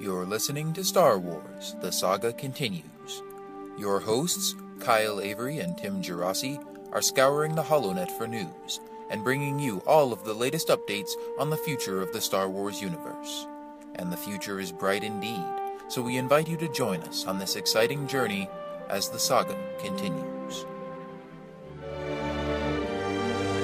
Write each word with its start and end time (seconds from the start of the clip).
You're 0.00 0.26
listening 0.26 0.72
to 0.72 0.84
Star 0.84 1.18
Wars 1.18 1.76
The 1.80 1.92
Saga 1.92 2.32
Continues. 2.32 3.22
Your 3.78 4.00
hosts, 4.00 4.54
Kyle 4.80 5.20
Avery 5.20 5.58
and 5.58 5.78
Tim 5.78 6.02
Gerasi, 6.02 6.64
are 6.92 7.02
scouring 7.02 7.54
the 7.54 7.62
HoloNet 7.62 8.10
for 8.18 8.26
news 8.26 8.80
and 9.10 9.22
bringing 9.22 9.58
you 9.58 9.78
all 9.86 10.12
of 10.12 10.24
the 10.24 10.34
latest 10.34 10.68
updates 10.68 11.10
on 11.38 11.50
the 11.50 11.56
future 11.56 12.02
of 12.02 12.12
the 12.12 12.20
Star 12.20 12.48
Wars 12.48 12.82
universe. 12.82 13.46
And 13.96 14.10
the 14.12 14.16
future 14.16 14.58
is 14.58 14.72
bright 14.72 15.04
indeed, 15.04 15.44
so 15.88 16.02
we 16.02 16.16
invite 16.16 16.48
you 16.48 16.56
to 16.56 16.72
join 16.72 17.00
us 17.02 17.26
on 17.26 17.38
this 17.38 17.56
exciting 17.56 18.06
journey 18.06 18.48
as 18.88 19.08
the 19.08 19.18
saga 19.18 19.56
continues. 19.78 20.64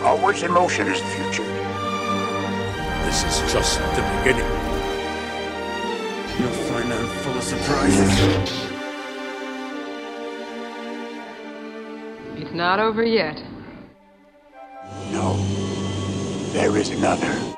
Always 0.03 0.43
in 0.43 0.53
motion 0.53 0.87
is 0.89 1.01
the 1.01 1.07
future. 1.07 1.45
This 3.05 3.25
is 3.25 3.53
just 3.53 3.79
the 3.79 4.23
beginning. 4.23 4.68
You'll 6.39 6.49
find 6.51 6.93
I'm 6.93 7.09
full 7.23 7.37
of 7.37 7.43
surprises. 7.43 8.69
It's 12.37 12.53
not 12.55 12.79
over 12.79 13.03
yet. 13.03 13.43
No, 15.11 15.37
there 16.53 16.77
is 16.77 16.91
another. 16.91 17.58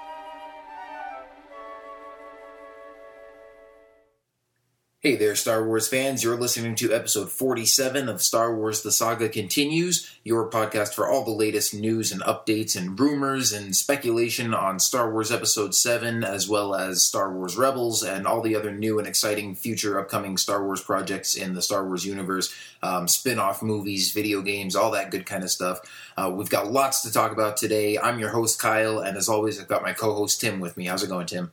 Hey 5.02 5.16
there, 5.16 5.34
Star 5.34 5.64
Wars 5.64 5.88
fans. 5.88 6.22
You're 6.22 6.36
listening 6.36 6.74
to 6.74 6.92
episode 6.92 7.32
47 7.32 8.06
of 8.06 8.20
Star 8.20 8.54
Wars 8.54 8.82
The 8.82 8.92
Saga 8.92 9.30
Continues, 9.30 10.14
your 10.24 10.50
podcast 10.50 10.92
for 10.92 11.08
all 11.08 11.24
the 11.24 11.30
latest 11.30 11.72
news 11.72 12.12
and 12.12 12.20
updates 12.20 12.76
and 12.76 13.00
rumors 13.00 13.50
and 13.50 13.74
speculation 13.74 14.52
on 14.52 14.78
Star 14.78 15.10
Wars 15.10 15.32
Episode 15.32 15.74
7, 15.74 16.22
as 16.22 16.50
well 16.50 16.74
as 16.74 17.02
Star 17.02 17.32
Wars 17.32 17.56
Rebels 17.56 18.02
and 18.02 18.26
all 18.26 18.42
the 18.42 18.54
other 18.54 18.72
new 18.72 18.98
and 18.98 19.08
exciting 19.08 19.54
future 19.54 19.98
upcoming 19.98 20.36
Star 20.36 20.62
Wars 20.62 20.82
projects 20.82 21.34
in 21.34 21.54
the 21.54 21.62
Star 21.62 21.86
Wars 21.86 22.04
universe, 22.04 22.54
um, 22.82 23.08
spin 23.08 23.38
off 23.38 23.62
movies, 23.62 24.12
video 24.12 24.42
games, 24.42 24.76
all 24.76 24.90
that 24.90 25.10
good 25.10 25.24
kind 25.24 25.44
of 25.44 25.50
stuff. 25.50 25.80
Uh, 26.14 26.30
we've 26.30 26.50
got 26.50 26.70
lots 26.70 27.00
to 27.04 27.10
talk 27.10 27.32
about 27.32 27.56
today. 27.56 27.96
I'm 27.96 28.18
your 28.18 28.28
host, 28.28 28.58
Kyle, 28.58 28.98
and 28.98 29.16
as 29.16 29.30
always, 29.30 29.58
I've 29.58 29.66
got 29.66 29.82
my 29.82 29.94
co 29.94 30.14
host, 30.14 30.42
Tim, 30.42 30.60
with 30.60 30.76
me. 30.76 30.84
How's 30.84 31.02
it 31.02 31.08
going, 31.08 31.24
Tim? 31.24 31.52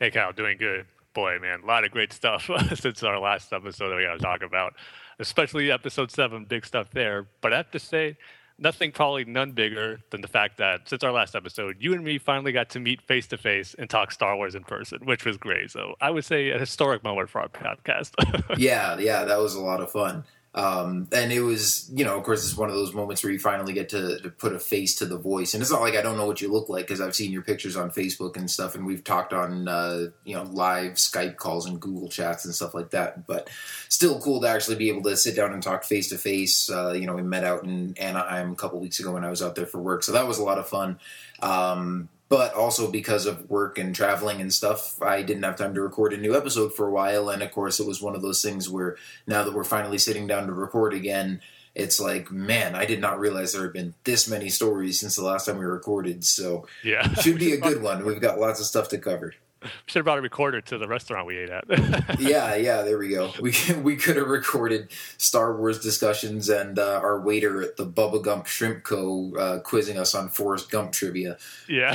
Hey, 0.00 0.10
Kyle, 0.10 0.32
doing 0.32 0.58
good. 0.58 0.86
Boy, 1.12 1.38
man, 1.40 1.60
a 1.62 1.66
lot 1.66 1.84
of 1.84 1.90
great 1.90 2.12
stuff 2.12 2.48
since 2.74 3.02
our 3.02 3.18
last 3.18 3.52
episode 3.52 3.90
that 3.90 3.96
we 3.96 4.04
got 4.04 4.14
to 4.14 4.18
talk 4.18 4.42
about, 4.42 4.74
especially 5.18 5.70
episode 5.70 6.10
seven, 6.10 6.44
big 6.44 6.64
stuff 6.64 6.88
there. 6.92 7.26
But 7.40 7.52
I 7.52 7.58
have 7.58 7.70
to 7.72 7.78
say, 7.80 8.16
nothing 8.60 8.92
probably 8.92 9.24
none 9.24 9.52
bigger 9.52 10.00
than 10.10 10.20
the 10.20 10.28
fact 10.28 10.58
that 10.58 10.88
since 10.88 11.02
our 11.02 11.10
last 11.10 11.34
episode, 11.34 11.76
you 11.80 11.94
and 11.94 12.04
me 12.04 12.18
finally 12.18 12.52
got 12.52 12.68
to 12.70 12.80
meet 12.80 13.00
face 13.02 13.26
to 13.28 13.38
face 13.38 13.74
and 13.78 13.88
talk 13.88 14.12
Star 14.12 14.36
Wars 14.36 14.54
in 14.54 14.62
person, 14.62 14.98
which 15.04 15.24
was 15.24 15.36
great. 15.36 15.70
So 15.70 15.94
I 16.00 16.10
would 16.10 16.24
say 16.24 16.50
a 16.50 16.58
historic 16.58 17.02
moment 17.02 17.30
for 17.30 17.40
our 17.40 17.48
podcast. 17.48 18.12
yeah, 18.58 18.98
yeah, 18.98 19.24
that 19.24 19.38
was 19.38 19.54
a 19.54 19.60
lot 19.60 19.80
of 19.80 19.90
fun. 19.90 20.24
Um, 20.52 21.06
and 21.12 21.32
it 21.32 21.42
was, 21.42 21.88
you 21.94 22.04
know, 22.04 22.18
of 22.18 22.24
course, 22.24 22.44
it's 22.44 22.56
one 22.56 22.68
of 22.68 22.74
those 22.74 22.92
moments 22.92 23.22
where 23.22 23.32
you 23.32 23.38
finally 23.38 23.72
get 23.72 23.90
to, 23.90 24.18
to 24.18 24.30
put 24.30 24.52
a 24.52 24.58
face 24.58 24.96
to 24.96 25.06
the 25.06 25.16
voice. 25.16 25.54
And 25.54 25.62
it's 25.62 25.70
not 25.70 25.80
like 25.80 25.94
I 25.94 26.02
don't 26.02 26.16
know 26.16 26.26
what 26.26 26.40
you 26.40 26.50
look 26.52 26.68
like 26.68 26.86
because 26.86 27.00
I've 27.00 27.14
seen 27.14 27.30
your 27.30 27.42
pictures 27.42 27.76
on 27.76 27.90
Facebook 27.90 28.36
and 28.36 28.50
stuff, 28.50 28.74
and 28.74 28.84
we've 28.84 29.04
talked 29.04 29.32
on, 29.32 29.68
uh, 29.68 30.06
you 30.24 30.34
know, 30.34 30.42
live 30.42 30.94
Skype 30.94 31.36
calls 31.36 31.66
and 31.66 31.80
Google 31.80 32.08
chats 32.08 32.44
and 32.44 32.54
stuff 32.54 32.74
like 32.74 32.90
that. 32.90 33.28
But 33.28 33.48
still 33.88 34.20
cool 34.20 34.40
to 34.40 34.48
actually 34.48 34.76
be 34.76 34.88
able 34.88 35.02
to 35.02 35.16
sit 35.16 35.36
down 35.36 35.52
and 35.52 35.62
talk 35.62 35.84
face 35.84 36.08
to 36.08 36.18
face. 36.18 36.68
Uh, 36.68 36.92
you 36.92 37.06
know, 37.06 37.14
we 37.14 37.22
met 37.22 37.44
out 37.44 37.62
in 37.62 37.96
Anaheim 37.96 38.50
a 38.50 38.56
couple 38.56 38.80
weeks 38.80 38.98
ago 38.98 39.12
when 39.12 39.24
I 39.24 39.30
was 39.30 39.42
out 39.42 39.54
there 39.54 39.66
for 39.66 39.80
work, 39.80 40.02
so 40.02 40.12
that 40.12 40.26
was 40.26 40.38
a 40.38 40.44
lot 40.44 40.58
of 40.58 40.68
fun. 40.68 40.98
Um, 41.40 42.08
but 42.30 42.54
also 42.54 42.88
because 42.90 43.26
of 43.26 43.50
work 43.50 43.76
and 43.76 43.94
traveling 43.94 44.40
and 44.40 44.54
stuff, 44.54 45.02
I 45.02 45.20
didn't 45.22 45.42
have 45.42 45.56
time 45.56 45.74
to 45.74 45.82
record 45.82 46.12
a 46.12 46.16
new 46.16 46.36
episode 46.36 46.72
for 46.72 46.86
a 46.86 46.92
while. 46.92 47.28
And 47.28 47.42
of 47.42 47.50
course, 47.50 47.80
it 47.80 47.86
was 47.86 48.00
one 48.00 48.14
of 48.14 48.22
those 48.22 48.40
things 48.40 48.70
where 48.70 48.96
now 49.26 49.42
that 49.42 49.52
we're 49.52 49.64
finally 49.64 49.98
sitting 49.98 50.28
down 50.28 50.46
to 50.46 50.52
record 50.52 50.94
again, 50.94 51.42
it's 51.74 51.98
like, 51.98 52.30
man, 52.30 52.76
I 52.76 52.84
did 52.86 53.00
not 53.00 53.18
realize 53.18 53.52
there 53.52 53.64
had 53.64 53.72
been 53.72 53.94
this 54.04 54.28
many 54.28 54.48
stories 54.48 55.00
since 55.00 55.16
the 55.16 55.24
last 55.24 55.46
time 55.46 55.58
we 55.58 55.64
recorded. 55.64 56.24
So, 56.24 56.68
yeah, 56.84 57.12
should 57.14 57.38
be 57.38 57.52
a 57.54 57.60
good 57.60 57.82
one. 57.82 58.04
We've 58.04 58.20
got 58.20 58.38
lots 58.38 58.60
of 58.60 58.66
stuff 58.66 58.88
to 58.90 58.98
cover. 58.98 59.34
Should 59.86 60.00
have 60.00 60.04
brought 60.04 60.18
a 60.18 60.22
recorder 60.22 60.60
to 60.60 60.78
the 60.78 60.88
restaurant 60.88 61.26
we 61.26 61.38
ate 61.38 61.50
at. 61.50 61.64
yeah, 62.20 62.54
yeah, 62.54 62.82
there 62.82 62.98
we 62.98 63.10
go. 63.10 63.32
We 63.40 63.54
we 63.82 63.96
could 63.96 64.16
have 64.16 64.28
recorded 64.28 64.90
Star 65.18 65.56
Wars 65.56 65.80
discussions 65.80 66.48
and 66.48 66.78
uh, 66.78 67.00
our 67.02 67.20
waiter 67.20 67.62
at 67.62 67.76
the 67.76 67.86
Bubba 67.86 68.22
Gump 68.22 68.46
Shrimp 68.46 68.84
Co. 68.84 69.32
Uh, 69.36 69.58
quizzing 69.60 69.98
us 69.98 70.14
on 70.14 70.28
Forrest 70.28 70.70
Gump 70.70 70.92
trivia. 70.92 71.36
Yeah. 71.68 71.94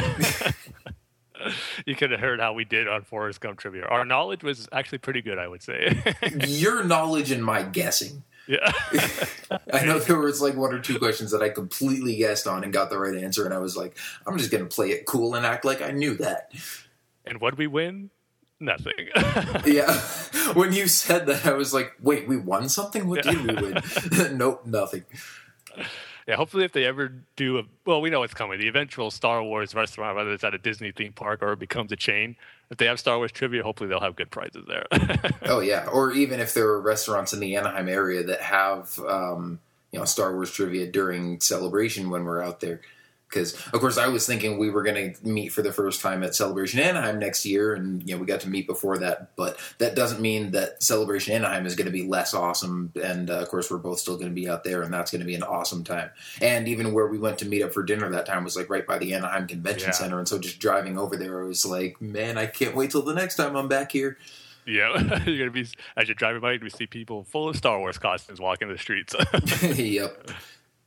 you 1.85 1.95
could 1.95 2.11
have 2.11 2.19
heard 2.19 2.39
how 2.39 2.53
we 2.53 2.65
did 2.65 2.87
on 2.87 3.03
Forrest 3.03 3.41
Gump 3.41 3.59
trivia. 3.59 3.85
Our 3.85 4.05
knowledge 4.05 4.43
was 4.43 4.67
actually 4.71 4.99
pretty 4.99 5.21
good, 5.21 5.39
I 5.39 5.47
would 5.47 5.63
say. 5.63 6.01
Your 6.47 6.83
knowledge 6.83 7.31
and 7.31 7.43
my 7.43 7.63
guessing. 7.63 8.23
Yeah. 8.47 8.71
I 9.73 9.85
know 9.85 9.99
there 9.99 10.19
was 10.19 10.41
like 10.41 10.55
one 10.55 10.73
or 10.73 10.79
two 10.79 10.99
questions 10.99 11.31
that 11.31 11.41
I 11.41 11.49
completely 11.49 12.15
guessed 12.15 12.45
on 12.47 12.63
and 12.63 12.71
got 12.71 12.89
the 12.89 12.97
right 12.99 13.15
answer, 13.15 13.43
and 13.43 13.53
I 13.53 13.57
was 13.57 13.75
like, 13.75 13.97
I'm 14.27 14.37
just 14.37 14.51
going 14.51 14.63
to 14.63 14.73
play 14.73 14.91
it 14.91 15.05
cool 15.05 15.35
and 15.35 15.45
act 15.45 15.65
like 15.65 15.81
I 15.81 15.91
knew 15.91 16.15
that. 16.17 16.51
And 17.27 17.41
what 17.41 17.55
do 17.55 17.57
we 17.57 17.67
win? 17.67 18.09
Nothing. 18.59 19.09
yeah. 19.65 20.01
When 20.53 20.73
you 20.73 20.87
said 20.87 21.25
that, 21.25 21.47
I 21.47 21.53
was 21.53 21.73
like, 21.73 21.93
wait, 21.99 22.27
we 22.27 22.37
won 22.37 22.69
something? 22.69 23.07
What 23.07 23.23
did 23.23 23.41
we 23.47 23.55
win? 23.55 23.81
nope, 24.37 24.63
nothing. 24.63 25.03
Yeah, 26.27 26.35
hopefully, 26.35 26.65
if 26.65 26.71
they 26.71 26.85
ever 26.85 27.13
do 27.35 27.57
a 27.57 27.63
well, 27.83 27.99
we 27.99 28.11
know 28.11 28.21
it's 28.21 28.35
coming. 28.35 28.59
The 28.59 28.67
eventual 28.67 29.09
Star 29.09 29.41
Wars 29.43 29.73
restaurant, 29.73 30.15
whether 30.15 30.31
it's 30.31 30.43
at 30.43 30.53
a 30.53 30.59
Disney 30.59 30.91
theme 30.91 31.13
park 31.13 31.41
or 31.41 31.53
it 31.53 31.59
becomes 31.59 31.91
a 31.91 31.95
chain, 31.95 32.35
if 32.69 32.77
they 32.77 32.85
have 32.85 32.99
Star 32.99 33.17
Wars 33.17 33.31
trivia, 33.31 33.63
hopefully 33.63 33.89
they'll 33.89 33.99
have 33.99 34.15
good 34.15 34.29
prizes 34.29 34.65
there. 34.67 34.85
oh 35.45 35.61
yeah, 35.61 35.87
or 35.91 36.11
even 36.11 36.39
if 36.39 36.53
there 36.53 36.67
are 36.67 36.79
restaurants 36.79 37.33
in 37.33 37.39
the 37.39 37.55
Anaheim 37.55 37.89
area 37.89 38.23
that 38.23 38.41
have 38.41 38.99
um, 38.99 39.59
you 39.91 39.99
know 39.99 40.05
Star 40.05 40.33
Wars 40.33 40.51
trivia 40.51 40.85
during 40.91 41.39
celebration 41.39 42.09
when 42.09 42.23
we're 42.23 42.41
out 42.41 42.59
there. 42.59 42.81
Because 43.29 43.53
of 43.73 43.79
course 43.81 43.97
I 43.97 44.07
was 44.07 44.25
thinking 44.25 44.57
we 44.57 44.69
were 44.69 44.83
going 44.83 45.13
to 45.13 45.27
meet 45.27 45.49
for 45.49 45.61
the 45.61 45.73
first 45.73 46.01
time 46.01 46.23
at 46.23 46.35
Celebration 46.35 46.79
Anaheim 46.79 47.19
next 47.19 47.45
year, 47.45 47.73
and 47.73 48.07
you 48.07 48.15
know 48.15 48.21
we 48.21 48.27
got 48.27 48.41
to 48.41 48.49
meet 48.49 48.67
before 48.67 48.97
that. 48.99 49.35
But 49.35 49.57
that 49.79 49.95
doesn't 49.95 50.21
mean 50.21 50.51
that 50.51 50.81
Celebration 50.81 51.33
Anaheim 51.33 51.65
is 51.65 51.75
going 51.75 51.87
to 51.87 51.91
be 51.91 52.03
less 52.07 52.33
awesome. 52.33 52.93
And 53.03 53.29
uh, 53.29 53.39
of 53.39 53.49
course 53.49 53.69
we're 53.69 53.77
both 53.79 53.99
still 53.99 54.15
going 54.15 54.29
to 54.29 54.33
be 54.35 54.47
out 54.47 54.63
there, 54.63 54.83
and 54.83 54.93
that's 54.93 55.11
going 55.11 55.19
to 55.21 55.25
be 55.25 55.35
an 55.35 55.43
awesome 55.43 55.83
time. 55.83 56.11
And 56.39 56.67
even 56.67 56.93
where 56.93 57.07
we 57.07 57.17
went 57.17 57.39
to 57.39 57.45
meet 57.45 57.63
up 57.63 57.73
for 57.73 57.83
dinner 57.83 58.09
that 58.11 58.25
time 58.25 58.43
was 58.43 58.55
like 58.55 58.69
right 58.69 58.85
by 58.85 58.99
the 58.99 59.13
Anaheim 59.13 59.47
Convention 59.47 59.87
Yeah. 59.89 59.93
Center, 59.93 60.19
and 60.19 60.27
so 60.27 60.37
just 60.39 60.59
driving 60.59 60.97
over 60.97 61.17
there, 61.17 61.41
I 61.43 61.47
was 61.47 61.65
like, 61.65 61.99
man, 61.99 62.37
I 62.37 62.45
can't 62.45 62.75
wait 62.75 62.91
till 62.91 63.01
the 63.01 63.13
next 63.13 63.35
time 63.35 63.55
I'm 63.55 63.67
back 63.67 63.91
here. 63.91 64.17
yeah, 64.65 65.23
you're 65.25 65.39
gonna 65.39 65.51
be 65.51 65.65
as 65.97 66.07
you're 66.07 66.15
driving 66.15 66.41
by, 66.41 66.57
we 66.61 66.69
see 66.69 66.87
people 66.87 67.23
full 67.23 67.49
of 67.49 67.55
Star 67.55 67.79
Wars 67.79 67.97
costumes 67.97 68.39
walking 68.39 68.67
the 68.69 68.77
streets. 68.77 69.13
yep. 69.77 70.29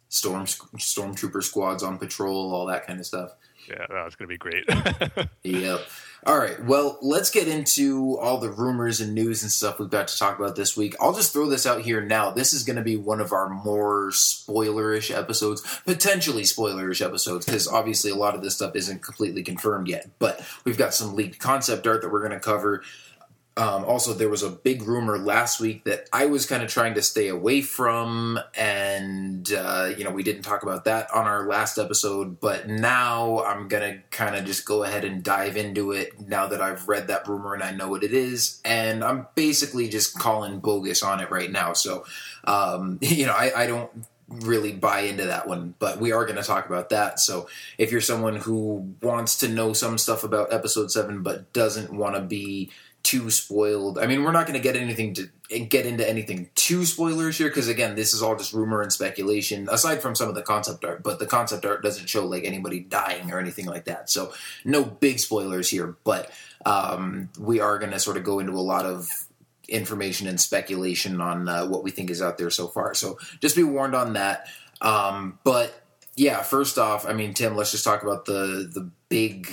Storm 0.09 0.45
stormtrooper 0.45 1.43
squads 1.43 1.83
on 1.83 1.99
patrol, 1.99 2.53
all 2.55 2.67
that 2.67 2.87
kind 2.87 2.99
of 2.99 3.07
stuff. 3.07 3.33
yeah, 3.69 3.85
that's 3.91 4.17
gonna 4.17 4.29
be 4.29 4.39
great. 4.39 4.65
Yep. 5.43 5.81
All 6.27 6.37
right. 6.37 6.63
Well, 6.65 6.99
let's 7.01 7.31
get 7.31 7.47
into 7.47 8.19
all 8.19 8.39
the 8.39 8.51
rumors 8.51 9.01
and 9.01 9.15
news 9.15 9.43
and 9.43 9.53
stuff 9.53 9.79
we've 9.79 9.89
got 9.89 10.09
to 10.09 10.19
talk 10.19 10.39
about 10.39 10.57
this 10.57 10.77
week. 10.77 10.97
I'll 11.01 11.15
just 11.15 11.33
throw 11.33 11.47
this 11.49 11.65
out 11.65 11.83
here 11.83 12.01
now. 12.01 12.31
This 12.33 12.53
is 12.53 12.65
going 12.65 12.77
to 12.77 12.83
be 12.83 12.97
one 12.97 13.21
of 13.21 13.33
our 13.33 13.49
more 13.49 14.09
spoilerish 14.11 15.17
episodes, 15.17 15.63
potentially 15.87 16.43
spoilerish 16.43 17.05
episodes, 17.05 17.47
because 17.47 17.69
obviously 17.69 18.11
a 18.11 18.17
lot 18.17 18.35
of 18.35 18.43
this 18.43 18.57
stuff 18.57 18.75
isn't 18.75 19.01
completely 19.03 19.43
confirmed 19.45 19.87
yet. 19.89 20.11
But 20.19 20.45
we've 20.65 20.77
got 20.77 20.93
some 20.93 21.15
leaked 21.15 21.39
concept 21.39 21.87
art 21.87 22.03
that 22.03 22.11
we're 22.11 22.27
going 22.27 22.33
to 22.33 22.41
cover. 22.41 22.83
Um, 23.59 23.85
also, 23.87 24.15
there 24.15 24.29
was 24.29 24.45
a 24.45 24.51
big 24.51 24.85
rumor 24.85 25.19
last 25.19 25.59
week 25.59 25.83
that 25.83 26.09
I 26.13 26.27
was 26.27 26.47
kind 26.47 26.63
of 26.63 26.69
trying 26.69 26.95
to 26.95 27.03
stay 27.03 27.27
away 27.27 27.61
from, 27.61 28.39
and 28.57 29.53
uh, 29.53 29.91
you 29.99 30.05
know 30.05 30.13
we 30.13 30.23
didn't 30.23 30.43
talk 30.43 30.63
about 30.63 30.85
that 30.85 31.13
on 31.13 31.27
our 31.27 31.45
last 31.49 31.77
episode. 31.77 32.39
But 32.39 32.69
now 32.69 33.43
I'm 33.43 33.67
gonna 33.67 33.99
kind 34.13 34.37
of 34.37 34.45
just 34.45 34.65
go 34.65 34.85
ahead 34.85 35.05
and 35.05 35.25
dive 35.25 35.57
into 35.57 35.91
it 35.91 36.21
now 36.21 36.47
that 36.47 36.63
I've 36.63 36.87
read 36.87 37.09
that 37.09 37.27
rumor 37.27 37.53
and 37.53 37.65
I 37.65 37.73
know 37.73 37.89
what 37.89 38.05
it 38.05 38.13
is, 38.13 38.61
and 38.65 39.03
I'm 39.03 39.27
basically 39.35 39.88
just 39.88 40.17
calling 40.17 40.61
bogus 40.61 41.03
on 41.03 41.19
it 41.19 41.29
right 41.32 41.50
now. 41.50 41.73
So, 41.73 42.05
um, 42.44 42.99
you 43.03 43.27
know, 43.27 43.35
I, 43.35 43.65
I 43.65 43.67
don't 43.67 43.91
really 44.29 44.73
buy 44.73 45.00
into 45.00 45.25
that 45.25 45.49
one, 45.49 45.75
but 45.79 45.99
we 45.99 46.12
are 46.12 46.27
going 46.27 46.37
to 46.37 46.43
talk 46.43 46.67
about 46.67 46.91
that. 46.91 47.19
So 47.19 47.49
if 47.79 47.91
you're 47.91 48.03
someone 48.03 48.37
who 48.37 48.94
wants 49.00 49.38
to 49.38 49.49
know 49.49 49.73
some 49.73 49.97
stuff 49.97 50.23
about 50.23 50.53
episode 50.53 50.91
seven 50.91 51.23
but 51.23 51.53
doesn't 51.55 51.93
want 51.93 52.15
to 52.15 52.21
be 52.21 52.71
too 53.08 53.31
spoiled, 53.31 53.99
I 53.99 54.06
mean, 54.06 54.22
we're 54.22 54.32
not 54.32 54.46
going 54.46 54.58
to 54.58 54.62
get 54.62 54.76
anything 54.76 55.14
to 55.14 55.31
get 55.60 55.87
into 55.87 56.06
anything 56.06 56.50
too 56.55 56.84
spoilers 56.84 57.38
here 57.38 57.49
because 57.49 57.66
again, 57.66 57.94
this 57.94 58.12
is 58.12 58.22
all 58.22 58.37
just 58.37 58.52
rumor 58.52 58.82
and 58.82 58.93
speculation. 58.93 59.66
Aside 59.70 60.02
from 60.02 60.14
some 60.14 60.28
of 60.28 60.34
the 60.34 60.43
concept 60.43 60.84
art, 60.84 61.02
but 61.02 61.19
the 61.19 61.25
concept 61.25 61.64
art 61.64 61.82
doesn't 61.82 62.06
show 62.06 62.26
like 62.26 62.44
anybody 62.44 62.81
dying 62.81 63.32
or 63.32 63.38
anything 63.40 63.64
like 63.64 63.87
that. 63.87 64.10
So 64.10 64.34
no 64.62 64.84
big 64.84 65.20
spoilers 65.20 65.70
here, 65.70 65.96
but 66.05 66.31
um, 66.66 67.31
we 67.38 67.60
are 67.60 67.78
going 67.78 67.93
to 67.93 67.99
sort 67.99 68.19
of 68.19 68.25
go 68.25 68.40
into 68.40 68.52
a 68.52 68.60
lot 68.60 68.84
of 68.84 69.08
information 69.70 70.28
and 70.28 70.38
speculation 70.38 71.22
on 71.22 71.49
uh, 71.49 71.66
what 71.66 71.82
we 71.82 71.90
think 71.90 72.10
is 72.10 72.20
out 72.20 72.37
there 72.37 72.50
so 72.50 72.69
far. 72.69 72.93
So 72.93 73.16
just 73.40 73.56
be 73.56 73.62
warned 73.62 73.94
on 73.94 74.12
that. 74.14 74.49
Um, 74.82 75.38
but 75.44 75.82
yeah, 76.14 76.43
first 76.43 76.76
off, 76.76 77.06
I 77.06 77.14
mean, 77.14 77.32
Tim, 77.32 77.56
let's 77.56 77.70
just 77.70 77.84
talk 77.84 78.02
about 78.02 78.26
the 78.26 78.70
the 78.70 78.90
big 79.08 79.49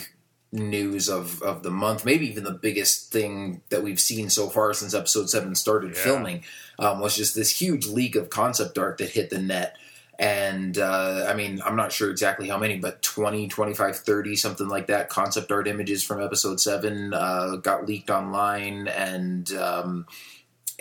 news 0.56 1.10
of 1.10 1.42
of 1.42 1.64
the 1.64 1.70
month, 1.72 2.06
maybe 2.06 2.28
even 2.28 2.44
the 2.44 2.52
biggest 2.52 3.12
thing 3.12 3.62
that 3.70 3.84
we've 3.84 4.00
seen 4.00 4.30
so 4.30 4.50
far 4.50 4.74
since 4.74 4.94
episode 4.94 5.30
seven 5.30 5.54
started 5.56 5.94
Yeah. 5.96 6.04
filming, 6.04 6.44
um, 6.80 7.00
was 7.00 7.16
just 7.16 7.36
this 7.36 7.62
huge 7.62 7.88
leak 7.88 8.16
of 8.16 8.30
concept 8.30 8.78
art 8.78 8.98
that 9.00 9.10
hit 9.12 9.30
the 9.30 9.40
net. 9.40 9.76
And 10.18 10.78
uh, 10.78 11.26
I 11.28 11.34
mean, 11.34 11.62
I'm 11.66 11.76
not 11.76 11.92
sure 11.92 12.10
exactly 12.10 12.48
how 12.48 12.58
many, 12.58 12.78
but 12.80 13.02
20, 13.02 13.50
25, 13.50 13.98
30, 13.98 14.36
something 14.38 14.68
like 14.70 14.88
that. 14.88 15.10
Concept 15.10 15.52
art 15.52 15.68
images 15.68 16.04
from 16.04 16.24
episode 16.24 16.62
seven 16.62 17.14
uh, 17.14 17.58
got 17.58 17.86
leaked 17.86 18.10
online. 18.10 18.88
And 18.88 19.52
um, 19.54 20.06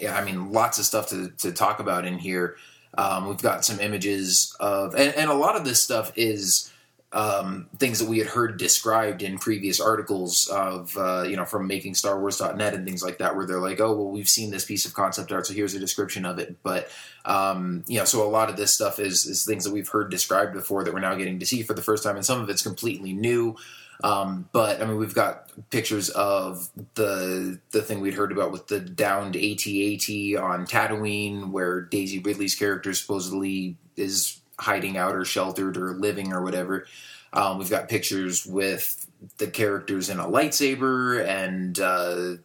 yeah, 0.00 0.16
I 0.16 0.24
mean, 0.24 0.52
lots 0.52 0.78
of 0.78 0.84
stuff 0.84 1.08
to, 1.08 1.30
to 1.38 1.50
talk 1.50 1.80
about 1.80 2.04
in 2.06 2.18
here. 2.18 2.54
Um, 2.96 3.26
we've 3.26 3.42
got 3.42 3.64
some 3.64 3.80
images 3.80 4.56
of, 4.60 4.94
and, 4.94 5.12
and 5.16 5.28
a 5.28 5.34
lot 5.34 5.56
of 5.56 5.64
this 5.64 5.82
stuff 5.82 6.12
is 6.14 6.70
um, 7.14 7.68
things 7.78 8.00
that 8.00 8.08
we 8.08 8.18
had 8.18 8.26
heard 8.26 8.58
described 8.58 9.22
in 9.22 9.38
previous 9.38 9.80
articles 9.80 10.48
of, 10.48 10.96
uh, 10.98 11.22
you 11.22 11.36
know, 11.36 11.44
from 11.44 11.68
making 11.68 11.94
Star 11.94 12.18
Wars.net 12.18 12.74
and 12.74 12.84
things 12.84 13.04
like 13.04 13.18
that, 13.18 13.36
where 13.36 13.46
they're 13.46 13.60
like, 13.60 13.80
oh, 13.80 13.94
well, 13.94 14.10
we've 14.10 14.28
seen 14.28 14.50
this 14.50 14.64
piece 14.64 14.84
of 14.84 14.94
concept 14.94 15.30
art, 15.30 15.46
so 15.46 15.54
here's 15.54 15.74
a 15.74 15.78
description 15.78 16.24
of 16.24 16.40
it. 16.40 16.56
But, 16.64 16.90
um, 17.24 17.84
you 17.86 17.98
know, 17.98 18.04
so 18.04 18.26
a 18.26 18.28
lot 18.28 18.50
of 18.50 18.56
this 18.56 18.74
stuff 18.74 18.98
is, 18.98 19.26
is 19.26 19.44
things 19.44 19.62
that 19.62 19.72
we've 19.72 19.88
heard 19.88 20.10
described 20.10 20.54
before 20.54 20.82
that 20.82 20.92
we're 20.92 20.98
now 20.98 21.14
getting 21.14 21.38
to 21.38 21.46
see 21.46 21.62
for 21.62 21.74
the 21.74 21.82
first 21.82 22.02
time, 22.02 22.16
and 22.16 22.26
some 22.26 22.40
of 22.40 22.50
it's 22.50 22.62
completely 22.62 23.12
new. 23.12 23.56
Um, 24.02 24.48
but 24.50 24.82
I 24.82 24.86
mean, 24.86 24.98
we've 24.98 25.14
got 25.14 25.52
pictures 25.70 26.10
of 26.10 26.68
the 26.94 27.60
the 27.70 27.80
thing 27.80 28.00
we'd 28.00 28.14
heard 28.14 28.32
about 28.32 28.50
with 28.50 28.66
the 28.66 28.80
downed 28.80 29.36
AT-AT 29.36 30.08
on 30.42 30.66
Tatooine, 30.66 31.52
where 31.52 31.80
Daisy 31.80 32.18
Ridley's 32.18 32.56
character 32.56 32.92
supposedly 32.92 33.76
is 33.96 34.40
hiding 34.58 34.96
out 34.96 35.14
or 35.14 35.24
sheltered 35.24 35.76
or 35.76 35.94
living 35.94 36.32
or 36.32 36.42
whatever. 36.42 36.86
Um, 37.32 37.58
we've 37.58 37.70
got 37.70 37.88
pictures 37.88 38.46
with 38.46 39.06
the 39.38 39.48
characters 39.48 40.08
in 40.08 40.18
a 40.18 40.24
lightsaber 40.24 41.26
and 41.26 41.78
uh, 41.80 42.36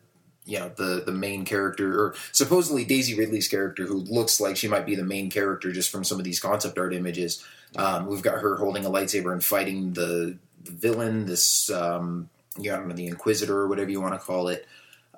you 0.45 0.59
know 0.59 0.69
the 0.75 1.03
the 1.06 1.11
main 1.11 1.45
character 1.45 2.00
or 2.01 2.15
supposedly 2.31 2.85
Daisy 2.85 3.15
Ridley's 3.15 3.47
character 3.47 3.85
who 3.85 3.97
looks 3.97 4.39
like 4.39 4.57
she 4.57 4.67
might 4.67 4.85
be 4.85 4.95
the 4.95 5.03
main 5.03 5.29
character 5.29 5.71
just 5.71 5.91
from 5.91 6.03
some 6.03 6.17
of 6.17 6.23
these 6.23 6.39
concept 6.39 6.77
art 6.79 6.94
images. 6.94 7.44
Um, 7.75 8.07
we've 8.07 8.23
got 8.23 8.41
her 8.41 8.55
holding 8.55 8.85
a 8.85 8.89
lightsaber 8.89 9.31
and 9.31 9.44
fighting 9.44 9.94
the, 9.94 10.38
the 10.63 10.71
villain, 10.71 11.27
this 11.27 11.69
um, 11.69 12.29
you 12.57 12.71
know, 12.71 12.75
I 12.75 12.79
don't 12.79 12.88
know, 12.88 12.95
the 12.95 13.07
Inquisitor 13.07 13.55
or 13.55 13.67
whatever 13.67 13.91
you 13.91 14.01
want 14.01 14.19
to 14.19 14.19
call 14.19 14.47
it. 14.47 14.67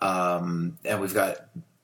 Um, 0.01 0.77
and 0.83 0.99
we've 0.99 1.13
got 1.13 1.37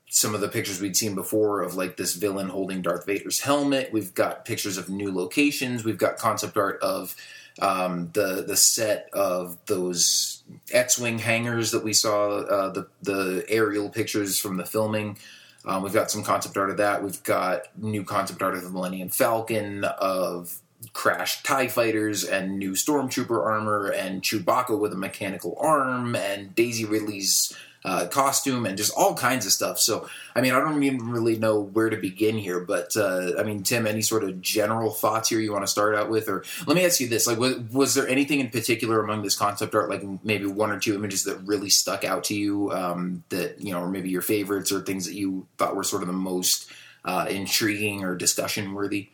some 0.09 0.33
of 0.33 0.42
the 0.42 0.48
pictures 0.48 0.80
we'd 0.80 0.95
seen 0.95 1.15
before 1.15 1.62
of 1.62 1.75
like 1.75 1.98
this 1.98 2.15
villain 2.15 2.50
holding 2.50 2.81
Darth 2.81 3.06
Vader's 3.06 3.42
helmet. 3.42 3.92
We've 3.92 4.13
got 4.13 4.45
pictures 4.45 4.77
of 4.77 4.89
new 4.89 5.13
locations. 5.13 5.83
We've 5.83 5.98
got 5.98 6.18
concept 6.18 6.57
art 6.57 6.81
of 6.81 7.15
um, 7.59 8.09
the 8.13 8.44
the 8.48 8.56
set 8.56 9.09
of 9.13 9.57
those 9.65 10.44
X-wing 10.71 11.19
hangars 11.19 11.71
that 11.71 11.83
we 11.83 11.94
saw. 11.94 12.39
Uh, 12.39 12.69
the 12.71 12.88
the 13.01 13.45
aerial 13.50 13.89
pictures 13.89 14.39
from 14.39 14.57
the 14.57 14.65
filming. 14.65 15.18
Um, 15.65 15.83
we've 15.83 15.94
got 15.94 16.10
some 16.10 16.24
concept 16.24 16.56
art 16.56 16.69
of 16.69 16.77
that. 16.77 17.03
We've 17.03 17.21
got 17.24 17.63
new 17.77 18.03
concept 18.03 18.42
art 18.42 18.56
of 18.56 18.63
the 18.63 18.69
Millennium 18.69 19.10
Falcon, 19.10 19.83
of 19.83 20.62
crashed 20.94 21.45
TIE 21.45 21.68
fighters, 21.68 22.24
and 22.24 22.57
new 22.57 22.71
Stormtrooper 22.71 23.44
armor, 23.44 23.88
and 23.88 24.21
Chewbacca 24.21 24.80
with 24.80 24.94
a 24.94 24.98
mechanical 24.98 25.57
arm, 25.60 26.15
and 26.15 26.56
Daisy 26.56 26.86
Ridley's 26.86 27.53
uh, 27.85 28.07
costume, 28.07 28.65
and 28.65 28.77
just 28.77 28.94
all 28.95 29.13
kinds 29.15 29.45
of 29.45 29.51
stuff. 29.51 29.79
So, 29.79 30.09
I 30.35 30.41
mean, 30.41 30.53
I 30.53 30.59
don't 30.59 30.83
even 30.83 31.09
really 31.09 31.38
know 31.38 31.59
where 31.59 31.89
to 31.89 31.97
begin 31.97 32.38
here, 32.38 32.59
but 32.59 32.95
uh, 32.97 33.33
I 33.39 33.44
mean, 33.44 33.63
Tim, 33.63 33.88
any 33.88 34.01
sort 34.01 34.24
of 34.24 34.41
general 34.41 34.91
thoughts 34.91 35.29
here 35.29 35.39
you 35.39 35.51
want 35.51 35.63
to 35.63 35.71
start 35.71 35.95
out 35.95 36.09
with? 36.09 36.27
Or 36.27 36.44
let 36.65 36.75
me 36.75 36.85
ask 36.85 37.00
you 37.00 37.07
this: 37.07 37.27
like, 37.27 37.38
was, 37.38 37.57
was 37.71 37.95
there 37.95 38.07
anything 38.07 38.39
in 38.39 38.50
particular 38.50 39.01
among 39.01 39.24
this 39.24 39.38
concept 39.38 39.75
art, 39.75 39.89
like 39.89 40.03
maybe 40.24 40.45
one 40.45 40.71
or 40.71 40.79
two 40.79 40.95
images 40.95 41.24
that 41.24 41.38
really 41.45 41.69
stuck 41.69 42.03
out 42.03 42.25
to 42.25 42.35
you 42.35 42.71
um, 42.71 43.24
that, 43.29 43.62
you 43.62 43.71
know, 43.71 43.81
or 43.81 43.89
maybe 43.89 44.09
your 44.09 44.21
favorites 44.21 44.71
or 44.71 44.81
things 44.81 45.06
that 45.06 45.13
you 45.13 45.47
thought 45.57 45.75
were 45.75 45.83
sort 45.83 46.01
of 46.01 46.07
the 46.07 46.13
most 46.13 46.71
uh, 47.06 47.25
intriguing 47.29 48.03
or 48.03 48.15
discussion 48.15 48.74
worthy? 48.74 49.09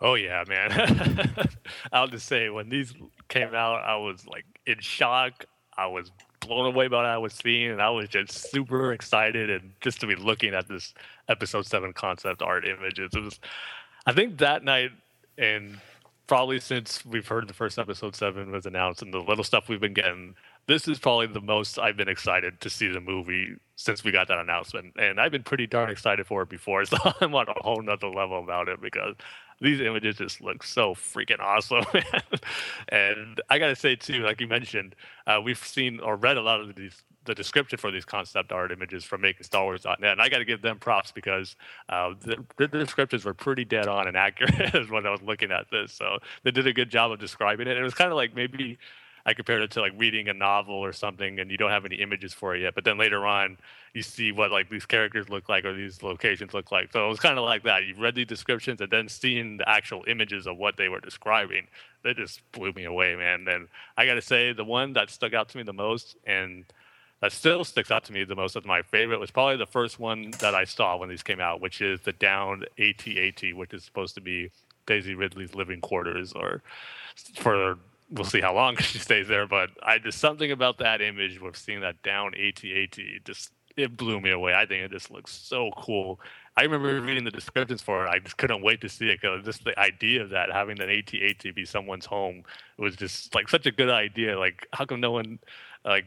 Oh 0.00 0.14
yeah, 0.14 0.44
man. 0.46 1.32
I'll 1.92 2.08
just 2.08 2.26
say 2.26 2.50
when 2.50 2.68
these 2.68 2.92
came 3.28 3.54
out, 3.54 3.82
I 3.82 3.96
was 3.96 4.26
like 4.26 4.44
in 4.66 4.80
shock. 4.80 5.46
I 5.76 5.86
was 5.86 6.10
blown 6.46 6.66
away 6.66 6.88
by 6.88 6.96
what 6.98 7.06
I 7.06 7.18
was 7.18 7.32
seeing, 7.32 7.70
and 7.70 7.82
I 7.82 7.90
was 7.90 8.08
just 8.08 8.50
super 8.50 8.92
excited 8.92 9.50
and 9.50 9.72
just 9.80 10.00
to 10.00 10.06
be 10.06 10.14
looking 10.14 10.54
at 10.54 10.68
this 10.68 10.94
episode 11.28 11.66
seven 11.66 11.92
concept 11.92 12.42
art 12.42 12.66
images. 12.66 13.10
It 13.14 13.20
was, 13.20 13.40
I 14.06 14.12
think 14.12 14.38
that 14.38 14.64
night, 14.64 14.90
and 15.38 15.78
probably 16.26 16.60
since 16.60 17.04
we've 17.04 17.26
heard 17.26 17.48
the 17.48 17.54
first 17.54 17.78
episode 17.78 18.16
seven 18.16 18.50
was 18.50 18.66
announced 18.66 19.02
and 19.02 19.12
the 19.12 19.18
little 19.18 19.44
stuff 19.44 19.68
we've 19.68 19.80
been 19.80 19.94
getting, 19.94 20.34
this 20.66 20.88
is 20.88 20.98
probably 20.98 21.28
the 21.28 21.40
most 21.40 21.78
I've 21.78 21.96
been 21.96 22.08
excited 22.08 22.60
to 22.60 22.70
see 22.70 22.88
the 22.88 23.00
movie 23.00 23.56
since 23.76 24.02
we 24.02 24.10
got 24.10 24.28
that 24.28 24.38
announcement. 24.38 24.94
And 24.98 25.20
I've 25.20 25.30
been 25.30 25.44
pretty 25.44 25.66
darn 25.66 25.90
excited 25.90 26.26
for 26.26 26.42
it 26.42 26.48
before, 26.48 26.84
so 26.86 26.96
I'm 27.20 27.34
on 27.34 27.48
a 27.48 27.62
whole 27.62 27.82
nother 27.82 28.08
level 28.08 28.38
about 28.38 28.68
it 28.68 28.80
because 28.80 29.14
these 29.60 29.80
images 29.80 30.16
just 30.16 30.40
look 30.40 30.62
so 30.62 30.94
freaking 30.94 31.40
awesome. 31.40 31.84
and 32.88 33.40
I 33.48 33.58
gotta 33.58 33.76
say 33.76 33.96
too, 33.96 34.22
like 34.22 34.40
you 34.40 34.46
mentioned, 34.46 34.94
uh, 35.26 35.40
we've 35.42 35.58
seen 35.58 36.00
or 36.00 36.16
read 36.16 36.36
a 36.36 36.42
lot 36.42 36.60
of 36.60 36.74
these 36.74 37.02
the 37.26 37.34
description 37.34 37.78
for 37.78 37.90
these 37.90 38.04
concept 38.04 38.52
art 38.52 38.72
images 38.72 39.04
from 39.04 39.20
making 39.20 39.42
Star 39.44 39.64
Wars.net, 39.64 40.12
and 40.12 40.22
I 40.22 40.28
got 40.28 40.38
to 40.38 40.44
give 40.44 40.62
them 40.62 40.78
props 40.78 41.12
because 41.12 41.56
uh, 41.88 42.14
the, 42.20 42.42
the 42.56 42.68
descriptions 42.68 43.24
were 43.24 43.34
pretty 43.34 43.64
dead 43.64 43.88
on 43.88 44.08
and 44.08 44.16
accurate 44.16 44.90
when 44.90 45.06
I 45.06 45.10
was 45.10 45.22
looking 45.22 45.52
at 45.52 45.66
this. 45.70 45.92
So 45.92 46.18
they 46.44 46.50
did 46.50 46.66
a 46.66 46.72
good 46.72 46.88
job 46.88 47.12
of 47.12 47.18
describing 47.18 47.66
it. 47.66 47.72
And 47.72 47.80
it 47.80 47.82
was 47.84 47.94
kind 47.94 48.10
of 48.10 48.16
like 48.16 48.34
maybe 48.34 48.78
I 49.26 49.34
compared 49.34 49.60
it 49.60 49.72
to 49.72 49.80
like 49.80 49.92
reading 49.98 50.28
a 50.28 50.32
novel 50.32 50.76
or 50.76 50.92
something, 50.92 51.40
and 51.40 51.50
you 51.50 51.56
don't 51.56 51.72
have 51.72 51.84
any 51.84 51.96
images 51.96 52.32
for 52.32 52.54
it 52.54 52.62
yet. 52.62 52.76
But 52.76 52.84
then 52.84 52.96
later 52.96 53.26
on, 53.26 53.58
you 53.92 54.02
see 54.02 54.30
what 54.30 54.52
like 54.52 54.70
these 54.70 54.86
characters 54.86 55.28
look 55.28 55.48
like 55.48 55.64
or 55.64 55.74
these 55.74 56.00
locations 56.00 56.54
look 56.54 56.70
like. 56.70 56.92
So 56.92 57.04
it 57.04 57.08
was 57.08 57.18
kind 57.18 57.36
of 57.36 57.44
like 57.44 57.64
that. 57.64 57.84
You 57.84 57.96
read 57.98 58.14
the 58.14 58.24
descriptions 58.24 58.80
and 58.80 58.88
then 58.88 59.08
seeing 59.08 59.56
the 59.56 59.68
actual 59.68 60.04
images 60.06 60.46
of 60.46 60.56
what 60.56 60.76
they 60.76 60.88
were 60.88 61.00
describing, 61.00 61.66
they 62.04 62.14
just 62.14 62.40
blew 62.52 62.72
me 62.72 62.84
away, 62.84 63.16
man. 63.16 63.48
And 63.48 63.66
I 63.96 64.06
got 64.06 64.14
to 64.14 64.22
say, 64.22 64.52
the 64.52 64.64
one 64.64 64.92
that 64.92 65.10
stuck 65.10 65.34
out 65.34 65.48
to 65.48 65.56
me 65.56 65.64
the 65.64 65.72
most 65.72 66.16
and 66.24 66.64
that 67.20 67.32
still 67.32 67.64
sticks 67.64 67.90
out 67.90 68.04
to 68.04 68.12
me 68.12 68.22
the 68.22 68.36
most 68.36 68.54
as 68.54 68.64
my 68.64 68.82
favorite 68.82 69.18
was 69.18 69.32
probably 69.32 69.56
the 69.56 69.66
first 69.66 69.98
one 69.98 70.30
that 70.38 70.54
I 70.54 70.64
saw 70.64 70.98
when 70.98 71.08
these 71.08 71.24
came 71.24 71.40
out, 71.40 71.60
which 71.60 71.80
is 71.80 72.00
the 72.02 72.12
downed 72.12 72.68
AT-AT, 72.78 73.56
which 73.56 73.74
is 73.74 73.82
supposed 73.82 74.14
to 74.14 74.20
be 74.20 74.50
Daisy 74.86 75.14
Ridley's 75.14 75.54
living 75.54 75.80
quarters, 75.80 76.32
or 76.32 76.62
for 77.34 77.78
we'll 78.10 78.24
see 78.24 78.40
how 78.40 78.54
long 78.54 78.76
she 78.80 78.98
stays 78.98 79.28
there. 79.28 79.46
But 79.46 79.70
I 79.82 79.98
just 79.98 80.18
something 80.18 80.50
about 80.50 80.78
that 80.78 81.00
image 81.00 81.40
with 81.40 81.56
seeing 81.56 81.80
that 81.80 82.02
down 82.02 82.34
AT-AT 82.34 82.98
just 83.24 83.52
it 83.76 83.96
blew 83.96 84.20
me 84.20 84.30
away. 84.30 84.54
I 84.54 84.64
think 84.64 84.84
it 84.84 84.90
just 84.90 85.10
looks 85.10 85.32
so 85.32 85.70
cool. 85.76 86.18
I 86.56 86.62
remember 86.62 86.98
reading 87.02 87.24
the 87.24 87.30
descriptions 87.30 87.82
for 87.82 88.06
it. 88.06 88.08
I 88.08 88.18
just 88.18 88.38
couldn't 88.38 88.62
wait 88.62 88.80
to 88.80 88.88
see 88.88 89.10
it 89.10 89.20
because 89.20 89.44
just 89.44 89.64
the 89.64 89.78
idea 89.78 90.22
of 90.22 90.30
that 90.30 90.50
having 90.50 90.80
an 90.80 90.88
AT-AT 90.88 91.54
be 91.54 91.66
someone's 91.66 92.06
home 92.06 92.44
was 92.78 92.96
just 92.96 93.34
like 93.34 93.50
such 93.50 93.66
a 93.66 93.70
good 93.70 93.90
idea. 93.90 94.38
Like 94.38 94.66
how 94.72 94.86
come 94.86 95.00
no 95.00 95.12
one 95.12 95.38
like 95.84 96.06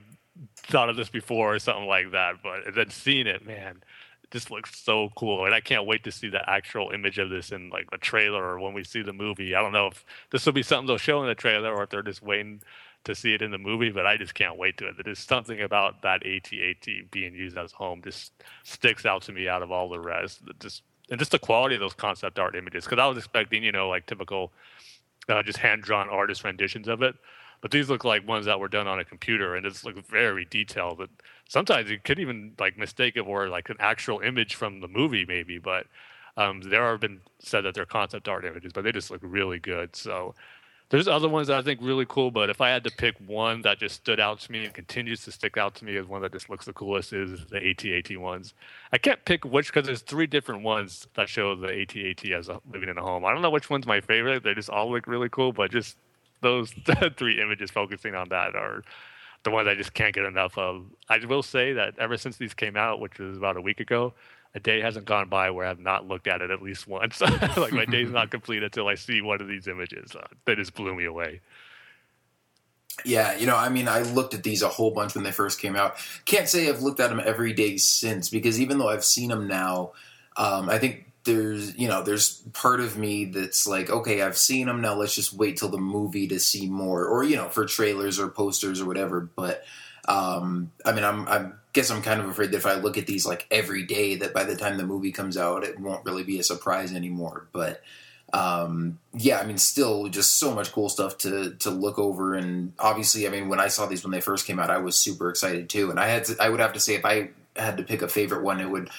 thought 0.58 0.90
of 0.90 0.96
this 0.96 1.10
before 1.10 1.54
or 1.54 1.60
something 1.60 1.88
like 1.88 2.12
that. 2.12 2.36
But 2.42 2.74
then 2.74 2.90
seeing 2.90 3.28
it, 3.28 3.46
man, 3.46 3.84
just 4.32 4.52
looks 4.52 4.80
so 4.80 5.10
cool. 5.16 5.46
And 5.46 5.54
I 5.54 5.60
can't 5.60 5.86
wait 5.86 6.04
to 6.04 6.12
see 6.12 6.30
the 6.30 6.48
actual 6.50 6.92
image 6.92 7.18
of 7.18 7.30
this 7.30 7.52
in 7.52 7.70
like 7.70 7.90
the 7.92 7.98
trailer 7.98 8.44
or 8.44 8.60
when 8.60 8.74
we 8.74 8.84
see 8.84 9.02
the 9.02 9.14
movie. 9.14 9.56
I 9.56 9.62
don't 9.62 9.72
know 9.72 9.88
if 9.88 10.06
this 10.32 10.46
will 10.46 10.54
be 10.54 10.64
something 10.64 10.88
they'll 10.88 10.98
show 10.98 11.22
in 11.22 11.28
the 11.28 11.36
trailer 11.36 11.74
or 11.74 11.84
if 11.84 11.90
they're 11.90 12.02
just 12.02 12.22
waiting 12.22 12.62
to 13.06 13.16
see 13.16 13.34
it 13.34 13.42
in 13.42 13.52
the 13.52 13.58
movie, 13.58 13.92
but 13.92 14.06
I 14.06 14.18
just 14.18 14.34
can't 14.34 14.58
wait 14.58 14.78
to 14.78 14.88
it. 14.88 14.96
There's 15.04 15.20
something 15.20 15.62
about 15.62 16.02
that 16.02 16.26
AT-AT 16.26 17.12
being 17.12 17.34
used 17.34 17.58
as 17.58 17.72
home 17.72 18.02
just 18.04 18.34
sticks 18.64 19.06
out 19.06 19.22
to 19.24 19.32
me 19.32 19.48
out 19.48 19.62
of 19.62 19.72
all 19.72 19.90
the 19.90 20.00
rest. 20.00 20.42
Just 20.60 20.84
and 21.10 21.18
just 21.18 21.32
the 21.32 21.40
quality 21.40 21.76
of 21.76 21.82
those 21.82 21.94
concept 21.94 22.38
art 22.38 22.56
images. 22.56 22.86
Because 22.86 23.00
I 23.00 23.08
was 23.08 23.18
expecting, 23.18 23.64
you 23.64 23.72
know, 23.72 23.90
like 23.90 24.06
typical, 24.06 24.52
uh, 25.28 25.42
just 25.42 25.58
hand 25.58 25.82
drawn 25.82 26.10
artist 26.10 26.44
renditions 26.44 26.88
of 26.88 27.02
it. 27.02 27.16
But 27.62 27.72
these 27.72 27.90
look 27.90 28.06
like 28.06 28.28
ones 28.28 28.46
that 28.46 28.60
were 28.60 28.70
done 28.70 28.88
on 28.88 29.00
a 29.00 29.06
computer, 29.06 29.56
and 29.56 29.66
it's 29.66 29.84
like 29.84 29.96
very 30.08 30.46
detailed. 30.46 30.98
But 30.98 31.10
sometimes 31.48 31.90
you 31.90 32.00
could 32.00 32.20
even 32.20 32.54
like 32.60 32.78
mistake 32.78 33.18
it 33.18 33.26
for 33.26 33.50
like 33.50 33.70
an 33.70 33.78
actual 33.80 34.20
image 34.22 34.56
from 34.56 34.80
the 34.80 34.88
movie, 34.88 35.26
maybe. 35.26 35.58
But 35.58 35.88
um, 36.38 36.62
there 36.62 36.90
have 36.90 37.02
been 37.02 37.22
said 37.40 37.62
that 37.62 37.74
they're 37.74 37.86
concept 37.86 38.30
art 38.30 38.46
images, 38.46 38.72
but 38.74 38.84
they 38.84 38.92
just 38.92 39.12
look 39.12 39.22
really 39.24 39.60
good. 39.60 39.96
So 39.96 40.36
there's 40.90 41.08
other 41.08 41.30
ones 41.30 41.48
that 41.48 41.58
I 41.58 41.62
think 41.62 41.82
really 41.84 42.06
cool. 42.08 42.32
But 42.32 42.50
if 42.50 42.62
I 42.62 42.70
had 42.70 42.84
to 42.86 42.92
pick 42.92 43.16
one 43.26 43.62
that 43.64 43.80
just 43.80 43.96
stood 43.96 44.20
out 44.20 44.40
to 44.42 44.52
me 44.52 44.66
and 44.66 44.74
continues 44.74 45.24
to 45.26 45.32
stick 45.32 45.58
out 45.58 45.76
to 45.76 45.86
me 45.86 45.98
as 45.98 46.08
one 46.08 46.22
that 46.22 46.32
just 46.32 46.50
looks 46.50 46.66
the 46.66 46.74
coolest, 46.74 47.14
is 47.14 47.46
the 47.48 47.58
AT-AT 47.58 48.18
ones. 48.18 48.54
I 48.92 48.98
can't 48.98 49.24
pick 49.26 49.44
which 49.44 49.68
because 49.68 49.86
there's 49.86 50.02
three 50.02 50.28
different 50.28 50.64
ones 50.64 51.08
that 51.16 51.30
show 51.30 51.56
the 51.56 51.82
AT-AT 51.82 52.26
as 52.32 52.50
a, 52.50 52.62
living 52.72 52.90
in 52.90 52.98
a 52.98 53.04
home. 53.04 53.26
I 53.26 53.34
don't 53.34 53.42
know 53.42 53.52
which 53.52 53.70
one's 53.70 53.86
my 53.86 54.02
favorite. 54.02 54.44
They 54.44 54.54
just 54.54 54.70
all 54.70 54.92
look 54.92 55.08
really 55.08 55.30
cool, 55.30 55.52
but 55.52 55.72
just 55.72 55.98
those 56.42 56.74
three 57.18 57.42
images 57.42 57.72
focusing 57.72 58.16
on 58.16 58.30
that 58.30 58.56
are 58.56 58.84
the 59.44 59.52
ones 59.52 59.68
I 59.68 59.76
just 59.76 59.94
can't 59.94 60.14
get 60.14 60.26
enough 60.26 60.58
of. 60.58 60.86
I 61.08 61.20
will 61.26 61.44
say 61.44 61.74
that 61.74 61.94
ever 61.98 62.18
since 62.18 62.38
these 62.38 62.54
came 62.54 62.76
out, 62.76 63.00
which 63.00 63.20
was 63.20 63.38
about 63.38 63.58
a 63.58 63.62
week 63.62 63.80
ago, 63.80 64.14
a 64.56 64.60
day 64.60 64.82
hasn't 64.82 65.06
gone 65.06 65.30
by 65.30 65.52
where 65.52 65.66
I've 65.66 65.80
not 65.80 66.08
looked 66.08 66.28
at 66.28 66.42
it 66.42 66.52
at 66.52 66.62
least 66.62 66.88
once. 66.88 67.22
like 67.58 67.72
my 67.72 67.86
day's 67.86 68.10
not 68.10 68.32
complete 68.32 68.64
until 68.64 68.88
I 68.88 68.96
see 68.96 69.22
one 69.22 69.42
of 69.42 69.48
these 69.48 69.68
images. 69.68 70.16
Uh, 70.16 70.28
they 70.46 70.56
just 70.56 70.74
blew 70.74 70.96
me 70.96 71.06
away. 71.06 71.42
Yeah, 73.06 73.38
you 73.38 73.46
know, 73.46 73.56
I 73.56 73.70
mean, 73.70 73.88
I 73.88 74.02
looked 74.02 74.34
at 74.34 74.44
these 74.44 74.62
a 74.62 74.68
whole 74.68 74.92
bunch 74.92 75.16
when 75.16 75.24
they 75.24 75.32
first 75.32 75.62
came 75.62 75.76
out. 75.76 75.96
Can't 76.26 76.50
say 76.50 76.68
I've 76.68 76.82
looked 76.82 77.00
at 77.00 77.10
them 77.10 77.22
every 77.24 77.54
day 77.54 77.78
since 77.78 78.30
because 78.30 78.60
even 78.60 78.78
though 78.78 78.90
I've 78.90 79.06
seen 79.06 79.30
them 79.30 79.48
now, 79.48 79.94
um, 80.36 80.70
I 80.70 80.80
think 80.80 81.09
there's 81.26 81.78
you 81.78 81.88
know 81.88 82.02
there's 82.02 82.42
part 82.54 82.80
of 82.80 82.98
me 82.98 83.26
that's 83.26 83.68
like 83.68 83.90
okay 83.90 84.22
I've 84.22 84.38
seen 84.38 84.68
them 84.68 84.82
now 84.82 84.96
let's 84.96 85.14
just 85.14 85.34
wait 85.34 85.58
till 85.58 85.70
the 85.70 85.78
movie 85.78 86.28
to 86.28 86.40
see 86.40 86.70
more 86.70 87.06
or 87.06 87.24
you 87.24 87.36
know 87.36 87.50
for 87.50 87.66
trailers 87.66 88.20
or 88.20 88.30
posters 88.30 88.82
or 88.82 88.86
whatever. 88.86 89.22
But 89.36 89.64
um, 90.10 90.72
I 90.86 90.92
mean, 90.92 91.04
I'm 91.04 91.28
I 91.28 91.52
guess 91.74 91.92
I'm 91.92 92.02
kind 92.02 92.20
of 92.20 92.28
afraid 92.28 92.52
that 92.52 92.58
if 92.58 92.66
I 92.66 92.76
look 92.76 92.98
at 92.98 93.06
these 93.06 93.26
like 93.26 93.46
every 93.52 93.84
day, 93.84 94.16
that 94.16 94.34
by 94.34 94.44
the 94.44 94.56
time 94.56 94.78
the 94.78 94.86
movie 94.86 95.12
comes 95.12 95.38
out, 95.38 95.64
it 95.64 95.80
won't 95.80 96.04
really 96.04 96.24
be 96.24 96.40
a 96.40 96.44
surprise 96.44 96.94
anymore. 96.94 97.48
But 97.54 97.84
um, 98.34 99.00
yeah, 99.14 99.40
I 99.40 99.46
mean, 99.46 99.58
still 99.58 100.08
just 100.08 100.40
so 100.40 100.54
much 100.54 100.72
cool 100.72 100.90
stuff 100.90 101.20
to 101.20 101.56
to 101.56 101.70
look 101.70 102.00
over, 102.00 102.34
and 102.34 102.74
obviously, 102.80 103.28
I 103.28 103.30
mean, 103.30 103.50
when 103.50 103.60
I 103.60 103.68
saw 103.68 103.86
these 103.86 104.04
when 104.04 104.12
they 104.12 104.22
first 104.22 104.48
came 104.48 104.60
out, 104.60 104.72
I 104.72 104.80
was 104.80 104.98
super 104.98 105.30
excited 105.30 105.70
too, 105.70 105.92
and 105.92 106.00
I 106.00 106.08
had 106.08 106.26
to, 106.26 106.36
I 106.40 106.50
would 106.50 106.60
have 106.60 106.74
to 106.74 106.80
say 106.80 106.96
if 106.96 107.06
I 107.06 107.30
had 107.56 107.78
to 107.78 107.84
pick 107.84 108.02
a 108.02 108.08
favorite 108.08 108.44
one, 108.44 108.60
it 108.60 108.70
would 108.70 108.90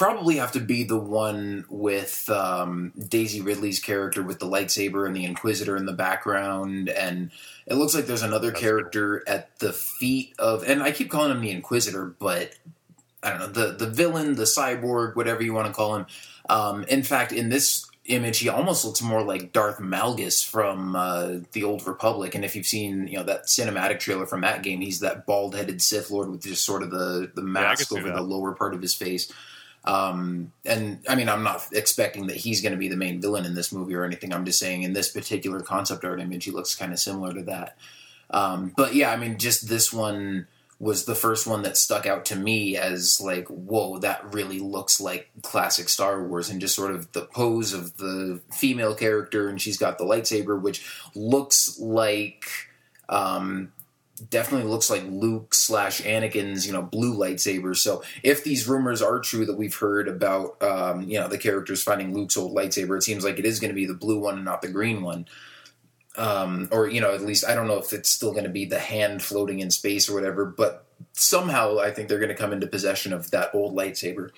probably 0.00 0.36
have 0.36 0.52
to 0.52 0.60
be 0.60 0.82
the 0.82 0.96
one 0.96 1.66
with 1.68 2.26
um, 2.30 2.90
Daisy 2.98 3.42
Ridley's 3.42 3.80
character 3.80 4.22
with 4.22 4.38
the 4.38 4.46
lightsaber 4.46 5.06
and 5.06 5.14
the 5.14 5.26
Inquisitor 5.26 5.76
in 5.76 5.84
the 5.84 5.92
background, 5.92 6.88
and 6.88 7.30
it 7.66 7.74
looks 7.74 7.94
like 7.94 8.06
there's 8.06 8.22
another 8.22 8.48
That's 8.48 8.62
character 8.62 9.22
at 9.28 9.58
the 9.58 9.74
feet 9.74 10.32
of, 10.38 10.64
and 10.66 10.82
I 10.82 10.92
keep 10.92 11.10
calling 11.10 11.30
him 11.30 11.42
the 11.42 11.50
Inquisitor, 11.50 12.06
but 12.18 12.54
I 13.22 13.28
don't 13.28 13.40
know 13.40 13.46
the 13.48 13.72
the 13.72 13.90
villain, 13.90 14.36
the 14.36 14.44
cyborg, 14.44 15.16
whatever 15.16 15.42
you 15.42 15.52
want 15.52 15.66
to 15.66 15.74
call 15.74 15.96
him. 15.96 16.06
Um, 16.48 16.84
in 16.84 17.02
fact, 17.02 17.30
in 17.32 17.50
this 17.50 17.86
image, 18.06 18.38
he 18.38 18.48
almost 18.48 18.86
looks 18.86 19.02
more 19.02 19.22
like 19.22 19.52
Darth 19.52 19.80
Malgus 19.80 20.42
from 20.42 20.96
uh, 20.96 21.40
the 21.52 21.64
Old 21.64 21.86
Republic. 21.86 22.34
And 22.34 22.42
if 22.42 22.56
you've 22.56 22.66
seen, 22.66 23.06
you 23.06 23.18
know, 23.18 23.24
that 23.24 23.48
cinematic 23.48 24.00
trailer 24.00 24.24
from 24.24 24.40
that 24.40 24.62
game, 24.62 24.80
he's 24.80 25.00
that 25.00 25.26
bald-headed 25.26 25.82
Sith 25.82 26.10
Lord 26.10 26.30
with 26.30 26.42
just 26.42 26.64
sort 26.64 26.82
of 26.82 26.90
the 26.90 27.30
the 27.34 27.42
mask 27.42 27.88
see 27.88 27.98
over 27.98 28.08
that. 28.08 28.16
the 28.16 28.22
lower 28.22 28.54
part 28.54 28.72
of 28.72 28.80
his 28.80 28.94
face. 28.94 29.30
Um, 29.84 30.52
and 30.64 31.00
I 31.08 31.14
mean, 31.14 31.28
I'm 31.28 31.42
not 31.42 31.66
expecting 31.72 32.26
that 32.26 32.36
he's 32.36 32.60
going 32.60 32.72
to 32.72 32.78
be 32.78 32.88
the 32.88 32.96
main 32.96 33.20
villain 33.20 33.46
in 33.46 33.54
this 33.54 33.72
movie 33.72 33.94
or 33.94 34.04
anything. 34.04 34.32
I'm 34.32 34.44
just 34.44 34.58
saying, 34.58 34.82
in 34.82 34.92
this 34.92 35.08
particular 35.08 35.60
concept 35.60 36.04
art 36.04 36.20
image, 36.20 36.44
he 36.44 36.50
looks 36.50 36.74
kind 36.74 36.92
of 36.92 36.98
similar 36.98 37.32
to 37.32 37.42
that. 37.44 37.76
Um, 38.30 38.72
but 38.76 38.94
yeah, 38.94 39.10
I 39.10 39.16
mean, 39.16 39.38
just 39.38 39.68
this 39.68 39.92
one 39.92 40.46
was 40.78 41.04
the 41.04 41.14
first 41.14 41.46
one 41.46 41.62
that 41.62 41.76
stuck 41.76 42.06
out 42.06 42.24
to 42.26 42.36
me 42.36 42.76
as 42.76 43.20
like, 43.20 43.46
whoa, 43.48 43.98
that 43.98 44.32
really 44.32 44.60
looks 44.60 45.00
like 45.00 45.30
classic 45.42 45.88
Star 45.88 46.22
Wars, 46.22 46.48
and 46.50 46.60
just 46.60 46.76
sort 46.76 46.94
of 46.94 47.10
the 47.12 47.22
pose 47.22 47.72
of 47.72 47.96
the 47.96 48.40
female 48.52 48.94
character, 48.94 49.48
and 49.48 49.60
she's 49.60 49.78
got 49.78 49.98
the 49.98 50.04
lightsaber, 50.04 50.60
which 50.60 50.86
looks 51.14 51.78
like. 51.78 52.44
Um, 53.08 53.72
definitely 54.28 54.68
looks 54.68 54.90
like 54.90 55.02
Luke 55.04 55.54
slash 55.54 56.02
Anakin's, 56.02 56.66
you 56.66 56.72
know, 56.72 56.82
blue 56.82 57.16
lightsaber. 57.16 57.76
So 57.76 58.02
if 58.22 58.44
these 58.44 58.68
rumors 58.68 59.00
are 59.00 59.20
true 59.20 59.46
that 59.46 59.56
we've 59.56 59.74
heard 59.74 60.08
about, 60.08 60.62
um, 60.62 61.02
you 61.02 61.18
know, 61.18 61.28
the 61.28 61.38
characters 61.38 61.82
finding 61.82 62.14
Luke's 62.14 62.36
old 62.36 62.54
lightsaber, 62.54 62.96
it 62.96 63.02
seems 63.02 63.24
like 63.24 63.38
it 63.38 63.46
is 63.46 63.60
going 63.60 63.70
to 63.70 63.74
be 63.74 63.86
the 63.86 63.94
blue 63.94 64.20
one 64.20 64.36
and 64.36 64.44
not 64.44 64.62
the 64.62 64.68
green 64.68 65.02
one. 65.02 65.26
Um, 66.16 66.68
or 66.72 66.88
you 66.88 67.00
know, 67.00 67.14
at 67.14 67.22
least 67.22 67.48
I 67.48 67.54
don't 67.54 67.68
know 67.68 67.78
if 67.78 67.92
it's 67.92 68.10
still 68.10 68.32
going 68.32 68.44
to 68.44 68.50
be 68.50 68.64
the 68.64 68.80
hand 68.80 69.22
floating 69.22 69.60
in 69.60 69.70
space 69.70 70.08
or 70.08 70.14
whatever. 70.14 70.44
But 70.44 70.86
somehow 71.12 71.78
I 71.78 71.90
think 71.90 72.08
they're 72.08 72.18
going 72.18 72.30
to 72.30 72.34
come 72.34 72.52
into 72.52 72.66
possession 72.66 73.12
of 73.12 73.30
that 73.30 73.54
old 73.54 73.76
lightsaber. 73.76 74.30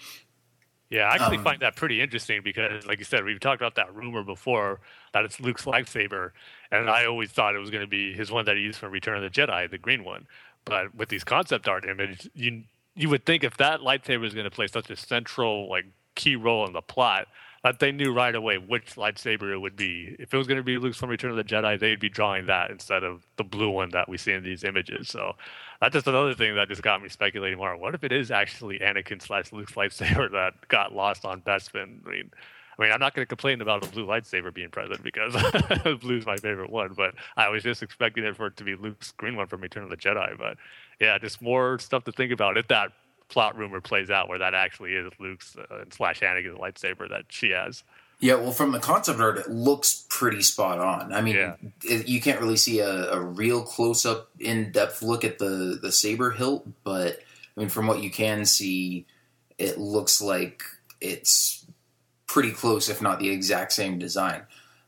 Yeah, 0.91 1.09
I 1.09 1.15
actually 1.15 1.39
Um, 1.39 1.45
find 1.45 1.61
that 1.61 1.75
pretty 1.75 2.03
interesting 2.03 2.43
because, 2.45 2.87
like 2.87 2.99
you 2.99 3.07
said, 3.07 3.25
we've 3.25 3.41
talked 3.41 3.63
about 3.63 3.77
that 3.77 3.95
rumor 3.95 4.23
before 4.23 4.81
that 5.15 5.25
it's 5.25 5.41
Luke's 5.41 5.65
lightsaber, 5.65 6.33
and 6.73 6.91
I 6.91 7.05
always 7.05 7.31
thought 7.31 7.55
it 7.55 7.59
was 7.59 7.71
going 7.71 7.85
to 7.85 7.91
be 7.91 8.13
his 8.13 8.33
one 8.33 8.47
that 8.47 8.57
he 8.57 8.63
used 8.63 8.79
from 8.79 8.91
Return 8.91 9.23
of 9.23 9.23
the 9.23 9.31
Jedi, 9.31 9.71
the 9.71 9.79
green 9.79 10.03
one. 10.03 10.27
But 10.65 10.95
with 10.95 11.11
these 11.11 11.23
concept 11.23 11.69
art 11.69 11.85
images, 11.85 12.29
you 12.35 12.65
you 12.95 13.09
would 13.09 13.25
think 13.25 13.45
if 13.45 13.57
that 13.59 13.81
lightsaber 13.81 14.25
is 14.25 14.35
going 14.35 14.45
to 14.45 14.51
play 14.51 14.67
such 14.67 14.91
a 14.91 14.97
central, 14.97 15.69
like, 15.69 15.87
key 16.15 16.37
role 16.37 16.67
in 16.67 16.75
the 16.75 16.83
plot, 16.83 17.27
that 17.65 17.79
they 17.79 17.91
knew 17.93 18.13
right 18.13 18.35
away 18.35 18.59
which 18.59 18.97
lightsaber 18.97 19.53
it 19.53 19.59
would 19.59 19.77
be. 19.77 20.17
If 20.19 20.35
it 20.35 20.37
was 20.37 20.47
going 20.47 20.59
to 20.59 20.65
be 20.65 20.79
Luke's 20.79 20.99
from 20.99 21.09
Return 21.09 21.31
of 21.31 21.37
the 21.37 21.45
Jedi, 21.45 21.79
they'd 21.79 22.01
be 22.01 22.09
drawing 22.09 22.47
that 22.47 22.71
instead 22.71 23.05
of 23.05 23.25
the 23.37 23.45
blue 23.45 23.71
one 23.71 23.91
that 23.91 24.09
we 24.09 24.19
see 24.19 24.33
in 24.33 24.43
these 24.43 24.65
images. 24.65 25.09
So 25.09 25.37
that's 25.81 25.95
just 25.95 26.07
another 26.07 26.35
thing 26.35 26.55
that 26.57 26.69
just 26.69 26.83
got 26.83 27.03
me 27.03 27.09
speculating 27.09 27.59
more. 27.59 27.77
What 27.77 27.95
if 27.95 28.05
it 28.05 28.13
is 28.13 28.31
actually 28.31 28.81
Anakin 28.81 29.23
slash 29.23 29.53
Luke's 29.53 29.73
lightsaber 29.73 30.31
that 30.33 30.69
got 30.69 30.95
lost 30.95 31.25
on 31.25 31.41
Bespin? 31.41 32.07
I 32.07 32.11
mean, 32.11 32.31
I 32.79 32.83
mean, 32.83 32.93
I'm 32.93 33.01
not 33.01 33.15
going 33.15 33.23
to 33.23 33.29
complain 33.29 33.61
about 33.61 33.87
a 33.87 33.91
blue 33.91 34.07
lightsaber 34.07 34.53
being 34.53 34.71
present 34.71 35.03
because 35.03 35.35
blue's 36.01 36.25
my 36.27 36.37
favorite 36.37 36.71
one. 36.71 36.95
But 36.95 37.15
I 37.37 37.49
was 37.51 37.63
just 37.63 37.83
expecting 37.83 38.25
it 38.25 38.37
for 38.37 38.47
it 38.47 38.57
to 38.57 38.65
be 38.65 38.75
Luke's 38.75 39.13
green 39.13 39.37
one 39.37 39.47
from 39.47 39.61
Return 39.61 39.83
of 39.85 39.91
the 39.91 39.97
Jedi. 39.97 40.39
But 40.39 40.57
yeah, 41.01 41.19
just 41.19 41.43
more 41.43 41.79
stuff 41.79 42.05
to 42.05 42.13
think 42.13 42.33
about 42.33 42.57
if 42.57 42.69
that 42.69 42.93
plot 43.29 43.57
rumor 43.57 43.81
plays 43.81 44.11
out, 44.11 44.29
where 44.29 44.39
that 44.39 44.55
actually 44.55 44.95
is 44.95 45.11
Luke's 45.19 45.57
uh, 45.57 45.85
slash 45.91 46.21
Anakin's 46.21 46.59
lightsaber 46.59 47.09
that 47.11 47.25
she 47.29 47.51
has. 47.51 47.83
Yeah, 48.21 48.37
well, 48.37 48.53
from 48.53 48.71
the 48.71 48.79
concept 48.79 49.19
art, 49.19 49.37
it 49.39 49.51
looks 49.51 50.07
pretty 50.09 50.43
spot 50.43 50.79
on. 50.79 51.13
I 51.13 51.21
mean, 51.23 51.35
Yeah. 51.37 51.57
it, 51.83 52.07
you 52.07 52.21
can't 52.21 52.41
really 52.41 52.57
see 52.57 52.79
a, 52.79 53.11
a 53.13 53.21
real 53.21 53.63
close 53.63 54.07
up, 54.07 54.29
in 54.39 54.71
depth 54.71 55.03
look 55.03 55.25
at 55.25 55.39
the 55.41 55.79
the 55.83 55.91
saber 55.91 56.31
hilt, 56.31 56.67
but 56.85 57.19
I 57.57 57.61
mean, 57.61 57.69
from 57.69 57.87
what 57.89 58.01
you 58.03 58.11
can 58.11 58.45
see, 58.45 59.07
it 59.59 59.77
looks 59.77 60.23
like 60.23 60.63
it's 61.01 61.62
pretty 62.33 62.51
close, 62.51 62.89
if 62.89 63.03
not 63.03 63.19
the 63.19 63.29
exact 63.29 63.73
same 63.73 63.99
design. 63.99 64.43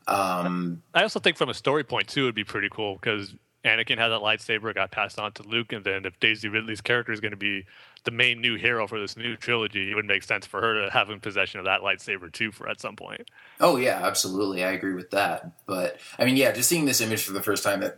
Um, 0.07 0.81
I 0.93 1.03
also 1.03 1.19
think 1.19 1.37
from 1.37 1.49
a 1.49 1.53
story 1.53 1.83
point 1.83 2.07
too, 2.07 2.23
it'd 2.23 2.35
be 2.35 2.43
pretty 2.43 2.69
cool 2.71 2.95
because 2.95 3.35
Anakin 3.63 3.97
had 3.97 4.09
that 4.09 4.21
lightsaber, 4.21 4.73
got 4.73 4.89
passed 4.91 5.19
on 5.19 5.31
to 5.33 5.43
Luke, 5.43 5.71
and 5.71 5.83
then 5.83 6.05
if 6.05 6.19
Daisy 6.19 6.47
Ridley's 6.47 6.81
character 6.81 7.11
is 7.11 7.19
going 7.19 7.31
to 7.31 7.37
be 7.37 7.65
the 8.03 8.11
main 8.11 8.41
new 8.41 8.55
hero 8.55 8.87
for 8.87 8.99
this 8.99 9.15
new 9.15 9.35
trilogy, 9.35 9.91
it 9.91 9.95
would 9.95 10.05
make 10.05 10.23
sense 10.23 10.45
for 10.45 10.59
her 10.59 10.85
to 10.85 10.91
have 10.91 11.09
in 11.11 11.19
possession 11.19 11.59
of 11.59 11.65
that 11.65 11.81
lightsaber 11.81 12.31
too, 12.31 12.51
for 12.51 12.67
at 12.67 12.81
some 12.81 12.95
point. 12.95 13.29
Oh 13.59 13.77
yeah, 13.77 13.99
absolutely. 14.03 14.63
I 14.63 14.71
agree 14.71 14.93
with 14.93 15.11
that. 15.11 15.51
But 15.67 15.99
I 16.17 16.25
mean, 16.25 16.37
yeah, 16.37 16.51
just 16.51 16.67
seeing 16.67 16.85
this 16.85 17.01
image 17.01 17.23
for 17.23 17.33
the 17.33 17.43
first 17.43 17.63
time, 17.63 17.83
it 17.83 17.97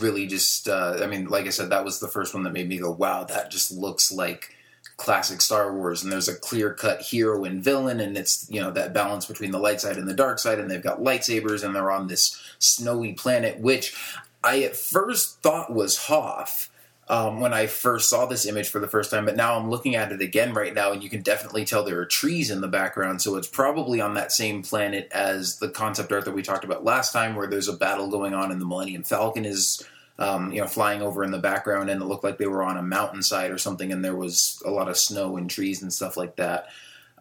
really 0.00 0.26
just. 0.26 0.68
Uh, 0.68 0.98
I 1.02 1.06
mean, 1.06 1.26
like 1.28 1.46
I 1.46 1.50
said, 1.50 1.70
that 1.70 1.84
was 1.84 1.98
the 1.98 2.08
first 2.08 2.34
one 2.34 2.42
that 2.44 2.52
made 2.52 2.68
me 2.68 2.78
go, 2.78 2.90
"Wow, 2.90 3.24
that 3.24 3.50
just 3.50 3.72
looks 3.72 4.12
like 4.12 4.54
classic 5.02 5.40
Star 5.40 5.74
Wars." 5.74 6.02
And 6.02 6.12
there's 6.12 6.28
a 6.28 6.34
clear 6.34 6.72
cut 6.72 7.00
hero 7.02 7.44
and 7.44 7.62
villain, 7.62 8.00
and 8.00 8.16
it's 8.16 8.46
you 8.50 8.60
know 8.60 8.70
that 8.70 8.94
balance 8.94 9.26
between 9.26 9.50
the 9.50 9.58
light 9.58 9.80
side 9.80 9.98
and 9.98 10.08
the 10.08 10.14
dark 10.14 10.38
side, 10.38 10.58
and 10.58 10.70
they've 10.70 10.82
got 10.82 11.00
lightsabers, 11.00 11.64
and 11.64 11.74
they're 11.74 11.90
on 11.90 12.06
this 12.06 12.40
snowy 12.58 13.12
planet, 13.12 13.60
which 13.60 13.94
I 14.42 14.62
at 14.62 14.76
first 14.76 15.40
thought 15.42 15.72
was 15.72 16.06
Hoth 16.06 16.70
um, 17.08 17.40
when 17.40 17.52
I 17.52 17.66
first 17.66 18.08
saw 18.08 18.26
this 18.26 18.46
image 18.46 18.68
for 18.68 18.78
the 18.78 18.88
first 18.88 19.10
time, 19.10 19.24
but 19.24 19.36
now 19.36 19.58
I'm 19.58 19.68
looking 19.68 19.96
at 19.96 20.12
it 20.12 20.22
again 20.22 20.54
right 20.54 20.72
now, 20.72 20.92
and 20.92 21.02
you 21.02 21.10
can 21.10 21.20
definitely 21.20 21.64
tell 21.64 21.84
there 21.84 21.98
are 21.98 22.06
trees 22.06 22.50
in 22.50 22.60
the 22.60 22.68
background. 22.68 23.20
So 23.20 23.36
it's 23.36 23.48
probably 23.48 24.00
on 24.00 24.14
that 24.14 24.32
same 24.32 24.62
planet 24.62 25.08
as 25.12 25.58
the 25.58 25.68
concept 25.68 26.12
art 26.12 26.24
that 26.24 26.32
we 26.32 26.42
talked 26.42 26.64
about 26.64 26.84
last 26.84 27.12
time, 27.12 27.34
where 27.34 27.48
there's 27.48 27.68
a 27.68 27.76
battle 27.76 28.08
going 28.08 28.34
on, 28.34 28.50
and 28.50 28.60
the 28.60 28.64
Millennium 28.64 29.02
Falcon 29.02 29.44
is, 29.44 29.82
um, 30.18 30.52
you 30.52 30.60
know, 30.60 30.66
flying 30.66 31.02
over 31.02 31.24
in 31.24 31.30
the 31.30 31.38
background, 31.38 31.90
and 31.90 32.02
it 32.02 32.06
looked 32.06 32.24
like 32.24 32.38
they 32.38 32.46
were 32.46 32.62
on 32.62 32.76
a 32.76 32.82
mountainside 32.82 33.50
or 33.50 33.58
something, 33.58 33.92
and 33.92 34.04
there 34.04 34.16
was 34.16 34.62
a 34.64 34.70
lot 34.70 34.88
of 34.88 34.96
snow 34.96 35.36
and 35.36 35.48
trees 35.48 35.82
and 35.82 35.92
stuff 35.92 36.16
like 36.16 36.36
that. 36.36 36.68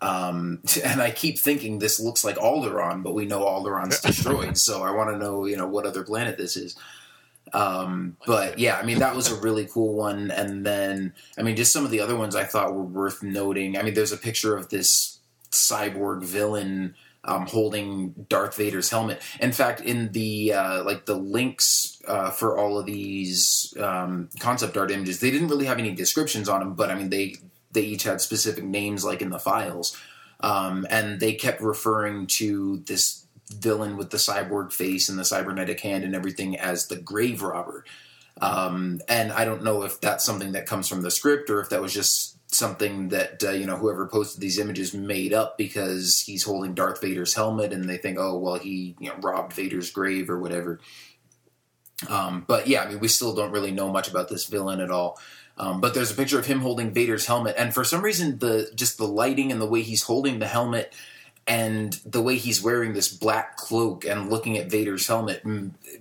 Um, 0.01 0.61
and 0.83 1.01
I 1.01 1.11
keep 1.11 1.39
thinking 1.39 1.79
this 1.79 1.99
looks 1.99 2.23
like 2.23 2.37
Alderaan, 2.37 3.03
but 3.03 3.13
we 3.13 3.25
know 3.25 3.41
Alderaan's 3.41 3.99
destroyed. 4.01 4.57
so 4.57 4.83
I 4.83 4.91
want 4.91 5.09
to 5.11 5.17
know, 5.17 5.45
you 5.45 5.57
know, 5.57 5.67
what 5.67 5.85
other 5.85 6.03
planet 6.03 6.37
this 6.37 6.57
is. 6.57 6.75
Um, 7.53 8.17
but 8.25 8.59
yeah, 8.59 8.77
I 8.77 8.83
mean, 8.83 8.99
that 8.99 9.15
was 9.15 9.31
a 9.31 9.35
really 9.41 9.65
cool 9.65 9.93
one. 9.93 10.31
And 10.31 10.65
then, 10.65 11.13
I 11.37 11.43
mean, 11.43 11.55
just 11.55 11.73
some 11.73 11.85
of 11.85 11.91
the 11.91 11.99
other 11.99 12.15
ones 12.15 12.35
I 12.35 12.43
thought 12.43 12.73
were 12.73 12.83
worth 12.83 13.23
noting. 13.23 13.77
I 13.77 13.81
mean, 13.81 13.93
there's 13.93 14.11
a 14.11 14.17
picture 14.17 14.55
of 14.55 14.69
this 14.69 15.19
cyborg 15.51 16.23
villain 16.23 16.95
um, 17.23 17.45
holding 17.45 18.25
Darth 18.29 18.55
Vader's 18.55 18.89
helmet. 18.89 19.21
In 19.39 19.51
fact, 19.51 19.81
in 19.81 20.11
the 20.11 20.53
uh, 20.53 20.83
like 20.83 21.05
the 21.05 21.15
links 21.15 22.01
uh, 22.07 22.31
for 22.31 22.57
all 22.57 22.77
of 22.77 22.85
these 22.85 23.73
um, 23.79 24.29
concept 24.39 24.77
art 24.77 24.91
images, 24.91 25.19
they 25.19 25.31
didn't 25.31 25.49
really 25.49 25.65
have 25.65 25.79
any 25.79 25.93
descriptions 25.93 26.49
on 26.49 26.59
them, 26.59 26.73
but 26.73 26.89
I 26.89 26.95
mean, 26.95 27.09
they 27.09 27.35
they 27.71 27.81
each 27.81 28.03
had 28.03 28.21
specific 28.21 28.63
names, 28.63 29.05
like 29.05 29.21
in 29.21 29.29
the 29.29 29.39
files, 29.39 29.97
um, 30.39 30.85
and 30.89 31.19
they 31.19 31.33
kept 31.33 31.61
referring 31.61 32.27
to 32.27 32.77
this 32.85 33.25
villain 33.53 33.97
with 33.97 34.09
the 34.09 34.17
cyborg 34.17 34.71
face 34.71 35.09
and 35.09 35.19
the 35.19 35.25
cybernetic 35.25 35.79
hand 35.81 36.03
and 36.03 36.15
everything 36.15 36.57
as 36.57 36.87
the 36.87 36.95
grave 36.95 37.41
robber. 37.41 37.85
Um, 38.39 39.01
and 39.07 39.31
I 39.31 39.45
don't 39.45 39.63
know 39.63 39.83
if 39.83 39.99
that's 39.99 40.23
something 40.23 40.53
that 40.53 40.65
comes 40.65 40.87
from 40.87 41.01
the 41.01 41.11
script 41.11 41.49
or 41.49 41.59
if 41.61 41.69
that 41.69 41.81
was 41.81 41.93
just 41.93 42.30
something 42.51 43.09
that 43.09 43.43
uh, 43.43 43.51
you 43.51 43.65
know 43.65 43.77
whoever 43.77 44.05
posted 44.07 44.41
these 44.41 44.59
images 44.59 44.93
made 44.93 45.33
up 45.33 45.57
because 45.57 46.19
he's 46.19 46.43
holding 46.43 46.73
Darth 46.73 47.01
Vader's 47.01 47.33
helmet 47.33 47.73
and 47.73 47.89
they 47.89 47.97
think, 47.97 48.17
oh 48.19 48.37
well, 48.37 48.57
he 48.57 48.95
you 48.99 49.09
know 49.09 49.15
robbed 49.21 49.53
Vader's 49.53 49.89
grave 49.89 50.29
or 50.29 50.39
whatever. 50.39 50.79
Um, 52.09 52.43
but 52.47 52.67
yeah, 52.67 52.83
I 52.83 52.89
mean, 52.89 52.99
we 52.99 53.07
still 53.07 53.33
don't 53.33 53.51
really 53.51 53.71
know 53.71 53.91
much 53.91 54.09
about 54.09 54.29
this 54.29 54.45
villain 54.47 54.81
at 54.81 54.91
all. 54.91 55.19
Um, 55.57 55.79
but 55.79 55.93
there's 55.93 56.11
a 56.11 56.15
picture 56.15 56.39
of 56.39 56.45
him 56.45 56.59
holding 56.59 56.93
Vader's 56.93 57.25
helmet, 57.25 57.55
and 57.57 57.73
for 57.73 57.83
some 57.83 58.01
reason, 58.01 58.39
the 58.39 58.71
just 58.75 58.97
the 58.97 59.07
lighting 59.07 59.51
and 59.51 59.61
the 59.61 59.67
way 59.67 59.81
he's 59.81 60.03
holding 60.03 60.39
the 60.39 60.47
helmet 60.47 60.93
and 61.47 61.93
the 62.05 62.21
way 62.21 62.37
he's 62.37 62.61
wearing 62.61 62.93
this 62.93 63.11
black 63.11 63.57
cloak 63.57 64.05
and 64.05 64.29
looking 64.29 64.57
at 64.57 64.69
Vader's 64.69 65.07
helmet, 65.07 65.43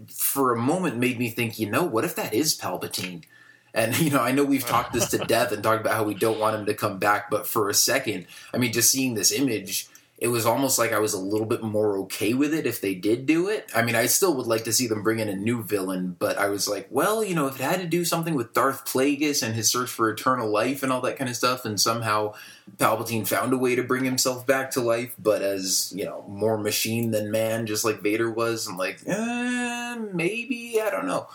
for 0.09 0.53
a 0.53 0.59
moment 0.59 0.99
made 0.99 1.19
me 1.19 1.31
think, 1.31 1.59
you 1.59 1.69
know, 1.69 1.83
what 1.83 2.05
if 2.05 2.15
that 2.15 2.35
is 2.35 2.59
Palpatine? 2.59 3.25
And 3.75 3.99
you 4.01 4.11
know, 4.11 4.21
I 4.21 4.33
know 4.33 4.45
we've 4.45 4.67
talked 4.67 4.93
this 4.93 5.09
to 5.11 5.19
death 5.27 5.53
and 5.53 5.63
talked 5.63 5.81
about 5.81 5.95
how 5.95 6.05
we 6.05 6.15
don't 6.15 6.41
want 6.41 6.57
him 6.57 6.67
to 6.67 6.75
come 6.75 6.99
back, 6.99 7.31
but 7.31 7.47
for 7.47 7.69
a 7.69 7.75
second, 7.75 8.27
I 8.53 8.59
mean, 8.59 8.73
just 8.73 8.91
seeing 8.91 9.15
this 9.15 9.33
image, 9.33 9.89
it 10.21 10.29
was 10.29 10.45
almost 10.45 10.79
like 10.79 10.93
I 10.93 10.99
was 10.99 11.15
a 11.15 11.19
little 11.19 11.47
bit 11.47 11.63
more 11.63 11.97
okay 12.01 12.35
with 12.35 12.53
it 12.53 12.67
if 12.67 12.83
they 12.83 12.95
did 12.95 13.25
do 13.25 13.49
it. 13.49 13.71
I 13.75 13.81
mean, 13.81 13.95
I 13.95 14.05
still 14.05 14.35
would 14.37 14.47
like 14.47 14.65
to 14.65 14.73
see 14.73 14.87
them 14.87 15.03
bring 15.03 15.19
in 15.19 15.31
a 15.31 15.35
new 15.35 15.63
villain, 15.63 16.15
but 16.19 16.37
I 16.37 16.51
was 16.51 16.69
like, 16.69 16.89
well, 16.91 17.25
you 17.25 17.35
know, 17.35 17.47
if 17.47 17.59
it 17.59 17.63
had 17.63 17.81
to 17.81 17.87
do 17.87 18.05
something 18.05 18.35
with 18.35 18.53
Darth 18.53 18.85
Plagueis 18.85 19.43
and 19.43 19.55
his 19.55 19.71
search 19.71 19.89
for 19.89 20.11
eternal 20.11 20.51
life 20.51 20.83
and 20.83 20.93
all 20.93 21.01
that 21.01 21.17
kind 21.17 21.31
of 21.31 21.37
stuff, 21.37 21.65
and 21.65 21.81
somehow 21.81 22.35
Palpatine 22.77 23.27
found 23.27 23.55
a 23.55 23.59
way 23.59 23.75
to 23.75 23.83
bring 23.83 24.05
himself 24.05 24.47
back 24.47 24.73
to 24.73 24.83
life, 24.83 25.15
but 25.19 25.41
as, 25.41 25.91
you 25.97 26.05
know, 26.05 26.23
more 26.29 26.59
machine 26.59 27.13
than 27.13 27.31
man, 27.31 27.65
just 27.65 27.87
like 27.87 28.03
Vader 28.03 28.31
was, 28.31 28.67
I'm 28.67 28.77
like, 28.77 29.01
eh, 29.07 29.97
maybe, 30.13 30.83
I 30.83 30.91
don't 30.91 31.07
know. 31.07 31.29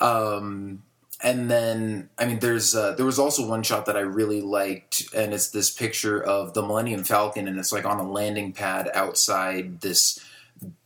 Um, 0.00 0.84
and 1.24 1.50
then 1.50 2.10
I 2.18 2.26
mean, 2.26 2.38
there's 2.38 2.76
uh, 2.76 2.92
there 2.92 3.06
was 3.06 3.18
also 3.18 3.48
one 3.48 3.62
shot 3.64 3.86
that 3.86 3.96
I 3.96 4.00
really 4.00 4.42
liked, 4.42 5.02
and 5.14 5.32
it's 5.34 5.48
this 5.48 5.70
picture 5.70 6.22
of 6.22 6.54
the 6.54 6.62
Millennium 6.62 7.02
Falcon, 7.02 7.48
and 7.48 7.58
it's 7.58 7.72
like 7.72 7.86
on 7.86 7.98
a 7.98 8.08
landing 8.08 8.52
pad 8.52 8.88
outside 8.94 9.80
this 9.80 10.20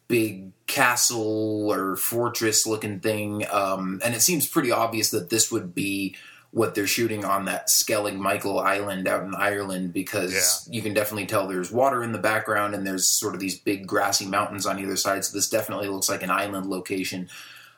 big 0.07 0.53
castle 0.67 1.71
or 1.71 1.97
fortress 1.97 2.67
looking 2.67 3.01
thing, 3.01 3.45
um, 3.51 4.01
and 4.05 4.15
it 4.15 4.23
seems 4.23 4.47
pretty 4.47 4.71
obvious 4.71 5.11
that 5.11 5.29
this 5.29 5.51
would 5.53 5.75
be 5.75 6.15
what 6.51 6.75
they're 6.75 6.87
shooting 6.87 7.27
on 7.27 7.45
that 7.45 7.69
Skellig 7.69 8.17
Michael 8.17 8.59
Island 8.59 9.07
out 9.07 9.23
in 9.23 9.35
Ireland 9.35 9.93
because 9.93 10.33
Yeah. 10.67 10.77
you 10.77 10.81
can 10.81 10.95
definitely 10.95 11.27
tell 11.27 11.47
there's 11.47 11.71
water 11.71 12.03
in 12.03 12.13
the 12.13 12.19
background 12.19 12.75
and 12.75 12.87
there's 12.87 13.07
sort 13.07 13.35
of 13.35 13.41
these 13.41 13.59
big 13.59 13.87
grassy 13.87 14.25
mountains 14.25 14.65
on 14.65 14.79
either 14.79 14.97
side. 14.97 15.27
So 15.27 15.37
this 15.37 15.51
definitely 15.51 15.89
looks 15.89 16.09
like 16.09 16.23
an 16.23 16.31
island 16.31 16.65
location 16.71 17.29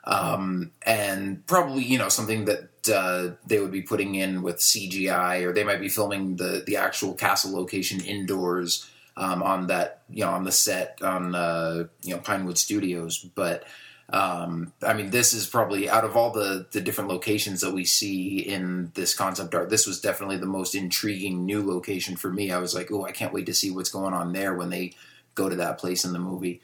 um, 0.04 0.72
and 0.82 1.46
probably 1.46 1.82
you 1.82 1.98
know 1.98 2.08
something 2.08 2.46
that 2.46 2.88
uh, 2.88 3.34
they 3.46 3.58
would 3.60 3.72
be 3.72 3.82
putting 3.82 4.14
in 4.14 4.42
with 4.42 4.56
CGI, 4.56 5.44
or 5.44 5.52
they 5.52 5.64
might 5.64 5.80
be 5.80 5.88
filming 5.88 6.36
the 6.36 6.62
the 6.66 6.76
actual 6.76 7.14
castle 7.14 7.52
location 7.52 8.00
indoors 8.00 8.88
um, 9.16 9.42
on 9.42 9.66
that 9.66 10.02
you 10.08 10.24
know 10.24 10.30
on 10.30 10.44
the 10.44 10.52
set 10.52 11.00
on 11.02 11.34
uh, 11.34 11.84
you 12.02 12.14
know 12.14 12.20
Pinewood 12.20 12.58
Studios. 12.58 13.18
But 13.18 13.64
um, 14.12 14.72
I 14.82 14.94
mean, 14.94 15.10
this 15.10 15.32
is 15.32 15.46
probably 15.46 15.88
out 15.88 16.04
of 16.04 16.16
all 16.16 16.32
the 16.32 16.66
the 16.72 16.80
different 16.80 17.10
locations 17.10 17.60
that 17.60 17.72
we 17.72 17.84
see 17.84 18.38
in 18.38 18.90
this 18.94 19.14
concept 19.14 19.54
art, 19.54 19.70
this 19.70 19.86
was 19.86 20.00
definitely 20.00 20.38
the 20.38 20.46
most 20.46 20.74
intriguing 20.74 21.44
new 21.44 21.64
location 21.64 22.16
for 22.16 22.32
me. 22.32 22.50
I 22.50 22.58
was 22.58 22.74
like, 22.74 22.90
oh, 22.90 23.04
I 23.04 23.12
can't 23.12 23.32
wait 23.32 23.46
to 23.46 23.54
see 23.54 23.70
what's 23.70 23.90
going 23.90 24.14
on 24.14 24.32
there 24.32 24.54
when 24.54 24.70
they 24.70 24.94
go 25.34 25.48
to 25.48 25.56
that 25.56 25.78
place 25.78 26.04
in 26.04 26.12
the 26.12 26.18
movie. 26.18 26.60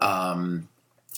Um, 0.00 0.68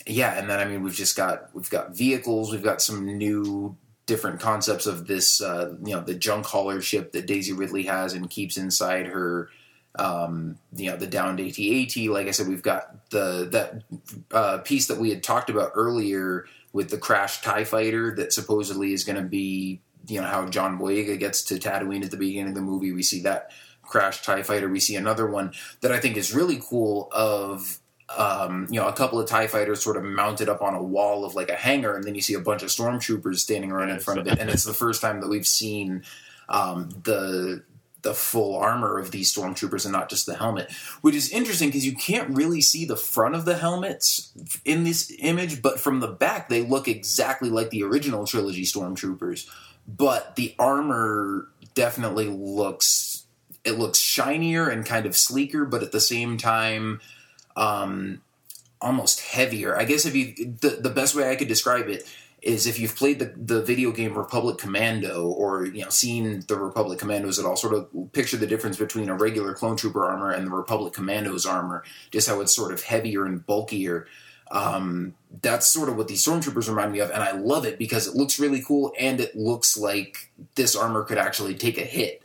yeah, 0.07 0.39
and 0.39 0.49
then 0.49 0.59
I 0.59 0.65
mean 0.65 0.83
we've 0.83 0.95
just 0.95 1.17
got 1.17 1.55
we've 1.55 1.71
got 1.71 1.97
vehicles, 1.97 2.53
we've 2.53 2.63
got 2.63 2.83
some 2.83 3.07
new 3.07 3.77
different 4.07 4.41
concepts 4.41 4.87
of 4.87 5.07
this 5.07 5.41
uh, 5.41 5.75
you 5.85 5.95
know 5.95 6.01
the 6.01 6.15
junk 6.15 6.47
hauler 6.47 6.81
ship 6.81 7.13
that 7.13 7.27
Daisy 7.27 7.53
Ridley 7.53 7.85
has 7.85 8.15
and 8.15 8.29
keeps 8.29 8.57
inside 8.57 9.07
her 9.07 9.49
um, 9.99 10.59
you 10.75 10.91
know 10.91 10.97
the 10.97 11.07
downed 11.07 11.41
AT-AT. 11.41 11.97
Like 12.09 12.29
I 12.29 12.31
said, 12.31 12.49
we've 12.49 12.63
got 12.63 13.11
the 13.11 13.49
that 13.53 13.83
uh, 14.33 14.59
piece 14.59 14.87
that 14.87 14.99
we 14.99 15.11
had 15.11 15.23
talked 15.23 15.51
about 15.51 15.73
earlier 15.75 16.47
with 16.73 16.91
the 16.91 16.99
crashed 16.99 17.43
Tie 17.43 17.65
Fighter 17.65 18.15
that 18.17 18.33
supposedly 18.33 18.93
is 18.93 19.05
going 19.05 19.17
to 19.17 19.29
be 19.29 19.81
you 20.07 20.21
know 20.21 20.27
how 20.27 20.49
John 20.49 20.79
Boyega 20.79 21.19
gets 21.19 21.43
to 21.45 21.57
Tatooine 21.57 22.05
at 22.05 22.11
the 22.11 22.17
beginning 22.17 22.49
of 22.49 22.55
the 22.55 22.63
movie. 22.63 22.93
We 22.93 23.03
see 23.03 23.23
that 23.23 23.51
crashed 23.83 24.25
Tie 24.25 24.43
Fighter. 24.43 24.69
We 24.69 24.81
see 24.81 24.97
another 24.97 25.27
one 25.27 25.53
that 25.81 25.91
I 25.91 25.99
think 25.99 26.17
is 26.17 26.35
really 26.35 26.61
cool 26.63 27.09
of 27.13 27.80
um, 28.17 28.67
you 28.71 28.81
know, 28.81 28.89
a 28.89 28.93
couple 28.93 29.21
of 29.21 29.29
TIE 29.29 29.47
fighters 29.47 29.83
sort 29.83 29.97
of 29.97 30.05
mounted 30.05 30.49
up 30.49 30.63
on 30.63 30.75
a 30.75 30.83
wall 30.83 31.25
of 31.25 31.35
like 31.35 31.49
a 31.49 31.55
hangar, 31.55 31.95
and 31.95 32.05
then 32.05 32.15
you 32.15 32.23
see 32.23 32.35
a 32.35 32.41
bunch 32.41 32.63
of 32.63 32.69
stormtroopers 32.69 33.39
standing 33.39 33.71
around 33.71 33.91
in 33.91 34.01
front 34.01 34.21
of 34.21 34.27
it. 34.27 34.39
And 34.39 34.51
it's 34.51 34.65
the 34.65 34.75
first 34.75 35.01
time 35.01 35.21
that 35.21 35.29
we've 35.29 35.47
seen 35.47 36.03
um, 36.49 36.91
the 37.05 37.63
the 38.03 38.15
full 38.15 38.57
armor 38.57 38.99
of 38.99 39.11
these 39.11 39.33
stormtroopers 39.33 39.85
and 39.85 39.93
not 39.93 40.09
just 40.09 40.25
the 40.25 40.35
helmet, 40.35 40.73
which 41.03 41.15
is 41.15 41.31
interesting 41.31 41.69
because 41.69 41.85
you 41.85 41.95
can't 41.95 42.35
really 42.35 42.63
see 42.63 42.87
the 42.87 42.97
front 42.97 43.35
of 43.35 43.45
the 43.45 43.59
helmets 43.59 44.33
in 44.65 44.85
this 44.85 45.13
image, 45.19 45.61
but 45.61 45.79
from 45.79 46.01
the 46.01 46.09
back 46.09 46.49
they 46.49 46.63
look 46.63 46.89
exactly 46.89 47.51
like 47.51 47.71
the 47.71 47.83
original 47.83 48.27
trilogy 48.27 48.65
stormtroopers. 48.65 49.49
But 49.87 50.37
the 50.37 50.55
armor 50.59 51.49
definitely 51.75 52.27
looks 52.27 53.25
it 53.63 53.73
looks 53.73 53.99
shinier 53.99 54.69
and 54.69 54.87
kind 54.87 55.05
of 55.05 55.15
sleeker, 55.15 55.67
but 55.67 55.83
at 55.83 55.93
the 55.93 56.01
same 56.01 56.39
time 56.39 57.01
um, 57.57 58.23
almost 58.81 59.21
heavier. 59.21 59.77
I 59.77 59.85
guess 59.85 60.07
if 60.07 60.15
you 60.15 60.57
the, 60.61 60.79
the 60.81 60.91
best 60.91 61.15
way 61.15 61.31
I 61.31 61.37
could 61.37 61.49
describe 61.49 61.89
it 61.89 62.09
is 62.43 62.67
if 62.67 62.79
you've 62.79 62.97
played 62.97 63.19
the, 63.19 63.35
the 63.37 63.63
video 63.63 63.93
game 63.93 64.17
Republic 64.17 64.59
Commando 64.59 65.27
or 65.27 65.67
you 65.67 65.83
know 65.83 65.91
seen 65.91 66.43
the 66.49 66.57
Republic 66.57 66.99
Commandos 66.99 67.39
at 67.39 67.45
all, 67.45 67.57
sort 67.57 67.75
of 67.75 68.13
picture 68.13 68.37
the 68.37 68.47
difference 68.47 68.79
between 68.79 69.09
a 69.09 69.15
regular 69.15 69.55
clone 69.55 69.77
trooper 69.77 70.05
armor 70.05 70.31
and 70.31 70.47
the 70.47 70.51
Republic 70.51 70.93
Commandos 70.93 71.47
armor, 71.47 71.85
just 72.11 72.29
how 72.29 72.41
it's 72.41 72.55
sort 72.55 72.73
of 72.73 72.83
heavier 72.83 73.27
and 73.27 73.45
bulkier. 73.47 74.07
Um, 74.51 75.15
that's 75.43 75.69
sort 75.69 75.89
of 75.89 75.97
what 75.97 76.09
these 76.09 76.25
stormtroopers 76.25 76.69
remind 76.69 76.91
me 76.91 76.99
of, 76.99 77.11
and 77.11 77.23
I 77.23 77.33
love 77.33 77.65
it 77.65 77.79
because 77.79 78.09
it 78.09 78.17
looks 78.17 78.41
really 78.41 78.61
cool 78.61 78.93
and 78.99 79.21
it 79.21 79.37
looks 79.37 79.77
like 79.77 80.33
this 80.57 80.75
armor 80.75 81.05
could 81.05 81.19
actually 81.19 81.55
take 81.55 81.79
a 81.79 81.85
hit. 81.85 82.20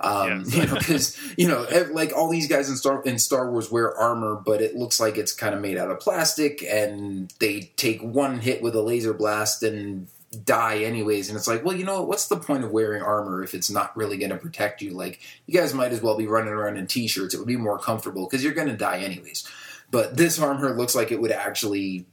Um, 0.00 0.44
Yes. 0.46 0.54
you 0.56 0.66
know, 0.66 0.74
because 0.74 1.34
you 1.36 1.48
know, 1.48 1.66
like 1.92 2.12
all 2.16 2.30
these 2.30 2.48
guys 2.48 2.68
in 2.68 2.76
Star 2.76 3.02
in 3.02 3.18
Star 3.18 3.50
Wars 3.50 3.70
wear 3.70 3.96
armor, 3.96 4.36
but 4.36 4.60
it 4.60 4.76
looks 4.76 4.98
like 4.98 5.16
it's 5.18 5.32
kind 5.32 5.54
of 5.54 5.60
made 5.60 5.76
out 5.76 5.90
of 5.90 6.00
plastic, 6.00 6.62
and 6.62 7.32
they 7.38 7.72
take 7.76 8.00
one 8.02 8.40
hit 8.40 8.62
with 8.62 8.74
a 8.74 8.82
laser 8.82 9.12
blast 9.12 9.62
and 9.62 10.08
die 10.44 10.78
anyways. 10.78 11.28
And 11.28 11.36
it's 11.36 11.48
like, 11.48 11.64
well, 11.64 11.76
you 11.76 11.84
know, 11.84 12.02
what's 12.02 12.28
the 12.28 12.36
point 12.36 12.64
of 12.64 12.70
wearing 12.70 13.02
armor 13.02 13.42
if 13.42 13.52
it's 13.52 13.70
not 13.70 13.96
really 13.96 14.16
going 14.16 14.30
to 14.30 14.36
protect 14.36 14.80
you? 14.80 14.92
Like, 14.92 15.20
you 15.46 15.58
guys 15.58 15.74
might 15.74 15.92
as 15.92 16.00
well 16.00 16.16
be 16.16 16.26
running 16.26 16.52
around 16.52 16.76
in 16.76 16.86
t-shirts. 16.86 17.34
It 17.34 17.38
would 17.38 17.48
be 17.48 17.56
more 17.56 17.78
comfortable 17.78 18.26
because 18.26 18.44
you're 18.44 18.54
going 18.54 18.68
to 18.68 18.76
die 18.76 18.98
anyways. 18.98 19.48
But 19.90 20.16
this 20.16 20.38
armor 20.38 20.72
looks 20.76 20.94
like 20.94 21.10
it 21.10 21.20
would 21.20 21.32
actually 21.32 22.06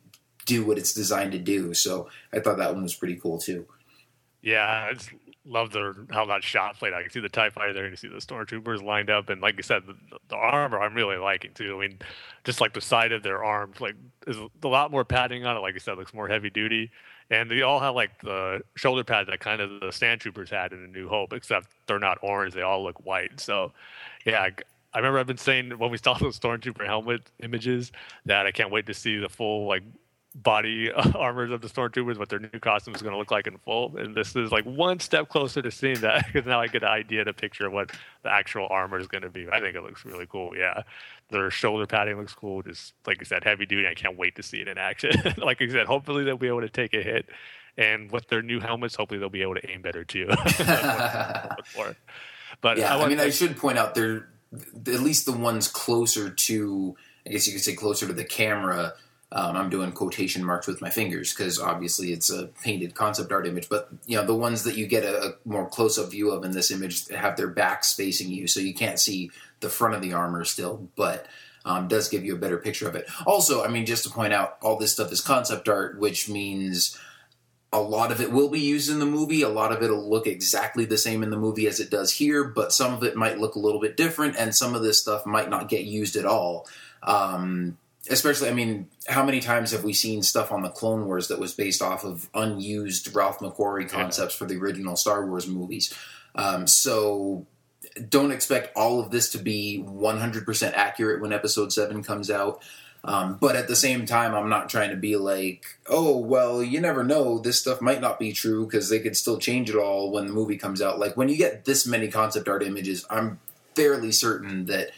do 0.48 0.66
what 0.66 0.80
it's 0.80 0.94
designed 0.94 1.34
to 1.34 1.40
do. 1.40 1.76
So 1.76 2.10
I 2.34 2.40
thought 2.40 2.58
that 2.58 2.74
one 2.74 2.82
was 2.82 2.96
pretty 2.96 3.18
cool 3.18 3.38
too. 3.38 3.68
Yeah, 4.48 4.88
I 4.90 4.94
just 4.94 5.10
love 5.46 5.72
the 5.72 6.08
how 6.10 6.26
that 6.28 6.42
shot 6.42 6.80
played. 6.80 6.94
I 6.94 7.02
can 7.02 7.12
see 7.12 7.20
the 7.20 7.28
Tie 7.28 7.50
Fighter 7.50 7.74
there, 7.74 7.84
and 7.84 7.92
you 7.92 7.98
see 7.98 8.08
the 8.08 8.16
stormtroopers 8.16 8.82
lined 8.82 9.10
up, 9.10 9.28
and 9.28 9.42
like 9.42 9.58
you 9.58 9.64
said, 9.64 9.84
the, 9.86 9.94
the 10.30 10.38
armor 10.38 10.80
I'm 10.80 10.94
really 10.94 11.18
liking 11.18 11.52
too. 11.54 11.76
I 11.76 11.86
mean, 11.86 12.00
just 12.46 12.62
like 12.62 12.74
the 12.74 12.80
side 12.80 13.12
of 13.12 13.24
their 13.24 13.44
arms, 13.44 13.82
like 13.82 13.96
there's 14.24 14.38
a 14.38 14.68
lot 14.70 14.90
more 14.90 15.04
padding 15.04 15.46
on 15.46 15.58
it. 15.58 15.60
Like 15.60 15.74
you 15.74 15.82
said, 15.82 15.98
looks 15.98 16.14
more 16.14 16.30
heavy 16.30 16.50
duty, 16.50 16.92
and 17.30 17.52
they 17.52 17.62
all 17.62 17.82
have 17.82 17.94
like 17.94 18.22
the 18.22 18.62
shoulder 18.76 19.04
pads 19.04 19.28
that 19.30 19.42
kind 19.42 19.60
of 19.60 19.82
the 19.82 19.92
Sand 19.92 20.22
Troopers 20.22 20.50
had 20.50 20.72
in 20.72 20.82
A 20.82 20.88
New 20.88 21.10
Hope, 21.10 21.34
except 21.34 21.68
they're 21.86 22.00
not 22.00 22.18
orange; 22.22 22.54
they 22.54 22.62
all 22.62 22.82
look 22.82 23.06
white. 23.06 23.42
So, 23.42 23.74
yeah. 24.26 24.44
I, 24.44 24.54
I 24.94 25.00
remember 25.00 25.20
I've 25.20 25.28
been 25.28 25.38
saying 25.38 25.72
when 25.72 25.92
we 25.92 25.98
saw 25.98 26.14
those 26.18 26.40
stormtrooper 26.40 26.86
helmet 26.86 27.30
images 27.44 27.92
that 28.26 28.48
I 28.48 28.52
can't 28.52 28.72
wait 28.72 28.86
to 28.86 28.94
see 28.94 29.18
the 29.18 29.28
full 29.28 29.68
like 29.68 29.84
body 30.36 30.92
armors 31.16 31.52
of 31.52 31.62
the 31.62 31.68
stormtroopers, 31.68 32.18
what 32.18 32.30
their 32.30 32.40
new 32.40 32.60
costume 32.60 32.96
is 32.96 33.02
going 33.02 33.14
to 33.14 33.18
look 33.18 33.32
like 33.32 33.48
in 33.48 33.58
full. 33.58 33.98
And 33.98 34.16
this 34.16 34.36
is 34.36 34.52
like 34.52 34.66
one 34.66 35.00
step 35.00 35.30
closer 35.30 35.62
to 35.62 35.72
seeing 35.72 36.02
that 36.02 36.26
because 36.34 36.46
now 36.46 36.60
I 36.62 36.68
get 36.68 36.84
an 36.84 36.90
idea 36.90 37.24
to 37.24 37.34
picture 37.34 37.68
of 37.68 37.74
what 37.74 37.92
the 38.24 38.32
actual 38.32 38.68
armor 38.70 39.00
is 39.00 39.08
going 39.08 39.24
to 39.24 39.30
be. 39.30 39.48
I 39.52 39.60
think 39.60 39.76
it 39.76 39.84
looks 39.84 40.06
really 40.06 40.28
cool. 40.28 40.56
Yeah, 40.56 40.84
their 41.30 41.50
shoulder 41.50 41.86
padding 41.86 42.18
looks 42.18 42.34
cool. 42.34 42.62
Just 42.62 42.94
like 43.06 43.18
I 43.20 43.24
said, 43.24 43.44
heavy 43.44 43.66
duty. 43.66 43.88
I 43.88 43.94
can't 43.94 44.18
wait 44.18 44.36
to 44.36 44.44
see 44.44 44.58
it 44.58 44.68
in 44.68 44.78
action. 44.78 45.12
like 45.38 45.62
I 45.62 45.68
said, 45.70 45.88
hopefully 45.88 46.24
they'll 46.24 46.38
be 46.38 46.48
able 46.48 46.62
to 46.62 46.70
take 46.70 46.94
a 46.94 47.02
hit. 47.02 47.28
And 47.78 48.12
with 48.12 48.28
their 48.28 48.42
new 48.42 48.60
helmets, 48.60 48.96
hopefully 48.96 49.20
they'll 49.20 49.30
be 49.30 49.44
able 49.44 49.56
to 49.56 49.70
aim 49.70 49.84
better 49.84 50.04
too. 50.04 50.28
But 52.62 52.78
yeah, 52.78 52.94
I, 52.94 52.98
want- 52.98 53.10
mean, 53.10 53.20
I 53.20 53.30
should 53.30 53.58
point 53.58 53.78
out 53.78 53.94
they're 53.94 54.30
at 54.54 55.02
least 55.02 55.26
the 55.26 55.32
ones 55.32 55.68
closer 55.68 56.30
to, 56.30 56.96
I 57.26 57.32
guess 57.32 57.46
you 57.48 57.54
could 57.54 57.64
say 57.64 57.74
closer 57.74 58.08
to 58.08 58.14
the 58.14 58.24
camera. 58.24 58.94
Um, 59.32 59.58
I'm 59.58 59.70
doing 59.70 59.92
quotation 59.92 60.44
marks 60.44 60.68
with 60.68 60.82
my 60.82 60.90
fingers 60.90 61.34
because 61.34 61.60
obviously 61.60 62.14
it's 62.14 62.30
a 62.30 62.48
painted 62.64 62.96
concept 62.96 63.32
art 63.32 63.46
image. 63.46 63.68
But 63.68 63.90
you 64.06 64.18
know, 64.18 64.26
the 64.26 64.36
ones 64.36 64.64
that 64.64 64.78
you 64.78 64.88
get 64.88 65.04
a, 65.04 65.22
a 65.22 65.34
more 65.44 65.68
close 65.68 65.98
up 65.98 66.12
view 66.12 66.32
of 66.32 66.46
in 66.46 66.52
this 66.52 66.72
image 66.72 67.10
have 67.10 67.36
their 67.36 67.50
backs 67.50 67.94
facing 67.94 68.30
you, 68.30 68.48
so 68.48 68.60
you 68.60 68.74
can't 68.74 69.00
see 69.00 69.32
the 69.60 69.70
front 69.70 69.96
of 69.96 70.02
the 70.02 70.14
armor 70.14 70.46
still, 70.46 70.88
but. 70.96 71.26
Um, 71.66 71.90
does 71.90 72.08
give 72.08 72.24
you 72.24 72.34
a 72.34 72.40
better 72.40 72.58
picture 72.58 72.88
of 72.88 72.96
it. 72.96 73.10
Also, 73.26 73.62
I 73.62 73.68
mean, 73.68 73.86
just 73.86 74.06
to 74.06 74.10
point 74.10 74.32
out, 74.32 74.58
all 74.62 74.78
this 74.78 74.94
stuff 74.94 75.12
is 75.12 75.20
concept 75.20 75.68
art, 75.68 76.00
which 76.00 76.30
means 76.30 76.98
a 77.74 77.82
lot 77.82 78.12
of 78.12 78.22
it 78.22 78.32
will 78.32 78.50
be 78.50 78.60
used 78.60 78.90
in 78.90 79.00
the 79.00 79.06
movie. 79.06 79.42
A 79.42 79.50
lot 79.50 79.72
of 79.72 79.84
it 79.84 79.90
will 79.90 80.10
look 80.10 80.28
exactly 80.28 80.86
the 80.86 80.98
same 80.98 81.24
in 81.24 81.30
the 81.30 81.38
movie 81.38 81.68
as 81.68 81.80
it 81.80 81.90
does 81.90 82.14
here, 82.14 82.46
but 82.46 82.72
some 82.72 82.94
of 82.94 83.04
it 83.04 83.16
might 83.16 83.40
look 83.40 83.56
a 83.56 83.60
little 83.60 83.82
bit 83.82 83.98
different, 83.98 84.38
and 84.38 84.56
some 84.56 84.76
of 84.76 84.82
this 84.82 85.02
stuff 85.02 85.26
might 85.26 85.50
not 85.50 85.68
get 85.68 85.84
used 85.84 86.16
at 86.16 86.26
all. 86.26 86.68
Um, 87.04 87.78
especially, 88.10 88.50
I 88.50 88.54
mean, 88.54 88.88
how 89.08 89.24
many 89.24 89.40
times 89.40 89.72
have 89.72 89.84
we 89.84 89.94
seen 89.94 90.22
stuff 90.22 90.52
on 90.52 90.62
the 90.62 90.70
Clone 90.70 91.06
Wars 91.06 91.28
that 91.28 91.40
was 91.40 91.54
based 91.54 91.82
off 91.82 92.04
of 92.04 92.30
unused 92.34 93.14
Ralph 93.16 93.40
McQuarrie 93.40 93.90
concepts 93.90 94.36
for 94.36 94.46
the 94.46 94.58
original 94.58 94.96
Star 94.96 95.26
Wars 95.26 95.48
movies? 95.48 95.94
Um, 96.36 96.68
so 96.68 97.46
don't 98.10 98.32
expect 98.32 98.76
all 98.76 99.00
of 99.00 99.12
this 99.12 99.32
to 99.32 99.38
be 99.38 99.84
100% 99.86 100.74
accurate 100.74 101.22
when 101.22 101.34
episode 101.34 101.72
7 101.74 102.04
comes 102.04 102.30
out. 102.30 102.62
Um, 103.04 103.38
but 103.40 103.56
at 103.56 103.68
the 103.68 103.76
same 103.76 104.06
time, 104.06 104.34
I'm 104.34 104.50
not 104.50 104.70
trying 104.70 104.90
to 104.90 104.96
be 104.98 105.16
like, 105.16 105.66
oh, 105.88 106.18
well, 106.18 106.62
you 106.62 106.82
never 106.82 107.04
know. 107.04 107.40
This 107.40 107.60
stuff 107.60 107.80
might 107.80 108.02
not 108.02 108.20
be 108.20 108.34
true 108.34 108.66
because 108.66 108.90
they 108.90 109.00
could 109.00 109.16
still 109.16 109.38
change 109.38 109.70
it 109.70 109.78
all 109.78 110.12
when 110.12 110.28
the 110.28 110.34
movie 110.34 110.58
comes 110.58 110.82
out. 110.82 111.00
Like, 111.00 111.16
when 111.16 111.30
you 111.30 111.38
get 111.38 111.66
this 111.66 111.88
many 111.88 112.10
concept 112.10 112.50
art 112.50 112.64
images, 112.64 113.06
I'm 113.10 113.40
fairly 113.76 114.12
certain 114.12 114.66
that 114.66 114.90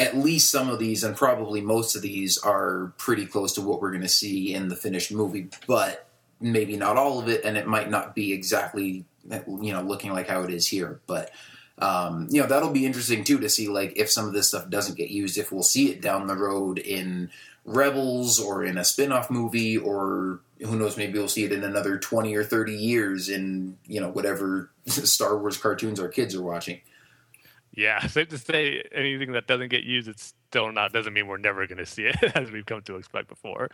at 0.00 0.16
least 0.16 0.50
some 0.50 0.70
of 0.70 0.78
these 0.78 1.04
and 1.04 1.14
probably 1.14 1.60
most 1.60 1.94
of 1.94 2.02
these 2.02 2.38
are 2.38 2.92
pretty 2.96 3.26
close 3.26 3.52
to 3.52 3.60
what 3.60 3.80
we're 3.80 3.90
going 3.90 4.00
to 4.00 4.08
see 4.08 4.54
in 4.54 4.68
the 4.68 4.76
finished 4.76 5.12
movie, 5.12 5.48
but 5.66 6.08
maybe 6.40 6.76
not 6.76 6.96
all 6.96 7.18
of 7.18 7.28
it, 7.28 7.44
and 7.44 7.58
it 7.58 7.66
might 7.66 7.90
not 7.90 8.14
be 8.14 8.32
exactly, 8.32 9.04
you 9.28 9.72
know, 9.72 9.82
looking 9.82 10.12
like 10.12 10.26
how 10.26 10.42
it 10.42 10.50
is 10.50 10.66
here. 10.66 11.00
But 11.06 11.30
um, 11.80 12.28
you 12.30 12.40
know 12.40 12.46
that'll 12.46 12.70
be 12.70 12.86
interesting 12.86 13.24
too 13.24 13.38
to 13.38 13.48
see 13.48 13.68
like 13.68 13.94
if 13.96 14.10
some 14.10 14.26
of 14.26 14.34
this 14.34 14.48
stuff 14.48 14.68
doesn't 14.68 14.98
get 14.98 15.10
used 15.10 15.38
if 15.38 15.50
we'll 15.50 15.62
see 15.62 15.90
it 15.90 16.02
down 16.02 16.26
the 16.26 16.36
road 16.36 16.78
in 16.78 17.30
rebels 17.64 18.38
or 18.38 18.64
in 18.64 18.76
a 18.76 18.84
spin-off 18.84 19.30
movie 19.30 19.78
or 19.78 20.40
who 20.60 20.76
knows 20.76 20.96
maybe 20.96 21.18
we'll 21.18 21.28
see 21.28 21.44
it 21.44 21.52
in 21.52 21.64
another 21.64 21.98
20 21.98 22.34
or 22.34 22.44
30 22.44 22.74
years 22.74 23.28
in 23.28 23.78
you 23.86 24.00
know 24.00 24.10
whatever 24.10 24.70
star 24.86 25.38
wars 25.38 25.56
cartoons 25.56 25.98
our 25.98 26.08
kids 26.08 26.34
are 26.34 26.42
watching 26.42 26.80
yeah 27.72 28.00
safe 28.06 28.28
to 28.28 28.38
say 28.38 28.82
anything 28.92 29.32
that 29.32 29.46
doesn't 29.46 29.68
get 29.68 29.84
used 29.84 30.08
it's 30.08 30.34
still 30.48 30.72
not 30.72 30.92
doesn't 30.92 31.12
mean 31.12 31.26
we're 31.26 31.36
never 31.36 31.66
going 31.66 31.78
to 31.78 31.86
see 31.86 32.04
it 32.04 32.16
as 32.36 32.50
we've 32.50 32.66
come 32.66 32.82
to 32.82 32.96
expect 32.96 33.28
before 33.28 33.68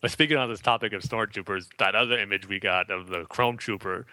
but 0.00 0.10
speaking 0.10 0.36
on 0.36 0.48
this 0.48 0.60
topic 0.60 0.92
of 0.92 1.02
stormtroopers 1.02 1.66
that 1.78 1.94
other 1.94 2.18
image 2.18 2.48
we 2.48 2.60
got 2.60 2.90
of 2.90 3.08
the 3.08 3.24
chrome 3.24 3.56
trooper 3.56 4.06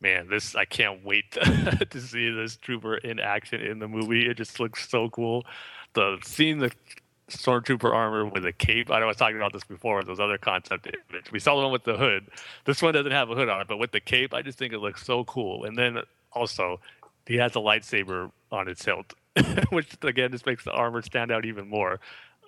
man, 0.00 0.28
this 0.28 0.54
I 0.54 0.66
can't 0.66 1.04
wait 1.04 1.32
to, 1.32 1.86
to 1.90 2.00
see 2.00 2.30
this 2.30 2.56
trooper 2.56 2.96
in 2.96 3.18
action 3.18 3.60
in 3.60 3.80
the 3.80 3.88
movie. 3.88 4.28
It 4.28 4.36
just 4.36 4.60
looks 4.60 4.88
so 4.88 5.08
cool. 5.08 5.44
The 5.94 6.18
seeing 6.22 6.58
the 6.58 6.70
stormtrooper 7.30 7.92
armor 7.92 8.26
with 8.26 8.44
a 8.44 8.52
cape. 8.52 8.90
I 8.90 8.98
know 8.98 9.06
I 9.06 9.08
was 9.08 9.16
talking 9.16 9.36
about 9.36 9.52
this 9.52 9.64
before. 9.64 9.98
with 9.98 10.06
Those 10.06 10.20
other 10.20 10.38
concept 10.38 10.86
images. 10.86 11.32
We 11.32 11.38
saw 11.38 11.56
the 11.56 11.62
one 11.62 11.72
with 11.72 11.84
the 11.84 11.96
hood. 11.96 12.28
This 12.64 12.82
one 12.82 12.94
doesn't 12.94 13.12
have 13.12 13.30
a 13.30 13.34
hood 13.34 13.48
on 13.48 13.62
it, 13.62 13.66
but 13.66 13.78
with 13.78 13.92
the 13.92 14.00
cape, 14.00 14.34
I 14.34 14.42
just 14.42 14.58
think 14.58 14.72
it 14.72 14.78
looks 14.78 15.04
so 15.04 15.24
cool. 15.24 15.64
And 15.64 15.76
then 15.76 16.00
also, 16.32 16.80
he 17.26 17.36
has 17.36 17.52
a 17.56 17.60
lightsaber 17.60 18.30
on 18.54 18.68
its 18.68 18.84
hilt, 18.84 19.12
which 19.70 19.96
again 20.02 20.30
just 20.30 20.46
makes 20.46 20.64
the 20.64 20.72
armor 20.72 21.02
stand 21.02 21.30
out 21.30 21.44
even 21.44 21.68
more. 21.68 22.00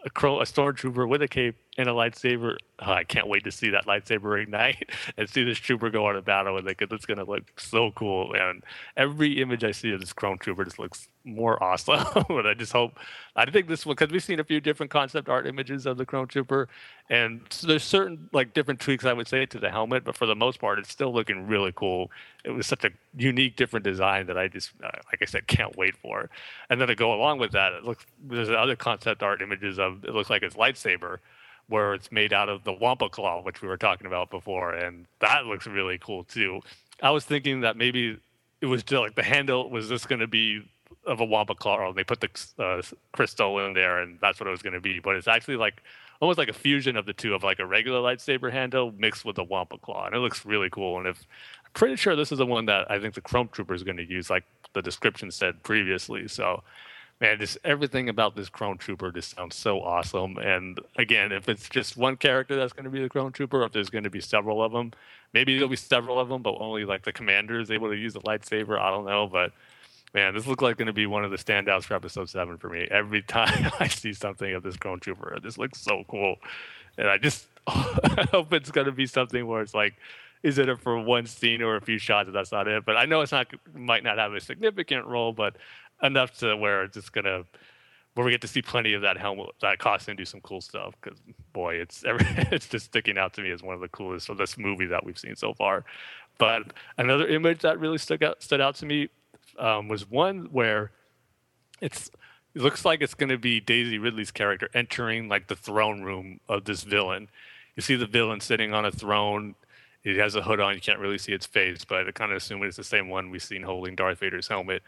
A, 0.05 0.11
crow, 0.11 0.40
a 0.40 0.45
stormtrooper 0.45 1.09
with 1.09 1.23
a 1.23 1.29
cape 1.29 1.57
and 1.79 1.89
a 1.89 1.93
lightsaber. 1.93 2.57
Oh, 2.79 2.93
I 2.93 3.05
can't 3.05 3.29
wait 3.29 3.45
to 3.45 3.51
see 3.51 3.71
that 3.71 3.87
lightsaber 3.87 4.43
ignite 4.43 4.91
and 5.17 5.29
see 5.29 5.45
this 5.45 5.59
trooper 5.59 5.91
go 5.91 6.07
on 6.07 6.17
a 6.17 6.23
battle 6.23 6.55
with 6.55 6.67
it 6.67 6.77
because 6.77 6.95
it's 6.95 7.07
going 7.07 7.19
to 7.19 7.25
look 7.25 7.59
so 7.59 7.91
cool. 7.93 8.35
And 8.35 8.62
every 8.97 9.41
image 9.41 9.65
I 9.65 9.71
see 9.71 9.93
of 9.93 10.01
this 10.01 10.12
chrome 10.12 10.39
trooper 10.39 10.65
just 10.65 10.79
looks 10.79 11.09
more 11.25 11.62
awesome. 11.62 12.05
but 12.29 12.47
I 12.47 12.55
just 12.55 12.73
hope, 12.73 12.99
I 13.35 13.51
think 13.51 13.69
this 13.69 13.85
one, 13.85 13.95
because 13.95 14.12
we've 14.12 14.23
seen 14.23 14.41
a 14.41 14.45
few 14.45 14.61
different 14.61 14.91
concept 14.91 15.29
art 15.29 15.47
images 15.47 15.87
of 15.87 15.97
the 15.97 16.07
chrome 16.07 16.27
trooper, 16.27 16.69
and 17.09 17.41
there's 17.62 17.85
certain 17.85 18.29
like 18.33 18.55
different 18.55 18.81
tweaks 18.81 19.05
I 19.05 19.12
would 19.12 19.29
say 19.29 19.47
to 19.47 19.59
the 19.59 19.71
helmet, 19.71 20.05
but 20.05 20.17
for 20.17 20.27
the 20.27 20.35
most 20.35 20.61
part, 20.61 20.79
it's 20.79 20.91
still 20.91 21.12
looking 21.12 21.47
really 21.47 21.73
cool. 21.75 22.11
It 22.45 22.51
was 22.51 22.67
such 22.67 22.85
a 22.85 22.91
unique, 23.17 23.57
different 23.57 23.85
design 23.85 24.27
that 24.27 24.39
I 24.39 24.49
just, 24.49 24.73
uh, 24.83 24.91
like 25.11 25.23
I 25.23 25.25
said, 25.25 25.47
can't 25.47 25.77
wait 25.77 25.97
for. 25.97 26.31
And 26.71 26.81
then 26.81 26.89
to 26.89 26.95
go 26.95 27.15
along 27.15 27.39
with 27.39 27.53
that, 27.53 27.73
it 27.73 27.85
looks 27.85 28.05
there's 28.25 28.51
other 28.51 28.77
concept 28.77 29.23
art 29.23 29.43
images 29.43 29.79
of 29.79 30.05
it 30.05 30.15
looks 30.15 30.31
like 30.31 30.43
it's 30.43 30.57
lightsaber 30.57 31.19
where 31.68 31.94
it's 31.94 32.12
made 32.12 32.33
out 32.33 32.48
of 32.48 32.64
the 32.64 32.72
wampa 32.72 33.09
claw, 33.09 33.42
which 33.42 33.62
we 33.62 33.68
were 33.68 33.76
talking 33.76 34.07
about 34.07 34.31
before, 34.31 34.72
and 34.72 35.07
that 35.20 35.46
looks 35.46 35.66
really 35.66 35.98
cool 35.98 36.24
too. 36.24 36.61
I 37.02 37.11
was 37.11 37.24
thinking 37.24 37.61
that 37.61 37.76
maybe 37.76 38.18
it 38.61 38.66
was 38.66 38.83
just 38.83 39.00
like 39.00 39.14
the 39.14 39.22
handle 39.22 39.68
was 39.68 39.88
just 39.88 40.09
going 40.09 40.20
to 40.20 40.26
be 40.26 40.62
of 41.05 41.20
a 41.20 41.24
wampa 41.24 41.55
claw, 41.55 41.88
and 41.88 41.96
they 41.96 42.05
put 42.05 42.20
the 42.20 42.62
uh, 42.62 42.83
crystal 43.12 43.59
in 43.64 43.74
there, 43.74 43.98
and 43.98 44.18
that's 44.20 44.40
what 44.40 44.46
it 44.46 44.50
was 44.50 44.62
going 44.62 44.72
to 44.74 44.81
be. 44.81 44.98
But 44.98 45.16
it's 45.16 45.29
actually 45.29 45.57
like 45.57 45.83
almost 46.20 46.38
like 46.38 46.48
a 46.48 46.52
fusion 46.55 46.96
of 46.96 47.07
the 47.07 47.12
two, 47.12 47.35
of 47.35 47.42
like 47.42 47.59
a 47.59 47.66
regular 47.66 48.00
lightsaber 48.00 48.50
handle 48.50 48.92
mixed 48.96 49.24
with 49.24 49.38
a 49.38 49.44
wampa 49.44 49.79
claw, 49.79 50.07
and 50.07 50.14
it 50.14 50.18
looks 50.18 50.44
really 50.46 50.70
cool. 50.70 50.98
And 50.98 51.07
if 51.07 51.26
I'm 51.64 51.70
pretty 51.74 51.96
sure 51.96 52.16
this 52.16 52.33
is 52.33 52.38
the 52.38 52.46
one 52.46 52.66
that 52.66 52.90
I 52.90 52.98
think 52.98 53.14
the 53.14 53.20
Chrome 53.20 53.48
Trooper 53.48 53.74
is 53.74 53.83
going 53.83 53.98
to 53.98 54.09
use, 54.09 54.31
like 54.31 54.44
the 54.72 54.83
description 54.83 55.31
said 55.31 55.62
previously. 55.62 56.29
So 56.29 56.62
man, 57.20 57.38
just 57.38 57.59
everything 57.64 58.09
about 58.09 58.37
this 58.37 58.48
Chrome 58.48 58.79
Trooper 58.79 59.11
just 59.11 59.37
sounds 59.37 59.57
so 59.57 59.81
awesome. 59.81 60.37
And 60.38 60.79
again, 60.96 61.33
if 61.33 61.48
it's 61.48 61.68
just 61.68 61.96
one 61.96 62.16
character 62.16 62.57
that's 62.57 62.72
going 62.72 62.85
to 62.85 62.90
be 62.90 63.00
the 63.00 63.09
Chrome 63.09 63.33
Trooper, 63.33 63.62
if 63.64 63.72
there's 63.72 63.90
going 63.90 64.05
to 64.05 64.11
be 64.11 64.20
several 64.20 64.62
of 64.62 64.72
them, 64.72 64.92
maybe 65.33 65.55
there'll 65.55 65.68
be 65.68 65.76
several 65.76 66.20
of 66.20 66.29
them, 66.29 66.42
but 66.42 66.57
only 66.61 66.85
like 66.85 67.05
the 67.05 67.12
commander 67.12 67.59
is 67.59 67.70
able 67.70 67.88
to 67.88 67.96
use 67.96 68.16
a 68.16 68.20
lightsaber. 68.20 68.79
I 68.79 68.90
don't 68.90 69.07
know, 69.07 69.26
but 69.26 69.52
man, 70.14 70.35
this 70.35 70.46
looks 70.46 70.62
like 70.62 70.76
going 70.76 70.87
to 70.87 70.92
be 70.92 71.07
one 71.07 71.24
of 71.24 71.31
the 71.31 71.38
standouts 71.38 71.85
for 71.85 71.94
episode 71.94 72.29
seven 72.29 72.59
for 72.59 72.68
me. 72.68 72.87
Every 72.90 73.22
time 73.38 73.70
I 73.81 73.88
see 73.88 74.12
something 74.12 74.52
of 74.55 74.62
this 74.62 74.76
Chrome 74.76 75.00
Trooper, 75.00 75.38
this 75.42 75.57
looks 75.59 75.81
so 75.81 76.05
cool, 76.09 76.37
and 76.98 77.09
I 77.09 77.18
just 77.18 77.46
hope 77.68 78.52
it's 78.52 78.70
going 78.70 78.87
to 78.87 78.92
be 78.92 79.07
something 79.07 79.46
where 79.46 79.62
it's 79.62 79.74
like. 79.74 79.94
Is 80.42 80.59
it 80.59 80.68
for 80.81 81.00
one 81.00 81.26
scene 81.26 81.61
or 81.61 81.74
a 81.74 81.81
few 81.81 81.98
shots? 81.98 82.29
And 82.29 82.37
that's 82.37 82.52
not 82.52 82.68
it. 82.68 82.85
But 82.85 82.96
I 82.96 83.07
know 83.07 83.22
it's 83.22 83.33
not 83.33 83.48
might 83.74 84.05
not 84.05 84.18
have 84.18 84.33
a 84.33 84.40
significant 84.40 85.07
role, 85.07 85.33
but 85.33 85.57
enough 86.03 86.39
to 86.39 86.57
where 86.57 86.85
it's 86.85 86.95
just 86.95 87.13
gonna 87.13 87.45
where 88.15 88.25
we 88.25 88.31
get 88.31 88.41
to 88.41 88.49
see 88.49 88.63
plenty 88.63 88.95
of 88.95 89.03
that 89.03 89.19
helmet 89.19 89.51
that 89.61 89.79
costume 89.79 90.17
do 90.17 90.25
some 90.25 90.41
cool 90.41 90.61
stuff 90.61 90.95
because 91.01 91.19
boy 91.53 91.75
it's 91.75 92.03
it's 92.07 92.69
just 92.69 92.87
sticking 92.87 93.19
out 93.19 93.35
to 93.35 93.43
me 93.43 93.51
as 93.51 93.63
one 93.63 93.75
of 93.75 93.81
the 93.81 93.89
coolest 93.89 94.29
of 94.29 94.39
this 94.39 94.57
movie 94.57 94.87
that 94.87 95.05
we've 95.05 95.19
seen 95.19 95.37
so 95.37 95.53
far 95.55 95.85
but 96.39 96.63
another 96.99 97.27
image 97.27 97.61
that 97.61 97.79
really 97.79 97.99
stuck 97.99 98.23
out 98.23 98.43
stood 98.43 98.61
out 98.61 98.75
to 98.75 98.87
me 98.87 99.09
um, 99.59 99.89
was 99.89 100.09
one 100.09 100.49
where 100.53 100.91
it's 101.81 102.11
it 102.55 102.63
looks 102.63 102.87
like 102.87 103.03
it's 103.03 103.13
going 103.13 103.29
to 103.29 103.37
be 103.37 103.61
Daisy 103.61 103.99
Ridley's 103.99 104.31
character 104.31 104.71
entering 104.73 105.29
like 105.29 105.49
the 105.49 105.57
throne 105.57 106.03
room 106.03 106.41
of 106.49 106.65
this 106.65 106.85
villain. 106.85 107.29
You 107.75 107.83
see 107.83 107.97
the 107.97 108.07
villain 108.07 108.41
sitting 108.41 108.73
on 108.73 108.87
a 108.87 108.91
throne. 108.91 109.55
It 110.05 110.17
has 110.17 110.37
a 110.37 110.43
hood 110.43 110.59
on. 110.59 110.75
You 110.75 110.81
can't 110.81 110.99
really 110.99 111.19
see 111.19 111.33
its 111.33 111.45
face, 111.45 111.85
but 111.85 112.09
I 112.09 112.13
kind 112.13 112.31
of 112.31 112.39
assume 112.39 112.63
it's 112.63 112.79
the 112.79 112.85
same 112.85 113.11
one 113.11 113.29
we've 113.29 113.43
seen 113.43 113.63
holding 113.63 113.95
Darth 113.95 114.21
Vader's 114.21 114.49
helmet 114.49 114.83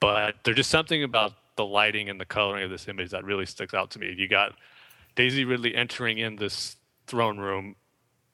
but 0.00 0.36
there's 0.44 0.56
just 0.56 0.70
something 0.70 1.02
about 1.02 1.32
the 1.56 1.64
lighting 1.64 2.08
and 2.08 2.20
the 2.20 2.24
coloring 2.24 2.64
of 2.64 2.70
this 2.70 2.88
image 2.88 3.10
that 3.10 3.24
really 3.24 3.46
sticks 3.46 3.74
out 3.74 3.90
to 3.90 3.98
me. 3.98 4.14
You 4.16 4.28
got 4.28 4.54
Daisy 5.14 5.44
Ridley 5.44 5.74
entering 5.74 6.18
in 6.18 6.36
this 6.36 6.76
throne 7.06 7.38
room, 7.38 7.76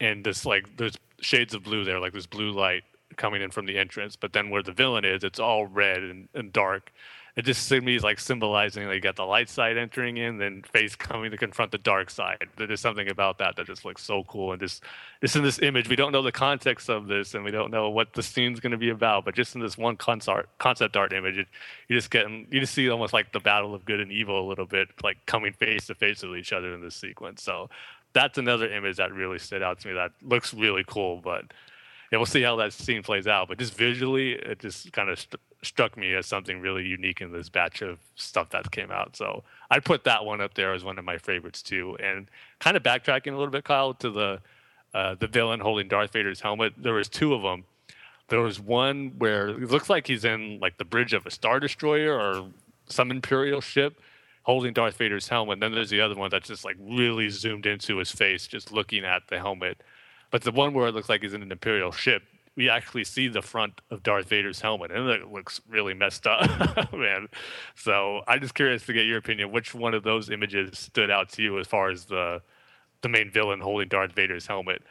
and 0.00 0.24
this 0.24 0.44
like 0.44 0.76
there's 0.76 0.96
shades 1.20 1.54
of 1.54 1.62
blue 1.62 1.84
there, 1.84 2.00
like 2.00 2.12
this 2.12 2.26
blue 2.26 2.50
light 2.50 2.82
coming 3.16 3.42
in 3.42 3.50
from 3.50 3.66
the 3.66 3.78
entrance. 3.78 4.16
But 4.16 4.32
then 4.32 4.50
where 4.50 4.62
the 4.62 4.72
villain 4.72 5.04
is, 5.04 5.22
it's 5.22 5.38
all 5.38 5.66
red 5.66 6.02
and, 6.02 6.28
and 6.34 6.52
dark 6.52 6.92
it 7.34 7.42
just 7.42 7.66
to 7.70 7.80
me 7.80 7.96
is 7.96 8.02
like 8.02 8.20
symbolizing 8.20 8.86
like 8.86 8.96
you 8.96 9.00
got 9.00 9.16
the 9.16 9.24
light 9.24 9.48
side 9.48 9.78
entering 9.78 10.18
in, 10.18 10.36
then 10.36 10.62
face 10.62 10.94
coming 10.94 11.30
to 11.30 11.38
confront 11.38 11.72
the 11.72 11.78
dark 11.78 12.10
side. 12.10 12.48
There's 12.56 12.80
something 12.80 13.10
about 13.10 13.38
that 13.38 13.56
that 13.56 13.66
just 13.66 13.86
looks 13.86 14.04
so 14.04 14.24
cool. 14.24 14.52
And 14.52 14.60
just 14.60 14.82
just 15.22 15.36
in 15.36 15.42
this 15.42 15.58
image, 15.62 15.88
we 15.88 15.96
don't 15.96 16.12
know 16.12 16.20
the 16.20 16.30
context 16.30 16.90
of 16.90 17.06
this, 17.06 17.34
and 17.34 17.42
we 17.42 17.50
don't 17.50 17.70
know 17.70 17.88
what 17.88 18.12
the 18.12 18.22
scene's 18.22 18.60
going 18.60 18.72
to 18.72 18.76
be 18.76 18.90
about. 18.90 19.24
But 19.24 19.34
just 19.34 19.54
in 19.54 19.62
this 19.62 19.78
one 19.78 19.96
concept 19.96 20.58
concept 20.58 20.94
art 20.94 21.14
image, 21.14 21.38
it, 21.38 21.46
you 21.88 21.96
just 21.96 22.10
get 22.10 22.28
you 22.28 22.60
just 22.60 22.74
see 22.74 22.90
almost 22.90 23.14
like 23.14 23.32
the 23.32 23.40
battle 23.40 23.74
of 23.74 23.86
good 23.86 24.00
and 24.00 24.12
evil 24.12 24.46
a 24.46 24.46
little 24.46 24.66
bit, 24.66 24.88
like 25.02 25.16
coming 25.24 25.54
face 25.54 25.86
to 25.86 25.94
face 25.94 26.22
with 26.22 26.36
each 26.36 26.52
other 26.52 26.74
in 26.74 26.82
this 26.82 26.96
sequence. 26.96 27.42
So 27.42 27.70
that's 28.12 28.36
another 28.36 28.70
image 28.70 28.98
that 28.98 29.10
really 29.10 29.38
stood 29.38 29.62
out 29.62 29.80
to 29.80 29.88
me. 29.88 29.94
That 29.94 30.12
looks 30.20 30.52
really 30.52 30.84
cool, 30.86 31.22
but 31.22 31.46
yeah, 32.10 32.18
we'll 32.18 32.26
see 32.26 32.42
how 32.42 32.56
that 32.56 32.74
scene 32.74 33.02
plays 33.02 33.26
out. 33.26 33.48
But 33.48 33.58
just 33.58 33.74
visually, 33.74 34.32
it 34.32 34.58
just 34.58 34.92
kind 34.92 35.08
of 35.08 35.18
st- 35.18 35.40
struck 35.62 35.96
me 35.96 36.14
as 36.14 36.26
something 36.26 36.60
really 36.60 36.84
unique 36.84 37.20
in 37.20 37.32
this 37.32 37.48
batch 37.48 37.82
of 37.82 37.98
stuff 38.16 38.50
that 38.50 38.70
came 38.70 38.90
out. 38.90 39.16
So 39.16 39.44
I'd 39.70 39.84
put 39.84 40.04
that 40.04 40.24
one 40.24 40.40
up 40.40 40.54
there 40.54 40.72
as 40.72 40.84
one 40.84 40.98
of 40.98 41.04
my 41.04 41.18
favorites 41.18 41.62
too. 41.62 41.96
And 42.02 42.28
kind 42.58 42.76
of 42.76 42.82
backtracking 42.82 43.32
a 43.32 43.36
little 43.36 43.50
bit, 43.50 43.64
Kyle, 43.64 43.94
to 43.94 44.10
the 44.10 44.40
uh, 44.94 45.14
the 45.14 45.26
villain 45.26 45.60
holding 45.60 45.88
Darth 45.88 46.12
Vader's 46.12 46.40
helmet. 46.40 46.74
There 46.76 46.92
was 46.92 47.08
two 47.08 47.32
of 47.32 47.42
them. 47.42 47.64
There 48.28 48.40
was 48.40 48.60
one 48.60 49.12
where 49.18 49.48
it 49.48 49.70
looks 49.70 49.88
like 49.88 50.06
he's 50.06 50.24
in 50.24 50.58
like 50.60 50.76
the 50.76 50.84
bridge 50.84 51.14
of 51.14 51.24
a 51.24 51.30
star 51.30 51.60
destroyer 51.60 52.14
or 52.14 52.48
some 52.86 53.10
imperial 53.10 53.60
ship 53.60 54.00
holding 54.42 54.72
Darth 54.72 54.96
Vader's 54.96 55.28
helmet. 55.28 55.54
And 55.54 55.62
then 55.62 55.72
there's 55.72 55.90
the 55.90 56.00
other 56.00 56.14
one 56.14 56.30
that's 56.30 56.48
just 56.48 56.64
like 56.64 56.76
really 56.80 57.28
zoomed 57.30 57.66
into 57.66 57.96
his 57.98 58.10
face, 58.10 58.46
just 58.46 58.72
looking 58.72 59.04
at 59.04 59.22
the 59.28 59.38
helmet. 59.38 59.82
But 60.30 60.42
the 60.42 60.52
one 60.52 60.74
where 60.74 60.88
it 60.88 60.94
looks 60.94 61.08
like 61.08 61.22
he's 61.22 61.34
in 61.34 61.42
an 61.42 61.52
Imperial 61.52 61.92
ship, 61.92 62.22
we 62.56 62.68
actually 62.68 63.04
see 63.04 63.28
the 63.28 63.42
front 63.42 63.80
of 63.90 64.02
Darth 64.02 64.28
Vader's 64.28 64.60
helmet, 64.60 64.90
and 64.90 65.08
it 65.08 65.30
looks 65.30 65.60
really 65.68 65.94
messed 65.94 66.26
up, 66.26 66.92
man. 66.92 67.28
So 67.74 68.22
I'm 68.26 68.40
just 68.40 68.54
curious 68.54 68.84
to 68.86 68.92
get 68.92 69.06
your 69.06 69.18
opinion. 69.18 69.52
Which 69.52 69.74
one 69.74 69.94
of 69.94 70.02
those 70.02 70.30
images 70.30 70.78
stood 70.78 71.10
out 71.10 71.30
to 71.30 71.42
you 71.42 71.58
as 71.58 71.66
far 71.66 71.90
as 71.90 72.06
the 72.06 72.42
the 73.00 73.08
main 73.08 73.30
villain 73.30 73.60
holding 73.60 73.88
Darth 73.88 74.12
Vader's 74.12 74.46
helmet? 74.46 74.82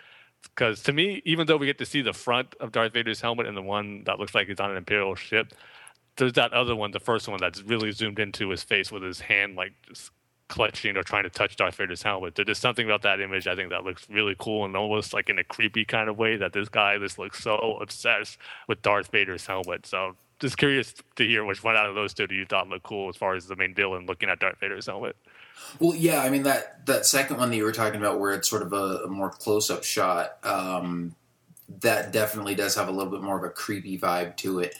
Because 0.43 0.82
to 0.84 0.93
me, 0.93 1.21
even 1.24 1.45
though 1.45 1.58
we 1.58 1.67
get 1.67 1.78
to 1.78 1.86
see 1.86 2.02
the 2.02 2.13
front 2.13 2.56
of 2.60 2.71
Darth 2.71 2.93
Vader's 2.93 3.21
helmet 3.21 3.45
and 3.45 3.56
the 3.56 3.62
one 3.62 4.04
that 4.06 4.19
looks 4.19 4.34
like 4.34 4.47
he's 4.47 4.60
on 4.60 4.71
an 4.71 4.78
Imperial 4.78 5.13
ship, 5.13 5.54
there's 6.17 6.34
that 6.34 6.52
other 6.54 6.76
one, 6.76 6.91
the 6.91 7.00
first 7.00 7.28
one 7.28 7.39
that's 7.39 7.62
really 7.62 7.91
zoomed 7.91 8.19
into 8.19 8.50
his 8.50 8.63
face 8.63 8.91
with 8.91 9.04
his 9.04 9.21
hand 9.21 9.56
like 9.56 9.74
just 9.88 10.12
clutching 10.51 10.97
or 10.97 11.03
trying 11.03 11.23
to 11.23 11.29
touch 11.29 11.55
Darth 11.55 11.75
Vader's 11.75 12.03
helmet. 12.03 12.35
There's 12.35 12.59
something 12.59 12.85
about 12.85 13.01
that 13.03 13.21
image 13.21 13.47
I 13.47 13.55
think 13.55 13.69
that 13.69 13.85
looks 13.85 14.05
really 14.09 14.35
cool 14.37 14.65
and 14.65 14.75
almost 14.75 15.13
like 15.13 15.29
in 15.29 15.39
a 15.39 15.43
creepy 15.43 15.85
kind 15.85 16.09
of 16.09 16.17
way 16.17 16.35
that 16.35 16.51
this 16.51 16.69
guy 16.69 16.97
just 16.99 17.17
looks 17.17 17.41
so 17.41 17.77
obsessed 17.81 18.37
with 18.67 18.81
Darth 18.81 19.09
Vader's 19.11 19.45
helmet. 19.45 19.85
So 19.85 20.15
just 20.39 20.57
curious 20.57 20.93
to 21.15 21.25
hear 21.25 21.45
which 21.45 21.63
one 21.63 21.77
out 21.77 21.87
of 21.87 21.95
those 21.95 22.13
two 22.13 22.27
do 22.27 22.35
you 22.35 22.45
thought 22.45 22.67
looked 22.67 22.83
cool 22.83 23.07
as 23.07 23.15
far 23.15 23.33
as 23.33 23.47
the 23.47 23.55
main 23.55 23.73
villain 23.73 24.05
looking 24.05 24.29
at 24.29 24.39
Darth 24.39 24.59
Vader's 24.59 24.87
helmet. 24.87 25.15
Well, 25.79 25.95
yeah, 25.95 26.21
I 26.21 26.29
mean 26.29 26.43
that 26.43 26.85
that 26.87 27.05
second 27.05 27.37
one 27.37 27.49
that 27.49 27.55
you 27.55 27.63
were 27.63 27.71
talking 27.71 27.99
about, 27.99 28.19
where 28.19 28.33
it's 28.33 28.49
sort 28.49 28.61
of 28.61 28.73
a, 28.73 29.03
a 29.05 29.07
more 29.07 29.29
close 29.29 29.69
up 29.69 29.83
shot, 29.83 30.37
um, 30.43 31.15
that 31.79 32.11
definitely 32.11 32.55
does 32.55 32.75
have 32.75 32.89
a 32.89 32.91
little 32.91 33.11
bit 33.11 33.21
more 33.21 33.37
of 33.37 33.43
a 33.43 33.49
creepy 33.49 33.97
vibe 33.97 34.35
to 34.37 34.59
it. 34.59 34.75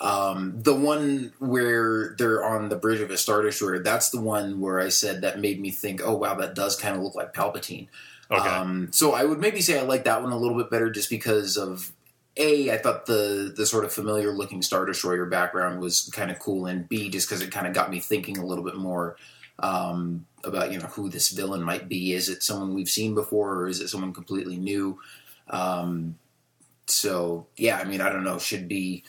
Um, 0.00 0.62
the 0.62 0.74
one 0.74 1.32
where 1.38 2.14
they're 2.18 2.44
on 2.44 2.68
the 2.68 2.76
bridge 2.76 3.00
of 3.00 3.10
a 3.10 3.16
star 3.16 3.42
destroyer, 3.42 3.78
that's 3.78 4.10
the 4.10 4.20
one 4.20 4.60
where 4.60 4.78
I 4.78 4.90
said 4.90 5.22
that 5.22 5.40
made 5.40 5.60
me 5.60 5.70
think, 5.70 6.02
oh 6.04 6.16
wow, 6.16 6.34
that 6.34 6.54
does 6.54 6.76
kind 6.76 6.96
of 6.96 7.02
look 7.02 7.14
like 7.14 7.32
Palpatine. 7.32 7.88
Okay. 8.30 8.48
Um, 8.48 8.88
so 8.92 9.14
I 9.14 9.24
would 9.24 9.38
maybe 9.38 9.60
say 9.60 9.78
I 9.78 9.82
like 9.82 10.04
that 10.04 10.22
one 10.22 10.32
a 10.32 10.38
little 10.38 10.56
bit 10.56 10.70
better, 10.70 10.90
just 10.90 11.08
because 11.08 11.56
of 11.56 11.92
a, 12.36 12.70
I 12.70 12.78
thought 12.78 13.06
the 13.06 13.52
the 13.56 13.64
sort 13.64 13.84
of 13.84 13.92
familiar 13.92 14.32
looking 14.32 14.62
Star 14.62 14.84
Destroyer 14.84 15.26
background 15.26 15.80
was 15.80 16.10
kind 16.12 16.30
of 16.30 16.38
cool, 16.38 16.66
and 16.66 16.88
B, 16.88 17.08
just 17.08 17.28
because 17.28 17.42
it 17.42 17.50
kind 17.50 17.66
of 17.66 17.72
got 17.72 17.90
me 17.90 18.00
thinking 18.00 18.36
a 18.36 18.44
little 18.44 18.64
bit 18.64 18.76
more 18.76 19.16
um, 19.60 20.26
about 20.44 20.72
you 20.72 20.78
know 20.78 20.86
who 20.86 21.08
this 21.08 21.30
villain 21.30 21.62
might 21.62 21.88
be. 21.88 22.12
Is 22.12 22.28
it 22.28 22.42
someone 22.42 22.74
we've 22.74 22.90
seen 22.90 23.14
before, 23.14 23.54
or 23.54 23.68
is 23.68 23.80
it 23.80 23.88
someone 23.88 24.12
completely 24.12 24.58
new? 24.58 24.98
Um, 25.48 26.18
so 26.86 27.46
yeah, 27.56 27.78
I 27.78 27.84
mean, 27.84 28.00
I 28.00 28.10
don't 28.10 28.24
know. 28.24 28.38
Should 28.38 28.68
be 28.68 29.04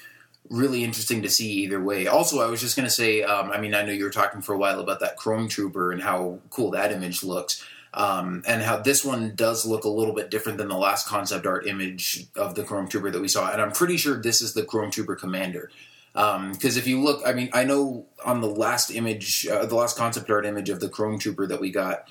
really 0.49 0.83
interesting 0.83 1.21
to 1.21 1.29
see 1.29 1.51
either 1.63 1.81
way. 1.81 2.07
Also, 2.07 2.41
I 2.41 2.47
was 2.47 2.61
just 2.61 2.75
going 2.75 2.87
to 2.87 2.93
say, 2.93 3.23
um, 3.23 3.51
I 3.51 3.59
mean, 3.59 3.73
I 3.73 3.83
know 3.83 3.91
you 3.91 4.03
were 4.03 4.09
talking 4.09 4.41
for 4.41 4.53
a 4.53 4.57
while 4.57 4.79
about 4.79 4.99
that 5.01 5.17
Chrome 5.17 5.47
Trooper 5.47 5.91
and 5.91 6.01
how 6.01 6.39
cool 6.49 6.71
that 6.71 6.91
image 6.91 7.23
looks. 7.23 7.63
Um, 7.93 8.43
and 8.45 8.61
how 8.61 8.77
this 8.77 9.03
one 9.03 9.33
does 9.35 9.65
look 9.65 9.83
a 9.83 9.89
little 9.89 10.13
bit 10.13 10.29
different 10.29 10.57
than 10.59 10.67
the 10.67 10.77
last 10.77 11.07
concept 11.07 11.47
art 11.47 11.65
image 11.65 12.27
of 12.35 12.53
the 12.53 12.63
Chrome 12.63 12.87
Trooper 12.87 13.09
that 13.09 13.21
we 13.21 13.27
saw. 13.27 13.51
And 13.51 13.61
I'm 13.61 13.71
pretty 13.71 13.97
sure 13.97 14.21
this 14.21 14.41
is 14.41 14.53
the 14.53 14.63
Chrome 14.63 14.91
Trooper 14.91 15.15
Commander. 15.15 15.71
Because 16.13 16.77
um, 16.77 16.79
if 16.79 16.87
you 16.87 17.01
look, 17.01 17.21
I 17.25 17.33
mean, 17.33 17.49
I 17.53 17.63
know 17.63 18.05
on 18.25 18.41
the 18.41 18.47
last 18.47 18.91
image, 18.91 19.47
uh, 19.47 19.65
the 19.65 19.75
last 19.75 19.97
concept 19.97 20.29
art 20.29 20.45
image 20.45 20.69
of 20.69 20.79
the 20.79 20.89
Chrome 20.89 21.17
Trooper 21.17 21.47
that 21.47 21.61
we 21.61 21.71
got, 21.71 22.07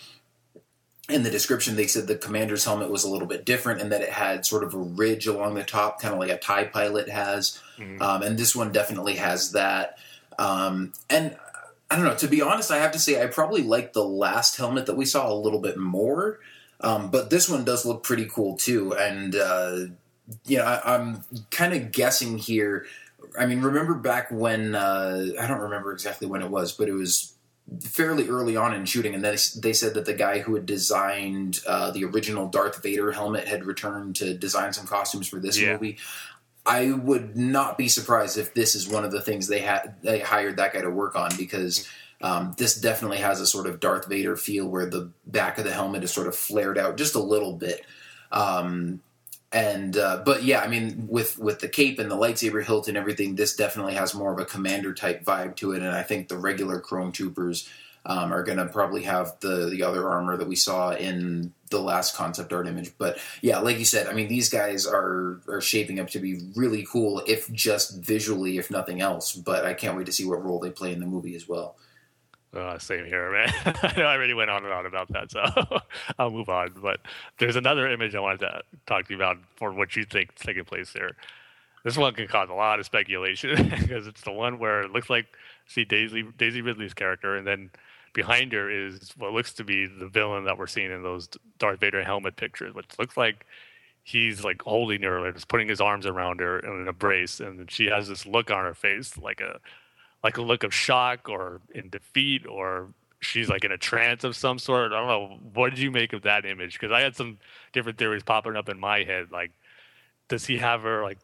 in 1.08 1.22
the 1.22 1.30
description, 1.30 1.76
they 1.76 1.86
said 1.86 2.06
the 2.06 2.16
commander's 2.16 2.64
helmet 2.64 2.90
was 2.90 3.04
a 3.04 3.08
little 3.08 3.28
bit 3.28 3.44
different 3.44 3.80
and 3.80 3.92
that 3.92 4.02
it 4.02 4.08
had 4.08 4.44
sort 4.44 4.64
of 4.64 4.74
a 4.74 4.78
ridge 4.78 5.26
along 5.26 5.54
the 5.54 5.62
top, 5.62 6.00
kind 6.00 6.12
of 6.12 6.18
like 6.18 6.30
a 6.30 6.38
TIE 6.38 6.64
pilot 6.64 7.08
has. 7.08 7.60
Mm-hmm. 7.78 8.02
Um, 8.02 8.22
and 8.22 8.36
this 8.36 8.56
one 8.56 8.72
definitely 8.72 9.14
has 9.16 9.52
that. 9.52 9.98
Um, 10.38 10.92
and 11.08 11.36
I 11.90 11.96
don't 11.96 12.04
know. 12.04 12.16
To 12.16 12.28
be 12.28 12.42
honest, 12.42 12.70
I 12.70 12.78
have 12.78 12.92
to 12.92 12.98
say 12.98 13.22
I 13.22 13.26
probably 13.26 13.62
like 13.62 13.92
the 13.92 14.04
last 14.04 14.56
helmet 14.56 14.86
that 14.86 14.96
we 14.96 15.04
saw 15.04 15.30
a 15.30 15.34
little 15.34 15.60
bit 15.60 15.78
more, 15.78 16.40
um, 16.80 17.10
but 17.10 17.30
this 17.30 17.48
one 17.48 17.64
does 17.64 17.86
look 17.86 18.02
pretty 18.02 18.26
cool 18.26 18.56
too. 18.56 18.94
And 18.94 19.36
uh, 19.36 19.78
you 20.44 20.58
know, 20.58 20.64
I, 20.64 20.96
am 20.96 21.22
kind 21.50 21.72
of 21.72 21.92
guessing 21.92 22.38
here. 22.38 22.86
I 23.38 23.46
mean, 23.46 23.60
remember 23.60 23.94
back 23.94 24.30
when 24.30 24.74
uh, 24.74 25.26
I 25.40 25.46
don't 25.46 25.60
remember 25.60 25.92
exactly 25.92 26.26
when 26.26 26.42
it 26.42 26.50
was, 26.50 26.72
but 26.72 26.88
it 26.88 26.92
was 26.92 27.35
fairly 27.80 28.28
early 28.28 28.56
on 28.56 28.74
in 28.74 28.84
shooting, 28.84 29.14
and 29.14 29.24
they, 29.24 29.36
they 29.56 29.72
said 29.72 29.94
that 29.94 30.04
the 30.04 30.14
guy 30.14 30.38
who 30.38 30.54
had 30.54 30.66
designed 30.66 31.60
uh, 31.66 31.90
the 31.90 32.04
original 32.04 32.48
Darth 32.48 32.82
Vader 32.82 33.12
helmet 33.12 33.48
had 33.48 33.64
returned 33.64 34.16
to 34.16 34.34
design 34.34 34.72
some 34.72 34.86
costumes 34.86 35.28
for 35.28 35.40
this 35.40 35.58
yeah. 35.58 35.72
movie. 35.72 35.98
I 36.64 36.92
would 36.92 37.36
not 37.36 37.78
be 37.78 37.88
surprised 37.88 38.38
if 38.38 38.54
this 38.54 38.74
is 38.74 38.88
one 38.88 39.04
of 39.04 39.12
the 39.12 39.20
things 39.20 39.46
they 39.46 39.60
had 39.60 39.94
they 40.02 40.18
hired 40.18 40.56
that 40.56 40.72
guy 40.72 40.80
to 40.80 40.90
work 40.90 41.14
on 41.14 41.30
because 41.36 41.88
um, 42.20 42.54
this 42.58 42.74
definitely 42.80 43.18
has 43.18 43.40
a 43.40 43.46
sort 43.46 43.66
of 43.66 43.78
Darth 43.78 44.08
Vader 44.08 44.36
feel 44.36 44.66
where 44.66 44.86
the 44.86 45.10
back 45.26 45.58
of 45.58 45.64
the 45.64 45.72
helmet 45.72 46.02
is 46.02 46.12
sort 46.12 46.26
of 46.26 46.34
flared 46.34 46.78
out 46.78 46.96
just 46.96 47.14
a 47.14 47.20
little 47.20 47.52
bit. 47.52 47.84
Um, 48.32 49.00
and 49.56 49.96
uh, 49.96 50.22
but 50.22 50.44
yeah, 50.44 50.60
I 50.60 50.68
mean 50.68 51.06
with 51.08 51.38
with 51.38 51.60
the 51.60 51.68
cape 51.68 51.98
and 51.98 52.10
the 52.10 52.16
lightsaber 52.16 52.62
hilt 52.62 52.88
and 52.88 52.96
everything, 52.96 53.36
this 53.36 53.56
definitely 53.56 53.94
has 53.94 54.14
more 54.14 54.30
of 54.30 54.38
a 54.38 54.44
commander 54.44 54.92
type 54.92 55.24
vibe 55.24 55.56
to 55.56 55.72
it. 55.72 55.80
And 55.80 55.92
I 55.92 56.02
think 56.02 56.28
the 56.28 56.36
regular 56.36 56.78
Chrome 56.78 57.10
Troopers 57.10 57.66
um, 58.04 58.34
are 58.34 58.42
going 58.42 58.58
to 58.58 58.66
probably 58.66 59.04
have 59.04 59.32
the 59.40 59.70
the 59.70 59.82
other 59.82 60.10
armor 60.10 60.36
that 60.36 60.46
we 60.46 60.56
saw 60.56 60.90
in 60.90 61.54
the 61.70 61.80
last 61.80 62.14
concept 62.14 62.52
art 62.52 62.66
image. 62.66 62.92
But 62.98 63.18
yeah, 63.40 63.60
like 63.60 63.78
you 63.78 63.86
said, 63.86 64.08
I 64.08 64.12
mean, 64.12 64.28
these 64.28 64.50
guys 64.50 64.86
are 64.86 65.40
are 65.48 65.62
shaping 65.62 66.00
up 66.00 66.10
to 66.10 66.18
be 66.18 66.50
really 66.54 66.86
cool, 66.86 67.22
if 67.26 67.50
just 67.50 68.04
visually, 68.04 68.58
if 68.58 68.70
nothing 68.70 69.00
else. 69.00 69.32
But 69.34 69.64
I 69.64 69.72
can't 69.72 69.96
wait 69.96 70.04
to 70.04 70.12
see 70.12 70.26
what 70.26 70.44
role 70.44 70.60
they 70.60 70.70
play 70.70 70.92
in 70.92 71.00
the 71.00 71.06
movie 71.06 71.34
as 71.34 71.48
well. 71.48 71.76
Uh, 72.56 72.78
same 72.78 73.04
here, 73.04 73.30
man. 73.30 73.52
I 73.82 73.92
know 73.96 74.04
I 74.04 74.14
already 74.14 74.32
went 74.32 74.50
on 74.50 74.64
and 74.64 74.72
on 74.72 74.86
about 74.86 75.12
that, 75.12 75.30
so 75.30 75.44
I'll 76.18 76.30
move 76.30 76.48
on. 76.48 76.72
But 76.80 77.00
there's 77.38 77.56
another 77.56 77.86
image 77.88 78.14
I 78.14 78.20
wanted 78.20 78.40
to 78.40 78.62
talk 78.86 79.06
to 79.06 79.12
you 79.12 79.16
about 79.16 79.36
for 79.56 79.72
what 79.72 79.94
you 79.94 80.04
think 80.04 80.34
taking 80.36 80.64
place 80.64 80.92
there. 80.92 81.10
This 81.84 81.96
one 81.96 82.14
can 82.14 82.26
cause 82.26 82.48
a 82.48 82.54
lot 82.54 82.80
of 82.80 82.86
speculation 82.86 83.68
because 83.80 84.06
it's 84.06 84.22
the 84.22 84.32
one 84.32 84.58
where 84.58 84.80
it 84.80 84.90
looks 84.90 85.10
like 85.10 85.26
see 85.66 85.84
Daisy 85.84 86.24
Daisy 86.38 86.62
Ridley's 86.62 86.94
character, 86.94 87.36
and 87.36 87.46
then 87.46 87.70
behind 88.14 88.52
her 88.52 88.70
is 88.70 89.12
what 89.18 89.32
looks 89.32 89.52
to 89.52 89.64
be 89.64 89.86
the 89.86 90.08
villain 90.08 90.44
that 90.44 90.56
we're 90.56 90.66
seeing 90.66 90.90
in 90.90 91.02
those 91.02 91.28
Darth 91.58 91.80
Vader 91.80 92.02
helmet 92.02 92.36
pictures, 92.36 92.74
which 92.74 92.98
looks 92.98 93.18
like 93.18 93.44
he's 94.02 94.42
like 94.42 94.62
holding 94.62 95.02
her, 95.02 95.30
just 95.32 95.48
putting 95.48 95.68
his 95.68 95.80
arms 95.80 96.06
around 96.06 96.40
her 96.40 96.58
in 96.60 96.70
an 96.70 96.88
embrace, 96.88 97.38
and 97.38 97.70
she 97.70 97.86
has 97.86 98.08
this 98.08 98.24
look 98.24 98.50
on 98.50 98.64
her 98.64 98.74
face, 98.74 99.18
like 99.18 99.42
a 99.42 99.60
like 100.22 100.38
a 100.38 100.42
look 100.42 100.64
of 100.64 100.74
shock 100.74 101.28
or 101.28 101.60
in 101.74 101.88
defeat, 101.88 102.46
or 102.46 102.88
she's 103.20 103.48
like 103.48 103.64
in 103.64 103.72
a 103.72 103.78
trance 103.78 104.24
of 104.24 104.36
some 104.36 104.58
sort. 104.58 104.92
I 104.92 104.98
don't 104.98 105.08
know. 105.08 105.38
What 105.54 105.70
did 105.70 105.78
you 105.78 105.90
make 105.90 106.12
of 106.12 106.22
that 106.22 106.44
image? 106.44 106.74
Because 106.74 106.92
I 106.92 107.00
had 107.00 107.16
some 107.16 107.38
different 107.72 107.98
theories 107.98 108.22
popping 108.22 108.56
up 108.56 108.68
in 108.68 108.78
my 108.78 109.04
head. 109.04 109.30
Like, 109.30 109.52
does 110.28 110.46
he 110.46 110.58
have 110.58 110.82
her 110.82 111.02
like 111.02 111.18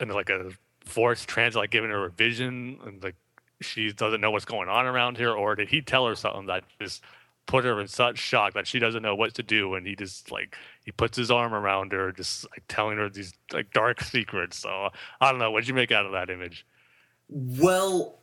in 0.00 0.08
like 0.08 0.30
a 0.30 0.50
forced 0.84 1.28
trance, 1.28 1.54
like 1.54 1.70
giving 1.70 1.90
her 1.90 2.06
a 2.06 2.10
vision, 2.10 2.78
and 2.84 3.02
like 3.02 3.16
she 3.60 3.92
doesn't 3.92 4.20
know 4.20 4.30
what's 4.30 4.44
going 4.44 4.68
on 4.68 4.86
around 4.86 5.16
here, 5.16 5.32
or 5.32 5.54
did 5.54 5.68
he 5.68 5.80
tell 5.80 6.06
her 6.06 6.14
something 6.14 6.46
that 6.46 6.64
just 6.80 7.02
put 7.46 7.64
her 7.64 7.78
in 7.80 7.88
such 7.88 8.18
shock 8.18 8.54
that 8.54 8.66
she 8.66 8.78
doesn't 8.78 9.02
know 9.02 9.14
what 9.14 9.34
to 9.34 9.42
do, 9.42 9.74
and 9.74 9.86
he 9.86 9.94
just 9.94 10.30
like 10.30 10.56
he 10.84 10.92
puts 10.92 11.16
his 11.16 11.30
arm 11.30 11.54
around 11.54 11.92
her, 11.92 12.12
just 12.12 12.44
like 12.50 12.62
telling 12.68 12.98
her 12.98 13.08
these 13.08 13.32
like 13.52 13.72
dark 13.72 14.00
secrets. 14.02 14.58
So 14.58 14.90
I 15.20 15.30
don't 15.30 15.38
know. 15.38 15.50
What'd 15.50 15.68
you 15.68 15.74
make 15.74 15.92
out 15.92 16.06
of 16.06 16.12
that 16.12 16.30
image? 16.30 16.66
Well, 17.28 18.18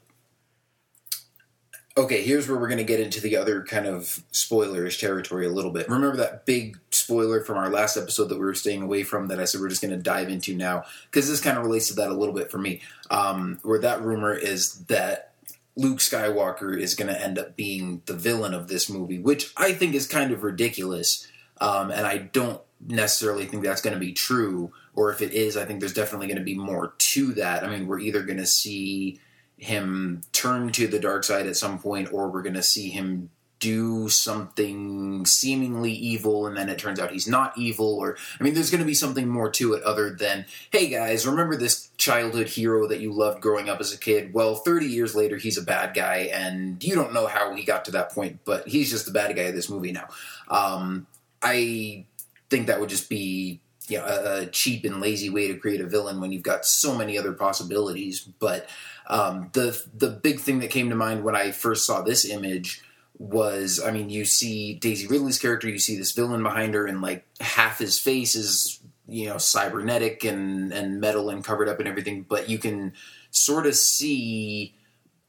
okay, 1.97 2.23
here's 2.23 2.47
where 2.47 2.57
we're 2.57 2.67
going 2.67 2.77
to 2.77 2.83
get 2.83 2.99
into 2.99 3.19
the 3.19 3.35
other 3.35 3.63
kind 3.63 3.85
of 3.85 4.23
spoilerish 4.31 4.99
territory 4.99 5.45
a 5.45 5.51
little 5.51 5.71
bit. 5.71 5.89
Remember 5.89 6.15
that 6.17 6.45
big 6.45 6.79
spoiler 6.91 7.41
from 7.41 7.57
our 7.57 7.69
last 7.69 7.97
episode 7.97 8.25
that 8.29 8.39
we 8.39 8.45
were 8.45 8.53
staying 8.53 8.81
away 8.81 9.03
from 9.03 9.27
that 9.27 9.39
I 9.39 9.45
said 9.45 9.59
we're 9.59 9.69
just 9.69 9.81
going 9.81 9.95
to 9.95 10.01
dive 10.01 10.29
into 10.29 10.55
now? 10.55 10.83
Because 11.05 11.29
this 11.29 11.41
kind 11.41 11.57
of 11.57 11.65
relates 11.65 11.89
to 11.89 11.95
that 11.95 12.09
a 12.09 12.13
little 12.13 12.33
bit 12.33 12.49
for 12.49 12.57
me. 12.57 12.81
Um, 13.09 13.59
where 13.63 13.79
that 13.79 14.01
rumor 14.01 14.33
is 14.33 14.85
that 14.85 15.33
Luke 15.75 15.99
Skywalker 15.99 16.77
is 16.77 16.95
going 16.95 17.13
to 17.13 17.21
end 17.21 17.37
up 17.37 17.55
being 17.55 18.01
the 18.05 18.13
villain 18.13 18.53
of 18.53 18.67
this 18.67 18.89
movie, 18.89 19.19
which 19.19 19.51
I 19.57 19.73
think 19.73 19.93
is 19.93 20.07
kind 20.07 20.31
of 20.31 20.43
ridiculous. 20.43 21.27
Um, 21.59 21.91
and 21.91 22.05
I 22.05 22.17
don't 22.17 22.61
necessarily 22.87 23.45
think 23.45 23.63
that's 23.63 23.81
going 23.81 23.93
to 23.93 23.99
be 23.99 24.13
true. 24.13 24.71
Or 24.93 25.11
if 25.11 25.21
it 25.21 25.33
is, 25.33 25.57
I 25.57 25.65
think 25.65 25.79
there's 25.79 25.93
definitely 25.93 26.27
going 26.27 26.37
to 26.37 26.43
be 26.43 26.57
more 26.57 26.93
to 26.97 27.33
that. 27.33 27.63
I 27.63 27.69
mean, 27.69 27.87
we're 27.87 27.99
either 27.99 28.23
going 28.23 28.39
to 28.39 28.45
see 28.45 29.19
him 29.61 30.21
turn 30.33 30.71
to 30.71 30.87
the 30.87 30.99
dark 30.99 31.23
side 31.23 31.45
at 31.45 31.55
some 31.55 31.77
point, 31.77 32.11
or 32.11 32.29
we're 32.29 32.41
going 32.41 32.55
to 32.55 32.63
see 32.63 32.89
him 32.89 33.29
do 33.59 34.09
something 34.09 35.23
seemingly 35.23 35.91
evil 35.91 36.47
and 36.47 36.57
then 36.57 36.67
it 36.67 36.79
turns 36.79 36.99
out 36.99 37.11
he's 37.11 37.27
not 37.27 37.55
evil 37.55 37.93
or 37.99 38.17
i 38.39 38.43
mean 38.43 38.55
there's 38.55 38.71
going 38.71 38.81
to 38.81 38.87
be 38.87 38.93
something 38.95 39.27
more 39.27 39.51
to 39.51 39.73
it 39.73 39.83
other 39.83 40.09
than 40.09 40.47
hey 40.71 40.87
guys 40.87 41.27
remember 41.27 41.55
this 41.55 41.89
childhood 41.95 42.47
hero 42.47 42.87
that 42.87 42.99
you 42.99 43.13
loved 43.13 43.39
growing 43.39 43.69
up 43.69 43.79
as 43.79 43.93
a 43.93 43.97
kid? 43.99 44.33
Well 44.33 44.55
30 44.55 44.87
years 44.87 45.13
later 45.13 45.37
he's 45.37 45.59
a 45.59 45.61
bad 45.61 45.93
guy 45.93 46.31
and 46.33 46.83
you 46.83 46.95
don't 46.95 47.13
know 47.13 47.27
how 47.27 47.53
he 47.53 47.63
got 47.63 47.85
to 47.85 47.91
that 47.91 48.11
point 48.11 48.39
but 48.45 48.67
he's 48.67 48.89
just 48.89 49.05
the 49.05 49.11
bad 49.11 49.35
guy 49.35 49.43
of 49.43 49.53
this 49.53 49.69
movie 49.69 49.91
now. 49.91 50.07
Um, 50.49 51.05
i 51.43 52.03
think 52.49 52.65
that 52.65 52.79
would 52.79 52.89
just 52.89 53.09
be 53.09 53.61
a, 53.91 54.41
a 54.41 54.45
cheap 54.47 54.85
and 54.85 54.99
lazy 54.99 55.29
way 55.29 55.47
to 55.49 55.57
create 55.59 55.81
a 55.81 55.85
villain 55.85 56.19
when 56.19 56.31
you've 56.31 56.41
got 56.41 56.65
so 56.65 56.95
many 56.95 57.15
other 57.15 57.33
possibilities 57.33 58.21
but 58.39 58.67
um, 59.07 59.49
the 59.53 59.81
the 59.93 60.09
big 60.09 60.39
thing 60.39 60.59
that 60.59 60.69
came 60.69 60.89
to 60.89 60.95
mind 60.95 61.23
when 61.23 61.35
I 61.35 61.51
first 61.51 61.85
saw 61.85 62.01
this 62.01 62.25
image 62.25 62.81
was, 63.17 63.79
I 63.83 63.91
mean, 63.91 64.09
you 64.09 64.25
see 64.25 64.73
Daisy 64.73 65.07
Ridley's 65.07 65.39
character, 65.39 65.69
you 65.69 65.79
see 65.79 65.97
this 65.97 66.11
villain 66.11 66.43
behind 66.43 66.73
her, 66.73 66.85
and 66.85 67.01
like 67.01 67.25
half 67.39 67.79
his 67.79 67.99
face 67.99 68.35
is 68.35 68.79
you 69.07 69.27
know 69.27 69.37
cybernetic 69.37 70.23
and 70.23 70.71
and 70.71 70.99
metal 70.99 71.29
and 71.29 71.43
covered 71.43 71.69
up 71.69 71.79
and 71.79 71.87
everything, 71.87 72.25
but 72.27 72.49
you 72.49 72.57
can 72.57 72.93
sort 73.31 73.65
of 73.65 73.75
see 73.75 74.75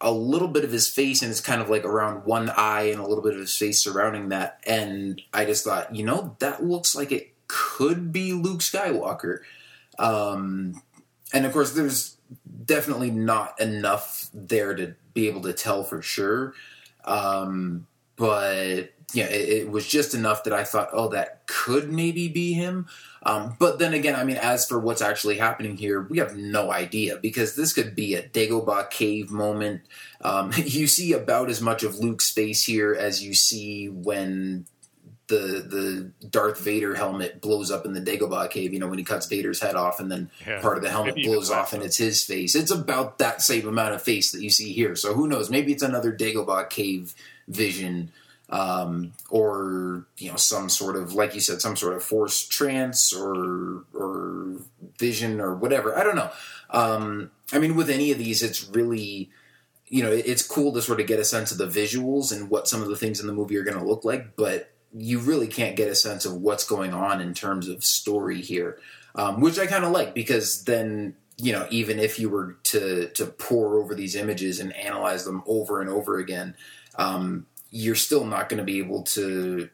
a 0.00 0.11
little 0.11 0.48
bit 0.48 0.64
of 0.64 0.72
his 0.72 0.88
face 0.88 1.22
and 1.22 1.30
it's 1.30 1.40
kind 1.40 1.62
of 1.62 1.70
like 1.70 1.85
around 1.85 2.24
one 2.24 2.50
eye 2.50 2.90
and 2.90 2.98
a 2.98 3.06
little 3.06 3.22
bit 3.22 3.35
of 3.35 3.38
his 3.38 3.56
face 3.56 3.80
surrounding 3.85 4.30
that 4.30 4.61
and 4.66 5.22
i 5.32 5.44
just 5.44 5.62
thought 5.62 5.94
you 5.94 6.04
know 6.04 6.35
that 6.40 6.61
looks 6.61 6.96
like 6.96 7.12
it 7.12 7.32
could 7.52 8.12
be 8.12 8.32
luke 8.32 8.61
skywalker. 8.61 9.40
Um, 9.98 10.82
and 11.35 11.44
of 11.44 11.52
course 11.52 11.72
there's 11.72 12.16
definitely 12.64 13.11
not 13.11 13.61
enough 13.61 14.29
there 14.33 14.75
to 14.75 14.94
be 15.14 15.29
able 15.29 15.42
to 15.42 15.53
tell 15.53 15.85
for 15.85 16.03
sure. 16.03 16.55
Um, 17.05 17.87
but 18.16 18.92
yeah, 19.12 19.27
it, 19.27 19.48
it, 19.48 19.70
was 19.70 19.87
just 19.87 20.14
enough 20.14 20.44
that 20.44 20.53
I 20.53 20.64
thought, 20.64 20.90
oh, 20.92 21.09
that 21.09 21.46
could 21.46 21.92
maybe 21.92 22.29
be 22.29 22.53
him. 22.53 22.87
Um, 23.25 23.57
but 23.59 23.79
then 23.79 23.92
again, 23.94 24.14
I 24.14 24.25
mean, 24.25 24.37
as 24.37 24.66
for 24.66 24.79
what's 24.79 25.03
actually 25.03 25.38
happening 25.38 25.77
here, 25.77 26.01
we 26.01 26.18
have 26.18 26.37
no 26.37 26.72
idea 26.72 27.18
because 27.18 27.55
this 27.55 27.72
could 27.72 27.94
be 27.94 28.14
a 28.14 28.22
Dagobah 28.22 28.90
cave 28.90 29.31
moment. 29.31 29.83
Um, 30.20 30.53
you 30.57 30.87
see 30.87 31.12
about 31.12 31.51
as 31.51 31.61
much 31.61 31.83
of 31.83 31.98
Luke's 31.98 32.31
face 32.31 32.64
here 32.64 32.94
as 32.94 33.22
you 33.22 33.35
see 33.35 33.88
when 33.88 34.66
the 35.37 36.11
the 36.21 36.27
Darth 36.27 36.61
Vader 36.61 36.95
helmet 36.95 37.40
blows 37.40 37.71
up 37.71 37.87
in 37.87 37.92
the 37.92 38.01
Dagobah 38.01 38.51
cave. 38.51 38.73
You 38.73 38.79
know 38.79 38.88
when 38.88 38.99
he 38.99 39.05
cuts 39.05 39.27
Vader's 39.27 39.61
head 39.61 39.75
off, 39.75 40.01
and 40.01 40.11
then 40.11 40.31
yeah. 40.47 40.61
part 40.61 40.77
of 40.77 40.83
the 40.83 40.90
helmet 40.90 41.16
Maybe 41.16 41.29
blows 41.29 41.51
off, 41.51 41.73
and 41.73 41.83
it's 41.83 41.97
his 41.97 42.23
face. 42.23 42.55
It's 42.55 42.71
about 42.71 43.18
that 43.18 43.42
same 43.42 43.66
amount 43.66 43.95
of 43.95 44.03
face 44.03 44.33
that 44.33 44.42
you 44.42 44.51
see 44.51 44.73
here. 44.73 44.95
So 44.97 45.14
who 45.14 45.27
knows? 45.27 45.51
Maybe 45.51 45.73
it's 45.73 45.83
another 45.83 46.12
Dagobah 46.12 46.68
cave 46.71 47.14
vision 47.49 48.12
um, 48.53 49.14
or 49.31 50.07
you 50.18 50.31
know 50.31 50.37
some 50.37 50.68
sort 50.68 50.97
of 50.97 51.14
like 51.14 51.35
you 51.35 51.40
said 51.40 51.61
some 51.61 51.75
sort 51.75 51.95
of 51.95 52.05
force 52.05 52.47
trance 52.47 53.12
or 53.12 53.85
or 53.95 54.57
vision 54.99 55.40
or 55.40 55.55
whatever 55.55 55.99
i 55.99 56.05
don't 56.05 56.16
know 56.16 56.31
um, 56.71 57.31
i 57.53 57.59
mean 57.59 57.75
with 57.75 57.88
any 57.88 58.12
of 58.12 58.18
these 58.18 58.42
it's 58.42 58.68
really 58.68 59.31
you 59.88 60.03
know 60.03 60.11
it's 60.12 60.47
cool 60.47 60.73
to 60.73 60.83
sort 60.83 61.01
of 61.01 61.07
get 61.07 61.18
a 61.18 61.25
sense 61.25 61.51
of 61.51 61.59
the 61.59 61.66
visuals 61.66 62.31
and 62.31 62.51
what 62.51 62.68
some 62.68 62.83
of 62.83 62.88
the 62.88 62.97
things 62.97 63.21
in 63.21 63.27
the 63.27 63.33
movie 63.33 63.57
are 63.57 63.64
going 63.64 63.79
to 63.79 63.85
look 63.85 64.05
like 64.05 64.37
but 64.37 64.71
you 64.94 65.18
really 65.18 65.46
can't 65.46 65.76
get 65.76 65.88
a 65.88 65.94
sense 65.94 66.24
of 66.24 66.35
what's 66.35 66.64
going 66.64 66.92
on 66.92 67.20
in 67.20 67.35
terms 67.35 67.68
of 67.68 67.85
story 67.85 68.40
here 68.40 68.78
um, 69.14 69.40
which 69.40 69.59
i 69.59 69.66
kind 69.66 69.85
of 69.85 69.90
like 69.90 70.14
because 70.14 70.64
then 70.64 71.14
you 71.37 71.52
know 71.52 71.66
even 71.70 71.98
if 71.98 72.18
you 72.18 72.28
were 72.28 72.57
to 72.62 73.09
to 73.09 73.26
pour 73.26 73.76
over 73.76 73.94
these 73.94 74.16
images 74.16 74.61
and 74.61 74.74
analyze 74.76 75.24
them 75.24 75.42
over 75.46 75.81
and 75.81 75.90
over 75.90 76.18
again 76.18 76.55
um, 76.96 77.46
you're 77.70 77.94
still 77.94 78.24
not 78.24 78.48
going 78.48 78.59
to 78.59 78.64
be 78.64 78.78
able 78.78 79.02
to 79.02 79.68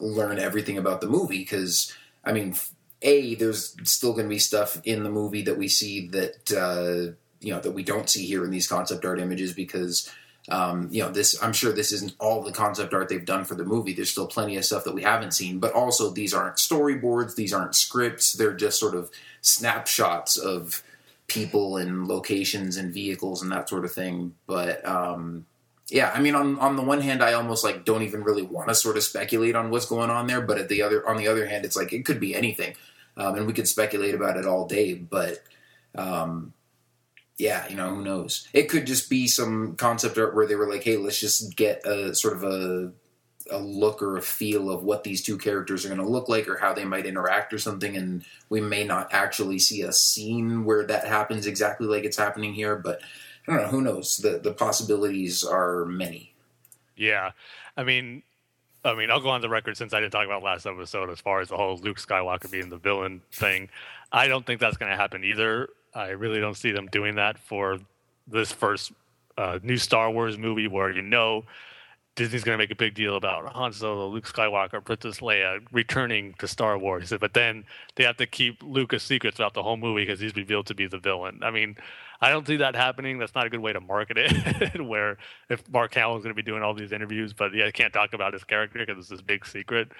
learn 0.00 0.38
everything 0.38 0.78
about 0.78 1.00
the 1.00 1.08
movie 1.08 1.38
because 1.38 1.92
I 2.24 2.32
mean, 2.32 2.54
a 3.00 3.34
there's 3.34 3.76
still 3.84 4.12
going 4.12 4.26
to 4.26 4.30
be 4.30 4.38
stuff 4.38 4.80
in 4.84 5.02
the 5.02 5.10
movie 5.10 5.42
that 5.42 5.58
we 5.58 5.68
see 5.68 6.08
that 6.08 6.52
uh, 6.52 7.14
you 7.40 7.52
know 7.52 7.60
that 7.60 7.72
we 7.72 7.82
don't 7.82 8.08
see 8.08 8.26
here 8.26 8.44
in 8.44 8.50
these 8.50 8.68
concept 8.68 9.04
art 9.04 9.20
images 9.20 9.52
because 9.52 10.10
um, 10.52 10.88
you 10.90 11.02
know 11.02 11.10
this 11.10 11.42
i'm 11.42 11.52
sure 11.52 11.72
this 11.72 11.92
isn't 11.92 12.14
all 12.20 12.42
the 12.42 12.52
concept 12.52 12.92
art 12.92 13.08
they've 13.08 13.24
done 13.24 13.44
for 13.44 13.54
the 13.54 13.64
movie. 13.64 13.94
There's 13.94 14.10
still 14.10 14.26
plenty 14.26 14.56
of 14.56 14.64
stuff 14.64 14.84
that 14.84 14.94
we 14.94 15.02
haven't 15.02 15.32
seen 15.32 15.58
but 15.58 15.72
also 15.72 16.10
these 16.10 16.34
aren't 16.34 16.56
storyboards. 16.56 17.34
These 17.34 17.52
aren't 17.52 17.74
scripts. 17.74 18.34
They're 18.34 18.54
just 18.54 18.78
sort 18.78 18.94
of 18.94 19.10
snapshots 19.40 20.36
of 20.36 20.82
people 21.32 21.78
and 21.78 22.06
locations 22.06 22.76
and 22.76 22.92
vehicles 22.92 23.42
and 23.42 23.50
that 23.50 23.68
sort 23.68 23.84
of 23.84 23.92
thing. 23.92 24.34
But 24.46 24.86
um, 24.86 25.46
yeah, 25.88 26.10
I 26.14 26.20
mean, 26.20 26.34
on 26.34 26.58
on 26.58 26.76
the 26.76 26.82
one 26.82 27.00
hand, 27.00 27.22
I 27.22 27.32
almost 27.32 27.64
like 27.64 27.84
don't 27.84 28.02
even 28.02 28.22
really 28.22 28.42
want 28.42 28.68
to 28.68 28.74
sort 28.74 28.96
of 28.96 29.02
speculate 29.02 29.56
on 29.56 29.70
what's 29.70 29.86
going 29.86 30.10
on 30.10 30.26
there, 30.26 30.40
but 30.40 30.58
at 30.58 30.68
the 30.68 30.82
other 30.82 31.06
on 31.08 31.16
the 31.16 31.28
other 31.28 31.46
hand, 31.46 31.64
it's 31.64 31.76
like 31.76 31.92
it 31.92 32.04
could 32.04 32.20
be 32.20 32.34
anything, 32.34 32.74
um, 33.16 33.36
and 33.36 33.46
we 33.46 33.52
could 33.52 33.68
speculate 33.68 34.14
about 34.14 34.36
it 34.36 34.46
all 34.46 34.66
day. 34.66 34.94
But 34.94 35.42
um, 35.94 36.52
yeah, 37.38 37.68
you 37.68 37.76
know, 37.76 37.94
who 37.94 38.02
knows? 38.02 38.46
It 38.52 38.68
could 38.68 38.86
just 38.86 39.10
be 39.10 39.26
some 39.26 39.76
concept 39.76 40.18
art 40.18 40.34
where 40.34 40.46
they 40.46 40.54
were 40.54 40.70
like, 40.70 40.84
hey, 40.84 40.96
let's 40.96 41.20
just 41.20 41.56
get 41.56 41.84
a 41.86 42.14
sort 42.14 42.36
of 42.36 42.44
a 42.44 42.92
a 43.50 43.58
look 43.58 44.00
or 44.00 44.16
a 44.16 44.22
feel 44.22 44.70
of 44.70 44.84
what 44.84 45.02
these 45.02 45.20
two 45.20 45.36
characters 45.36 45.84
are 45.84 45.88
going 45.88 46.00
to 46.00 46.06
look 46.06 46.28
like 46.28 46.46
or 46.46 46.56
how 46.56 46.72
they 46.72 46.84
might 46.84 47.06
interact 47.06 47.52
or 47.52 47.58
something 47.58 47.96
and 47.96 48.24
we 48.50 48.60
may 48.60 48.84
not 48.84 49.12
actually 49.12 49.58
see 49.58 49.82
a 49.82 49.92
scene 49.92 50.64
where 50.64 50.86
that 50.86 51.04
happens 51.04 51.44
exactly 51.44 51.88
like 51.88 52.04
it's 52.04 52.16
happening 52.16 52.54
here 52.54 52.76
but 52.76 53.00
I 53.46 53.52
don't 53.52 53.62
know. 53.62 53.68
Who 53.68 53.80
knows? 53.80 54.18
The 54.18 54.38
the 54.38 54.52
possibilities 54.52 55.44
are 55.44 55.84
many. 55.84 56.32
Yeah, 56.96 57.32
I 57.76 57.82
mean, 57.82 58.22
I 58.84 58.94
mean, 58.94 59.10
I'll 59.10 59.20
go 59.20 59.30
on 59.30 59.40
the 59.40 59.48
record 59.48 59.76
since 59.76 59.92
I 59.92 60.00
didn't 60.00 60.12
talk 60.12 60.26
about 60.26 60.42
last 60.42 60.66
episode 60.66 61.10
as 61.10 61.20
far 61.20 61.40
as 61.40 61.48
the 61.48 61.56
whole 61.56 61.76
Luke 61.78 61.98
Skywalker 61.98 62.50
being 62.50 62.68
the 62.68 62.76
villain 62.76 63.22
thing. 63.32 63.68
I 64.12 64.28
don't 64.28 64.46
think 64.46 64.60
that's 64.60 64.76
going 64.76 64.90
to 64.90 64.96
happen 64.96 65.24
either. 65.24 65.70
I 65.94 66.08
really 66.08 66.40
don't 66.40 66.56
see 66.56 66.72
them 66.72 66.86
doing 66.86 67.16
that 67.16 67.38
for 67.38 67.78
this 68.26 68.52
first 68.52 68.92
uh, 69.36 69.58
new 69.62 69.76
Star 69.76 70.10
Wars 70.10 70.38
movie, 70.38 70.68
where 70.68 70.90
you 70.90 71.02
know 71.02 71.44
Disney's 72.14 72.44
going 72.44 72.58
to 72.58 72.62
make 72.62 72.70
a 72.70 72.76
big 72.76 72.94
deal 72.94 73.16
about 73.16 73.50
Han 73.52 73.72
Solo, 73.72 74.08
Luke 74.08 74.26
Skywalker, 74.26 74.84
Princess 74.84 75.20
Leia 75.20 75.60
returning 75.72 76.34
to 76.38 76.46
Star 76.46 76.76
Wars, 76.76 77.12
but 77.18 77.32
then 77.32 77.64
they 77.96 78.04
have 78.04 78.18
to 78.18 78.26
keep 78.26 78.62
a 78.62 78.98
secret 78.98 79.34
throughout 79.34 79.54
the 79.54 79.62
whole 79.62 79.78
movie 79.78 80.02
because 80.02 80.20
he's 80.20 80.36
revealed 80.36 80.66
to 80.66 80.74
be 80.74 80.86
the 80.86 80.98
villain. 80.98 81.40
I 81.42 81.50
mean, 81.50 81.76
I 82.20 82.30
don't 82.30 82.46
see 82.46 82.56
that 82.56 82.76
happening. 82.76 83.18
That's 83.18 83.34
not 83.34 83.46
a 83.46 83.50
good 83.50 83.60
way 83.60 83.72
to 83.72 83.80
market 83.80 84.18
it. 84.18 84.80
where 84.86 85.16
if 85.48 85.66
Mark 85.70 85.94
Hamill 85.94 86.16
is 86.16 86.22
going 86.22 86.34
to 86.34 86.40
be 86.40 86.48
doing 86.48 86.62
all 86.62 86.74
these 86.74 86.92
interviews, 86.92 87.32
but 87.32 87.54
yeah, 87.54 87.66
I 87.66 87.70
can't 87.70 87.92
talk 87.92 88.12
about 88.12 88.34
his 88.34 88.44
character 88.44 88.78
because 88.78 88.98
it's 88.98 89.08
this 89.08 89.22
big 89.22 89.46
secret. 89.46 89.90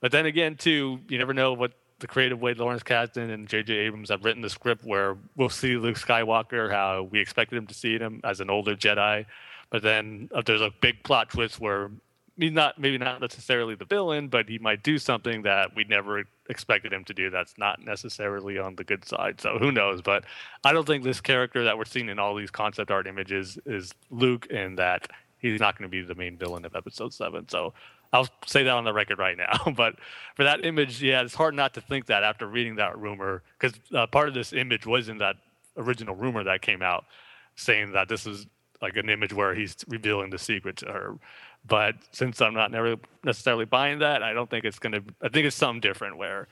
But 0.00 0.12
then 0.12 0.26
again, 0.26 0.54
too, 0.56 1.00
you 1.08 1.18
never 1.18 1.34
know 1.34 1.52
what 1.52 1.72
the 2.00 2.06
creative 2.06 2.40
way 2.40 2.54
Lawrence 2.54 2.82
Kasdan 2.82 3.30
and 3.30 3.48
J.J. 3.48 3.72
Abrams 3.74 4.10
have 4.10 4.24
written 4.24 4.42
the 4.42 4.50
script 4.50 4.84
where 4.84 5.16
we'll 5.36 5.48
see 5.48 5.76
Luke 5.76 5.96
Skywalker 5.96 6.70
how 6.70 7.04
we 7.04 7.20
expected 7.20 7.56
him 7.56 7.66
to 7.66 7.74
see 7.74 7.98
him 7.98 8.20
as 8.24 8.40
an 8.40 8.50
older 8.50 8.74
Jedi, 8.74 9.26
but 9.70 9.82
then 9.82 10.28
uh, 10.34 10.42
there's 10.44 10.60
a 10.60 10.70
big 10.80 11.02
plot 11.04 11.30
twist 11.30 11.60
where 11.60 11.90
he's 12.36 12.52
not 12.52 12.78
maybe 12.78 12.98
not 12.98 13.20
necessarily 13.20 13.74
the 13.74 13.84
villain, 13.84 14.28
but 14.28 14.48
he 14.48 14.58
might 14.58 14.82
do 14.82 14.98
something 14.98 15.42
that 15.42 15.74
we 15.76 15.84
never 15.84 16.24
expected 16.48 16.92
him 16.92 17.04
to 17.04 17.14
do. 17.14 17.30
That's 17.30 17.56
not 17.58 17.84
necessarily 17.84 18.58
on 18.58 18.76
the 18.76 18.84
good 18.84 19.04
side. 19.04 19.40
So 19.40 19.58
who 19.58 19.70
knows? 19.70 20.02
But 20.02 20.24
I 20.64 20.72
don't 20.72 20.86
think 20.86 21.04
this 21.04 21.20
character 21.20 21.64
that 21.64 21.76
we're 21.76 21.84
seeing 21.84 22.08
in 22.08 22.18
all 22.18 22.34
these 22.34 22.50
concept 22.50 22.90
art 22.90 23.06
images 23.06 23.58
is 23.66 23.92
Luke, 24.10 24.46
and 24.50 24.78
that 24.78 25.08
he's 25.38 25.60
not 25.60 25.78
going 25.78 25.88
to 25.88 25.94
be 25.94 26.02
the 26.02 26.14
main 26.14 26.36
villain 26.36 26.64
of 26.64 26.74
Episode 26.74 27.12
Seven. 27.12 27.48
So 27.48 27.74
I'll 28.12 28.28
say 28.46 28.64
that 28.64 28.70
on 28.70 28.84
the 28.84 28.92
record 28.92 29.18
right 29.18 29.36
now. 29.36 29.70
but 29.76 29.96
for 30.34 30.44
that 30.44 30.64
image, 30.64 31.02
yeah, 31.02 31.22
it's 31.22 31.34
hard 31.34 31.54
not 31.54 31.74
to 31.74 31.80
think 31.80 32.06
that 32.06 32.22
after 32.22 32.46
reading 32.46 32.76
that 32.76 32.98
rumor, 32.98 33.42
because 33.58 33.78
uh, 33.94 34.06
part 34.06 34.28
of 34.28 34.34
this 34.34 34.52
image 34.52 34.86
was 34.86 35.08
in 35.08 35.18
that 35.18 35.36
original 35.76 36.14
rumor 36.14 36.42
that 36.44 36.62
came 36.62 36.82
out, 36.82 37.04
saying 37.56 37.92
that 37.92 38.08
this 38.08 38.26
is 38.26 38.46
like 38.82 38.96
an 38.96 39.08
image 39.08 39.32
where 39.32 39.54
he's 39.54 39.76
revealing 39.88 40.30
the 40.30 40.38
secret 40.38 40.76
to 40.78 40.86
her. 40.86 41.18
But 41.66 41.96
since 42.12 42.40
I'm 42.40 42.54
not 42.54 42.70
never 42.70 42.96
necessarily 43.22 43.66
buying 43.66 43.98
that, 43.98 44.22
I 44.22 44.32
don't 44.32 44.48
think 44.48 44.64
it's 44.64 44.78
going 44.78 44.92
to. 44.92 45.02
I 45.22 45.28
think 45.28 45.46
it's 45.46 45.56
something 45.56 45.80
different 45.80 46.16
where, 46.16 46.48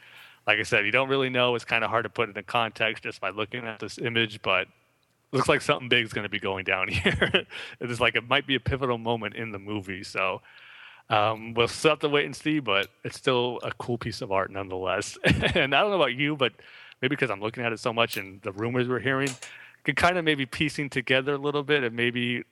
like 0.47 0.59
I 0.59 0.63
said, 0.63 0.85
you 0.85 0.93
don't 0.93 1.09
really 1.09 1.31
know. 1.31 1.55
It's 1.55 1.65
kind 1.65 1.83
of 1.83 1.91
hard 1.91 2.05
to 2.05 2.11
put 2.11 2.29
it 2.29 2.37
in 2.37 2.45
context 2.45 3.05
just 3.05 3.21
by 3.21 3.31
looking 3.31 3.67
at 3.67 3.81
this 3.81 3.99
image, 3.99 4.43
but 4.43 4.69
looks 5.33 5.49
like 5.49 5.63
something 5.63 5.89
big 5.89 6.05
is 6.05 6.13
going 6.13 6.25
to 6.25 6.29
be 6.29 6.39
going 6.39 6.65
down 6.65 6.89
here. 6.93 7.47
it's 7.81 8.01
like 8.01 8.17
it 8.17 8.29
might 8.29 8.47
be 8.47 8.55
a 8.55 8.61
pivotal 8.61 8.99
moment 8.99 9.35
in 9.35 9.51
the 9.51 9.59
movie. 9.59 10.03
So 10.03 10.43
um, 11.11 11.55
we'll 11.55 11.69
still 11.69 11.93
have 11.93 12.01
to 12.01 12.09
wait 12.09 12.27
and 12.27 12.37
see, 12.37 12.59
but 12.59 12.89
it's 13.05 13.17
still 13.17 13.59
a 13.63 13.73
cool 13.73 13.99
piece 13.99 14.21
of 14.21 14.31
art 14.31 14.51
nonetheless. 14.51 15.17
and 15.25 15.75
I 15.75 15.81
don't 15.81 15.91
know 15.91 15.97
about 15.97 16.15
you, 16.15 16.37
but 16.37 16.53
maybe 17.01 17.15
because 17.15 17.31
I'm 17.31 17.41
looking 17.41 17.65
at 17.65 17.73
it 17.73 17.81
so 17.81 17.93
much 17.93 18.17
and 18.17 18.43
the 18.43 18.53
rumors 18.53 18.89
we're 18.89 18.99
hearing, 18.99 19.31
can 19.85 19.95
kind 19.95 20.19
of 20.19 20.25
maybe 20.25 20.45
piecing 20.45 20.91
together 20.91 21.35
a 21.35 21.39
little 21.39 21.63
bit 21.63 21.83
and 21.83 21.97
maybe 21.97 22.45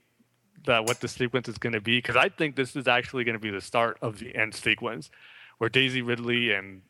that 0.64 0.84
what 0.86 1.00
the 1.00 1.08
sequence 1.08 1.48
is 1.48 1.58
going 1.58 1.72
to 1.72 1.80
be 1.80 1.98
because 1.98 2.16
I 2.16 2.28
think 2.28 2.56
this 2.56 2.76
is 2.76 2.88
actually 2.88 3.24
going 3.24 3.34
to 3.34 3.40
be 3.40 3.50
the 3.50 3.60
start 3.60 3.98
of 4.00 4.18
the 4.18 4.34
end 4.34 4.54
sequence 4.54 5.10
where 5.58 5.68
Daisy 5.70 6.02
Ridley 6.02 6.52
and 6.52 6.82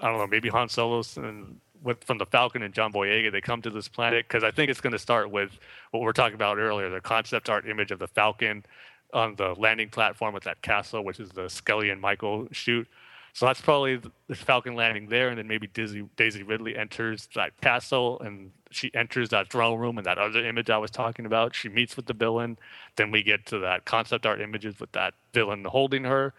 I 0.00 0.08
don't 0.08 0.18
know 0.18 0.26
maybe 0.26 0.48
Han 0.48 0.68
Solo 0.68 1.02
and 1.16 1.60
with 1.82 2.02
from 2.04 2.18
the 2.18 2.26
Falcon 2.26 2.62
and 2.62 2.72
John 2.72 2.92
Boyega 2.92 3.30
they 3.30 3.40
come 3.40 3.62
to 3.62 3.70
this 3.70 3.86
planet 3.86 4.26
because 4.26 4.44
I 4.44 4.50
think 4.50 4.70
it's 4.70 4.80
going 4.80 4.92
to 4.92 4.98
start 4.98 5.30
with 5.30 5.50
what 5.90 6.00
we 6.00 6.06
are 6.06 6.12
talking 6.12 6.34
about 6.34 6.58
earlier 6.58 6.88
the 6.88 7.00
concept 7.00 7.48
art 7.48 7.68
image 7.68 7.90
of 7.90 7.98
the 7.98 8.08
Falcon 8.08 8.64
on 9.12 9.34
the 9.36 9.54
landing 9.58 9.88
platform 9.88 10.34
with 10.34 10.44
that 10.44 10.60
castle 10.62 11.04
which 11.04 11.20
is 11.20 11.30
the 11.30 11.42
Skellig 11.42 11.98
Michael 12.00 12.48
shoot 12.52 12.86
so 13.34 13.46
that's 13.46 13.60
probably 13.62 13.96
the 14.28 14.34
Falcon 14.34 14.74
landing 14.74 15.08
there, 15.08 15.28
and 15.30 15.38
then 15.38 15.48
maybe 15.48 15.66
Daisy, 15.66 16.06
Daisy 16.16 16.42
Ridley 16.42 16.76
enters 16.76 17.28
that 17.34 17.58
castle, 17.62 18.20
and 18.20 18.50
she 18.70 18.90
enters 18.94 19.30
that 19.30 19.50
throne 19.50 19.78
room, 19.78 19.96
and 19.96 20.06
that 20.06 20.18
other 20.18 20.44
image 20.46 20.68
I 20.68 20.76
was 20.76 20.90
talking 20.90 21.24
about. 21.24 21.54
She 21.54 21.70
meets 21.70 21.96
with 21.96 22.04
the 22.06 22.12
villain. 22.12 22.58
Then 22.96 23.10
we 23.10 23.22
get 23.22 23.46
to 23.46 23.58
that 23.60 23.86
concept 23.86 24.26
art 24.26 24.40
images 24.40 24.78
with 24.78 24.92
that 24.92 25.14
villain 25.32 25.64
holding 25.64 26.04
her. 26.04 26.34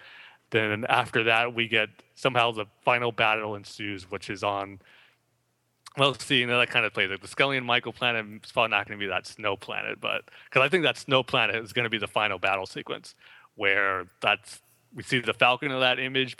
Then 0.51 0.85
after 0.87 1.23
that, 1.23 1.55
we 1.55 1.67
get 1.67 1.89
somehow 2.13 2.51
the 2.51 2.65
final 2.85 3.11
battle 3.11 3.55
ensues, 3.55 4.11
which 4.11 4.29
is 4.29 4.43
on. 4.43 4.79
Well, 5.97 6.15
see, 6.15 6.39
you 6.39 6.47
know, 6.47 6.57
that 6.59 6.71
kind 6.71 6.85
of 6.85 6.93
plays 6.93 7.11
like 7.11 7.21
the 7.21 7.27
Skellig 7.27 7.63
Michael 7.63 7.93
planet 7.93 8.25
is 8.43 8.51
probably 8.51 8.71
not 8.71 8.87
going 8.87 8.99
to 8.99 9.03
be 9.03 9.09
that 9.09 9.27
snow 9.27 9.55
planet, 9.55 10.01
but 10.01 10.23
because 10.45 10.65
I 10.65 10.69
think 10.69 10.83
that 10.83 10.97
snow 10.97 11.21
planet 11.21 11.55
is 11.57 11.71
going 11.71 11.83
to 11.83 11.89
be 11.89 11.99
the 11.99 12.07
final 12.07 12.39
battle 12.39 12.65
sequence 12.65 13.13
where 13.55 14.07
that's 14.19 14.59
we 14.95 15.03
see 15.03 15.19
the 15.19 15.33
Falcon 15.33 15.71
in 15.71 15.79
that 15.79 15.99
image 15.99 16.35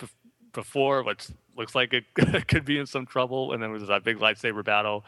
before, 0.52 1.02
which 1.02 1.28
looks 1.56 1.74
like 1.74 1.92
it 1.92 2.04
could 2.48 2.64
be 2.64 2.78
in 2.78 2.86
some 2.86 3.06
trouble. 3.06 3.52
And 3.52 3.62
then 3.62 3.70
there's 3.70 3.88
that 3.88 4.04
big 4.04 4.18
lightsaber 4.18 4.64
battle 4.64 5.04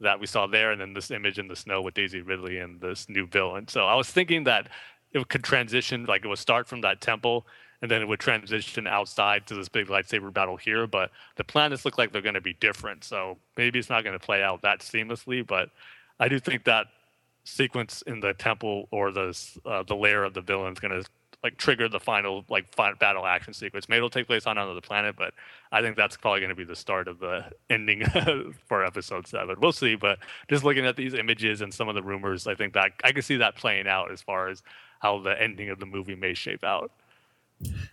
that 0.00 0.18
we 0.18 0.26
saw 0.26 0.46
there, 0.46 0.72
and 0.72 0.80
then 0.80 0.94
this 0.94 1.10
image 1.10 1.38
in 1.38 1.48
the 1.48 1.56
snow 1.56 1.82
with 1.82 1.94
Daisy 1.94 2.22
Ridley 2.22 2.58
and 2.58 2.80
this 2.80 3.08
new 3.08 3.26
villain. 3.26 3.68
So 3.68 3.84
I 3.84 3.94
was 3.94 4.08
thinking 4.08 4.44
that 4.44 4.68
it 5.12 5.28
could 5.28 5.44
transition, 5.44 6.04
like 6.06 6.24
it 6.24 6.28
would 6.28 6.38
start 6.38 6.66
from 6.66 6.80
that 6.82 7.00
temple, 7.00 7.46
and 7.82 7.90
then 7.90 8.02
it 8.02 8.08
would 8.08 8.20
transition 8.20 8.86
outside 8.86 9.46
to 9.46 9.54
this 9.54 9.68
big 9.68 9.86
lightsaber 9.86 10.32
battle 10.32 10.56
here. 10.56 10.86
But 10.86 11.10
the 11.36 11.44
planets 11.44 11.84
look 11.84 11.98
like 11.98 12.12
they're 12.12 12.22
going 12.22 12.34
to 12.34 12.40
be 12.40 12.54
different, 12.54 13.04
so 13.04 13.38
maybe 13.56 13.78
it's 13.78 13.90
not 13.90 14.04
going 14.04 14.18
to 14.18 14.24
play 14.24 14.42
out 14.42 14.62
that 14.62 14.80
seamlessly. 14.80 15.46
But 15.46 15.70
I 16.18 16.28
do 16.28 16.38
think 16.38 16.64
that 16.64 16.86
sequence 17.44 18.02
in 18.02 18.20
the 18.20 18.34
temple 18.34 18.88
or 18.90 19.10
the 19.10 19.36
uh, 19.64 19.82
the 19.82 19.96
lair 19.96 20.24
of 20.24 20.34
the 20.34 20.42
villain 20.42 20.72
is 20.72 20.78
going 20.78 21.02
to 21.02 21.08
like 21.42 21.56
trigger 21.56 21.88
the 21.88 22.00
final 22.00 22.44
like 22.48 22.72
fi- 22.74 22.92
battle 22.94 23.26
action 23.26 23.54
sequence. 23.54 23.88
Maybe 23.88 23.98
it'll 23.98 24.10
take 24.10 24.26
place 24.26 24.46
on 24.46 24.58
another 24.58 24.80
planet, 24.80 25.16
but 25.16 25.32
I 25.72 25.80
think 25.80 25.96
that's 25.96 26.16
probably 26.16 26.40
going 26.40 26.50
to 26.50 26.54
be 26.56 26.64
the 26.64 26.76
start 26.76 27.08
of 27.08 27.18
the 27.18 27.46
ending 27.70 28.04
for 28.66 28.84
episode 28.84 29.26
seven. 29.26 29.56
We'll 29.60 29.72
see, 29.72 29.94
but 29.94 30.18
just 30.48 30.64
looking 30.64 30.86
at 30.86 30.96
these 30.96 31.14
images 31.14 31.60
and 31.62 31.72
some 31.72 31.88
of 31.88 31.94
the 31.94 32.02
rumors, 32.02 32.46
I 32.46 32.54
think 32.54 32.74
that 32.74 32.92
I 33.02 33.12
can 33.12 33.22
see 33.22 33.36
that 33.36 33.56
playing 33.56 33.88
out 33.88 34.10
as 34.10 34.20
far 34.20 34.48
as 34.48 34.62
how 35.00 35.18
the 35.20 35.40
ending 35.40 35.70
of 35.70 35.80
the 35.80 35.86
movie 35.86 36.14
may 36.14 36.34
shape 36.34 36.62
out. 36.62 36.92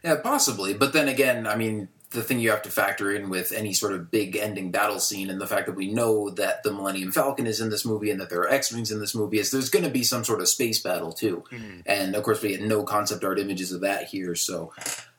Yeah, 0.04 0.16
possibly. 0.22 0.74
But 0.74 0.94
then 0.94 1.08
again, 1.08 1.46
I 1.48 1.56
mean, 1.56 1.90
the 2.12 2.24
thing 2.24 2.40
you 2.40 2.52
have 2.52 2.62
to 2.62 2.72
factor 2.72 3.14
in 3.14 3.30
with 3.30 3.52
any 3.52 3.74
sort 3.74 3.92
of 3.92 4.10
big 4.10 4.38
ending 4.38 4.72
battle 4.72 5.00
scene 5.00 5.30
and 5.30 5.42
the 5.42 5.48
fact 5.48 5.66
that 5.66 5.76
we 5.76 5.92
know 5.92 6.30
that 6.30 6.64
the 6.64 6.72
Millennium 6.72 7.12
Falcon 7.12 7.46
is 7.46 7.60
in 7.60 7.70
this 7.70 7.86
movie 7.86 8.10
and 8.10 8.22
that 8.22 8.30
there 8.30 8.40
are 8.40 8.50
X 8.50 8.72
Wings 8.72 8.92
in 8.92 9.00
this 9.02 9.14
movie 9.14 9.40
is 9.40 9.52
there's 9.52 9.70
going 9.70 9.84
to 9.84 9.92
be 9.92 10.04
some 10.04 10.24
sort 10.24 10.40
of 10.40 10.48
space 10.48 10.82
battle 10.82 11.12
too. 11.12 11.44
Mm-hmm. 11.52 11.82
And 11.86 12.16
of 12.16 12.24
course, 12.24 12.42
we 12.42 12.50
get 12.50 12.62
no 12.62 12.84
concept 12.84 13.26
art 13.26 13.40
images 13.40 13.74
of 13.74 13.82
that 13.82 14.06
here. 14.06 14.36
So, 14.36 14.72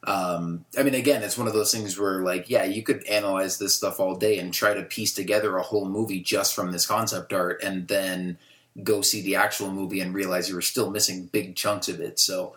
um, 0.04 0.64
I 0.78 0.82
mean, 0.82 0.94
again, 0.94 1.22
it's 1.22 1.36
one 1.36 1.46
of 1.46 1.52
those 1.52 1.72
things 1.72 1.98
where, 1.98 2.22
like, 2.22 2.48
yeah, 2.48 2.64
you 2.64 2.82
could 2.82 3.06
analyze 3.06 3.58
this 3.58 3.76
stuff 3.76 4.00
all 4.00 4.16
day 4.16 4.38
and 4.38 4.54
try 4.54 4.72
to 4.72 4.82
piece 4.82 5.12
together 5.12 5.56
a 5.58 5.62
whole 5.62 5.86
movie 5.86 6.20
just 6.20 6.54
from 6.54 6.72
this 6.72 6.86
concept 6.86 7.34
art 7.34 7.62
and 7.62 7.86
then 7.88 8.38
go 8.82 9.02
see 9.02 9.20
the 9.20 9.36
actual 9.36 9.70
movie 9.70 10.00
and 10.00 10.14
realize 10.14 10.48
you 10.48 10.54
were 10.54 10.62
still 10.62 10.90
missing 10.90 11.26
big 11.26 11.54
chunks 11.54 11.88
of 11.88 12.00
it. 12.00 12.18
So, 12.18 12.54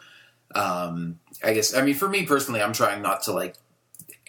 um, 0.55 1.19
I 1.43 1.53
guess 1.53 1.75
I 1.75 1.81
mean 1.81 1.95
for 1.95 2.07
me 2.07 2.25
personally, 2.25 2.61
I'm 2.61 2.73
trying 2.73 3.01
not 3.01 3.23
to 3.23 3.31
like 3.31 3.55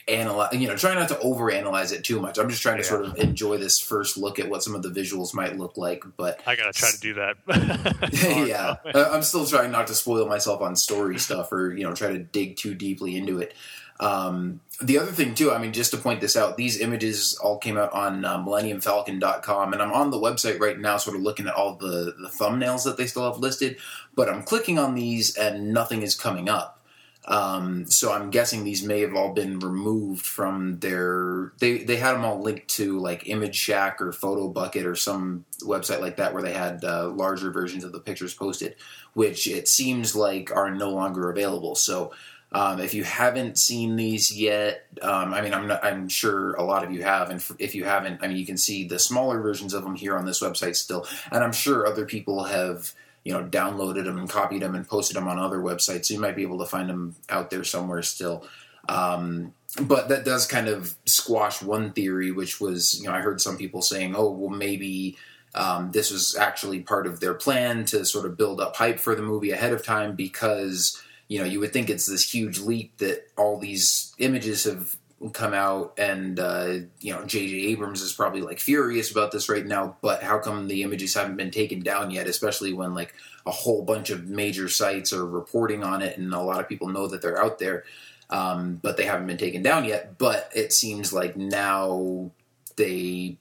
analyze, 0.09 0.53
you 0.55 0.67
know, 0.67 0.77
trying 0.77 0.99
not 0.99 1.09
to 1.09 1.15
overanalyze 1.17 1.93
it 1.93 2.05
too 2.05 2.21
much. 2.21 2.39
I'm 2.39 2.49
just 2.49 2.63
trying 2.63 2.77
to 2.77 2.83
yeah. 2.83 2.89
sort 2.89 3.05
of 3.05 3.17
enjoy 3.19 3.59
this 3.59 3.79
first 3.79 4.17
look 4.17 4.39
at 4.39 4.49
what 4.49 4.63
some 4.63 4.75
of 4.75 4.83
the 4.83 4.89
visuals 4.91 5.35
might 5.35 5.57
look 5.57 5.77
like. 5.77 6.05
But 6.17 6.41
I 6.47 6.57
gotta 6.57 6.73
try 6.73 6.91
to 6.91 7.01
do 7.01 7.15
that. 7.15 7.37
yeah, 8.49 8.77
I'm 8.95 9.23
still 9.23 9.47
trying 9.47 9.71
not 9.71 9.87
to 9.89 9.95
spoil 9.95 10.27
myself 10.27 10.61
on 10.61 10.77
story 10.77 11.19
stuff 11.19 11.53
or 11.53 11.75
you 11.75 11.85
know 11.85 11.95
try 11.95 12.09
to 12.13 12.19
dig 12.19 12.57
too 12.57 12.75
deeply 12.75 13.17
into 13.17 13.41
it. 13.41 13.55
Um, 14.03 14.61
the 14.81 14.99
other 14.99 15.13
thing 15.13 15.37
too, 15.37 15.53
I 15.53 15.59
mean, 15.59 15.73
just 15.73 15.93
to 15.93 15.97
point 15.97 16.21
this 16.21 16.37
out, 16.37 16.57
these 16.57 16.81
images 16.81 17.39
all 17.41 17.59
came 17.59 17.79
out 17.79 17.93
on 17.93 18.25
uh, 18.25 18.39
MillenniumFalcon.com, 18.39 19.73
and 19.73 19.81
I'm 19.81 19.93
on 19.93 20.11
the 20.11 20.19
website 20.19 20.59
right 20.59 20.77
now, 20.77 20.97
sort 20.97 21.15
of 21.15 21.23
looking 21.23 21.47
at 21.47 21.55
all 21.55 21.77
the 21.77 22.17
the 22.21 22.29
thumbnails 22.29 22.83
that 22.83 22.97
they 22.97 23.07
still 23.07 23.31
have 23.31 23.41
listed. 23.41 23.77
But 24.17 24.29
I'm 24.29 24.43
clicking 24.43 24.77
on 24.77 24.97
these, 24.97 25.37
and 25.37 25.73
nothing 25.73 26.03
is 26.03 26.17
coming 26.17 26.49
up. 26.49 26.81
Um, 27.27 27.87
so 27.87 28.13
I'm 28.13 28.31
guessing 28.31 28.65
these 28.65 28.83
may 28.83 29.03
have 29.03 29.15
all 29.15 29.33
been 29.33 29.61
removed 29.61 30.27
from 30.27 30.81
their. 30.81 31.53
They 31.61 31.85
they 31.85 31.97
had 31.97 32.15
them 32.15 32.25
all 32.25 32.43
linked 32.43 32.67
to 32.71 32.99
like 32.99 33.23
ImageShack 33.23 34.01
or 34.01 34.11
Photobucket 34.11 34.85
or 34.85 34.97
some 34.97 35.45
website 35.61 36.01
like 36.01 36.17
that 36.17 36.35
where 36.35 36.43
they 36.43 36.55
had 36.55 36.85
uh, 36.85 37.09
larger 37.11 37.53
versions 37.53 37.85
of 37.85 37.93
the 37.93 38.01
pictures 38.01 38.35
posted, 38.35 38.75
which 39.15 39.47
it 39.47 39.69
seems 39.69 40.17
like 40.17 40.51
are 40.51 40.75
no 40.75 40.91
longer 40.91 41.31
available. 41.31 41.77
So. 41.77 42.13
Um, 42.55 42.81
if 42.81 42.93
you 42.93 43.03
haven't 43.05 43.59
seen 43.59 43.97
these 43.97 44.37
yet, 44.37 44.87
um, 45.01 45.33
I 45.33 45.41
mean, 45.41 45.55
I'm, 45.55 45.67
not, 45.67 45.83
I'm 45.83 46.09
sure 46.09 46.53
a 46.55 46.63
lot 46.63 46.85
of 46.85 46.93
you 46.93 47.03
have, 47.03 47.31
and 47.31 47.43
if 47.59 47.75
you 47.75 47.85
haven't, 47.85 48.23
I 48.23 48.29
mean, 48.29 48.37
you 48.37 48.45
can 48.45 48.59
see 48.59 48.87
the 48.87 48.99
smaller 48.99 49.41
versions 49.41 49.73
of 49.73 49.85
them 49.85 49.97
here 49.97 50.17
on 50.19 50.27
this 50.27 50.43
website 50.43 50.77
still, 50.77 51.07
and 51.31 51.43
I'm 51.43 51.53
sure 51.53 51.87
other 51.87 52.05
people 52.05 52.45
have 52.45 52.93
you 53.25 53.33
know 53.33 53.45
downloaded 53.45 54.05
them 54.05 54.19
and 54.19 54.29
copied 54.29 54.63
them 54.63 54.75
and 54.75 54.87
posted 54.87 55.17
them 55.17 55.29
on 55.29 55.39
other 55.39 55.59
websites. 55.59 56.07
So 56.07 56.15
you 56.15 56.21
might 56.21 56.37
be 56.37 56.43
able 56.43 56.59
to 56.59 56.67
find 56.67 56.89
them 56.89 57.17
out 57.29 57.51
there 57.51 57.65
somewhere 57.65 58.03
still. 58.03 58.47
Um, 58.89 59.55
but 59.81 60.09
that 60.09 60.25
does 60.25 60.47
kind 60.47 60.69
of 60.69 60.95
squash 61.07 61.63
one 61.63 61.93
theory, 61.93 62.33
which 62.33 62.61
was 62.61 63.01
you 63.01 63.09
know 63.09 63.15
I 63.15 63.21
heard 63.21 63.41
some 63.41 63.57
people 63.57 63.83
saying, 63.83 64.15
oh 64.17 64.31
well 64.31 64.51
maybe. 64.51 65.17
Um, 65.55 65.91
this 65.91 66.11
was 66.11 66.35
actually 66.35 66.81
part 66.81 67.07
of 67.07 67.21
their 67.21 67.35
plan 67.35 67.85
to 67.85 68.07
sort 68.07 68.25
of 68.25 68.39
build 68.39 68.59
up 68.59 68.75
hype 68.75 68.99
for 68.99 69.15
the 69.15 69.21
movie 69.21 69.51
ahead 69.51 69.75
of 69.75 69.85
time 69.85 70.17
because 70.17 71.03
you 71.33 71.39
know 71.39 71.47
you 71.47 71.61
would 71.61 71.73
think 71.73 71.89
it's 71.89 72.05
this 72.05 72.35
huge 72.35 72.59
leap 72.59 72.99
that 72.99 73.27
all 73.39 73.59
these 73.59 74.15
images 74.19 74.65
have 74.65 74.95
come 75.33 75.55
out 75.55 75.95
and 75.97 76.39
uh, 76.39 76.75
you 77.01 77.15
know 77.15 77.25
J.J. 77.25 77.69
Abrams 77.69 78.03
is 78.03 78.13
probably 78.13 78.43
like 78.43 78.61
furious 78.61 79.11
about 79.11 79.33
this 79.33 79.49
right 79.49 79.65
now. 79.65 79.97
But 80.03 80.23
how 80.23 80.41
come 80.41 80.69
the 80.69 80.83
images 80.83 81.15
haven't 81.15 81.39
been 81.39 81.51
taken 81.51 81.81
down 81.81 82.11
yet? 82.11 82.27
Especially 82.27 82.75
when 82.75 82.95
like 82.95 83.15
a 83.47 83.51
whole 83.51 83.83
bunch 83.83 84.11
of 84.11 84.27
major 84.27 84.69
sites 84.69 85.11
are 85.15 85.27
reporting 85.27 85.83
on 85.83 86.03
it, 86.03 86.19
and 86.19 86.35
a 86.35 86.41
lot 86.43 86.61
of 86.61 86.69
people 86.69 86.89
know 86.89 87.07
that 87.07 87.23
they're 87.23 87.43
out 87.43 87.59
there, 87.59 87.85
um, 88.29 88.79
but 88.83 88.99
they 88.99 89.07
haven't 89.07 89.27
been 89.27 89.39
taken 89.39 89.63
down 89.63 89.87
yet. 89.87 90.19
But 90.19 90.51
it 90.55 90.71
seems 90.71 91.15
like 91.15 91.35
now 91.35 92.31
they 92.77 93.39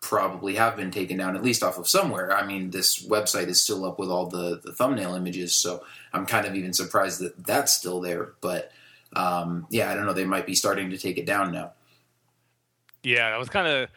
probably 0.00 0.54
have 0.54 0.76
been 0.76 0.90
taken 0.90 1.18
down 1.18 1.36
at 1.36 1.42
least 1.42 1.62
off 1.62 1.78
of 1.78 1.86
somewhere. 1.86 2.34
I 2.34 2.46
mean, 2.46 2.70
this 2.70 3.06
website 3.06 3.48
is 3.48 3.62
still 3.62 3.84
up 3.84 3.98
with 3.98 4.08
all 4.08 4.26
the, 4.26 4.60
the 4.62 4.72
thumbnail 4.72 5.14
images, 5.14 5.54
so 5.54 5.84
I'm 6.12 6.26
kind 6.26 6.46
of 6.46 6.54
even 6.54 6.72
surprised 6.72 7.20
that 7.20 7.44
that's 7.46 7.72
still 7.72 8.00
there. 8.00 8.32
But 8.40 8.72
um, 9.14 9.66
yeah, 9.70 9.90
I 9.90 9.94
don't 9.94 10.06
know. 10.06 10.12
They 10.12 10.24
might 10.24 10.46
be 10.46 10.54
starting 10.54 10.90
to 10.90 10.98
take 10.98 11.18
it 11.18 11.26
down 11.26 11.52
now. 11.52 11.72
Yeah, 13.02 13.26
I 13.26 13.38
was 13.38 13.48
kind 13.48 13.66
of 13.66 13.90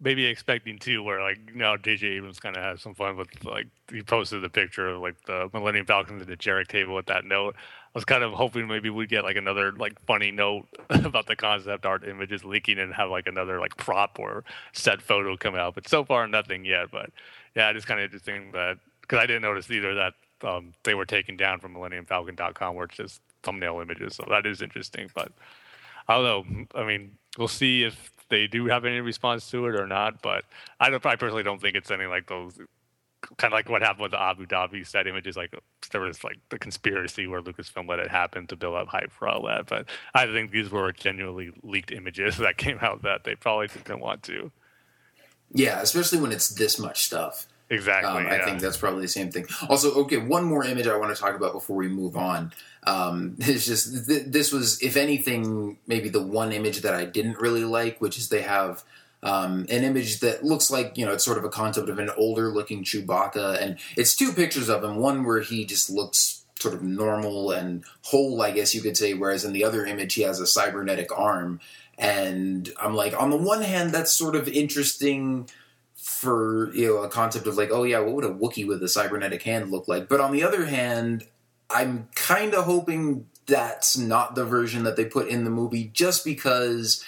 maybe 0.00 0.26
expecting 0.26 0.78
too, 0.78 1.02
where 1.02 1.20
like 1.20 1.54
know 1.54 1.76
J.J. 1.76 2.06
Abrams 2.06 2.40
kind 2.40 2.56
of 2.56 2.62
has 2.62 2.80
some 2.80 2.94
fun 2.94 3.16
with 3.16 3.28
like 3.44 3.66
he 3.90 4.02
posted 4.02 4.42
the 4.42 4.48
picture 4.48 4.88
of 4.88 5.00
like 5.00 5.16
the 5.26 5.50
Millennium 5.52 5.86
Falcon 5.86 6.20
at 6.20 6.26
Dejarik 6.26 6.68
table 6.68 6.94
with 6.94 7.06
that 7.06 7.24
note. 7.24 7.56
I 7.94 7.98
was 7.98 8.04
kind 8.04 8.24
of 8.24 8.32
hoping 8.32 8.66
maybe 8.66 8.90
we'd 8.90 9.08
get 9.08 9.22
like 9.22 9.36
another 9.36 9.70
like 9.72 10.00
funny 10.04 10.32
note 10.32 10.66
about 10.90 11.26
the 11.26 11.36
concept 11.36 11.86
art 11.86 12.06
images 12.06 12.44
leaking 12.44 12.80
and 12.80 12.92
have 12.92 13.08
like 13.08 13.28
another 13.28 13.60
like 13.60 13.76
prop 13.76 14.18
or 14.18 14.42
set 14.72 15.00
photo 15.00 15.36
come 15.36 15.54
out, 15.54 15.76
but 15.76 15.88
so 15.88 16.04
far 16.04 16.26
nothing 16.26 16.64
yet. 16.64 16.90
But 16.90 17.10
yeah, 17.54 17.70
it's 17.70 17.84
kind 17.84 18.00
of 18.00 18.04
interesting 18.04 18.50
that 18.52 18.78
because 19.00 19.18
I 19.20 19.26
didn't 19.26 19.42
notice 19.42 19.70
either 19.70 19.94
that 19.94 20.14
um, 20.42 20.72
they 20.82 20.94
were 20.94 21.04
taken 21.04 21.36
down 21.36 21.60
from 21.60 21.74
MillenniumFalcon.com, 21.74 22.74
where 22.74 22.86
it's 22.86 22.96
just 22.96 23.20
thumbnail 23.42 23.80
images. 23.80 24.16
So 24.16 24.26
that 24.28 24.44
is 24.46 24.60
interesting. 24.60 25.08
But 25.14 25.30
I 26.08 26.16
don't 26.16 26.24
know. 26.24 26.66
I 26.74 26.84
mean, 26.84 27.12
we'll 27.38 27.48
see 27.48 27.84
if 27.84 28.10
they 28.28 28.46
do 28.46 28.66
have 28.66 28.84
any 28.84 29.00
response 29.00 29.48
to 29.50 29.66
it 29.66 29.80
or 29.80 29.86
not. 29.86 30.20
But 30.20 30.44
I 30.80 30.90
don't. 30.90 31.04
I 31.06 31.16
personally 31.16 31.44
don't 31.44 31.60
think 31.60 31.76
it's 31.76 31.90
any 31.90 32.06
like 32.06 32.26
those. 32.26 32.58
Kind 33.36 33.52
of 33.52 33.56
like 33.56 33.68
what 33.68 33.82
happened 33.82 34.02
with 34.02 34.10
the 34.12 34.20
Abu 34.20 34.46
Dhabi 34.46 34.86
set 34.86 35.06
images, 35.06 35.36
like 35.36 35.54
there 35.90 36.00
was 36.00 36.22
like 36.24 36.38
the 36.50 36.58
conspiracy 36.58 37.26
where 37.26 37.40
Lucasfilm 37.40 37.88
let 37.88 37.98
it 37.98 38.10
happen 38.10 38.46
to 38.48 38.56
build 38.56 38.74
up 38.74 38.88
hype 38.88 39.12
for 39.12 39.28
all 39.28 39.46
that. 39.46 39.66
But 39.66 39.86
I 40.14 40.26
think 40.26 40.50
these 40.50 40.70
were 40.70 40.92
genuinely 40.92 41.52
leaked 41.62 41.90
images 41.92 42.36
that 42.38 42.56
came 42.56 42.78
out 42.80 43.02
that 43.02 43.24
they 43.24 43.34
probably 43.34 43.68
didn't 43.68 44.00
want 44.00 44.22
to. 44.24 44.50
Yeah, 45.52 45.80
especially 45.80 46.20
when 46.20 46.32
it's 46.32 46.48
this 46.48 46.78
much 46.78 47.04
stuff. 47.04 47.46
Exactly. 47.70 48.24
Um, 48.24 48.26
I 48.26 48.44
think 48.44 48.60
that's 48.60 48.76
probably 48.76 49.02
the 49.02 49.08
same 49.08 49.30
thing. 49.30 49.46
Also, 49.68 49.92
okay, 50.02 50.18
one 50.18 50.44
more 50.44 50.64
image 50.64 50.86
I 50.86 50.96
want 50.96 51.14
to 51.14 51.20
talk 51.20 51.34
about 51.34 51.52
before 51.52 51.76
we 51.76 51.88
move 51.88 52.16
on. 52.16 52.52
Um, 52.84 53.36
it's 53.38 53.66
just 53.66 54.06
th- 54.06 54.26
this 54.26 54.52
was, 54.52 54.80
if 54.82 54.96
anything, 54.96 55.78
maybe 55.86 56.08
the 56.08 56.22
one 56.22 56.52
image 56.52 56.82
that 56.82 56.94
I 56.94 57.04
didn't 57.04 57.38
really 57.38 57.64
like, 57.64 58.00
which 58.00 58.18
is 58.18 58.28
they 58.28 58.42
have 58.42 58.84
um, 59.24 59.60
an 59.70 59.82
image 59.82 60.20
that 60.20 60.44
looks 60.44 60.70
like 60.70 60.96
you 60.96 61.04
know 61.04 61.12
it's 61.12 61.24
sort 61.24 61.38
of 61.38 61.44
a 61.44 61.48
concept 61.48 61.88
of 61.88 61.98
an 61.98 62.10
older 62.16 62.52
looking 62.52 62.84
Chewbacca, 62.84 63.60
and 63.60 63.78
it's 63.96 64.14
two 64.14 64.32
pictures 64.32 64.68
of 64.68 64.84
him. 64.84 64.96
One 64.96 65.24
where 65.24 65.40
he 65.40 65.64
just 65.64 65.90
looks 65.90 66.44
sort 66.60 66.74
of 66.74 66.82
normal 66.82 67.50
and 67.50 67.84
whole, 68.02 68.40
I 68.40 68.50
guess 68.50 68.74
you 68.74 68.80
could 68.80 68.96
say, 68.96 69.14
whereas 69.14 69.44
in 69.44 69.52
the 69.52 69.64
other 69.64 69.84
image 69.84 70.14
he 70.14 70.22
has 70.22 70.40
a 70.40 70.46
cybernetic 70.46 71.10
arm. 71.16 71.60
And 71.98 72.70
I'm 72.80 72.94
like, 72.94 73.20
on 73.20 73.30
the 73.30 73.36
one 73.36 73.62
hand, 73.62 73.92
that's 73.92 74.12
sort 74.12 74.36
of 74.36 74.48
interesting 74.48 75.48
for 75.94 76.74
you 76.74 76.88
know 76.88 76.98
a 76.98 77.08
concept 77.08 77.46
of 77.46 77.56
like, 77.56 77.70
oh 77.72 77.84
yeah, 77.84 78.00
what 78.00 78.14
would 78.14 78.24
a 78.24 78.30
Wookiee 78.30 78.66
with 78.66 78.82
a 78.82 78.88
cybernetic 78.88 79.42
hand 79.42 79.70
look 79.70 79.88
like? 79.88 80.08
But 80.08 80.20
on 80.20 80.32
the 80.32 80.42
other 80.42 80.66
hand, 80.66 81.26
I'm 81.70 82.08
kind 82.14 82.54
of 82.54 82.64
hoping 82.64 83.26
that's 83.46 83.96
not 83.96 84.34
the 84.34 84.44
version 84.44 84.84
that 84.84 84.96
they 84.96 85.04
put 85.04 85.28
in 85.28 85.44
the 85.44 85.50
movie, 85.50 85.90
just 85.92 86.24
because 86.24 87.04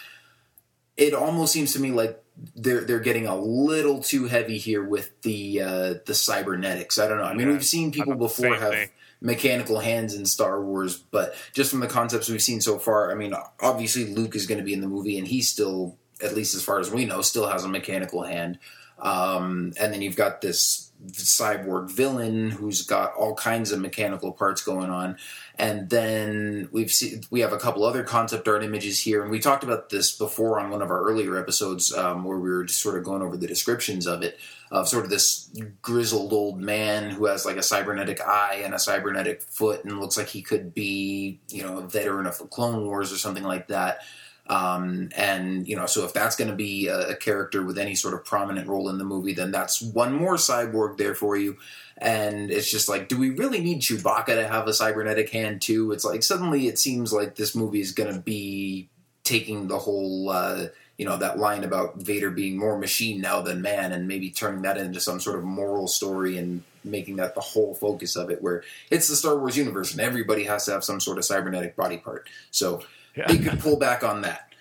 it 0.96 1.14
almost 1.14 1.52
seems 1.52 1.72
to 1.74 1.80
me 1.80 1.90
like 1.90 2.22
they're 2.54 2.82
they're 2.82 3.00
getting 3.00 3.26
a 3.26 3.36
little 3.36 4.00
too 4.00 4.26
heavy 4.26 4.58
here 4.58 4.82
with 4.82 5.20
the 5.22 5.62
uh, 5.62 5.94
the 6.04 6.14
cybernetics. 6.14 6.98
I 6.98 7.08
don't 7.08 7.18
know. 7.18 7.24
I 7.24 7.34
mean, 7.34 7.48
yeah. 7.48 7.54
we've 7.54 7.64
seen 7.64 7.92
people 7.92 8.14
before 8.16 8.54
have 8.56 8.72
thing. 8.72 8.88
mechanical 9.20 9.78
hands 9.78 10.14
in 10.14 10.26
Star 10.26 10.62
Wars, 10.62 10.96
but 10.96 11.34
just 11.52 11.70
from 11.70 11.80
the 11.80 11.86
concepts 11.86 12.28
we've 12.28 12.42
seen 12.42 12.60
so 12.60 12.78
far, 12.78 13.10
I 13.10 13.14
mean, 13.14 13.34
obviously 13.60 14.06
Luke 14.06 14.36
is 14.36 14.46
going 14.46 14.58
to 14.58 14.64
be 14.64 14.74
in 14.74 14.80
the 14.80 14.88
movie, 14.88 15.18
and 15.18 15.26
he's 15.26 15.48
still, 15.48 15.96
at 16.22 16.34
least 16.34 16.54
as 16.54 16.62
far 16.62 16.78
as 16.78 16.90
we 16.90 17.04
know, 17.04 17.22
still 17.22 17.48
has 17.48 17.64
a 17.64 17.68
mechanical 17.68 18.22
hand. 18.22 18.58
Um, 18.98 19.72
and 19.78 19.92
then 19.92 20.00
you've 20.00 20.16
got 20.16 20.40
this 20.40 20.85
cyborg 21.08 21.90
villain 21.90 22.50
who's 22.50 22.82
got 22.82 23.14
all 23.14 23.34
kinds 23.34 23.72
of 23.72 23.80
mechanical 23.80 24.32
parts 24.32 24.62
going 24.62 24.90
on. 24.90 25.16
And 25.58 25.88
then 25.88 26.68
we've 26.72 26.92
seen 26.92 27.22
we 27.30 27.40
have 27.40 27.52
a 27.52 27.58
couple 27.58 27.84
other 27.84 28.02
concept 28.02 28.46
art 28.48 28.62
images 28.62 29.00
here, 29.00 29.22
and 29.22 29.30
we 29.30 29.38
talked 29.38 29.64
about 29.64 29.88
this 29.88 30.16
before 30.16 30.60
on 30.60 30.70
one 30.70 30.82
of 30.82 30.90
our 30.90 31.02
earlier 31.02 31.38
episodes 31.38 31.94
um, 31.94 32.24
where 32.24 32.38
we 32.38 32.50
were 32.50 32.64
just 32.64 32.82
sort 32.82 32.98
of 32.98 33.04
going 33.04 33.22
over 33.22 33.36
the 33.36 33.46
descriptions 33.46 34.06
of 34.06 34.22
it 34.22 34.38
of 34.70 34.88
sort 34.88 35.04
of 35.04 35.10
this 35.10 35.48
grizzled 35.80 36.32
old 36.32 36.60
man 36.60 37.10
who 37.10 37.26
has 37.26 37.46
like 37.46 37.56
a 37.56 37.62
cybernetic 37.62 38.20
eye 38.20 38.60
and 38.64 38.74
a 38.74 38.78
cybernetic 38.78 39.40
foot 39.42 39.84
and 39.84 40.00
looks 40.00 40.16
like 40.16 40.26
he 40.26 40.42
could 40.42 40.74
be 40.74 41.40
you 41.48 41.62
know 41.62 41.78
a 41.78 41.82
veteran 41.82 42.26
of 42.26 42.36
the 42.38 42.44
Clone 42.46 42.84
Wars 42.84 43.12
or 43.12 43.16
something 43.16 43.44
like 43.44 43.68
that. 43.68 44.00
Um, 44.48 45.10
and 45.16 45.66
you 45.66 45.76
know, 45.76 45.86
so 45.86 46.04
if 46.04 46.12
that's 46.12 46.36
going 46.36 46.50
to 46.50 46.56
be 46.56 46.88
a, 46.88 47.10
a 47.10 47.16
character 47.16 47.64
with 47.64 47.78
any 47.78 47.94
sort 47.94 48.14
of 48.14 48.24
prominent 48.24 48.68
role 48.68 48.88
in 48.88 48.98
the 48.98 49.04
movie, 49.04 49.34
then 49.34 49.50
that's 49.50 49.82
one 49.82 50.12
more 50.12 50.34
cyborg 50.34 50.96
there 50.98 51.14
for 51.14 51.36
you. 51.36 51.56
And 51.98 52.50
it's 52.50 52.70
just 52.70 52.88
like, 52.88 53.08
do 53.08 53.18
we 53.18 53.30
really 53.30 53.60
need 53.60 53.80
Chewbacca 53.80 54.26
to 54.26 54.48
have 54.48 54.68
a 54.68 54.74
cybernetic 54.74 55.30
hand 55.30 55.62
too? 55.62 55.92
It's 55.92 56.04
like 56.04 56.22
suddenly 56.22 56.68
it 56.68 56.78
seems 56.78 57.12
like 57.12 57.36
this 57.36 57.54
movie 57.54 57.80
is 57.80 57.92
going 57.92 58.12
to 58.12 58.20
be 58.20 58.88
taking 59.24 59.68
the 59.68 59.78
whole. 59.78 60.30
Uh, 60.30 60.66
you 60.98 61.04
know 61.04 61.18
that 61.18 61.38
line 61.38 61.62
about 61.62 62.00
Vader 62.00 62.30
being 62.30 62.58
more 62.58 62.78
machine 62.78 63.20
now 63.20 63.42
than 63.42 63.60
man, 63.60 63.92
and 63.92 64.08
maybe 64.08 64.30
turning 64.30 64.62
that 64.62 64.78
into 64.78 64.98
some 64.98 65.20
sort 65.20 65.36
of 65.36 65.44
moral 65.44 65.88
story 65.88 66.38
and 66.38 66.62
making 66.84 67.16
that 67.16 67.34
the 67.34 67.40
whole 67.40 67.74
focus 67.74 68.16
of 68.16 68.30
it, 68.30 68.40
where 68.40 68.62
it's 68.90 69.08
the 69.08 69.16
Star 69.16 69.36
Wars 69.36 69.56
universe 69.56 69.92
and 69.92 70.00
everybody 70.00 70.44
has 70.44 70.64
to 70.64 70.72
have 70.72 70.84
some 70.84 71.00
sort 71.00 71.18
of 71.18 71.24
cybernetic 71.24 71.76
body 71.76 71.98
part. 71.98 72.28
So 72.50 72.82
Yeah. 73.16 73.28
they 73.28 73.38
could 73.38 73.60
pull 73.60 73.78
back 73.78 74.04
on 74.04 74.22
that. 74.22 74.52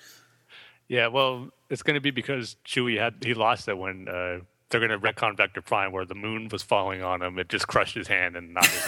Yeah, 0.87 1.07
well, 1.07 1.49
it's 1.69 1.83
going 1.83 1.95
to 1.95 2.01
be 2.01 2.11
because 2.11 2.57
Chewie 2.65 2.99
had 2.99 3.15
he 3.23 3.33
lost 3.33 3.67
it 3.67 3.77
when 3.77 4.07
uh, 4.07 4.39
they're 4.69 4.85
going 4.85 4.91
to 4.91 4.99
retcon 4.99 5.35
Vector 5.35 5.61
Prime, 5.61 5.91
where 5.91 6.05
the 6.05 6.15
moon 6.15 6.47
was 6.51 6.63
falling 6.63 7.03
on 7.03 7.21
him. 7.21 7.39
It 7.39 7.49
just 7.49 7.67
crushed 7.67 7.95
his 7.95 8.07
hand 8.07 8.35
and 8.35 8.53
not 8.53 8.65
his 8.65 8.87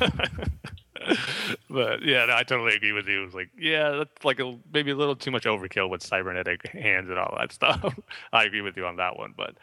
mind. 0.00 0.50
but 1.70 2.02
yeah, 2.02 2.26
no, 2.26 2.34
I 2.34 2.42
totally 2.42 2.74
agree 2.74 2.92
with 2.92 3.06
you. 3.06 3.22
It 3.22 3.24
was 3.26 3.34
like, 3.34 3.50
yeah, 3.58 3.90
that's 3.90 4.24
like 4.24 4.40
a, 4.40 4.56
maybe 4.72 4.90
a 4.90 4.96
little 4.96 5.16
too 5.16 5.30
much 5.30 5.44
overkill 5.44 5.88
with 5.88 6.02
cybernetic 6.02 6.68
hands 6.68 7.08
and 7.08 7.18
all 7.18 7.36
that 7.38 7.52
stuff. 7.52 7.98
I 8.32 8.44
agree 8.44 8.60
with 8.60 8.76
you 8.76 8.86
on 8.86 8.96
that 8.96 9.16
one, 9.16 9.34
but 9.36 9.56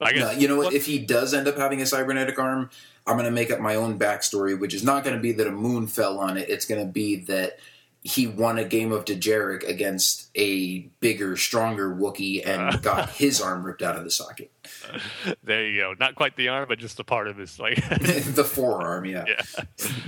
I 0.00 0.12
No, 0.12 0.30
you 0.30 0.48
know 0.48 0.56
what? 0.56 0.72
If 0.72 0.86
he 0.86 0.98
does 0.98 1.34
end 1.34 1.48
up 1.48 1.56
having 1.56 1.80
a 1.80 1.86
cybernetic 1.86 2.38
arm, 2.38 2.70
I'm 3.06 3.14
going 3.14 3.26
to 3.26 3.30
make 3.30 3.50
up 3.50 3.60
my 3.60 3.74
own 3.74 3.98
backstory, 3.98 4.58
which 4.58 4.74
is 4.74 4.84
not 4.84 5.04
going 5.04 5.16
to 5.16 5.22
be 5.22 5.32
that 5.32 5.46
a 5.46 5.52
moon 5.52 5.86
fell 5.86 6.18
on 6.18 6.36
it. 6.36 6.48
It's 6.48 6.64
going 6.64 6.84
to 6.84 6.90
be 6.90 7.16
that 7.16 7.58
he 8.06 8.26
won 8.26 8.58
a 8.58 8.64
game 8.66 8.92
of 8.92 9.06
Dejarik 9.06 9.66
against 9.66 10.28
a 10.34 10.80
bigger, 11.00 11.38
stronger 11.38 11.88
Wookiee 11.88 12.46
and 12.46 12.60
uh. 12.60 12.76
got 12.76 13.08
his 13.08 13.40
arm 13.40 13.64
ripped 13.64 13.80
out 13.80 13.96
of 13.96 14.04
the 14.04 14.10
socket. 14.10 14.52
there 15.42 15.66
you 15.66 15.80
go. 15.80 15.94
Not 15.98 16.14
quite 16.14 16.36
the 16.36 16.48
arm, 16.48 16.66
but 16.68 16.78
just 16.78 17.00
a 17.00 17.04
part 17.04 17.28
of 17.28 17.38
his 17.38 17.58
like. 17.58 17.76
the 17.88 18.44
forearm, 18.44 19.06
yeah. 19.06 19.24
yeah. 19.26 19.64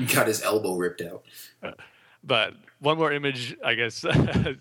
Got 0.15 0.27
his 0.27 0.43
elbow 0.43 0.77
ripped 0.77 1.01
out. 1.01 1.25
Uh, 1.63 1.71
but 2.23 2.53
one 2.81 2.99
more 2.99 3.13
image, 3.13 3.57
I 3.65 3.73
guess, 3.75 4.05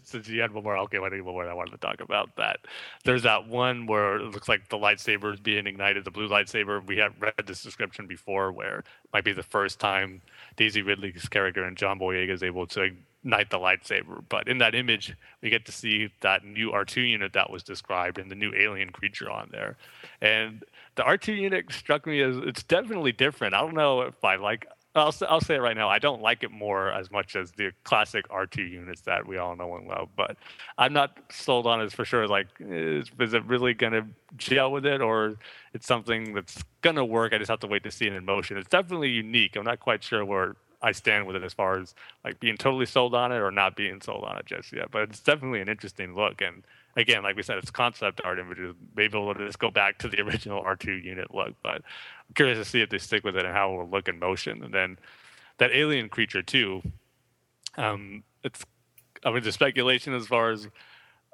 since 0.03 0.29
you 0.29 0.39
had 0.39 0.53
one 0.53 0.63
more, 0.63 0.77
okay, 0.77 0.99
one 0.99 1.19
more 1.19 1.49
I 1.49 1.53
wanted 1.53 1.71
to 1.71 1.77
talk 1.77 1.99
about 1.99 2.37
that. 2.37 2.59
There's 3.03 3.23
that 3.23 3.49
one 3.49 3.85
where 3.85 4.15
it 4.15 4.31
looks 4.31 4.47
like 4.47 4.69
the 4.69 4.77
lightsaber 4.77 5.33
is 5.33 5.41
being 5.41 5.67
ignited, 5.67 6.05
the 6.05 6.11
blue 6.11 6.29
lightsaber. 6.29 6.85
We 6.85 6.97
have 6.97 7.13
read 7.19 7.33
this 7.45 7.63
description 7.63 8.07
before 8.07 8.53
where 8.53 8.79
it 8.79 8.85
might 9.11 9.25
be 9.25 9.33
the 9.33 9.43
first 9.43 9.79
time 9.79 10.21
Daisy 10.55 10.83
Ridley's 10.83 11.27
character 11.27 11.65
and 11.65 11.75
John 11.75 11.99
Boyega 11.99 12.29
is 12.29 12.43
able 12.43 12.67
to 12.67 12.91
ignite 13.25 13.49
the 13.49 13.57
lightsaber. 13.57 14.23
But 14.29 14.47
in 14.47 14.59
that 14.59 14.75
image, 14.75 15.15
we 15.41 15.49
get 15.49 15.65
to 15.65 15.71
see 15.71 16.11
that 16.21 16.45
new 16.45 16.71
R2 16.71 17.09
unit 17.09 17.33
that 17.33 17.49
was 17.49 17.63
described 17.63 18.19
and 18.19 18.29
the 18.29 18.35
new 18.35 18.53
alien 18.55 18.91
creature 18.91 19.29
on 19.29 19.49
there. 19.51 19.77
And 20.21 20.63
the 20.95 21.03
R2 21.03 21.35
unit 21.35 21.71
struck 21.71 22.05
me 22.05 22.21
as 22.21 22.37
it's 22.37 22.63
definitely 22.63 23.11
different. 23.11 23.55
I 23.55 23.61
don't 23.61 23.73
know 23.73 24.01
if 24.01 24.23
I 24.23 24.35
like 24.35 24.67
I'll, 24.95 25.13
I'll 25.27 25.41
say 25.41 25.55
it 25.55 25.61
right 25.61 25.75
now. 25.75 25.89
I 25.89 25.99
don't 25.99 26.21
like 26.21 26.43
it 26.43 26.51
more 26.51 26.89
as 26.89 27.11
much 27.11 27.35
as 27.35 27.51
the 27.51 27.73
classic 27.83 28.29
R2 28.29 28.69
units 28.71 29.01
that 29.01 29.27
we 29.27 29.37
all 29.37 29.53
know 29.57 29.75
and 29.75 29.87
love. 29.87 30.07
But 30.15 30.37
I'm 30.77 30.93
not 30.93 31.17
sold 31.29 31.67
on 31.67 31.81
it 31.81 31.91
for 31.91 32.05
sure. 32.05 32.29
Like, 32.29 32.47
is, 32.61 33.11
is 33.19 33.33
it 33.33 33.43
really 33.43 33.73
going 33.73 33.91
to 33.91 34.05
gel 34.37 34.71
with 34.71 34.85
it, 34.85 35.01
or 35.01 35.35
it's 35.73 35.85
something 35.85 36.33
that's 36.33 36.63
going 36.81 36.95
to 36.95 37.03
work? 37.03 37.33
I 37.33 37.39
just 37.39 37.49
have 37.49 37.59
to 37.59 37.67
wait 37.67 37.83
to 37.83 37.91
see 37.91 38.07
it 38.07 38.13
in 38.13 38.23
motion. 38.23 38.55
It's 38.55 38.69
definitely 38.69 39.09
unique. 39.09 39.57
I'm 39.57 39.65
not 39.65 39.81
quite 39.81 40.01
sure 40.01 40.23
where 40.23 40.55
I 40.81 40.91
stand 40.91 41.27
with 41.27 41.35
it 41.35 41.43
as 41.43 41.53
far 41.53 41.79
as 41.79 41.95
like 42.23 42.39
being 42.39 42.57
totally 42.57 42.85
sold 42.85 43.15
on 43.15 43.31
it 43.31 43.37
or 43.37 43.51
not 43.51 43.75
being 43.75 44.01
sold 44.01 44.23
on 44.23 44.37
it 44.37 44.45
just 44.45 44.71
yet. 44.71 44.91
But 44.91 45.03
it's 45.03 45.19
definitely 45.19 45.61
an 45.61 45.69
interesting 45.69 46.15
look. 46.15 46.41
And 46.41 46.63
again, 46.95 47.23
like 47.23 47.35
we 47.35 47.43
said, 47.43 47.57
it's 47.57 47.71
concept 47.71 48.21
art 48.23 48.39
images. 48.39 48.75
Maybe 48.95 49.17
we'll 49.17 49.33
just 49.33 49.59
go 49.59 49.71
back 49.71 49.97
to 49.99 50.07
the 50.07 50.21
original 50.25 50.63
R2 50.63 51.03
unit 51.03 51.33
look. 51.33 51.53
But 51.63 51.75
I'm 51.75 52.33
curious 52.35 52.57
to 52.57 52.65
see 52.65 52.81
if 52.81 52.89
they 52.89 52.97
stick 52.97 53.23
with 53.23 53.35
it 53.35 53.45
and 53.45 53.53
how 53.53 53.73
it 53.73 53.77
will 53.77 53.89
look 53.89 54.07
in 54.07 54.19
motion. 54.19 54.63
And 54.63 54.73
then 54.73 54.99
that 55.57 55.71
alien 55.71 56.09
creature 56.09 56.41
too. 56.41 56.81
Um, 57.77 58.23
it's 58.43 58.65
I 59.23 59.31
mean 59.31 59.43
the 59.43 59.51
speculation 59.51 60.13
as 60.13 60.27
far 60.27 60.51
as 60.51 60.67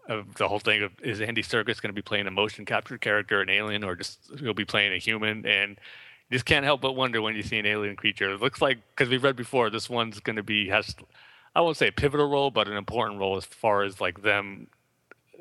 of 0.07 0.35
the 0.35 0.47
whole 0.47 0.59
thing 0.59 0.83
of 0.83 0.91
is 1.01 1.21
Andy 1.21 1.43
Serkis 1.43 1.81
going 1.81 1.89
to 1.89 1.93
be 1.93 2.01
playing 2.01 2.27
a 2.27 2.31
motion 2.31 2.65
capture 2.65 2.97
character, 2.97 3.41
an 3.41 3.49
alien, 3.49 3.83
or 3.83 3.95
just 3.95 4.19
he'll 4.39 4.53
be 4.53 4.65
playing 4.65 4.93
a 4.93 4.97
human? 4.97 5.45
And 5.45 5.77
you 6.31 6.35
just 6.35 6.45
can't 6.45 6.63
help 6.63 6.79
but 6.79 6.93
wonder 6.93 7.21
when 7.21 7.35
you 7.35 7.43
see 7.43 7.59
an 7.59 7.65
alien 7.65 7.97
creature. 7.97 8.31
It 8.31 8.39
looks 8.39 8.61
like 8.61 8.77
because 8.95 9.09
we've 9.09 9.23
read 9.23 9.35
before, 9.35 9.69
this 9.69 9.89
one's 9.89 10.21
going 10.21 10.37
to 10.37 10.43
be 10.43 10.69
has 10.69 10.95
I 11.53 11.59
won't 11.59 11.75
say 11.75 11.89
a 11.89 11.91
pivotal 11.91 12.29
role, 12.29 12.51
but 12.51 12.69
an 12.69 12.77
important 12.77 13.19
role 13.19 13.35
as 13.35 13.43
far 13.43 13.83
as 13.83 13.99
like 13.99 14.21
them 14.21 14.67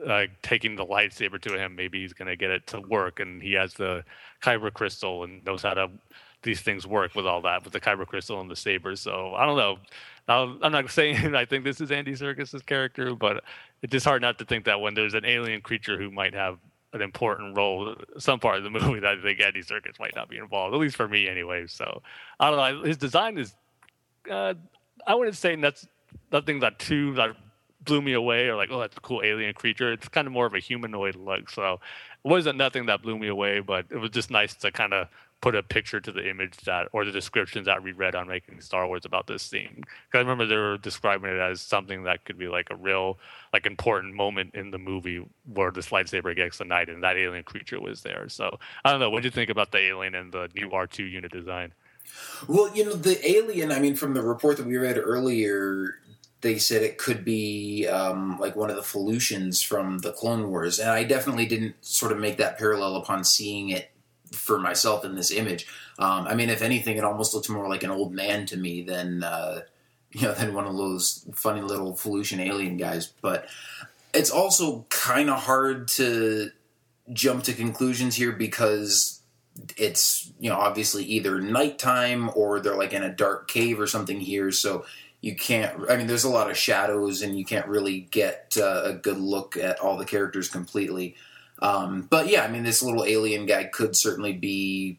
uh, 0.04 0.24
taking 0.42 0.74
the 0.74 0.84
lightsaber 0.84 1.40
to 1.42 1.56
him. 1.56 1.76
Maybe 1.76 2.00
he's 2.00 2.12
going 2.12 2.26
to 2.26 2.34
get 2.34 2.50
it 2.50 2.66
to 2.68 2.80
work, 2.80 3.20
and 3.20 3.40
he 3.40 3.52
has 3.52 3.74
the 3.74 4.04
kyber 4.42 4.72
crystal 4.72 5.22
and 5.22 5.44
knows 5.44 5.62
how 5.62 5.74
to 5.74 5.90
these 6.42 6.60
things 6.60 6.86
work 6.86 7.14
with 7.14 7.26
all 7.26 7.42
that 7.42 7.62
with 7.62 7.72
the 7.72 7.80
kyber 7.80 8.06
crystal 8.06 8.40
and 8.40 8.50
the 8.50 8.56
saber. 8.56 8.96
So 8.96 9.34
I 9.36 9.46
don't 9.46 9.56
know. 9.56 9.78
I'm 10.26 10.72
not 10.72 10.90
saying 10.90 11.36
I 11.36 11.44
think 11.44 11.62
this 11.62 11.80
is 11.80 11.92
Andy 11.92 12.14
Serkis's 12.14 12.62
character, 12.62 13.14
but 13.14 13.44
it's 13.82 13.92
just 13.92 14.06
hard 14.06 14.22
not 14.22 14.38
to 14.38 14.44
think 14.44 14.64
that 14.64 14.80
when 14.80 14.94
there's 14.94 15.14
an 15.14 15.24
alien 15.24 15.60
creature 15.60 15.96
who 15.96 16.10
might 16.10 16.34
have 16.34 16.58
an 16.92 17.02
important 17.02 17.56
role, 17.56 17.94
some 18.18 18.40
part 18.40 18.58
of 18.58 18.64
the 18.64 18.70
movie, 18.78 19.00
that 19.00 19.18
I 19.18 19.22
think 19.22 19.40
Andy 19.40 19.62
Serkis 19.62 19.98
might 19.98 20.14
not 20.14 20.28
be 20.28 20.38
involved. 20.38 20.74
At 20.74 20.80
least 20.80 20.96
for 20.96 21.08
me, 21.08 21.28
anyway. 21.28 21.66
So 21.66 22.02
I 22.38 22.50
don't 22.50 22.56
know. 22.58 22.84
His 22.84 22.96
design 22.96 23.38
is. 23.38 23.54
Uh, 24.30 24.54
I 25.06 25.14
wouldn't 25.14 25.36
say 25.36 25.56
that's 25.56 25.86
nothing 26.32 26.60
that 26.60 26.78
too 26.78 27.14
that 27.14 27.36
blew 27.82 28.02
me 28.02 28.12
away 28.12 28.46
or 28.48 28.56
like 28.56 28.70
oh 28.70 28.78
that's 28.78 28.96
a 28.96 29.00
cool 29.00 29.22
alien 29.24 29.54
creature. 29.54 29.92
It's 29.92 30.08
kind 30.08 30.26
of 30.26 30.32
more 30.32 30.46
of 30.46 30.54
a 30.54 30.58
humanoid 30.58 31.16
look. 31.16 31.50
So 31.50 31.74
it 32.24 32.28
wasn't 32.28 32.58
nothing 32.58 32.86
that 32.86 33.02
blew 33.02 33.18
me 33.18 33.28
away, 33.28 33.60
but 33.60 33.86
it 33.90 33.96
was 33.96 34.10
just 34.10 34.30
nice 34.30 34.54
to 34.56 34.70
kind 34.70 34.92
of 34.92 35.08
put 35.40 35.54
a 35.54 35.62
picture 35.62 36.00
to 36.00 36.12
the 36.12 36.28
image 36.28 36.56
that 36.58 36.88
or 36.92 37.04
the 37.04 37.12
descriptions 37.12 37.66
that 37.66 37.82
we 37.82 37.92
read 37.92 38.14
on 38.14 38.28
making 38.28 38.60
Star 38.60 38.86
Wars 38.86 39.04
about 39.04 39.26
this 39.26 39.42
scene. 39.42 39.76
Because 39.76 40.14
I 40.14 40.18
remember 40.18 40.46
they 40.46 40.56
were 40.56 40.76
describing 40.78 41.30
it 41.30 41.38
as 41.38 41.60
something 41.60 42.02
that 42.04 42.24
could 42.24 42.38
be 42.38 42.48
like 42.48 42.68
a 42.70 42.76
real 42.76 43.18
like 43.52 43.66
important 43.66 44.14
moment 44.14 44.54
in 44.54 44.70
the 44.70 44.78
movie 44.78 45.24
where 45.52 45.70
this 45.70 45.88
lightsaber 45.88 46.36
gets 46.36 46.60
ignited 46.60 46.94
and 46.94 47.02
that 47.04 47.16
alien 47.16 47.44
creature 47.44 47.80
was 47.80 48.02
there. 48.02 48.28
So 48.28 48.58
I 48.84 48.90
don't 48.90 49.00
know. 49.00 49.10
What 49.10 49.22
do 49.22 49.28
you 49.28 49.32
think 49.32 49.50
about 49.50 49.72
the 49.72 49.78
alien 49.78 50.14
and 50.14 50.32
the 50.32 50.48
new 50.54 50.70
R 50.70 50.86
two 50.86 51.04
unit 51.04 51.32
design? 51.32 51.72
Well, 52.48 52.74
you 52.74 52.84
know, 52.84 52.94
the 52.94 53.18
alien, 53.28 53.72
I 53.72 53.78
mean, 53.78 53.94
from 53.94 54.14
the 54.14 54.22
report 54.22 54.56
that 54.56 54.66
we 54.66 54.76
read 54.76 54.98
earlier, 54.98 56.00
they 56.40 56.58
said 56.58 56.82
it 56.82 56.98
could 56.98 57.24
be 57.24 57.86
um, 57.86 58.38
like 58.38 58.56
one 58.56 58.70
of 58.70 58.76
the 58.76 58.82
Felucians 58.82 59.64
from 59.64 59.98
the 59.98 60.12
Clone 60.12 60.50
Wars. 60.50 60.78
And 60.78 60.90
I 60.90 61.04
definitely 61.04 61.46
didn't 61.46 61.76
sort 61.82 62.12
of 62.12 62.18
make 62.18 62.38
that 62.38 62.58
parallel 62.58 62.96
upon 62.96 63.24
seeing 63.24 63.68
it 63.68 63.90
for 64.32 64.58
myself 64.58 65.04
in 65.04 65.14
this 65.14 65.30
image. 65.30 65.66
Um, 65.98 66.26
I 66.26 66.34
mean, 66.34 66.50
if 66.50 66.62
anything, 66.62 66.96
it 66.96 67.04
almost 67.04 67.34
looks 67.34 67.48
more 67.48 67.68
like 67.68 67.82
an 67.82 67.90
old 67.90 68.12
man 68.12 68.46
to 68.46 68.56
me 68.56 68.82
than, 68.82 69.22
uh, 69.22 69.62
you 70.12 70.22
know, 70.22 70.34
than 70.34 70.54
one 70.54 70.66
of 70.66 70.76
those 70.76 71.26
funny 71.34 71.60
little 71.60 71.92
Felucian 71.92 72.40
alien 72.40 72.76
guys. 72.76 73.12
But 73.20 73.48
it's 74.12 74.30
also 74.30 74.86
kind 74.88 75.30
of 75.30 75.40
hard 75.40 75.88
to 75.88 76.50
jump 77.12 77.44
to 77.44 77.52
conclusions 77.52 78.14
here 78.14 78.32
because 78.32 79.20
it's 79.76 80.32
you 80.38 80.48
know 80.48 80.56
obviously 80.56 81.04
either 81.04 81.40
nighttime 81.40 82.30
or 82.34 82.60
they're 82.60 82.76
like 82.76 82.92
in 82.92 83.02
a 83.02 83.12
dark 83.12 83.48
cave 83.48 83.80
or 83.80 83.86
something 83.86 84.20
here 84.20 84.52
so 84.52 84.84
you 85.20 85.34
can't 85.34 85.90
i 85.90 85.96
mean 85.96 86.06
there's 86.06 86.24
a 86.24 86.30
lot 86.30 86.50
of 86.50 86.56
shadows 86.56 87.20
and 87.20 87.38
you 87.38 87.44
can't 87.44 87.66
really 87.66 88.00
get 88.00 88.56
uh, 88.58 88.82
a 88.84 88.92
good 88.92 89.18
look 89.18 89.56
at 89.56 89.80
all 89.80 89.96
the 89.96 90.04
characters 90.04 90.48
completely 90.48 91.16
um, 91.60 92.06
but 92.10 92.28
yeah 92.28 92.44
i 92.44 92.48
mean 92.48 92.62
this 92.62 92.82
little 92.82 93.04
alien 93.04 93.46
guy 93.46 93.64
could 93.64 93.96
certainly 93.96 94.32
be 94.32 94.98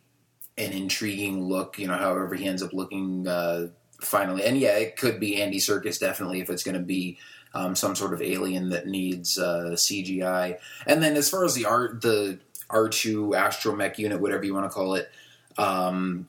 an 0.58 0.72
intriguing 0.72 1.44
look 1.44 1.78
you 1.80 1.88
know 1.88 1.98
however 1.98 2.36
he 2.36 2.46
ends 2.46 2.64
up 2.64 2.74
looking 2.74 3.28
uh, 3.28 3.68
finally 4.00 4.44
and 4.44 4.58
yeah 4.58 4.78
it 4.78 4.96
could 4.96 5.20
be 5.20 5.42
andy 5.42 5.58
serkis 5.58 6.00
definitely 6.00 6.42
if 6.42 6.50
it's 6.50 6.64
going 6.64 6.78
to 6.78 6.84
be 6.84 7.18
um, 7.54 7.76
some 7.76 7.96
sort 7.96 8.14
of 8.14 8.22
alien 8.22 8.70
that 8.70 8.88
needs 8.88 9.38
uh, 9.38 9.72
cgi 9.74 10.58
and 10.88 11.04
then 11.04 11.16
as 11.16 11.30
far 11.30 11.44
as 11.44 11.54
the 11.54 11.66
art 11.66 12.02
the 12.02 12.40
R2 12.72 13.36
astromech 13.36 13.98
unit, 13.98 14.20
whatever 14.20 14.44
you 14.44 14.54
want 14.54 14.66
to 14.66 14.74
call 14.74 14.96
it. 14.96 15.12
Um, 15.58 16.28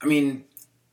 I 0.00 0.06
mean, 0.06 0.44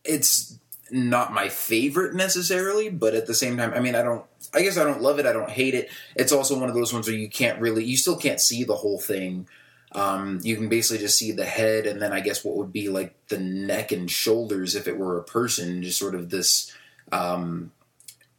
it's 0.03 0.57
not 0.89 1.33
my 1.33 1.49
favorite 1.49 2.15
necessarily, 2.15 2.89
but 2.89 3.13
at 3.13 3.27
the 3.27 3.33
same 3.33 3.57
time, 3.57 3.73
I 3.73 3.79
mean, 3.79 3.95
I 3.95 4.03
don't. 4.03 4.25
I 4.53 4.61
guess 4.61 4.77
I 4.77 4.83
don't 4.83 5.01
love 5.01 5.19
it. 5.19 5.25
I 5.25 5.33
don't 5.33 5.49
hate 5.49 5.73
it. 5.73 5.89
It's 6.15 6.31
also 6.31 6.59
one 6.59 6.69
of 6.69 6.75
those 6.75 6.93
ones 6.93 7.07
where 7.07 7.15
you 7.15 7.29
can't 7.29 7.59
really, 7.61 7.83
you 7.83 7.97
still 7.97 8.17
can't 8.17 8.41
see 8.41 8.63
the 8.63 8.75
whole 8.75 8.99
thing. 8.99 9.47
Um, 9.93 10.39
you 10.41 10.55
can 10.55 10.69
basically 10.69 11.03
just 11.03 11.17
see 11.17 11.31
the 11.31 11.45
head, 11.45 11.85
and 11.85 12.01
then 12.01 12.13
I 12.13 12.21
guess 12.21 12.45
what 12.45 12.55
would 12.55 12.71
be 12.71 12.89
like 12.89 13.15
the 13.27 13.37
neck 13.39 13.91
and 13.91 14.09
shoulders 14.09 14.75
if 14.75 14.87
it 14.87 14.97
were 14.97 15.17
a 15.17 15.23
person, 15.23 15.83
just 15.83 15.99
sort 15.99 16.15
of 16.15 16.29
this. 16.29 16.73
Um, 17.11 17.71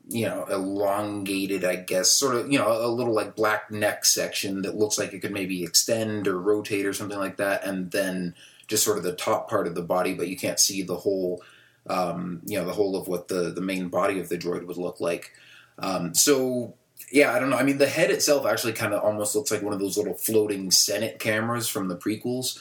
you 0.09 0.27
know, 0.27 0.45
elongated, 0.45 1.65
I 1.65 1.77
guess, 1.77 2.13
sort 2.13 2.35
of, 2.35 2.51
you 2.51 2.59
know, 2.59 2.85
a 2.85 2.89
little 2.89 3.15
like 3.15 3.37
black 3.37 3.71
neck 3.71 4.05
section 4.05 4.63
that 4.63 4.75
looks 4.75 4.99
like 4.99 5.13
it 5.13 5.21
could 5.21 5.33
maybe 5.33 5.63
extend 5.63 6.27
or 6.27 6.41
rotate 6.41 6.87
or 6.87 6.93
something 6.93 7.19
like 7.19 7.37
that, 7.37 7.65
and 7.65 7.91
then 7.91 8.35
just 8.67 8.85
sort 8.85 8.99
of 8.99 9.05
the 9.05 9.15
top 9.15 9.49
part 9.49 9.67
of 9.67 9.75
the 9.75 9.83
body, 9.83 10.15
but 10.15 10.29
you 10.29 10.37
can't 10.37 10.59
see 10.59 10.83
the 10.83 10.97
whole, 10.97 11.43
um, 11.87 12.41
you 12.45 12.59
know, 12.59 12.65
the 12.65 12.73
whole 12.73 12.97
of 12.97 13.07
what 13.09 13.29
the 13.29 13.51
the 13.51 13.61
main 13.61 13.89
body 13.89 14.19
of 14.19 14.29
the 14.29 14.37
droid 14.37 14.67
would 14.67 14.77
look 14.77 15.01
like. 15.01 15.33
Um, 15.79 16.15
so 16.15 16.75
yeah, 17.11 17.33
I 17.35 17.39
don't 17.39 17.51
know. 17.51 17.57
I 17.57 17.63
mean, 17.63 17.79
the 17.79 17.87
head 17.89 18.11
itself 18.11 18.47
actually 18.47 18.73
kind 18.73 18.95
of 18.95 19.03
almost 19.03 19.35
looks 19.35 19.51
like 19.51 19.63
one 19.63 19.73
of 19.75 19.81
those 19.81 19.97
little 19.99 20.15
floating 20.15 20.71
Senate 20.71 21.19
cameras 21.19 21.69
from 21.69 21.89
the 21.89 21.97
prequels. 21.97 22.59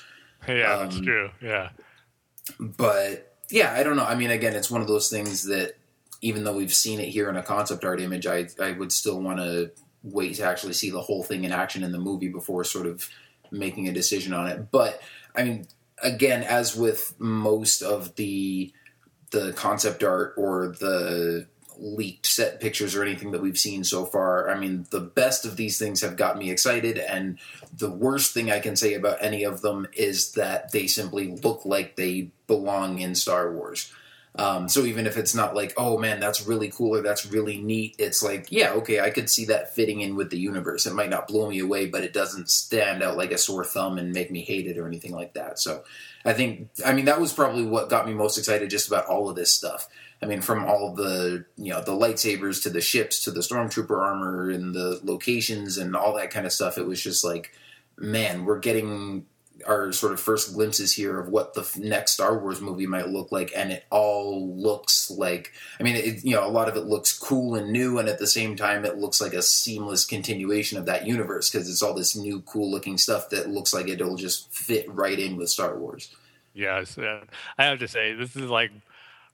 Yeah, 0.48 0.78
that's 0.78 0.98
Um, 0.98 1.04
true. 1.04 1.30
Yeah. 1.42 1.70
But 2.60 3.36
yeah, 3.50 3.74
I 3.74 3.84
don't 3.84 3.96
know. 3.96 4.06
I 4.06 4.16
mean, 4.16 4.32
again, 4.32 4.56
it's 4.56 4.72
one 4.72 4.82
of 4.82 4.88
those 4.88 5.10
things 5.10 5.46
that 5.46 5.76
even 6.22 6.44
though 6.44 6.56
we've 6.56 6.74
seen 6.74 7.00
it 7.00 7.10
here 7.10 7.30
in 7.30 7.38
a 7.38 7.44
concept 7.44 7.84
art 7.86 8.02
image, 8.02 8.28
I 8.28 8.48
I 8.60 8.72
would 8.72 8.92
still 8.92 9.22
want 9.22 9.40
to 9.40 9.72
wait 10.04 10.36
to 10.36 10.44
actually 10.44 10.74
see 10.74 10.90
the 10.90 11.02
whole 11.02 11.24
thing 11.24 11.44
in 11.44 11.52
action 11.52 11.84
in 11.84 11.92
the 11.92 12.00
movie 12.00 12.30
before 12.30 12.64
sort 12.64 12.88
of 12.88 13.08
making 13.52 13.88
a 13.88 13.92
decision 13.94 14.34
on 14.34 14.48
it. 14.48 14.72
But 14.72 15.02
I 15.36 15.44
mean, 15.44 15.68
again, 16.02 16.44
as 16.44 16.76
with 16.76 17.14
most 17.20 17.82
of 17.82 18.16
the 18.16 18.74
the 19.32 19.54
concept 19.54 20.04
art 20.04 20.34
or 20.38 20.76
the 20.80 21.48
leaked 21.82 22.28
set 22.28 22.62
pictures 22.62 22.96
or 22.96 23.04
anything 23.04 23.32
that 23.32 23.42
we've 23.42 23.58
seen 23.58 23.84
so 23.84 24.06
far, 24.06 24.50
I 24.50 24.58
mean, 24.58 24.86
the 24.92 25.00
best 25.00 25.46
of 25.46 25.58
these 25.58 25.80
things 25.80 26.02
have 26.02 26.16
got 26.16 26.38
me 26.38 26.52
excited, 26.52 26.98
and 26.98 27.40
the 27.76 27.92
worst 27.92 28.34
thing 28.34 28.52
I 28.52 28.60
can 28.60 28.76
say 28.76 28.94
about 28.94 29.18
any 29.20 29.44
of 29.44 29.62
them 29.62 29.88
is 29.94 30.34
that 30.34 30.72
they 30.72 30.88
simply 30.88 31.36
look 31.44 31.66
like 31.66 31.96
they 31.96 32.32
belong 32.48 33.00
in 33.00 33.16
Star 33.16 33.52
Wars. 33.52 33.92
Um, 34.36 34.70
so 34.70 34.86
even 34.86 35.08
if 35.08 35.18
it's 35.18 35.36
not 35.36 35.56
like, 35.56 35.74
oh 35.76 35.98
man, 35.98 36.22
that's 36.22 36.48
really 36.48 36.70
cool 36.70 36.96
or 36.96 37.02
that's 37.02 37.26
really 37.26 37.58
neat, 37.58 37.96
it's 38.00 38.24
like, 38.24 38.48
yeah, 38.50 38.72
okay, 38.74 39.02
I 39.02 39.10
could 39.10 39.30
see 39.30 39.46
that 39.46 39.76
fitting 39.76 40.00
in 40.02 40.16
with 40.16 40.30
the 40.30 40.40
universe. 40.40 40.86
It 40.86 40.94
might 40.94 41.10
not 41.10 41.28
blow 41.28 41.50
me 41.50 41.60
away, 41.60 41.88
but 41.88 42.04
it 42.04 42.14
doesn't 42.14 42.50
stand 42.50 43.04
out 43.04 43.18
like 43.18 43.32
a 43.32 43.38
sore 43.38 43.66
thumb 43.66 43.98
and 43.98 44.14
make 44.14 44.32
me 44.32 44.42
hate 44.42 44.68
it 44.68 44.78
or 44.78 44.88
anything 44.88 45.12
like 45.12 45.34
that. 45.34 45.60
So 45.60 45.84
I 46.24 46.34
think, 46.34 46.70
I 46.86 46.94
mean, 46.94 47.06
that 47.06 47.20
was 47.20 47.34
probably 47.34 47.66
what 47.66 47.90
got 47.90 48.08
me 48.08 48.14
most 48.14 48.38
excited 48.38 48.70
just 48.70 48.88
about 48.88 49.06
all 49.06 49.30
of 49.30 49.36
this 49.36 49.54
stuff. 49.54 49.88
I 50.22 50.28
mean, 50.28 50.42
from 50.42 50.66
all 50.66 50.94
the 50.94 51.46
you 51.58 51.72
know 51.72 51.82
the 51.82 51.94
lightsabers 51.94 52.62
to 52.64 52.70
the 52.70 52.82
ships 52.82 53.24
to 53.24 53.32
the 53.32 53.40
stormtrooper 53.40 54.00
armor 54.00 54.50
and 54.50 54.74
the 54.74 55.00
locations 55.04 55.78
and 55.78 55.96
all 55.96 56.16
that 56.16 56.30
kind 56.30 56.46
of 56.46 56.52
stuff, 56.52 56.78
it 56.78 56.86
was 56.86 57.02
just 57.02 57.24
like, 57.24 57.52
man, 57.98 58.46
we're 58.46 58.60
getting 58.60 59.26
our 59.66 59.92
sort 59.92 60.14
of 60.14 60.20
first 60.20 60.54
glimpses 60.54 60.94
here 60.94 61.20
of 61.20 61.30
what 61.30 61.54
the 61.54 61.70
next 61.78 62.14
Star 62.14 62.38
Wars 62.38 62.62
movie 62.62 62.88
might 62.88 63.10
look 63.10 63.32
like, 63.32 63.52
and 63.56 63.72
it 63.72 63.86
all 63.90 64.56
looks 64.56 65.12
like. 65.12 65.52
I 65.80 65.84
mean, 65.84 65.96
it, 65.96 66.24
you 66.24 66.36
know, 66.36 66.46
a 66.46 66.50
lot 66.50 66.70
of 66.70 66.76
it 66.76 66.86
looks 66.86 67.18
cool 67.18 67.56
and 67.56 67.72
new, 67.72 67.98
and 67.98 68.10
at 68.10 68.20
the 68.20 68.28
same 68.28 68.56
time, 68.56 68.86
it 68.86 68.98
looks 68.98 69.22
like 69.22 69.34
a 69.34 69.42
seamless 69.42 70.06
continuation 70.06 70.78
of 70.78 70.86
that 70.86 71.08
universe 71.08 71.50
because 71.50 71.70
it's 71.70 71.82
all 71.82 71.94
this 71.94 72.16
new, 72.16 72.42
cool 72.42 72.70
looking 72.70 72.98
stuff 72.98 73.30
that 73.30 73.50
looks 73.50 73.74
like 73.74 73.88
it'll 73.88 74.16
just 74.16 74.54
fit 74.54 74.92
right 74.92 75.20
in 75.20 75.38
with 75.38 75.50
Star 75.50 75.78
Wars. 75.78 76.14
Yes. 76.54 76.98
I 76.98 77.64
have 77.64 77.80
to 77.80 77.88
say 77.88 78.14
this 78.14 78.36
is 78.36 78.50
like 78.50 78.72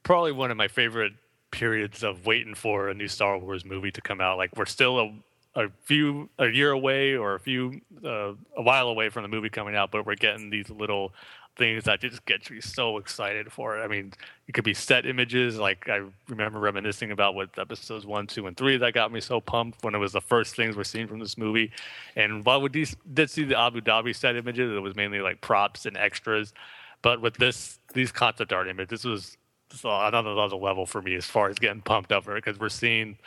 probably 0.03 0.32
one 0.32 0.51
of 0.51 0.57
my 0.57 0.67
favorite 0.67 1.13
periods 1.51 2.03
of 2.03 2.25
waiting 2.25 2.53
for 2.53 2.89
a 2.89 2.93
new 2.93 3.07
Star 3.07 3.38
Wars 3.38 3.65
movie 3.65 3.91
to 3.91 4.01
come 4.01 4.21
out. 4.21 4.38
Like 4.38 4.55
we're 4.55 4.65
still 4.65 4.99
a, 4.99 5.11
a 5.58 5.70
few 5.84 6.30
a 6.38 6.47
year 6.47 6.72
away 6.72 7.16
or 7.16 7.34
a 7.34 7.39
few 7.39 7.82
uh, 8.05 8.34
a 8.55 8.62
while 8.62 8.88
away 8.88 9.10
from 9.10 9.24
the 9.24 9.28
movie 9.28 9.49
coming 9.49 9.76
out, 9.76 9.91
but 9.91 10.05
we're 10.05 10.16
getting 10.16 10.49
these 10.49 10.70
little 10.70 11.14
things 11.58 11.86
that 11.86 11.99
just 11.99 12.24
get 12.26 12.49
me 12.51 12.62
so 12.62 12.99
excited 12.99 13.51
for 13.51 13.76
it. 13.76 13.84
I 13.84 13.88
mean, 13.88 14.14
it 14.47 14.51
could 14.51 14.64
be 14.64 14.76
set 14.76 15.08
images. 15.08 15.58
Like 15.58 15.89
I 15.89 16.03
remember 16.30 16.60
reminiscing 16.60 17.12
about 17.12 17.34
what 17.34 17.58
episodes 17.58 18.05
one, 18.05 18.28
two, 18.28 18.45
and 18.45 18.55
three 18.55 18.78
that 18.78 18.93
got 18.93 19.12
me 19.12 19.20
so 19.20 19.41
pumped 19.41 19.84
when 19.84 19.95
it 19.95 19.97
was 19.97 20.12
the 20.12 20.22
first 20.22 20.55
things 20.55 20.76
we're 20.76 20.84
seeing 20.84 21.08
from 21.08 21.18
this 21.18 21.39
movie. 21.39 21.72
And 22.16 22.45
while 22.45 22.62
we 22.62 22.70
did 22.70 23.30
see 23.32 23.43
the 23.43 23.60
Abu 23.60 23.82
Dhabi 23.82 24.16
set 24.16 24.36
images, 24.36 24.72
it 24.72 24.80
was 24.80 24.95
mainly 24.95 25.22
like 25.22 25.41
props 25.41 25.88
and 25.88 25.97
extras. 25.97 26.53
But 27.01 27.20
with 27.20 27.36
this, 27.38 27.80
these 27.95 28.12
concept 28.12 28.53
art 28.53 28.68
images, 28.68 29.01
this 29.01 29.03
was 29.03 29.38
so 29.72 29.89
another 29.89 30.30
level 30.30 30.86
for 30.86 31.01
me 31.01 31.16
as 31.16 31.26
far 31.26 31.49
as 31.49 31.58
getting 31.58 31.82
pumped 31.82 32.12
up 32.12 32.26
for 32.26 32.38
it 32.38 32.45
because 32.45 32.60
we're 32.60 32.70
seeing 32.70 33.18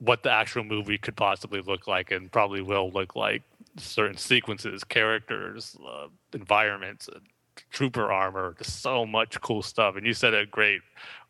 what 0.00 0.22
the 0.22 0.30
actual 0.30 0.64
movie 0.64 0.98
could 0.98 1.16
possibly 1.16 1.60
look 1.60 1.86
like 1.86 2.10
and 2.10 2.32
probably 2.32 2.62
will 2.62 2.90
look 2.90 3.14
like 3.14 3.42
certain 3.76 4.16
sequences, 4.16 4.82
characters, 4.82 5.76
uh, 5.86 6.08
environments, 6.32 7.08
uh, 7.08 7.18
trooper 7.70 8.10
armor, 8.10 8.54
just 8.58 8.80
so 8.80 9.04
much 9.06 9.40
cool 9.40 9.62
stuff. 9.62 9.96
And 9.96 10.06
you 10.06 10.14
said 10.14 10.34
it 10.34 10.50
great, 10.50 10.80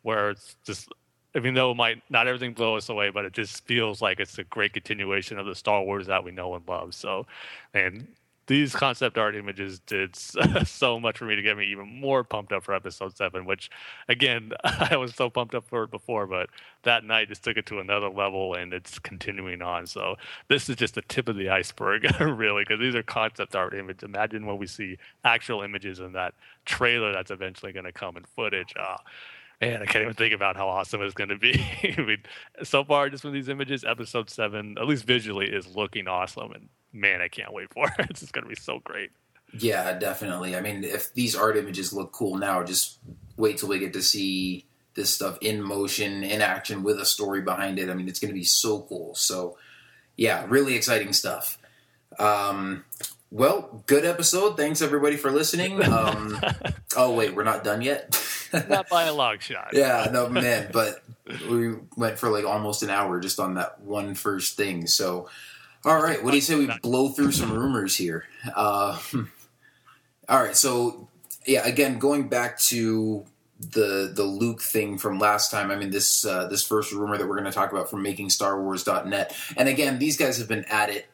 where 0.01 0.31
it's 0.31 0.55
just 0.65 0.89
even 1.35 1.53
though 1.53 1.71
it 1.71 1.75
might 1.75 2.01
not 2.09 2.27
everything 2.27 2.53
blow 2.53 2.75
us 2.75 2.89
away, 2.89 3.09
but 3.09 3.25
it 3.25 3.33
just 3.33 3.65
feels 3.65 4.01
like 4.01 4.19
it's 4.19 4.37
a 4.37 4.43
great 4.45 4.73
continuation 4.73 5.37
of 5.37 5.45
the 5.45 5.55
Star 5.55 5.83
Wars 5.83 6.07
that 6.07 6.23
we 6.23 6.31
know 6.31 6.55
and 6.55 6.67
love. 6.67 6.93
So, 6.93 7.25
and 7.73 8.07
these 8.47 8.73
concept 8.75 9.17
art 9.17 9.35
images 9.35 9.79
did 9.79 10.15
so 10.65 10.99
much 10.99 11.17
for 11.17 11.25
me 11.25 11.35
to 11.35 11.41
get 11.41 11.57
me 11.57 11.65
even 11.65 11.87
more 11.99 12.23
pumped 12.23 12.51
up 12.51 12.63
for 12.63 12.73
episode 12.73 13.15
seven, 13.15 13.45
which 13.45 13.69
again, 14.09 14.51
I 14.63 14.97
was 14.97 15.15
so 15.15 15.29
pumped 15.29 15.55
up 15.55 15.67
for 15.67 15.83
it 15.83 15.91
before, 15.91 16.27
but 16.27 16.49
that 16.83 17.03
night 17.03 17.29
just 17.29 17.43
took 17.43 17.57
it 17.57 17.65
to 17.67 17.79
another 17.79 18.09
level 18.09 18.55
and 18.55 18.73
it's 18.73 18.99
continuing 18.99 19.61
on. 19.61 19.85
So 19.85 20.15
this 20.47 20.69
is 20.69 20.75
just 20.75 20.95
the 20.95 21.03
tip 21.03 21.29
of 21.29 21.35
the 21.35 21.49
iceberg, 21.49 22.07
really, 22.19 22.63
because 22.63 22.79
these 22.79 22.95
are 22.95 23.03
concept 23.03 23.55
art 23.55 23.73
images. 23.73 24.03
Imagine 24.03 24.45
when 24.45 24.57
we 24.57 24.67
see 24.67 24.97
actual 25.23 25.61
images 25.61 25.99
in 25.99 26.13
that 26.13 26.33
trailer 26.65 27.13
that's 27.13 27.31
eventually 27.31 27.71
going 27.71 27.85
to 27.85 27.91
come 27.91 28.17
in 28.17 28.23
footage. 28.23 28.73
Uh, 28.77 28.97
Man, 29.61 29.83
I 29.83 29.85
can't 29.85 30.01
even 30.01 30.15
think 30.15 30.33
about 30.33 30.55
how 30.55 30.67
awesome 30.67 31.03
it's 31.03 31.13
going 31.13 31.29
to 31.29 31.37
be. 31.37 31.53
I 31.97 32.01
mean, 32.01 32.23
so 32.63 32.83
far, 32.83 33.11
just 33.11 33.21
from 33.21 33.31
these 33.31 33.47
images, 33.47 33.83
episode 33.83 34.27
seven, 34.27 34.75
at 34.79 34.87
least 34.87 35.05
visually, 35.05 35.45
is 35.51 35.75
looking 35.75 36.07
awesome. 36.07 36.51
And 36.53 36.69
man, 36.93 37.21
I 37.21 37.27
can't 37.27 37.53
wait 37.53 37.73
for 37.73 37.87
it. 37.87 37.93
It's 38.09 38.21
just 38.21 38.33
going 38.33 38.43
to 38.43 38.49
be 38.49 38.55
so 38.55 38.79
great. 38.83 39.11
Yeah, 39.53 39.97
definitely. 39.97 40.55
I 40.55 40.61
mean, 40.61 40.83
if 40.83 41.13
these 41.13 41.35
art 41.35 41.57
images 41.57 41.91
look 41.91 42.11
cool 42.11 42.37
now, 42.37 42.63
just 42.63 42.99
wait 43.37 43.57
till 43.57 43.69
we 43.69 43.79
get 43.79 43.93
to 43.93 44.01
see 44.01 44.65
this 44.93 45.13
stuff 45.13 45.37
in 45.41 45.61
motion, 45.61 46.23
in 46.23 46.41
action, 46.41 46.83
with 46.83 46.99
a 46.99 47.05
story 47.05 47.41
behind 47.41 47.79
it. 47.79 47.89
I 47.89 47.93
mean, 47.93 48.07
it's 48.07 48.19
going 48.19 48.33
to 48.33 48.39
be 48.39 48.45
so 48.45 48.81
cool. 48.81 49.13
So, 49.15 49.57
yeah, 50.15 50.45
really 50.47 50.75
exciting 50.75 51.13
stuff. 51.13 51.57
Um, 52.19 52.85
well, 53.29 53.83
good 53.87 54.05
episode. 54.05 54.57
Thanks 54.57 54.81
everybody 54.81 55.17
for 55.17 55.31
listening. 55.31 55.81
Um, 55.91 56.39
oh 56.95 57.13
wait, 57.13 57.35
we're 57.35 57.43
not 57.43 57.63
done 57.63 57.81
yet. 57.81 58.17
Not 58.69 58.89
by 58.89 59.03
a 59.03 59.13
long 59.13 59.39
shot. 59.39 59.69
yeah, 59.71 60.09
no 60.11 60.27
man, 60.27 60.71
but 60.73 61.01
we 61.49 61.73
went 61.95 62.19
for 62.19 62.29
like 62.29 62.43
almost 62.43 62.83
an 62.83 62.89
hour 62.89 63.19
just 63.21 63.39
on 63.39 63.53
that 63.53 63.79
one 63.79 64.13
first 64.13 64.57
thing. 64.57 64.87
So, 64.87 65.29
all 65.85 66.01
right, 66.01 66.23
what 66.23 66.31
do 66.31 66.37
you 66.37 66.41
say 66.41 66.55
we 66.55 66.69
blow 66.81 67.09
through 67.09 67.31
some 67.31 67.51
rumors 67.51 67.95
here? 67.95 68.25
Uh, 68.55 68.99
all 70.29 70.43
right, 70.43 70.55
so 70.55 71.07
yeah, 71.45 71.65
again, 71.67 71.99
going 71.99 72.29
back 72.29 72.59
to 72.59 73.25
the 73.59 74.11
the 74.13 74.23
Luke 74.23 74.61
thing 74.61 74.97
from 74.97 75.19
last 75.19 75.51
time. 75.51 75.71
I 75.71 75.75
mean, 75.75 75.91
this 75.91 76.25
uh, 76.25 76.47
this 76.47 76.65
first 76.65 76.91
rumor 76.91 77.17
that 77.17 77.27
we're 77.27 77.37
going 77.37 77.45
to 77.45 77.51
talk 77.51 77.71
about 77.71 77.89
from 77.89 78.03
MakingStarWars.net, 78.03 79.35
and 79.57 79.69
again, 79.69 79.99
these 79.99 80.17
guys 80.17 80.37
have 80.37 80.47
been 80.47 80.65
at 80.65 80.89
it 80.89 81.07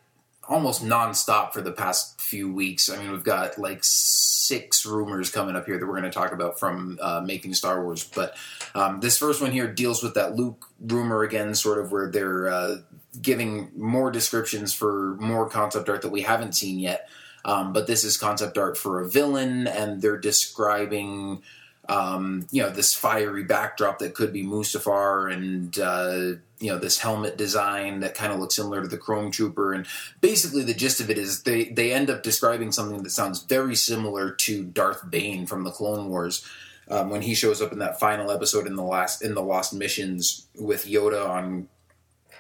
almost 0.48 0.84
nonstop 0.84 1.52
for 1.52 1.62
the 1.62 1.72
past 1.72 2.22
few 2.22 2.52
weeks. 2.52 2.90
I 2.90 2.98
mean, 2.98 3.12
we've 3.12 3.24
got 3.24 3.58
like 3.58 3.80
six 3.84 4.86
rumors 4.86 5.30
coming 5.30 5.56
up 5.56 5.66
here 5.66 5.78
that 5.78 5.86
we're 5.86 6.00
going 6.00 6.04
to 6.04 6.10
talk 6.10 6.32
about 6.32 6.58
from 6.60 6.98
uh, 7.02 7.22
Making 7.26 7.54
Star 7.54 7.84
Wars. 7.84 8.04
But 8.04 8.36
um, 8.74 9.02
this 9.02 9.18
first 9.18 9.42
one 9.42 9.52
here 9.52 9.68
deals 9.68 10.02
with 10.02 10.14
that 10.14 10.36
Luke 10.36 10.66
rumor 10.80 11.24
again, 11.24 11.54
sort 11.54 11.80
of 11.80 11.92
where 11.92 12.10
they're 12.10 12.48
uh, 12.48 12.78
giving 13.22 13.72
more 13.76 14.12
descriptions 14.12 14.74
for 14.74 15.16
more 15.20 15.50
concept 15.50 15.90
art 15.90 16.02
that 16.02 16.10
we 16.10 16.22
haven't 16.22 16.54
seen 16.54 16.80
yet. 16.80 17.10
Um, 17.46 17.72
but 17.72 17.88
this 17.88 18.04
is 18.04 18.18
concept 18.18 18.58
art 18.58 18.78
for 18.78 19.00
a 19.00 19.08
villain, 19.08 19.68
and 19.68 20.02
they're 20.02 20.20
describing. 20.20 21.42
Um, 21.90 22.48
you 22.52 22.62
know 22.62 22.70
this 22.70 22.94
fiery 22.94 23.46
backdrop 23.46 24.00
that 24.00 24.14
could 24.14 24.34
be 24.34 24.44
Mustafar, 24.44 25.32
and 25.32 25.80
uh, 25.80 26.40
you 26.60 26.70
know 26.70 26.78
this 26.78 27.00
helmet 27.00 27.38
design 27.38 28.02
that 28.02 28.14
kind 28.14 28.34
of 28.34 28.40
looks 28.40 28.58
similar 28.58 28.82
to 28.82 28.90
the 28.90 28.98
Chrome 28.98 29.32
Trooper, 29.32 29.72
and 29.72 29.88
basically 30.20 30.64
the 30.64 30.74
gist 30.74 31.00
of 31.00 31.10
it 31.10 31.18
is 31.18 31.44
they 31.44 31.66
they 31.66 31.94
end 31.94 32.10
up 32.10 32.24
describing 32.24 32.74
something 32.74 33.04
that 33.04 33.12
sounds 33.12 33.44
very 33.44 33.76
similar 33.76 34.32
to 34.32 34.66
Darth 34.66 35.10
Bane 35.10 35.46
from 35.46 35.64
the 35.64 35.72
Clone 35.72 36.10
Wars. 36.10 36.46
Um, 36.90 37.10
when 37.10 37.22
he 37.22 37.36
shows 37.36 37.62
up 37.62 37.74
in 37.74 37.80
that 37.80 38.00
final 38.00 38.32
episode 38.32 38.66
in 38.66 38.76
the 38.76 38.84
last 38.84 39.22
in 39.22 39.34
the 39.34 39.42
Lost 39.42 39.74
Missions 39.74 40.48
with 40.56 40.86
Yoda 40.86 41.28
on 41.28 41.70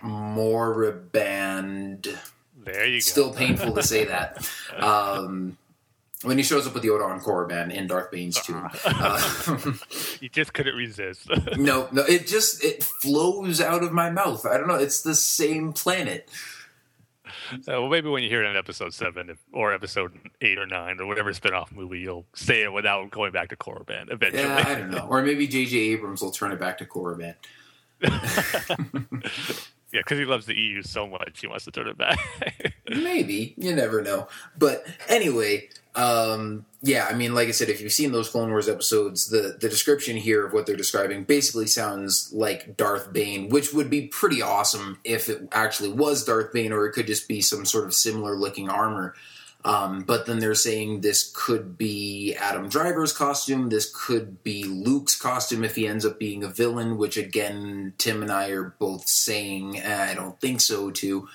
Moraband. 0.01 1.67
There 2.63 2.85
you 2.85 2.97
go. 2.97 2.99
Still 2.99 3.33
painful 3.33 3.73
to 3.73 3.83
say 3.83 4.05
that. 4.05 4.49
Um, 4.77 5.57
when 6.23 6.37
he 6.37 6.43
shows 6.43 6.65
up 6.65 6.73
with 6.73 6.83
Yoda 6.83 7.05
on 7.05 7.19
Korriban 7.19 7.71
in 7.71 7.87
Darth 7.87 8.11
Bane's 8.11 8.41
tomb. 8.41 8.69
Uh, 8.85 9.57
you 10.19 10.29
just 10.29 10.53
couldn't 10.53 10.75
resist. 10.75 11.29
no, 11.57 11.87
no, 11.91 12.03
it 12.03 12.27
just 12.27 12.63
it 12.63 12.83
flows 12.83 13.61
out 13.61 13.83
of 13.83 13.91
my 13.91 14.09
mouth. 14.09 14.45
I 14.45 14.57
don't 14.57 14.67
know. 14.67 14.75
It's 14.75 15.01
the 15.01 15.15
same 15.15 15.73
planet. 15.73 16.29
So, 17.61 17.81
well, 17.81 17.89
maybe 17.89 18.09
when 18.09 18.23
you 18.23 18.29
hear 18.29 18.43
it 18.43 18.49
in 18.49 18.55
episode 18.55 18.93
seven 18.93 19.29
if, 19.29 19.37
or 19.53 19.73
episode 19.73 20.17
eight 20.41 20.57
or 20.57 20.65
nine 20.65 20.99
or 20.99 21.05
whatever 21.05 21.33
spin-off 21.33 21.71
movie, 21.71 21.99
you'll 21.99 22.25
say 22.33 22.63
it 22.63 22.73
without 22.73 23.11
going 23.11 23.31
back 23.31 23.49
to 23.49 23.55
Korriban 23.55 24.11
eventually. 24.11 24.43
Yeah, 24.43 24.63
I 24.65 24.75
don't 24.75 24.91
know. 24.91 25.07
Or 25.09 25.21
maybe 25.21 25.47
J.J. 25.47 25.77
Abrams 25.77 26.21
will 26.21 26.31
turn 26.31 26.51
it 26.51 26.59
back 26.59 26.77
to 26.79 26.85
Korriban. 26.85 27.35
Yeah, 29.91 30.01
because 30.01 30.19
he 30.19 30.25
loves 30.25 30.45
the 30.45 30.55
EU 30.55 30.81
so 30.81 31.07
much, 31.07 31.39
he 31.39 31.47
wants 31.47 31.65
to 31.65 31.71
turn 31.71 31.87
it 31.87 31.97
back. 31.97 32.19
Maybe 32.89 33.53
you 33.57 33.73
never 33.73 34.01
know. 34.01 34.27
But 34.57 34.85
anyway, 35.07 35.69
um, 35.95 36.65
yeah, 36.83 37.07
I 37.09 37.13
mean, 37.13 37.33
like 37.33 37.47
I 37.47 37.51
said, 37.51 37.69
if 37.69 37.81
you've 37.81 37.91
seen 37.91 38.11
those 38.11 38.29
Clone 38.29 38.49
Wars 38.49 38.69
episodes, 38.69 39.29
the 39.29 39.57
the 39.59 39.69
description 39.69 40.15
here 40.15 40.45
of 40.45 40.53
what 40.53 40.65
they're 40.65 40.75
describing 40.75 41.23
basically 41.23 41.67
sounds 41.67 42.31
like 42.33 42.77
Darth 42.77 43.11
Bane, 43.11 43.49
which 43.49 43.73
would 43.73 43.89
be 43.89 44.07
pretty 44.07 44.41
awesome 44.41 44.99
if 45.03 45.29
it 45.29 45.47
actually 45.51 45.91
was 45.91 46.23
Darth 46.23 46.53
Bane, 46.53 46.71
or 46.71 46.85
it 46.85 46.91
could 46.91 47.07
just 47.07 47.27
be 47.27 47.41
some 47.41 47.65
sort 47.65 47.85
of 47.85 47.93
similar 47.93 48.35
looking 48.35 48.69
armor. 48.69 49.15
Um, 49.65 50.01
but 50.03 50.25
then 50.25 50.39
they're 50.39 50.55
saying 50.55 51.01
this 51.01 51.31
could 51.35 51.77
be 51.77 52.35
Adam 52.35 52.69
Driver's 52.69 53.11
costume. 53.11 53.69
This 53.69 53.91
could 53.93 54.43
be 54.43 54.63
Luke's 54.63 55.19
costume 55.19 55.63
if 55.63 55.75
he 55.75 55.87
ends 55.87 56.05
up 56.05 56.19
being 56.19 56.43
a 56.43 56.47
villain, 56.47 56.97
which 56.97 57.17
again, 57.17 57.93
Tim 57.97 58.21
and 58.21 58.31
I 58.31 58.49
are 58.49 58.75
both 58.79 59.07
saying 59.07 59.79
eh, 59.79 60.11
I 60.11 60.13
don't 60.13 60.39
think 60.39 60.61
so 60.61 60.91
too. 60.91 61.27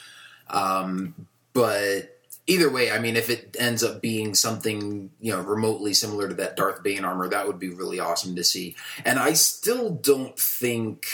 Um, 0.49 1.27
but 1.53 2.21
either 2.47 2.71
way, 2.71 2.91
I 2.91 2.99
mean, 2.99 3.17
if 3.17 3.29
it 3.29 3.57
ends 3.59 3.83
up 3.83 4.01
being 4.01 4.35
something 4.35 5.11
you 5.21 5.33
know 5.33 5.43
remotely 5.43 5.93
similar 5.93 6.29
to 6.29 6.35
that 6.35 6.57
Darth 6.57 6.83
Bane 6.83 7.05
armor, 7.05 7.29
that 7.29 7.47
would 7.47 7.59
be 7.59 7.71
really 7.71 8.01
awesome 8.01 8.35
to 8.37 8.45
see. 8.45 8.77
And 9.05 9.19
I 9.19 9.33
still 9.35 9.91
don't 9.91 10.39
think. 10.39 11.07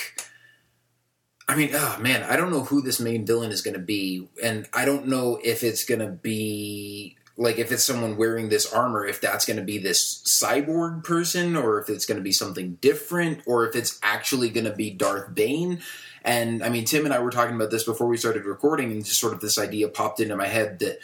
I 1.49 1.57
mean, 1.57 1.71
oh 1.73 1.97
man, 1.99 2.23
I 2.25 2.37
don't 2.37 2.51
know 2.51 2.65
who 2.65 2.83
this 2.83 3.01
main 3.01 3.25
villain 3.25 3.51
is 3.51 3.63
going 3.63 3.75
to 3.75 3.81
be, 3.81 4.29
and 4.43 4.69
I 4.75 4.85
don't 4.85 5.09
know 5.09 5.41
if 5.43 5.65
it's 5.65 5.85
going 5.85 6.01
to 6.01 6.09
be 6.09 7.17
like 7.39 7.59
if 7.59 7.73
it's 7.73 7.85
someone 7.85 8.17
wearing 8.17 8.49
this 8.49 8.71
armor, 8.71 9.07
if 9.07 9.21
that's 9.21 9.47
going 9.47 9.57
to 9.57 9.63
be 9.63 9.79
this 9.79 10.23
cyborg 10.25 11.05
person, 11.05 11.57
or 11.57 11.81
if 11.81 11.89
it's 11.89 12.05
going 12.05 12.19
to 12.19 12.23
be 12.23 12.33
something 12.33 12.77
different, 12.81 13.41
or 13.47 13.67
if 13.67 13.77
it's 13.77 13.99
actually 14.03 14.51
going 14.51 14.67
to 14.67 14.75
be 14.75 14.91
Darth 14.91 15.35
Bane. 15.35 15.81
And 16.23 16.63
I 16.63 16.69
mean, 16.69 16.85
Tim 16.85 17.07
and 17.07 17.15
I 17.15 17.21
were 17.21 17.31
talking 17.31 17.55
about 17.55 17.71
this 17.71 17.85
before 17.85 18.09
we 18.09 18.17
started 18.17 18.45
recording, 18.45 18.93
and 18.93 19.05
just 19.05 19.21
sort 19.21 19.33
of 19.33 19.41
this 19.41 19.57
idea 19.57 19.89
popped 19.89 20.21
into 20.21 20.37
my 20.37 20.49
head 20.49 20.81
that, 20.81 20.99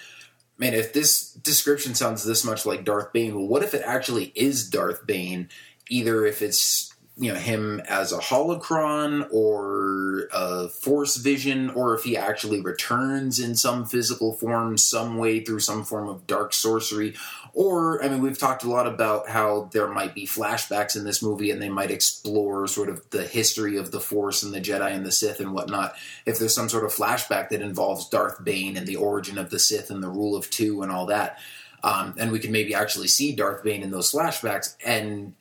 man, 0.58 0.74
if 0.74 0.92
this 0.92 1.32
description 1.32 1.94
sounds 1.94 2.24
this 2.24 2.44
much 2.44 2.66
like 2.66 2.84
Darth 2.84 3.12
Bane, 3.12 3.34
well, 3.34 3.46
what 3.46 3.62
if 3.62 3.72
it 3.72 3.82
actually 3.86 4.32
is 4.34 4.68
Darth 4.68 5.06
Bane? 5.06 5.48
Either 5.88 6.26
if 6.26 6.42
it's 6.42 6.93
you 7.16 7.32
know 7.32 7.38
him 7.38 7.80
as 7.88 8.10
a 8.12 8.18
holocron 8.18 9.28
or 9.30 10.28
a 10.32 10.68
force 10.68 11.16
vision 11.16 11.70
or 11.70 11.94
if 11.94 12.02
he 12.02 12.16
actually 12.16 12.60
returns 12.60 13.38
in 13.38 13.54
some 13.54 13.84
physical 13.84 14.32
form 14.32 14.76
some 14.76 15.16
way 15.16 15.38
through 15.38 15.60
some 15.60 15.84
form 15.84 16.08
of 16.08 16.26
dark 16.26 16.52
sorcery. 16.52 17.14
Or 17.52 18.02
i 18.02 18.08
mean 18.08 18.20
we've 18.20 18.38
talked 18.38 18.64
a 18.64 18.70
lot 18.70 18.88
about 18.88 19.28
how 19.28 19.70
there 19.72 19.86
might 19.86 20.14
be 20.14 20.26
flashbacks 20.26 20.96
in 20.96 21.04
this 21.04 21.22
movie 21.22 21.52
and 21.52 21.62
they 21.62 21.68
might 21.68 21.92
explore 21.92 22.66
sort 22.66 22.88
of 22.88 23.08
the 23.10 23.22
history 23.22 23.76
of 23.76 23.92
the 23.92 24.00
force 24.00 24.42
and 24.42 24.52
the 24.52 24.60
jedi 24.60 24.90
and 24.90 25.06
the 25.06 25.12
sith 25.12 25.38
and 25.38 25.52
whatnot. 25.52 25.94
If 26.26 26.40
there's 26.40 26.54
some 26.54 26.68
sort 26.68 26.84
of 26.84 26.92
flashback 26.92 27.50
that 27.50 27.62
involves 27.62 28.08
darth 28.08 28.42
bane 28.42 28.76
and 28.76 28.88
the 28.88 28.96
origin 28.96 29.38
of 29.38 29.50
the 29.50 29.60
sith 29.60 29.90
and 29.90 30.02
the 30.02 30.08
rule 30.08 30.34
of 30.36 30.50
two 30.50 30.82
and 30.82 30.90
all 30.90 31.06
that 31.06 31.38
um, 31.84 32.14
and 32.18 32.32
we 32.32 32.38
can 32.40 32.50
maybe 32.50 32.74
actually 32.74 33.08
see 33.08 33.36
darth 33.36 33.62
bane 33.62 33.82
in 33.82 33.90
those 33.90 34.10
flashbacks 34.10 34.74
and 34.84 35.34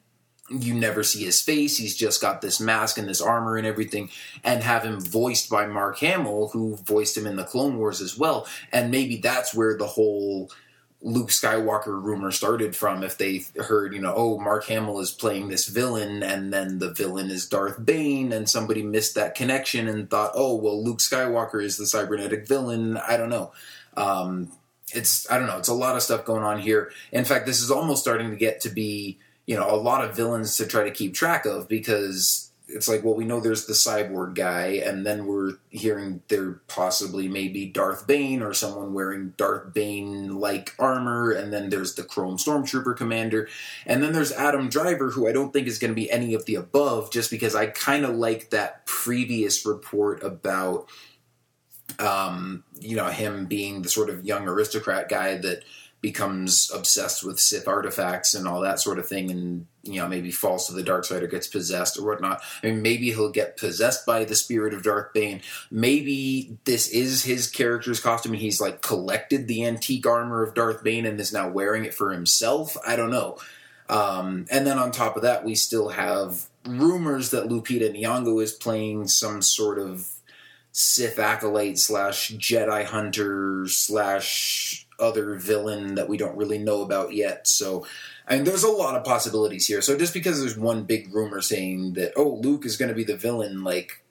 you 0.54 0.74
never 0.74 1.04
see 1.04 1.24
his 1.24 1.42
face. 1.42 1.78
He's 1.78 1.96
just 1.96 2.22
got 2.22 2.42
this 2.42 2.60
mask 2.60 2.98
and 2.98 3.08
this 3.08 3.22
armor 3.22 3.58
and 3.58 3.68
everything, 3.68 4.10
and 4.44 4.64
have 4.64 4.84
him 4.84 5.00
voiced 5.00 5.50
by 5.50 5.66
Mark 5.66 6.00
Hamill, 6.00 6.50
who 6.50 6.76
voiced 6.78 7.18
him 7.18 7.26
in 7.26 7.36
the 7.36 7.44
Clone 7.44 7.78
Wars 7.78 8.02
as 8.02 8.18
well. 8.18 8.48
And 8.72 8.92
maybe 8.92 9.18
that's 9.18 9.54
where 9.54 9.78
the 9.78 9.88
whole 9.88 10.52
Luke 11.02 11.30
Skywalker 11.30 12.02
rumor 12.02 12.32
started 12.32 12.76
from. 12.76 13.04
If 13.04 13.18
they 13.18 13.44
heard, 13.58 13.94
you 13.94 14.00
know, 14.00 14.14
oh, 14.16 14.40
Mark 14.40 14.66
Hamill 14.66 15.00
is 15.02 15.12
playing 15.12 15.50
this 15.50 15.68
villain, 15.68 16.24
and 16.24 16.54
then 16.54 16.80
the 16.80 16.94
villain 16.94 17.30
is 17.30 17.48
Darth 17.48 17.84
Bane, 17.84 18.32
and 18.32 18.50
somebody 18.50 18.84
missed 18.84 19.16
that 19.16 19.36
connection 19.36 19.88
and 19.88 20.10
thought, 20.10 20.32
oh, 20.34 20.56
well, 20.56 20.82
Luke 20.82 21.00
Skywalker 21.00 21.62
is 21.64 21.78
the 21.78 21.86
cybernetic 21.86 22.48
villain. 22.48 22.98
I 22.98 23.18
don't 23.18 23.30
know. 23.30 23.52
Um, 23.98 24.52
it's 24.94 25.30
I 25.32 25.38
don't 25.38 25.48
know. 25.48 25.58
It's 25.58 25.68
a 25.68 25.74
lot 25.74 25.96
of 25.96 26.04
stuff 26.04 26.26
going 26.26 26.44
on 26.44 26.60
here. 26.60 26.92
In 27.12 27.26
fact, 27.26 27.46
this 27.46 27.62
is 27.62 27.72
almost 27.72 28.02
starting 28.02 28.30
to 28.30 28.36
get 28.36 28.62
to 28.62 28.70
be 28.70 29.20
you 29.46 29.56
know 29.56 29.70
a 29.70 29.76
lot 29.76 30.04
of 30.04 30.16
villains 30.16 30.58
to 30.58 30.66
try 30.66 30.84
to 30.84 30.92
keep 30.92 31.14
track 31.14 31.46
of 31.46 31.68
because 31.68 32.52
it's 32.68 32.88
like 32.88 33.04
well 33.04 33.14
we 33.14 33.26
know 33.26 33.40
there's 33.40 33.66
the 33.66 33.74
cyborg 33.74 34.36
guy 34.36 34.82
and 34.86 35.06
then 35.06 35.26
we're 35.26 35.54
hearing 35.70 36.22
there 36.30 36.62
possibly 36.68 37.28
maybe 37.28 37.66
Darth 37.66 38.08
Bane 38.08 38.42
or 38.42 38.54
someone 38.54 38.94
wearing 38.94 39.34
Darth 39.38 39.74
Bane 39.74 40.40
like 40.40 40.74
armor 40.80 41.32
and 41.32 41.52
then 41.52 41.70
there's 41.70 41.96
the 41.96 42.04
Chrome 42.04 42.38
Stormtrooper 42.38 42.96
commander 42.96 43.50
and 43.86 44.02
then 44.02 44.14
there's 44.14 44.32
Adam 44.32 44.70
Driver 44.70 45.12
who 45.12 45.28
I 45.28 45.34
don't 45.34 45.52
think 45.52 45.68
is 45.68 45.80
going 45.80 45.92
to 45.92 45.96
be 45.96 46.10
any 46.10 46.34
of 46.34 46.46
the 46.46 46.56
above 46.56 47.12
just 47.12 47.30
because 47.30 47.54
I 47.54 47.68
kind 47.68 48.06
of 48.06 48.16
like 48.16 48.50
that 48.52 48.86
previous 48.86 49.66
report 49.66 50.24
about 50.24 50.90
um 52.00 52.64
you 52.80 52.96
know 52.96 53.08
him 53.08 53.46
being 53.46 53.82
the 53.82 53.90
sort 53.90 54.10
of 54.10 54.26
young 54.26 54.48
aristocrat 54.48 55.10
guy 55.10 55.38
that 55.38 55.64
becomes 56.04 56.70
obsessed 56.72 57.24
with 57.24 57.40
Sith 57.40 57.66
artifacts 57.66 58.36
and 58.36 58.46
all 58.46 58.60
that 58.60 58.80
sort 58.80 59.00
of 59.00 59.08
thing, 59.08 59.32
and 59.32 59.66
you 59.84 60.00
know 60.02 60.08
maybe 60.08 60.32
falls 60.32 60.68
to 60.68 60.74
the 60.74 60.84
dark 60.84 61.06
side 61.06 61.24
or 61.24 61.28
gets 61.28 61.48
possessed 61.48 61.98
or 61.98 62.06
whatnot. 62.06 62.42
I 62.62 62.68
mean, 62.68 62.82
maybe 62.82 63.10
he'll 63.12 63.32
get 63.32 63.58
possessed 63.58 64.06
by 64.06 64.26
the 64.26 64.36
spirit 64.36 64.74
of 64.74 64.84
Darth 64.84 65.14
Bane. 65.14 65.42
Maybe 65.72 66.58
this 66.66 66.90
is 66.90 67.24
his 67.24 67.50
character's 67.50 68.02
costume, 68.02 68.34
and 68.34 68.42
he's 68.42 68.60
like 68.60 68.82
collected 68.82 69.48
the 69.48 69.66
antique 69.66 70.06
armor 70.06 70.44
of 70.44 70.54
Darth 70.54 70.84
Bane 70.84 71.06
and 71.06 71.20
is 71.20 71.34
now 71.34 71.50
wearing 71.50 71.86
it 71.86 71.94
for 71.94 72.12
himself. 72.12 72.76
I 72.86 72.98
don't 72.98 73.10
know. 73.10 73.40
Um, 73.90 74.46
and 74.52 74.68
then 74.68 74.78
on 74.78 74.92
top 74.92 75.16
of 75.16 75.24
that, 75.24 75.46
we 75.46 75.56
still 75.56 75.90
have 75.90 76.48
rumors 76.66 77.32
that 77.32 77.48
Lupita 77.48 77.96
Nyong'o 77.96 78.44
is 78.44 78.52
playing 78.52 79.08
some 79.08 79.42
sort 79.42 79.80
of 79.80 80.10
Sith 80.74 81.20
acolyte 81.20 81.78
slash 81.78 82.32
Jedi 82.32 82.84
hunter 82.84 83.68
slash 83.68 84.83
other 85.00 85.36
villain 85.36 85.96
that 85.96 86.10
we 86.10 86.18
don't 86.18 86.38
really 86.38 86.58
know 86.58 86.82
about 86.82 87.14
yet. 87.14 87.48
So, 87.48 87.86
I 88.28 88.36
mean, 88.36 88.44
there's 88.44 88.64
a 88.64 88.70
lot 88.70 88.96
of 88.96 89.04
possibilities 89.04 89.68
here. 89.68 89.82
So 89.82 89.98
just 89.98 90.14
because 90.14 90.40
there's 90.40 90.58
one 90.58 90.84
big 90.84 91.14
rumor 91.14 91.42
saying 91.42 91.94
that 91.94 92.14
oh 92.16 92.40
Luke 92.42 92.66
is 92.66 92.78
going 92.78 92.90
to 92.90 92.96
be 92.96 93.04
the 93.04 93.18
villain, 93.18 93.64
like 93.64 94.04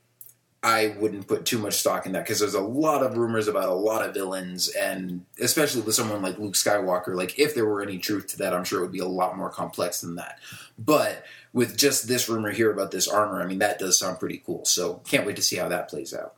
I 0.65 0.95
wouldn't 0.99 1.27
put 1.27 1.45
too 1.45 1.59
much 1.59 1.75
stock 1.75 2.07
in 2.07 2.13
that 2.13 2.25
because 2.25 2.39
there's 2.39 2.55
a 2.55 2.61
lot 2.61 3.03
of 3.03 3.17
rumors 3.17 3.49
about 3.49 3.69
a 3.69 3.75
lot 3.75 4.07
of 4.07 4.15
villains, 4.15 4.69
and 4.69 5.25
especially 5.41 5.83
with 5.83 5.97
someone 5.97 6.23
like 6.23 6.39
Luke 6.39 6.55
Skywalker. 6.55 7.17
Like, 7.17 7.37
if 7.37 7.55
there 7.55 7.67
were 7.67 7.83
any 7.83 7.99
truth 7.99 8.29
to 8.29 8.39
that, 8.39 8.55
I'm 8.55 8.63
sure 8.63 8.79
it 8.79 8.83
would 8.83 8.93
be 8.93 9.01
a 9.01 9.07
lot 9.07 9.37
more 9.37 9.51
complex 9.51 10.01
than 10.01 10.15
that. 10.17 10.39
But 10.79 11.25
with 11.53 11.77
just 11.77 12.07
this 12.07 12.29
rumor 12.29 12.53
here 12.53 12.71
about 12.71 12.93
this 12.93 13.09
armor, 13.09 13.43
I 13.43 13.47
mean, 13.47 13.59
that 13.59 13.81
does 13.81 13.99
sound 13.99 14.21
pretty 14.21 14.41
cool. 14.47 14.65
So, 14.65 15.03
can't 15.05 15.27
wait 15.27 15.35
to 15.35 15.43
see 15.43 15.57
how 15.57 15.69
that 15.69 15.89
plays 15.89 16.15
out. 16.15 16.37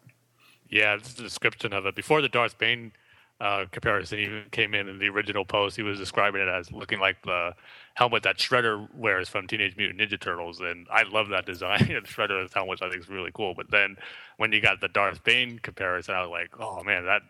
Yeah, 0.70 0.96
this 0.96 1.08
is 1.08 1.14
the 1.16 1.22
description 1.22 1.74
of 1.74 1.84
it. 1.84 1.94
Before 1.94 2.22
the 2.22 2.28
Darth 2.30 2.56
Bane 2.56 2.92
uh, 3.40 3.64
comparison 3.70 4.18
even 4.20 4.44
came 4.52 4.74
in 4.74 4.88
in 4.88 4.98
the 4.98 5.08
original 5.08 5.44
post. 5.44 5.76
He 5.76 5.82
was 5.82 5.98
describing 5.98 6.42
it 6.42 6.48
as 6.48 6.70
looking 6.72 7.00
like 7.00 7.20
the 7.22 7.54
helmet 7.94 8.22
that 8.22 8.38
Shredder 8.38 8.88
wears 8.94 9.28
from 9.28 9.46
Teenage 9.46 9.76
Mutant 9.76 10.00
Ninja 10.00 10.20
Turtles, 10.20 10.60
and 10.60 10.86
I 10.90 11.02
love 11.02 11.28
that 11.30 11.44
design. 11.44 11.78
Shredder's 12.04 12.52
helmet 12.54 12.80
I 12.82 12.90
think 12.90 13.02
is 13.02 13.08
really 13.08 13.32
cool. 13.34 13.54
But 13.54 13.70
then 13.70 13.96
when 14.36 14.52
you 14.52 14.60
got 14.60 14.80
the 14.80 14.88
Darth 14.88 15.24
Bane 15.24 15.58
comparison, 15.58 16.14
I 16.14 16.22
was 16.22 16.30
like, 16.30 16.60
oh 16.60 16.82
man, 16.84 17.04
that 17.06 17.22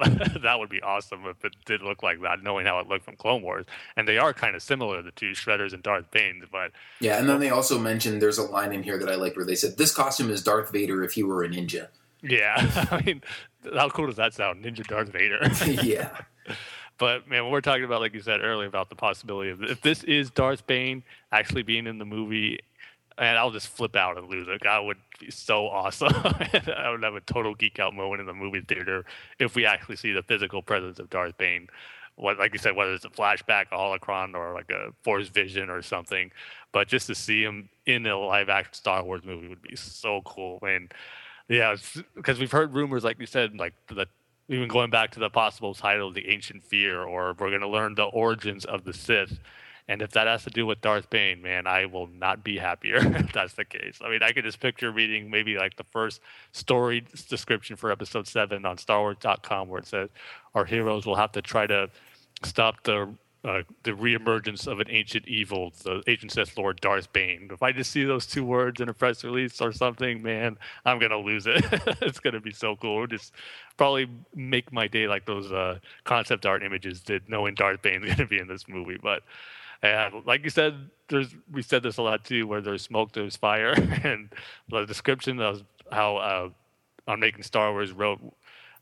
that 0.42 0.58
would 0.58 0.70
be 0.70 0.80
awesome 0.80 1.26
if 1.26 1.44
it 1.44 1.54
did 1.66 1.82
look 1.82 2.02
like 2.02 2.20
that, 2.22 2.42
knowing 2.42 2.64
how 2.64 2.78
it 2.80 2.88
looked 2.88 3.04
from 3.04 3.16
Clone 3.16 3.42
Wars. 3.42 3.66
And 3.96 4.08
they 4.08 4.18
are 4.18 4.32
kind 4.32 4.56
of 4.56 4.62
similar, 4.62 5.02
the 5.02 5.10
two 5.10 5.32
Shredders 5.32 5.72
and 5.74 5.82
Darth 5.82 6.10
Banes. 6.10 6.44
But 6.50 6.72
yeah, 7.00 7.18
and 7.18 7.28
then 7.28 7.38
they 7.38 7.50
also 7.50 7.78
mentioned 7.78 8.22
there's 8.22 8.38
a 8.38 8.44
line 8.44 8.72
in 8.72 8.82
here 8.82 8.98
that 8.98 9.08
I 9.08 9.16
like 9.16 9.36
where 9.36 9.44
they 9.44 9.54
said 9.54 9.76
this 9.76 9.94
costume 9.94 10.30
is 10.30 10.42
Darth 10.42 10.72
Vader 10.72 11.04
if 11.04 11.12
he 11.12 11.22
were 11.22 11.44
a 11.44 11.48
ninja. 11.48 11.88
Yeah, 12.22 12.88
I 12.90 13.02
mean, 13.02 13.22
how 13.74 13.88
cool 13.88 14.06
does 14.06 14.16
that 14.16 14.34
sound? 14.34 14.64
Ninja 14.64 14.86
Darth 14.86 15.08
Vader. 15.12 15.40
yeah. 15.82 16.10
But 16.98 17.26
man, 17.26 17.50
we're 17.50 17.62
talking 17.62 17.84
about, 17.84 18.02
like 18.02 18.12
you 18.12 18.20
said 18.20 18.42
earlier, 18.42 18.68
about 18.68 18.90
the 18.90 18.94
possibility 18.94 19.48
of 19.48 19.62
if 19.62 19.80
this 19.80 20.04
is 20.04 20.30
Darth 20.30 20.66
Bane 20.66 21.02
actually 21.32 21.62
being 21.62 21.86
in 21.86 21.96
the 21.96 22.04
movie, 22.04 22.58
and 23.16 23.38
I'll 23.38 23.50
just 23.50 23.68
flip 23.68 23.96
out 23.96 24.18
and 24.18 24.28
lose 24.28 24.48
it. 24.48 24.60
That 24.64 24.84
would 24.84 24.98
be 25.18 25.30
so 25.30 25.66
awesome. 25.66 26.12
I 26.14 26.90
would 26.90 27.02
have 27.02 27.14
a 27.14 27.22
total 27.22 27.54
geek 27.54 27.78
out 27.78 27.94
moment 27.94 28.20
in 28.20 28.26
the 28.26 28.34
movie 28.34 28.60
theater 28.60 29.06
if 29.38 29.54
we 29.54 29.64
actually 29.64 29.96
see 29.96 30.12
the 30.12 30.22
physical 30.22 30.60
presence 30.60 30.98
of 30.98 31.08
Darth 31.08 31.38
Bane. 31.38 31.68
What, 32.16 32.38
like 32.38 32.52
you 32.52 32.58
said, 32.58 32.76
whether 32.76 32.92
it's 32.92 33.06
a 33.06 33.08
flashback, 33.08 33.68
a 33.72 33.76
holocron, 33.76 34.34
or 34.34 34.52
like 34.52 34.68
a 34.70 34.92
Force 35.02 35.28
Vision 35.28 35.70
or 35.70 35.80
something, 35.80 36.30
but 36.70 36.86
just 36.86 37.06
to 37.06 37.14
see 37.14 37.42
him 37.42 37.70
in 37.86 38.06
a 38.06 38.18
live 38.18 38.50
action 38.50 38.74
Star 38.74 39.02
Wars 39.02 39.24
movie 39.24 39.48
would 39.48 39.62
be 39.62 39.74
so 39.74 40.20
cool. 40.26 40.58
And 40.60 40.92
yeah, 41.50 41.74
because 42.14 42.38
we've 42.38 42.52
heard 42.52 42.72
rumors, 42.72 43.02
like 43.02 43.18
you 43.18 43.26
said, 43.26 43.58
like 43.58 43.74
that 43.88 44.08
even 44.48 44.68
going 44.68 44.90
back 44.90 45.10
to 45.12 45.20
the 45.20 45.28
possible 45.28 45.74
title, 45.74 46.12
the 46.12 46.28
Ancient 46.28 46.62
Fear, 46.62 47.02
or 47.02 47.34
we're 47.38 47.48
going 47.48 47.60
to 47.60 47.68
learn 47.68 47.96
the 47.96 48.04
origins 48.04 48.64
of 48.64 48.84
the 48.84 48.92
Sith. 48.92 49.38
And 49.88 50.00
if 50.00 50.12
that 50.12 50.28
has 50.28 50.44
to 50.44 50.50
do 50.50 50.64
with 50.64 50.80
Darth 50.80 51.10
Bane, 51.10 51.42
man, 51.42 51.66
I 51.66 51.86
will 51.86 52.06
not 52.06 52.44
be 52.44 52.56
happier 52.56 52.96
if 53.16 53.32
that's 53.32 53.54
the 53.54 53.64
case. 53.64 53.98
I 54.00 54.08
mean, 54.08 54.22
I 54.22 54.30
could 54.30 54.44
just 54.44 54.60
picture 54.60 54.92
reading 54.92 55.28
maybe 55.28 55.56
like 55.56 55.76
the 55.76 55.84
first 55.90 56.20
story 56.52 57.04
description 57.28 57.74
for 57.74 57.90
episode 57.90 58.28
seven 58.28 58.64
on 58.64 58.76
StarWars.com 58.76 59.68
where 59.68 59.80
it 59.80 59.88
says 59.88 60.08
our 60.54 60.64
heroes 60.64 61.04
will 61.04 61.16
have 61.16 61.32
to 61.32 61.42
try 61.42 61.66
to 61.66 61.90
stop 62.44 62.84
the 62.84 63.08
uh, 63.42 63.62
the 63.84 63.92
reemergence 63.92 64.66
of 64.66 64.80
an 64.80 64.86
ancient 64.90 65.26
evil, 65.26 65.72
the 65.84 66.02
ancient 66.06 66.32
Sith 66.32 66.58
Lord 66.58 66.80
Darth 66.80 67.12
Bane. 67.12 67.48
If 67.50 67.62
I 67.62 67.72
just 67.72 67.90
see 67.90 68.04
those 68.04 68.26
two 68.26 68.44
words 68.44 68.80
in 68.80 68.88
a 68.88 68.94
press 68.94 69.24
release 69.24 69.60
or 69.62 69.72
something, 69.72 70.22
man, 70.22 70.58
I'm 70.84 70.98
gonna 70.98 71.18
lose 71.18 71.46
it. 71.46 71.64
it's 72.02 72.20
gonna 72.20 72.40
be 72.40 72.52
so 72.52 72.76
cool. 72.76 73.06
Just 73.06 73.32
probably 73.78 74.08
make 74.34 74.72
my 74.72 74.86
day 74.86 75.06
like 75.06 75.24
those 75.24 75.50
uh, 75.52 75.78
concept 76.04 76.44
art 76.44 76.62
images 76.62 77.00
did, 77.00 77.28
knowing 77.28 77.54
Darth 77.54 77.80
Bane's 77.80 78.06
gonna 78.14 78.26
be 78.26 78.38
in 78.38 78.46
this 78.46 78.68
movie. 78.68 78.98
But 79.02 79.22
and 79.82 80.26
like 80.26 80.44
you 80.44 80.50
said, 80.50 80.90
there's 81.08 81.34
we 81.50 81.62
said 81.62 81.82
this 81.82 81.96
a 81.96 82.02
lot 82.02 82.24
too, 82.24 82.46
where 82.46 82.60
there's 82.60 82.82
smoke, 82.82 83.12
there's 83.12 83.36
fire, 83.36 83.72
and 84.04 84.28
the 84.68 84.84
description 84.84 85.40
of 85.40 85.64
how 85.90 86.16
uh, 86.18 86.48
on 87.08 87.20
making 87.20 87.42
Star 87.42 87.72
Wars 87.72 87.92
wrote 87.92 88.20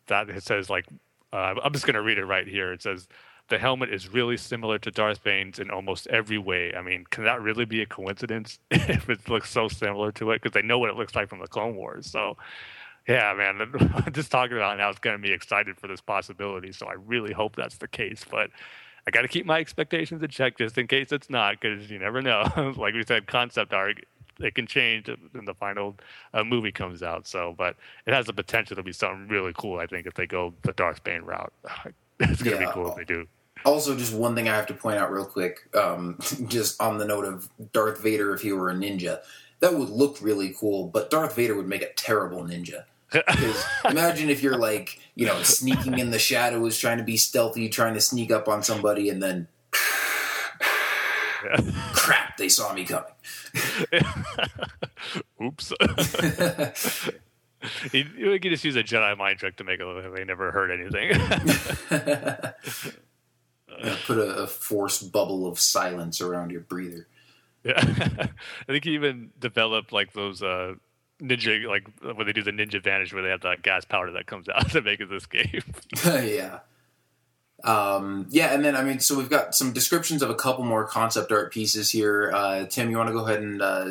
that 0.09 0.29
it 0.29 0.43
says 0.43 0.69
like 0.69 0.87
uh, 1.33 1.55
I'm 1.63 1.73
just 1.73 1.87
gonna 1.87 2.03
read 2.03 2.19
it 2.19 2.25
right 2.25 2.47
here. 2.47 2.73
It 2.73 2.83
says 2.83 3.07
the 3.49 3.59
helmet 3.59 3.93
is 3.93 4.13
really 4.13 4.37
similar 4.37 4.79
to 4.79 4.91
Darth 4.91 5.23
Bane's 5.23 5.59
in 5.59 5.71
almost 5.71 6.07
every 6.09 6.39
way. 6.39 6.75
I 6.75 6.83
mean, 6.83 7.05
can 7.11 7.25
that 7.25 7.41
really 7.41 7.65
be 7.65 7.81
a 7.83 7.87
coincidence 7.87 8.59
if 8.71 9.09
it 9.09 9.29
looks 9.29 9.51
so 9.51 9.69
similar 9.69 10.13
to 10.13 10.31
it? 10.33 10.43
Because 10.43 10.53
they 10.55 10.67
know 10.67 10.79
what 10.79 10.91
it 10.91 10.97
looks 10.97 11.15
like 11.15 11.29
from 11.29 11.41
the 11.41 11.47
Clone 11.47 11.75
Wars. 11.77 12.07
So, 12.11 12.37
yeah, 13.09 13.33
man, 13.35 13.73
just 14.13 14.31
talking 14.31 14.57
about 14.57 14.77
now, 14.79 14.91
it's 14.91 14.99
going 14.99 15.17
to 15.17 15.23
be 15.23 15.33
excited 15.33 15.79
for 15.79 15.89
this 15.89 16.01
possibility. 16.01 16.73
So 16.73 16.87
I 16.87 16.95
really 16.95 17.33
hope 17.33 17.57
that's 17.57 17.79
the 17.79 17.89
case. 17.89 18.25
But 18.31 18.51
I 19.07 19.11
got 19.11 19.23
to 19.23 19.29
keep 19.29 19.47
my 19.47 19.59
expectations 19.61 20.23
in 20.23 20.29
check 20.29 20.59
just 20.59 20.77
in 20.77 20.87
case 20.87 21.11
it's 21.11 21.31
not, 21.31 21.59
because 21.59 21.91
you 21.91 21.99
never 21.99 22.21
know. 22.21 22.75
like 22.77 22.95
we 22.95 23.03
said, 23.07 23.27
concept 23.27 23.73
art 23.73 24.05
it 24.41 24.55
can 24.55 24.67
change 24.69 25.09
when 25.33 25.45
the 25.47 25.55
final 25.55 25.97
uh, 26.33 26.45
movie 26.45 26.71
comes 26.71 27.03
out. 27.03 27.27
So, 27.27 27.55
but 27.59 27.75
it 28.07 28.15
has 28.15 28.27
the 28.27 28.33
potential 28.33 28.77
to 28.77 28.83
be 28.85 28.93
something 28.93 29.27
really 29.27 29.53
cool. 29.57 29.81
I 29.81 29.87
think 29.87 30.07
if 30.07 30.15
they 30.15 30.27
go 30.27 30.55
the 30.63 30.73
Darth 30.75 31.03
Bane 31.03 31.23
route, 31.23 31.53
it's 32.21 32.41
gonna 32.43 32.57
Yeah. 32.57 32.67
be 32.67 32.73
cool 32.73 32.89
if 32.91 32.95
they 32.97 33.05
do. 33.05 33.27
Also, 33.65 33.97
just 33.97 34.15
one 34.15 34.35
thing 34.35 34.49
I 34.49 34.55
have 34.55 34.67
to 34.67 34.75
point 34.75 34.99
out 34.99 35.13
real 35.13 35.25
quick, 35.25 35.69
um, 35.75 36.19
just 36.47 36.81
on 36.81 36.99
the 36.99 37.05
note 37.05 37.25
of 37.25 37.49
Darth 37.73 38.01
Vader 38.01 38.35
if 38.35 38.43
he 38.43 38.53
were 38.53 38.71
a 38.71 38.75
ninja, 38.75 39.21
that 39.61 39.75
would 39.75 39.91
look 39.91 40.19
really 40.21 40.55
cool, 40.59 40.87
but 40.89 41.11
Darth 41.11 41.35
Vader 41.37 41.57
would 41.57 41.69
make 41.69 41.83
a 41.83 41.93
terrible 41.95 42.43
ninja. 42.43 42.85
Because 43.11 43.65
imagine 43.87 44.29
if 44.29 44.43
you're 44.43 44.59
like, 44.59 45.01
you 45.15 45.25
know, 45.25 45.43
sneaking 45.43 45.99
in 45.99 46.11
the 46.11 46.19
shadows, 46.19 46.77
trying 46.77 46.99
to 46.99 47.05
be 47.05 47.17
stealthy, 47.17 47.71
trying 47.71 47.95
to 47.95 48.03
sneak 48.03 48.31
up 48.31 48.49
on 48.49 48.63
somebody, 48.63 49.09
and 49.09 49.23
then 49.23 49.49
crap, 51.95 52.37
they 52.37 52.51
saw 52.51 52.75
me 52.75 52.85
coming. 52.85 53.11
Oops. 55.43 55.73
you, 57.93 58.05
you 58.15 58.41
could 58.41 58.51
just 58.51 58.65
use 58.65 58.77
a 58.77 58.85
Jedi 58.85 59.17
mind 59.17 59.39
trick 59.39 59.57
to 59.57 59.65
make 59.65 59.81
it 59.81 59.87
look 59.87 60.05
like 60.05 60.15
they 60.15 60.25
never 60.25 60.53
heard 60.53 60.71
anything. 60.71 61.13
Put 64.07 64.19
a, 64.19 64.43
a 64.43 64.47
forced 64.47 65.13
bubble 65.13 65.47
of 65.47 65.59
silence 65.59 66.21
around 66.21 66.51
your 66.51 66.63
breather. 66.63 67.07
yeah. 67.65 67.79
I 68.69 68.73
think 68.73 68.85
he 68.85 68.95
even 68.95 69.31
developed 69.39 69.93
like 69.93 70.13
those 70.13 70.43
uh, 70.43 70.75
ninja, 71.21 71.67
like 71.67 71.89
when 72.01 72.27
they 72.27 72.33
do 72.33 72.43
the 72.43 72.53
ninja 72.53 72.83
vanish, 72.83 73.13
where 73.13 73.23
they 73.23 73.31
have 73.31 73.43
that 73.43 73.63
gas 73.63 73.85
powder 73.85 74.13
that 74.13 74.27
comes 74.27 74.49
out 74.55 74.71
to 74.71 74.83
make 74.83 75.01
it 75.01 75.13
escape. 75.13 75.65
yeah. 76.05 76.61
Um, 77.65 78.27
yeah, 78.31 78.55
and 78.55 78.65
then 78.65 78.77
I 78.77 78.85
mean, 78.85 79.01
so 79.01 79.17
we've 79.17 79.31
got 79.31 79.55
some 79.55 79.73
descriptions 79.73 80.23
of 80.23 80.31
a 80.31 80.35
couple 80.35 80.65
more 80.65 80.87
concept 80.87 81.33
art 81.33 81.53
pieces 81.53 81.91
here. 81.91 82.31
Uh, 82.33 82.67
Tim, 82.67 82.91
you 82.91 82.97
want 82.97 83.09
to 83.09 83.13
go 83.13 83.27
ahead 83.27 83.43
and 83.43 83.61
uh, 83.61 83.89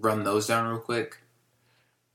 run 0.00 0.24
those 0.24 0.46
down 0.46 0.66
real 0.66 0.80
quick? 0.80 1.18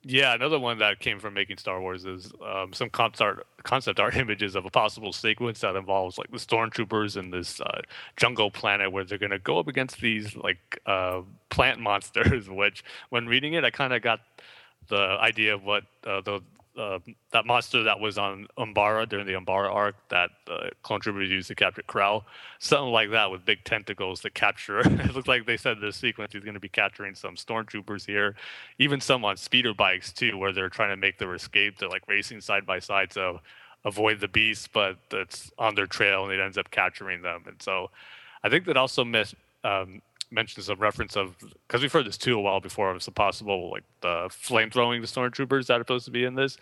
Yeah, 0.03 0.33
another 0.33 0.57
one 0.59 0.79
that 0.79 0.99
came 0.99 1.19
from 1.19 1.35
making 1.35 1.57
Star 1.57 1.79
Wars 1.79 2.05
is 2.05 2.31
um, 2.43 2.73
some 2.73 2.89
concept 2.89 3.21
art, 3.21 3.47
concept 3.63 3.99
art 3.99 4.15
images 4.17 4.55
of 4.55 4.65
a 4.65 4.69
possible 4.71 5.13
sequence 5.13 5.59
that 5.59 5.75
involves 5.75 6.17
like 6.17 6.31
the 6.31 6.37
stormtroopers 6.37 7.17
in 7.17 7.29
this 7.29 7.61
uh, 7.61 7.81
jungle 8.17 8.49
planet 8.49 8.91
where 8.91 9.03
they're 9.03 9.19
going 9.19 9.29
to 9.29 9.37
go 9.37 9.59
up 9.59 9.67
against 9.67 10.01
these 10.01 10.35
like 10.35 10.81
uh, 10.87 11.21
plant 11.51 11.79
monsters. 11.81 12.49
Which, 12.49 12.83
when 13.09 13.27
reading 13.27 13.53
it, 13.53 13.63
I 13.63 13.69
kind 13.69 13.93
of 13.93 14.01
got 14.01 14.21
the 14.87 15.17
idea 15.21 15.53
of 15.53 15.63
what 15.63 15.83
uh, 16.07 16.21
the 16.21 16.41
uh, 16.81 16.99
that 17.31 17.45
monster 17.45 17.83
that 17.83 17.99
was 17.99 18.17
on 18.17 18.47
Umbara 18.57 19.07
during 19.07 19.27
the 19.27 19.33
Umbara 19.33 19.71
arc 19.73 19.95
that 20.09 20.31
uh, 20.49 20.69
clone 20.81 20.99
troopers 20.99 21.29
used 21.29 21.47
to 21.49 21.55
capture 21.55 21.83
Krell, 21.83 22.23
something 22.59 22.91
like 22.91 23.11
that 23.11 23.29
with 23.29 23.45
big 23.45 23.63
tentacles 23.63 24.21
to 24.21 24.29
capture. 24.31 24.79
it 24.83 25.13
looks 25.13 25.27
like 25.27 25.45
they 25.45 25.57
said 25.57 25.79
this 25.79 25.95
sequence 25.95 26.33
is 26.33 26.43
going 26.43 26.55
to 26.55 26.59
be 26.59 26.69
capturing 26.69 27.13
some 27.13 27.35
stormtroopers 27.35 28.05
here, 28.05 28.35
even 28.79 28.99
some 28.99 29.23
on 29.23 29.37
speeder 29.37 29.73
bikes 29.73 30.11
too, 30.11 30.37
where 30.37 30.51
they're 30.51 30.69
trying 30.69 30.89
to 30.89 30.97
make 30.97 31.19
their 31.19 31.33
escape. 31.35 31.77
They're 31.77 31.89
like 31.89 32.07
racing 32.07 32.41
side 32.41 32.65
by 32.65 32.79
side 32.79 33.11
to 33.11 33.39
avoid 33.85 34.19
the 34.19 34.27
beast, 34.27 34.73
but 34.73 34.97
it's 35.11 35.51
on 35.59 35.75
their 35.75 35.87
trail 35.87 36.23
and 36.23 36.33
it 36.33 36.39
ends 36.39 36.57
up 36.57 36.71
capturing 36.71 37.21
them. 37.21 37.43
And 37.45 37.61
so, 37.61 37.91
I 38.43 38.49
think 38.49 38.65
that 38.65 38.77
also 38.77 39.05
miss. 39.05 39.35
Um, 39.63 40.01
mentioned 40.31 40.65
some 40.65 40.79
reference 40.79 41.15
of 41.15 41.35
because 41.67 41.81
we've 41.81 41.91
heard 41.91 42.05
this 42.05 42.17
too 42.17 42.37
a 42.37 42.41
while 42.41 42.59
before 42.59 42.91
of 42.91 43.03
some 43.03 43.13
possible 43.13 43.69
like 43.69 43.83
the 44.01 44.27
flame 44.31 44.69
throwing 44.69 45.01
the 45.01 45.07
stormtroopers 45.07 45.67
that 45.67 45.75
are 45.75 45.81
supposed 45.81 46.05
to 46.05 46.11
be 46.11 46.23
in 46.23 46.35
this. 46.35 46.57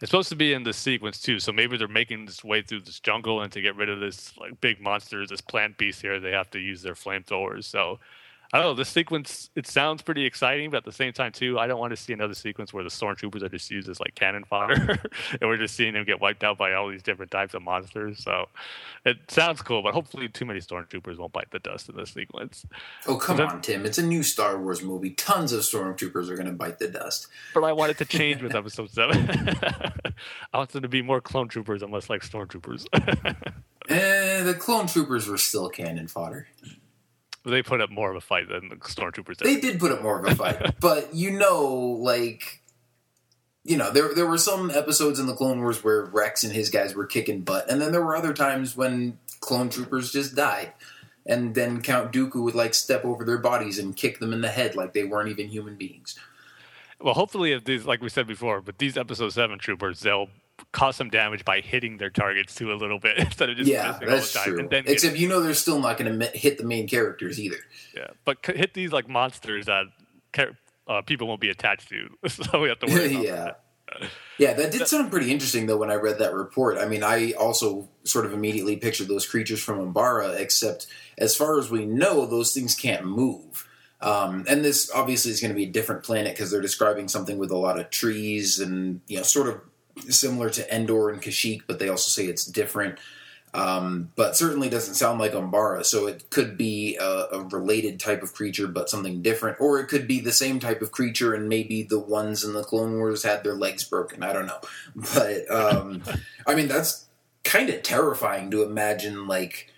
It's 0.00 0.10
supposed 0.10 0.28
to 0.28 0.36
be 0.36 0.52
in 0.52 0.62
this 0.62 0.76
sequence 0.76 1.20
too, 1.20 1.40
so 1.40 1.50
maybe 1.50 1.76
they're 1.76 1.88
making 1.88 2.26
this 2.26 2.44
way 2.44 2.62
through 2.62 2.82
this 2.82 3.00
jungle, 3.00 3.42
and 3.42 3.50
to 3.50 3.60
get 3.60 3.74
rid 3.74 3.88
of 3.88 3.98
this 3.98 4.32
like 4.38 4.60
big 4.60 4.80
monster, 4.80 5.26
this 5.26 5.40
plant 5.40 5.76
beast 5.76 6.00
here, 6.00 6.20
they 6.20 6.30
have 6.30 6.50
to 6.50 6.60
use 6.60 6.82
their 6.82 6.94
flamethrowers. 6.94 7.64
So 7.64 7.98
I 8.52 8.58
don't 8.58 8.66
know. 8.68 8.74
This 8.74 8.88
sequence 8.88 9.50
it 9.54 9.66
sounds 9.66 10.00
pretty 10.00 10.24
exciting, 10.24 10.70
but 10.70 10.78
at 10.78 10.84
the 10.84 10.92
same 10.92 11.12
time 11.12 11.32
too, 11.32 11.58
I 11.58 11.66
don't 11.66 11.78
want 11.78 11.90
to 11.90 11.96
see 11.96 12.14
another 12.14 12.32
sequence 12.32 12.72
where 12.72 12.82
the 12.82 12.88
stormtroopers 12.88 13.42
are 13.42 13.48
just 13.50 13.70
used 13.70 13.90
as 13.90 14.00
like 14.00 14.14
cannon 14.14 14.44
fodder, 14.44 14.74
and 15.32 15.40
we're 15.42 15.58
just 15.58 15.74
seeing 15.74 15.92
them 15.92 16.04
get 16.04 16.20
wiped 16.20 16.42
out 16.42 16.56
by 16.56 16.72
all 16.72 16.88
these 16.88 17.02
different 17.02 17.30
types 17.30 17.52
of 17.52 17.62
monsters. 17.62 18.22
So 18.24 18.48
it 19.04 19.18
sounds 19.28 19.60
cool, 19.60 19.82
but 19.82 19.92
hopefully 19.92 20.28
too 20.28 20.46
many 20.46 20.60
stormtroopers 20.60 21.18
won't 21.18 21.32
bite 21.32 21.50
the 21.50 21.58
dust 21.58 21.90
in 21.90 21.96
this 21.96 22.10
sequence. 22.12 22.64
Oh, 23.06 23.16
come 23.16 23.38
on, 23.40 23.60
Tim. 23.60 23.84
It's 23.84 23.98
a 23.98 24.02
new 24.02 24.22
Star 24.22 24.58
Wars 24.58 24.82
movie. 24.82 25.10
Tons 25.10 25.52
of 25.52 25.60
stormtroopers 25.60 26.30
are 26.30 26.34
going 26.34 26.46
to 26.46 26.52
bite 26.52 26.78
the 26.78 26.88
dust. 26.88 27.26
But 27.52 27.64
I 27.64 27.72
want 27.72 27.90
it 27.90 27.98
to 27.98 28.06
change 28.06 28.42
with 28.42 28.54
episode 28.54 28.90
seven. 28.90 29.28
I 30.52 30.58
want 30.58 30.70
them 30.70 30.82
to 30.82 30.88
be 30.88 31.02
more 31.02 31.20
clone 31.20 31.48
troopers 31.48 31.82
and 31.82 31.92
less 31.92 32.08
like 32.08 32.22
stormtroopers. 32.22 32.86
Eh, 33.90 34.42
the 34.42 34.52
clone 34.52 34.86
troopers 34.86 35.26
were 35.28 35.38
still 35.38 35.70
cannon 35.70 36.08
fodder. 36.08 36.46
They 37.50 37.62
put 37.62 37.80
up 37.80 37.90
more 37.90 38.10
of 38.10 38.16
a 38.16 38.20
fight 38.20 38.48
than 38.48 38.68
the 38.68 38.76
stormtroopers. 38.76 39.38
They 39.38 39.54
did. 39.54 39.62
did 39.62 39.80
put 39.80 39.92
up 39.92 40.02
more 40.02 40.18
of 40.18 40.26
a 40.26 40.34
fight, 40.34 40.76
but 40.80 41.14
you 41.14 41.30
know, 41.30 41.64
like, 42.00 42.62
you 43.64 43.76
know, 43.76 43.90
there 43.90 44.14
there 44.14 44.26
were 44.26 44.38
some 44.38 44.70
episodes 44.70 45.18
in 45.18 45.26
the 45.26 45.34
Clone 45.34 45.60
Wars 45.60 45.82
where 45.82 46.04
Rex 46.04 46.44
and 46.44 46.52
his 46.52 46.70
guys 46.70 46.94
were 46.94 47.06
kicking 47.06 47.42
butt, 47.42 47.70
and 47.70 47.80
then 47.80 47.92
there 47.92 48.04
were 48.04 48.16
other 48.16 48.32
times 48.32 48.76
when 48.76 49.18
clone 49.40 49.68
troopers 49.68 50.12
just 50.12 50.34
died, 50.34 50.72
and 51.26 51.54
then 51.54 51.82
Count 51.82 52.12
Dooku 52.12 52.42
would 52.42 52.54
like 52.54 52.74
step 52.74 53.04
over 53.04 53.24
their 53.24 53.38
bodies 53.38 53.78
and 53.78 53.96
kick 53.96 54.18
them 54.18 54.32
in 54.32 54.40
the 54.40 54.48
head 54.48 54.74
like 54.74 54.92
they 54.92 55.04
weren't 55.04 55.28
even 55.28 55.48
human 55.48 55.76
beings. 55.76 56.18
Well, 57.00 57.14
hopefully, 57.14 57.52
if 57.52 57.64
these, 57.64 57.84
like 57.84 58.02
we 58.02 58.08
said 58.08 58.26
before, 58.26 58.60
but 58.60 58.78
these 58.78 58.96
episode 58.96 59.30
seven 59.30 59.58
troopers, 59.58 60.00
they'll 60.00 60.28
cause 60.72 60.96
some 60.96 61.10
damage 61.10 61.44
by 61.44 61.60
hitting 61.60 61.96
their 61.98 62.10
targets 62.10 62.54
too 62.54 62.72
a 62.72 62.74
little 62.74 62.98
bit 62.98 63.18
instead 63.18 63.50
of 63.50 63.56
just 63.56 63.70
yeah, 63.70 63.98
that's 64.00 64.32
the 64.32 64.38
time. 64.38 64.48
true. 64.48 64.58
And 64.60 64.70
then 64.70 64.84
Except 64.86 65.16
you 65.16 65.28
know 65.28 65.40
they're 65.40 65.54
still 65.54 65.80
not 65.80 65.98
going 65.98 66.18
to 66.18 66.26
hit 66.26 66.58
the 66.58 66.64
main 66.64 66.88
characters 66.88 67.40
either. 67.40 67.58
yeah, 67.96 68.08
but 68.24 68.44
hit 68.44 68.74
these 68.74 68.92
like 68.92 69.08
monsters 69.08 69.66
that 69.66 69.86
uh, 70.86 71.02
people 71.02 71.28
won't 71.28 71.40
be 71.40 71.50
attached 71.50 71.88
to, 71.88 72.08
so 72.28 72.60
we 72.60 72.68
have 72.68 72.78
to 72.80 72.86
worry. 72.86 73.12
About 73.12 73.24
yeah. 73.24 73.52
Yeah, 74.36 74.52
that 74.52 74.70
did 74.70 74.86
sound 74.86 75.10
pretty 75.10 75.32
interesting 75.32 75.66
though 75.66 75.78
when 75.78 75.90
I 75.90 75.94
read 75.94 76.18
that 76.18 76.34
report. 76.34 76.78
I 76.78 76.86
mean, 76.86 77.02
I 77.02 77.32
also 77.32 77.88
sort 78.04 78.26
of 78.26 78.32
immediately 78.32 78.76
pictured 78.76 79.08
those 79.08 79.26
creatures 79.26 79.62
from 79.62 79.78
Umbara, 79.78 80.38
except 80.38 80.86
as 81.16 81.34
far 81.34 81.58
as 81.58 81.70
we 81.70 81.86
know, 81.86 82.26
those 82.26 82.52
things 82.52 82.74
can't 82.74 83.04
move. 83.06 83.66
Um, 84.00 84.44
and 84.48 84.64
this 84.64 84.90
obviously 84.92 85.32
is 85.32 85.40
going 85.40 85.50
to 85.50 85.56
be 85.56 85.64
a 85.64 85.70
different 85.70 86.04
planet 86.04 86.34
because 86.34 86.50
they're 86.50 86.60
describing 86.60 87.08
something 87.08 87.38
with 87.38 87.50
a 87.50 87.56
lot 87.56 87.80
of 87.80 87.90
trees 87.90 88.60
and 88.60 89.00
you 89.08 89.16
know, 89.16 89.22
sort 89.24 89.48
of 89.48 89.60
similar 90.08 90.50
to 90.50 90.74
Endor 90.74 91.10
and 91.10 91.22
Kashyyyk, 91.22 91.62
but 91.66 91.78
they 91.78 91.88
also 91.88 92.08
say 92.08 92.28
it's 92.28 92.44
different. 92.44 92.98
Um, 93.54 94.12
but 94.14 94.36
certainly 94.36 94.68
doesn't 94.68 94.94
sound 94.94 95.18
like 95.18 95.32
Umbara, 95.32 95.84
so 95.84 96.06
it 96.06 96.28
could 96.28 96.58
be 96.58 96.96
a, 97.00 97.26
a 97.32 97.42
related 97.44 97.98
type 97.98 98.22
of 98.22 98.34
creature, 98.34 98.66
but 98.66 98.90
something 98.90 99.22
different, 99.22 99.58
or 99.58 99.80
it 99.80 99.88
could 99.88 100.06
be 100.06 100.20
the 100.20 100.32
same 100.32 100.60
type 100.60 100.82
of 100.82 100.92
creature, 100.92 101.32
and 101.32 101.48
maybe 101.48 101.82
the 101.82 101.98
ones 101.98 102.44
in 102.44 102.52
the 102.52 102.62
Clone 102.62 102.98
Wars 102.98 103.22
had 103.22 103.42
their 103.42 103.54
legs 103.54 103.84
broken. 103.84 104.22
I 104.22 104.34
don't 104.34 104.46
know, 104.46 104.60
but 105.14 105.50
um, 105.50 106.02
I 106.46 106.54
mean 106.54 106.68
that's 106.68 107.06
kind 107.42 107.70
of 107.70 107.82
terrifying 107.82 108.50
to 108.50 108.62
imagine, 108.62 109.26
like 109.26 109.72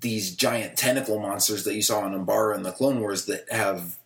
these 0.00 0.34
giant 0.34 0.76
tentacle 0.76 1.20
monsters 1.20 1.62
that 1.62 1.74
you 1.74 1.82
saw 1.82 2.04
in 2.04 2.12
Umbara 2.12 2.56
in 2.56 2.64
the 2.64 2.72
Clone 2.72 3.00
Wars 3.00 3.26
that 3.26 3.50
have 3.52 3.98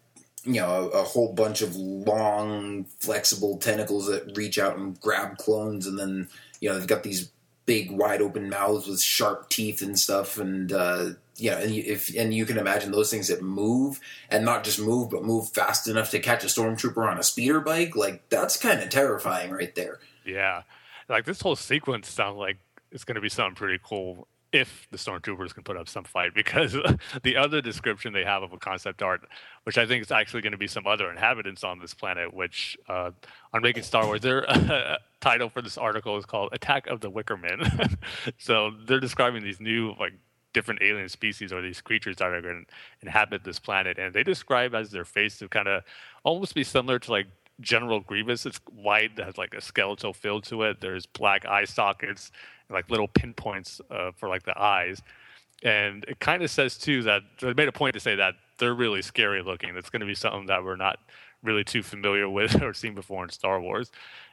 you 0.47 0.61
know 0.61 0.91
a, 0.93 1.01
a 1.01 1.03
whole 1.03 1.33
bunch 1.33 1.61
of 1.61 1.77
long, 1.77 2.87
flexible 3.01 3.59
tentacles 3.59 4.07
that 4.07 4.37
reach 4.37 4.59
out 4.59 4.77
and 4.77 4.99
grab 5.01 5.37
clones, 5.37 5.87
and 5.87 5.99
then 5.99 6.29
you 6.61 6.69
know 6.69 6.79
they've 6.79 6.87
got 6.87 7.03
these 7.03 7.31
big, 7.67 7.91
wide 7.91 8.23
open 8.23 8.49
mouths 8.49 8.87
with 8.87 9.01
sharp 9.01 9.51
teeth 9.51 9.83
and 9.83 9.99
stuff, 9.99 10.39
and 10.39 10.73
uh, 10.73 11.11
you 11.37 11.51
know, 11.51 11.59
and 11.59 11.73
if 11.73 12.17
and 12.17 12.33
you 12.33 12.47
can 12.47 12.57
imagine 12.57 12.93
those 12.93 13.11
things 13.11 13.29
that 13.29 13.43
move 13.43 14.01
and 14.31 14.45
not 14.45 14.65
just 14.65 14.81
move, 14.81 15.11
but 15.11 15.25
move 15.25 15.51
fast 15.51 15.89
enough 15.89 16.11
to 16.11 16.21
catch 16.21 16.45
a 16.45 16.47
stormtrooper 16.47 17.11
on 17.11 17.19
a 17.19 17.23
speeder 17.23 17.61
bike. 17.61 17.95
Like 17.95 18.27
that's 18.31 18.57
kind 18.57 18.81
of 18.81 18.89
terrifying, 18.89 19.51
right 19.51 19.75
there. 19.75 19.99
Yeah, 20.25 20.63
like 21.09 21.25
this 21.25 21.43
whole 21.43 21.57
sequence 21.57 22.09
sounds 22.09 22.39
like 22.39 22.57
it's 22.91 23.05
going 23.05 23.17
to 23.17 23.21
be 23.21 23.29
something 23.29 23.57
pretty 23.57 23.81
cool. 23.83 24.27
If 24.53 24.87
the 24.91 24.97
stormtroopers 24.97 25.53
can 25.53 25.63
put 25.63 25.77
up 25.77 25.89
some 25.89 26.05
fight 26.05 26.35
because 26.35 26.77
the 27.23 27.37
other 27.37 27.61
description 27.61 28.13
they 28.13 28.25
have 28.25 28.43
of 28.43 28.53
a 28.53 28.59
concept 28.59 29.03
art 29.03 29.27
which 29.65 29.79
i 29.79 29.87
think 29.87 30.03
is 30.03 30.11
actually 30.11 30.41
going 30.41 30.53
to 30.53 30.59
be 30.59 30.67
some 30.67 30.87
other 30.87 31.11
inhabitants 31.11 31.65
on 31.65 31.79
this 31.79 31.95
planet 31.95 32.33
which 32.33 32.77
uh, 32.89 33.11
on 33.53 33.63
making 33.63 33.83
star 33.83 34.07
wars 34.07 34.21
their 34.21 34.49
uh, 34.51 34.97
title 35.21 35.49
for 35.49 35.63
this 35.63 35.77
article 35.77 36.17
is 36.17 36.25
called 36.25 36.51
attack 36.53 36.87
of 36.87 37.01
the 37.01 37.11
wickermen 37.11 37.97
so 38.39 38.71
they're 38.87 39.01
describing 39.01 39.43
these 39.43 39.61
new 39.61 39.95
like 39.99 40.13
different 40.53 40.81
alien 40.81 41.09
species 41.09 41.53
or 41.53 41.61
these 41.61 41.83
creatures 41.83 42.17
that 42.17 42.29
are 42.29 42.41
going 42.41 42.65
to 42.65 42.73
inhabit 43.03 43.45
this 43.45 43.59
planet 43.59 43.99
and 43.99 44.15
they 44.15 44.23
describe 44.23 44.75
as 44.75 44.91
their 44.91 45.05
face 45.05 45.39
to 45.39 45.49
kind 45.49 45.69
of 45.69 45.83
almost 46.25 46.55
be 46.55 46.65
similar 46.65 46.99
to 46.99 47.11
like 47.11 47.27
General 47.61 48.01
Grievous. 48.01 48.47
It's 48.47 48.61
white, 48.71 49.19
has 49.19 49.39
like 49.39 49.55
a 49.55 49.61
skeletal 49.61 50.13
feel 50.13 50.41
to 50.43 50.63
it. 50.65 50.81
There's 50.81 51.07
black 51.07 51.47
eye 51.47 51.65
sockets, 51.65 52.31
like 52.71 52.91
little 52.91 53.09
pinpoints 53.09 53.81
uh, 53.91 54.11
for 54.17 54.29
like 54.29 54.45
the 54.45 54.59
eyes. 54.61 55.01
And 55.63 56.05
it 56.05 56.21
kind 56.21 56.43
of 56.43 56.51
says 56.51 56.77
too 56.77 57.03
that 57.05 57.23
they 57.41 57.55
made 57.55 57.69
a 57.69 57.73
point 57.73 57.95
to 57.95 58.01
say 58.01 58.15
that 58.17 58.35
they're 58.59 58.75
really 58.75 59.03
scary 59.03 59.43
looking. 59.43 59.77
It's 59.77 59.91
going 59.91 60.01
to 60.01 60.07
be 60.07 60.15
something 60.15 60.47
that 60.47 60.63
we're 60.63 60.77
not 60.77 60.99
really 61.43 61.65
too 61.65 61.83
familiar 61.83 62.29
with 62.29 62.63
or 62.63 62.75
seen 62.75 62.95
before 62.95 63.25
in 63.25 63.31
Star 63.31 63.61
Wars. 63.61 63.91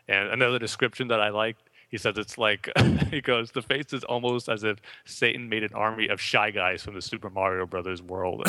And 0.07 0.29
another 0.29 0.59
description 0.59 1.07
that 1.09 1.21
I 1.21 1.29
liked 1.29 1.69
he 1.93 1.99
says 1.99 2.17
it's 2.17 2.39
like 2.39 2.69
he 3.11 3.21
goes 3.21 3.51
the 3.51 3.61
face 3.61 3.93
is 3.93 4.03
almost 4.05 4.49
as 4.49 4.63
if 4.63 4.79
satan 5.05 5.47
made 5.47 5.63
an 5.63 5.71
army 5.75 6.07
of 6.07 6.19
shy 6.19 6.49
guys 6.49 6.81
from 6.81 6.95
the 6.95 7.01
super 7.01 7.29
mario 7.29 7.67
brothers 7.67 8.01
world 8.01 8.41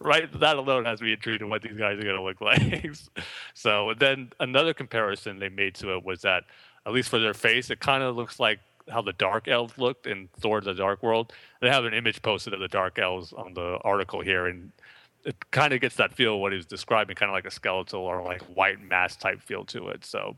right 0.00 0.30
that 0.38 0.56
alone 0.56 0.84
has 0.84 1.00
me 1.00 1.14
intrigued 1.14 1.40
in 1.40 1.48
what 1.48 1.62
these 1.62 1.78
guys 1.78 1.98
are 1.98 2.02
going 2.02 2.14
to 2.14 2.22
look 2.22 2.42
like 2.42 2.94
so 3.54 3.94
then 3.98 4.30
another 4.38 4.74
comparison 4.74 5.38
they 5.38 5.48
made 5.48 5.74
to 5.74 5.96
it 5.96 6.04
was 6.04 6.20
that 6.20 6.44
at 6.90 6.94
least 6.94 7.08
for 7.08 7.18
their 7.18 7.34
face 7.34 7.70
it 7.70 7.80
kind 7.80 8.02
of 8.02 8.16
looks 8.16 8.38
like 8.38 8.60
how 8.88 9.00
the 9.00 9.12
dark 9.12 9.46
elves 9.46 9.76
looked 9.78 10.06
in 10.06 10.28
thor 10.38 10.60
the 10.60 10.74
dark 10.74 11.02
world 11.02 11.32
they 11.60 11.68
have 11.68 11.84
an 11.84 11.94
image 11.94 12.20
posted 12.22 12.52
of 12.52 12.60
the 12.60 12.68
dark 12.68 12.98
elves 12.98 13.32
on 13.32 13.54
the 13.54 13.78
article 13.82 14.20
here 14.20 14.46
and 14.46 14.72
it 15.24 15.50
kind 15.50 15.72
of 15.72 15.80
gets 15.80 15.96
that 15.96 16.12
feel 16.12 16.40
what 16.40 16.52
he's 16.52 16.66
describing, 16.66 17.16
kind 17.16 17.30
of 17.30 17.34
like 17.34 17.46
a 17.46 17.50
skeletal 17.50 18.00
or 18.00 18.22
like 18.22 18.42
white 18.42 18.80
mass 18.80 19.16
type 19.16 19.40
feel 19.40 19.64
to 19.66 19.88
it. 19.88 20.04
So 20.04 20.36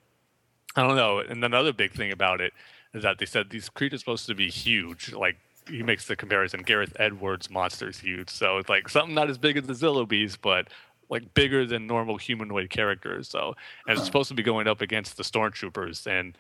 I 0.77 0.83
don't 0.83 0.97
know. 0.97 1.19
And 1.19 1.45
another 1.45 1.73
big 1.73 1.93
thing 1.93 2.13
about 2.13 2.41
it 2.41 2.53
is 2.95 3.03
that 3.03 3.19
they 3.19 3.27
said 3.27 3.51
these 3.51 3.69
creatures 3.69 4.01
supposed 4.01 4.27
to 4.27 4.35
be 4.35 4.49
huge. 4.51 5.13
Like 5.13 5.37
he 5.69 5.83
makes 5.83 6.07
the 6.07 6.17
comparison, 6.17 6.63
Gareth 6.63 6.97
Edwards 6.99 7.51
monsters 7.51 8.01
huge. 8.01 8.31
So 8.31 8.59
it's 8.59 8.69
like 8.69 8.89
something 8.89 9.15
not 9.15 9.31
as 9.31 9.39
big 9.39 9.57
as 9.57 9.65
the 9.65 9.75
Zillo 9.75 10.07
bees, 10.07 10.37
but 10.37 10.69
like 11.13 11.35
bigger 11.35 11.67
than 11.67 11.87
normal 11.87 12.17
humanoid 12.17 12.71
characters. 12.71 13.29
So 13.29 13.55
and 13.87 13.97
it's 13.97 14.07
supposed 14.07 14.29
to 14.29 14.35
be 14.35 14.43
going 14.43 14.67
up 14.67 14.81
against 14.81 15.19
the 15.19 15.23
stormtroopers. 15.23 16.07
And 16.07 16.37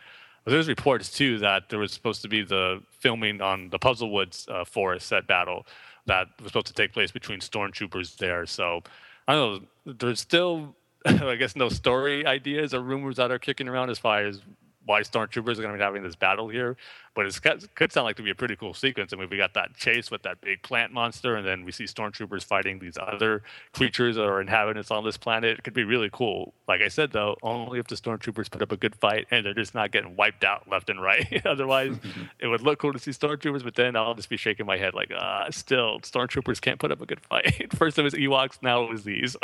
there's 0.46 0.66
reports 0.66 1.10
too 1.10 1.38
that 1.38 1.68
there 1.68 1.78
was 1.78 1.92
supposed 1.92 2.22
to 2.22 2.28
be 2.28 2.42
the 2.42 2.82
filming 2.90 3.40
on 3.42 3.68
the 3.68 3.78
Puzzlewoods 3.78 4.50
uh, 4.50 4.64
forest 4.64 5.06
set 5.06 5.26
battle 5.26 5.66
that 6.06 6.28
was 6.40 6.48
supposed 6.48 6.66
to 6.66 6.72
take 6.72 6.92
place 6.92 7.12
between 7.12 7.38
stormtroopers 7.38 8.16
there. 8.16 8.46
So 8.46 8.82
I 9.28 9.34
don't 9.34 9.68
know. 9.86 9.94
There's 9.94 10.20
still 10.20 10.74
I 11.06 11.36
guess 11.36 11.54
no 11.54 11.68
story 11.68 12.26
ideas 12.26 12.72
or 12.72 12.80
rumors 12.80 13.16
that 13.16 13.30
are 13.30 13.38
kicking 13.38 13.68
around 13.68 13.90
as 13.90 13.98
far 13.98 14.24
as 14.24 14.40
why 14.84 15.00
stormtroopers 15.02 15.58
are 15.58 15.62
going 15.62 15.72
to 15.72 15.78
be 15.78 15.82
having 15.82 16.02
this 16.02 16.16
battle 16.16 16.48
here. 16.48 16.76
But 17.14 17.26
it 17.26 17.74
could 17.74 17.92
sound 17.92 18.06
like 18.06 18.16
to 18.16 18.22
be 18.22 18.30
a 18.30 18.34
pretty 18.34 18.56
cool 18.56 18.72
sequence. 18.72 19.12
I 19.12 19.16
mean, 19.16 19.28
we 19.28 19.36
got 19.36 19.52
that 19.52 19.76
chase 19.76 20.10
with 20.10 20.22
that 20.22 20.40
big 20.40 20.62
plant 20.62 20.92
monster, 20.92 21.36
and 21.36 21.46
then 21.46 21.62
we 21.64 21.70
see 21.70 21.84
stormtroopers 21.84 22.42
fighting 22.42 22.78
these 22.78 22.96
other 22.96 23.42
creatures 23.74 24.16
or 24.16 24.40
inhabitants 24.40 24.90
on 24.90 25.04
this 25.04 25.18
planet. 25.18 25.58
It 25.58 25.62
could 25.62 25.74
be 25.74 25.84
really 25.84 26.08
cool. 26.10 26.54
Like 26.66 26.80
I 26.80 26.88
said, 26.88 27.12
though, 27.12 27.36
only 27.42 27.78
if 27.78 27.86
the 27.86 27.96
stormtroopers 27.96 28.50
put 28.50 28.62
up 28.62 28.72
a 28.72 28.78
good 28.78 28.94
fight 28.96 29.26
and 29.30 29.44
they're 29.44 29.52
just 29.52 29.74
not 29.74 29.90
getting 29.90 30.16
wiped 30.16 30.42
out 30.42 30.66
left 30.70 30.88
and 30.88 31.02
right. 31.02 31.42
Otherwise, 31.46 31.96
it 32.38 32.46
would 32.46 32.62
look 32.62 32.78
cool 32.78 32.94
to 32.94 32.98
see 32.98 33.10
stormtroopers, 33.10 33.62
but 33.62 33.74
then 33.74 33.94
I'll 33.94 34.14
just 34.14 34.30
be 34.30 34.38
shaking 34.38 34.64
my 34.64 34.78
head 34.78 34.94
like, 34.94 35.12
ah, 35.14 35.48
still, 35.50 36.00
stormtroopers 36.00 36.62
can't 36.62 36.80
put 36.80 36.90
up 36.90 37.02
a 37.02 37.06
good 37.06 37.20
fight. 37.20 37.74
First 37.76 37.98
it 37.98 38.02
was 38.02 38.14
Ewoks, 38.14 38.62
now 38.62 38.84
it 38.84 38.90
was 38.90 39.04
these. 39.04 39.36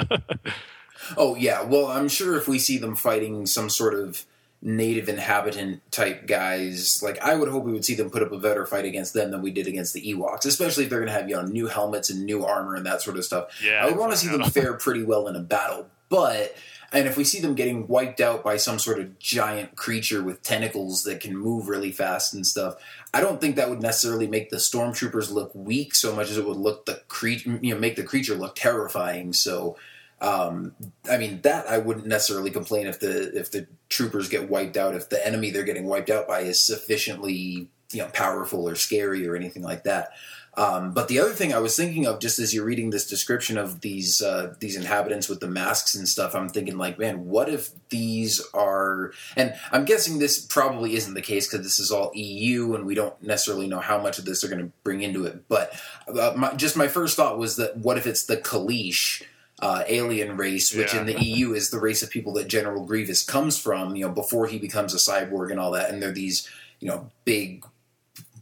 oh 1.19 1.35
yeah, 1.37 1.63
well, 1.63 1.89
I'm 1.89 2.09
sure 2.09 2.35
if 2.37 2.49
we 2.49 2.59
see 2.59 2.79
them 2.79 2.97
fighting 2.97 3.45
some 3.45 3.69
sort 3.69 3.93
of 3.93 4.25
native 4.61 5.09
inhabitant 5.09 5.81
type 5.93 6.27
guys, 6.27 7.03
like 7.03 7.19
I 7.21 7.35
would 7.35 7.49
hope 7.49 7.65
we 7.65 7.73
would 7.73 7.85
see 7.85 7.95
them 7.95 8.11
put 8.11 8.23
up 8.23 8.33
a 8.33 8.39
better 8.39 8.67
fight 8.67 8.85
against 8.85 9.15
them 9.15 9.31
than 9.31 9.43
we 9.43 9.51
did 9.51 9.67
against 9.67 9.95
the 9.95 10.15
Ewoks, 10.15 10.47
especially 10.47 10.85
if 10.85 10.91
they're 10.91 10.99
going 10.99 11.13
to 11.13 11.19
have 11.19 11.29
you 11.29 11.37
know 11.37 11.43
new 11.43 11.67
helmets 11.67 12.11
and 12.11 12.25
new 12.25 12.45
armor 12.45 12.75
and 12.75 12.87
that 12.87 13.03
sort 13.03 13.17
of 13.17 13.25
stuff. 13.25 13.63
Yeah, 13.63 13.85
I 13.85 13.87
would 13.87 13.97
want 13.97 14.13
to 14.13 14.19
see 14.19 14.29
them 14.29 14.43
fare 14.45 14.75
pretty 14.75 15.05
well 15.05 15.29
in 15.29 15.37
a 15.37 15.41
battle, 15.41 15.89
but 16.09 16.57
and 16.91 17.07
if 17.07 17.17
we 17.17 17.25
see 17.25 17.41
them 17.41 17.55
getting 17.55 17.87
wiped 17.87 18.21
out 18.21 18.43
by 18.43 18.57
some 18.57 18.79
sort 18.79 18.99
of 18.99 19.19
giant 19.19 19.77
creature 19.77 20.23
with 20.23 20.43
tentacles 20.43 21.05
that 21.05 21.21
can 21.21 21.37
move 21.37 21.69
really 21.69 21.93
fast 21.93 22.33
and 22.33 22.47
stuff, 22.47 22.77
I 23.13 23.21
don't 23.21 23.41
think 23.41 23.57
that 23.57 23.69
would 23.69 23.83
necessarily 23.83 24.27
make 24.27 24.49
the 24.49 24.57
stormtroopers 24.57 25.31
look 25.31 25.55
weak 25.55 25.95
so 25.95 26.15
much 26.15 26.31
as 26.31 26.39
it 26.39 26.47
would 26.47 26.57
look 26.57 26.87
the 26.87 27.03
creature, 27.09 27.59
you 27.61 27.75
know, 27.75 27.81
make 27.81 27.97
the 27.97 28.05
creature 28.05 28.35
look 28.35 28.55
terrifying. 28.55 29.35
So 29.35 29.77
um, 30.21 30.75
I 31.09 31.17
mean, 31.17 31.41
that 31.43 31.69
I 31.69 31.79
wouldn't 31.79 32.07
necessarily 32.07 32.51
complain 32.51 32.87
if 32.87 33.01
the 33.01 33.37
if 33.39 33.51
the 33.51 33.67
troopers 33.89 34.29
get 34.29 34.51
wiped 34.51 34.77
out, 34.77 34.95
if 34.95 35.09
the 35.09 35.25
enemy 35.25 35.51
they're 35.51 35.65
getting 35.65 35.87
wiped 35.87 36.11
out 36.11 36.27
by 36.27 36.41
is 36.41 36.61
sufficiently 36.61 37.69
you 37.93 38.03
know 38.03 38.09
powerful 38.13 38.69
or 38.69 38.75
scary 38.75 39.27
or 39.27 39.37
anything 39.37 39.63
like 39.63 39.85
that. 39.85 40.11
Um, 40.59 40.91
but 40.93 41.07
the 41.07 41.21
other 41.21 41.35
thing 41.35 41.55
I 41.55 41.61
was 41.61 41.77
thinking 41.77 42.05
of, 42.05 42.19
just 42.19 42.41
as 42.41 42.53
you're 42.53 42.65
reading 42.65 42.91
this 42.91 43.07
description 43.07 43.57
of 43.59 43.81
these 43.81 44.21
uh, 44.21 44.55
these 44.59 44.75
inhabitants 44.75 45.29
with 45.29 45.39
the 45.39 45.47
masks 45.47 45.95
and 45.95 46.09
stuff, 46.09 46.35
I'm 46.35 46.49
thinking 46.49 46.77
like, 46.77 46.99
man, 46.99 47.27
what 47.27 47.49
if 47.49 47.71
these 47.91 48.45
are? 48.55 49.13
And 49.37 49.55
I'm 49.71 49.85
guessing 49.85 50.19
this 50.19 50.45
probably 50.45 50.97
isn't 50.97 51.15
the 51.15 51.23
case 51.23 51.47
because 51.47 51.65
this 51.65 51.79
is 51.79 51.93
all 51.93 52.11
EU, 52.15 52.75
and 52.75 52.87
we 52.87 52.97
don't 52.97 53.23
necessarily 53.23 53.69
know 53.69 53.79
how 53.79 54.03
much 54.03 54.19
of 54.19 54.25
this 54.25 54.41
they're 54.41 54.51
going 54.51 54.65
to 54.65 54.73
bring 54.83 55.01
into 55.01 55.27
it. 55.27 55.49
But 55.49 55.81
uh, 56.09 56.33
my, 56.37 56.53
just 56.55 56.77
my 56.77 56.89
first 56.89 57.17
thought 57.17 57.39
was 57.39 57.55
that 57.55 57.77
what 57.77 57.97
if 57.97 58.05
it's 58.09 58.25
the 58.25 58.37
Kaleesh? 58.37 59.23
Uh, 59.61 59.83
alien 59.89 60.37
race, 60.37 60.75
which 60.75 60.95
yeah. 60.95 61.01
in 61.01 61.07
the 61.07 61.21
EU 61.21 61.53
is 61.53 61.71
the 61.71 61.81
race 61.81 62.03
of 62.03 62.11
people 62.11 62.33
that 62.35 62.49
General 62.49 62.85
Grievous 62.85 63.23
comes 63.23 63.59
from. 63.59 63.97
You 63.97 64.07
know, 64.07 64.13
before 64.13 64.47
he 64.47 64.59
becomes 64.59 64.95
a 64.95 64.99
cyborg 64.99 65.51
and 65.51 65.59
all 65.59 65.73
that, 65.73 65.91
and 65.91 66.03
they're 66.03 66.13
these 66.13 66.49
you 66.81 66.89
know 66.89 67.11
big, 67.25 67.65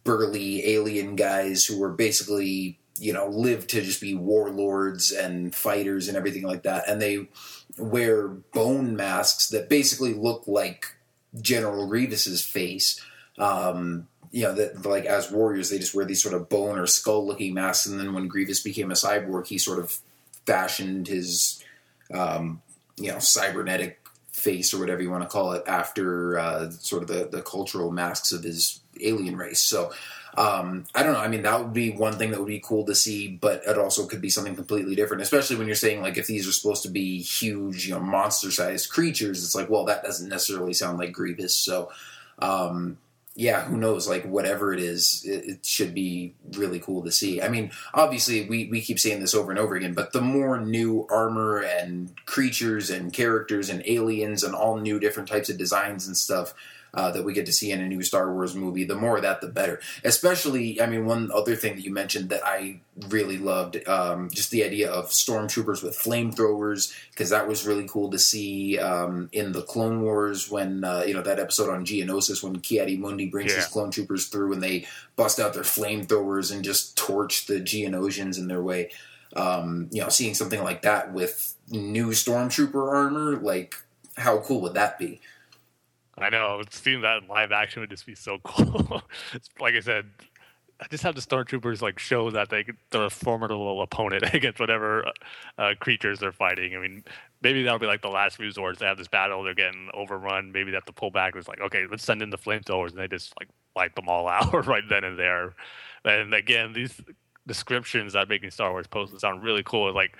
burly 0.05 0.67
alien 0.75 1.17
guys 1.17 1.65
who 1.65 1.79
were 1.79 1.93
basically 1.93 2.79
you 2.99 3.13
know 3.13 3.29
live 3.29 3.67
to 3.69 3.83
just 3.83 4.01
be 4.01 4.15
warlords 4.15 5.11
and 5.13 5.55
fighters 5.55 6.09
and 6.09 6.17
everything 6.17 6.43
like 6.43 6.63
that, 6.65 6.85
and 6.89 7.01
they 7.01 7.29
wear 7.79 8.29
bone 8.29 8.97
masks 8.97 9.49
that 9.49 9.69
basically 9.69 10.15
look 10.15 10.45
like 10.47 10.97
General 11.41 11.87
Grievous's 11.87 12.43
face. 12.45 13.01
Um, 13.39 14.09
you 14.33 14.43
know 14.43 14.55
that 14.55 14.85
like 14.85 15.07
as 15.07 15.31
warriors 15.31 15.71
they 15.71 15.79
just 15.79 15.95
wear 15.95 16.05
these 16.05 16.23
sort 16.23 16.35
of 16.35 16.49
bone 16.49 16.79
or 16.79 16.87
skull 16.87 17.27
looking 17.27 17.55
masks 17.55 17.87
and 17.87 17.99
then 17.99 18.13
when 18.13 18.29
grievous 18.29 18.61
became 18.61 18.91
a 18.91 18.95
cyborg 18.95 19.47
he 19.47 19.57
sort 19.57 19.79
of 19.79 19.99
fashioned 20.47 21.09
his, 21.09 21.63
um, 22.15 22.63
you 22.97 23.11
know, 23.11 23.19
cybernetic 23.19 24.01
face 24.31 24.73
or 24.73 24.79
whatever 24.79 25.03
you 25.03 25.11
want 25.11 25.23
to 25.23 25.29
call 25.29 25.53
it 25.53 25.65
after 25.67 26.39
uh, 26.39 26.71
sort 26.71 27.03
of 27.03 27.09
the, 27.09 27.27
the 27.27 27.43
cultural 27.43 27.91
masks 27.91 28.33
of 28.33 28.43
his 28.43 28.81
alien 29.01 29.37
race. 29.37 29.61
So 29.61 29.93
um, 30.37 30.85
I 30.95 31.03
don't 31.03 31.15
know. 31.15 31.21
I 31.21 31.29
mean, 31.29 31.43
that 31.43 31.59
would 31.59 31.73
be 31.73 31.91
one 31.91 32.19
thing 32.19 32.31
that 32.31 32.39
would 32.39 32.47
be 32.47 32.61
cool 32.61 32.85
to 32.85 32.95
see, 32.95 33.29
but 33.29 33.63
it 33.67 33.79
also 33.79 34.07
could 34.07 34.21
be 34.21 34.29
something 34.29 34.55
completely 34.55 34.95
different. 34.95 35.23
Especially 35.23 35.57
when 35.57 35.67
you're 35.67 35.75
saying 35.75 36.03
like 36.03 36.19
if 36.19 36.27
these 36.27 36.47
are 36.47 36.53
supposed 36.53 36.83
to 36.83 36.91
be 36.91 37.21
huge, 37.23 37.89
you 37.89 37.95
know, 37.95 38.01
monster-sized 38.01 38.91
creatures, 38.91 39.43
it's 39.43 39.55
like, 39.55 39.71
well, 39.71 39.87
that 39.87 40.05
doesn't 40.05 40.29
necessarily 40.29 40.75
sound 40.75 40.99
like 40.99 41.13
Grievous. 41.13 41.57
So 41.57 41.91
um, 42.39 42.99
yeah, 43.37 43.65
who 43.65 43.77
knows? 43.77 44.09
Like 44.09 44.25
whatever 44.25 44.73
it 44.73 44.81
is, 44.81 45.23
it, 45.27 45.45
it, 45.45 45.67
should 45.67 45.95
be 45.95 46.35
really 46.53 46.81
cool 46.81 47.05
to 47.05 47.13
see. 47.13 47.43
I 47.43 47.49
mean, 47.49 47.71
obviously, 47.93 48.47
we 48.47 48.67
we 48.71 48.81
keep 48.81 48.99
saying 48.99 49.21
this 49.21 49.35
over 49.35 49.51
and 49.51 49.61
over 49.61 49.75
again, 49.75 49.93
but 49.93 50.13
the 50.13 50.23
more 50.23 50.59
new 50.59 51.07
armor 51.11 51.59
and 51.59 52.11
creatures 52.25 52.89
and 52.89 53.13
characters 53.13 53.69
and 53.69 53.83
aliens 53.87 54.43
and 54.43 54.55
all 54.55 54.79
new 54.79 54.99
different 54.99 55.29
types 55.29 55.51
of 55.51 55.59
designs 55.59 56.07
and 56.07 56.17
stuff 56.17 56.55
uh, 56.97 57.11
that 57.11 57.25
we 57.25 57.35
get 57.35 57.47
to 57.47 57.53
see 57.53 57.71
in 57.71 57.81
a 57.81 57.87
new 57.87 58.03
Star 58.03 58.33
Wars 58.33 58.55
movie. 58.55 58.85
The 58.85 58.97
more 58.97 59.17
of 59.17 59.23
that, 59.23 59.41
the 59.41 59.49
better. 59.49 59.81
Especially, 60.03 60.81
I 60.81 60.87
mean, 60.87 61.05
one 61.05 61.31
other 61.33 61.55
thing 61.55 61.77
that 61.77 61.85
you 61.85 61.93
mentioned 61.93 62.31
that 62.31 62.41
I 62.45 62.81
really 63.09 63.37
loved, 63.37 63.87
um, 63.87 64.31
just 64.31 64.51
the 64.51 64.65
idea 64.65 64.91
of 64.91 65.11
stormtroopers 65.11 65.83
with 65.83 65.97
flamethrowers, 65.99 66.95
because 67.11 67.31
that 67.31 67.47
was 67.47 67.67
really 67.67 67.87
cool 67.87 68.11
to 68.11 68.19
see 68.19 68.79
um, 68.79 69.29
in 69.33 69.53
the 69.53 69.63
Clone 69.63 70.01
Wars 70.01 70.51
when 70.51 70.85
uh, 70.85 71.05
you 71.07 71.13
know 71.13 71.23
that 71.23 71.39
episode 71.39 71.71
on 71.71 71.85
Geonosis 71.85 72.43
when 72.43 72.61
Ki-Adi-Mundi 72.61 73.27
brings 73.27 73.53
yeah. 73.53 73.59
his 73.59 73.67
clone 73.67 73.91
troopers 73.91 74.29
through 74.29 74.55
and 74.55 74.63
they 74.63 74.87
bust 75.17 75.39
out 75.39 75.55
their 75.55 75.63
flamethrowers 75.63 76.53
and 76.53 76.65
just 76.65 76.97
torch 76.97 77.47
the 77.47 77.61
Geonosians 77.61 78.39
in 78.39 78.49
their 78.49 78.63
way. 78.63 78.91
Um, 79.35 79.89
you 79.93 80.01
know, 80.01 80.09
seeing 80.09 80.35
something 80.35 80.63
like 80.63 80.83
that 80.83 81.13
with 81.13 81.55
new 81.69 82.11
stormtrooper 82.11 82.91
armor, 82.91 83.37
like 83.37 83.75
how 84.17 84.39
cool 84.39 84.63
would 84.63 84.75
that 84.75 84.99
be? 84.99 85.21
I 86.19 86.31
know. 86.31 86.63
Seeing 86.71 87.03
that 87.03 87.23
in 87.23 87.29
live 87.29 87.53
action 87.53 87.81
would 87.81 87.91
just 87.91 88.07
be 88.07 88.15
so 88.15 88.39
cool. 88.45 89.03
like 89.61 89.75
I 89.75 89.81
said, 89.81 90.07
I 90.81 90.87
just 90.89 91.03
have 91.05 91.15
the 91.15 91.21
stormtroopers 91.21 91.81
like 91.81 91.99
show 91.99 92.31
that 92.31 92.51
they 92.51 92.65
they're 92.91 93.05
a 93.05 93.11
formidable 93.11 93.81
opponent 93.83 94.25
against 94.35 94.61
whatever 94.61 95.11
uh, 95.59 95.73
creatures 95.81 96.21
they're 96.21 96.33
fighting. 96.33 96.75
I 96.77 96.79
mean, 96.79 97.05
maybe 97.43 97.63
that'll 97.63 97.79
be 97.79 97.87
like 97.87 98.03
the 98.03 98.09
last 98.09 98.39
resort. 98.39 98.79
They 98.79 98.87
have 98.87 98.99
this 98.99 99.09
battle, 99.09 99.43
they're 99.43 99.55
getting 99.55 99.91
overrun. 99.95 100.53
Maybe 100.53 100.71
they 100.71 100.77
have 100.77 100.85
to 100.87 100.93
pull 100.93 101.11
back. 101.11 101.35
It's 101.37 101.49
like, 101.49 101.61
okay, 101.61 101.87
let's 101.91 102.05
send 102.05 102.23
in 102.23 102.31
the 102.31 102.39
flamethrowers, 102.39 102.91
and 102.91 102.99
they 102.99 103.09
just 103.09 103.33
like 103.39 103.49
wipe 103.75 103.95
them 103.95 104.09
all 104.09 104.29
out 104.29 104.67
right 104.67 104.85
then 104.89 105.05
and 105.05 105.19
there. 105.19 105.55
And 106.05 106.35
again, 106.35 106.73
these 106.73 107.01
descriptions 107.47 108.13
that 108.13 108.29
making 108.29 108.51
Star 108.51 108.71
Wars 108.71 108.87
posts 108.87 109.21
sound 109.21 109.43
really 109.43 109.63
cool. 109.63 109.93
Like 109.95 110.17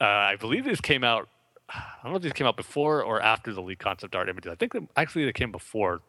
uh, 0.00 0.04
I 0.04 0.36
believe 0.36 0.64
this 0.64 0.80
came 0.80 1.04
out. 1.04 1.28
I 1.68 1.82
don't 2.02 2.12
know 2.12 2.16
if 2.16 2.22
these 2.22 2.32
came 2.32 2.46
out 2.46 2.56
before 2.56 3.02
or 3.02 3.20
after 3.20 3.52
the 3.52 3.60
leaked 3.60 3.82
concept 3.82 4.14
art 4.14 4.28
images. 4.28 4.50
I 4.50 4.54
think 4.54 4.72
they, 4.72 4.86
actually 4.96 5.24
they 5.24 5.32
came 5.32 5.50
before. 5.50 6.00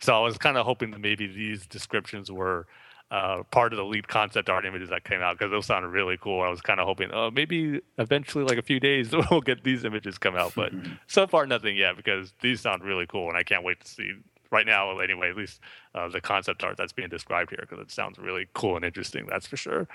So 0.00 0.14
I 0.14 0.20
was 0.20 0.36
kind 0.36 0.56
of 0.56 0.66
hoping 0.66 0.90
that 0.90 1.00
maybe 1.00 1.26
these 1.26 1.66
descriptions 1.66 2.30
were 2.30 2.66
uh, 3.10 3.42
part 3.50 3.72
of 3.72 3.76
the 3.76 3.84
lead 3.84 4.08
concept 4.08 4.50
art 4.50 4.66
images 4.66 4.90
that 4.90 5.04
came 5.04 5.20
out 5.20 5.38
because 5.38 5.50
those 5.50 5.66
sounded 5.66 5.88
really 5.88 6.16
cool. 6.20 6.42
I 6.42 6.48
was 6.48 6.60
kind 6.60 6.80
of 6.80 6.86
hoping, 6.86 7.10
oh, 7.12 7.30
maybe 7.30 7.80
eventually, 7.98 8.44
like 8.44 8.58
a 8.58 8.62
few 8.62 8.80
days, 8.80 9.12
we'll 9.30 9.40
get 9.40 9.64
these 9.64 9.84
images 9.84 10.18
come 10.18 10.36
out. 10.36 10.54
But 10.54 10.72
so 11.06 11.26
far, 11.26 11.46
nothing 11.46 11.76
yet 11.76 11.96
because 11.96 12.34
these 12.40 12.60
sound 12.60 12.82
really 12.82 13.06
cool, 13.06 13.28
and 13.28 13.36
I 13.36 13.42
can't 13.42 13.64
wait 13.64 13.80
to 13.80 13.88
see. 13.88 14.12
Right 14.52 14.64
now, 14.64 14.96
anyway, 15.00 15.30
at 15.30 15.36
least 15.36 15.60
uh, 15.92 16.08
the 16.08 16.20
concept 16.20 16.62
art 16.62 16.76
that's 16.76 16.92
being 16.92 17.08
described 17.08 17.50
here 17.50 17.58
because 17.68 17.80
it 17.80 17.90
sounds 17.90 18.16
really 18.16 18.46
cool 18.54 18.76
and 18.76 18.84
interesting. 18.84 19.26
That's 19.28 19.46
for 19.46 19.56
sure. 19.56 19.88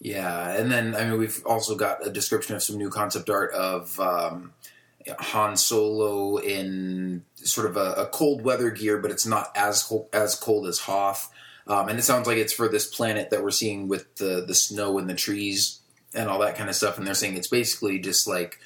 Yeah, 0.00 0.50
and 0.50 0.70
then 0.70 0.94
I 0.94 1.04
mean 1.04 1.18
we've 1.18 1.44
also 1.44 1.74
got 1.74 2.06
a 2.06 2.10
description 2.10 2.54
of 2.54 2.62
some 2.62 2.76
new 2.76 2.88
concept 2.88 3.28
art 3.28 3.52
of 3.52 3.98
um, 3.98 4.52
Han 5.18 5.56
Solo 5.56 6.36
in 6.36 7.24
sort 7.34 7.68
of 7.68 7.76
a, 7.76 7.92
a, 7.94 8.06
cold 8.06 8.42
weather 8.42 8.70
gear, 8.70 8.98
but 8.98 9.10
it's 9.10 9.26
not 9.26 9.50
as 9.56 9.82
cold, 9.82 10.08
as 10.12 10.34
cold 10.34 10.66
as 10.66 10.80
Hoth. 10.80 11.30
Um, 11.66 11.88
and 11.88 11.98
it 11.98 12.02
sounds 12.02 12.26
like 12.26 12.38
it's 12.38 12.52
for 12.52 12.68
this 12.68 12.86
planet 12.86 13.30
that 13.30 13.42
we're 13.42 13.50
seeing 13.50 13.88
with 13.88 14.14
the 14.16 14.44
the 14.46 14.54
snow 14.54 14.98
and 14.98 15.10
the 15.10 15.14
trees 15.14 15.80
and 16.14 16.28
all 16.28 16.38
that 16.40 16.56
kind 16.56 16.70
of 16.70 16.76
stuff. 16.76 16.96
And 16.96 17.06
they're 17.06 17.14
saying 17.14 17.36
it's 17.36 17.48
basically 17.48 17.98
just 17.98 18.26
like 18.28 18.58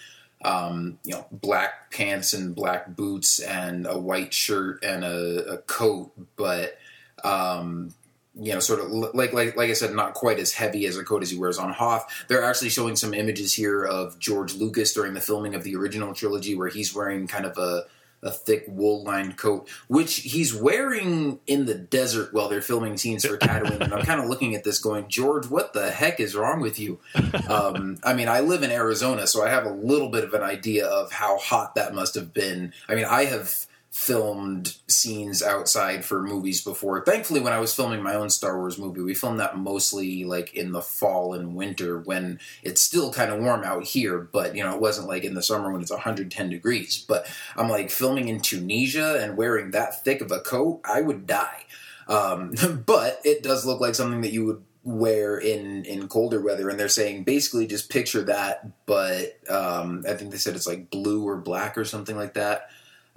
um, 0.44 0.98
you 1.02 1.14
know 1.14 1.26
black 1.30 1.90
pants 1.90 2.34
and 2.34 2.54
black 2.54 2.94
boots 2.94 3.38
and 3.38 3.86
a 3.86 3.98
white 3.98 4.34
shirt 4.34 4.84
and 4.84 5.02
a, 5.02 5.52
a 5.52 5.58
coat, 5.58 6.12
but 6.36 6.78
um, 7.24 7.94
you 8.34 8.52
know, 8.52 8.60
sort 8.60 8.80
of 8.80 8.90
like 8.90 9.32
like 9.32 9.56
like 9.56 9.70
I 9.70 9.74
said, 9.74 9.94
not 9.94 10.14
quite 10.14 10.38
as 10.38 10.52
heavy 10.52 10.86
as 10.86 10.96
a 10.96 11.04
coat 11.04 11.22
as 11.22 11.30
he 11.30 11.38
wears 11.38 11.58
on 11.58 11.72
Hoth. 11.72 12.24
They're 12.28 12.44
actually 12.44 12.70
showing 12.70 12.96
some 12.96 13.12
images 13.12 13.52
here 13.52 13.84
of 13.84 14.18
George 14.18 14.54
Lucas 14.54 14.94
during 14.94 15.14
the 15.14 15.20
filming 15.20 15.54
of 15.54 15.64
the 15.64 15.76
original 15.76 16.14
trilogy, 16.14 16.54
where 16.54 16.68
he's 16.68 16.94
wearing 16.94 17.26
kind 17.26 17.44
of 17.44 17.58
a 17.58 17.84
a 18.22 18.30
thick 18.30 18.64
wool 18.68 19.02
lined 19.02 19.36
coat, 19.36 19.68
which 19.88 20.16
he's 20.16 20.54
wearing 20.54 21.40
in 21.46 21.66
the 21.66 21.74
desert 21.74 22.32
while 22.32 22.48
they're 22.48 22.62
filming 22.62 22.96
scenes 22.96 23.26
for 23.26 23.36
Tatooine. 23.36 23.80
and 23.80 23.92
I'm 23.92 24.04
kind 24.04 24.20
of 24.20 24.28
looking 24.28 24.54
at 24.54 24.62
this 24.62 24.78
going, 24.78 25.08
George, 25.08 25.48
what 25.48 25.72
the 25.72 25.90
heck 25.90 26.20
is 26.20 26.36
wrong 26.36 26.60
with 26.60 26.78
you? 26.78 27.00
Um, 27.48 27.98
I 28.04 28.14
mean, 28.14 28.28
I 28.28 28.40
live 28.40 28.62
in 28.62 28.70
Arizona, 28.70 29.26
so 29.26 29.44
I 29.44 29.50
have 29.50 29.66
a 29.66 29.72
little 29.72 30.08
bit 30.08 30.22
of 30.22 30.34
an 30.34 30.42
idea 30.42 30.86
of 30.86 31.10
how 31.10 31.36
hot 31.38 31.74
that 31.74 31.94
must 31.94 32.14
have 32.14 32.32
been. 32.32 32.72
I 32.88 32.94
mean, 32.94 33.04
I 33.04 33.24
have 33.24 33.66
filmed 33.92 34.78
scenes 34.88 35.42
outside 35.42 36.02
for 36.02 36.22
movies 36.22 36.64
before. 36.64 37.04
Thankfully, 37.04 37.40
when 37.40 37.52
I 37.52 37.60
was 37.60 37.74
filming 37.74 38.02
my 38.02 38.14
own 38.14 38.30
Star 38.30 38.56
Wars 38.58 38.78
movie, 38.78 39.02
we 39.02 39.14
filmed 39.14 39.38
that 39.38 39.58
mostly 39.58 40.24
like 40.24 40.54
in 40.54 40.72
the 40.72 40.80
fall 40.80 41.34
and 41.34 41.54
winter 41.54 42.00
when 42.00 42.40
it's 42.62 42.80
still 42.80 43.12
kind 43.12 43.30
of 43.30 43.40
warm 43.40 43.62
out 43.62 43.84
here, 43.84 44.18
but 44.18 44.56
you 44.56 44.64
know, 44.64 44.74
it 44.74 44.80
wasn't 44.80 45.08
like 45.08 45.24
in 45.24 45.34
the 45.34 45.42
summer 45.42 45.70
when 45.70 45.82
it's 45.82 45.90
110 45.90 46.48
degrees. 46.48 47.04
But 47.06 47.30
I'm 47.54 47.68
like 47.68 47.90
filming 47.90 48.28
in 48.28 48.40
Tunisia 48.40 49.22
and 49.22 49.36
wearing 49.36 49.72
that 49.72 50.02
thick 50.02 50.22
of 50.22 50.32
a 50.32 50.40
coat, 50.40 50.80
I 50.86 51.02
would 51.02 51.26
die. 51.26 51.64
Um, 52.08 52.54
but 52.86 53.20
it 53.24 53.42
does 53.42 53.66
look 53.66 53.82
like 53.82 53.94
something 53.94 54.22
that 54.22 54.32
you 54.32 54.46
would 54.46 54.64
wear 54.84 55.36
in 55.36 55.84
in 55.84 56.08
colder 56.08 56.40
weather 56.40 56.68
and 56.68 56.80
they're 56.80 56.88
saying 56.88 57.22
basically 57.22 57.68
just 57.68 57.88
picture 57.88 58.24
that 58.24 58.66
but 58.84 59.38
um 59.48 60.02
i 60.08 60.12
think 60.12 60.32
they 60.32 60.36
said 60.36 60.56
it's 60.56 60.66
like 60.66 60.90
blue 60.90 61.24
or 61.24 61.36
black 61.36 61.78
or 61.78 61.84
something 61.84 62.16
like 62.16 62.34
that 62.34 62.68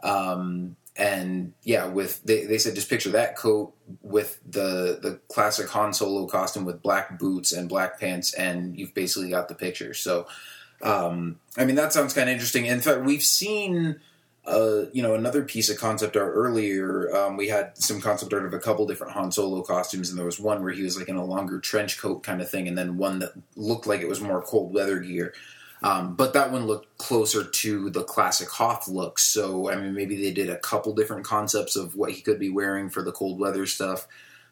um, 0.06 0.76
and 0.96 1.54
yeah, 1.64 1.88
with 1.88 2.24
they, 2.24 2.46
they 2.46 2.58
said 2.58 2.76
just 2.76 2.90
picture 2.90 3.10
that 3.12 3.36
coat 3.36 3.74
with 4.02 4.40
the 4.50 5.00
the 5.02 5.20
classic 5.28 5.68
Han 5.70 5.94
Solo 5.94 6.26
costume 6.26 6.64
with 6.64 6.82
black 6.82 7.20
boots 7.20 7.52
and 7.52 7.68
black 7.68 8.00
pants, 8.00 8.34
and 8.34 8.78
you've 8.80 8.94
basically 8.94 9.30
got 9.30 9.50
the 9.50 9.56
picture. 9.56 9.94
So, 9.94 10.28
um, 10.82 11.40
I 11.58 11.66
mean, 11.66 11.76
that 11.76 11.92
sounds 11.92 12.14
kind 12.14 12.30
of 12.30 12.34
interesting. 12.34 12.66
In 12.66 12.80
fact, 12.80 13.02
we've 13.02 13.24
seen. 13.24 14.00
Uh, 14.48 14.86
you 14.94 15.02
know, 15.02 15.16
another 15.16 15.42
piece 15.42 15.72
of 15.72 15.80
concept 15.80 16.16
art 16.16 16.32
earlier. 16.36 17.12
Um, 17.16 17.36
we 17.36 17.48
had 17.48 17.76
some 17.76 18.00
concept 18.00 18.32
art 18.32 18.46
of 18.46 18.54
a 18.54 18.60
couple 18.60 18.86
different 18.86 19.14
Han 19.14 19.32
Solo 19.32 19.64
costumes, 19.64 20.12
and 20.12 20.20
there 20.20 20.26
was 20.28 20.40
one 20.40 20.62
where 20.62 20.72
he 20.72 20.84
was 20.84 21.00
like 21.00 21.10
in 21.10 21.16
a 21.16 21.26
longer 21.26 21.60
trench 21.60 21.98
coat 21.98 22.22
kind 22.22 22.40
of 22.40 22.48
thing, 22.48 22.68
and 22.68 22.78
then 22.78 22.98
one 22.98 23.18
that 23.18 23.32
looked 23.56 23.88
like 23.88 24.02
it 24.02 24.08
was 24.08 24.22
more 24.22 24.44
cold 24.44 24.72
weather 24.72 25.00
gear. 25.00 25.34
Um, 25.86 26.16
but 26.16 26.34
that 26.34 26.52
one 26.52 26.66
looked 26.66 26.98
closer 26.98 27.44
to 27.44 27.92
the 27.92 28.04
classic 28.04 28.50
Hoth 28.50 28.88
look. 28.88 29.20
So, 29.20 29.70
I 29.70 29.76
mean, 29.76 29.94
maybe 29.94 30.16
they 30.16 30.32
did 30.32 30.50
a 30.50 30.58
couple 30.58 30.96
different 30.96 31.26
concepts 31.26 31.76
of 31.76 31.96
what 31.96 32.12
he 32.12 32.22
could 32.22 32.40
be 32.40 32.50
wearing 32.50 32.90
for 32.90 33.04
the 33.04 33.12
cold 33.12 33.40
weather 33.40 33.68
stuff. 33.68 34.08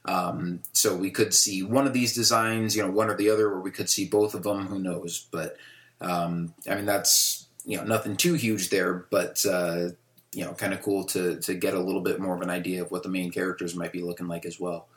Um, 0.06 0.62
so 0.74 0.96
we 0.96 1.10
could 1.10 1.34
see 1.34 1.64
one 1.64 1.88
of 1.88 1.94
these 1.94 2.14
designs, 2.14 2.76
you 2.76 2.84
know, 2.84 2.92
one 2.92 3.10
or 3.10 3.18
the 3.18 3.32
other, 3.32 3.48
or 3.48 3.62
we 3.62 3.72
could 3.72 3.90
see 3.90 4.06
both 4.06 4.36
of 4.36 4.44
them. 4.44 4.68
Who 4.68 4.78
knows? 4.78 5.28
But 5.32 5.58
um, 6.02 6.54
I 6.70 6.76
mean, 6.76 6.86
that's 6.86 7.48
you 7.66 7.78
know 7.78 7.84
nothing 7.84 8.16
too 8.16 8.36
huge 8.36 8.70
there, 8.70 9.06
but 9.10 9.44
uh, 9.46 9.90
you 10.34 10.46
know, 10.46 10.54
kind 10.54 10.74
of 10.74 10.84
cool 10.84 11.06
to 11.06 11.40
to 11.40 11.56
get 11.56 11.74
a 11.74 11.80
little 11.80 12.02
bit 12.02 12.20
more 12.20 12.36
of 12.36 12.42
an 12.42 12.52
idea 12.52 12.84
of 12.84 12.92
what 12.92 13.02
the 13.02 13.10
main 13.10 13.32
characters 13.32 13.76
might 13.76 13.92
be 13.92 14.02
looking 14.02 14.28
like 14.28 14.46
as 14.46 14.60
well. 14.60 14.88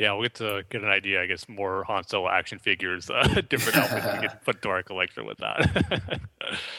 Yeah, 0.00 0.14
we'll 0.14 0.22
get 0.22 0.34
to 0.36 0.64
get 0.70 0.82
an 0.82 0.88
idea. 0.88 1.22
I 1.22 1.26
guess 1.26 1.46
more 1.46 1.84
Han 1.84 2.04
Solo 2.04 2.26
action 2.30 2.58
figures, 2.58 3.10
uh, 3.10 3.42
different 3.50 3.76
outfits 3.76 4.06
we 4.06 4.28
can 4.28 4.38
put 4.46 4.62
to 4.62 4.70
our 4.70 4.82
collection 4.82 5.26
with 5.26 5.36
that. 5.38 6.20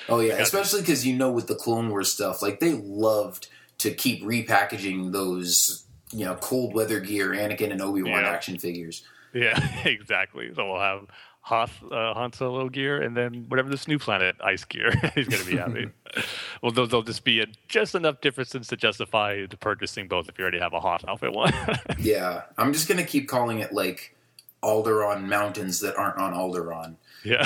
oh 0.09 0.21
yeah, 0.21 0.33
especially 0.39 0.81
because 0.81 1.05
you 1.05 1.15
know 1.15 1.31
with 1.31 1.45
the 1.45 1.53
Clone 1.53 1.89
Wars 1.89 2.11
stuff, 2.11 2.41
like 2.41 2.59
they 2.59 2.73
loved 2.73 3.47
to 3.77 3.91
keep 3.91 4.23
repackaging 4.23 5.11
those, 5.11 5.85
you 6.11 6.25
know, 6.25 6.33
cold 6.35 6.73
weather 6.73 6.99
gear 6.99 7.29
Anakin 7.29 7.71
and 7.71 7.79
Obi 7.79 8.01
Wan 8.01 8.23
yeah. 8.23 8.29
action 8.29 8.57
figures. 8.57 9.03
Yeah, 9.33 9.85
exactly. 9.85 10.51
So 10.55 10.71
we'll 10.71 10.81
have 10.81 11.05
Hoth, 11.43 11.83
uh, 11.91 12.13
Han 12.13 12.33
Solo 12.33 12.69
gear, 12.69 13.01
and 13.01 13.17
then 13.17 13.45
whatever 13.47 13.69
this 13.69 13.87
new 13.87 13.97
planet 13.97 14.35
ice 14.43 14.63
gear 14.63 14.91
he's 15.15 15.27
going 15.27 15.43
to 15.43 15.49
be 15.49 15.57
having. 15.57 15.91
well, 16.61 16.71
they'll, 16.71 16.85
they'll 16.87 17.01
just 17.01 17.23
be 17.23 17.41
a, 17.41 17.47
just 17.67 17.95
enough 17.95 18.21
differences 18.21 18.67
to 18.67 18.77
justify 18.77 19.45
the 19.47 19.57
purchasing 19.57 20.07
both 20.07 20.29
if 20.29 20.37
you 20.37 20.43
already 20.43 20.59
have 20.59 20.73
a 20.73 20.79
Hoth 20.79 21.03
outfit 21.07 21.33
one. 21.33 21.53
yeah, 21.99 22.43
I'm 22.57 22.73
just 22.73 22.87
going 22.87 22.99
to 22.99 23.03
keep 23.03 23.27
calling 23.27 23.59
it 23.59 23.73
like 23.73 24.15
Alderaan 24.63 25.23
mountains 25.23 25.79
that 25.79 25.95
aren't 25.95 26.17
on 26.17 26.33
Alderaan. 26.33 26.95
Yeah, 27.23 27.43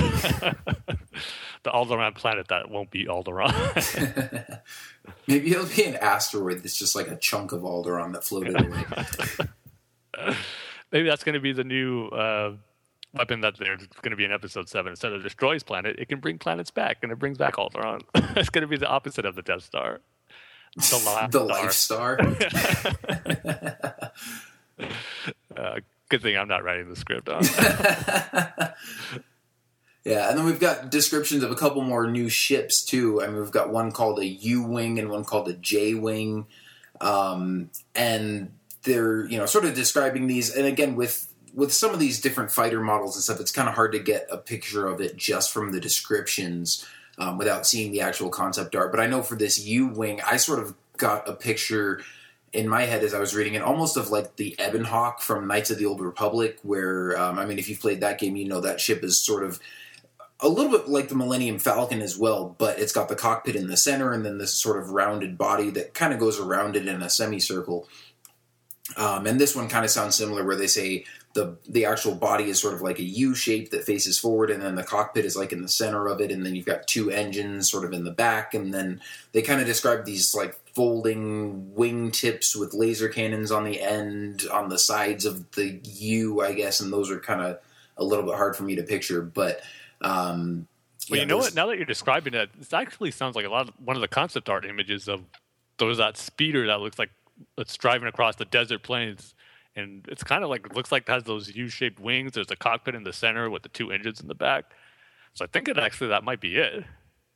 the 1.63 1.69
Alderaan 1.69 2.15
planet 2.15 2.49
that 2.49 2.69
won't 2.69 2.91
be 2.91 3.05
Alderaan. 3.05 4.59
Maybe 5.27 5.51
it'll 5.51 5.65
be 5.65 5.85
an 5.85 5.95
asteroid 5.95 6.63
that's 6.63 6.77
just 6.77 6.95
like 6.95 7.07
a 7.07 7.15
chunk 7.15 7.53
of 7.53 7.61
Alderaan 7.61 8.11
that 8.13 8.25
floated 8.25 8.59
away. 8.59 10.35
Maybe 10.91 11.07
that's 11.07 11.23
going 11.23 11.33
to 11.33 11.39
be 11.39 11.53
the 11.53 11.63
new. 11.63 12.07
Uh, 12.07 12.55
weapon 13.15 13.41
that 13.41 13.57
there's 13.57 13.87
going 14.01 14.11
to 14.11 14.15
be 14.15 14.25
in 14.25 14.31
episode 14.31 14.69
seven. 14.69 14.91
Instead 14.91 15.13
of 15.13 15.23
destroys 15.23 15.63
planet, 15.63 15.95
it 15.97 16.09
can 16.09 16.19
bring 16.19 16.37
planets 16.37 16.71
back, 16.71 16.97
and 17.01 17.11
it 17.11 17.19
brings 17.19 17.37
back 17.37 17.55
Alderaan. 17.55 18.01
it's 18.35 18.49
going 18.49 18.61
to 18.61 18.67
be 18.67 18.77
the 18.77 18.87
opposite 18.87 19.25
of 19.25 19.35
the 19.35 19.41
Death 19.41 19.63
Star. 19.63 20.01
The, 20.75 21.27
the 21.31 21.39
life 21.39 21.71
star. 21.71 22.19
uh, 25.55 25.79
good 26.09 26.21
thing 26.21 26.37
I'm 26.37 26.49
not 26.49 26.63
writing 26.63 26.89
the 26.89 26.97
script 26.97 27.29
on. 27.29 27.43
yeah, 30.03 30.29
and 30.29 30.37
then 30.37 30.45
we've 30.45 30.59
got 30.59 30.91
descriptions 30.91 31.43
of 31.43 31.51
a 31.51 31.55
couple 31.55 31.81
more 31.81 32.11
new 32.11 32.27
ships 32.27 32.83
too. 32.83 33.23
I 33.23 33.27
mean, 33.27 33.37
we've 33.37 33.51
got 33.51 33.69
one 33.69 33.93
called 33.93 34.19
a 34.19 34.25
U 34.25 34.63
wing 34.63 34.99
and 34.99 35.09
one 35.09 35.23
called 35.23 35.47
a 35.47 35.53
J 35.53 35.93
wing, 35.93 36.45
um, 36.99 37.69
and 37.95 38.51
they're 38.83 39.25
you 39.27 39.37
know 39.37 39.45
sort 39.45 39.63
of 39.63 39.75
describing 39.75 40.27
these. 40.27 40.53
And 40.53 40.67
again, 40.67 40.97
with 40.97 41.33
with 41.55 41.73
some 41.73 41.93
of 41.93 41.99
these 41.99 42.19
different 42.19 42.51
fighter 42.51 42.81
models 42.81 43.15
and 43.15 43.23
stuff, 43.23 43.39
it's 43.39 43.51
kind 43.51 43.69
of 43.69 43.75
hard 43.75 43.93
to 43.93 43.99
get 43.99 44.27
a 44.29 44.37
picture 44.37 44.87
of 44.87 44.99
it 44.99 45.15
just 45.15 45.51
from 45.51 45.71
the 45.71 45.79
descriptions 45.79 46.85
um, 47.17 47.37
without 47.37 47.65
seeing 47.65 47.91
the 47.91 48.01
actual 48.01 48.29
concept 48.29 48.75
art. 48.75 48.91
But 48.91 48.99
I 48.99 49.07
know 49.07 49.23
for 49.23 49.35
this 49.35 49.65
U 49.65 49.87
wing, 49.87 50.19
I 50.25 50.35
sort 50.37 50.59
of 50.59 50.75
got 50.97 51.27
a 51.27 51.33
picture 51.33 52.01
in 52.51 52.67
my 52.67 52.83
head 52.83 53.03
as 53.03 53.13
I 53.13 53.19
was 53.19 53.35
reading 53.35 53.53
it, 53.53 53.61
almost 53.61 53.97
of 53.97 54.09
like 54.09 54.35
the 54.35 54.55
Ebon 54.59 54.85
Hawk 54.85 55.21
from 55.21 55.47
Knights 55.47 55.71
of 55.71 55.77
the 55.77 55.85
Old 55.85 56.01
Republic, 56.01 56.59
where 56.63 57.17
um, 57.19 57.39
I 57.39 57.45
mean, 57.45 57.57
if 57.57 57.69
you've 57.69 57.81
played 57.81 58.01
that 58.01 58.19
game, 58.19 58.35
you 58.35 58.47
know 58.47 58.61
that 58.61 58.81
ship 58.81 59.03
is 59.03 59.19
sort 59.19 59.43
of 59.43 59.59
a 60.41 60.49
little 60.49 60.71
bit 60.71 60.89
like 60.89 61.07
the 61.07 61.15
Millennium 61.15 61.59
Falcon 61.59 62.01
as 62.01 62.17
well, 62.17 62.53
but 62.57 62.79
it's 62.79 62.91
got 62.91 63.07
the 63.07 63.15
cockpit 63.15 63.55
in 63.55 63.67
the 63.67 63.77
center 63.77 64.11
and 64.11 64.25
then 64.25 64.37
this 64.37 64.53
sort 64.53 64.77
of 64.77 64.89
rounded 64.89 65.37
body 65.37 65.69
that 65.71 65.93
kind 65.93 66.13
of 66.13 66.19
goes 66.19 66.39
around 66.39 66.75
it 66.75 66.87
in 66.87 67.01
a 67.01 67.09
semicircle. 67.09 67.87
Um, 68.97 69.25
and 69.25 69.39
this 69.39 69.55
one 69.55 69.67
kind 69.67 69.85
of 69.85 69.91
sounds 69.91 70.15
similar, 70.15 70.43
where 70.43 70.55
they 70.55 70.67
say 70.67 71.05
the 71.35 71.57
the 71.67 71.85
actual 71.85 72.15
body 72.15 72.45
is 72.45 72.59
sort 72.59 72.73
of 72.73 72.81
like 72.81 72.97
a 72.97 73.03
U 73.03 73.35
shape 73.35 73.69
that 73.71 73.83
faces 73.83 74.17
forward, 74.17 74.49
and 74.49 74.63
then 74.63 74.75
the 74.75 74.83
cockpit 74.83 75.25
is 75.25 75.35
like 75.35 75.51
in 75.51 75.61
the 75.61 75.67
center 75.67 76.07
of 76.07 76.21
it, 76.21 76.31
and 76.31 76.45
then 76.45 76.55
you've 76.55 76.65
got 76.65 76.87
two 76.87 77.11
engines 77.11 77.69
sort 77.69 77.85
of 77.85 77.93
in 77.93 78.05
the 78.05 78.11
back, 78.11 78.53
and 78.53 78.73
then 78.73 79.01
they 79.33 79.41
kind 79.41 79.59
of 79.59 79.67
describe 79.67 80.05
these 80.05 80.33
like 80.33 80.57
folding 80.73 81.75
wing 81.75 82.09
tips 82.09 82.55
with 82.55 82.73
laser 82.73 83.09
cannons 83.09 83.51
on 83.51 83.65
the 83.65 83.81
end 83.81 84.45
on 84.51 84.69
the 84.69 84.79
sides 84.79 85.25
of 85.25 85.51
the 85.51 85.79
U, 85.83 86.41
I 86.41 86.53
guess, 86.53 86.79
and 86.79 86.91
those 86.91 87.11
are 87.11 87.19
kind 87.19 87.41
of 87.41 87.59
a 87.97 88.03
little 88.03 88.25
bit 88.25 88.35
hard 88.35 88.55
for 88.55 88.63
me 88.63 88.75
to 88.75 88.83
picture, 88.83 89.21
but. 89.21 89.61
Um, 90.01 90.67
well, 91.09 91.17
yeah, 91.17 91.23
you 91.23 91.27
know 91.27 91.37
what? 91.37 91.53
Now 91.53 91.67
that 91.67 91.77
you're 91.77 91.85
describing 91.85 92.33
it, 92.33 92.49
this 92.57 92.73
actually 92.73 93.11
sounds 93.11 93.35
like 93.35 93.45
a 93.45 93.49
lot 93.49 93.67
of 93.67 93.75
one 93.83 93.95
of 93.95 94.01
the 94.01 94.07
concept 94.07 94.49
art 94.49 94.65
images 94.65 95.07
of 95.07 95.21
was 95.79 95.97
that 95.97 96.17
speeder 96.17 96.65
that 96.67 96.79
looks 96.79 96.97
like 96.97 97.11
it's 97.57 97.75
driving 97.77 98.07
across 98.07 98.37
the 98.37 98.45
desert 98.45 98.81
plains, 98.81 99.35
and 99.75 100.05
it's 100.09 100.23
kind 100.23 100.43
of 100.43 100.49
like 100.49 100.65
it 100.65 100.75
looks 100.75 100.91
like 100.91 101.03
it 101.07 101.11
has 101.11 101.23
those 101.23 101.53
U-shaped 101.53 101.99
wings. 101.99 102.33
There's 102.33 102.51
a 102.51 102.55
cockpit 102.55 102.95
in 102.95 103.03
the 103.03 103.13
center 103.13 103.49
with 103.49 103.63
the 103.63 103.69
two 103.69 103.91
engines 103.91 104.21
in 104.21 104.27
the 104.27 104.35
back. 104.35 104.65
So 105.33 105.43
I 105.43 105.47
think 105.47 105.67
it 105.67 105.77
actually 105.77 106.07
that 106.09 106.23
might 106.23 106.39
be 106.39 106.57
it. 106.57 106.85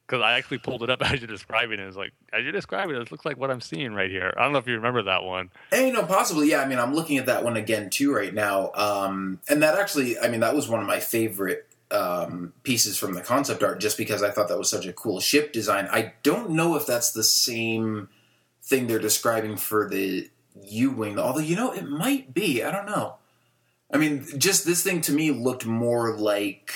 Because 0.07 0.23
I 0.23 0.39
actually 0.39 0.57
pulled 0.57 0.81
it 0.81 0.89
up 0.89 1.01
as 1.05 1.19
you're 1.19 1.27
describing 1.27 1.79
it. 1.79 1.87
It's 1.87 1.97
like 1.97 2.13
as 2.33 2.43
you're 2.43 2.51
describing 2.51 2.95
it, 2.95 3.01
it 3.01 3.11
looks 3.11 3.25
like 3.25 3.37
what 3.37 3.51
I'm 3.51 3.61
seeing 3.61 3.93
right 3.93 4.09
here. 4.09 4.33
I 4.37 4.43
don't 4.43 4.53
know 4.53 4.57
if 4.57 4.67
you 4.67 4.75
remember 4.75 5.03
that 5.03 5.23
one. 5.23 5.51
Hey, 5.69 5.91
no, 5.91 6.03
possibly. 6.03 6.49
Yeah, 6.49 6.61
I 6.61 6.67
mean, 6.67 6.79
I'm 6.79 6.95
looking 6.95 7.17
at 7.17 7.27
that 7.27 7.43
one 7.43 7.57
again 7.57 7.89
too 7.89 8.13
right 8.13 8.33
now, 8.33 8.71
um, 8.73 9.39
and 9.49 9.61
that 9.61 9.77
actually, 9.77 10.17
I 10.17 10.29
mean, 10.29 10.39
that 10.39 10.55
was 10.55 10.67
one 10.67 10.79
of 10.79 10.87
my 10.87 10.99
favorite 10.99 11.67
um, 11.91 12.53
pieces 12.63 12.97
from 12.97 13.13
the 13.13 13.21
concept 13.21 13.63
art, 13.63 13.79
just 13.79 13.97
because 13.97 14.23
I 14.23 14.31
thought 14.31 14.47
that 14.47 14.57
was 14.57 14.69
such 14.69 14.85
a 14.85 14.93
cool 14.93 15.19
ship 15.19 15.51
design. 15.53 15.87
I 15.91 16.13
don't 16.23 16.51
know 16.51 16.75
if 16.75 16.85
that's 16.85 17.11
the 17.11 17.23
same 17.23 18.09
thing 18.63 18.87
they're 18.87 18.99
describing 18.99 19.57
for 19.57 19.89
the 19.89 20.29
U 20.64 20.91
wing, 20.91 21.19
although 21.19 21.40
you 21.40 21.56
know 21.56 21.72
it 21.72 21.88
might 21.88 22.34
be. 22.34 22.64
I 22.64 22.72
don't 22.72 22.86
know. 22.86 23.15
I 23.91 23.98
mean, 23.98 24.26
just 24.38 24.65
this 24.65 24.84
thing 24.84 25.02
to 25.02 25.11
me 25.11 25.31
looked 25.31 25.65
more 25.65 26.15
like. 26.15 26.73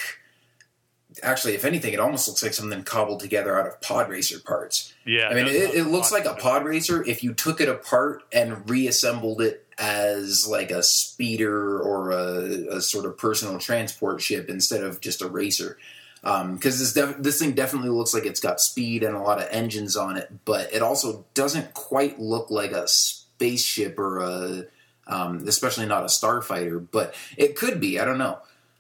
Actually, 1.22 1.54
if 1.54 1.64
anything, 1.64 1.94
it 1.94 2.00
almost 2.00 2.28
looks 2.28 2.42
like 2.42 2.56
something 2.56 2.82
cobbled 2.84 3.20
together 3.20 3.60
out 3.60 3.68
of 3.68 3.80
pod 3.82 4.10
racer 4.10 4.40
parts. 4.40 4.96
Yeah, 5.06 5.28
I 5.28 5.36
mean, 5.36 5.46
it, 5.46 5.76
it 5.76 5.84
looks 5.86 6.12
like 6.12 6.26
a 6.26 6.34
pod 6.34 6.66
racer 6.66 7.04
if 7.04 7.24
you 7.24 7.36
took 7.36 7.62
it 7.62 7.70
apart 7.70 8.24
and 8.34 8.68
reassembled 8.68 9.40
it 9.40 9.68
as 9.78 10.48
like 10.48 10.72
a 10.72 10.82
speeder 10.82 11.80
or 11.80 12.12
a, 12.12 12.78
a 12.78 12.82
sort 12.82 13.06
of 13.06 13.18
personal 13.18 13.60
transport 13.60 14.22
ship 14.22 14.50
instead 14.50 14.84
of 14.84 15.02
just 15.02 15.22
a 15.22 15.28
racer. 15.28 15.78
Um, 16.24 16.56
because 16.56 16.80
this 16.80 16.94
def- 16.94 17.22
this 17.22 17.38
thing 17.38 17.52
definitely 17.52 17.90
looks 17.90 18.14
like 18.14 18.26
it's 18.26 18.40
got 18.40 18.62
speed 18.62 19.04
and 19.04 19.16
a 19.16 19.20
lot 19.20 19.40
of 19.40 19.48
engines 19.52 19.98
on 19.98 20.16
it, 20.16 20.32
but 20.46 20.74
it 20.74 20.82
also 20.82 21.26
doesn't 21.34 21.74
quite 21.74 22.18
look 22.18 22.50
like 22.50 22.72
a 22.72 22.88
spaceship 23.36 23.98
or 24.00 24.20
a, 24.20 24.66
um, 25.08 25.48
especially 25.48 25.86
not 25.86 26.04
a 26.04 26.08
starfighter. 26.08 26.86
But 26.90 27.16
it 27.38 27.56
could 27.56 27.80
be. 27.80 28.00
I 28.00 28.06
don't 28.06 28.18
know. 28.18 28.40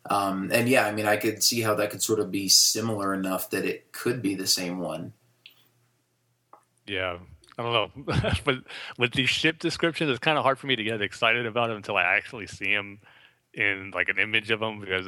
Um, 0.09 0.49
and 0.51 0.67
yeah, 0.67 0.85
I 0.85 0.91
mean, 0.91 1.05
I 1.05 1.17
could 1.17 1.43
see 1.43 1.61
how 1.61 1.75
that 1.75 1.89
could 1.89 2.03
sort 2.03 2.19
of 2.19 2.31
be 2.31 2.49
similar 2.49 3.13
enough 3.13 3.49
that 3.51 3.65
it 3.65 3.91
could 3.91 4.21
be 4.21 4.35
the 4.35 4.47
same 4.47 4.79
one. 4.79 5.13
Yeah, 6.85 7.19
I 7.57 7.63
don't 7.63 7.73
know, 7.73 8.31
but 8.43 8.55
with 8.97 9.13
these 9.13 9.29
ship 9.29 9.59
descriptions, 9.59 10.09
it's 10.09 10.19
kind 10.19 10.37
of 10.37 10.43
hard 10.43 10.59
for 10.59 10.67
me 10.67 10.75
to 10.75 10.83
get 10.83 11.01
excited 11.01 11.45
about 11.45 11.67
them 11.67 11.77
until 11.77 11.95
I 11.95 12.03
actually 12.03 12.47
see 12.47 12.73
them 12.73 12.99
in 13.53 13.91
like 13.93 14.09
an 14.09 14.19
image 14.19 14.51
of 14.51 14.59
them. 14.59 14.81
Because 14.81 15.07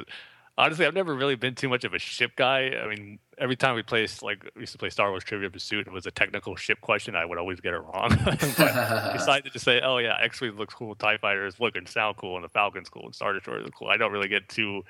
honestly, 0.58 0.86
I've 0.86 0.94
never 0.94 1.14
really 1.14 1.36
been 1.36 1.56
too 1.56 1.70
much 1.70 1.84
of 1.84 1.94
a 1.94 2.00
ship 2.00 2.32
guy. 2.36 2.72
I 2.72 2.88
mean, 2.88 3.20
every 3.38 3.56
time 3.56 3.76
we 3.76 3.84
play, 3.84 4.08
like 4.22 4.50
we 4.56 4.62
used 4.62 4.72
to 4.72 4.78
play 4.78 4.90
Star 4.90 5.10
Wars 5.10 5.24
Trivia 5.24 5.50
Pursuit, 5.50 5.88
it 5.88 5.94
was 5.94 6.06
a 6.06 6.12
technical 6.12 6.56
ship 6.56 6.82
question. 6.82 7.16
I 7.16 7.26
would 7.26 7.38
always 7.38 7.60
get 7.60 7.74
it 7.74 7.80
wrong. 7.80 8.10
but 8.26 8.40
decided 9.14 9.52
to 9.54 9.60
say, 9.60 9.82
oh 9.82 9.98
yeah, 9.98 10.18
X-wing 10.22 10.56
looks 10.56 10.74
cool, 10.74 10.96
Tie 10.96 11.18
fighters 11.18 11.60
look 11.60 11.76
and 11.76 11.88
sound 11.88 12.18
cool, 12.18 12.36
and 12.36 12.44
the 12.44 12.50
Falcon's 12.50 12.90
cool, 12.90 13.06
and 13.06 13.16
Star 13.16 13.34
Destroyers 13.34 13.68
are 13.68 13.72
cool. 13.72 13.90
I 13.90 13.98
don't 13.98 14.12
really 14.12 14.30
get 14.30 14.48
too 14.50 14.84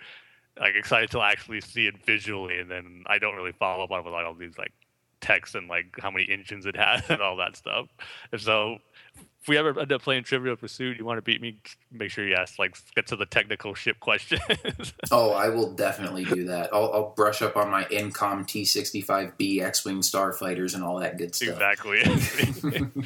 like 0.60 0.76
excited 0.76 1.12
till 1.12 1.22
I 1.22 1.32
actually 1.32 1.62
see 1.62 1.88
it 1.88 2.06
visually, 2.06 2.60
and 2.60 2.70
then 2.70 3.04
I 3.08 3.18
don't 3.18 3.36
really 3.36 3.52
follow 3.52 3.84
up 3.84 3.92
on 3.92 4.00
it 4.00 4.06
with 4.06 4.14
like 4.14 4.26
all 4.26 4.34
these 4.34 4.58
like 4.58 4.72
text 5.22 5.56
and 5.56 5.68
like 5.68 5.98
how 6.00 6.12
many 6.12 6.28
engines 6.30 6.66
it 6.66 6.76
has 6.78 7.02
and 7.10 7.22
all 7.22 7.38
that 7.38 7.56
stuff. 7.56 7.88
And 8.32 8.40
so 8.40 8.78
if 9.46 9.50
we 9.50 9.60
ever 9.60 9.80
end 9.80 9.92
up 9.92 10.02
playing 10.02 10.24
Trivial 10.24 10.56
Pursuit, 10.56 10.98
you 10.98 11.06
want 11.06 11.20
to 11.20 11.22
beat 11.22 11.40
me, 11.40 11.58
make 11.92 12.10
sure 12.10 12.28
you 12.28 12.34
ask 12.34 12.58
like 12.58 12.76
get 12.96 13.06
to 13.08 13.16
the 13.16 13.28
technical 13.28 13.76
ship 13.76 14.00
questions. 14.00 14.42
Oh, 15.12 15.32
I 15.32 15.50
will 15.50 15.72
definitely 15.74 16.26
do 16.26 16.46
that. 16.46 16.74
I'll, 16.74 16.92
I'll 16.92 17.14
brush 17.16 17.44
up 17.44 17.56
on 17.56 17.70
my 17.70 17.84
Incom 17.86 18.44
T65B 18.48 19.62
X-wing 19.62 20.00
starfighters 20.00 20.74
and 20.74 20.84
all 20.84 21.00
that 21.00 21.20
good 21.20 21.36
stuff. 21.36 21.50
exactly. 21.50 22.02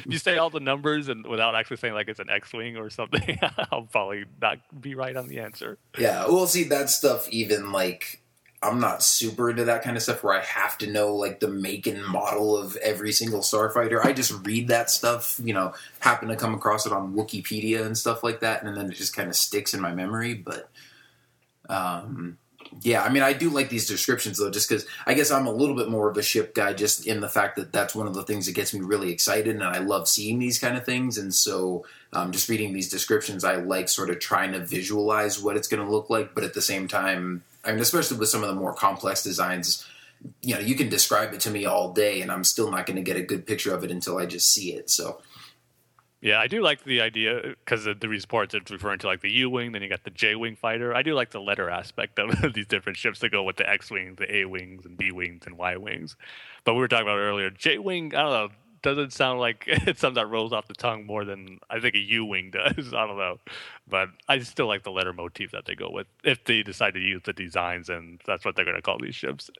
you 0.08 0.16
say 0.16 0.38
all 0.38 0.48
the 0.48 0.60
numbers 0.60 1.08
and 1.08 1.26
without 1.26 1.54
actually 1.54 1.76
saying 1.76 1.92
like 1.92 2.08
it's 2.08 2.20
an 2.20 2.30
X-wing 2.30 2.78
or 2.78 2.88
something, 2.88 3.38
I'll 3.70 3.82
probably 3.82 4.24
not 4.40 4.58
be 4.80 4.94
right 4.94 5.14
on 5.14 5.28
the 5.28 5.40
answer. 5.40 5.76
Yeah, 5.98 6.26
well, 6.26 6.46
see 6.46 6.64
that 6.64 6.88
stuff. 6.88 7.28
Even 7.28 7.70
like, 7.70 8.22
I'm 8.62 8.78
not 8.78 9.02
super 9.02 9.48
into 9.48 9.64
that 9.64 9.82
kind 9.82 9.96
of 9.96 10.02
stuff 10.02 10.22
where 10.22 10.38
I 10.38 10.44
have 10.44 10.76
to 10.78 10.86
know 10.86 11.14
like 11.14 11.40
the 11.40 11.48
make 11.48 11.86
and 11.86 12.04
model 12.04 12.58
of 12.58 12.76
every 12.76 13.10
single 13.10 13.40
starfighter. 13.40 14.04
I 14.04 14.12
just 14.12 14.46
read 14.46 14.68
that 14.68 14.90
stuff. 14.90 15.40
You 15.42 15.54
know, 15.54 15.72
happen 16.00 16.28
to 16.28 16.36
come 16.36 16.54
across 16.54 16.84
it 16.84 16.92
on 16.92 17.14
Wikipedia 17.14 17.86
and 17.86 17.96
stuff 17.96 18.22
like 18.22 18.40
that, 18.40 18.62
and 18.62 18.76
then 18.76 18.90
it 18.90 18.96
just 18.96 19.16
kind 19.16 19.30
of 19.30 19.36
sticks 19.36 19.72
in 19.72 19.80
my 19.80 19.94
memory. 19.94 20.34
But, 20.34 20.68
um, 21.70 22.36
yeah, 22.82 23.02
I 23.02 23.08
mean, 23.08 23.22
I 23.22 23.32
do 23.32 23.48
like 23.48 23.70
these 23.70 23.88
descriptions 23.88 24.36
though, 24.36 24.50
just 24.50 24.68
because 24.68 24.86
I 25.06 25.14
guess 25.14 25.30
I'm 25.30 25.46
a 25.46 25.52
little 25.52 25.74
bit 25.74 25.88
more 25.88 26.10
of 26.10 26.18
a 26.18 26.22
ship 26.22 26.54
guy, 26.54 26.74
just 26.74 27.06
in 27.06 27.22
the 27.22 27.30
fact 27.30 27.56
that 27.56 27.72
that's 27.72 27.94
one 27.94 28.06
of 28.06 28.14
the 28.14 28.24
things 28.24 28.44
that 28.44 28.52
gets 28.54 28.74
me 28.74 28.80
really 28.80 29.10
excited, 29.10 29.54
and 29.54 29.64
I 29.64 29.78
love 29.78 30.06
seeing 30.06 30.38
these 30.38 30.58
kind 30.58 30.76
of 30.76 30.84
things. 30.84 31.16
And 31.16 31.34
so, 31.34 31.86
um, 32.12 32.30
just 32.30 32.50
reading 32.50 32.74
these 32.74 32.90
descriptions, 32.90 33.42
I 33.42 33.56
like 33.56 33.88
sort 33.88 34.10
of 34.10 34.18
trying 34.18 34.52
to 34.52 34.58
visualize 34.58 35.40
what 35.40 35.56
it's 35.56 35.66
going 35.66 35.82
to 35.82 35.90
look 35.90 36.10
like, 36.10 36.34
but 36.34 36.44
at 36.44 36.52
the 36.52 36.60
same 36.60 36.86
time, 36.86 37.42
I 37.64 37.72
mean, 37.72 37.80
especially 37.80 38.18
with 38.18 38.28
some 38.28 38.42
of 38.42 38.48
the 38.48 38.54
more 38.54 38.74
complex 38.74 39.22
designs, 39.22 39.86
you 40.42 40.54
know, 40.54 40.60
you 40.60 40.74
can 40.74 40.88
describe 40.88 41.32
it 41.34 41.40
to 41.40 41.50
me 41.50 41.64
all 41.64 41.92
day, 41.92 42.20
and 42.20 42.30
I'm 42.30 42.44
still 42.44 42.70
not 42.70 42.86
going 42.86 42.96
to 42.96 43.02
get 43.02 43.16
a 43.16 43.22
good 43.22 43.46
picture 43.46 43.74
of 43.74 43.84
it 43.84 43.90
until 43.90 44.18
I 44.18 44.26
just 44.26 44.52
see 44.52 44.72
it. 44.72 44.90
So, 44.90 45.20
Yeah, 46.22 46.38
I 46.38 46.48
do 46.48 46.60
like 46.60 46.84
the 46.84 47.00
idea 47.00 47.54
because 47.64 47.84
the, 47.84 48.08
reports 48.08 48.52
it's 48.54 48.70
referring 48.70 48.98
to 49.00 49.06
like 49.06 49.22
the 49.22 49.30
U 49.30 49.48
wing, 49.48 49.72
then 49.72 49.82
you 49.82 49.88
got 49.88 50.04
the 50.04 50.10
J 50.10 50.34
wing 50.34 50.54
fighter. 50.54 50.94
I 50.94 51.02
do 51.02 51.14
like 51.14 51.30
the 51.30 51.40
letter 51.40 51.70
aspect 51.70 52.18
of 52.18 52.52
these 52.54 52.66
different 52.66 52.98
ships 52.98 53.20
that 53.20 53.30
go 53.30 53.42
with 53.42 53.56
the 53.56 53.68
X 53.68 53.90
wings, 53.90 54.18
the 54.18 54.36
A 54.36 54.44
wings, 54.44 54.84
and 54.84 54.98
B 54.98 55.12
wings 55.12 55.44
and 55.46 55.56
Y 55.56 55.76
wings. 55.76 56.16
But 56.64 56.74
we 56.74 56.80
were 56.80 56.88
talking 56.88 57.06
about 57.06 57.18
earlier, 57.18 57.48
J 57.48 57.78
wing. 57.78 58.14
I 58.14 58.22
don't 58.22 58.32
know. 58.32 58.48
Doesn't 58.82 59.12
sound 59.12 59.40
like 59.40 59.64
it's 59.66 60.00
something 60.00 60.22
that 60.22 60.28
rolls 60.28 60.52
off 60.52 60.66
the 60.66 60.74
tongue 60.74 61.06
more 61.06 61.24
than 61.24 61.60
I 61.68 61.80
think 61.80 61.94
a 61.94 61.98
U 61.98 62.24
wing 62.24 62.50
does. 62.50 62.94
I 62.94 63.06
don't 63.06 63.18
know, 63.18 63.38
but 63.88 64.08
I 64.28 64.38
still 64.40 64.66
like 64.66 64.82
the 64.82 64.90
letter 64.90 65.12
motif 65.12 65.52
that 65.52 65.66
they 65.66 65.74
go 65.74 65.90
with 65.90 66.06
if 66.24 66.44
they 66.44 66.62
decide 66.62 66.94
to 66.94 67.00
use 67.00 67.22
the 67.24 67.32
designs, 67.32 67.88
and 67.88 68.20
that's 68.26 68.44
what 68.44 68.56
they're 68.56 68.64
going 68.64 68.76
to 68.76 68.82
call 68.82 68.98
these 69.00 69.14
ships 69.14 69.50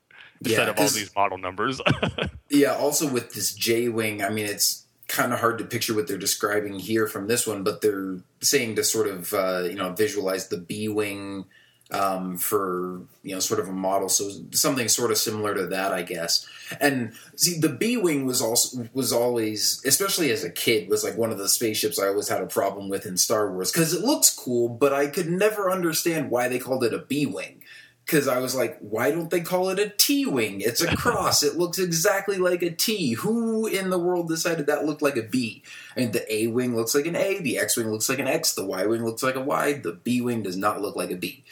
instead 0.44 0.68
of 0.68 0.78
all 0.78 0.88
these 0.88 1.14
model 1.14 1.38
numbers. 1.38 1.80
yeah, 2.48 2.74
also 2.74 3.08
with 3.10 3.34
this 3.34 3.54
J 3.54 3.88
Wing, 3.88 4.22
I 4.22 4.30
mean, 4.30 4.46
it's 4.46 4.86
kind 5.08 5.32
of 5.32 5.40
hard 5.40 5.58
to 5.58 5.64
picture 5.64 5.94
what 5.94 6.06
they're 6.06 6.16
describing 6.16 6.78
here 6.78 7.06
from 7.06 7.26
this 7.26 7.46
one, 7.46 7.64
but 7.64 7.80
they're 7.80 8.18
saying 8.40 8.76
to 8.76 8.84
sort 8.84 9.08
of, 9.08 9.34
uh, 9.34 9.64
you 9.64 9.74
know, 9.74 9.92
visualize 9.92 10.48
the 10.48 10.58
B 10.58 10.88
Wing 10.88 11.46
um, 11.92 12.36
for, 12.36 13.00
you 13.22 13.34
know, 13.34 13.40
sort 13.40 13.60
of 13.60 13.68
a 13.68 13.72
model. 13.72 14.08
So 14.08 14.30
something 14.52 14.88
sort 14.88 15.10
of 15.10 15.18
similar 15.18 15.54
to 15.54 15.66
that, 15.68 15.92
I 15.92 16.02
guess. 16.02 16.46
And 16.80 17.12
see, 17.36 17.58
the 17.58 17.68
B 17.68 17.96
Wing 17.96 18.26
was 18.26 18.40
also, 18.40 18.88
was 18.92 19.12
always, 19.12 19.82
especially 19.84 20.30
as 20.30 20.44
a 20.44 20.50
kid, 20.50 20.88
was 20.88 21.04
like 21.04 21.16
one 21.16 21.30
of 21.30 21.38
the 21.38 21.48
spaceships 21.48 21.98
I 21.98 22.08
always 22.08 22.28
had 22.28 22.42
a 22.42 22.46
problem 22.46 22.88
with 22.88 23.06
in 23.06 23.16
Star 23.16 23.50
Wars 23.52 23.72
because 23.72 23.92
it 23.94 24.02
looks 24.02 24.34
cool, 24.34 24.68
but 24.68 24.92
I 24.92 25.06
could 25.06 25.28
never 25.28 25.70
understand 25.70 26.30
why 26.30 26.48
they 26.48 26.58
called 26.58 26.84
it 26.84 26.94
a 26.94 26.98
B 26.98 27.26
Wing 27.26 27.62
because 28.10 28.26
I 28.26 28.38
was 28.38 28.56
like, 28.56 28.76
why 28.80 29.12
don't 29.12 29.30
they 29.30 29.40
call 29.40 29.68
it 29.68 29.78
a 29.78 29.88
T 29.88 30.26
wing? 30.26 30.60
It's 30.60 30.82
a 30.82 30.96
cross. 30.96 31.44
it 31.44 31.56
looks 31.56 31.78
exactly 31.78 32.38
like 32.38 32.60
a 32.62 32.70
T. 32.70 33.12
Who 33.12 33.68
in 33.68 33.90
the 33.90 33.98
world 34.00 34.28
decided 34.28 34.66
that 34.66 34.84
looked 34.84 35.00
like 35.00 35.16
a 35.16 35.22
B? 35.22 35.62
I 35.96 36.00
mean, 36.00 36.10
the 36.10 36.34
A 36.34 36.48
wing 36.48 36.74
looks 36.74 36.94
like 36.94 37.06
an 37.06 37.14
A, 37.14 37.38
the 37.38 37.58
X 37.58 37.76
wing 37.76 37.88
looks 37.88 38.08
like 38.08 38.18
an 38.18 38.26
X, 38.26 38.54
the 38.54 38.64
Y 38.64 38.84
wing 38.86 39.04
looks 39.04 39.22
like 39.22 39.36
a 39.36 39.40
Y, 39.40 39.74
the 39.74 39.92
B 39.92 40.20
wing 40.20 40.42
does 40.42 40.56
not 40.56 40.80
look 40.80 40.96
like 40.96 41.12
a 41.12 41.16
B. 41.16 41.44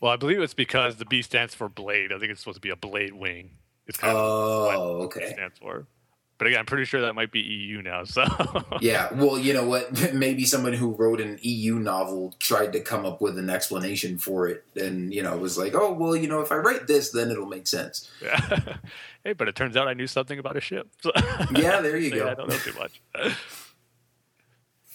well, 0.00 0.12
I 0.12 0.16
believe 0.16 0.40
it's 0.40 0.54
because 0.54 0.96
the 0.96 1.04
B 1.04 1.22
stands 1.22 1.54
for 1.54 1.68
blade. 1.68 2.12
I 2.12 2.18
think 2.18 2.30
it's 2.30 2.40
supposed 2.40 2.56
to 2.56 2.60
be 2.60 2.70
a 2.70 2.76
blade 2.76 3.12
wing. 3.14 3.50
It's 3.86 3.96
kind 3.98 4.16
of 4.16 4.22
Oh, 4.24 4.98
what 4.98 5.16
it 5.16 5.22
okay. 5.22 5.32
stands 5.32 5.58
for. 5.58 5.86
But 6.36 6.46
again, 6.46 6.60
I'm 6.60 6.66
pretty 6.66 6.84
sure 6.84 7.00
that 7.00 7.14
might 7.14 7.32
be 7.32 7.40
EU 7.40 7.82
now. 7.82 8.04
So 8.04 8.24
Yeah, 8.80 9.12
well, 9.12 9.36
you 9.38 9.52
know 9.52 9.66
what? 9.66 10.12
Maybe 10.14 10.44
someone 10.44 10.72
who 10.72 10.94
wrote 10.94 11.20
an 11.20 11.38
EU 11.42 11.74
novel 11.80 12.32
tried 12.38 12.72
to 12.74 12.80
come 12.80 13.04
up 13.04 13.20
with 13.20 13.38
an 13.38 13.50
explanation 13.50 14.18
for 14.18 14.46
it, 14.46 14.64
and 14.76 15.12
you 15.12 15.20
know, 15.20 15.36
was 15.36 15.58
like, 15.58 15.74
"Oh, 15.74 15.92
well, 15.92 16.14
you 16.14 16.28
know, 16.28 16.40
if 16.40 16.52
I 16.52 16.56
write 16.56 16.86
this, 16.86 17.10
then 17.10 17.32
it'll 17.32 17.46
make 17.46 17.66
sense." 17.66 18.08
Yeah. 18.22 18.38
hey, 19.24 19.32
but 19.32 19.48
it 19.48 19.56
turns 19.56 19.76
out 19.76 19.88
I 19.88 19.94
knew 19.94 20.06
something 20.06 20.38
about 20.38 20.56
a 20.56 20.60
ship. 20.60 20.86
So 21.02 21.10
Yeah, 21.56 21.80
there 21.80 21.96
you 21.96 22.10
go. 22.14 22.28
I 22.30 22.34
don't 22.34 22.48
know 22.48 22.56
too 22.58 22.74
much. 22.78 23.00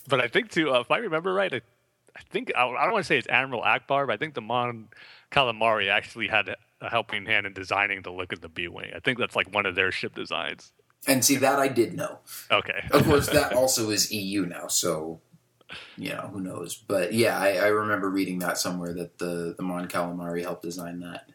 but 0.07 0.21
I 0.21 0.27
think 0.30 0.49
too, 0.51 0.71
uh, 0.73 0.80
if 0.80 0.91
I 0.91 0.97
remember 0.99 1.34
right, 1.34 1.53
I, 1.53 1.61
I 2.15 2.22
think 2.30 2.52
I, 2.56 2.68
I 2.68 2.84
don't 2.84 2.94
want 2.94 3.03
to 3.03 3.07
say 3.07 3.18
it's 3.18 3.27
Admiral 3.27 3.61
Ackbar, 3.61 4.07
but 4.07 4.14
I 4.14 4.18
think 4.18 4.34
the 4.34 4.41
Mon 4.41 4.90
Calamari 5.31 5.90
actually 5.90 6.27
had 6.27 6.56
a 6.81 6.90
helping 6.90 7.26
hand 7.26 7.45
in 7.45 7.53
designing 7.53 8.02
the 8.02 8.11
look 8.11 8.34
of 8.34 8.41
the 8.41 8.49
B 8.49 8.68
wing. 8.68 8.91
I 8.95 8.99
think 8.99 9.18
that's 9.18 9.35
like 9.35 9.53
one 9.53 9.65
of 9.65 9.76
their 9.76 9.91
ship 9.91 10.15
designs. 10.15 10.73
And 11.07 11.23
see, 11.23 11.35
that 11.38 11.60
I 11.60 11.68
did 11.68 11.95
know. 11.95 12.19
Okay. 12.49 12.88
Of 12.91 13.06
course, 13.06 13.27
that 13.27 13.53
also 13.53 13.90
is 13.90 14.11
EU 14.11 14.45
now, 14.45 14.68
so 14.68 15.22
you 15.98 16.10
know 16.10 16.30
who 16.31 16.40
knows. 16.40 16.76
But 16.76 17.14
yeah, 17.14 17.38
I, 17.38 17.56
I 17.56 17.68
remember 17.68 18.10
reading 18.10 18.40
that 18.40 18.57
somewhere 18.57 18.94
that 18.94 19.18
the 19.18 19.56
the 19.57 19.64
Mon 19.64 19.88
Calamari 19.88 20.44
helped 20.44 20.64
design 20.64 20.99
that, 21.02 21.30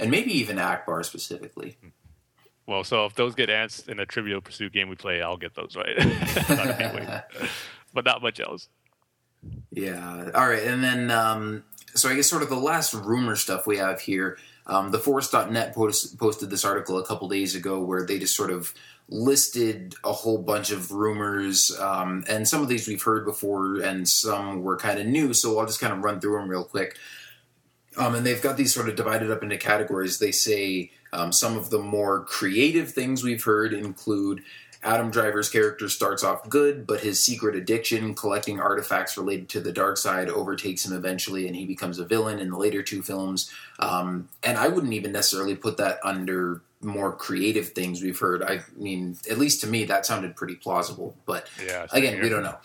and 0.00 0.10
maybe 0.10 0.32
even 0.38 0.56
Ackbar 0.56 1.04
specifically. 1.04 1.76
Well, 2.66 2.84
so 2.84 3.06
if 3.06 3.14
those 3.14 3.34
get 3.34 3.48
ants 3.48 3.80
in 3.88 3.98
a 3.98 4.04
Trivial 4.04 4.40
Pursuit 4.40 4.72
game 4.72 4.88
we 4.90 4.94
play, 4.94 5.22
I'll 5.22 5.38
get 5.38 5.54
those 5.54 5.74
right. 5.76 5.96
Not 6.48 6.68
a 6.68 6.76
B 6.78 6.98
wing. 6.98 7.48
but 7.94 8.04
not 8.04 8.22
much 8.22 8.40
else. 8.40 8.68
Yeah. 9.70 10.30
All 10.34 10.48
right, 10.48 10.62
and 10.62 10.82
then 10.82 11.10
um, 11.10 11.64
so 11.94 12.08
I 12.08 12.14
guess 12.14 12.28
sort 12.28 12.42
of 12.42 12.48
the 12.48 12.56
last 12.56 12.94
rumor 12.94 13.36
stuff 13.36 13.66
we 13.66 13.78
have 13.78 14.00
here. 14.00 14.38
Um, 14.66 14.90
the 14.90 14.98
Force.net 14.98 15.74
post, 15.74 16.18
posted 16.18 16.50
this 16.50 16.64
article 16.64 16.98
a 16.98 17.06
couple 17.06 17.26
days 17.28 17.54
ago 17.54 17.82
where 17.82 18.04
they 18.04 18.18
just 18.18 18.36
sort 18.36 18.50
of 18.50 18.74
listed 19.08 19.94
a 20.04 20.12
whole 20.12 20.36
bunch 20.36 20.70
of 20.70 20.92
rumors, 20.92 21.74
um, 21.80 22.24
and 22.28 22.46
some 22.46 22.60
of 22.60 22.68
these 22.68 22.86
we've 22.86 23.02
heard 23.02 23.24
before, 23.24 23.80
and 23.80 24.06
some 24.06 24.62
were 24.62 24.76
kind 24.76 24.98
of 24.98 25.06
new. 25.06 25.32
So 25.32 25.58
I'll 25.58 25.66
just 25.66 25.80
kind 25.80 25.92
of 25.92 26.00
run 26.00 26.20
through 26.20 26.38
them 26.38 26.48
real 26.48 26.64
quick. 26.64 26.96
Um, 27.96 28.14
and 28.14 28.24
they've 28.24 28.42
got 28.42 28.56
these 28.56 28.72
sort 28.72 28.88
of 28.88 28.96
divided 28.96 29.30
up 29.30 29.42
into 29.42 29.56
categories. 29.56 30.18
They 30.18 30.30
say 30.30 30.92
um, 31.12 31.32
some 31.32 31.56
of 31.56 31.70
the 31.70 31.78
more 31.78 32.24
creative 32.24 32.92
things 32.92 33.24
we've 33.24 33.42
heard 33.42 33.72
include 33.72 34.42
Adam 34.82 35.10
Driver's 35.10 35.48
character 35.48 35.88
starts 35.88 36.22
off 36.22 36.48
good, 36.48 36.86
but 36.86 37.00
his 37.00 37.22
secret 37.22 37.56
addiction, 37.56 38.14
collecting 38.14 38.60
artifacts 38.60 39.16
related 39.16 39.48
to 39.50 39.60
the 39.60 39.72
dark 39.72 39.96
side, 39.96 40.28
overtakes 40.28 40.86
him 40.86 40.96
eventually, 40.96 41.46
and 41.46 41.56
he 41.56 41.66
becomes 41.66 41.98
a 41.98 42.04
villain 42.04 42.38
in 42.38 42.50
the 42.50 42.56
later 42.56 42.82
two 42.82 43.02
films. 43.02 43.50
Um, 43.80 44.28
and 44.42 44.56
I 44.56 44.68
wouldn't 44.68 44.92
even 44.92 45.12
necessarily 45.12 45.56
put 45.56 45.78
that 45.78 45.98
under 46.04 46.62
more 46.80 47.12
creative 47.12 47.70
things 47.70 48.02
we've 48.02 48.18
heard. 48.18 48.42
I 48.42 48.60
mean, 48.76 49.16
at 49.28 49.38
least 49.38 49.60
to 49.62 49.66
me, 49.66 49.84
that 49.86 50.06
sounded 50.06 50.36
pretty 50.36 50.54
plausible. 50.54 51.16
But 51.26 51.48
Yeah, 51.64 51.86
again, 51.90 52.14
here. 52.14 52.22
we 52.22 52.28
don't 52.28 52.44
know. 52.44 52.58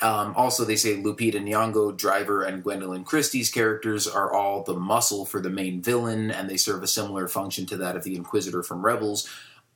Um, 0.00 0.32
also, 0.36 0.64
they 0.64 0.76
say 0.76 0.96
Lupita 0.96 1.34
Nyong'o, 1.34 1.96
Driver, 1.96 2.44
and 2.44 2.62
Gwendoline 2.62 3.04
Christie's 3.04 3.50
characters 3.50 4.06
are 4.06 4.32
all 4.32 4.62
the 4.62 4.74
muscle 4.74 5.26
for 5.26 5.40
the 5.40 5.50
main 5.50 5.82
villain, 5.82 6.30
and 6.30 6.48
they 6.48 6.56
serve 6.56 6.82
a 6.82 6.86
similar 6.86 7.26
function 7.26 7.66
to 7.66 7.76
that 7.78 7.96
of 7.96 8.04
the 8.04 8.14
Inquisitor 8.14 8.62
from 8.62 8.84
Rebels. 8.84 9.28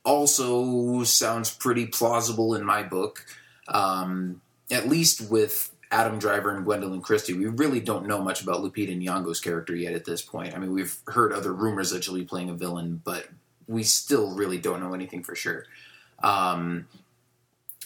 Also, 0.05 1.03
sounds 1.03 1.49
pretty 1.49 1.85
plausible 1.85 2.55
in 2.55 2.63
my 2.63 2.83
book. 2.83 3.25
Um, 3.67 4.41
at 4.69 4.89
least 4.89 5.29
with 5.29 5.71
Adam 5.91 6.19
Driver 6.19 6.55
and 6.55 6.65
Gwendoline 6.65 7.03
Christie, 7.03 7.33
we 7.33 7.45
really 7.45 7.79
don't 7.79 8.07
know 8.07 8.21
much 8.21 8.41
about 8.41 8.61
Lupita 8.61 8.99
Nyong'o's 8.99 9.39
character 9.39 9.75
yet 9.75 9.93
at 9.93 10.05
this 10.05 10.21
point. 10.21 10.55
I 10.55 10.59
mean, 10.59 10.73
we've 10.73 10.97
heard 11.07 11.31
other 11.31 11.53
rumors 11.53 11.91
that 11.91 12.03
she'll 12.03 12.15
be 12.15 12.25
playing 12.25 12.49
a 12.49 12.53
villain, 12.53 13.01
but 13.03 13.29
we 13.67 13.83
still 13.83 14.35
really 14.35 14.57
don't 14.57 14.81
know 14.81 14.93
anything 14.93 15.23
for 15.23 15.35
sure. 15.35 15.65
Um, 16.21 16.87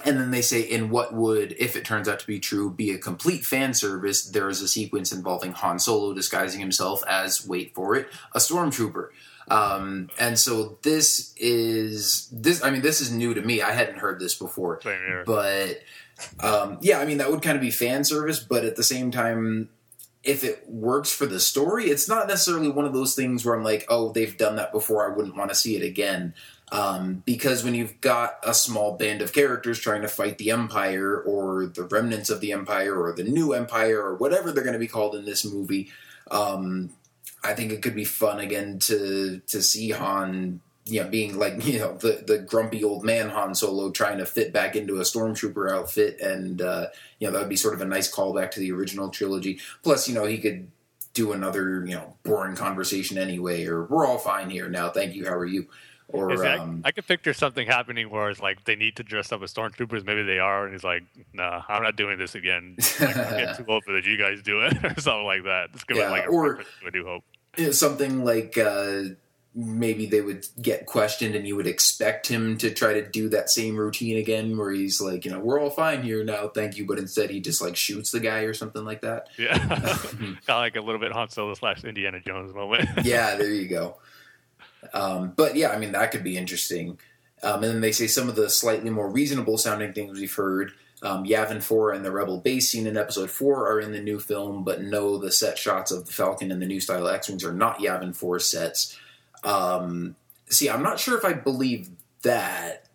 and 0.05 0.19
then 0.19 0.31
they 0.31 0.41
say, 0.41 0.61
in 0.61 0.89
what 0.89 1.13
would, 1.13 1.55
if 1.59 1.75
it 1.75 1.83
turns 1.83 2.07
out 2.07 2.19
to 2.19 2.27
be 2.27 2.39
true, 2.39 2.71
be 2.71 2.91
a 2.91 2.97
complete 2.97 3.43
fan 3.43 3.73
service, 3.73 4.23
there 4.23 4.47
is 4.47 4.61
a 4.61 4.67
sequence 4.67 5.11
involving 5.11 5.51
Han 5.53 5.79
Solo 5.79 6.13
disguising 6.13 6.59
himself 6.59 7.03
as, 7.07 7.47
wait 7.47 7.73
for 7.73 7.95
it, 7.95 8.07
a 8.33 8.39
stormtrooper. 8.39 9.09
Um, 9.49 10.09
and 10.19 10.37
so 10.37 10.77
this 10.81 11.33
is 11.37 12.27
this. 12.31 12.63
I 12.63 12.69
mean, 12.69 12.81
this 12.81 12.99
is 13.01 13.11
new 13.11 13.33
to 13.33 13.41
me. 13.41 13.61
I 13.61 13.71
hadn't 13.71 13.99
heard 13.99 14.19
this 14.19 14.35
before, 14.35 14.79
but 15.25 15.79
um, 16.41 16.77
yeah, 16.81 16.99
I 16.99 17.05
mean 17.05 17.19
that 17.19 17.31
would 17.31 17.41
kind 17.41 17.55
of 17.55 17.61
be 17.61 17.71
fan 17.71 18.03
service, 18.03 18.39
but 18.39 18.65
at 18.65 18.75
the 18.75 18.83
same 18.83 19.11
time, 19.11 19.69
if 20.23 20.43
it 20.43 20.67
works 20.67 21.13
for 21.13 21.25
the 21.25 21.39
story, 21.39 21.85
it's 21.85 22.09
not 22.09 22.27
necessarily 22.27 22.69
one 22.69 22.85
of 22.85 22.93
those 22.93 23.15
things 23.15 23.45
where 23.45 23.55
I'm 23.55 23.63
like, 23.63 23.85
oh, 23.87 24.11
they've 24.11 24.37
done 24.37 24.57
that 24.57 24.73
before. 24.73 25.09
I 25.09 25.15
wouldn't 25.15 25.37
want 25.37 25.49
to 25.49 25.55
see 25.55 25.77
it 25.77 25.83
again. 25.83 26.33
Um, 26.69 27.23
because 27.25 27.63
when 27.63 27.75
you've 27.75 28.01
got 28.01 28.39
a 28.43 28.53
small 28.53 28.97
band 28.97 29.21
of 29.21 29.31
characters 29.31 29.79
trying 29.79 30.01
to 30.01 30.09
fight 30.09 30.37
the 30.37 30.51
Empire 30.51 31.17
or 31.17 31.67
the 31.67 31.83
remnants 31.83 32.29
of 32.29 32.41
the 32.41 32.51
Empire 32.51 33.01
or 33.01 33.13
the 33.13 33.23
new 33.23 33.53
Empire 33.53 34.01
or 34.01 34.15
whatever 34.15 34.51
they're 34.51 34.65
going 34.65 34.73
to 34.73 34.79
be 34.79 34.87
called 34.87 35.15
in 35.15 35.23
this 35.23 35.45
movie, 35.45 35.89
um, 36.29 36.89
I 37.43 37.53
think 37.53 37.71
it 37.71 37.81
could 37.81 37.95
be 37.95 38.05
fun 38.05 38.39
again 38.39 38.79
to 38.79 39.41
to 39.47 39.61
see 39.61 39.91
Han, 39.91 40.61
you 40.85 41.03
know, 41.03 41.09
being 41.09 41.37
like 41.37 41.65
you 41.65 41.79
know 41.79 41.97
the 41.97 42.23
the 42.25 42.39
grumpy 42.39 42.83
old 42.83 43.03
man 43.03 43.29
Han 43.29 43.55
Solo 43.55 43.91
trying 43.91 44.17
to 44.17 44.25
fit 44.25 44.53
back 44.53 44.75
into 44.75 44.97
a 44.97 45.03
stormtrooper 45.03 45.71
outfit, 45.71 46.19
and 46.19 46.61
uh, 46.61 46.87
you 47.19 47.27
know 47.27 47.33
that 47.33 47.39
would 47.39 47.49
be 47.49 47.55
sort 47.55 47.73
of 47.73 47.81
a 47.81 47.85
nice 47.85 48.13
callback 48.13 48.51
to 48.51 48.59
the 48.59 48.71
original 48.71 49.09
trilogy. 49.09 49.59
Plus, 49.83 50.07
you 50.07 50.15
know, 50.15 50.25
he 50.25 50.37
could 50.37 50.71
do 51.13 51.31
another 51.31 51.85
you 51.85 51.95
know 51.95 52.15
boring 52.23 52.55
conversation 52.55 53.17
anyway, 53.17 53.65
or 53.65 53.85
we're 53.85 54.05
all 54.05 54.19
fine 54.19 54.49
here 54.49 54.69
now. 54.69 54.89
Thank 54.89 55.15
you. 55.15 55.25
How 55.25 55.35
are 55.35 55.45
you? 55.45 55.67
Or 56.09 56.45
I- 56.45 56.57
um, 56.57 56.81
I, 56.85 56.91
could 56.91 57.05
picture 57.05 57.33
something 57.33 57.67
happening 57.67 58.09
where 58.09 58.29
it's 58.29 58.39
like 58.39 58.63
they 58.63 58.75
need 58.75 58.95
to 58.95 59.03
dress 59.03 59.31
up 59.31 59.41
as 59.43 59.53
stormtroopers. 59.53 60.05
Maybe 60.05 60.23
they 60.23 60.39
are, 60.39 60.63
and 60.63 60.73
he's 60.73 60.83
like, 60.83 61.03
"Nah, 61.33 61.63
I'm 61.67 61.83
not 61.83 61.95
doing 61.97 62.17
this 62.17 62.33
again. 62.35 62.77
Like, 62.99 63.17
I'm 63.17 63.29
getting 63.37 63.55
too 63.65 63.71
old 63.71 63.83
for 63.83 63.91
this. 63.93 64.05
You 64.05 64.17
guys 64.17 64.41
do 64.41 64.61
it, 64.61 64.77
or 64.85 64.99
something 65.01 65.25
like 65.25 65.43
that." 65.43 65.69
It's 65.73 65.83
gonna 65.83 65.99
Yeah, 66.01 66.07
be 66.07 66.11
like 66.11 66.25
a 66.25 66.29
or- 66.29 66.63
A 66.85 66.91
New 66.91 67.03
Hope. 67.05 67.23
something 67.73 68.23
like 68.23 68.57
uh, 68.57 69.01
maybe 69.53 70.05
they 70.05 70.21
would 70.21 70.45
get 70.61 70.85
questioned 70.85 71.33
and 71.35 71.47
you 71.47 71.55
would 71.55 71.65
expect 71.67 72.27
him 72.27 72.57
to 72.59 72.69
try 72.71 72.93
to 72.93 73.09
do 73.09 73.27
that 73.29 73.49
same 73.49 73.75
routine 73.75 74.15
again 74.17 74.55
where 74.55 74.69
he's 74.71 75.01
like 75.01 75.25
you 75.25 75.31
know 75.31 75.39
we're 75.39 75.59
all 75.59 75.71
fine 75.71 76.03
here 76.03 76.23
now 76.23 76.47
thank 76.47 76.77
you 76.77 76.85
but 76.85 76.99
instead 76.99 77.31
he 77.31 77.39
just 77.39 77.59
like 77.59 77.75
shoots 77.75 78.11
the 78.11 78.19
guy 78.19 78.41
or 78.41 78.53
something 78.53 78.85
like 78.85 79.01
that 79.01 79.29
Yeah, 79.35 79.57
kind 79.67 79.83
of 79.83 80.47
like 80.47 80.75
a 80.75 80.81
little 80.81 80.99
bit 81.01 81.11
Han 81.11 81.29
Solo 81.31 81.55
slash 81.55 81.83
Indiana 81.83 82.19
Jones 82.19 82.53
moment. 82.53 82.87
yeah 83.03 83.35
there 83.35 83.49
you 83.51 83.67
go 83.67 83.95
um, 84.93 85.33
but 85.35 85.55
yeah 85.55 85.69
i 85.69 85.77
mean 85.77 85.91
that 85.91 86.11
could 86.11 86.23
be 86.23 86.37
interesting 86.37 86.97
um, 87.43 87.63
and 87.63 87.73
then 87.73 87.81
they 87.81 87.91
say 87.91 88.07
some 88.07 88.29
of 88.29 88.35
the 88.35 88.49
slightly 88.49 88.89
more 88.89 89.09
reasonable 89.09 89.57
sounding 89.57 89.93
things 89.93 90.19
we've 90.19 90.33
heard 90.33 90.71
um, 91.03 91.25
Yavin 91.25 91.61
4 91.61 91.91
and 91.91 92.03
the 92.03 92.11
Rebel 92.11 92.39
base 92.39 92.69
scene 92.69 92.87
in 92.87 92.97
episode 92.97 93.29
4 93.29 93.71
are 93.71 93.79
in 93.79 93.91
the 93.91 94.01
new 94.01 94.19
film, 94.19 94.63
but 94.63 94.81
no, 94.81 95.17
the 95.17 95.31
set 95.31 95.57
shots 95.57 95.91
of 95.91 96.07
the 96.07 96.11
Falcon 96.11 96.51
and 96.51 96.61
the 96.61 96.65
new 96.65 96.79
style 96.79 97.07
X 97.07 97.29
Wings 97.29 97.43
are 97.43 97.53
not 97.53 97.79
Yavin 97.79 98.15
4 98.15 98.39
sets. 98.39 98.97
Um, 99.43 100.15
see, 100.49 100.69
I'm 100.69 100.81
not 100.81 100.99
sure 100.99 101.15
if 101.15 101.23
I 101.23 101.33
believe 101.33 101.89
that 102.23 102.87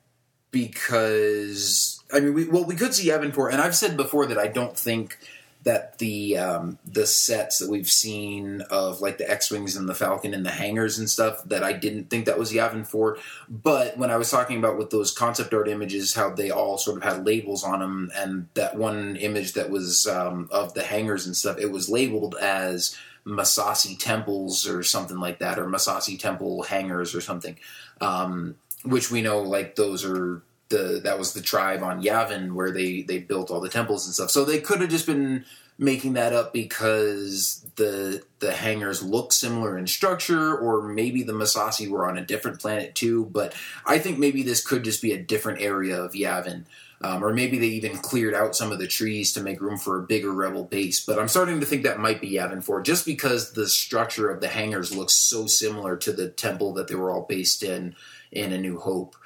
because 0.50 2.02
I 2.12 2.20
mean, 2.20 2.34
we, 2.34 2.48
well, 2.48 2.64
we 2.64 2.74
could 2.74 2.92
see 2.92 3.08
Yavin 3.08 3.32
4, 3.32 3.50
and 3.50 3.60
I've 3.60 3.76
said 3.76 3.96
before 3.96 4.26
that 4.26 4.38
I 4.38 4.48
don't 4.48 4.76
think 4.76 5.18
that 5.64 5.98
the 5.98 6.36
um, 6.38 6.78
the 6.84 7.06
sets 7.06 7.58
that 7.58 7.70
we've 7.70 7.90
seen 7.90 8.62
of 8.62 9.00
like 9.00 9.18
the 9.18 9.30
X 9.30 9.50
wings 9.50 9.76
and 9.76 9.88
the 9.88 9.94
Falcon 9.94 10.34
and 10.34 10.44
the 10.44 10.50
hangars 10.50 10.98
and 10.98 11.08
stuff 11.08 11.42
that 11.44 11.62
I 11.62 11.72
didn't 11.72 12.10
think 12.10 12.26
that 12.26 12.38
was 12.38 12.52
Yavin 12.52 12.86
4. 12.86 13.18
But 13.48 13.96
when 13.96 14.10
I 14.10 14.16
was 14.16 14.30
talking 14.30 14.58
about 14.58 14.76
with 14.76 14.90
those 14.90 15.12
concept 15.12 15.54
art 15.54 15.68
images, 15.68 16.14
how 16.14 16.30
they 16.30 16.50
all 16.50 16.78
sort 16.78 16.96
of 16.96 17.04
had 17.04 17.24
labels 17.24 17.62
on 17.62 17.80
them, 17.80 18.10
and 18.14 18.48
that 18.54 18.76
one 18.76 19.16
image 19.16 19.52
that 19.52 19.70
was 19.70 20.06
um, 20.06 20.48
of 20.50 20.74
the 20.74 20.82
hangars 20.82 21.26
and 21.26 21.36
stuff, 21.36 21.58
it 21.58 21.70
was 21.70 21.88
labeled 21.88 22.34
as 22.40 22.96
Massassi 23.24 23.96
temples 23.98 24.66
or 24.66 24.82
something 24.82 25.18
like 25.18 25.38
that, 25.38 25.58
or 25.58 25.66
Massassi 25.66 26.18
temple 26.18 26.62
hangars 26.62 27.14
or 27.14 27.20
something, 27.20 27.56
um, 28.00 28.56
which 28.84 29.12
we 29.12 29.22
know 29.22 29.42
like 29.42 29.76
those 29.76 30.04
are 30.04 30.42
the 30.72 31.00
that 31.04 31.18
was 31.18 31.34
the 31.34 31.40
tribe 31.40 31.82
on 31.82 32.02
Yavin 32.02 32.52
where 32.52 32.72
they 32.72 33.02
they 33.02 33.18
built 33.18 33.50
all 33.50 33.60
the 33.60 33.68
temples 33.68 34.06
and 34.06 34.14
stuff. 34.14 34.30
So 34.30 34.44
they 34.44 34.58
could 34.58 34.80
have 34.80 34.90
just 34.90 35.06
been 35.06 35.44
making 35.78 36.14
that 36.14 36.32
up 36.32 36.52
because 36.52 37.64
the 37.76 38.22
the 38.40 38.52
hangars 38.52 39.02
look 39.02 39.32
similar 39.32 39.78
in 39.78 39.86
structure, 39.86 40.56
or 40.56 40.82
maybe 40.82 41.22
the 41.22 41.32
Massassi 41.32 41.88
were 41.88 42.08
on 42.08 42.18
a 42.18 42.24
different 42.24 42.60
planet 42.60 42.94
too. 42.94 43.26
But 43.26 43.54
I 43.86 43.98
think 43.98 44.18
maybe 44.18 44.42
this 44.42 44.66
could 44.66 44.82
just 44.82 45.02
be 45.02 45.12
a 45.12 45.22
different 45.22 45.60
area 45.60 46.02
of 46.02 46.12
Yavin. 46.12 46.64
Um, 47.04 47.24
or 47.24 47.32
maybe 47.32 47.58
they 47.58 47.66
even 47.66 47.98
cleared 47.98 48.32
out 48.32 48.54
some 48.54 48.70
of 48.70 48.78
the 48.78 48.86
trees 48.86 49.32
to 49.32 49.42
make 49.42 49.60
room 49.60 49.76
for 49.76 49.98
a 49.98 50.06
bigger 50.06 50.30
rebel 50.30 50.62
base. 50.62 51.04
But 51.04 51.18
I'm 51.18 51.26
starting 51.26 51.58
to 51.58 51.66
think 51.66 51.82
that 51.82 51.98
might 51.98 52.20
be 52.20 52.30
Yavin 52.30 52.62
4, 52.62 52.80
just 52.80 53.04
because 53.04 53.54
the 53.54 53.68
structure 53.68 54.30
of 54.30 54.40
the 54.40 54.46
hangars 54.46 54.94
looks 54.94 55.14
so 55.14 55.48
similar 55.48 55.96
to 55.96 56.12
the 56.12 56.28
temple 56.28 56.72
that 56.74 56.86
they 56.86 56.94
were 56.94 57.10
all 57.10 57.26
based 57.28 57.64
in 57.64 57.96
in 58.30 58.52
A 58.52 58.58
New 58.58 58.78
Hope. 58.78 59.16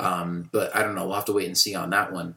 Um, 0.00 0.48
but 0.52 0.74
I 0.74 0.82
don't 0.82 0.94
know. 0.94 1.06
We'll 1.06 1.14
have 1.14 1.26
to 1.26 1.32
wait 1.32 1.46
and 1.46 1.56
see 1.56 1.74
on 1.74 1.90
that 1.90 2.12
one. 2.12 2.36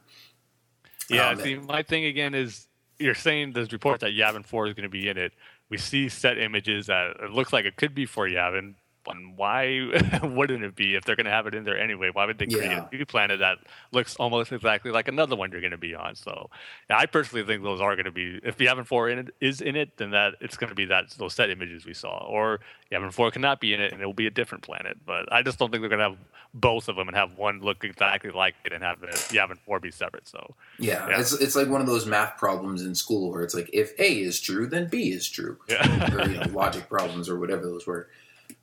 Yeah, 1.08 1.30
Um, 1.30 1.40
see, 1.40 1.56
my 1.56 1.82
thing 1.82 2.04
again 2.04 2.34
is 2.34 2.66
you're 2.98 3.14
saying 3.14 3.52
there's 3.52 3.72
reports 3.72 4.02
that 4.02 4.12
Yavin 4.12 4.44
4 4.44 4.68
is 4.68 4.74
going 4.74 4.84
to 4.84 4.88
be 4.88 5.08
in 5.08 5.18
it. 5.18 5.32
We 5.68 5.78
see 5.78 6.08
set 6.08 6.38
images 6.38 6.86
that 6.86 7.16
it 7.22 7.30
looks 7.30 7.52
like 7.52 7.64
it 7.64 7.76
could 7.76 7.94
be 7.94 8.06
for 8.06 8.28
Yavin. 8.28 8.74
And 9.08 9.36
why 9.36 9.90
wouldn't 10.22 10.64
it 10.64 10.74
be 10.74 10.94
if 10.94 11.04
they're 11.04 11.16
going 11.16 11.26
to 11.26 11.30
have 11.32 11.46
it 11.46 11.54
in 11.54 11.64
there 11.64 11.78
anyway? 11.78 12.10
Why 12.12 12.26
would 12.26 12.38
they 12.38 12.46
create 12.46 12.70
Yeah. 12.70 12.86
a 12.90 12.96
new 12.96 13.04
planet 13.04 13.38
that 13.40 13.58
looks 13.92 14.16
almost 14.16 14.52
exactly 14.52 14.90
like 14.90 15.08
another 15.08 15.36
one 15.36 15.52
you're 15.52 15.60
going 15.60 15.70
to 15.72 15.76
be 15.78 15.94
on? 15.94 16.14
So, 16.14 16.50
yeah, 16.90 16.98
I 16.98 17.06
personally 17.06 17.44
think 17.44 17.62
those 17.62 17.80
are 17.80 17.94
going 17.94 18.04
to 18.06 18.10
be. 18.10 18.40
If 18.42 18.58
Yavin 18.58 18.86
4 18.86 19.08
in 19.10 19.18
it, 19.18 19.34
is 19.40 19.60
in 19.60 19.76
it, 19.76 19.96
then 19.96 20.10
that 20.12 20.34
it's 20.40 20.56
going 20.56 20.70
to 20.70 20.74
be 20.74 20.86
that 20.86 21.10
those 21.18 21.34
set 21.34 21.50
images 21.50 21.84
we 21.86 21.94
saw. 21.94 22.24
Or 22.26 22.60
Yavin 22.92 23.12
4 23.12 23.30
cannot 23.30 23.60
be 23.60 23.74
in 23.74 23.80
it, 23.80 23.92
and 23.92 24.00
it 24.00 24.06
will 24.06 24.12
be 24.12 24.26
a 24.26 24.30
different 24.30 24.64
planet. 24.64 24.98
But 25.04 25.32
I 25.32 25.42
just 25.42 25.58
don't 25.58 25.70
think 25.70 25.82
they're 25.82 25.88
going 25.90 25.98
to 26.00 26.10
have 26.10 26.18
both 26.56 26.88
of 26.88 26.94
them 26.96 27.08
and 27.08 27.16
have 27.16 27.36
one 27.36 27.60
look 27.60 27.82
exactly 27.84 28.30
like 28.30 28.54
it 28.64 28.72
and 28.72 28.82
have 28.82 29.00
the 29.00 29.08
Yavin 29.08 29.58
4 29.66 29.80
be 29.80 29.90
separate. 29.90 30.28
So, 30.28 30.54
Yeah, 30.78 31.08
Yeah. 31.08 31.20
It's, 31.20 31.32
it's 31.32 31.56
like 31.56 31.68
one 31.68 31.80
of 31.80 31.86
those 31.86 32.06
math 32.06 32.36
problems 32.38 32.82
in 32.82 32.94
school 32.94 33.32
where 33.32 33.42
it's 33.42 33.54
like 33.54 33.68
if 33.72 33.92
A 33.98 34.20
is 34.20 34.40
true, 34.40 34.66
then 34.68 34.86
B 34.88 35.10
is 35.10 35.28
true. 35.28 35.58
yeah. 35.68 36.14
or 36.14 36.28
you 36.28 36.38
know, 36.38 36.46
logic 36.52 36.88
problems 36.88 37.28
or 37.28 37.38
whatever 37.38 37.62
those 37.62 37.86
were. 37.86 38.08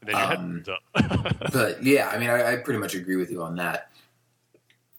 And 0.02 0.10
then 0.10 0.64
your 0.66 0.78
Um. 0.96 1.36
But 1.54 1.84
yeah, 1.84 2.10
I 2.10 2.18
mean, 2.18 2.30
I, 2.30 2.54
I 2.54 2.56
pretty 2.58 2.80
much 2.80 2.96
agree 2.96 3.16
with 3.16 3.32
you 3.32 3.42
on 3.44 3.56
that. 3.58 3.92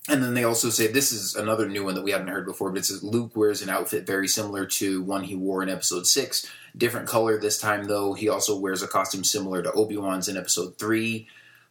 And 0.08 0.22
then 0.22 0.34
they 0.34 0.44
also 0.44 0.68
say 0.70 0.88
this 0.88 1.12
is 1.12 1.36
another 1.36 1.68
new 1.68 1.84
one 1.84 1.94
that 1.94 2.02
we 2.02 2.10
haven't 2.10 2.28
heard 2.28 2.44
before, 2.44 2.70
but 2.70 2.80
it 2.80 2.84
says 2.86 3.04
Luke 3.04 3.36
wears 3.36 3.62
an 3.62 3.68
outfit 3.68 4.04
very 4.04 4.26
similar 4.26 4.66
to 4.66 5.02
one 5.02 5.22
he 5.22 5.36
wore 5.36 5.62
in 5.62 5.68
episode 5.68 6.06
six. 6.06 6.44
Different 6.76 7.08
color 7.08 7.38
this 7.38 7.60
time, 7.60 7.84
though. 7.84 8.12
He 8.12 8.28
also 8.28 8.58
wears 8.58 8.82
a 8.82 8.88
costume 8.88 9.22
similar 9.22 9.62
to 9.62 9.72
Obi 9.72 9.96
Wan's 9.96 10.28
in 10.28 10.36
episode 10.36 10.76
three. 10.76 11.28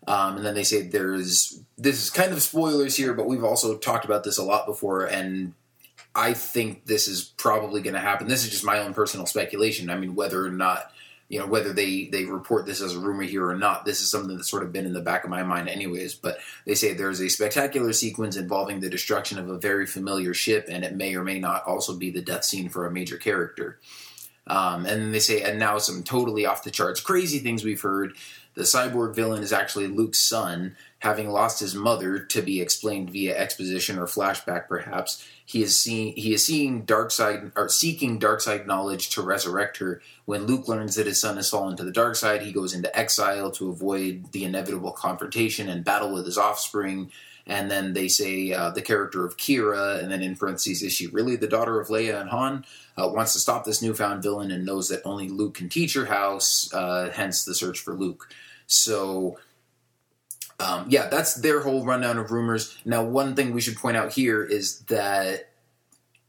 Um, 0.08 0.38
and 0.38 0.46
then 0.46 0.56
they 0.56 0.64
say 0.64 0.82
there's 0.82 1.60
this 1.78 2.02
is 2.02 2.10
kind 2.10 2.32
of 2.32 2.42
spoilers 2.42 2.96
here, 2.96 3.14
but 3.14 3.28
we've 3.28 3.44
also 3.44 3.78
talked 3.78 4.06
about 4.06 4.24
this 4.24 4.38
a 4.38 4.44
lot 4.44 4.66
before, 4.66 5.06
and 5.06 5.54
I 6.16 6.34
think 6.34 6.86
this 6.86 7.08
is 7.08 7.24
probably 7.38 7.82
going 7.82 7.94
to 7.94 8.00
happen. 8.00 8.28
This 8.28 8.44
is 8.44 8.50
just 8.50 8.66
my 8.66 8.80
own 8.80 8.94
personal 8.94 9.26
speculation. 9.28 9.90
I 9.90 9.98
mean, 9.98 10.16
whether 10.16 10.44
or 10.44 10.52
not 10.52 10.92
you 11.32 11.40
know 11.40 11.48
whether 11.48 11.72
they 11.72 12.10
they 12.12 12.26
report 12.26 12.66
this 12.66 12.82
as 12.82 12.94
a 12.94 13.00
rumor 13.00 13.24
here 13.24 13.48
or 13.48 13.56
not 13.56 13.86
this 13.86 14.02
is 14.02 14.12
something 14.12 14.36
that's 14.36 14.50
sort 14.50 14.64
of 14.64 14.74
been 14.74 14.86
in 14.86 14.92
the 14.92 15.00
back 15.00 15.24
of 15.24 15.30
my 15.30 15.44
mind 15.44 15.70
anyways 15.70 16.14
but 16.14 16.38
they 16.66 16.76
say 16.76 16.94
there's 16.94 17.22
a 17.22 17.30
spectacular 17.30 17.94
sequence 17.94 18.36
involving 18.36 18.82
the 18.82 18.90
destruction 18.90 19.40
of 19.40 19.48
a 19.48 19.58
very 19.58 19.88
familiar 19.88 20.34
ship 20.34 20.68
and 20.70 20.84
it 20.84 20.94
may 20.94 21.16
or 21.16 21.24
may 21.24 21.40
not 21.40 21.66
also 21.66 21.96
be 21.96 22.12
the 22.12 22.22
death 22.22 22.44
scene 22.44 22.68
for 22.68 22.86
a 22.86 22.92
major 22.92 23.16
character. 23.16 23.80
Um, 24.46 24.86
and 24.86 25.02
then 25.02 25.12
they 25.12 25.20
say 25.20 25.42
and 25.44 25.58
now 25.58 25.78
some 25.78 26.04
totally 26.04 26.46
off 26.46 26.66
the 26.66 26.72
charts 26.72 27.00
crazy 27.00 27.40
things 27.40 27.64
we've 27.64 27.82
heard. 27.82 28.14
The 28.56 28.64
cyborg 28.64 29.16
villain 29.16 29.42
is 29.42 29.54
actually 29.54 29.88
luke's 29.88 30.20
son 30.20 30.76
having 31.02 31.30
lost 31.30 31.60
his 31.60 31.76
mother 31.76 32.20
to 32.20 32.42
be 32.42 32.62
explained 32.62 33.10
via 33.10 33.38
exposition 33.38 34.00
or 34.00 34.06
flashback 34.06 34.68
perhaps 34.68 35.28
he 35.46 35.62
is 35.62 35.80
seeing 35.80 36.14
he 36.14 36.34
is 36.34 36.46
seeing 36.46 36.82
dark 36.82 37.12
side 37.12 37.52
or 37.56 37.68
seeking 37.68 38.18
dark 38.18 38.40
side 38.42 38.66
knowledge 38.66 39.10
to 39.10 39.22
resurrect 39.22 39.78
her 39.78 40.02
when 40.26 40.46
luke 40.46 40.68
learns 40.68 40.96
that 40.96 41.08
his 41.08 41.20
son 41.20 41.36
has 41.36 41.50
fallen 41.50 41.76
to 41.76 41.84
the 41.84 41.92
dark 41.92 42.16
side 42.16 42.42
he 42.42 42.52
goes 42.52 42.74
into 42.74 42.98
exile 42.98 43.52
to 43.52 43.70
avoid 43.70 44.32
the 44.32 44.44
inevitable 44.44 44.92
confrontation 44.92 45.68
and 45.70 45.84
battle 45.84 46.14
with 46.14 46.26
his 46.26 46.38
offspring 46.38 47.12
and 47.48 47.72
then 47.72 47.94
they 47.94 48.08
say 48.08 48.54
uh, 48.54 48.70
the 48.70 48.82
character 48.82 49.26
of 49.26 49.38
Kira, 49.38 50.02
and 50.02 50.12
then 50.12 50.22
in 50.22 50.36
parentheses, 50.36 50.84
is 50.84 50.94
she 50.94 51.08
really 51.08 51.36
the 51.36 51.48
daughter 51.48 51.80
of 51.80 51.88
Leia 51.88 52.22
and 52.22 52.30
Han? 52.30 52.66
Uh, 52.98 53.10
wants 53.10 53.34
to 53.34 53.40
stop 53.40 53.66
this 53.66 53.82
newfound 53.82 54.22
villain 54.22 54.52
and 54.52 54.66
knows 54.66 54.90
that 54.90 55.02
only 55.06 55.28
Luke 55.28 55.56
can 55.56 55.70
teach 55.70 55.94
her 55.96 56.06
how, 56.06 56.40
uh, 56.74 57.10
hence 57.10 57.44
the 57.44 57.56
search 57.56 57.80
for 57.80 57.94
Luke. 57.94 58.30
So 58.68 59.40
um, 60.62 60.86
yeah, 60.90 61.08
that's 61.08 61.36
their 61.36 61.62
whole 61.62 61.84
rundown 61.84 62.18
of 62.18 62.32
rumors. 62.32 62.78
Now, 62.86 63.04
one 63.04 63.36
thing 63.36 63.52
we 63.52 63.62
should 63.62 63.78
point 63.78 63.98
out 63.98 64.14
here 64.14 64.44
is 64.44 64.80
that, 64.82 65.50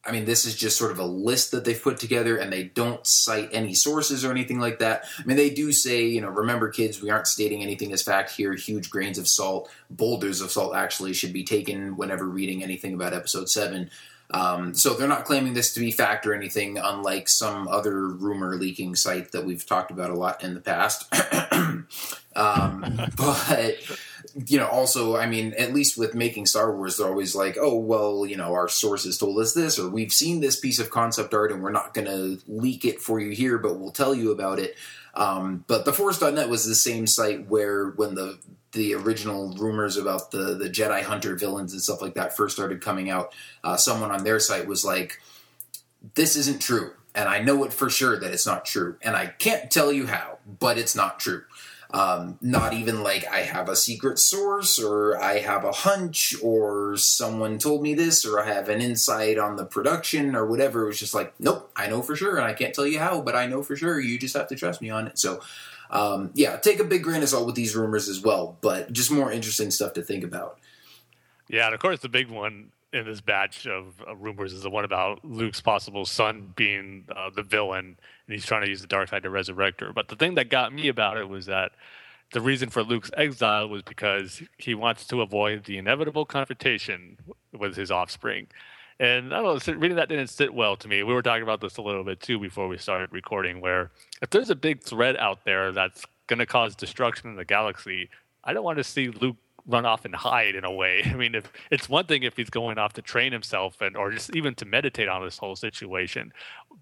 I 0.04 0.10
mean, 0.10 0.24
this 0.24 0.46
is 0.46 0.56
just 0.56 0.78
sort 0.78 0.90
of 0.90 0.98
a 0.98 1.04
list 1.04 1.50
that 1.50 1.64
they've 1.64 1.80
put 1.80 1.98
together 1.98 2.36
and 2.38 2.50
they 2.50 2.64
don't 2.64 3.06
cite 3.06 3.50
any 3.52 3.74
sources 3.74 4.24
or 4.24 4.30
anything 4.30 4.58
like 4.58 4.78
that. 4.78 5.04
I 5.18 5.24
mean, 5.24 5.36
they 5.36 5.50
do 5.50 5.70
say, 5.70 6.06
you 6.06 6.20
know, 6.20 6.30
remember, 6.30 6.70
kids, 6.70 7.02
we 7.02 7.10
aren't 7.10 7.26
stating 7.26 7.62
anything 7.62 7.92
as 7.92 8.02
fact 8.02 8.30
here. 8.30 8.54
Huge 8.54 8.88
grains 8.88 9.18
of 9.18 9.28
salt, 9.28 9.70
boulders 9.90 10.40
of 10.40 10.50
salt 10.50 10.74
actually 10.74 11.12
should 11.12 11.32
be 11.32 11.44
taken 11.44 11.96
whenever 11.96 12.24
reading 12.24 12.62
anything 12.62 12.94
about 12.94 13.12
episode 13.12 13.50
7. 13.50 13.90
Um, 14.32 14.74
so 14.74 14.94
they're 14.94 15.08
not 15.08 15.26
claiming 15.26 15.52
this 15.52 15.74
to 15.74 15.80
be 15.80 15.90
fact 15.90 16.26
or 16.26 16.34
anything, 16.34 16.78
unlike 16.78 17.28
some 17.28 17.68
other 17.68 18.08
rumor 18.08 18.56
leaking 18.56 18.96
site 18.96 19.32
that 19.32 19.44
we've 19.44 19.66
talked 19.66 19.90
about 19.90 20.10
a 20.10 20.14
lot 20.14 20.42
in 20.42 20.54
the 20.54 20.60
past. 20.60 21.12
um, 22.34 23.00
but 23.16 23.76
you 24.34 24.58
know, 24.58 24.66
also, 24.66 25.16
I 25.16 25.26
mean, 25.26 25.54
at 25.58 25.74
least 25.74 25.98
with 25.98 26.14
making 26.14 26.46
Star 26.46 26.74
Wars, 26.74 26.96
they're 26.96 27.08
always 27.08 27.34
like, 27.34 27.56
oh, 27.60 27.76
well, 27.76 28.24
you 28.26 28.36
know, 28.36 28.52
our 28.54 28.68
sources 28.68 29.18
told 29.18 29.38
us 29.38 29.54
this, 29.54 29.78
or 29.78 29.88
we've 29.88 30.12
seen 30.12 30.40
this 30.40 30.58
piece 30.58 30.78
of 30.78 30.90
concept 30.90 31.34
art 31.34 31.52
and 31.52 31.62
we're 31.62 31.70
not 31.70 31.94
going 31.94 32.06
to 32.06 32.40
leak 32.46 32.84
it 32.84 33.00
for 33.00 33.20
you 33.20 33.30
here, 33.30 33.58
but 33.58 33.78
we'll 33.78 33.90
tell 33.90 34.14
you 34.14 34.30
about 34.30 34.58
it. 34.58 34.76
Um, 35.14 35.64
but 35.66 35.84
the 35.84 35.92
Force.net 35.92 36.48
was 36.48 36.66
the 36.66 36.74
same 36.74 37.06
site 37.06 37.48
where 37.48 37.90
when 37.90 38.14
the 38.14 38.38
the 38.72 38.94
original 38.94 39.54
rumors 39.58 39.98
about 39.98 40.30
the 40.30 40.54
the 40.54 40.70
Jedi 40.70 41.02
Hunter 41.02 41.36
villains 41.36 41.72
and 41.72 41.82
stuff 41.82 42.00
like 42.00 42.14
that 42.14 42.36
first 42.36 42.56
started 42.56 42.80
coming 42.80 43.10
out, 43.10 43.34
uh, 43.62 43.76
someone 43.76 44.10
on 44.10 44.24
their 44.24 44.40
site 44.40 44.66
was 44.66 44.84
like, 44.84 45.20
"This 46.14 46.36
isn't 46.36 46.62
true," 46.62 46.92
and 47.14 47.28
I 47.28 47.40
know 47.40 47.64
it 47.64 47.72
for 47.74 47.90
sure 47.90 48.18
that 48.18 48.32
it's 48.32 48.46
not 48.46 48.64
true, 48.64 48.96
and 49.02 49.14
I 49.14 49.26
can't 49.26 49.70
tell 49.70 49.92
you 49.92 50.06
how, 50.06 50.38
but 50.58 50.78
it's 50.78 50.96
not 50.96 51.20
true. 51.20 51.44
Um, 51.92 52.38
not 52.40 52.72
even 52.72 53.02
like 53.02 53.26
I 53.30 53.40
have 53.40 53.68
a 53.68 53.76
secret 53.76 54.18
source 54.18 54.78
or 54.78 55.20
I 55.20 55.40
have 55.40 55.64
a 55.64 55.72
hunch 55.72 56.34
or 56.42 56.96
someone 56.96 57.58
told 57.58 57.82
me 57.82 57.92
this 57.92 58.24
or 58.24 58.40
I 58.40 58.46
have 58.46 58.70
an 58.70 58.80
insight 58.80 59.36
on 59.36 59.56
the 59.56 59.66
production 59.66 60.34
or 60.34 60.46
whatever. 60.46 60.84
It 60.84 60.86
was 60.86 60.98
just 60.98 61.12
like, 61.12 61.34
nope, 61.38 61.70
I 61.76 61.88
know 61.88 62.00
for 62.00 62.16
sure 62.16 62.36
and 62.38 62.46
I 62.46 62.54
can't 62.54 62.74
tell 62.74 62.86
you 62.86 62.98
how, 62.98 63.20
but 63.20 63.36
I 63.36 63.46
know 63.46 63.62
for 63.62 63.76
sure. 63.76 64.00
You 64.00 64.18
just 64.18 64.34
have 64.34 64.48
to 64.48 64.56
trust 64.56 64.80
me 64.80 64.88
on 64.88 65.06
it. 65.06 65.18
So, 65.18 65.42
um, 65.90 66.30
yeah, 66.32 66.56
take 66.56 66.80
a 66.80 66.84
big 66.84 67.02
grain 67.02 67.22
of 67.22 67.28
salt 67.28 67.44
with 67.44 67.56
these 67.56 67.76
rumors 67.76 68.08
as 68.08 68.22
well, 68.22 68.56
but 68.62 68.90
just 68.90 69.10
more 69.10 69.30
interesting 69.30 69.70
stuff 69.70 69.92
to 69.92 70.02
think 70.02 70.24
about. 70.24 70.58
Yeah, 71.48 71.66
and 71.66 71.74
of 71.74 71.80
course, 71.80 72.00
the 72.00 72.08
big 72.08 72.30
one 72.30 72.70
in 72.94 73.04
this 73.04 73.20
batch 73.20 73.66
of 73.66 73.94
rumors 74.16 74.52
is 74.52 74.62
the 74.62 74.70
one 74.70 74.84
about 74.84 75.24
Luke's 75.24 75.60
possible 75.60 76.06
son 76.06 76.52
being 76.56 77.04
uh, 77.14 77.30
the 77.34 77.42
villain, 77.42 77.98
and 78.26 78.34
he's 78.34 78.46
trying 78.46 78.62
to 78.62 78.68
use 78.68 78.80
the 78.80 78.86
dark 78.86 79.08
side 79.08 79.22
to 79.22 79.30
resurrect 79.30 79.80
her. 79.80 79.92
But 79.92 80.08
the 80.08 80.16
thing 80.16 80.34
that 80.34 80.48
got 80.48 80.72
me 80.72 80.88
about 80.88 81.16
it 81.16 81.28
was 81.28 81.46
that 81.46 81.72
the 82.32 82.40
reason 82.40 82.70
for 82.70 82.82
Luke's 82.82 83.10
exile 83.16 83.68
was 83.68 83.82
because 83.82 84.42
he 84.56 84.74
wants 84.74 85.06
to 85.08 85.20
avoid 85.20 85.64
the 85.64 85.78
inevitable 85.78 86.24
confrontation 86.24 87.18
with 87.52 87.76
his 87.76 87.90
offspring. 87.90 88.46
And 88.98 89.34
I 89.34 89.42
don't 89.42 89.66
know, 89.66 89.74
reading 89.74 89.96
that 89.96 90.08
didn't 90.08 90.28
sit 90.28 90.54
well 90.54 90.76
to 90.76 90.88
me. 90.88 91.02
We 91.02 91.12
were 91.12 91.22
talking 91.22 91.42
about 91.42 91.60
this 91.60 91.76
a 91.76 91.82
little 91.82 92.04
bit 92.04 92.20
too 92.20 92.38
before 92.38 92.68
we 92.68 92.78
started 92.78 93.12
recording, 93.12 93.60
where 93.60 93.90
if 94.22 94.30
there's 94.30 94.50
a 94.50 94.54
big 94.54 94.82
threat 94.82 95.18
out 95.18 95.44
there 95.44 95.72
that's 95.72 96.04
going 96.28 96.38
to 96.38 96.46
cause 96.46 96.74
destruction 96.76 97.28
in 97.28 97.36
the 97.36 97.44
galaxy, 97.44 98.08
I 98.44 98.52
don't 98.52 98.64
want 98.64 98.78
to 98.78 98.84
see 98.84 99.08
Luke 99.08 99.36
run 99.66 99.86
off 99.86 100.04
and 100.04 100.14
hide 100.14 100.54
in 100.54 100.64
a 100.64 100.72
way. 100.72 101.02
I 101.06 101.14
mean, 101.14 101.34
if 101.34 101.50
it's 101.70 101.88
one 101.88 102.06
thing 102.06 102.22
if 102.22 102.36
he's 102.36 102.50
going 102.50 102.78
off 102.78 102.92
to 102.94 103.02
train 103.02 103.32
himself 103.32 103.80
and 103.80 103.96
or 103.96 104.10
just 104.10 104.34
even 104.34 104.54
to 104.56 104.64
meditate 104.64 105.08
on 105.08 105.24
this 105.24 105.38
whole 105.38 105.56
situation, 105.56 106.32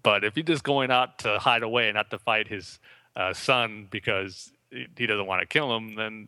but 0.03 0.23
if 0.23 0.35
he's 0.35 0.45
just 0.45 0.63
going 0.63 0.91
out 0.91 1.19
to 1.19 1.39
hide 1.39 1.63
away 1.63 1.87
and 1.87 1.95
not 1.95 2.09
to 2.11 2.19
fight 2.19 2.47
his 2.47 2.79
uh, 3.15 3.33
son 3.33 3.87
because 3.89 4.51
he 4.71 5.05
doesn't 5.05 5.25
want 5.25 5.41
to 5.41 5.47
kill 5.47 5.75
him, 5.75 5.95
then 5.95 6.27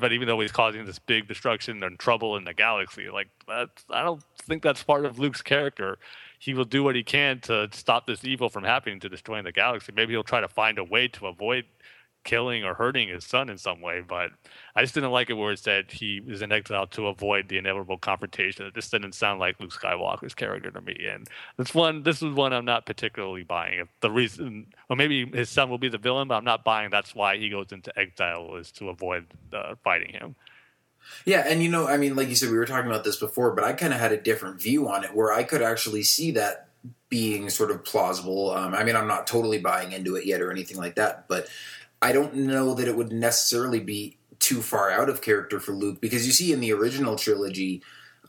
but 0.00 0.12
even 0.12 0.26
though 0.26 0.40
he's 0.40 0.52
causing 0.52 0.84
this 0.86 0.98
big 0.98 1.28
destruction 1.28 1.82
and 1.82 1.98
trouble 1.98 2.36
in 2.36 2.44
the 2.44 2.54
galaxy, 2.54 3.10
like 3.10 3.28
I 3.48 3.66
don't 3.90 4.22
think 4.38 4.62
that's 4.62 4.82
part 4.82 5.04
of 5.04 5.18
Luke's 5.18 5.42
character. 5.42 5.98
He 6.38 6.54
will 6.54 6.64
do 6.64 6.82
what 6.82 6.94
he 6.94 7.02
can 7.02 7.40
to 7.40 7.68
stop 7.72 8.06
this 8.06 8.24
evil 8.24 8.48
from 8.48 8.64
happening 8.64 9.00
to 9.00 9.08
destroying 9.08 9.44
the 9.44 9.52
galaxy. 9.52 9.92
Maybe 9.94 10.14
he'll 10.14 10.22
try 10.22 10.40
to 10.40 10.48
find 10.48 10.78
a 10.78 10.84
way 10.84 11.08
to 11.08 11.26
avoid 11.26 11.64
killing 12.24 12.64
or 12.64 12.74
hurting 12.74 13.08
his 13.08 13.24
son 13.24 13.48
in 13.48 13.58
some 13.58 13.80
way. 13.80 14.02
But 14.06 14.30
I 14.74 14.82
just 14.82 14.94
didn't 14.94 15.12
like 15.12 15.30
it 15.30 15.34
where 15.34 15.52
it 15.52 15.58
said 15.58 15.90
he 15.90 16.20
was 16.20 16.42
in 16.42 16.52
exile 16.52 16.86
to 16.88 17.06
avoid 17.06 17.48
the 17.48 17.58
inevitable 17.58 17.98
confrontation. 17.98 18.66
It 18.66 18.74
just 18.74 18.90
didn't 18.90 19.14
sound 19.14 19.40
like 19.40 19.60
Luke 19.60 19.72
Skywalker's 19.72 20.34
character 20.34 20.70
to 20.70 20.80
me. 20.80 21.06
And 21.08 21.28
this 21.56 21.74
one, 21.74 22.02
this 22.02 22.22
is 22.22 22.34
one 22.34 22.52
I'm 22.52 22.64
not 22.64 22.86
particularly 22.86 23.44
buying. 23.44 23.88
The 24.00 24.10
reason, 24.10 24.66
or 24.88 24.96
maybe 24.96 25.26
his 25.26 25.50
son 25.50 25.70
will 25.70 25.78
be 25.78 25.88
the 25.88 25.98
villain, 25.98 26.28
but 26.28 26.36
I'm 26.36 26.44
not 26.44 26.64
buying 26.64 26.90
that's 26.90 27.14
why 27.14 27.36
he 27.36 27.48
goes 27.48 27.72
into 27.72 27.96
exile 27.98 28.56
is 28.56 28.70
to 28.72 28.88
avoid 28.88 29.26
uh, 29.52 29.74
fighting 29.84 30.12
him. 30.12 30.34
Yeah, 31.24 31.44
and 31.46 31.62
you 31.62 31.68
know, 31.68 31.86
I 31.86 31.96
mean, 31.96 32.16
like 32.16 32.28
you 32.28 32.34
said, 32.34 32.50
we 32.50 32.56
were 32.56 32.66
talking 32.66 32.90
about 32.90 33.04
this 33.04 33.16
before, 33.16 33.52
but 33.52 33.64
I 33.64 33.72
kind 33.74 33.92
of 33.92 34.00
had 34.00 34.12
a 34.12 34.16
different 34.16 34.60
view 34.60 34.88
on 34.88 35.04
it 35.04 35.14
where 35.14 35.32
I 35.32 35.42
could 35.42 35.62
actually 35.62 36.02
see 36.02 36.30
that 36.32 36.68
being 37.08 37.50
sort 37.50 37.70
of 37.70 37.84
plausible. 37.84 38.52
Um, 38.52 38.74
I 38.74 38.84
mean, 38.84 38.96
I'm 38.96 39.06
not 39.06 39.26
totally 39.26 39.58
buying 39.58 39.92
into 39.92 40.16
it 40.16 40.26
yet 40.26 40.40
or 40.40 40.50
anything 40.50 40.76
like 40.76 40.96
that, 40.96 41.28
but 41.28 41.48
I 42.04 42.12
don't 42.12 42.34
know 42.34 42.74
that 42.74 42.86
it 42.86 42.98
would 42.98 43.12
necessarily 43.12 43.80
be 43.80 44.18
too 44.38 44.60
far 44.60 44.90
out 44.90 45.08
of 45.08 45.22
character 45.22 45.58
for 45.58 45.72
Luke 45.72 46.02
because 46.02 46.26
you 46.26 46.32
see 46.32 46.52
in 46.52 46.60
the 46.60 46.70
original 46.70 47.16
trilogy, 47.16 47.80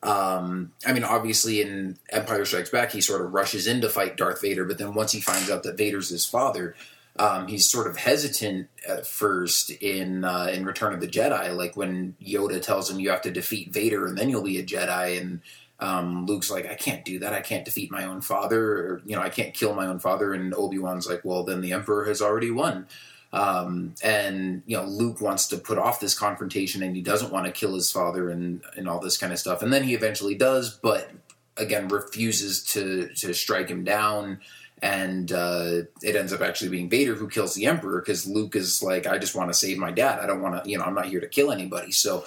um, 0.02 0.72
I 0.86 0.94
mean, 0.94 1.04
obviously 1.04 1.62
in 1.62 1.98
Empire 2.10 2.46
Strikes 2.46 2.70
Back, 2.70 2.94
he 2.94 3.02
sort 3.02 3.20
of 3.20 3.34
rushes 3.34 3.68
in 3.68 3.82
to 3.82 3.90
fight 3.90 4.16
Darth 4.16 4.40
Vader, 4.42 4.64
but 4.64 4.78
then 4.78 4.94
once 4.94 5.12
he 5.12 5.20
finds 5.20 5.52
out 5.52 5.64
that 5.64 5.78
Vader's 5.78 6.08
his 6.08 6.26
father, 6.26 6.74
um, 7.20 7.48
he's 7.48 7.70
sort 7.70 7.88
of 7.88 7.98
hesitant 7.98 8.70
at 8.88 9.06
first 9.06 9.72
in 9.72 10.24
uh, 10.24 10.50
in 10.54 10.64
Return 10.64 10.94
of 10.94 11.02
the 11.02 11.08
Jedi, 11.08 11.54
like 11.54 11.76
when 11.76 12.16
Yoda 12.26 12.62
tells 12.62 12.90
him 12.90 13.02
you 13.02 13.10
have 13.10 13.24
to 13.24 13.32
defeat 13.32 13.74
Vader 13.74 14.06
and 14.06 14.18
then 14.18 14.30
you'll 14.30 14.42
be 14.42 14.58
a 14.58 14.64
Jedi, 14.64 15.20
and 15.20 15.42
um, 15.82 16.26
Luke's 16.26 16.50
like, 16.50 16.66
I 16.66 16.76
can't 16.76 17.04
do 17.04 17.20
that. 17.20 17.34
I 17.34 17.42
can't 17.42 17.66
defeat 17.66 17.92
my 17.92 18.06
own 18.06 18.22
father, 18.22 18.64
or 18.64 19.02
you 19.06 19.18
know, 19.18 19.22
I 19.22 19.30
can't 19.30 19.54
kill 19.54 19.76
my 19.76 19.88
own 19.88 20.00
father. 20.00 20.34
And 20.34 20.54
Obi 20.54 20.80
Wan's 20.80 21.10
like, 21.10 21.26
well, 21.26 21.44
then 21.44 21.60
the 21.60 21.74
Emperor 21.74 22.06
has 22.06 22.22
already 22.22 22.52
won. 22.52 22.88
Um, 23.36 23.96
and 24.02 24.64
you 24.66 24.78
know, 24.78 24.86
Luke 24.86 25.20
wants 25.20 25.48
to 25.48 25.58
put 25.58 25.78
off 25.78 26.00
this 26.00 26.18
confrontation, 26.18 26.82
and 26.82 26.96
he 26.96 27.02
doesn't 27.02 27.32
want 27.32 27.46
to 27.46 27.52
kill 27.52 27.76
his 27.76 27.92
father, 27.92 28.30
and 28.30 28.62
and 28.78 28.88
all 28.88 29.00
this 29.00 29.18
kind 29.18 29.34
of 29.34 29.40
stuff. 29.40 29.62
And 29.62 29.74
then 29.74 29.84
he 29.84 29.94
eventually 29.94 30.36
does, 30.36 30.72
but 30.72 31.12
again 31.58 31.88
refuses 31.88 32.64
to 32.64 33.10
to 33.16 33.34
strike 33.34 33.70
him 33.70 33.84
down. 33.84 34.40
And 34.82 35.32
uh, 35.32 35.84
it 36.04 36.16
ends 36.16 36.34
up 36.34 36.42
actually 36.42 36.70
being 36.70 36.90
Vader 36.90 37.16
who 37.16 37.30
kills 37.30 37.56
the 37.56 37.66
Emperor 37.66 38.02
because 38.02 38.28
Luke 38.28 38.56
is 38.56 38.84
like, 38.84 39.08
I 39.08 39.18
just 39.18 39.34
want 39.34 39.50
to 39.50 39.54
save 39.54 39.78
my 39.78 39.90
dad. 39.90 40.20
I 40.20 40.28
don't 40.28 40.42
want 40.42 40.64
to, 40.64 40.70
you 40.70 40.78
know, 40.78 40.84
I'm 40.84 40.94
not 40.94 41.06
here 41.06 41.22
to 41.22 41.30
kill 41.30 41.52
anybody. 41.52 41.92
So, 41.94 42.26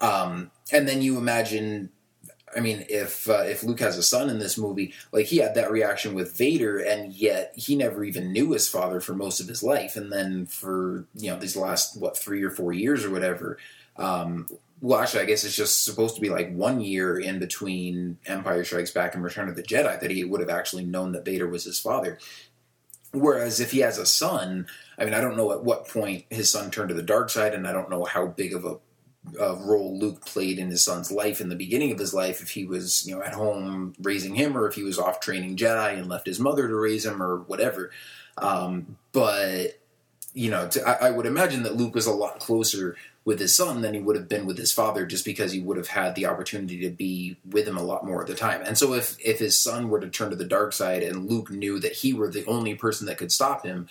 um, 0.00 0.50
and 0.72 0.86
then 0.88 1.00
you 1.00 1.16
imagine 1.16 1.90
I 2.54 2.60
mean, 2.60 2.84
if 2.88 3.28
uh, 3.28 3.44
if 3.44 3.64
Luke 3.64 3.80
has 3.80 3.98
a 3.98 4.02
son 4.02 4.30
in 4.30 4.38
this 4.38 4.56
movie, 4.56 4.94
like 5.12 5.26
he 5.26 5.38
had 5.38 5.54
that 5.56 5.70
reaction 5.70 6.14
with 6.14 6.36
Vader, 6.36 6.78
and 6.78 7.12
yet 7.12 7.52
he 7.56 7.74
never 7.74 8.04
even 8.04 8.32
knew 8.32 8.52
his 8.52 8.68
father 8.68 9.00
for 9.00 9.14
most 9.14 9.40
of 9.40 9.48
his 9.48 9.62
life, 9.62 9.96
and 9.96 10.12
then 10.12 10.46
for 10.46 11.06
you 11.14 11.30
know 11.30 11.38
these 11.38 11.56
last 11.56 12.00
what 12.00 12.16
three 12.16 12.42
or 12.42 12.50
four 12.50 12.72
years 12.72 13.04
or 13.04 13.10
whatever. 13.10 13.58
Um, 13.96 14.46
well, 14.80 15.00
actually, 15.00 15.22
I 15.22 15.26
guess 15.26 15.44
it's 15.44 15.56
just 15.56 15.84
supposed 15.84 16.14
to 16.16 16.20
be 16.20 16.28
like 16.28 16.54
one 16.54 16.80
year 16.80 17.18
in 17.18 17.38
between 17.38 18.18
Empire 18.26 18.62
Strikes 18.62 18.90
Back 18.90 19.14
and 19.14 19.24
Return 19.24 19.48
of 19.48 19.56
the 19.56 19.62
Jedi 19.62 19.98
that 19.98 20.10
he 20.10 20.22
would 20.22 20.40
have 20.40 20.50
actually 20.50 20.84
known 20.84 21.12
that 21.12 21.24
Vader 21.24 21.48
was 21.48 21.64
his 21.64 21.80
father. 21.80 22.18
Whereas 23.12 23.60
if 23.60 23.70
he 23.70 23.78
has 23.78 23.96
a 23.96 24.04
son, 24.04 24.66
I 24.98 25.04
mean, 25.04 25.14
I 25.14 25.20
don't 25.20 25.36
know 25.36 25.52
at 25.52 25.64
what 25.64 25.88
point 25.88 26.26
his 26.28 26.50
son 26.52 26.70
turned 26.70 26.90
to 26.90 26.94
the 26.94 27.02
dark 27.02 27.30
side, 27.30 27.54
and 27.54 27.66
I 27.66 27.72
don't 27.72 27.90
know 27.90 28.04
how 28.04 28.26
big 28.26 28.54
of 28.54 28.64
a 28.64 28.76
uh, 29.40 29.56
role 29.56 29.98
Luke 29.98 30.24
played 30.24 30.58
in 30.58 30.70
his 30.70 30.84
son's 30.84 31.10
life 31.10 31.40
in 31.40 31.48
the 31.48 31.56
beginning 31.56 31.92
of 31.92 31.98
his 31.98 32.14
life, 32.14 32.42
if 32.42 32.50
he 32.50 32.64
was, 32.64 33.06
you 33.06 33.14
know, 33.14 33.22
at 33.22 33.34
home 33.34 33.94
raising 34.00 34.34
him, 34.34 34.56
or 34.56 34.66
if 34.68 34.74
he 34.74 34.82
was 34.82 34.98
off 34.98 35.20
training 35.20 35.56
Jedi 35.56 35.98
and 35.98 36.08
left 36.08 36.26
his 36.26 36.40
mother 36.40 36.68
to 36.68 36.74
raise 36.74 37.04
him, 37.04 37.22
or 37.22 37.38
whatever. 37.38 37.90
Um, 38.38 38.96
but 39.12 39.78
you 40.36 40.50
know, 40.50 40.68
to, 40.68 40.86
I, 40.86 41.08
I 41.08 41.10
would 41.10 41.24
imagine 41.24 41.62
that 41.62 41.76
Luke 41.76 41.94
was 41.94 42.06
a 42.06 42.12
lot 42.12 42.40
closer 42.40 42.94
with 43.24 43.40
his 43.40 43.56
son 43.56 43.80
than 43.80 43.94
he 43.94 44.00
would 44.00 44.16
have 44.16 44.28
been 44.28 44.46
with 44.46 44.58
his 44.58 44.72
father, 44.72 45.06
just 45.06 45.24
because 45.24 45.50
he 45.50 45.60
would 45.60 45.78
have 45.78 45.88
had 45.88 46.14
the 46.14 46.26
opportunity 46.26 46.78
to 46.80 46.90
be 46.90 47.36
with 47.50 47.66
him 47.66 47.78
a 47.78 47.82
lot 47.82 48.06
more 48.06 48.20
at 48.20 48.26
the 48.26 48.34
time. 48.34 48.62
And 48.62 48.76
so, 48.76 48.92
if 48.92 49.16
if 49.24 49.38
his 49.38 49.58
son 49.58 49.88
were 49.88 49.98
to 49.98 50.08
turn 50.08 50.30
to 50.30 50.36
the 50.36 50.44
dark 50.44 50.72
side, 50.72 51.02
and 51.02 51.28
Luke 51.28 51.50
knew 51.50 51.80
that 51.80 51.92
he 51.92 52.12
were 52.12 52.30
the 52.30 52.44
only 52.44 52.74
person 52.74 53.06
that 53.06 53.18
could 53.18 53.32
stop 53.32 53.64
him, 53.64 53.88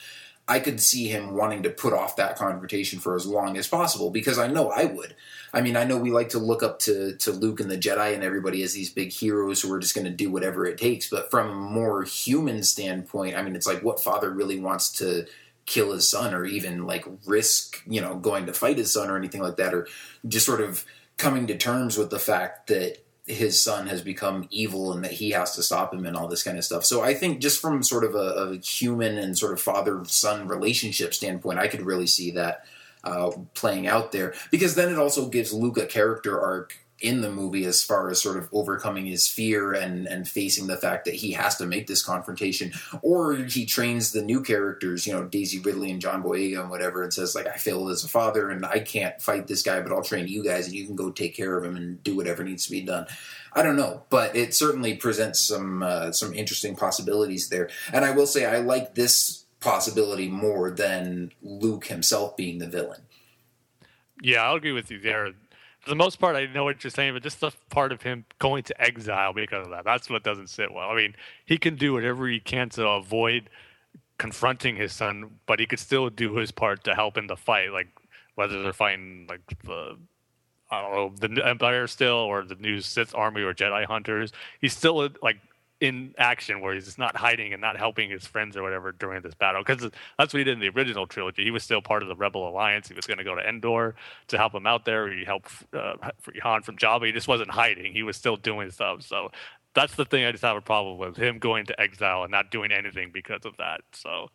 I 0.47 0.59
could 0.59 0.79
see 0.79 1.07
him 1.07 1.35
wanting 1.35 1.63
to 1.63 1.71
put 1.71 1.93
off 1.93 2.17
that 2.17 2.37
confrontation 2.37 2.99
for 2.99 3.15
as 3.15 3.25
long 3.25 3.57
as 3.57 3.67
possible 3.67 4.11
because 4.11 4.37
I 4.37 4.47
know 4.47 4.69
I 4.69 4.85
would. 4.85 5.15
I 5.51 5.61
mean, 5.61 5.75
I 5.75 5.85
know 5.85 5.97
we 5.97 6.11
like 6.11 6.29
to 6.29 6.39
look 6.39 6.61
up 6.61 6.79
to, 6.79 7.15
to 7.17 7.31
Luke 7.31 7.59
and 7.59 7.71
the 7.71 7.77
Jedi 7.77 8.13
and 8.13 8.23
everybody 8.23 8.61
as 8.61 8.73
these 8.73 8.91
big 8.91 9.11
heroes 9.11 9.61
who 9.61 9.73
are 9.73 9.79
just 9.79 9.95
going 9.95 10.05
to 10.05 10.11
do 10.11 10.29
whatever 10.29 10.65
it 10.65 10.77
takes. 10.77 11.09
But 11.09 11.31
from 11.31 11.49
a 11.49 11.55
more 11.55 12.03
human 12.03 12.61
standpoint, 12.61 13.35
I 13.35 13.41
mean, 13.41 13.55
it's 13.55 13.65
like 13.65 13.81
what 13.81 14.03
father 14.03 14.29
really 14.29 14.59
wants 14.59 14.91
to 14.99 15.25
kill 15.65 15.93
his 15.93 16.07
son 16.07 16.33
or 16.33 16.45
even 16.45 16.85
like 16.85 17.05
risk, 17.25 17.81
you 17.87 18.01
know, 18.01 18.15
going 18.15 18.45
to 18.45 18.53
fight 18.53 18.77
his 18.77 18.93
son 18.93 19.09
or 19.09 19.17
anything 19.17 19.41
like 19.41 19.57
that, 19.57 19.73
or 19.73 19.87
just 20.27 20.45
sort 20.45 20.61
of 20.61 20.85
coming 21.17 21.47
to 21.47 21.57
terms 21.57 21.97
with 21.97 22.11
the 22.11 22.19
fact 22.19 22.67
that 22.67 23.04
his 23.25 23.61
son 23.61 23.87
has 23.87 24.01
become 24.01 24.47
evil 24.51 24.93
and 24.93 25.03
that 25.03 25.13
he 25.13 25.31
has 25.31 25.55
to 25.55 25.63
stop 25.63 25.93
him 25.93 26.05
and 26.05 26.15
all 26.15 26.27
this 26.27 26.43
kind 26.43 26.57
of 26.57 26.63
stuff. 26.63 26.85
So 26.85 27.01
I 27.01 27.15
think 27.15 27.39
just 27.39 27.59
from 27.59 27.81
sort 27.81 28.03
of 28.03 28.13
a, 28.13 28.17
a 28.17 28.57
human 28.57 29.17
and 29.17 29.37
sort 29.37 29.53
of 29.53 29.61
father 29.61 30.03
son 30.05 30.47
relationship 30.47 31.13
standpoint, 31.13 31.59
I 31.59 31.67
could 31.67 31.81
really 31.81 32.07
see 32.07 32.31
that 32.31 32.65
uh, 33.03 33.31
playing 33.53 33.87
out 33.87 34.11
there 34.11 34.33
because 34.51 34.75
then 34.75 34.91
it 34.91 34.99
also 34.99 35.27
gives 35.27 35.53
Luke 35.53 35.77
a 35.77 35.85
character 35.85 36.39
arc 36.39 36.77
in 36.99 37.19
the 37.21 37.29
movie 37.29 37.65
as 37.65 37.83
far 37.83 38.09
as 38.09 38.21
sort 38.21 38.37
of 38.37 38.47
overcoming 38.53 39.05
his 39.05 39.27
fear 39.27 39.73
and 39.73 40.07
and 40.07 40.29
facing 40.29 40.67
the 40.67 40.77
fact 40.77 41.03
that 41.05 41.15
he 41.15 41.33
has 41.33 41.57
to 41.57 41.65
make 41.65 41.87
this 41.87 42.01
confrontation 42.01 42.71
or 43.01 43.35
he 43.35 43.65
trains 43.65 44.11
the 44.11 44.21
new 44.21 44.41
characters 44.41 45.05
you 45.05 45.11
know 45.11 45.25
daisy 45.25 45.59
ridley 45.59 45.91
and 45.91 45.99
john 45.99 46.23
boyega 46.23 46.61
and 46.61 46.69
whatever 46.69 47.03
and 47.03 47.13
says 47.13 47.35
like 47.35 47.47
i 47.47 47.57
failed 47.57 47.91
as 47.91 48.05
a 48.05 48.07
father 48.07 48.49
and 48.49 48.65
i 48.65 48.79
can't 48.79 49.21
fight 49.21 49.47
this 49.47 49.61
guy 49.61 49.81
but 49.81 49.91
i'll 49.91 50.01
train 50.01 50.27
you 50.27 50.43
guys 50.43 50.67
and 50.67 50.75
you 50.75 50.85
can 50.85 50.95
go 50.95 51.11
take 51.11 51.35
care 51.35 51.57
of 51.57 51.65
him 51.65 51.75
and 51.75 52.01
do 52.01 52.15
whatever 52.15 52.43
needs 52.43 52.65
to 52.65 52.71
be 52.71 52.81
done. 52.81 53.05
I 53.53 53.61
don't 53.61 53.75
know 53.75 54.03
but 54.09 54.35
it 54.35 54.53
certainly 54.53 54.95
presents 54.95 55.41
some 55.41 55.83
uh, 55.83 56.11
some 56.11 56.33
interesting 56.33 56.75
possibilities 56.75 57.49
there. 57.49 57.69
And 57.91 58.05
i 58.05 58.11
will 58.11 58.27
say 58.27 58.45
i 58.45 58.59
like 58.59 58.95
this 58.95 59.43
possibility 59.59 60.29
more 60.29 60.71
than 60.71 61.31
luke 61.41 61.87
himself 61.87 62.37
being 62.37 62.59
the 62.59 62.67
villain. 62.67 63.01
Yeah, 64.21 64.43
I'll 64.43 64.55
agree 64.55 64.71
with 64.71 64.89
you 64.91 64.99
there. 64.99 65.33
For 65.85 65.91
the 65.91 65.95
most 65.95 66.19
part, 66.19 66.35
I 66.35 66.47
know 66.47 66.63
what 66.63 66.83
you're 66.83 66.89
saying, 66.89 67.13
but 67.13 67.21
just 67.21 67.39
the 67.41 67.51
part 67.69 67.91
of 67.91 68.01
him 68.01 68.25
going 68.39 68.63
to 68.63 68.81
exile 68.81 69.33
because 69.33 69.67
of 69.67 69.71
that, 69.71 69.85
that's 69.85 70.09
what 70.09 70.23
doesn't 70.23 70.49
sit 70.49 70.73
well. 70.73 70.89
I 70.89 70.95
mean, 70.95 71.15
he 71.45 71.59
can 71.59 71.75
do 71.75 71.93
whatever 71.93 72.27
he 72.27 72.39
can 72.39 72.69
to 72.69 72.87
avoid 72.87 73.51
confronting 74.17 74.77
his 74.77 74.93
son, 74.93 75.39
but 75.45 75.59
he 75.59 75.67
could 75.67 75.77
still 75.77 76.09
do 76.09 76.37
his 76.37 76.49
part 76.49 76.83
to 76.85 76.95
help 76.95 77.17
in 77.17 77.27
the 77.27 77.35
fight, 77.35 77.71
like 77.71 77.89
whether 78.33 78.63
they're 78.63 78.73
fighting 78.73 79.27
like 79.29 79.41
the 79.63 79.95
I 80.71 80.81
don't 80.81 80.91
know 80.91 81.27
the 81.27 81.47
Empire 81.47 81.85
still 81.85 82.15
or 82.15 82.43
the 82.43 82.55
new 82.55 82.81
Sith 82.81 83.13
army 83.13 83.43
or 83.43 83.53
Jedi 83.53 83.85
hunters. 83.85 84.31
He's 84.59 84.75
still 84.75 85.07
like 85.21 85.37
in 85.81 86.13
action 86.17 86.61
where 86.61 86.73
he's 86.73 86.85
just 86.85 86.97
not 86.97 87.15
hiding 87.15 87.51
and 87.51 87.61
not 87.61 87.77
helping 87.77 88.09
his 88.09 88.25
friends 88.25 88.55
or 88.55 88.63
whatever 88.63 88.93
during 88.93 89.21
this 89.21 89.33
battle 89.35 89.61
because 89.65 89.91
that's 90.17 90.33
what 90.33 90.37
he 90.37 90.43
did 90.43 90.53
in 90.53 90.59
the 90.59 90.69
original 90.69 91.05
trilogy. 91.05 91.43
He 91.43 91.51
was 91.51 91.63
still 91.63 91.81
part 91.81 92.01
of 92.01 92.07
the 92.07 92.15
Rebel 92.15 92.47
Alliance. 92.47 92.87
He 92.87 92.93
was 92.93 93.05
going 93.05 93.17
to 93.17 93.23
go 93.23 93.35
to 93.35 93.47
Endor 93.47 93.95
to 94.29 94.37
help 94.37 94.53
him 94.53 94.65
out 94.65 94.85
there. 94.85 95.11
He 95.11 95.25
helped 95.25 95.51
uh, 95.73 95.95
free 96.21 96.39
Han 96.41 96.63
from 96.63 96.77
Jabba. 96.77 97.05
He 97.07 97.11
just 97.11 97.27
wasn't 97.27 97.51
hiding. 97.51 97.91
He 97.91 98.03
was 98.03 98.15
still 98.15 98.37
doing 98.37 98.71
stuff. 98.71 99.01
So 99.01 99.31
that's 99.73 99.95
the 99.95 100.05
thing 100.05 100.23
I 100.23 100.31
just 100.31 100.43
have 100.43 100.55
a 100.55 100.61
problem 100.61 100.97
with 100.97 101.17
him 101.17 101.39
going 101.39 101.65
to 101.65 101.79
exile 101.79 102.23
and 102.23 102.31
not 102.31 102.51
doing 102.51 102.71
anything 102.71 103.11
because 103.13 103.45
of 103.45 103.57
that. 103.57 103.81
So 103.91 104.29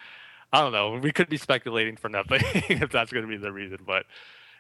I 0.53 0.61
don't 0.61 0.73
know. 0.73 0.99
We 0.99 1.13
could 1.13 1.31
be 1.31 1.39
speculating 1.39 1.97
for 1.97 2.11
nothing 2.11 2.41
if 2.69 2.91
that's 2.91 3.13
going 3.13 3.25
to 3.25 3.29
be 3.29 3.39
the 3.39 3.53
reason, 3.53 3.79
but 3.87 4.05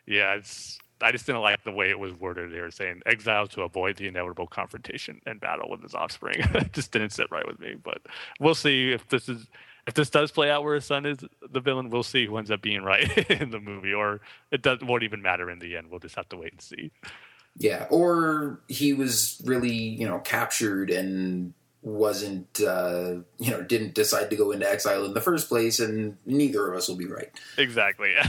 yeah, 0.07 0.35
it's 0.35 0.78
I 1.02 1.12
just 1.12 1.27
didn't 1.27 1.43
like 1.43 1.62
the 1.64 1.72
way 1.72 1.90
it 1.90 1.98
was 1.98 2.12
worded 2.14 2.52
there, 2.52 2.70
saying 2.70 3.02
exile 3.06 3.47
to 3.48 3.62
avoid 3.62 3.97
the 3.97 4.09
inevitable 4.09 4.47
confrontation 4.47 5.20
and 5.27 5.40
battle 5.40 5.70
with 5.70 5.82
his 5.82 5.94
offspring. 5.94 6.36
it 6.55 6.72
just 6.72 6.93
didn't 6.93 7.10
sit 7.10 7.31
right 7.31 7.47
with 7.47 7.60
me. 7.60 7.74
But 7.82 8.02
we'll 8.39 8.55
see 8.55 8.93
if 8.93 9.09
this 9.09 9.28
is 9.28 9.47
if 9.86 9.94
this 9.94 10.10
does 10.10 10.31
play 10.31 10.51
out 10.51 10.62
where 10.62 10.74
his 10.74 10.85
son 10.85 11.06
is 11.06 11.18
the 11.51 11.60
villain. 11.60 11.90
We'll 11.90 12.02
see 12.02 12.27
who 12.27 12.36
ends 12.36 12.51
up 12.51 12.62
being 12.62 12.82
right 12.82 13.16
in 13.31 13.51
the 13.51 13.60
movie, 13.60 13.94
or 13.94 14.20
it 14.51 14.62
doesn't 14.62 14.86
won't 14.86 15.02
even 15.02 15.22
matter 15.22 15.51
in 15.51 15.59
the 15.59 15.77
end. 15.77 15.90
We'll 15.90 16.01
just 16.01 16.16
have 16.16 16.28
to 16.31 16.36
wait 16.36 16.52
and 16.52 16.60
see. 16.60 16.90
Yeah, 17.56 17.86
or 17.90 18.60
he 18.68 18.93
was 18.93 19.40
really, 19.44 19.74
you 19.74 20.06
know, 20.06 20.20
captured 20.20 20.90
and 20.90 21.52
wasn't, 21.82 22.60
uh, 22.60 23.16
you 23.39 23.51
know, 23.51 23.62
didn't 23.62 23.94
decide 23.94 24.31
to 24.31 24.36
go 24.36 24.52
into 24.52 24.70
exile 24.70 25.05
in 25.05 25.14
the 25.14 25.20
first 25.20 25.48
place, 25.48 25.81
and 25.81 26.16
neither 26.24 26.70
of 26.70 26.77
us 26.77 26.89
will 26.89 26.97
be 26.97 27.06
right. 27.06 27.31
Exactly. 27.59 28.14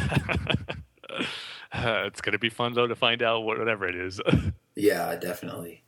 Uh, 1.72 2.04
it's 2.06 2.22
going 2.22 2.34
to 2.34 2.40
be 2.40 2.50
fun 2.50 2.74
though 2.74 2.88
to 2.88 2.96
find 2.96 3.22
out 3.22 3.44
whatever 3.44 3.88
it 3.88 3.96
is. 3.96 4.20
yeah, 4.76 5.16
definitely. 5.16 5.84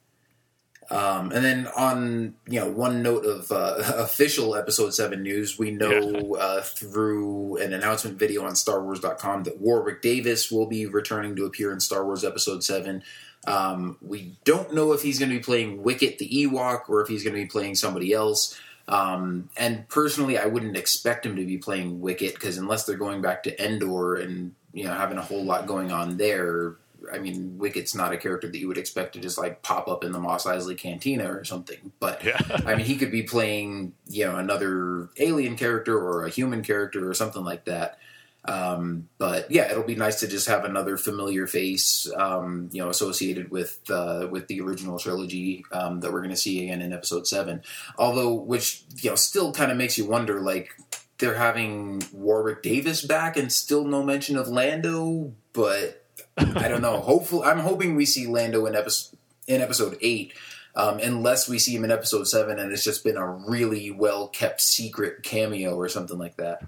Um, 0.89 1.31
and 1.31 1.45
then 1.45 1.68
on 1.77 2.35
you 2.47 2.60
know 2.60 2.69
one 2.69 3.01
note 3.01 3.26
of 3.26 3.51
uh, 3.51 3.76
official 3.97 4.55
episode 4.55 4.93
seven 4.93 5.23
news, 5.23 5.57
we 5.57 5.72
know 5.72 6.35
yeah. 6.35 6.43
uh, 6.43 6.61
through 6.61 7.57
an 7.57 7.73
announcement 7.73 8.18
video 8.18 8.45
on 8.45 8.53
StarWars.com 8.53 9.43
that 9.43 9.61
Warwick 9.61 10.01
Davis 10.01 10.51
will 10.51 10.65
be 10.65 10.85
returning 10.85 11.35
to 11.38 11.45
appear 11.45 11.72
in 11.72 11.80
Star 11.80 12.05
Wars 12.05 12.23
Episode 12.23 12.64
Seven. 12.64 13.03
Um, 13.45 13.97
we 14.01 14.35
don't 14.45 14.73
know 14.73 14.93
if 14.93 15.01
he's 15.01 15.19
going 15.19 15.30
to 15.30 15.38
be 15.38 15.43
playing 15.43 15.84
Wicket 15.84 16.18
the 16.18 16.30
Ewok 16.30 16.89
or 16.89 17.01
if 17.01 17.07
he's 17.10 17.23
going 17.23 17.35
to 17.35 17.41
be 17.41 17.47
playing 17.47 17.76
somebody 17.76 18.14
else. 18.14 18.57
Um, 18.88 19.49
and 19.55 19.88
personally, 19.89 20.38
I 20.38 20.45
wouldn't 20.45 20.77
expect 20.77 21.26
him 21.26 21.35
to 21.38 21.45
be 21.45 21.57
playing 21.57 22.01
Wicket 22.01 22.34
because 22.34 22.57
unless 22.57 22.85
they're 22.85 22.97
going 22.97 23.22
back 23.22 23.43
to 23.43 23.65
Endor 23.65 24.15
and 24.15 24.55
you 24.73 24.85
know 24.85 24.93
having 24.93 25.17
a 25.17 25.21
whole 25.21 25.43
lot 25.43 25.67
going 25.67 25.91
on 25.91 26.17
there, 26.17 26.75
I 27.11 27.19
mean, 27.19 27.57
Wicket's 27.57 27.95
not 27.95 28.13
a 28.13 28.17
character 28.17 28.49
that 28.49 28.57
you 28.57 28.67
would 28.67 28.77
expect 28.77 29.13
to 29.13 29.19
just 29.19 29.37
like 29.37 29.61
pop 29.61 29.87
up 29.87 30.03
in 30.03 30.11
the 30.11 30.19
Mos 30.19 30.45
Eisley 30.45 30.77
Cantina 30.77 31.31
or 31.31 31.43
something. 31.43 31.91
But 31.99 32.23
yeah. 32.23 32.39
I 32.65 32.75
mean, 32.75 32.85
he 32.85 32.95
could 32.95 33.11
be 33.11 33.23
playing 33.23 33.93
you 34.07 34.25
know 34.25 34.35
another 34.35 35.09
alien 35.17 35.55
character 35.55 35.97
or 35.97 36.25
a 36.25 36.29
human 36.29 36.63
character 36.63 37.09
or 37.09 37.13
something 37.13 37.43
like 37.43 37.65
that. 37.65 37.97
Um, 38.45 39.07
but 39.17 39.51
yeah, 39.51 39.71
it'll 39.71 39.83
be 39.83 39.95
nice 39.95 40.19
to 40.19 40.27
just 40.27 40.47
have 40.49 40.65
another 40.65 40.97
familiar 40.97 41.47
face, 41.47 42.11
um, 42.17 42.69
you 42.73 42.81
know, 42.81 42.89
associated 42.89 43.51
with 43.51 43.79
uh, 43.89 44.27
with 44.29 44.47
the 44.47 44.59
original 44.59 44.99
trilogy 44.99 45.63
um, 45.71 46.01
that 46.01 46.11
we're 46.11 46.19
going 46.19 46.31
to 46.31 46.37
see 46.37 46.63
again 46.63 46.81
in 46.81 46.91
Episode 46.91 47.25
Seven. 47.25 47.61
Although, 47.97 48.33
which 48.33 48.83
you 48.97 49.11
know, 49.11 49.15
still 49.15 49.53
kind 49.53 49.71
of 49.71 49.77
makes 49.77 49.97
you 49.97 50.05
wonder, 50.05 50.41
like 50.41 50.75
they're 51.18 51.35
having 51.35 52.03
Warwick 52.11 52.61
Davis 52.61 53.06
back 53.06 53.38
and 53.38 53.52
still 53.52 53.85
no 53.85 54.03
mention 54.03 54.38
of 54.38 54.48
Lando. 54.48 55.34
But 55.53 56.06
I 56.38 56.68
don't 56.68 56.81
know. 56.81 56.99
Hopefully, 57.02 57.44
I'm 57.45 57.60
hoping 57.60 57.95
we 57.95 58.06
see 58.06 58.27
Lando 58.27 58.65
in 58.65 58.76
episode 58.76 59.18
in 59.48 59.61
Episode 59.61 59.98
Eight. 60.02 60.34
Um, 60.76 60.98
unless 60.98 61.48
we 61.48 61.60
see 61.60 61.76
him 61.76 61.84
in 61.84 61.91
episode 61.91 62.27
seven 62.27 62.57
and 62.57 62.72
it's 62.72 62.84
just 62.84 63.03
been 63.03 63.15
a 63.15 63.30
really 63.30 63.91
well 63.91 64.27
kept 64.27 64.60
secret 64.60 65.22
cameo 65.22 65.76
or 65.76 65.88
something 65.88 66.18
like 66.18 66.38
that 66.38 66.64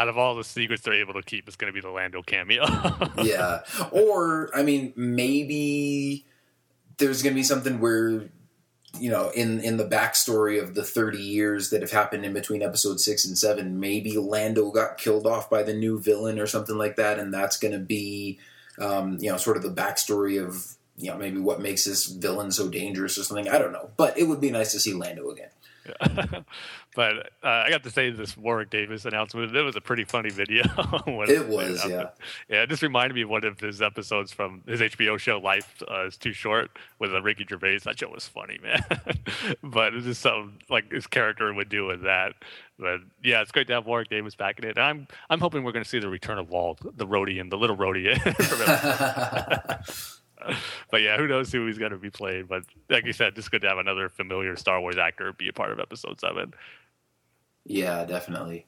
out 0.00 0.08
of 0.08 0.16
all 0.16 0.34
the 0.34 0.44
secrets 0.44 0.82
they're 0.82 0.94
able 0.94 1.12
to 1.12 1.22
keep, 1.22 1.46
it's 1.46 1.56
going 1.56 1.70
to 1.70 1.74
be 1.74 1.80
the 1.82 1.90
Lando 1.90 2.22
cameo. 2.22 2.64
yeah, 3.22 3.60
or 3.90 4.50
I 4.56 4.62
mean, 4.62 4.94
maybe 4.96 6.26
there's 6.96 7.22
going 7.22 7.34
to 7.34 7.38
be 7.38 7.42
something 7.42 7.80
where 7.80 8.30
you 8.98 9.10
know, 9.10 9.30
in 9.30 9.60
in 9.60 9.76
the 9.76 9.86
backstory 9.86 10.62
of 10.62 10.74
the 10.74 10.82
30 10.82 11.18
years 11.18 11.70
that 11.70 11.80
have 11.80 11.90
happened 11.90 12.24
in 12.24 12.32
between 12.32 12.62
episode 12.62 13.00
six 13.00 13.24
and 13.24 13.38
seven, 13.38 13.80
maybe 13.80 14.16
Lando 14.16 14.70
got 14.70 14.98
killed 14.98 15.26
off 15.26 15.48
by 15.48 15.62
the 15.62 15.74
new 15.74 15.98
villain 16.00 16.38
or 16.38 16.46
something 16.46 16.76
like 16.76 16.96
that, 16.96 17.18
and 17.18 17.32
that's 17.32 17.56
going 17.56 17.72
to 17.72 17.78
be, 17.78 18.38
um, 18.78 19.18
you 19.20 19.30
know, 19.30 19.36
sort 19.36 19.56
of 19.56 19.62
the 19.62 19.70
backstory 19.70 20.44
of 20.44 20.74
you 20.96 21.10
know 21.10 21.16
maybe 21.16 21.38
what 21.38 21.60
makes 21.60 21.84
this 21.84 22.06
villain 22.06 22.50
so 22.50 22.68
dangerous 22.68 23.16
or 23.16 23.22
something. 23.22 23.48
I 23.48 23.58
don't 23.58 23.72
know, 23.72 23.90
but 23.96 24.18
it 24.18 24.24
would 24.24 24.40
be 24.40 24.50
nice 24.50 24.72
to 24.72 24.80
see 24.80 24.94
Lando 24.94 25.30
again. 25.30 25.50
but 26.94 27.30
uh, 27.42 27.48
I 27.48 27.70
got 27.70 27.84
to 27.84 27.90
say 27.90 28.10
this 28.10 28.36
Warwick 28.36 28.70
Davis 28.70 29.04
announcement. 29.04 29.54
It 29.54 29.62
was 29.62 29.76
a 29.76 29.80
pretty 29.80 30.04
funny 30.04 30.30
video. 30.30 30.64
it 31.06 31.46
was, 31.48 31.88
yeah, 31.88 32.08
yeah. 32.48 32.62
It 32.62 32.68
just 32.68 32.82
reminded 32.82 33.14
me 33.14 33.22
of 33.22 33.28
one 33.28 33.44
of 33.44 33.60
his 33.60 33.80
episodes 33.80 34.32
from 34.32 34.62
his 34.66 34.80
HBO 34.80 35.18
show 35.18 35.38
Life 35.38 35.82
uh, 35.88 36.06
is 36.06 36.16
Too 36.16 36.32
Short 36.32 36.70
with 36.98 37.14
uh, 37.14 37.22
Ricky 37.22 37.46
Gervais. 37.48 37.78
That 37.84 37.98
show 37.98 38.08
was 38.08 38.26
funny, 38.26 38.58
man. 38.62 38.84
but 39.62 39.94
it's 39.94 40.04
just 40.04 40.20
something 40.20 40.58
like 40.68 40.90
his 40.90 41.06
character 41.06 41.52
would 41.54 41.68
do 41.68 41.86
with 41.86 42.02
that. 42.02 42.34
But 42.78 43.00
yeah, 43.22 43.42
it's 43.42 43.52
great 43.52 43.68
to 43.68 43.74
have 43.74 43.86
Warwick 43.86 44.08
Davis 44.08 44.34
back 44.34 44.58
in 44.58 44.64
it. 44.64 44.76
And 44.76 44.84
I'm 44.84 45.06
I'm 45.28 45.38
hoping 45.38 45.62
we're 45.62 45.72
going 45.72 45.84
to 45.84 45.88
see 45.88 46.00
the 46.00 46.08
return 46.08 46.38
of 46.38 46.48
Walt, 46.50 46.80
the 46.96 47.06
roadie 47.06 47.40
and 47.40 47.52
the 47.52 47.58
little 47.58 47.76
roadie. 47.76 48.16
but 50.90 51.02
yeah, 51.02 51.16
who 51.16 51.26
knows 51.26 51.52
who 51.52 51.66
he's 51.66 51.78
going 51.78 51.92
to 51.92 51.98
be 51.98 52.10
playing? 52.10 52.46
But 52.46 52.64
like 52.88 53.04
you 53.04 53.12
said, 53.12 53.34
just 53.34 53.50
good 53.50 53.62
to 53.62 53.68
have 53.68 53.78
another 53.78 54.08
familiar 54.08 54.56
Star 54.56 54.80
Wars 54.80 54.98
actor 54.98 55.32
be 55.32 55.48
a 55.48 55.52
part 55.52 55.72
of 55.72 55.80
Episode 55.80 56.20
Seven. 56.20 56.54
Yeah, 57.64 58.04
definitely. 58.04 58.66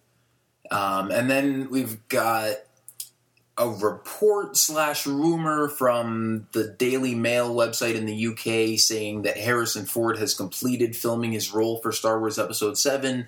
Um, 0.70 1.10
and 1.10 1.30
then 1.30 1.68
we've 1.70 2.06
got 2.08 2.54
a 3.58 3.68
report 3.68 4.56
slash 4.56 5.06
rumor 5.06 5.68
from 5.68 6.46
the 6.52 6.68
Daily 6.68 7.14
Mail 7.14 7.54
website 7.54 7.94
in 7.94 8.06
the 8.06 8.26
UK 8.28 8.78
saying 8.78 9.22
that 9.22 9.36
Harrison 9.36 9.84
Ford 9.84 10.18
has 10.18 10.34
completed 10.34 10.96
filming 10.96 11.32
his 11.32 11.52
role 11.52 11.78
for 11.78 11.92
Star 11.92 12.18
Wars 12.18 12.38
Episode 12.38 12.78
Seven. 12.78 13.26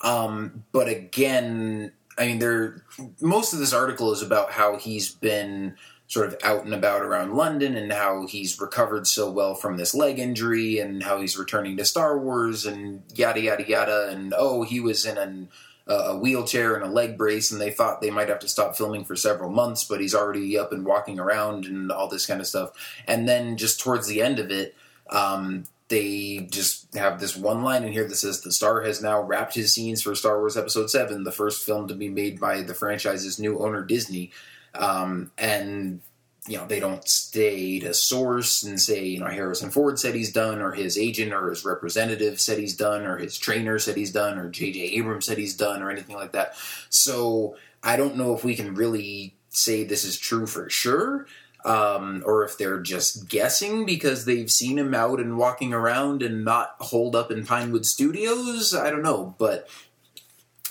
Um, 0.00 0.64
but 0.72 0.88
again, 0.88 1.92
I 2.16 2.26
mean, 2.26 2.38
there. 2.38 2.84
Most 3.20 3.52
of 3.52 3.58
this 3.58 3.72
article 3.72 4.12
is 4.12 4.22
about 4.22 4.50
how 4.50 4.76
he's 4.76 5.10
been 5.14 5.76
sort 6.08 6.26
of 6.26 6.36
out 6.42 6.64
and 6.64 6.74
about 6.74 7.02
around 7.02 7.34
London 7.34 7.76
and 7.76 7.92
how 7.92 8.26
he's 8.26 8.58
recovered 8.58 9.06
so 9.06 9.30
well 9.30 9.54
from 9.54 9.76
this 9.76 9.94
leg 9.94 10.18
injury 10.18 10.78
and 10.78 11.02
how 11.02 11.20
he's 11.20 11.38
returning 11.38 11.76
to 11.76 11.84
Star 11.84 12.18
Wars 12.18 12.64
and 12.64 13.02
yada 13.14 13.40
yada 13.40 13.68
yada. 13.68 14.08
And 14.08 14.34
oh, 14.36 14.62
he 14.62 14.80
was 14.80 15.04
in 15.04 15.18
an, 15.18 15.50
a 15.86 16.16
wheelchair 16.16 16.74
and 16.74 16.82
a 16.82 16.88
leg 16.88 17.18
brace, 17.18 17.52
and 17.52 17.60
they 17.60 17.70
thought 17.70 18.00
they 18.00 18.10
might 18.10 18.30
have 18.30 18.38
to 18.40 18.48
stop 18.48 18.74
filming 18.74 19.04
for 19.04 19.16
several 19.16 19.50
months, 19.50 19.84
but 19.84 20.00
he's 20.00 20.14
already 20.14 20.58
up 20.58 20.72
and 20.72 20.86
walking 20.86 21.20
around 21.20 21.66
and 21.66 21.92
all 21.92 22.08
this 22.08 22.26
kind 22.26 22.40
of 22.40 22.46
stuff. 22.46 22.70
And 23.06 23.28
then 23.28 23.58
just 23.58 23.78
towards 23.78 24.08
the 24.08 24.22
end 24.22 24.38
of 24.38 24.50
it. 24.50 24.74
Um, 25.10 25.64
they 25.88 26.46
just 26.50 26.94
have 26.94 27.18
this 27.18 27.34
one 27.34 27.62
line 27.62 27.82
in 27.82 27.94
here 27.94 28.06
that 28.06 28.14
says 28.14 28.42
the 28.42 28.52
star 28.52 28.82
has 28.82 29.02
now 29.02 29.22
wrapped 29.22 29.54
his 29.54 29.72
scenes 29.72 30.02
for 30.02 30.14
Star 30.14 30.38
Wars 30.38 30.54
Episode 30.54 30.90
7, 30.90 31.24
the 31.24 31.32
first 31.32 31.64
film 31.64 31.88
to 31.88 31.94
be 31.94 32.10
made 32.10 32.38
by 32.38 32.60
the 32.60 32.74
franchise's 32.74 33.38
new 33.38 33.58
owner, 33.58 33.82
Disney. 33.82 34.30
Um, 34.78 35.32
and, 35.36 36.00
you 36.46 36.56
know, 36.56 36.66
they 36.66 36.80
don't 36.80 37.06
stay 37.06 37.80
to 37.80 37.92
source 37.92 38.62
and 38.62 38.80
say, 38.80 39.04
you 39.04 39.20
know, 39.20 39.26
Harrison 39.26 39.70
Ford 39.70 39.98
said 39.98 40.14
he's 40.14 40.32
done, 40.32 40.62
or 40.62 40.72
his 40.72 40.96
agent 40.96 41.32
or 41.32 41.50
his 41.50 41.64
representative 41.64 42.40
said 42.40 42.58
he's 42.58 42.76
done, 42.76 43.04
or 43.04 43.18
his 43.18 43.36
trainer 43.36 43.78
said 43.78 43.96
he's 43.96 44.12
done, 44.12 44.38
or 44.38 44.48
J.J. 44.48 44.80
Abrams 44.80 45.26
said 45.26 45.38
he's 45.38 45.56
done, 45.56 45.82
or 45.82 45.90
anything 45.90 46.16
like 46.16 46.32
that. 46.32 46.54
So 46.88 47.56
I 47.82 47.96
don't 47.96 48.16
know 48.16 48.34
if 48.34 48.44
we 48.44 48.54
can 48.54 48.74
really 48.74 49.34
say 49.50 49.84
this 49.84 50.04
is 50.04 50.18
true 50.18 50.46
for 50.46 50.70
sure 50.70 51.26
um, 51.64 52.22
or 52.24 52.44
if 52.44 52.56
they're 52.56 52.80
just 52.80 53.28
guessing 53.28 53.84
because 53.84 54.24
they've 54.24 54.50
seen 54.50 54.78
him 54.78 54.94
out 54.94 55.20
and 55.20 55.36
walking 55.36 55.72
around 55.72 56.22
and 56.22 56.44
not 56.44 56.76
holed 56.80 57.16
up 57.16 57.30
in 57.30 57.44
Pinewood 57.44 57.84
Studios. 57.84 58.74
I 58.74 58.90
don't 58.90 59.02
know, 59.02 59.34
but 59.38 59.68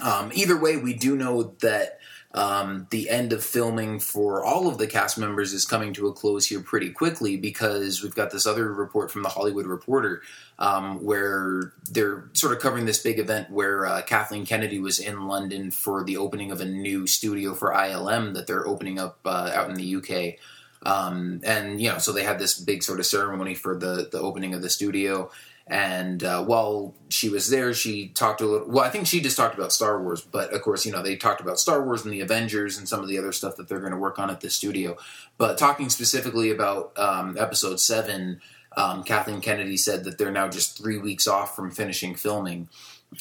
um, 0.03 0.31
either 0.34 0.57
way, 0.57 0.77
we 0.77 0.93
do 0.93 1.15
know 1.15 1.55
that 1.61 1.99
um, 2.33 2.87
the 2.89 3.09
end 3.09 3.31
of 3.31 3.43
filming 3.43 3.99
for 3.99 4.43
all 4.43 4.67
of 4.67 4.77
the 4.77 4.87
cast 4.87 5.17
members 5.17 5.53
is 5.53 5.65
coming 5.65 5.93
to 5.93 6.07
a 6.07 6.13
close 6.13 6.45
here 6.45 6.59
pretty 6.59 6.89
quickly 6.89 7.37
because 7.37 8.03
we've 8.03 8.15
got 8.15 8.31
this 8.31 8.45
other 8.45 8.71
report 8.71 9.11
from 9.11 9.23
the 9.23 9.29
Hollywood 9.29 9.65
Reporter 9.65 10.21
um, 10.59 11.03
where 11.03 11.73
they're 11.89 12.29
sort 12.33 12.53
of 12.53 12.59
covering 12.59 12.85
this 12.85 13.01
big 13.01 13.17
event 13.17 13.49
where 13.49 13.85
uh, 13.85 14.01
Kathleen 14.01 14.45
Kennedy 14.45 14.79
was 14.79 14.99
in 14.99 15.27
London 15.27 15.71
for 15.71 16.03
the 16.03 16.17
opening 16.17 16.51
of 16.51 16.59
a 16.59 16.65
new 16.65 17.07
studio 17.07 17.53
for 17.53 17.71
ILM 17.71 18.33
that 18.33 18.45
they're 18.45 18.67
opening 18.67 18.99
up 18.99 19.19
uh, 19.25 19.51
out 19.53 19.69
in 19.69 19.75
the 19.75 19.95
UK. 19.95 20.39
Um, 20.83 21.41
and 21.43 21.81
you 21.81 21.89
know, 21.89 21.97
so 21.97 22.11
they 22.11 22.23
had 22.23 22.39
this 22.39 22.59
big 22.59 22.83
sort 22.83 22.99
of 22.99 23.05
ceremony 23.05 23.55
for 23.55 23.75
the 23.75 24.09
the 24.11 24.19
opening 24.19 24.53
of 24.53 24.61
the 24.61 24.69
studio. 24.69 25.31
And 25.69 26.23
uh, 26.23 26.44
while 26.44 26.95
she 27.10 27.27
was 27.30 27.49
there, 27.49 27.73
she 27.73 28.07
talked 28.10 28.39
a 28.39 28.45
little. 28.45 28.68
Well, 28.69 28.85
I 28.85 28.89
think 28.89 29.06
she 29.06 29.19
just 29.19 29.35
talked 29.35 29.57
about 29.57 29.73
Star 29.73 30.02
Wars, 30.02 30.22
but 30.22 30.53
of 30.53 30.61
course, 30.61 30.85
you 30.85 30.94
know, 30.94 31.02
they 31.02 31.18
talked 31.18 31.41
about 31.41 31.60
Star 31.60 31.84
Wars 31.84 32.06
and 32.06 32.14
the 32.14 32.22
Avengers 32.22 32.77
and 32.77 32.88
some 32.88 33.02
of 33.02 33.10
the 33.10 33.18
other 33.18 33.34
stuff 33.34 33.57
that 33.57 33.68
they're 33.68 33.81
going 33.81 33.91
to 33.91 33.98
work 33.98 34.18
on 34.18 34.30
at 34.30 34.39
the 34.39 34.49
studio. 34.49 34.95
But 35.38 35.57
talking 35.57 35.89
specifically 35.89 36.52
about 36.52 36.98
um, 36.98 37.35
Episode 37.38 37.81
Seven, 37.81 38.39
um, 38.77 39.03
Kathleen 39.03 39.41
Kennedy 39.41 39.76
said 39.76 40.06
that 40.06 40.18
they're 40.18 40.31
now 40.31 40.48
just 40.48 40.77
three 40.77 40.98
weeks 40.98 41.27
off 41.27 41.56
from 41.56 41.72
finishing 41.72 42.15
filming. 42.15 42.69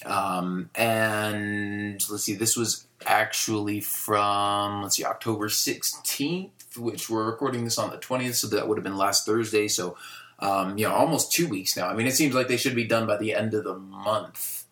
Um, 0.05 0.71
and 0.77 2.01
let's 2.09 2.25
see, 2.25 2.35
this 2.35 2.57
was 2.57 2.87
actually 3.05 3.81
from 3.81 4.83
let's 4.83 4.97
see, 4.97 5.05
October 5.05 5.49
sixteenth 5.49 6.53
which 6.79 7.09
we're 7.09 7.27
recording 7.27 7.65
this 7.65 7.79
on 7.79 7.91
the 7.91 7.99
20th, 7.99 8.35
so 8.35 8.47
that 8.49 8.69
would 8.69 8.79
have 8.79 8.85
been 8.85 8.97
last 8.97 9.27
Thursday. 9.27 9.69
So, 9.69 9.97
um, 10.39 10.77
you 10.77 10.87
know, 10.87 10.95
almost 10.95 11.33
two 11.33 11.49
weeks 11.49 11.77
now. 11.77 11.89
I 11.89 11.95
mean, 11.95 12.07
it 12.07 12.15
seems 12.15 12.35
like 12.35 12.49
they 12.49 12.57
should 12.57 12.75
be 12.75 12.85
done 12.85 13.07
by 13.07 13.17
the 13.17 13.35
end 13.35 13.55
of 13.55 13.65
the 13.65 13.79
month, 13.79 14.65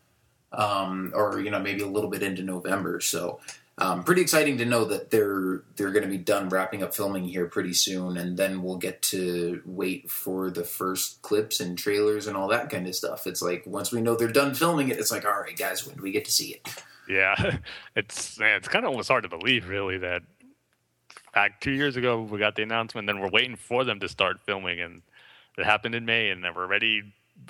um, 0.53 1.13
or 1.15 1.41
you 1.41 1.51
know, 1.51 1.61
maybe 1.61 1.83
a 1.83 1.89
little 1.89 2.11
bit 2.11 2.23
into 2.23 2.43
November. 2.43 3.01
So, 3.01 3.41
um, 3.79 4.05
pretty 4.05 4.21
exciting 4.21 4.59
to 4.59 4.67
know 4.67 4.85
that 4.85 5.11
they're 5.11 5.63
they're 5.77 5.91
going 5.91 6.05
to 6.05 6.11
be 6.11 6.19
done 6.19 6.49
wrapping 6.49 6.83
up 6.83 6.95
filming 6.95 7.25
here 7.25 7.47
pretty 7.47 7.73
soon, 7.73 8.19
and 8.19 8.37
then 8.37 8.63
we'll 8.63 8.77
get 8.77 9.01
to 9.03 9.63
wait 9.65 10.11
for 10.11 10.51
the 10.51 10.65
first 10.65 11.23
clips 11.23 11.61
and 11.61 11.79
trailers 11.79 12.27
and 12.27 12.37
all 12.37 12.49
that 12.49 12.71
kind 12.71 12.87
of 12.87 12.95
stuff. 12.95 13.27
It's 13.27 13.43
like 13.43 13.65
once 13.67 13.91
we 13.91 14.03
know 14.03 14.17
they're 14.17 14.29
done 14.29 14.55
filming 14.55 14.91
it, 14.91 14.99
it's 14.99 15.11
like, 15.11 15.25
all 15.25 15.41
right, 15.41 15.57
guys, 15.57 15.87
when 15.87 15.97
do 15.97 16.03
we 16.03 16.13
get 16.13 16.27
to 16.27 16.33
see 16.33 16.51
it? 16.51 16.69
Yeah, 17.09 17.59
it's 17.97 18.39
man, 18.39 18.57
it's 18.57 18.69
kind 18.69 18.85
of 18.85 18.91
almost 18.91 19.09
hard 19.09 19.25
to 19.25 19.31
believe, 19.31 19.69
really, 19.69 19.99
that 19.99 20.23
back 21.33 21.61
two 21.61 21.73
years 21.73 21.97
ago 21.97 22.21
we 22.23 22.39
got 22.39 22.55
the 22.55 22.63
announcement. 22.63 23.07
Then 23.07 23.19
we're 23.19 23.31
waiting 23.31 23.57
for 23.57 23.83
them 23.83 23.99
to 24.01 24.09
start 24.09 24.41
filming, 24.45 24.81
and 24.81 25.03
it 25.59 25.65
happened 25.65 25.95
in 25.95 26.05
May, 26.05 26.31
and 26.31 26.43
then 26.43 26.55
we're 26.55 26.67
ready 26.67 27.03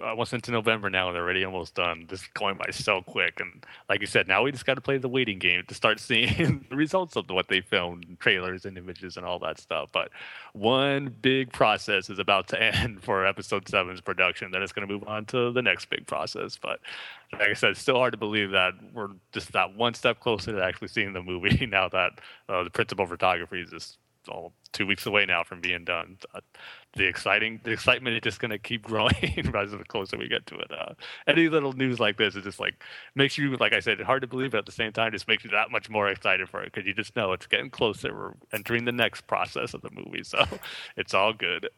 almost 0.03 0.33
into 0.33 0.51
November 0.51 0.89
now, 0.89 1.09
and 1.09 1.15
they're 1.15 1.23
already 1.23 1.45
almost 1.45 1.75
done. 1.75 2.07
This 2.09 2.23
is 2.23 2.29
going 2.35 2.57
by 2.57 2.71
so 2.71 3.03
quick, 3.03 3.41
and 3.41 3.65
like 3.89 4.01
you 4.01 4.07
said, 4.07 4.27
now 4.27 4.43
we 4.43 4.51
just 4.51 4.67
got 4.67 4.75
to 4.75 4.81
play 4.81 4.99
the 4.99 5.09
waiting 5.09 5.39
game 5.39 5.63
to 5.69 5.75
start 5.75 6.01
seeing 6.01 6.65
the 6.69 6.77
results 6.77 7.17
of 7.17 7.29
what 7.29 7.49
they 7.49 7.61
filmed, 7.61 8.17
trailers 8.21 8.65
and 8.65 8.79
images 8.79 9.17
and 9.17 9.27
all 9.27 9.39
that 9.41 9.59
stuff. 9.59 9.91
But 9.93 10.11
one 10.53 11.15
big 11.23 11.53
process 11.53 12.11
is 12.11 12.19
about 12.19 12.49
to 12.49 12.63
end 12.77 13.03
for 13.03 13.27
Episode 13.27 13.69
Seven's 13.69 14.01
production. 14.01 14.51
Then 14.51 14.63
it's 14.63 14.73
going 14.73 14.87
to 14.87 14.93
move 14.93 15.07
on 15.07 15.27
to 15.27 15.53
the 15.53 15.63
next 15.63 15.91
big 15.91 16.07
process. 16.07 16.59
But 16.61 16.81
like 17.33 17.51
I 17.51 17.55
said, 17.55 17.71
it's 17.71 17.81
still 17.81 17.97
hard 17.97 18.13
to 18.13 18.19
believe 18.19 18.51
that 18.53 18.75
we're 18.93 19.11
just 19.33 19.53
that 19.53 19.75
one 19.75 19.95
step 19.95 20.21
closer 20.21 20.53
to 20.53 20.63
actually 20.63 20.89
seeing 20.89 21.13
the 21.13 21.23
movie 21.23 21.67
now 21.71 21.89
that 21.89 22.13
uh, 22.49 22.65
the 22.65 22.71
principal 22.71 23.07
photography 23.07 23.61
is 23.61 23.71
just 23.71 23.99
all 24.29 24.53
two 24.73 24.87
weeks 24.87 25.07
away 25.07 25.25
now 25.25 25.43
from 25.43 25.61
being 25.61 25.85
done. 25.85 26.19
Uh, 26.35 26.41
the 26.97 27.05
exciting, 27.05 27.61
the 27.65 27.71
excitement 27.71 28.17
is 28.17 28.23
just 28.23 28.41
going 28.41 28.51
to 28.51 28.59
keep 28.59 28.83
growing 28.87 29.15
as 29.23 29.71
the 29.71 29.85
closer 29.89 30.17
we 30.17 30.29
get 30.29 30.47
to 30.47 30.57
it. 30.57 30.71
Uh, 30.71 30.95
any 31.27 31.49
little 31.49 31.73
news 31.73 31.99
like 32.01 32.19
this 32.19 32.35
is 32.35 32.45
just 32.45 32.61
like 32.61 32.83
makes 33.15 33.39
you, 33.39 33.57
like 33.57 33.73
I 33.73 33.81
said, 33.81 34.01
hard 34.01 34.23
to 34.23 34.29
believe, 34.29 34.53
but 34.53 34.59
at 34.59 34.67
the 34.67 34.73
same 34.73 34.93
time, 34.93 35.09
it 35.09 35.13
just 35.13 35.29
makes 35.29 35.45
you 35.45 35.51
that 35.51 35.71
much 35.71 35.89
more 35.89 36.09
excited 36.09 36.49
for 36.49 36.63
it 36.63 36.73
because 36.73 36.87
you 36.87 36.95
just 36.95 37.17
know 37.17 37.33
it's 37.33 37.47
getting 37.47 37.71
closer. 37.71 38.15
We're 38.15 38.35
entering 38.53 38.85
the 38.85 38.93
next 38.93 39.27
process 39.27 39.75
of 39.75 39.83
the 39.83 39.91
movie, 39.91 40.25
so 40.25 40.45
it's 40.97 41.15
all 41.15 41.33
good. 41.33 41.69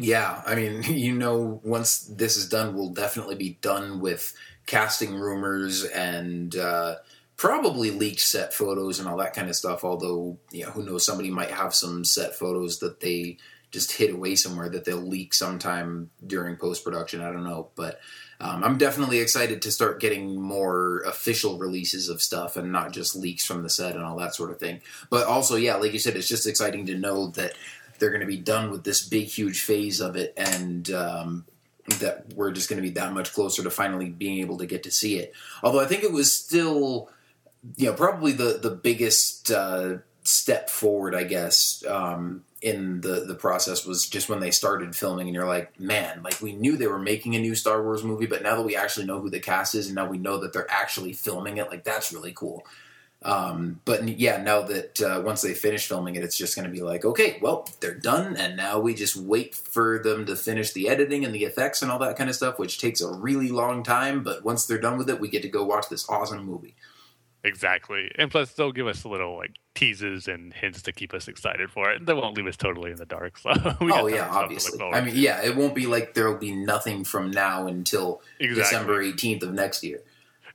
Yeah, 0.00 0.42
I 0.46 0.54
mean, 0.54 0.84
you 0.84 1.12
know, 1.12 1.60
once 1.64 2.00
this 2.02 2.36
is 2.36 2.48
done, 2.48 2.76
we'll 2.76 2.90
definitely 2.90 3.34
be 3.34 3.58
done 3.60 4.00
with 4.00 4.32
casting 4.66 5.14
rumors 5.14 5.84
and. 5.84 6.54
Uh, 6.54 6.96
probably 7.38 7.92
leaked 7.92 8.20
set 8.20 8.52
photos 8.52 8.98
and 8.98 9.08
all 9.08 9.16
that 9.16 9.32
kind 9.32 9.48
of 9.48 9.56
stuff. 9.56 9.84
Although, 9.84 10.36
you 10.50 10.66
know, 10.66 10.72
who 10.72 10.84
knows? 10.84 11.06
Somebody 11.06 11.30
might 11.30 11.52
have 11.52 11.74
some 11.74 12.04
set 12.04 12.34
photos 12.34 12.80
that 12.80 13.00
they 13.00 13.38
just 13.70 13.92
hid 13.92 14.10
away 14.10 14.34
somewhere 14.34 14.68
that 14.68 14.84
they'll 14.84 14.96
leak 14.96 15.32
sometime 15.32 16.10
during 16.26 16.56
post 16.56 16.84
production. 16.84 17.20
I 17.20 17.30
don't 17.30 17.44
know, 17.44 17.68
but 17.76 18.00
um, 18.40 18.64
I'm 18.64 18.76
definitely 18.76 19.20
excited 19.20 19.62
to 19.62 19.70
start 19.70 20.00
getting 20.00 20.40
more 20.40 21.02
official 21.06 21.58
releases 21.58 22.08
of 22.08 22.20
stuff 22.20 22.56
and 22.56 22.72
not 22.72 22.92
just 22.92 23.14
leaks 23.14 23.44
from 23.44 23.62
the 23.62 23.70
set 23.70 23.94
and 23.94 24.04
all 24.04 24.18
that 24.18 24.34
sort 24.34 24.50
of 24.50 24.58
thing. 24.58 24.80
But 25.08 25.26
also, 25.26 25.56
yeah, 25.56 25.76
like 25.76 25.92
you 25.92 25.98
said, 26.00 26.16
it's 26.16 26.28
just 26.28 26.46
exciting 26.46 26.86
to 26.86 26.98
know 26.98 27.28
that 27.28 27.52
they're 27.98 28.10
going 28.10 28.20
to 28.20 28.26
be 28.26 28.36
done 28.36 28.70
with 28.70 28.82
this 28.82 29.06
big, 29.06 29.26
huge 29.26 29.62
phase 29.62 30.00
of 30.00 30.16
it 30.16 30.34
and. 30.36 30.90
Um, 30.90 31.44
that 32.00 32.34
we're 32.34 32.52
just 32.52 32.68
going 32.68 32.76
to 32.76 32.86
be 32.86 32.92
that 32.92 33.14
much 33.14 33.32
closer 33.32 33.62
to 33.62 33.70
finally 33.70 34.10
being 34.10 34.40
able 34.40 34.58
to 34.58 34.66
get 34.66 34.82
to 34.82 34.90
see 34.90 35.16
it. 35.16 35.32
Although 35.62 35.80
I 35.80 35.86
think 35.86 36.02
it 36.02 36.12
was 36.12 36.30
still 36.30 37.08
you 37.76 37.86
know, 37.86 37.94
probably 37.94 38.32
the 38.32 38.58
the 38.62 38.70
biggest 38.70 39.50
uh, 39.50 39.98
step 40.22 40.70
forward, 40.70 41.14
I 41.14 41.24
guess, 41.24 41.84
um, 41.86 42.44
in 42.60 43.00
the 43.00 43.24
the 43.26 43.34
process 43.34 43.86
was 43.86 44.08
just 44.08 44.28
when 44.28 44.40
they 44.40 44.50
started 44.50 44.94
filming, 44.94 45.28
and 45.28 45.34
you're 45.34 45.46
like, 45.46 45.78
man, 45.78 46.22
like 46.22 46.40
we 46.40 46.52
knew 46.52 46.76
they 46.76 46.86
were 46.86 46.98
making 46.98 47.34
a 47.34 47.40
new 47.40 47.54
Star 47.54 47.82
Wars 47.82 48.04
movie, 48.04 48.26
but 48.26 48.42
now 48.42 48.56
that 48.56 48.66
we 48.66 48.76
actually 48.76 49.06
know 49.06 49.20
who 49.20 49.30
the 49.30 49.40
cast 49.40 49.74
is, 49.74 49.86
and 49.86 49.94
now 49.94 50.08
we 50.08 50.18
know 50.18 50.38
that 50.38 50.52
they're 50.52 50.70
actually 50.70 51.12
filming 51.12 51.56
it, 51.58 51.70
like 51.70 51.84
that's 51.84 52.12
really 52.12 52.32
cool. 52.32 52.64
Um, 53.20 53.80
but 53.84 54.06
yeah, 54.06 54.40
now 54.40 54.62
that 54.62 55.02
uh, 55.02 55.20
once 55.24 55.42
they 55.42 55.52
finish 55.52 55.88
filming 55.88 56.14
it, 56.14 56.22
it's 56.22 56.38
just 56.38 56.54
going 56.54 56.68
to 56.68 56.72
be 56.72 56.82
like, 56.82 57.04
okay, 57.04 57.38
well, 57.42 57.68
they're 57.80 57.94
done, 57.94 58.36
and 58.36 58.56
now 58.56 58.78
we 58.78 58.94
just 58.94 59.16
wait 59.16 59.56
for 59.56 59.98
them 59.98 60.24
to 60.26 60.36
finish 60.36 60.72
the 60.72 60.88
editing 60.88 61.24
and 61.24 61.34
the 61.34 61.44
effects 61.44 61.82
and 61.82 61.90
all 61.90 61.98
that 61.98 62.16
kind 62.16 62.30
of 62.30 62.36
stuff, 62.36 62.58
which 62.58 62.78
takes 62.78 63.00
a 63.00 63.10
really 63.10 63.48
long 63.48 63.82
time. 63.82 64.22
But 64.22 64.44
once 64.44 64.66
they're 64.66 64.78
done 64.78 64.98
with 64.98 65.10
it, 65.10 65.20
we 65.20 65.28
get 65.28 65.42
to 65.42 65.48
go 65.48 65.64
watch 65.64 65.88
this 65.88 66.08
awesome 66.08 66.44
movie. 66.44 66.76
Exactly. 67.44 68.10
And 68.18 68.30
plus, 68.30 68.52
they'll 68.52 68.72
give 68.72 68.86
us 68.86 69.04
little 69.04 69.36
like 69.36 69.56
teases 69.74 70.26
and 70.26 70.52
hints 70.52 70.82
to 70.82 70.92
keep 70.92 71.14
us 71.14 71.28
excited 71.28 71.70
for 71.70 71.90
it. 71.90 72.04
They 72.04 72.12
won't 72.14 72.36
leave 72.36 72.46
us 72.46 72.56
totally 72.56 72.90
in 72.90 72.96
the 72.96 73.06
dark. 73.06 73.38
So 73.38 73.50
oh 73.80 74.06
yeah, 74.08 74.28
obviously. 74.28 74.80
I 74.82 75.00
mean, 75.00 75.14
yeah, 75.16 75.42
it 75.42 75.56
won't 75.56 75.74
be 75.74 75.86
like 75.86 76.14
there 76.14 76.28
will 76.28 76.38
be 76.38 76.52
nothing 76.52 77.04
from 77.04 77.30
now 77.30 77.66
until 77.66 78.20
exactly. 78.40 78.62
December 78.62 79.02
eighteenth 79.02 79.42
of 79.42 79.52
next 79.54 79.84
year. 79.84 80.02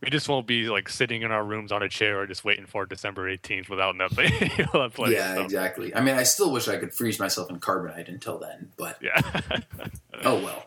We 0.02 0.10
just 0.10 0.28
won't 0.28 0.46
be 0.46 0.68
like 0.68 0.90
sitting 0.90 1.22
in 1.22 1.32
our 1.32 1.46
rooms 1.46 1.72
on 1.72 1.82
a 1.82 1.88
chair 1.88 2.20
or 2.20 2.28
just 2.28 2.44
waiting 2.44 2.66
for 2.66 2.86
December 2.86 3.30
eighteenth 3.30 3.70
without 3.70 3.96
nothing. 3.96 4.34
yeah, 5.08 5.42
exactly. 5.42 5.96
I 5.96 6.02
mean, 6.02 6.16
I 6.16 6.24
still 6.24 6.52
wish 6.52 6.68
I 6.68 6.76
could 6.76 6.94
freeze 6.94 7.20
myself 7.20 7.50
in 7.50 7.62
carbonite 7.62 8.10
until 8.10 8.38
then, 8.38 8.72
but 8.76 8.98
yeah. 9.02 9.22
oh 10.26 10.44
well 10.44 10.66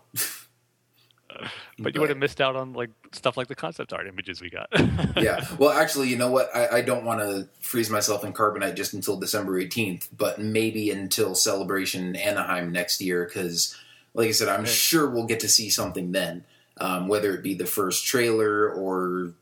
but 1.79 1.95
you 1.95 2.01
would 2.01 2.11
have 2.11 2.19
missed 2.19 2.41
out 2.41 2.57
on 2.57 2.73
like 2.73 2.91
stuff 3.13 3.37
like 3.37 3.49
the 3.49 3.55
concept 3.55 3.93
art 3.93 4.07
images 4.07 4.41
we 4.41 4.51
got. 4.51 4.69
yeah. 5.17 5.47
Well, 5.59 5.71
actually, 5.71 6.09
you 6.09 6.17
know 6.17 6.31
what? 6.31 6.55
I, 6.55 6.79
I 6.79 6.81
don't 6.83 7.05
want 7.05 7.21
to 7.21 7.49
freeze 7.61 7.91
myself 7.91 8.25
in 8.25 8.33
carbonite 8.33 8.77
just 8.77 8.95
until 8.95 9.19
December 9.19 9.61
18th, 9.63 10.09
but 10.17 10.41
maybe 10.41 10.91
until 10.91 11.35
Celebration 11.35 12.17
Anaheim 12.17 12.73
next 12.73 13.01
year, 13.01 13.25
because, 13.25 13.77
like 14.15 14.29
I 14.29 14.33
said, 14.33 14.49
I'm 14.49 14.65
sure 14.65 15.09
we'll 15.09 15.27
get 15.27 15.41
to 15.41 15.49
see 15.49 15.71
something 15.71 16.13
then, 16.13 16.45
um, 16.79 17.09
whether 17.09 17.35
it 17.35 17.43
be 17.43 17.55
the 17.55 17.67
first 17.67 18.07
trailer 18.07 18.69
or 18.69 19.33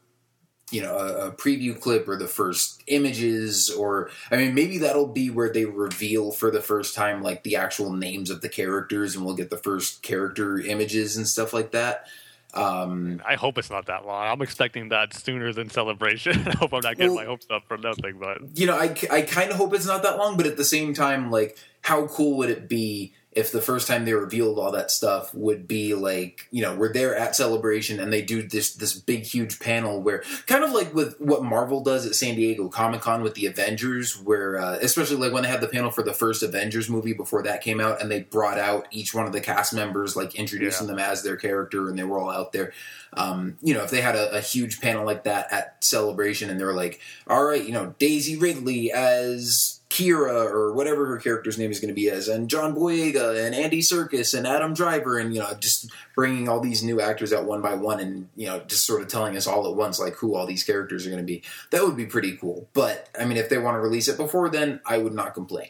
you 0.70 0.81
know 0.82 0.97
a, 0.97 1.28
a 1.28 1.32
preview 1.32 1.78
clip 1.78 2.09
or 2.09 2.16
the 2.16 2.27
first 2.27 2.82
images 2.86 3.70
or 3.70 4.11
i 4.31 4.36
mean 4.36 4.55
maybe 4.55 4.78
that'll 4.78 5.07
be 5.07 5.28
where 5.31 5.53
they 5.53 5.65
reveal 5.66 6.32
for 6.32 6.51
the 6.51 6.61
first 6.62 6.95
time 6.95 7.23
like 7.23 7.43
the 7.43 7.55
actual 7.57 7.93
names 7.93 8.31
of 8.31 8.41
the 8.41 8.49
characters 8.49 9.15
and 9.15 9.24
we'll 9.24 9.35
get 9.36 9.51
the 9.51 9.59
first 9.59 10.03
character 10.03 10.59
images 10.59 11.16
and 11.19 11.28
stuff 11.28 11.53
like 11.53 11.73
that 11.73 12.07
um 12.55 13.20
I 13.27 13.35
hope 13.35 13.59
it's 13.59 13.69
not 13.69 13.86
that 13.86 14.07
long. 14.07 14.28
I'm 14.28 14.41
expecting 14.41 14.91
that 14.91 15.12
sooner 15.12 15.53
than 15.53 15.70
celebration. 15.70 16.39
I 16.47 16.57
hope 16.57 16.73
I'm 16.73 16.82
not 16.82 16.97
getting 16.97 17.15
Well- 17.16 17.24
my 17.24 17.28
hopes 17.28 17.47
up 17.51 17.66
for 17.66 17.77
nothing. 17.77 18.19
But 18.20 18.57
you 18.57 18.66
know, 18.66 18.77
I, 18.77 18.95
I 19.11 19.23
kind 19.23 19.51
of 19.51 19.57
hope 19.57 19.74
it's 19.74 19.86
not 19.86 20.05
that 20.05 20.19
long, 20.19 20.36
but 20.36 20.47
at 20.47 20.57
the 20.57 20.65
same 20.65 20.95
time, 20.95 21.32
like, 21.32 21.59
how 21.81 22.07
cool 22.07 22.36
would 22.39 22.51
it 22.51 22.69
be 22.69 23.12
if 23.35 23.51
the 23.51 23.61
first 23.61 23.89
time 23.89 24.05
they 24.05 24.15
revealed 24.15 24.59
all 24.59 24.70
that 24.73 24.90
stuff 24.90 25.35
would 25.35 25.66
be 25.66 25.94
like, 25.94 26.47
you 26.51 26.62
know, 26.62 26.74
we're 26.74 26.93
there 26.93 27.16
at 27.16 27.35
Celebration 27.35 27.98
and 27.98 28.12
they 28.12 28.23
do 28.23 28.47
this 28.47 28.74
this 28.74 28.94
big 28.94 29.23
huge 29.24 29.59
panel 29.59 30.01
where, 30.01 30.23
kind 30.47 30.62
of 30.62 30.73
like 30.73 30.94
with 30.94 31.20
what 31.20 31.43
Marvel 31.43 31.81
does 31.81 32.06
at 32.06 32.15
San 32.15 32.36
Diego 32.36 32.69
Comic 32.69 33.01
Con 33.01 33.23
with 33.23 33.35
the 33.35 33.47
Avengers, 33.47 34.16
where 34.20 34.59
uh, 34.59 34.78
especially 34.81 35.16
like 35.16 35.32
when 35.32 35.43
they 35.43 35.48
had 35.48 35.61
the 35.61 35.69
panel 35.69 35.90
for 35.90 36.02
the 36.02 36.12
first 36.12 36.43
Avengers 36.43 36.89
movie 36.89 37.12
before 37.12 37.43
that 37.43 37.62
came 37.62 37.81
out, 37.81 38.01
and 38.01 38.11
they 38.11 38.23
brought 38.23 38.59
out 38.59 38.86
each 38.90 39.15
one 39.15 39.27
of 39.27 39.32
the 39.32 39.40
cast 39.40 39.74
members, 39.74 40.16
like 40.16 40.35
introducing 40.36 40.86
them 40.86 40.98
as 40.98 41.23
their 41.23 41.36
character, 41.36 41.89
and 41.89 41.98
they 41.98 42.05
were 42.05 42.19
all 42.19 42.31
out 42.31 42.52
there. 42.52 42.73
Um, 43.15 43.59
you 43.62 43.74
know, 43.74 43.82
if 43.82 43.90
they 43.90 44.01
had 44.01 44.16
a, 44.16 44.36
a 44.36 44.40
huge 44.40 44.81
panel 44.81 45.05
like 45.05 45.24
that 45.24 45.52
at 45.52 45.82
Celebration, 45.82 46.51
and 46.51 46.61
they 46.61 46.65
were 46.65 46.74
like, 46.74 47.01
"All 47.27 47.44
right, 47.44 47.65
you 47.65 47.73
know, 47.73 47.94
Daisy 47.98 48.36
Ridley 48.36 48.93
as 48.93 49.81
Kira 49.94 50.50
or 50.50 50.72
whatever 50.72 51.06
her 51.06 51.18
character's 51.18 51.56
name 51.56 51.70
is 51.70 51.78
going 51.78 51.88
to 51.88 51.94
be 51.94 52.10
as, 52.10 52.26
and 52.26 52.50
John 52.50 52.74
Boyega 52.74 53.46
and 53.46 53.54
Andy 53.54 53.80
Serkis 53.80 54.36
and 54.36 54.44
Adam 54.44 54.74
Driver, 54.74 55.18
and 55.18 55.32
you 55.32 55.38
know, 55.38 55.54
just 55.60 55.88
bringing 56.16 56.48
all 56.48 56.58
these 56.58 56.82
new 56.82 57.00
actors 57.00 57.32
out 57.32 57.44
one 57.44 57.62
by 57.62 57.74
one, 57.74 58.00
and 58.00 58.28
you 58.34 58.46
know, 58.46 58.58
just 58.66 58.84
sort 58.84 59.02
of 59.02 59.08
telling 59.08 59.36
us 59.36 59.46
all 59.46 59.70
at 59.70 59.76
once 59.76 60.00
like 60.00 60.14
who 60.14 60.34
all 60.34 60.46
these 60.46 60.64
characters 60.64 61.06
are 61.06 61.10
going 61.10 61.22
to 61.22 61.26
be. 61.26 61.44
That 61.70 61.84
would 61.84 61.96
be 61.96 62.06
pretty 62.06 62.36
cool. 62.36 62.68
But 62.72 63.08
I 63.18 63.24
mean, 63.24 63.36
if 63.36 63.48
they 63.48 63.58
want 63.58 63.76
to 63.76 63.80
release 63.80 64.08
it 64.08 64.16
before 64.16 64.48
then, 64.48 64.80
I 64.84 64.98
would 64.98 65.14
not 65.14 65.32
complain. 65.32 65.68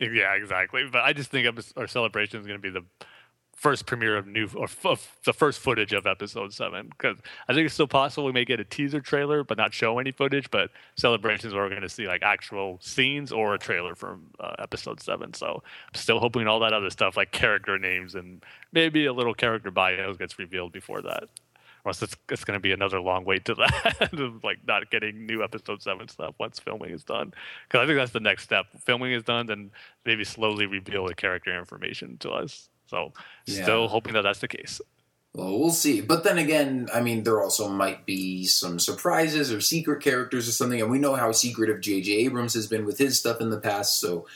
yeah, 0.00 0.34
exactly. 0.34 0.82
But 0.90 1.02
I 1.02 1.12
just 1.12 1.30
think 1.30 1.46
our 1.76 1.86
celebration 1.86 2.40
is 2.40 2.46
going 2.46 2.60
to 2.60 2.62
be 2.62 2.70
the 2.70 2.84
first 3.62 3.86
premiere 3.86 4.16
of 4.16 4.26
new 4.26 4.48
or 4.56 4.64
f- 4.64 5.20
the 5.24 5.32
first 5.32 5.60
footage 5.60 5.92
of 5.92 6.04
episode 6.04 6.52
seven 6.52 6.88
because 6.88 7.16
I 7.48 7.54
think 7.54 7.66
it's 7.66 7.74
still 7.74 7.86
possible 7.86 8.24
we 8.24 8.32
may 8.32 8.44
get 8.44 8.58
a 8.58 8.64
teaser 8.64 9.00
trailer 9.00 9.44
but 9.44 9.56
not 9.56 9.72
show 9.72 10.00
any 10.00 10.10
footage. 10.10 10.50
But 10.50 10.70
celebrations 10.96 11.54
where 11.54 11.62
we're 11.62 11.68
going 11.68 11.82
to 11.82 11.88
see 11.88 12.08
like 12.08 12.24
actual 12.24 12.78
scenes 12.82 13.30
or 13.30 13.54
a 13.54 13.58
trailer 13.58 13.94
from 13.94 14.26
uh, 14.40 14.54
episode 14.58 15.00
seven. 15.00 15.32
So 15.32 15.62
I'm 15.64 15.94
still 15.94 16.18
hoping 16.18 16.48
all 16.48 16.58
that 16.58 16.72
other 16.72 16.90
stuff 16.90 17.16
like 17.16 17.30
character 17.30 17.78
names 17.78 18.16
and 18.16 18.44
maybe 18.72 19.06
a 19.06 19.12
little 19.12 19.32
character 19.32 19.70
bio 19.70 20.12
gets 20.14 20.40
revealed 20.40 20.72
before 20.72 21.00
that. 21.02 21.28
Or 21.84 21.90
else 21.90 22.02
it's, 22.02 22.16
it's 22.30 22.44
going 22.44 22.56
to 22.56 22.60
be 22.60 22.72
another 22.72 23.00
long 23.00 23.24
wait 23.24 23.44
to 23.44 23.54
that, 23.54 24.40
like 24.42 24.58
not 24.66 24.90
getting 24.90 25.24
new 25.24 25.44
episode 25.44 25.82
seven 25.82 26.08
stuff 26.08 26.34
once 26.38 26.58
filming 26.58 26.90
is 26.90 27.04
done. 27.04 27.32
Because 27.68 27.84
I 27.84 27.86
think 27.86 27.96
that's 27.96 28.12
the 28.12 28.18
next 28.18 28.42
step. 28.42 28.66
Filming 28.80 29.12
is 29.12 29.22
done, 29.22 29.46
then 29.46 29.70
maybe 30.04 30.24
slowly 30.24 30.66
reveal 30.66 31.06
the 31.06 31.14
character 31.14 31.56
information 31.56 32.16
to 32.18 32.30
us. 32.30 32.68
So 32.92 33.12
Yeah. 33.46 33.62
still 33.62 33.88
hoping 33.88 34.12
that 34.12 34.22
that's 34.22 34.40
the 34.40 34.48
case. 34.48 34.80
Well, 35.34 35.58
we'll 35.58 35.70
see. 35.70 36.02
But 36.02 36.24
then 36.24 36.36
again, 36.36 36.90
I 36.92 37.00
mean, 37.00 37.22
there 37.22 37.40
also 37.40 37.66
might 37.66 38.04
be 38.04 38.44
some 38.44 38.78
surprises 38.78 39.50
or 39.50 39.62
secret 39.62 40.02
characters 40.02 40.46
or 40.46 40.52
something. 40.52 40.78
And 40.80 40.90
we 40.90 40.98
know 40.98 41.14
how 41.14 41.32
secretive 41.32 41.80
J.J. 41.80 42.12
Abrams 42.12 42.52
has 42.52 42.66
been 42.66 42.84
with 42.84 42.98
his 42.98 43.18
stuff 43.18 43.40
in 43.40 43.48
the 43.48 43.58
past. 43.58 43.98
So, 43.98 44.26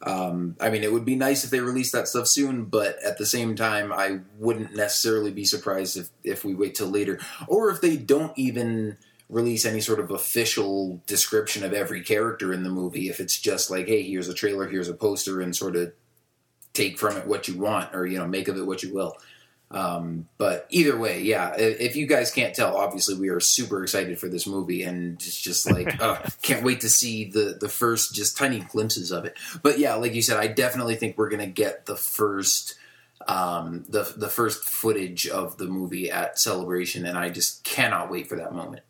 um, 0.00 0.56
I 0.58 0.70
mean, 0.70 0.84
it 0.84 0.92
would 0.92 1.04
be 1.04 1.16
nice 1.16 1.44
if 1.44 1.50
they 1.50 1.60
released 1.60 1.92
that 1.92 2.08
stuff 2.08 2.26
soon. 2.26 2.64
But 2.64 2.96
at 3.04 3.18
the 3.18 3.26
same 3.26 3.56
time, 3.56 3.92
I 3.92 4.20
wouldn't 4.38 4.74
necessarily 4.74 5.32
be 5.32 5.44
surprised 5.44 5.98
if, 5.98 6.08
if 6.24 6.46
we 6.46 6.54
wait 6.54 6.74
till 6.76 6.88
later. 6.88 7.20
Or 7.46 7.68
if 7.68 7.82
they 7.82 7.98
don't 7.98 8.32
even 8.38 8.96
release 9.28 9.66
any 9.66 9.82
sort 9.82 10.00
of 10.00 10.10
official 10.10 11.02
description 11.06 11.62
of 11.62 11.74
every 11.74 12.00
character 12.02 12.54
in 12.54 12.62
the 12.62 12.70
movie. 12.70 13.10
If 13.10 13.20
it's 13.20 13.38
just 13.38 13.70
like, 13.70 13.86
hey, 13.86 14.02
here's 14.02 14.28
a 14.28 14.34
trailer, 14.34 14.66
here's 14.66 14.88
a 14.88 14.94
poster, 14.94 15.42
and 15.42 15.54
sort 15.54 15.76
of 15.76 15.92
take 16.82 16.98
from 16.98 17.16
it 17.16 17.26
what 17.26 17.48
you 17.48 17.58
want 17.58 17.94
or, 17.94 18.06
you 18.06 18.18
know, 18.18 18.26
make 18.26 18.48
of 18.48 18.56
it 18.56 18.66
what 18.66 18.82
you 18.82 18.92
will. 18.94 19.16
Um, 19.70 20.28
but 20.38 20.66
either 20.70 20.96
way, 20.96 21.20
yeah. 21.20 21.54
If 21.56 21.94
you 21.94 22.06
guys 22.06 22.30
can't 22.30 22.54
tell, 22.54 22.76
obviously 22.76 23.16
we 23.16 23.28
are 23.28 23.40
super 23.40 23.82
excited 23.82 24.18
for 24.18 24.28
this 24.28 24.46
movie, 24.46 24.82
and 24.82 25.14
it's 25.14 25.38
just 25.38 25.70
like 25.70 26.00
uh, 26.00 26.22
can't 26.42 26.64
wait 26.64 26.80
to 26.80 26.88
see 26.88 27.26
the 27.26 27.58
the 27.60 27.68
first 27.68 28.14
just 28.14 28.38
tiny 28.38 28.60
glimpses 28.60 29.10
of 29.10 29.26
it. 29.26 29.36
But 29.62 29.78
yeah, 29.78 29.94
like 29.96 30.14
you 30.14 30.22
said, 30.22 30.38
I 30.38 30.46
definitely 30.46 30.94
think 30.94 31.18
we're 31.18 31.28
gonna 31.28 31.46
get 31.46 31.84
the 31.84 31.96
first 31.96 32.76
um, 33.26 33.84
the 33.90 34.10
the 34.16 34.28
first 34.28 34.64
footage 34.64 35.28
of 35.28 35.58
the 35.58 35.66
movie 35.66 36.10
at 36.10 36.38
Celebration, 36.38 37.04
and 37.04 37.18
I 37.18 37.28
just 37.28 37.62
cannot 37.62 38.10
wait 38.10 38.26
for 38.26 38.36
that 38.36 38.54
moment. 38.54 38.82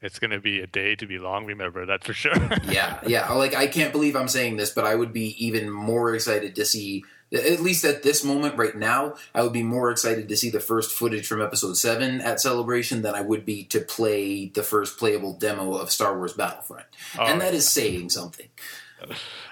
It's 0.00 0.20
going 0.20 0.30
to 0.30 0.40
be 0.40 0.60
a 0.60 0.66
day 0.66 0.94
to 0.94 1.06
be 1.06 1.18
long. 1.18 1.44
Remember 1.46 1.84
that's 1.84 2.06
for 2.06 2.12
sure. 2.12 2.34
yeah, 2.68 3.00
yeah. 3.06 3.32
Like 3.32 3.54
I 3.54 3.66
can't 3.66 3.92
believe 3.92 4.16
I'm 4.16 4.28
saying 4.28 4.56
this, 4.56 4.70
but 4.70 4.84
I 4.84 4.94
would 4.94 5.12
be 5.12 5.44
even 5.44 5.70
more 5.70 6.14
excited 6.14 6.54
to 6.56 6.64
see. 6.64 7.04
At 7.32 7.60
least 7.60 7.84
at 7.84 8.02
this 8.02 8.24
moment 8.24 8.56
right 8.56 8.74
now, 8.74 9.14
I 9.34 9.42
would 9.42 9.52
be 9.52 9.62
more 9.62 9.90
excited 9.90 10.28
to 10.28 10.36
see 10.36 10.48
the 10.48 10.60
first 10.60 10.92
footage 10.92 11.26
from 11.26 11.42
Episode 11.42 11.76
Seven 11.76 12.20
at 12.20 12.40
Celebration 12.40 13.02
than 13.02 13.14
I 13.14 13.20
would 13.20 13.44
be 13.44 13.64
to 13.64 13.80
play 13.80 14.46
the 14.46 14.62
first 14.62 14.98
playable 14.98 15.34
demo 15.34 15.74
of 15.74 15.90
Star 15.90 16.16
Wars 16.16 16.32
Battlefront, 16.32 16.86
oh, 17.18 17.24
and 17.24 17.40
that 17.40 17.52
is 17.52 17.68
saying 17.68 18.10
something. 18.10 18.48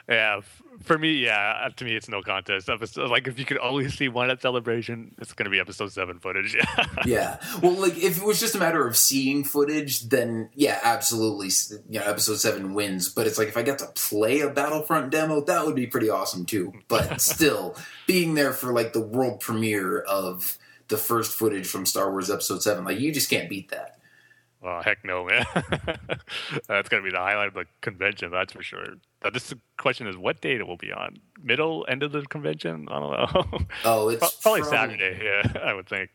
yeah, 0.09 0.41
for 0.87 0.97
me, 0.97 1.13
yeah. 1.15 1.65
Uh, 1.65 1.71
to 1.71 1.85
me, 1.85 1.97
it's 1.97 2.09
no 2.09 2.23
contest. 2.23 2.69
Episode, 2.69 3.11
like 3.11 3.27
if 3.27 3.39
you 3.39 3.45
could 3.45 3.59
only 3.59 3.91
see 3.91 4.09
one 4.09 4.31
at 4.31 4.41
celebration, 4.41 5.15
it's 5.19 5.33
going 5.33 5.45
to 5.45 5.51
be 5.51 5.59
episode 5.59 5.93
seven 5.93 6.19
footage. 6.19 6.55
Yeah. 6.55 6.87
yeah. 7.07 7.41
Well, 7.63 7.73
like 7.73 7.99
if 7.99 8.19
it 8.19 8.25
was 8.25 8.41
just 8.41 8.55
a 8.55 8.59
matter 8.59 8.87
of 8.87 8.97
seeing 8.97 9.45
footage, 9.45 10.09
then 10.09 10.49
yeah, 10.55 10.79
absolutely. 10.83 11.49
You 11.89 12.01
know, 12.01 12.07
episode 12.07 12.37
seven 12.37 12.73
wins. 12.75 13.09
But 13.09 13.27
it's 13.27 13.37
like 13.37 13.49
if 13.49 13.57
I 13.57 13.63
got 13.63 13.81
to 13.81 13.87
play 13.95 14.41
a 14.41 14.49
Battlefront 14.49 15.11
demo, 15.11 15.41
that 15.43 15.67
would 15.67 15.75
be 15.75 15.87
pretty 15.87 16.09
awesome 16.09 16.47
too. 16.47 16.73
But 16.89 17.21
still, 17.21 17.77
being 18.07 18.35
there 18.35 18.53
for 18.53 18.73
like 18.73 18.93
the 18.93 19.01
world 19.01 19.41
premiere 19.41 20.01
of 20.01 20.57
the 20.89 20.97
first 20.97 21.33
footage 21.33 21.67
from 21.67 21.85
Star 21.85 22.11
Wars 22.11 22.31
Episode 22.31 22.63
Seven, 22.63 22.85
like 22.85 23.01
you 23.01 23.13
just 23.13 23.29
can't 23.29 23.51
beat 23.51 23.71
that. 23.71 23.99
Oh 24.63 24.81
heck 24.83 25.05
no, 25.05 25.25
man! 25.25 25.45
that's 26.69 26.89
gonna 26.89 27.03
be 27.03 27.11
the 27.11 27.19
highlight 27.19 27.49
of 27.49 27.55
the 27.55 27.67
convention, 27.83 28.31
that's 28.31 28.53
for 28.53 28.63
sure. 28.63 28.85
Now, 29.23 29.31
this 29.31 29.53
question 29.77 30.07
is 30.07 30.17
what 30.17 30.41
date 30.41 30.61
it 30.61 30.67
will 30.67 30.77
be 30.77 30.93
on? 30.93 31.19
Middle, 31.43 31.85
end 31.89 32.03
of 32.03 32.13
the 32.13 32.23
convention? 32.23 32.89
I 32.91 32.99
don't 32.99 33.13
know. 33.13 33.59
Oh, 33.85 34.09
it's 34.09 34.41
Pro- 34.41 34.59
Probably 34.59 34.63
Saturday. 34.71 35.21
Yeah, 35.23 35.61
I 35.65 35.75
would 35.75 35.89
think. 35.89 36.11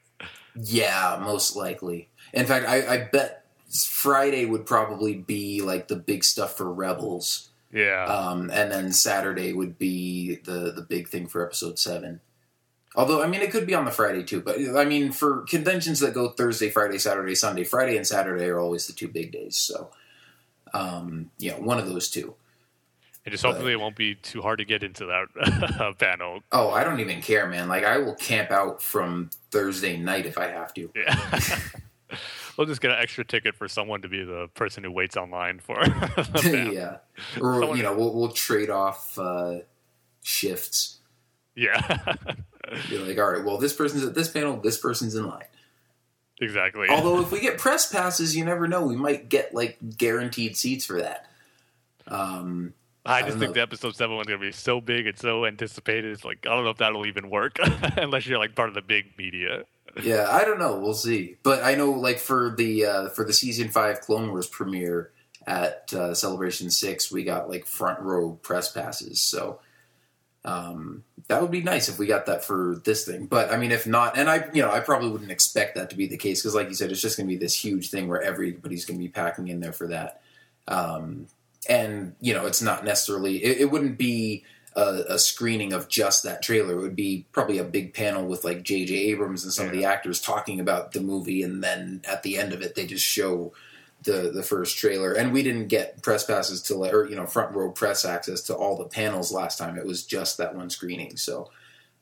Yeah, 0.56 1.20
most 1.24 1.56
likely. 1.56 2.10
In 2.34 2.46
fact, 2.46 2.68
I, 2.68 2.94
I 2.94 2.98
bet 3.12 3.46
Friday 3.70 4.46
would 4.46 4.66
probably 4.66 5.16
be 5.16 5.62
like 5.62 5.88
the 5.88 5.96
big 5.96 6.24
stuff 6.24 6.58
for 6.58 6.72
Rebels. 6.72 7.50
Yeah, 7.72 8.04
um, 8.06 8.50
and 8.52 8.72
then 8.72 8.92
Saturday 8.92 9.54
would 9.54 9.78
be 9.78 10.38
the 10.44 10.72
the 10.76 10.82
big 10.82 11.08
thing 11.08 11.28
for 11.28 11.46
episode 11.46 11.80
seven. 11.80 12.20
Although 12.96 13.24
I 13.24 13.28
mean, 13.28 13.42
it 13.42 13.52
could 13.52 13.66
be 13.66 13.74
on 13.76 13.86
the 13.86 13.92
Friday 13.92 14.24
too. 14.24 14.42
But 14.42 14.58
I 14.76 14.86
mean, 14.86 15.12
for 15.12 15.42
conventions 15.44 16.00
that 16.02 16.14
go 16.14 16.30
Thursday, 16.30 16.70
Friday, 16.70 16.98
Saturday, 16.98 17.36
Sunday, 17.36 17.64
Friday 17.64 17.96
and 17.98 18.06
Saturday 18.06 18.46
are 18.48 18.60
always 18.60 18.88
the 18.88 18.94
two 18.94 19.08
big 19.08 19.32
days. 19.32 19.56
So, 19.56 19.92
um, 20.74 21.32
yeah, 21.38 21.54
one 21.58 21.78
of 21.80 21.88
those 21.88 22.10
two. 22.10 22.36
and 23.26 23.32
just 23.32 23.46
hopefully 23.46 23.72
it 23.74 23.80
won't 23.80 23.96
be 23.96 24.16
too 24.16 24.42
hard 24.42 24.58
to 24.60 24.66
get 24.66 24.84
into 24.84 25.06
that 25.06 25.96
panel. 26.00 26.42
Oh, 26.52 26.72
I 26.72 26.84
don't 26.84 27.00
even 27.00 27.22
care, 27.22 27.48
man. 27.48 27.70
Like 27.70 27.84
I 27.86 27.98
will 27.98 28.16
camp 28.16 28.52
out 28.52 28.82
from 28.84 29.30
Thursday 29.52 29.96
night 29.96 30.26
if 30.26 30.38
I 30.38 30.48
have 30.48 30.74
to. 30.76 30.92
Yeah. 30.96 31.60
We'll 32.58 32.68
just 32.68 32.82
get 32.82 32.92
an 32.92 32.98
extra 33.00 33.24
ticket 33.24 33.56
for 33.56 33.70
someone 33.70 34.02
to 34.02 34.10
be 34.10 34.26
the 34.26 34.50
person 34.54 34.84
who 34.84 34.92
waits 34.92 35.16
online 35.16 35.60
for. 35.60 35.78
yeah, 36.44 36.98
or 37.40 37.62
Someone- 37.62 37.78
you 37.78 37.84
know, 37.84 37.96
we'll 37.96 38.14
we'll 38.14 38.34
trade 38.34 38.70
off 38.70 39.18
uh, 39.18 39.60
shifts. 40.22 41.00
yeah. 41.56 41.80
Be 42.90 42.98
like, 42.98 43.18
all 43.18 43.32
right, 43.32 43.44
well, 43.44 43.58
this 43.58 43.74
person's 43.74 44.04
at 44.04 44.14
this 44.16 44.30
panel, 44.30 44.58
this 44.58 44.78
person's 44.78 45.16
in 45.16 45.28
line. 45.28 45.46
exactly. 46.40 46.88
Although 46.90 47.22
if 47.22 47.32
we 47.34 47.40
get 47.40 47.58
press 47.58 47.92
passes, 47.92 48.36
you 48.36 48.46
never 48.46 48.68
know. 48.68 48.86
We 48.86 48.96
might 48.96 49.30
get 49.30 49.54
like 49.54 49.78
guaranteed 49.98 50.56
seats 50.58 50.86
for 50.86 51.02
that. 51.02 51.28
Um, 52.08 52.74
I 53.06 53.20
I 53.20 53.22
just 53.24 53.38
think 53.38 53.50
know. 53.50 53.54
the 53.54 53.62
episode 53.62 53.96
seven 53.96 54.16
one's 54.16 54.28
gonna 54.28 54.40
be 54.40 54.52
so 54.52 54.80
big 54.82 55.08
and 55.08 55.18
so 55.18 55.46
anticipated. 55.46 56.12
It's 56.12 56.24
like 56.26 56.46
I 56.46 56.54
don't 56.54 56.64
know 56.64 56.70
if 56.72 56.78
that'll 56.78 57.06
even 57.06 57.30
work 57.30 57.58
unless 57.98 58.28
you're 58.28 58.40
like 58.40 58.56
part 58.56 58.70
of 58.70 58.76
the 58.76 58.82
big 58.82 59.18
media. 59.18 59.64
yeah, 60.04 60.28
I 60.30 60.46
don't 60.46 60.60
know. 60.60 60.78
We'll 60.78 60.94
see. 60.94 61.36
But 61.44 61.64
I 61.64 61.76
know, 61.76 61.92
like 61.92 62.20
for 62.20 62.54
the 62.56 62.86
uh, 62.86 63.10
for 63.10 63.26
the 63.26 63.34
season 63.34 63.70
five 63.70 64.02
Clone 64.02 64.30
Wars 64.30 64.48
premiere 64.48 65.12
at 65.48 65.92
uh, 65.94 66.14
Celebration 66.14 66.70
Six, 66.70 67.12
we 67.12 67.24
got 67.24 67.50
like 67.50 67.66
front 67.66 68.00
row 68.00 68.32
press 68.42 68.72
passes. 68.72 69.20
So 69.20 69.60
um, 70.44 71.04
that 71.28 71.42
would 71.42 71.52
be 71.52 71.62
nice 71.62 71.88
if 71.88 72.00
we 72.00 72.08
got 72.08 72.26
that 72.26 72.44
for 72.44 72.82
this 72.84 73.06
thing. 73.06 73.28
But 73.28 73.52
I 73.52 73.58
mean, 73.58 73.72
if 73.72 73.86
not, 73.86 74.18
and 74.18 74.30
I, 74.30 74.48
you 74.54 74.62
know, 74.62 74.72
I 74.72 74.80
probably 74.80 75.10
wouldn't 75.10 75.32
expect 75.32 75.76
that 75.76 75.90
to 75.92 75.96
be 75.96 76.08
the 76.08 76.18
case 76.18 76.42
because, 76.42 76.56
like 76.56 76.68
you 76.68 76.74
said, 76.74 76.92
it's 76.92 77.02
just 77.02 77.18
going 77.18 77.28
to 77.28 77.34
be 77.34 77.40
this 77.40 77.56
huge 77.56 77.90
thing 77.90 78.08
where 78.08 78.22
everybody's 78.22 78.86
going 78.86 79.00
to 79.00 79.04
be 79.04 79.10
packing 79.10 79.48
in 79.48 79.60
there 79.60 79.74
for 79.74 79.88
that. 79.88 80.22
Um, 80.68 81.28
and 81.70 82.16
you 82.20 82.34
know, 82.34 82.48
it's 82.48 82.62
not 82.62 82.84
necessarily. 82.84 83.44
It, 83.44 83.62
it 83.62 83.72
wouldn't 83.72 83.98
be 83.98 84.44
a, 84.76 85.04
a 85.10 85.20
screening 85.20 85.74
of 85.74 85.88
just 85.88 86.24
that 86.24 86.42
trailer. 86.42 86.74
It 86.74 86.82
would 86.82 86.96
be 86.96 87.28
probably 87.32 87.60
a 87.60 87.64
big 87.64 87.94
panel 87.94 88.26
with 88.26 88.44
like 88.44 88.64
J.J. 88.64 88.96
Abrams 88.96 89.44
and 89.44 89.54
some 89.54 89.68
of 89.68 89.72
the 89.72 89.86
actors 89.86 90.20
talking 90.20 90.60
about 90.60 90.92
the 90.92 91.02
movie, 91.02 91.44
and 91.44 91.64
then 91.64 92.02
at 92.08 92.24
the 92.24 92.40
end 92.40 92.52
of 92.52 92.64
it, 92.64 92.74
they 92.74 92.88
just 92.88 93.06
show 93.06 93.54
the 94.04 94.32
the 94.34 94.44
first 94.44 94.78
trailer, 94.78 95.14
and 95.14 95.32
we 95.32 95.44
didn't 95.44 95.68
get 95.68 96.02
press 96.02 96.26
passes 96.26 96.62
to 96.64 96.76
or 96.76 97.08
you 97.08 97.16
know 97.16 97.26
front 97.26 97.56
row 97.56 97.72
press 97.72 98.06
access 98.06 98.42
to 98.42 98.56
all 98.56 98.78
the 98.78 98.86
panels 98.86 99.32
last 99.32 99.58
time. 99.58 99.78
It 99.78 99.86
was 99.86 100.04
just 100.04 100.38
that 100.38 100.56
one 100.56 100.70
screening. 100.70 101.18
So 101.18 101.50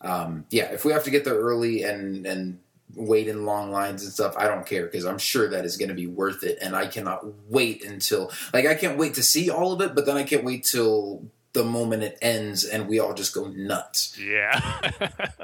um, 0.02 0.46
yeah, 0.50 0.72
if 0.72 0.86
we 0.86 0.94
have 0.94 1.04
to 1.04 1.12
get 1.12 1.26
there 1.26 1.36
early 1.36 1.84
and 1.84 2.26
and 2.26 2.60
wait 2.96 3.28
in 3.28 3.46
long 3.46 3.72
lines 3.72 4.04
and 4.04 4.12
stuff, 4.12 4.36
I 4.38 4.48
don't 4.48 4.66
care 4.66 4.86
because 4.86 5.06
I'm 5.06 5.18
sure 5.18 5.50
that 5.50 5.66
is 5.66 5.78
going 5.78 5.90
to 5.90 5.96
be 5.96 6.08
worth 6.08 6.44
it, 6.44 6.58
and 6.62 6.76
I 6.76 6.88
cannot 6.88 7.26
wait 7.50 7.84
until 7.84 8.32
like 8.54 8.66
I 8.66 8.76
can't 8.76 8.98
wait 8.98 9.16
to 9.16 9.24
see 9.24 9.50
all 9.50 9.74
of 9.74 9.82
it, 9.82 9.96
but 9.96 10.06
then 10.06 10.18
I 10.18 10.24
can't 10.24 10.44
wait 10.44 10.64
till 10.64 11.24
the 11.54 11.64
moment 11.64 12.04
it 12.04 12.18
ends 12.22 12.64
and 12.64 12.88
we 12.88 13.00
all 13.00 13.14
just 13.14 13.34
go 13.34 13.48
nuts. 13.48 14.18
Yeah. 14.20 14.60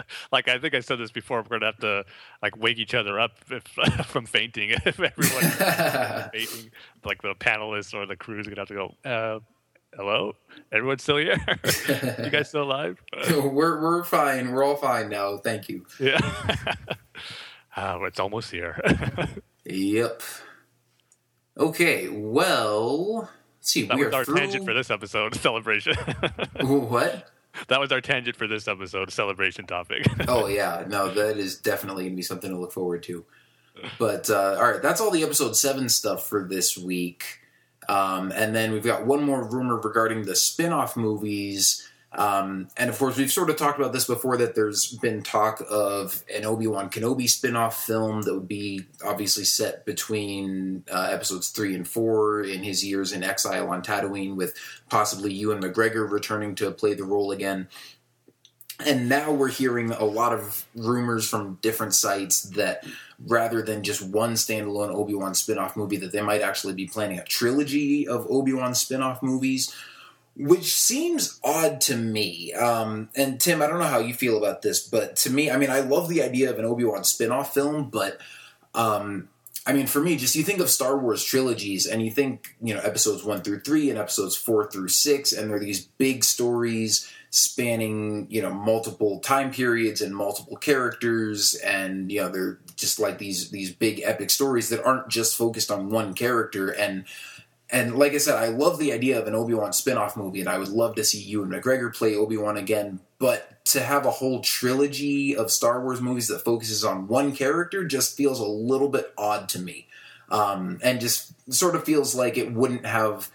like 0.32 0.48
I 0.48 0.60
think 0.60 0.76
I 0.76 0.80
said 0.82 1.00
this 1.00 1.12
before, 1.12 1.42
we're 1.42 1.60
gonna 1.60 1.66
have 1.68 1.80
to 1.80 2.06
like 2.42 2.58
wake 2.58 2.78
each 2.78 2.94
other 2.94 3.20
up 3.20 3.32
if, 3.50 3.64
from 4.06 4.26
fainting 4.26 4.70
if 4.86 5.00
everyone 5.00 6.30
fainting. 6.32 6.72
Like 7.04 7.22
the 7.22 7.34
panelists 7.36 7.94
or 7.94 8.06
the 8.06 8.16
crews 8.16 8.48
are 8.48 8.52
gonna 8.52 8.62
have 8.62 8.68
to 8.68 8.74
go. 8.74 8.96
Uh, 9.04 9.40
hello, 9.96 10.34
everyone's 10.72 11.02
still 11.02 11.18
here. 11.18 11.40
you 12.24 12.30
guys 12.30 12.50
still 12.50 12.64
alive? 12.64 13.02
we're 13.30 13.82
we're 13.82 14.04
fine. 14.04 14.52
We're 14.52 14.64
all 14.64 14.76
fine 14.76 15.10
now. 15.10 15.38
Thank 15.38 15.70
you. 15.70 15.86
Yeah. 16.00 16.20
uh, 17.76 18.00
it's 18.04 18.20
almost 18.20 18.52
here. 18.52 18.80
yep. 19.66 20.22
Okay. 21.58 22.10
Well 22.10 23.30
see, 23.66 23.86
that 23.86 23.98
we 23.98 24.06
was 24.06 24.14
are 24.14 24.18
our 24.18 24.26
through... 24.26 24.38
tangent 24.38 24.66
for 24.66 24.74
this 24.74 24.90
episode 24.90 25.36
celebration. 25.42 25.96
what? 26.62 27.30
That 27.68 27.80
was 27.80 27.92
our 27.92 28.02
tangent 28.02 28.36
for 28.36 28.48
this 28.48 28.68
episode 28.68 29.12
celebration 29.12 29.66
topic. 29.66 30.06
oh 30.28 30.48
yeah, 30.48 30.84
no, 30.88 31.10
that 31.10 31.38
is 31.38 31.58
definitely 31.58 32.06
gonna 32.06 32.16
be 32.16 32.22
something 32.22 32.50
to 32.50 32.58
look 32.58 32.72
forward 32.72 33.04
to. 33.04 33.26
But 34.00 34.30
uh, 34.30 34.58
all 34.58 34.72
right, 34.72 34.82
that's 34.82 35.02
all 35.02 35.12
the 35.12 35.24
episode 35.24 35.56
seven 35.56 35.90
stuff 35.90 36.28
for 36.28 36.48
this 36.48 36.78
week. 36.78 37.40
Um, 37.88 38.32
and 38.32 38.56
then 38.56 38.72
we've 38.72 38.84
got 38.84 39.06
one 39.06 39.24
more 39.24 39.48
rumor 39.48 39.78
regarding 39.78 40.24
the 40.24 40.36
spin-off 40.36 40.98
movies 40.98 41.88
um, 42.18 42.70
and 42.78 42.90
of 42.90 42.98
course, 42.98 43.18
we've 43.18 43.32
sort 43.32 43.50
of 43.50 43.58
talked 43.58 43.78
about 43.78 43.92
this 43.92 44.06
before 44.06 44.38
that 44.38 44.56
there's 44.56 44.94
been 44.98 45.22
talk 45.22 45.62
of 45.70 46.24
an 46.34 46.46
Obi 46.46 46.66
Wan 46.66 46.90
Kenobi 46.90 47.30
spin 47.30 47.58
off 47.58 47.86
film 47.86 48.22
that 48.22 48.34
would 48.34 48.48
be 48.48 48.86
obviously 49.04 49.44
set 49.44 49.86
between 49.86 50.86
uh, 50.90 51.10
episodes 51.12 51.50
three 51.50 51.76
and 51.76 51.86
four 51.86 52.42
in 52.42 52.64
his 52.64 52.86
years 52.86 53.12
in 53.12 53.24
exile 53.24 53.70
on 53.70 53.82
Tatooine, 53.82 54.36
with 54.36 54.56
possibly 54.90 55.34
Ewan 55.34 55.62
McGregor 55.62 56.10
returning 56.10 56.56
to 56.56 56.72
play 56.72 56.94
the 56.94 57.04
role 57.04 57.32
again. 57.32 57.68
And 58.86 59.10
now 59.10 59.32
we're 59.32 59.50
hearing 59.50 59.92
a 59.92 60.06
lot 60.06 60.34
of 60.34 60.66
rumors 60.76 61.28
from 61.28 61.60
different 61.62 61.94
sites 61.96 62.44
that 62.44 62.86
rather 63.26 63.62
than 63.62 63.84
just 63.84 64.02
one 64.02 64.34
standalone 64.34 64.94
Obi 64.94 65.16
Wan 65.16 65.34
spin 65.34 65.58
off 65.58 65.76
movie, 65.76 65.98
that 65.98 66.12
they 66.14 66.22
might 66.22 66.42
actually 66.42 66.74
be 66.74 66.88
planning 66.88 67.20
a 67.20 67.24
trilogy 67.26 68.08
of 68.08 68.26
Obi 68.30 68.54
Wan 68.54 68.74
spin 68.74 69.02
off 69.02 69.22
movies 69.22 69.74
which 70.38 70.76
seems 70.76 71.40
odd 71.44 71.80
to 71.82 71.96
me. 71.96 72.54
Um, 72.54 73.10
and 73.16 73.40
Tim, 73.40 73.62
I 73.62 73.68
don't 73.68 73.80
know 73.80 73.86
how 73.86 74.00
you 74.00 74.14
feel 74.14 74.38
about 74.38 74.62
this, 74.62 74.86
but 74.86 75.16
to 75.18 75.30
me, 75.30 75.50
I 75.50 75.58
mean, 75.58 75.70
I 75.70 75.80
love 75.80 76.10
the 76.10 76.24
idea 76.24 76.50
of 76.50 76.60
an 76.60 76.66
Obi 76.66 76.84
Wan 76.84 77.04
spin 77.04 77.32
off 77.32 77.54
film, 77.54 77.90
but 77.90 78.20
um, 78.74 79.30
I 79.66 79.74
mean, 79.74 79.88
for 79.88 80.02
me, 80.02 80.16
just 80.16 80.36
you 80.36 80.44
think 80.44 80.60
of 80.60 80.70
Star 80.70 80.98
Wars 80.98 81.24
trilogies 81.24 81.88
and 81.88 82.04
you 82.04 82.12
think, 82.12 82.56
you 82.62 82.74
know, 82.74 82.82
episodes 82.82 83.24
one 83.24 83.42
through 83.42 83.62
three 83.62 83.90
and 83.90 83.98
episodes 83.98 84.36
four 84.36 84.70
through 84.70 84.90
six, 84.90 85.32
and 85.32 85.50
they're 85.50 85.60
these 85.60 85.86
big 85.86 86.24
stories 86.24 87.10
spanning, 87.32 88.28
you 88.30 88.42
know, 88.42 88.54
multiple 88.54 89.20
time 89.20 89.52
periods 89.52 90.02
and 90.02 90.16
multiple 90.16 90.58
characters, 90.58 91.56
and 91.56 92.12
you 92.12 92.22
know, 92.22 92.30
they're 92.30 92.60
just 92.76 93.00
like 93.00 93.18
these 93.18 93.50
these 93.50 93.74
big 93.74 94.02
epic 94.04 94.30
stories 94.30 94.70
that 94.70 94.84
aren't 94.84 95.08
just 95.08 95.36
focused 95.36 95.72
on 95.72 95.90
one 95.90 96.14
character 96.14 96.70
and 96.70 97.06
and 97.70 97.96
like 97.96 98.14
I 98.14 98.18
said, 98.20 98.36
I 98.36 98.48
love 98.50 98.78
the 98.78 98.94
idea 98.94 99.20
of 99.20 99.28
an 99.28 99.36
Obi 99.36 99.54
Wan 99.54 99.74
spin-off 99.74 100.16
movie, 100.16 100.40
and 100.40 100.50
I 100.50 100.58
would 100.58 100.70
love 100.70 100.96
to 100.96 101.04
see 101.04 101.20
Ewan 101.20 101.50
McGregor 101.50 101.96
play 101.96 102.16
Obi 102.16 102.38
Wan 102.38 102.58
again. 102.58 103.00
But 103.18 103.66
to 103.66 103.82
have 103.82 104.06
a 104.06 104.12
whole 104.12 104.42
trilogy 104.42 105.36
of 105.36 105.50
Star 105.50 105.82
Wars 105.82 106.02
movies 106.02 106.28
that 106.28 106.44
focuses 106.44 106.86
on 106.86 107.08
one 107.08 107.36
character 107.36 107.84
just 107.84 108.16
feels 108.16 108.40
a 108.40 108.46
little 108.46 108.90
bit 108.90 109.12
odd 109.18 109.50
to 109.50 109.60
me, 109.60 109.88
um, 110.30 110.80
and 110.84 111.02
just 111.02 111.34
sort 111.52 111.76
of 111.76 111.84
feels 111.84 112.14
like 112.14 112.38
it 112.38 112.54
wouldn't 112.54 112.86
have 112.86 113.32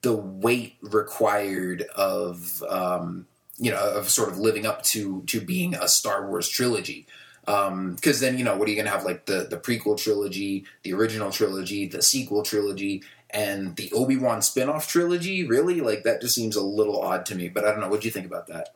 the 0.00 0.14
weight 0.14 0.76
required 0.80 1.82
of 1.94 2.62
um, 2.68 3.26
you 3.58 3.70
know 3.70 3.78
of 3.78 4.08
sort 4.08 4.30
of 4.30 4.38
living 4.38 4.64
up 4.64 4.82
to 4.84 5.22
to 5.24 5.40
being 5.40 5.74
a 5.74 5.88
Star 5.88 6.26
Wars 6.26 6.48
trilogy. 6.48 7.06
Because 7.44 7.68
um, 7.68 7.96
then 8.20 8.38
you 8.38 8.44
know 8.44 8.56
what 8.56 8.66
are 8.66 8.70
you 8.70 8.76
going 8.76 8.86
to 8.86 8.90
have 8.90 9.04
like 9.04 9.26
the 9.26 9.46
the 9.48 9.58
prequel 9.58 9.96
trilogy, 9.96 10.64
the 10.82 10.94
original 10.94 11.30
trilogy, 11.30 11.86
the 11.86 12.02
sequel 12.02 12.42
trilogy, 12.42 13.04
and 13.30 13.76
the 13.76 13.90
Obi 13.92 14.16
Wan 14.16 14.38
spinoff 14.40 14.88
trilogy. 14.88 15.46
Really, 15.46 15.80
like 15.80 16.04
that 16.04 16.20
just 16.20 16.34
seems 16.34 16.56
a 16.56 16.62
little 16.62 17.00
odd 17.00 17.26
to 17.26 17.34
me. 17.34 17.48
But 17.48 17.64
I 17.64 17.70
don't 17.70 17.80
know. 17.80 17.88
What 17.88 18.00
do 18.00 18.08
you 18.08 18.12
think 18.12 18.26
about 18.26 18.46
that? 18.48 18.70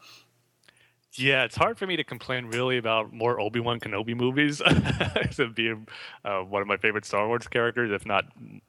Yeah, 1.14 1.43
it's 1.44 1.56
hard 1.56 1.77
for 1.77 1.86
me 1.86 1.97
to 1.97 2.05
complain 2.05 2.47
really 2.47 2.78
about 2.78 3.12
more 3.12 3.40
Obi 3.40 3.59
Wan 3.59 3.81
Kenobi 3.81 4.16
movies, 4.16 4.62
except 5.16 5.56
being 5.56 5.89
uh, 6.24 6.40
one 6.40 6.62
of 6.62 6.68
my 6.68 6.77
favorite 6.77 7.05
Star 7.05 7.27
Wars 7.27 7.48
characters, 7.48 7.90
if 7.90 8.06
not 8.06 8.27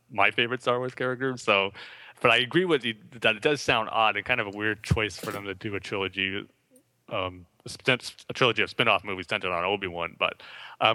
my 0.10 0.32
favorite 0.32 0.62
Star 0.62 0.80
Wars 0.80 0.95
character. 0.95 1.38
So, 1.38 1.72
but 2.20 2.32
I 2.32 2.38
agree 2.38 2.66
with 2.66 2.84
you 2.84 2.95
that 3.22 3.36
it 3.36 3.44
does 3.44 3.62
sound 3.62 3.90
odd 3.91 4.18
and 4.18 4.26
kind 4.26 4.41
of 4.41 4.48
a 4.48 4.58
weird 4.58 4.84
choice 4.84 5.18
for 5.18 5.32
them 5.32 5.45
to 5.45 5.53
do 5.53 5.76
a 5.76 5.80
trilogy, 5.80 6.48
um, 7.10 7.45
a 7.88 8.34
trilogy 8.34 8.64
of 8.64 8.72
spin-off 8.72 9.03
movies 9.03 9.28
centered 9.30 9.52
on 9.52 9.64
Obi 9.64 9.88
Wan. 9.88 10.16
But 10.18 10.41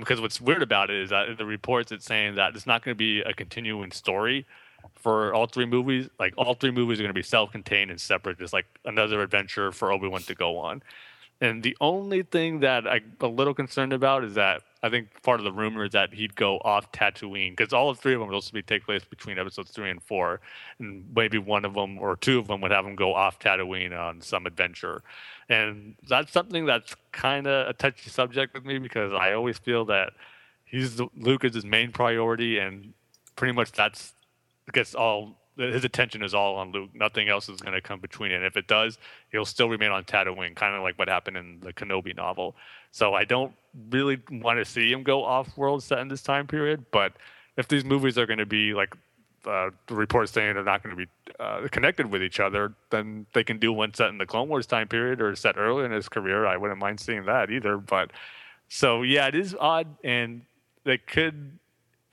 because 0.01 0.19
um, 0.19 0.23
what's 0.23 0.41
weird 0.41 0.63
about 0.63 0.91
it 0.91 1.01
is 1.01 1.11
that 1.11 1.39
the 1.39 1.47
reports 1.47 1.93
it's 1.93 2.05
saying 2.05 2.35
that 2.35 2.57
it's 2.57 2.67
not 2.67 2.85
going 2.85 2.95
to 2.95 2.99
be 2.99 3.21
a 3.21 3.33
continuing 3.33 3.93
story 3.93 4.47
for 4.95 5.35
all 5.35 5.47
three 5.47 5.67
movies. 5.67 6.09
Like 6.19 6.35
all 6.37 6.55
three 6.55 6.71
movies 6.71 6.99
are 6.99 7.03
going 7.03 7.11
to 7.11 7.15
be 7.15 7.23
self-contained 7.23 7.91
and 7.91 8.01
separate, 8.01 8.39
just 8.39 8.53
like 8.53 8.67
another 8.85 9.23
adventure 9.23 9.73
for 9.73 9.93
Obi 9.93 10.09
Wan 10.09 10.23
to 10.23 10.35
go 10.35 10.59
on. 10.59 10.83
And 11.41 11.63
the 11.63 11.77
only 11.81 12.23
thing 12.23 12.61
that 12.61 12.89
I'm 12.89 13.13
a 13.21 13.27
little 13.27 13.53
concerned 13.53 13.93
about 13.93 14.25
is 14.25 14.35
that 14.35 14.63
I 14.83 14.89
think 14.89 15.23
part 15.23 15.41
of 15.41 15.45
the 15.45 15.53
rumor 15.53 15.85
is 15.85 15.93
that 15.93 16.15
he'd 16.15 16.35
go 16.37 16.59
off 16.59 16.93
Tatooine 16.93 17.55
because 17.55 17.73
all 17.73 17.93
three 17.93 18.15
of 18.15 18.21
them 18.21 18.29
supposed 18.29 18.47
to 18.49 18.53
be 18.55 18.63
take 18.63 18.85
place 18.85 19.05
between 19.05 19.39
episodes 19.39 19.71
three 19.71 19.91
and 19.91 20.03
four, 20.03 20.41
and 20.79 21.05
maybe 21.15 21.39
one 21.39 21.65
of 21.65 21.75
them 21.75 21.99
or 21.99 22.17
two 22.17 22.39
of 22.39 22.47
them 22.47 22.61
would 22.61 22.71
have 22.71 22.87
him 22.87 22.95
go 22.95 23.13
off 23.13 23.39
Tatooine 23.39 23.99
on 23.99 24.21
some 24.21 24.47
adventure, 24.47 25.03
and 25.49 25.97
that's 26.09 26.33
something 26.33 26.67
that's 26.67 26.95
kind 27.13 27.47
of 27.47 27.69
a 27.69 27.73
touchy 27.73 28.11
subject 28.11 28.55
with 28.55 28.65
me 28.65 28.79
because 28.79 29.13
I 29.13 29.33
always 29.33 29.59
feel 29.59 29.85
that 29.87 30.13
he's 30.65 30.97
the, 30.97 31.09
Luke 31.17 31.45
is 31.45 31.55
his 31.55 31.65
main 31.65 31.91
priority, 31.91 32.59
and 32.59 32.93
pretty 33.35 33.53
much 33.53 33.73
that's 33.73 34.13
gets 34.73 34.95
all 34.95 35.37
his 35.57 35.85
attention 35.85 36.23
is 36.23 36.35
all 36.35 36.57
on 36.57 36.71
Luke. 36.71 36.91
Nothing 36.95 37.29
else 37.29 37.49
is 37.49 37.61
going 37.61 37.75
to 37.75 37.81
come 37.81 38.01
between 38.01 38.31
it. 38.31 38.37
And 38.37 38.45
if 38.45 38.57
it 38.57 38.67
does, 38.67 38.99
he'll 39.33 39.47
still 39.47 39.69
remain 39.69 39.91
on 39.91 40.05
Tatooine, 40.05 40.55
kind 40.55 40.75
of 40.75 40.83
like 40.83 40.99
what 40.99 41.09
happened 41.09 41.37
in 41.37 41.61
the 41.61 41.73
Kenobi 41.73 42.15
novel. 42.15 42.55
So 42.91 43.15
I 43.15 43.25
don't 43.25 43.53
really 43.91 44.21
want 44.31 44.59
to 44.59 44.65
see 44.65 44.93
him 44.93 45.03
go 45.03 45.25
off 45.25 45.57
world 45.57 45.83
set 45.83 45.99
in 46.01 46.09
this 46.09 46.23
time 46.23 46.47
period. 46.47 46.85
But 46.91 47.15
if 47.57 47.69
these 47.69 47.85
movies 47.85 48.19
are 48.19 48.27
going 48.27 48.39
to 48.39 48.47
be 48.47 48.75
like 48.75 48.95
uh, 49.47 49.71
the 49.87 49.95
reports 49.95 50.33
saying 50.33 50.55
they're 50.55 50.65
not 50.65 50.83
going 50.83 50.95
to 50.95 51.07
be 51.07 51.11
uh, 51.41 51.69
connected 51.71 52.11
with 52.11 52.23
each 52.23 52.41
other, 52.41 52.75
then 52.91 53.27
they 53.33 53.45
can 53.45 53.59
do 53.59 53.73
one 53.73 53.95
set 53.95 54.09
in 54.09 54.19
the 54.19 54.27
Clone 54.27 54.49
Wars 54.49 54.67
time 54.67 54.89
period 54.89 55.21
or 55.21 55.35
set 55.37 55.57
earlier 55.57 55.87
in 55.87 55.93
his 55.93 56.09
career. 56.09 56.47
I 56.47 56.57
wouldn't 56.57 56.81
mind 56.81 57.01
seeing 57.01 57.25
that 57.27 57.51
either. 57.51 57.79
But 57.79 58.11
so 58.69 59.03
yeah, 59.03 59.27
it 59.29 59.35
is 59.35 59.57
odd, 59.59 59.87
and 60.05 60.43
they 60.85 60.99
could 60.99 61.59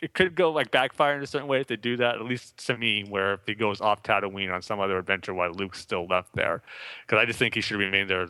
it 0.03 0.13
could 0.13 0.35
go 0.35 0.51
like 0.51 0.69
backfire 0.69 1.15
in 1.15 1.23
a 1.23 1.27
certain 1.27 1.47
way 1.47 1.61
if 1.61 1.67
they 1.67 1.77
do 1.77 1.95
that. 1.95 2.15
At 2.15 2.25
least 2.25 2.57
to 2.67 2.77
me, 2.77 3.05
where 3.07 3.35
if 3.35 3.39
he 3.45 3.55
goes 3.55 3.79
off 3.79 4.03
Tatooine 4.03 4.53
on 4.53 4.61
some 4.61 4.81
other 4.81 4.97
adventure 4.97 5.33
while 5.33 5.51
Luke's 5.51 5.79
still 5.79 6.05
left 6.07 6.35
there, 6.35 6.61
because 7.07 7.21
I 7.21 7.25
just 7.25 7.39
think 7.39 7.55
he 7.55 7.61
should 7.61 7.77
remain 7.77 8.07
there 8.07 8.27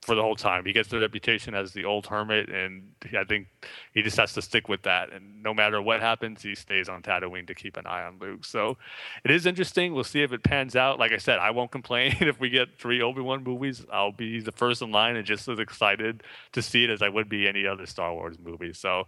for 0.00 0.16
the 0.16 0.22
whole 0.22 0.34
time. 0.34 0.64
He 0.64 0.72
gets 0.72 0.88
the 0.88 0.98
reputation 0.98 1.54
as 1.54 1.72
the 1.72 1.84
old 1.84 2.06
hermit, 2.06 2.48
and 2.48 2.90
I 3.16 3.22
think 3.22 3.46
he 3.92 4.02
just 4.02 4.16
has 4.16 4.32
to 4.32 4.42
stick 4.42 4.68
with 4.68 4.82
that. 4.82 5.12
And 5.12 5.44
no 5.44 5.54
matter 5.54 5.80
what 5.80 6.00
happens, 6.00 6.42
he 6.42 6.56
stays 6.56 6.88
on 6.88 7.02
Tatooine 7.02 7.46
to 7.46 7.54
keep 7.54 7.76
an 7.76 7.86
eye 7.86 8.02
on 8.02 8.18
Luke. 8.20 8.44
So 8.44 8.76
it 9.24 9.30
is 9.30 9.46
interesting. 9.46 9.94
We'll 9.94 10.04
see 10.04 10.22
if 10.22 10.32
it 10.32 10.42
pans 10.42 10.74
out. 10.74 10.98
Like 10.98 11.12
I 11.12 11.18
said, 11.18 11.38
I 11.38 11.52
won't 11.52 11.70
complain 11.70 12.16
if 12.20 12.40
we 12.40 12.50
get 12.50 12.80
three 12.80 13.00
Obi 13.00 13.20
Wan 13.20 13.44
movies. 13.44 13.86
I'll 13.92 14.10
be 14.10 14.40
the 14.40 14.52
first 14.52 14.82
in 14.82 14.90
line 14.90 15.14
and 15.14 15.24
just 15.24 15.48
as 15.48 15.60
excited 15.60 16.24
to 16.52 16.62
see 16.62 16.82
it 16.82 16.90
as 16.90 17.00
I 17.00 17.08
would 17.08 17.28
be 17.28 17.46
any 17.46 17.64
other 17.64 17.86
Star 17.86 18.12
Wars 18.12 18.36
movie. 18.42 18.72
So 18.72 19.06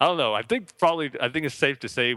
I 0.00 0.06
don't 0.06 0.16
know. 0.16 0.34
I 0.34 0.42
think 0.42 0.76
probably 0.78 1.10
I 1.20 1.28
think 1.28 1.46
it's 1.46 1.54
safe 1.54 1.78
to 1.80 1.88
say. 1.88 2.14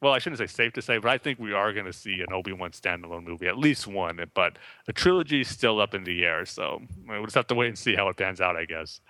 Well, 0.00 0.12
I 0.12 0.18
shouldn't 0.18 0.38
say 0.38 0.46
safe 0.46 0.74
to 0.74 0.82
say, 0.82 0.98
but 0.98 1.10
I 1.10 1.16
think 1.16 1.38
we 1.38 1.54
are 1.54 1.72
going 1.72 1.86
to 1.86 1.92
see 1.92 2.20
an 2.20 2.30
Obi 2.30 2.52
Wan 2.52 2.72
standalone 2.72 3.24
movie, 3.24 3.46
at 3.46 3.56
least 3.56 3.86
one. 3.86 4.20
But 4.34 4.58
the 4.84 4.92
trilogy 4.92 5.40
is 5.40 5.48
still 5.48 5.80
up 5.80 5.94
in 5.94 6.04
the 6.04 6.24
air, 6.24 6.44
so 6.44 6.82
we'll 7.08 7.24
just 7.24 7.36
have 7.36 7.46
to 7.46 7.54
wait 7.54 7.68
and 7.68 7.78
see 7.78 7.94
how 7.94 8.08
it 8.08 8.16
pans 8.18 8.38
out, 8.38 8.54
I 8.54 8.66
guess. 8.66 9.00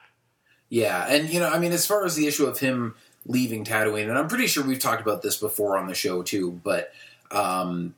Yeah, 0.68 1.06
and 1.08 1.28
you 1.28 1.40
know, 1.40 1.48
I 1.48 1.58
mean, 1.58 1.72
as 1.72 1.84
far 1.84 2.04
as 2.04 2.14
the 2.14 2.28
issue 2.28 2.46
of 2.46 2.60
him 2.60 2.94
leaving 3.26 3.64
Tatooine, 3.64 4.08
and 4.08 4.16
I'm 4.16 4.28
pretty 4.28 4.46
sure 4.46 4.62
we've 4.62 4.78
talked 4.78 5.02
about 5.02 5.22
this 5.22 5.36
before 5.36 5.76
on 5.78 5.88
the 5.88 5.94
show 5.94 6.22
too, 6.22 6.60
but 6.62 6.92
um, 7.32 7.94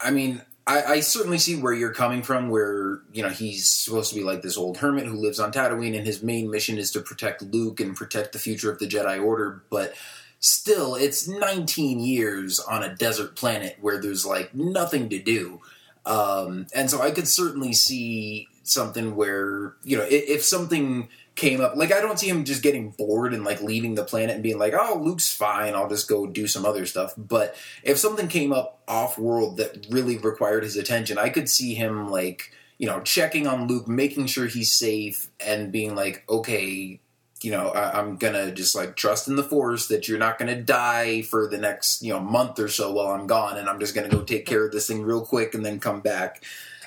I 0.00 0.10
mean, 0.10 0.42
I, 0.66 0.82
I, 0.82 1.00
certainly 1.00 1.38
see 1.38 1.54
where 1.54 1.72
you're 1.72 1.94
coming 1.94 2.22
from. 2.22 2.48
Where 2.48 3.00
you 3.12 3.22
know 3.22 3.28
he's 3.28 3.68
supposed 3.68 4.10
to 4.10 4.16
be 4.16 4.24
like 4.24 4.42
this 4.42 4.56
old 4.56 4.78
hermit 4.78 5.06
who 5.06 5.16
lives 5.16 5.38
on 5.38 5.52
Tatooine, 5.52 5.96
and 5.96 6.06
his 6.06 6.22
main 6.22 6.50
mission 6.50 6.76
is 6.76 6.90
to 6.92 7.00
protect 7.00 7.42
Luke 7.42 7.80
and 7.80 7.96
protect 7.96 8.32
the 8.32 8.38
future 8.38 8.70
of 8.70 8.78
the 8.78 8.88
Jedi 8.88 9.22
Order. 9.22 9.62
But 9.70 9.94
still, 10.40 10.94
it's 10.94 11.28
19 11.28 12.00
years 12.00 12.58
on 12.58 12.82
a 12.82 12.94
desert 12.94 13.36
planet 13.36 13.78
where 13.80 14.00
there's 14.00 14.26
like 14.26 14.54
nothing 14.54 15.08
to 15.10 15.18
do. 15.20 15.60
Um, 16.04 16.66
and 16.74 16.90
so 16.90 17.00
I 17.00 17.10
could 17.10 17.26
certainly 17.26 17.72
see 17.72 18.48
something 18.62 19.16
where, 19.16 19.74
you 19.82 19.96
know, 19.96 20.04
if, 20.04 20.28
if 20.28 20.44
something 20.44 21.08
came 21.36 21.60
up, 21.60 21.76
like 21.76 21.92
I 21.92 22.00
don't 22.00 22.18
see 22.18 22.28
him 22.28 22.44
just 22.44 22.62
getting 22.62 22.90
bored 22.90 23.34
and 23.34 23.44
like 23.44 23.60
leaving 23.60 23.94
the 23.94 24.04
planet 24.04 24.34
and 24.34 24.42
being 24.42 24.58
like, 24.58 24.74
oh, 24.74 25.00
Luke's 25.02 25.32
fine, 25.32 25.74
I'll 25.74 25.88
just 25.88 26.08
go 26.08 26.26
do 26.26 26.46
some 26.46 26.64
other 26.64 26.86
stuff. 26.86 27.14
But 27.16 27.54
if 27.82 27.98
something 27.98 28.26
came 28.28 28.52
up 28.52 28.80
off 28.88 29.18
world 29.18 29.58
that 29.58 29.86
really 29.90 30.16
required 30.16 30.64
his 30.64 30.76
attention, 30.76 31.18
I 31.18 31.28
could 31.28 31.48
see 31.48 31.74
him 31.74 32.10
like, 32.10 32.52
you 32.78 32.86
know, 32.86 33.00
checking 33.00 33.46
on 33.46 33.68
Luke, 33.68 33.86
making 33.86 34.26
sure 34.26 34.46
he's 34.46 34.72
safe, 34.72 35.28
and 35.38 35.70
being 35.70 35.94
like, 35.94 36.24
okay, 36.28 37.00
you 37.42 37.50
know, 37.50 37.68
I, 37.68 37.98
am 37.98 38.16
gonna 38.16 38.50
just 38.50 38.74
like 38.74 38.96
trust 38.96 39.28
in 39.28 39.36
the 39.36 39.42
force 39.42 39.88
that 39.88 40.08
you're 40.08 40.18
not 40.18 40.38
gonna 40.38 40.60
die 40.60 41.22
for 41.22 41.46
the 41.46 41.58
next 41.58 42.02
you 42.02 42.12
know 42.12 42.20
month 42.20 42.58
or 42.58 42.68
so 42.68 42.92
while 42.92 43.08
I'm 43.08 43.26
gone, 43.26 43.58
and 43.58 43.68
I'm 43.68 43.78
just 43.78 43.94
gonna 43.94 44.08
go 44.08 44.22
take 44.22 44.46
care 44.46 44.64
of 44.64 44.72
this 44.72 44.86
thing 44.86 45.02
real 45.02 45.24
quick 45.24 45.54
and 45.54 45.64
then 45.64 45.80
come 45.80 46.00
back. 46.00 46.42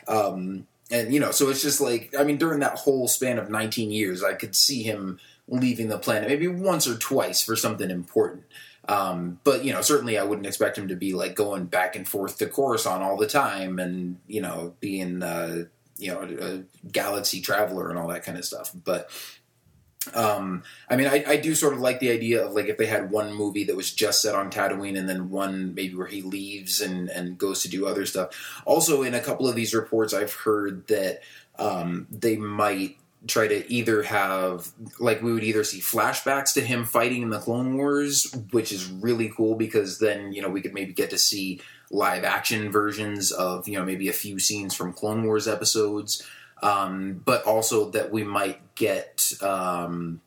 Um, 0.08 0.66
and 0.92 1.14
you 1.14 1.20
know, 1.20 1.32
so 1.32 1.50
it's 1.50 1.62
just 1.62 1.82
like 1.82 2.14
I 2.18 2.24
mean, 2.24 2.38
during 2.38 2.60
that 2.60 2.80
whole 2.80 3.08
span 3.08 3.38
of 3.40 3.50
19 3.50 3.92
years, 3.92 4.24
I 4.24 4.34
could 4.34 4.56
see 4.56 4.84
him 4.84 5.20
leaving 5.48 5.90
the 5.90 5.98
planet 5.98 6.30
maybe 6.30 6.48
once 6.48 6.88
or 6.88 6.96
twice 6.96 7.44
for 7.44 7.56
something 7.56 7.90
important. 7.90 8.44
Um, 8.88 9.40
but 9.44 9.64
you 9.64 9.72
know, 9.72 9.82
certainly 9.82 10.18
I 10.18 10.24
wouldn't 10.24 10.48
expect 10.48 10.78
him 10.78 10.88
to 10.88 10.96
be 10.96 11.14
like 11.14 11.36
going 11.36 11.66
back 11.66 11.96
and 11.96 12.08
forth 12.08 12.40
to 12.40 12.48
Coruscant 12.48 13.04
all 13.04 13.18
the 13.18 13.28
time, 13.28 13.78
and 13.78 14.18
you 14.28 14.42
know, 14.42 14.76
being 14.80 15.22
uh, 15.22 15.66
you 15.98 16.12
know 16.12 16.22
a 16.22 16.88
galaxy 16.88 17.42
traveler 17.42 17.90
and 17.90 18.00
all 18.00 18.08
that 18.08 18.24
kind 18.24 18.38
of 18.38 18.46
stuff. 18.46 18.72
But 18.74 19.12
um, 20.14 20.64
I 20.90 20.96
mean, 20.96 21.08
I, 21.08 21.24
I, 21.28 21.36
do 21.36 21.54
sort 21.54 21.74
of 21.74 21.82
like 21.82 22.00
the 22.00 22.12
idea 22.12 22.46
of 22.46 22.54
like 22.54 22.68
if 22.68 22.78
they 22.78 22.86
had 22.86 23.12
one 23.12 23.34
movie 23.34 23.66
that 23.66 23.76
was 23.76 23.92
just 23.92 24.22
set 24.22 24.34
on 24.34 24.50
Tatooine, 24.50 24.98
and 24.98 25.10
then 25.10 25.30
one 25.30 25.76
maybe 25.76 25.94
where 25.94 26.08
he 26.08 26.22
leaves 26.22 26.80
and 26.80 27.10
and 27.10 27.38
goes 27.38 27.62
to 27.64 27.70
do 27.70 27.86
other 27.86 28.06
stuff. 28.06 28.62
Also, 28.66 29.02
in 29.04 29.14
a 29.14 29.20
couple 29.20 29.48
of 29.48 29.56
these 29.56 29.74
reports, 29.74 30.14
I've 30.14 30.34
heard 30.34 30.88
that 30.88 31.20
um, 31.58 32.08
they 32.10 32.38
might 32.38 32.98
try 33.28 33.50
to 33.50 33.70
either 33.70 34.04
have 34.04 34.70
like 35.00 35.22
we 35.22 35.34
would 35.34 35.44
either 35.44 35.66
see 35.66 35.80
flashbacks 35.80 36.54
to 36.54 36.62
him 36.62 36.86
fighting 36.86 37.22
in 37.22 37.30
the 37.30 37.40
Clone 37.40 37.76
Wars, 37.76 38.34
which 38.52 38.72
is 38.72 38.90
really 38.90 39.28
cool 39.36 39.56
because 39.56 40.00
then 40.00 40.32
you 40.32 40.42
know 40.42 40.50
we 40.50 40.62
could 40.62 40.74
maybe 40.74 40.94
get 40.94 41.10
to 41.10 41.18
see 41.18 41.60
live 41.92 42.24
action 42.24 42.72
versions 42.72 43.34
of 43.34 43.68
you 43.68 43.78
know 43.78 43.84
maybe 43.84 44.08
a 44.08 44.14
few 44.14 44.40
scenes 44.40 44.74
from 44.74 44.94
Clone 44.94 45.26
Wars 45.26 45.46
episodes 45.46 46.26
um, 46.62 47.22
but 47.24 47.44
also 47.46 47.90
that 47.92 48.12
we 48.12 48.24
might 48.24 48.76
get 48.76 49.34
um, 49.42 50.22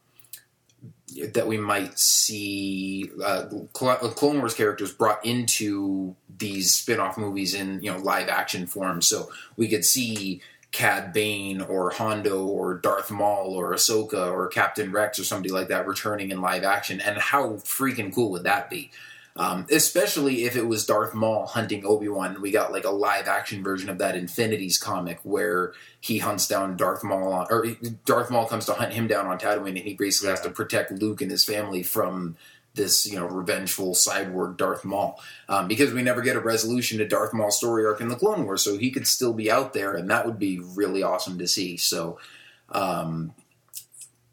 that 1.32 1.46
we 1.46 1.58
might 1.58 1.98
see 1.98 3.10
uh, 3.22 3.44
Clone 3.72 4.38
Wars 4.38 4.54
characters 4.54 4.92
brought 4.92 5.24
into 5.24 6.16
these 6.38 6.74
spin-off 6.74 7.18
movies 7.18 7.54
in 7.54 7.82
you 7.82 7.92
know 7.92 7.98
live 7.98 8.28
action 8.28 8.66
form. 8.66 9.02
So 9.02 9.30
we 9.56 9.68
could 9.68 9.84
see 9.84 10.40
Cad 10.72 11.12
Bane 11.12 11.60
or 11.60 11.90
Hondo 11.90 12.46
or 12.46 12.78
Darth 12.78 13.10
Maul 13.10 13.54
or 13.54 13.72
Ahsoka 13.72 14.32
or 14.32 14.48
Captain 14.48 14.90
Rex 14.90 15.18
or 15.18 15.24
somebody 15.24 15.52
like 15.52 15.68
that 15.68 15.86
returning 15.86 16.30
in 16.30 16.40
live 16.40 16.64
action. 16.64 17.00
And 17.00 17.18
how 17.18 17.50
freaking 17.56 18.12
cool 18.12 18.30
would 18.30 18.44
that 18.44 18.70
be? 18.70 18.90
Um, 19.34 19.66
especially 19.70 20.44
if 20.44 20.56
it 20.56 20.66
was 20.66 20.84
Darth 20.84 21.14
Maul 21.14 21.46
hunting 21.46 21.86
Obi 21.86 22.08
Wan. 22.08 22.42
We 22.42 22.50
got 22.50 22.70
like 22.70 22.84
a 22.84 22.90
live 22.90 23.28
action 23.28 23.64
version 23.64 23.88
of 23.88 23.96
that 23.98 24.14
Infinities 24.14 24.76
comic 24.76 25.20
where 25.22 25.72
he 26.00 26.18
hunts 26.18 26.46
down 26.46 26.76
Darth 26.76 27.02
Maul, 27.02 27.32
on, 27.32 27.46
or 27.48 27.66
Darth 28.04 28.30
Maul 28.30 28.46
comes 28.46 28.66
to 28.66 28.74
hunt 28.74 28.92
him 28.92 29.06
down 29.06 29.26
on 29.26 29.38
Tatooine, 29.38 29.68
and 29.68 29.78
he 29.78 29.94
basically 29.94 30.28
yeah. 30.28 30.32
has 30.32 30.42
to 30.42 30.50
protect 30.50 30.92
Luke 30.92 31.22
and 31.22 31.30
his 31.30 31.44
family 31.44 31.82
from 31.82 32.36
this 32.74 33.06
you 33.06 33.18
know 33.18 33.26
revengeful 33.26 33.92
cyborg 33.92 34.56
Darth 34.56 34.84
Maul 34.84 35.20
um, 35.48 35.68
because 35.68 35.92
we 35.92 36.02
never 36.02 36.22
get 36.22 36.36
a 36.36 36.40
resolution 36.40 36.98
to 36.98 37.06
Darth 37.06 37.34
Maul's 37.34 37.56
story 37.56 37.84
arc 37.84 38.00
in 38.00 38.08
the 38.08 38.16
Clone 38.16 38.44
Wars, 38.44 38.62
so 38.62 38.76
he 38.76 38.90
could 38.90 39.06
still 39.06 39.32
be 39.32 39.50
out 39.50 39.72
there, 39.72 39.94
and 39.94 40.10
that 40.10 40.26
would 40.26 40.38
be 40.38 40.58
really 40.58 41.02
awesome 41.02 41.38
to 41.38 41.48
see. 41.48 41.76
So. 41.76 42.18
Um, 42.70 43.34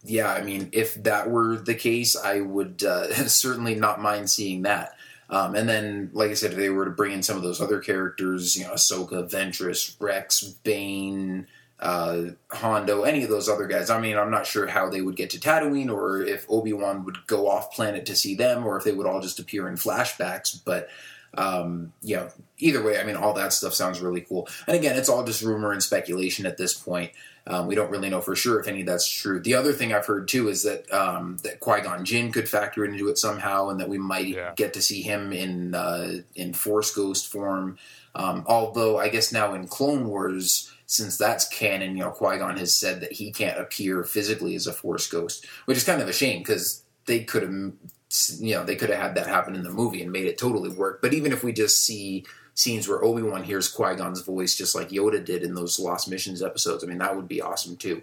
yeah, 0.03 0.31
I 0.31 0.41
mean, 0.41 0.69
if 0.71 0.95
that 1.03 1.30
were 1.30 1.57
the 1.57 1.76
case, 1.76 2.15
I 2.15 2.41
would 2.41 2.84
uh, 2.84 3.13
certainly 3.27 3.76
not 3.76 4.01
mind 4.01 4.30
seeing 4.30 4.63
that. 4.63 4.95
Um, 5.30 5.55
and 5.55 5.69
then, 5.69 6.09
like 6.13 6.31
I 6.31 6.34
said, 6.34 6.51
if 6.51 6.57
they 6.57 6.69
were 6.69 6.85
to 6.85 6.91
bring 6.91 7.11
in 7.11 7.21
some 7.21 7.38
of 7.38 7.43
those 7.43 7.61
other 7.61 7.80
characters, 7.80 8.57
you 8.57 8.63
know, 8.63 8.73
Ahsoka, 8.73 9.30
Ventress, 9.30 9.95
Rex, 9.99 10.41
Bane, 10.41 11.45
uh, 11.80 12.31
Hondo, 12.49 13.03
any 13.03 13.23
of 13.23 13.30
those 13.30 13.47
other 13.47 13.67
guys. 13.67 13.89
I 13.89 13.99
mean, 14.01 14.17
I'm 14.17 14.31
not 14.31 14.47
sure 14.47 14.67
how 14.67 14.89
they 14.89 15.01
would 15.01 15.15
get 15.15 15.30
to 15.31 15.39
Tatooine, 15.39 15.93
or 15.93 16.21
if 16.21 16.45
Obi 16.49 16.73
Wan 16.73 17.05
would 17.05 17.27
go 17.27 17.47
off 17.47 17.73
planet 17.73 18.05
to 18.07 18.15
see 18.15 18.35
them, 18.35 18.65
or 18.65 18.77
if 18.77 18.84
they 18.84 18.91
would 18.91 19.05
all 19.05 19.21
just 19.21 19.39
appear 19.39 19.69
in 19.69 19.76
flashbacks. 19.76 20.59
But 20.63 20.89
um, 21.35 21.93
you 22.01 22.15
know, 22.15 22.30
either 22.57 22.84
way, 22.84 22.99
I 22.99 23.03
mean, 23.03 23.15
all 23.15 23.34
that 23.34 23.53
stuff 23.53 23.73
sounds 23.73 24.01
really 24.01 24.21
cool. 24.21 24.47
And 24.67 24.76
again, 24.76 24.97
it's 24.97 25.09
all 25.09 25.23
just 25.23 25.43
rumor 25.43 25.71
and 25.71 25.84
speculation 25.84 26.45
at 26.45 26.57
this 26.57 26.73
point. 26.73 27.11
Um, 27.49 27.65
we 27.65 27.73
don't 27.73 27.89
really 27.89 28.09
know 28.09 28.21
for 28.21 28.35
sure 28.35 28.59
if 28.59 28.67
any 28.67 28.81
of 28.81 28.85
that's 28.85 29.09
true. 29.09 29.39
The 29.39 29.55
other 29.55 29.73
thing 29.73 29.91
I've 29.91 30.05
heard 30.05 30.27
too 30.27 30.49
is 30.49 30.63
that 30.63 30.91
um, 30.93 31.38
that 31.43 31.59
Qui 31.59 31.81
Gon 31.81 32.05
Jinn 32.05 32.31
could 32.31 32.47
factor 32.47 32.85
into 32.85 33.09
it 33.09 33.17
somehow, 33.17 33.69
and 33.69 33.80
that 33.80 33.89
we 33.89 33.97
might 33.97 34.27
yeah. 34.27 34.53
get 34.55 34.73
to 34.76 34.81
see 34.81 35.01
him 35.01 35.34
in 35.34 35.73
uh, 35.73 36.19
in 36.35 36.53
Force 36.53 36.93
Ghost 36.93 37.27
form. 37.31 37.77
Um, 38.13 38.43
although 38.45 38.99
I 38.99 39.09
guess 39.09 39.31
now 39.31 39.55
in 39.55 39.67
Clone 39.67 40.07
Wars, 40.07 40.71
since 40.85 41.17
that's 41.17 41.47
canon, 41.47 41.97
you 41.97 42.03
know, 42.03 42.11
Qui 42.11 42.38
Gon 42.38 42.57
has 42.57 42.73
said 42.73 43.01
that 43.01 43.13
he 43.13 43.31
can't 43.31 43.59
appear 43.59 44.03
physically 44.03 44.53
as 44.55 44.67
a 44.67 44.73
Force 44.73 45.07
Ghost, 45.07 45.45
which 45.65 45.77
is 45.77 45.84
kind 45.84 46.01
of 46.01 46.07
a 46.07 46.13
shame 46.13 46.39
because 46.39 46.84
they 47.05 47.23
could 47.23 47.41
have, 47.41 47.51
you 47.51 48.53
know, 48.55 48.63
they 48.63 48.76
could 48.76 48.89
have 48.91 49.01
had 49.01 49.15
that 49.15 49.27
happen 49.27 49.55
in 49.55 49.63
the 49.63 49.71
movie 49.71 50.03
and 50.03 50.11
made 50.11 50.27
it 50.27 50.38
totally 50.38 50.69
work. 50.69 51.01
But 51.01 51.15
even 51.15 51.31
if 51.31 51.43
we 51.43 51.51
just 51.51 51.84
see 51.84 52.26
scenes 52.60 52.90
where 52.90 53.03
Obi 53.03 53.22
Wan 53.22 53.41
hears 53.41 53.69
Qui 53.69 53.95
Gon's 53.95 54.22
voice, 54.22 54.53
just 54.53 54.76
like 54.76 54.90
Yoda 54.90 55.23
did 55.23 55.44
in 55.44 55.56
those 55.56 55.80
Lost 55.80 56.10
Missions 56.10 56.44
episodes. 56.44 56.84
I 56.84 56.88
mean, 56.88 56.98
that 56.98 57.15
would 57.15 57.27
be 57.27 57.41
awesome 57.41 57.77
too. 57.77 58.02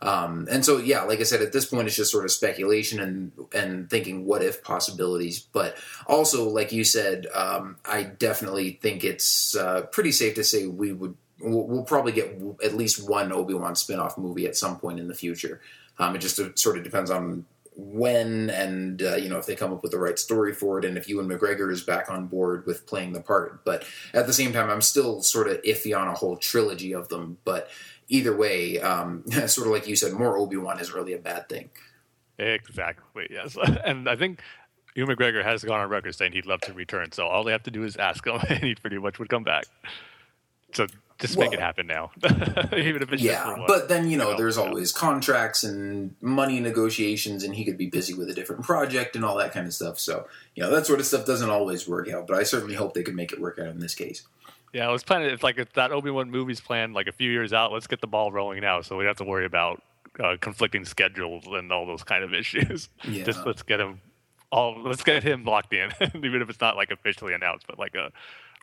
Um, 0.00 0.48
and 0.50 0.64
so, 0.64 0.78
yeah, 0.78 1.02
like 1.02 1.20
I 1.20 1.22
said, 1.22 1.40
at 1.40 1.52
this 1.52 1.66
point, 1.66 1.86
it's 1.86 1.94
just 1.94 2.10
sort 2.10 2.24
of 2.24 2.32
speculation 2.32 2.98
and 2.98 3.30
and 3.54 3.88
thinking 3.88 4.26
what 4.26 4.42
if 4.42 4.64
possibilities. 4.64 5.38
But 5.38 5.76
also, 6.08 6.48
like 6.48 6.72
you 6.72 6.82
said, 6.82 7.28
um, 7.32 7.76
I 7.84 8.02
definitely 8.02 8.80
think 8.82 9.04
it's 9.04 9.54
uh, 9.54 9.82
pretty 9.82 10.10
safe 10.10 10.34
to 10.34 10.42
say 10.42 10.66
we 10.66 10.92
would 10.92 11.14
we'll, 11.38 11.68
we'll 11.68 11.84
probably 11.84 12.10
get 12.10 12.42
at 12.64 12.74
least 12.74 13.08
one 13.08 13.30
Obi 13.30 13.54
Wan 13.54 13.74
spinoff 13.74 14.18
movie 14.18 14.46
at 14.48 14.56
some 14.56 14.80
point 14.80 14.98
in 14.98 15.06
the 15.06 15.14
future. 15.14 15.60
Um, 16.00 16.16
it 16.16 16.18
just 16.18 16.58
sort 16.58 16.76
of 16.76 16.82
depends 16.82 17.12
on 17.12 17.44
when 17.84 18.48
and 18.50 19.02
uh, 19.02 19.16
you 19.16 19.28
know 19.28 19.38
if 19.38 19.46
they 19.46 19.56
come 19.56 19.72
up 19.72 19.82
with 19.82 19.90
the 19.90 19.98
right 19.98 20.18
story 20.18 20.54
for 20.54 20.78
it 20.78 20.84
and 20.84 20.96
if 20.96 21.08
Ewan 21.08 21.28
McGregor 21.28 21.70
is 21.72 21.82
back 21.82 22.08
on 22.08 22.26
board 22.26 22.64
with 22.64 22.86
playing 22.86 23.12
the 23.12 23.20
part. 23.20 23.64
But 23.64 23.84
at 24.14 24.26
the 24.28 24.32
same 24.32 24.52
time 24.52 24.70
I'm 24.70 24.82
still 24.82 25.20
sort 25.20 25.48
of 25.48 25.60
iffy 25.62 25.98
on 25.98 26.06
a 26.06 26.14
whole 26.14 26.36
trilogy 26.36 26.94
of 26.94 27.08
them. 27.08 27.38
But 27.44 27.68
either 28.08 28.36
way 28.36 28.80
um, 28.80 29.24
sort 29.46 29.66
of 29.66 29.72
like 29.72 29.88
you 29.88 29.96
said 29.96 30.12
more 30.12 30.38
Obi-Wan 30.38 30.78
is 30.78 30.92
really 30.92 31.12
a 31.12 31.18
bad 31.18 31.48
thing. 31.48 31.70
Exactly 32.38 33.26
yes. 33.30 33.56
And 33.84 34.08
I 34.08 34.14
think 34.14 34.40
Ewan 34.94 35.16
McGregor 35.16 35.42
has 35.42 35.64
gone 35.64 35.80
on 35.80 35.88
record 35.88 36.14
saying 36.14 36.32
he'd 36.32 36.46
love 36.46 36.60
to 36.62 36.72
return. 36.72 37.10
So 37.10 37.26
all 37.26 37.42
they 37.42 37.52
have 37.52 37.64
to 37.64 37.72
do 37.72 37.82
is 37.82 37.96
ask 37.96 38.24
him 38.24 38.38
and 38.48 38.62
he 38.62 38.76
pretty 38.76 38.98
much 38.98 39.18
would 39.18 39.28
come 39.28 39.42
back. 39.42 39.64
So 40.72 40.86
just 41.22 41.36
well, 41.36 41.48
make 41.48 41.58
it 41.58 41.62
happen 41.62 41.86
now, 41.86 42.10
even 42.76 43.00
if 43.00 43.12
it's 43.12 43.22
yeah. 43.22 43.56
But 43.66 43.88
then 43.88 44.10
you 44.10 44.18
know, 44.18 44.26
you 44.26 44.32
know 44.32 44.36
there's 44.36 44.58
always 44.58 44.92
contracts 44.92 45.62
and 45.62 46.14
money 46.20 46.60
negotiations, 46.60 47.44
and 47.44 47.54
he 47.54 47.64
could 47.64 47.78
be 47.78 47.86
busy 47.86 48.12
with 48.12 48.28
a 48.28 48.34
different 48.34 48.64
project 48.64 49.16
and 49.16 49.24
all 49.24 49.36
that 49.38 49.52
kind 49.52 49.66
of 49.66 49.72
stuff. 49.72 49.98
So 49.98 50.26
you 50.54 50.62
know, 50.62 50.70
that 50.70 50.84
sort 50.84 51.00
of 51.00 51.06
stuff 51.06 51.24
doesn't 51.24 51.48
always 51.48 51.88
work 51.88 52.10
out. 52.10 52.26
But 52.26 52.36
I 52.36 52.42
certainly 52.42 52.74
hope 52.74 52.92
they 52.92 53.04
could 53.04 53.14
make 53.14 53.32
it 53.32 53.40
work 53.40 53.58
out 53.58 53.68
in 53.68 53.78
this 53.78 53.94
case. 53.94 54.26
Yeah, 54.72 54.88
I 54.88 54.90
was 54.90 55.04
planning. 55.04 55.30
It's 55.30 55.42
like 55.42 55.58
if 55.58 55.72
that 55.74 55.92
Obi 55.92 56.10
Wan 56.10 56.30
movie's 56.30 56.60
planned 56.60 56.94
like 56.94 57.06
a 57.06 57.12
few 57.12 57.30
years 57.30 57.52
out. 57.52 57.72
Let's 57.72 57.86
get 57.86 58.00
the 58.00 58.06
ball 58.06 58.32
rolling 58.32 58.60
now, 58.60 58.80
so 58.80 58.96
we 58.96 59.04
don't 59.04 59.10
have 59.10 59.16
to 59.18 59.24
worry 59.24 59.46
about 59.46 59.82
uh, 60.18 60.36
conflicting 60.40 60.84
schedules 60.84 61.44
and 61.46 61.70
all 61.70 61.86
those 61.86 62.02
kind 62.02 62.24
of 62.24 62.34
issues. 62.34 62.88
Yeah. 63.04 63.24
Just 63.24 63.46
let's 63.46 63.62
get 63.62 63.80
him 63.80 64.00
all. 64.50 64.82
Let's 64.82 65.04
get 65.04 65.22
him 65.22 65.44
locked 65.44 65.72
in, 65.72 65.92
even 66.14 66.42
if 66.42 66.50
it's 66.50 66.60
not 66.60 66.76
like 66.76 66.90
officially 66.90 67.34
announced, 67.34 67.66
but 67.68 67.78
like 67.78 67.94
a 67.94 68.10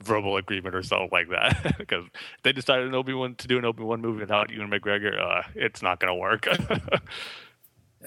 verbal 0.04 0.38
agreement 0.38 0.76
or 0.76 0.84
something 0.84 1.10
like 1.12 1.30
that. 1.30 1.76
because 1.78 2.06
they 2.44 2.52
decided 2.52 2.88
an 2.88 2.96
Obi 2.96 3.14
Wan 3.14 3.36
to 3.36 3.48
do 3.48 3.58
an 3.58 3.66
Obi 3.66 3.84
Wan 3.84 4.02
movie 4.02 4.22
without 4.22 4.52
Ewan 4.52 4.70
McGregor, 4.70 5.20
uh, 5.20 5.44
it's 5.56 5.82
not 5.82 6.00
going 6.00 6.14
to 6.14 6.20
work. 6.20 6.48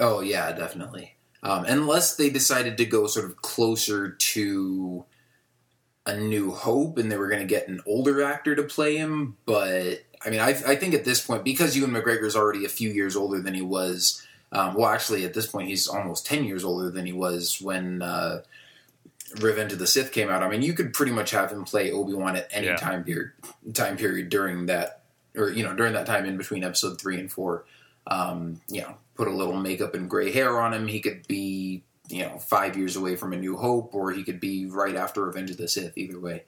oh 0.00 0.20
yeah, 0.20 0.52
definitely. 0.52 1.14
Um, 1.42 1.64
unless 1.64 2.16
they 2.16 2.30
decided 2.30 2.76
to 2.78 2.84
go 2.84 3.06
sort 3.06 3.26
of 3.26 3.42
closer 3.42 4.10
to 4.10 5.04
a 6.06 6.16
New 6.16 6.52
Hope, 6.52 6.98
and 6.98 7.10
they 7.10 7.16
were 7.16 7.28
going 7.28 7.40
to 7.40 7.46
get 7.46 7.68
an 7.68 7.80
older 7.86 8.22
actor 8.22 8.54
to 8.54 8.62
play 8.62 8.96
him. 8.96 9.36
But 9.44 10.04
I 10.24 10.30
mean, 10.30 10.40
I, 10.40 10.50
I 10.50 10.76
think 10.76 10.94
at 10.94 11.04
this 11.04 11.24
point, 11.24 11.44
because 11.44 11.76
Ewan 11.76 11.90
McGregor 11.90 12.24
is 12.24 12.36
already 12.36 12.64
a 12.64 12.68
few 12.68 12.90
years 12.90 13.16
older 13.16 13.40
than 13.40 13.54
he 13.54 13.62
was. 13.62 14.24
Um, 14.52 14.74
well, 14.74 14.90
actually, 14.90 15.24
at 15.24 15.32
this 15.32 15.46
point, 15.46 15.68
he's 15.68 15.88
almost 15.88 16.26
ten 16.26 16.44
years 16.44 16.62
older 16.62 16.90
than 16.90 17.06
he 17.06 17.12
was 17.12 17.60
when 17.60 18.02
uh, 18.02 18.42
Revenge 19.40 19.72
of 19.72 19.78
the 19.78 19.86
Sith 19.86 20.12
came 20.12 20.28
out, 20.28 20.42
I 20.42 20.48
mean, 20.48 20.62
you 20.62 20.74
could 20.74 20.92
pretty 20.92 21.12
much 21.12 21.30
have 21.30 21.50
him 21.50 21.64
play 21.64 21.90
Obi 21.90 22.14
Wan 22.14 22.36
at 22.36 22.48
any 22.50 22.66
yeah. 22.66 22.76
time 22.76 23.04
period 23.04 23.32
time 23.72 23.96
period 23.96 24.28
during 24.28 24.66
that, 24.66 25.02
or 25.36 25.50
you 25.50 25.62
know, 25.62 25.74
during 25.74 25.92
that 25.94 26.06
time 26.06 26.24
in 26.26 26.36
between 26.36 26.64
Episode 26.64 27.00
three 27.00 27.18
and 27.18 27.30
four. 27.30 27.64
Um, 28.06 28.60
you 28.68 28.80
know, 28.80 28.96
put 29.14 29.28
a 29.28 29.32
little 29.32 29.56
makeup 29.56 29.94
and 29.94 30.10
gray 30.10 30.32
hair 30.32 30.60
on 30.60 30.74
him. 30.74 30.88
He 30.88 31.00
could 31.00 31.26
be 31.28 31.84
you 32.08 32.22
know 32.22 32.38
five 32.38 32.76
years 32.76 32.96
away 32.96 33.16
from 33.16 33.32
A 33.32 33.36
New 33.36 33.56
Hope, 33.56 33.94
or 33.94 34.12
he 34.12 34.24
could 34.24 34.40
be 34.40 34.66
right 34.66 34.96
after 34.96 35.24
Revenge 35.24 35.50
of 35.50 35.56
the 35.56 35.68
Sith. 35.68 35.96
Either 35.96 36.18
way. 36.18 36.44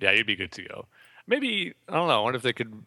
Yeah, 0.00 0.12
you'd 0.12 0.26
be 0.26 0.36
good 0.36 0.52
to 0.52 0.62
go. 0.62 0.86
Maybe 1.26 1.74
I 1.88 1.94
don't 1.94 2.08
know. 2.08 2.20
I 2.20 2.22
wonder 2.22 2.36
if 2.36 2.42
they 2.42 2.52
could. 2.52 2.84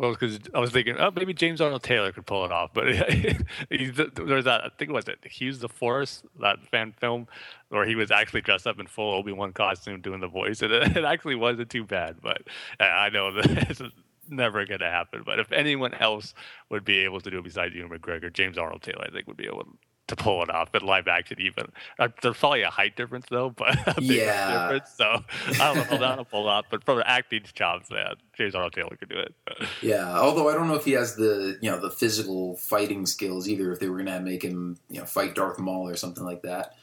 Well, 0.00 0.12
because 0.12 0.38
I 0.54 0.60
was 0.60 0.70
thinking, 0.70 0.96
oh, 0.98 1.10
maybe 1.14 1.34
James 1.34 1.60
Arnold 1.60 1.82
Taylor 1.82 2.10
could 2.10 2.24
pull 2.24 2.46
it 2.46 2.50
off. 2.50 2.70
But 2.72 2.84
there's 3.68 4.44
that. 4.46 4.62
I 4.64 4.70
think 4.78 4.88
it 4.88 4.94
was 4.94 5.06
it 5.08 5.18
Hughes 5.26 5.58
the 5.58 5.68
Force, 5.68 6.22
that 6.40 6.58
fan 6.70 6.94
film, 6.98 7.26
where 7.68 7.84
he 7.84 7.96
was 7.96 8.10
actually 8.10 8.40
dressed 8.40 8.66
up 8.66 8.80
in 8.80 8.86
full 8.86 9.12
Obi 9.12 9.32
Wan 9.32 9.52
costume 9.52 10.00
doing 10.00 10.20
the 10.20 10.26
voice, 10.26 10.62
and 10.62 10.72
it, 10.72 10.96
it 10.96 11.04
actually 11.04 11.34
wasn't 11.34 11.68
too 11.68 11.84
bad. 11.84 12.16
But 12.22 12.44
uh, 12.80 12.84
I 12.84 13.10
know 13.10 13.30
that 13.42 13.68
it's 13.68 13.82
never 14.26 14.64
going 14.64 14.80
to 14.80 14.90
happen. 14.90 15.22
But 15.22 15.38
if 15.38 15.52
anyone 15.52 15.92
else 15.92 16.32
would 16.70 16.82
be 16.86 17.00
able 17.00 17.20
to 17.20 17.30
do 17.30 17.40
it 17.40 17.44
besides 17.44 17.74
Ewan 17.74 17.90
McGregor, 17.90 18.32
James 18.32 18.56
Arnold 18.56 18.80
Taylor, 18.80 19.04
I 19.06 19.10
think 19.10 19.26
would 19.26 19.36
be 19.36 19.48
able 19.48 19.66
to 20.10 20.16
pull 20.16 20.42
it 20.42 20.50
off 20.50 20.72
in 20.74 20.82
live 20.84 21.08
action. 21.08 21.38
Even 21.40 21.72
uh, 21.98 22.08
there's 22.22 22.36
probably 22.36 22.62
a 22.62 22.70
height 22.70 22.94
difference 22.96 23.26
though, 23.30 23.50
but 23.56 23.74
a 23.88 23.94
big 24.00 24.10
Yeah. 24.10 24.68
difference. 24.68 24.90
So 24.96 25.24
I 25.60 25.74
don't 25.74 25.76
know 25.90 25.94
if 25.94 26.00
that'll 26.00 26.24
pull 26.26 26.48
off. 26.48 26.66
But 26.70 26.84
from 26.84 26.98
the 26.98 27.10
acting 27.10 27.42
chops, 27.52 27.88
yeah, 27.90 28.12
James 28.34 28.54
Arnold 28.54 28.74
Taylor 28.74 28.96
could 28.96 29.08
do 29.08 29.18
it. 29.18 29.34
Yeah, 29.82 30.18
although 30.18 30.48
I 30.48 30.54
don't 30.54 30.68
know 30.68 30.74
if 30.74 30.84
he 30.84 30.92
has 30.92 31.16
the 31.16 31.58
you 31.60 31.70
know 31.70 31.80
the 31.80 31.90
physical 31.90 32.56
fighting 32.56 33.06
skills 33.06 33.48
either. 33.48 33.72
If 33.72 33.80
they 33.80 33.88
were 33.88 33.96
going 33.96 34.06
to 34.06 34.20
make 34.20 34.42
him 34.42 34.78
you 34.88 35.00
know 35.00 35.06
fight 35.06 35.34
Darth 35.34 35.58
Maul 35.58 35.88
or 35.88 35.96
something 35.96 36.24
like 36.24 36.42
that. 36.42 36.74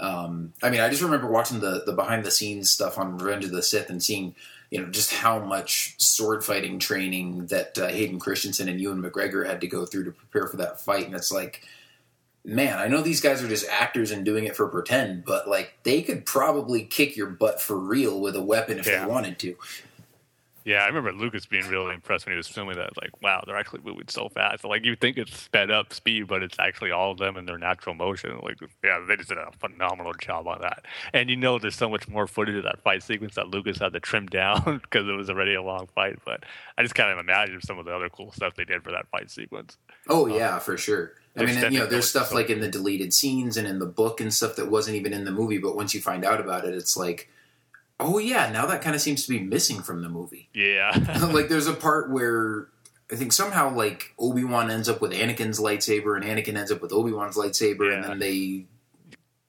Um, 0.00 0.54
I 0.62 0.70
mean, 0.70 0.80
I 0.80 0.88
just 0.88 1.02
remember 1.02 1.30
watching 1.30 1.60
the 1.60 1.82
the 1.84 1.92
behind 1.92 2.24
the 2.24 2.30
scenes 2.30 2.70
stuff 2.70 2.98
on 2.98 3.18
Revenge 3.18 3.44
of 3.44 3.50
the 3.52 3.62
Sith 3.62 3.90
and 3.90 4.02
seeing 4.02 4.34
you 4.70 4.80
know 4.80 4.88
just 4.88 5.12
how 5.12 5.38
much 5.38 5.94
sword 5.98 6.42
fighting 6.44 6.78
training 6.78 7.46
that 7.46 7.78
uh, 7.78 7.88
Hayden 7.88 8.18
Christensen 8.18 8.68
and 8.68 8.80
Ewan 8.80 9.02
McGregor 9.02 9.46
had 9.46 9.60
to 9.60 9.66
go 9.66 9.84
through 9.84 10.04
to 10.04 10.12
prepare 10.12 10.48
for 10.48 10.56
that 10.58 10.80
fight, 10.80 11.06
and 11.06 11.14
it's 11.14 11.30
like. 11.32 11.62
Man, 12.44 12.78
I 12.78 12.88
know 12.88 13.02
these 13.02 13.20
guys 13.20 13.42
are 13.42 13.48
just 13.48 13.68
actors 13.68 14.10
and 14.10 14.24
doing 14.24 14.44
it 14.44 14.56
for 14.56 14.68
pretend, 14.68 15.24
but 15.24 15.48
like 15.48 15.74
they 15.84 16.02
could 16.02 16.26
probably 16.26 16.82
kick 16.84 17.16
your 17.16 17.28
butt 17.28 17.60
for 17.60 17.78
real 17.78 18.20
with 18.20 18.34
a 18.34 18.42
weapon 18.42 18.78
if 18.78 18.86
Yeah. 18.86 19.00
they 19.00 19.06
wanted 19.06 19.38
to. 19.40 19.56
Yeah, 20.64 20.84
I 20.84 20.86
remember 20.86 21.12
Lucas 21.12 21.44
being 21.44 21.66
really 21.66 21.92
impressed 21.92 22.24
when 22.24 22.34
he 22.34 22.36
was 22.36 22.46
filming 22.46 22.76
that. 22.76 22.96
Like, 22.96 23.20
wow, 23.20 23.42
they're 23.44 23.56
actually 23.56 23.80
moving 23.84 24.06
so 24.08 24.28
fast. 24.28 24.62
Like, 24.62 24.84
you 24.84 24.94
think 24.94 25.18
it's 25.18 25.36
sped 25.36 25.72
up 25.72 25.92
speed, 25.92 26.28
but 26.28 26.40
it's 26.44 26.56
actually 26.60 26.92
all 26.92 27.10
of 27.10 27.18
them 27.18 27.36
in 27.36 27.46
their 27.46 27.58
natural 27.58 27.96
motion. 27.96 28.38
Like, 28.42 28.58
yeah, 28.84 29.04
they 29.06 29.16
just 29.16 29.28
did 29.28 29.38
a 29.38 29.50
phenomenal 29.58 30.12
job 30.14 30.46
on 30.46 30.60
that. 30.60 30.84
And 31.12 31.28
you 31.28 31.34
know, 31.36 31.58
there's 31.58 31.74
so 31.74 31.88
much 31.90 32.06
more 32.06 32.28
footage 32.28 32.54
of 32.54 32.62
that 32.62 32.80
fight 32.82 33.02
sequence 33.02 33.34
that 33.34 33.48
Lucas 33.48 33.78
had 33.78 33.92
to 33.94 34.00
trim 34.00 34.26
down 34.28 34.78
because 34.84 35.08
it 35.08 35.12
was 35.16 35.28
already 35.28 35.54
a 35.54 35.62
long 35.62 35.88
fight. 35.96 36.20
But 36.24 36.44
I 36.78 36.82
just 36.82 36.94
kind 36.94 37.10
of 37.10 37.18
imagine 37.18 37.60
some 37.60 37.80
of 37.80 37.84
the 37.84 37.94
other 37.94 38.08
cool 38.08 38.30
stuff 38.30 38.54
they 38.54 38.64
did 38.64 38.84
for 38.84 38.92
that 38.92 39.08
fight 39.08 39.32
sequence. 39.32 39.76
Oh 40.08 40.30
um, 40.30 40.36
yeah, 40.36 40.60
for 40.60 40.78
sure. 40.78 41.14
I 41.36 41.44
mean, 41.44 41.72
you 41.72 41.78
know, 41.78 41.86
there's 41.86 42.08
stuff 42.08 42.32
like 42.32 42.50
in 42.50 42.60
the 42.60 42.68
deleted 42.68 43.14
scenes 43.14 43.56
and 43.56 43.66
in 43.66 43.78
the 43.78 43.86
book 43.86 44.20
and 44.20 44.32
stuff 44.32 44.56
that 44.56 44.70
wasn't 44.70 44.96
even 44.96 45.12
in 45.12 45.24
the 45.24 45.30
movie, 45.30 45.58
but 45.58 45.74
once 45.74 45.94
you 45.94 46.00
find 46.00 46.24
out 46.24 46.40
about 46.40 46.64
it, 46.66 46.74
it's 46.74 46.96
like, 46.96 47.30
oh 47.98 48.18
yeah, 48.18 48.50
now 48.50 48.66
that 48.66 48.82
kind 48.82 48.94
of 48.94 49.00
seems 49.00 49.24
to 49.24 49.30
be 49.30 49.40
missing 49.40 49.82
from 49.82 50.02
the 50.02 50.08
movie. 50.08 50.50
Yeah. 50.52 50.90
like, 51.32 51.48
there's 51.48 51.66
a 51.66 51.72
part 51.72 52.10
where 52.10 52.68
I 53.10 53.16
think 53.16 53.32
somehow 53.32 53.74
like 53.74 54.12
Obi 54.18 54.44
Wan 54.44 54.70
ends 54.70 54.88
up 54.88 55.00
with 55.00 55.12
Anakin's 55.12 55.58
lightsaber, 55.58 56.16
and 56.16 56.24
Anakin 56.24 56.56
ends 56.56 56.70
up 56.70 56.82
with 56.82 56.92
Obi 56.92 57.12
Wan's 57.12 57.36
lightsaber, 57.36 57.94
and 57.94 58.04
then 58.04 58.18
they 58.18 58.66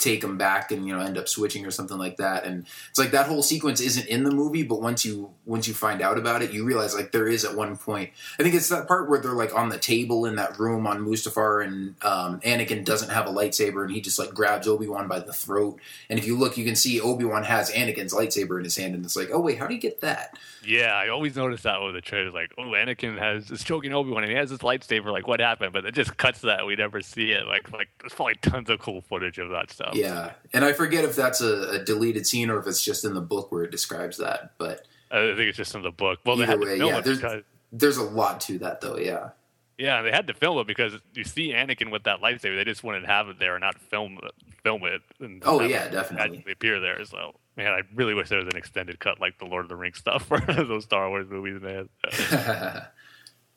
take 0.03 0.21
them 0.21 0.38
back 0.38 0.71
and 0.71 0.85
you 0.85 0.93
know 0.93 1.01
end 1.01 1.17
up 1.17 1.30
switching 1.30 1.65
or 1.65 1.71
something 1.71 1.97
like 1.97 2.17
that 2.17 2.43
and 2.43 2.65
it's 2.89 2.99
like 2.99 3.11
that 3.11 3.25
whole 3.25 3.41
sequence 3.41 3.80
isn't 3.80 4.05
in 4.07 4.23
the 4.23 4.31
movie 4.31 4.63
but 4.63 4.81
once 4.81 5.05
you 5.05 5.30
once 5.45 5.65
you 5.65 5.73
find 5.73 6.01
out 6.01 6.17
about 6.17 6.41
it 6.41 6.51
you 6.51 6.65
realize 6.65 6.93
like 6.93 7.11
there 7.13 7.27
is 7.27 7.45
at 7.45 7.55
one 7.55 7.77
point 7.77 8.09
i 8.38 8.43
think 8.43 8.53
it's 8.53 8.67
that 8.67 8.85
part 8.88 9.09
where 9.09 9.19
they're 9.19 9.31
like 9.31 9.55
on 9.55 9.69
the 9.69 9.77
table 9.77 10.25
in 10.25 10.35
that 10.35 10.59
room 10.59 10.85
on 10.85 11.05
mustafar 11.05 11.65
and 11.65 11.95
um, 12.03 12.39
anakin 12.41 12.84
doesn't 12.84 13.09
have 13.09 13.27
a 13.27 13.31
lightsaber 13.31 13.84
and 13.84 13.93
he 13.93 14.01
just 14.01 14.19
like 14.19 14.34
grabs 14.34 14.67
obi-wan 14.67 15.07
by 15.07 15.19
the 15.19 15.34
throat 15.34 15.80
and 16.09 16.19
if 16.19 16.27
you 16.27 16.38
look 16.38 16.57
you 16.57 16.65
can 16.65 16.75
see 16.75 16.99
obi-wan 16.99 17.43
has 17.43 17.71
anakin's 17.71 18.13
lightsaber 18.13 18.57
in 18.57 18.65
his 18.65 18.75
hand 18.75 18.93
and 18.93 19.05
it's 19.05 19.15
like 19.15 19.30
oh 19.31 19.39
wait 19.39 19.57
how 19.57 19.65
do 19.65 19.73
you 19.73 19.80
get 19.80 20.01
that 20.01 20.38
Yeah, 20.65 20.93
I 20.93 21.09
always 21.09 21.35
notice 21.35 21.63
that 21.63 21.81
with 21.81 21.93
the 21.93 22.01
trailers. 22.01 22.34
Like, 22.34 22.53
oh, 22.57 22.63
Anakin 22.63 23.17
has 23.19 23.51
is 23.51 23.63
choking 23.63 23.93
Obi 23.93 24.11
Wan, 24.11 24.23
and 24.23 24.31
he 24.31 24.38
has 24.38 24.49
his 24.49 24.59
lightsaber. 24.59 25.11
Like, 25.11 25.27
what 25.27 25.39
happened? 25.39 25.73
But 25.73 25.85
it 25.85 25.93
just 25.93 26.15
cuts 26.17 26.41
that. 26.41 26.65
We 26.65 26.75
never 26.75 27.01
see 27.01 27.31
it. 27.31 27.45
Like, 27.47 27.71
like 27.71 27.89
there's 27.99 28.13
probably 28.13 28.35
tons 28.35 28.69
of 28.69 28.80
cool 28.80 29.01
footage 29.01 29.39
of 29.39 29.49
that 29.49 29.71
stuff. 29.71 29.93
Yeah 29.95 30.32
and 30.53 30.64
i 30.65 30.74
forget 30.74 31.03
if 31.06 31.15
that's 31.15 31.41
a, 31.41 31.70
a 31.72 31.84
deleted 31.84 32.26
scene 32.28 32.49
or 32.49 32.60
if 32.60 32.68
it's 32.68 32.84
just 32.84 33.06
in 33.06 33.14
the 33.14 33.22
book 33.22 33.52
where 33.52 33.64
it 33.64 33.72
describes 33.72 34.18
that 34.18 34.52
but 34.57 34.86
I 35.11 35.36
think 35.36 35.41
it's 35.49 35.57
just 35.57 35.76
in 35.76 35.84
the 35.84 35.91
book. 35.91 36.20
Well, 36.26 36.38
they 36.38 36.44
Either 36.45 36.57
to 36.57 36.65
way, 36.65 36.78
film 36.80 36.90
yeah, 36.91 36.98
it 36.98 37.03
there's- 37.03 37.20
because 37.20 37.44
there's 37.72 37.98
a 37.98 38.03
lot 38.03 38.41
to 38.41 38.57
that 38.60 38.82
though 38.82 38.98
yeah 38.98 39.30
yeah, 39.76 40.03
they 40.03 40.11
had 40.11 40.28
to 40.28 40.34
film 40.36 40.60
it 40.60 40.68
because 40.68 40.94
you 41.15 41.24
see 41.24 41.52
Anakin 41.52 41.91
with 41.91 42.03
that 42.03 42.22
lightsaber. 42.22 42.56
They 42.57 42.64
just 42.64 42.84
wouldn't 42.84 43.07
have 43.07 43.28
it 43.30 43.40
there 43.40 43.56
and 43.56 43.61
not 43.61 43.80
film 43.80 44.20
it, 44.22 44.32
film 44.64 44.84
it. 44.86 45.02
And 45.20 45.41
Oh, 45.44 45.61
yeah, 45.61 45.88
definitely. 45.90 46.45
appear 46.52 46.80
there. 46.80 47.03
So 47.06 47.34
man, 47.57 47.72
I 47.74 47.82
really 47.95 48.14
wish 48.14 48.30
there 48.30 48.38
was 48.38 48.48
an 48.48 48.56
extended 48.56 48.99
cut 48.99 49.20
like 49.20 49.40
the 49.40 49.45
Lord 49.45 49.65
of 49.65 49.70
the 49.70 49.76
Rings 49.76 49.98
stuff 49.98 50.26
for 50.28 50.40
those 50.41 50.84
Star 50.84 51.10
Wars 51.10 51.26
movies, 51.30 51.60
man. 51.61 51.90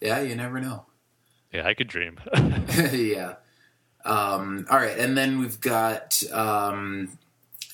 yeah 0.01 0.21
you 0.21 0.35
never 0.35 0.61
know 0.61 0.87
yeah, 1.53 1.67
I 1.67 1.75
could 1.75 1.89
dream. 1.89 2.19
yeah. 2.93 3.35
Um, 4.07 4.67
all 4.71 4.79
right, 4.79 4.97
and 4.97 5.19
then 5.19 5.41
we've 5.41 5.61
got 5.61 6.23
um, 6.33 7.19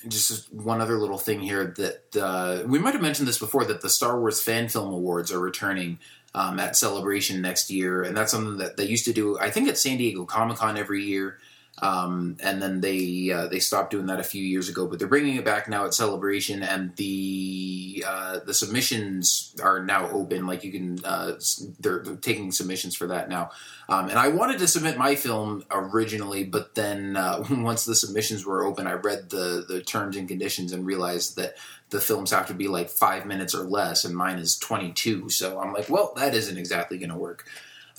just 0.07 0.51
one 0.51 0.81
other 0.81 0.97
little 0.97 1.19
thing 1.19 1.39
here 1.39 1.73
that 1.77 2.17
uh, 2.19 2.63
we 2.65 2.79
might 2.79 2.93
have 2.93 3.01
mentioned 3.01 3.27
this 3.27 3.37
before 3.37 3.65
that 3.65 3.81
the 3.81 3.89
Star 3.89 4.19
Wars 4.19 4.41
Fan 4.41 4.67
Film 4.67 4.91
Awards 4.91 5.31
are 5.31 5.39
returning 5.39 5.99
um, 6.33 6.59
at 6.59 6.75
Celebration 6.75 7.41
next 7.41 7.69
year, 7.69 8.01
and 8.01 8.17
that's 8.17 8.31
something 8.31 8.57
that 8.57 8.77
they 8.77 8.85
used 8.85 9.05
to 9.05 9.13
do. 9.13 9.37
I 9.39 9.51
think 9.51 9.69
at 9.69 9.77
San 9.77 9.97
Diego 9.97 10.25
Comic 10.25 10.57
Con 10.57 10.77
every 10.77 11.03
year. 11.03 11.37
Um, 11.81 12.37
and 12.41 12.61
then 12.61 12.81
they 12.81 13.31
uh, 13.31 13.47
they 13.47 13.59
stopped 13.59 13.91
doing 13.91 14.05
that 14.05 14.19
a 14.19 14.23
few 14.23 14.43
years 14.43 14.69
ago, 14.69 14.87
but 14.87 14.99
they're 14.99 15.07
bringing 15.07 15.37
it 15.37 15.43
back 15.45 15.67
now 15.67 15.85
at 15.85 15.95
Celebration, 15.95 16.61
and 16.61 16.95
the 16.97 18.05
uh, 18.07 18.39
the 18.45 18.53
submissions 18.53 19.55
are 19.61 19.83
now 19.83 20.07
open. 20.11 20.45
Like 20.45 20.63
you 20.63 20.71
can, 20.71 21.03
uh, 21.03 21.33
they're, 21.79 22.03
they're 22.03 22.15
taking 22.15 22.51
submissions 22.51 22.95
for 22.95 23.07
that 23.07 23.27
now. 23.27 23.49
Um, 23.89 24.09
and 24.09 24.19
I 24.19 24.27
wanted 24.27 24.59
to 24.59 24.67
submit 24.67 24.97
my 24.97 25.15
film 25.15 25.65
originally, 25.71 26.43
but 26.43 26.75
then 26.75 27.17
uh, 27.17 27.43
once 27.49 27.85
the 27.85 27.95
submissions 27.95 28.45
were 28.45 28.63
open, 28.63 28.85
I 28.85 28.93
read 28.93 29.31
the 29.31 29.65
the 29.67 29.81
terms 29.81 30.15
and 30.15 30.27
conditions 30.27 30.73
and 30.73 30.85
realized 30.85 31.37
that 31.37 31.55
the 31.89 31.99
films 31.99 32.29
have 32.31 32.47
to 32.47 32.53
be 32.53 32.67
like 32.67 32.89
five 32.89 33.25
minutes 33.25 33.55
or 33.55 33.63
less, 33.63 34.05
and 34.05 34.15
mine 34.15 34.37
is 34.37 34.57
twenty 34.57 34.91
two. 34.91 35.27
So 35.29 35.59
I'm 35.59 35.73
like, 35.73 35.89
well, 35.89 36.13
that 36.17 36.35
isn't 36.35 36.57
exactly 36.57 36.99
going 36.99 37.09
to 37.09 37.17
work. 37.17 37.47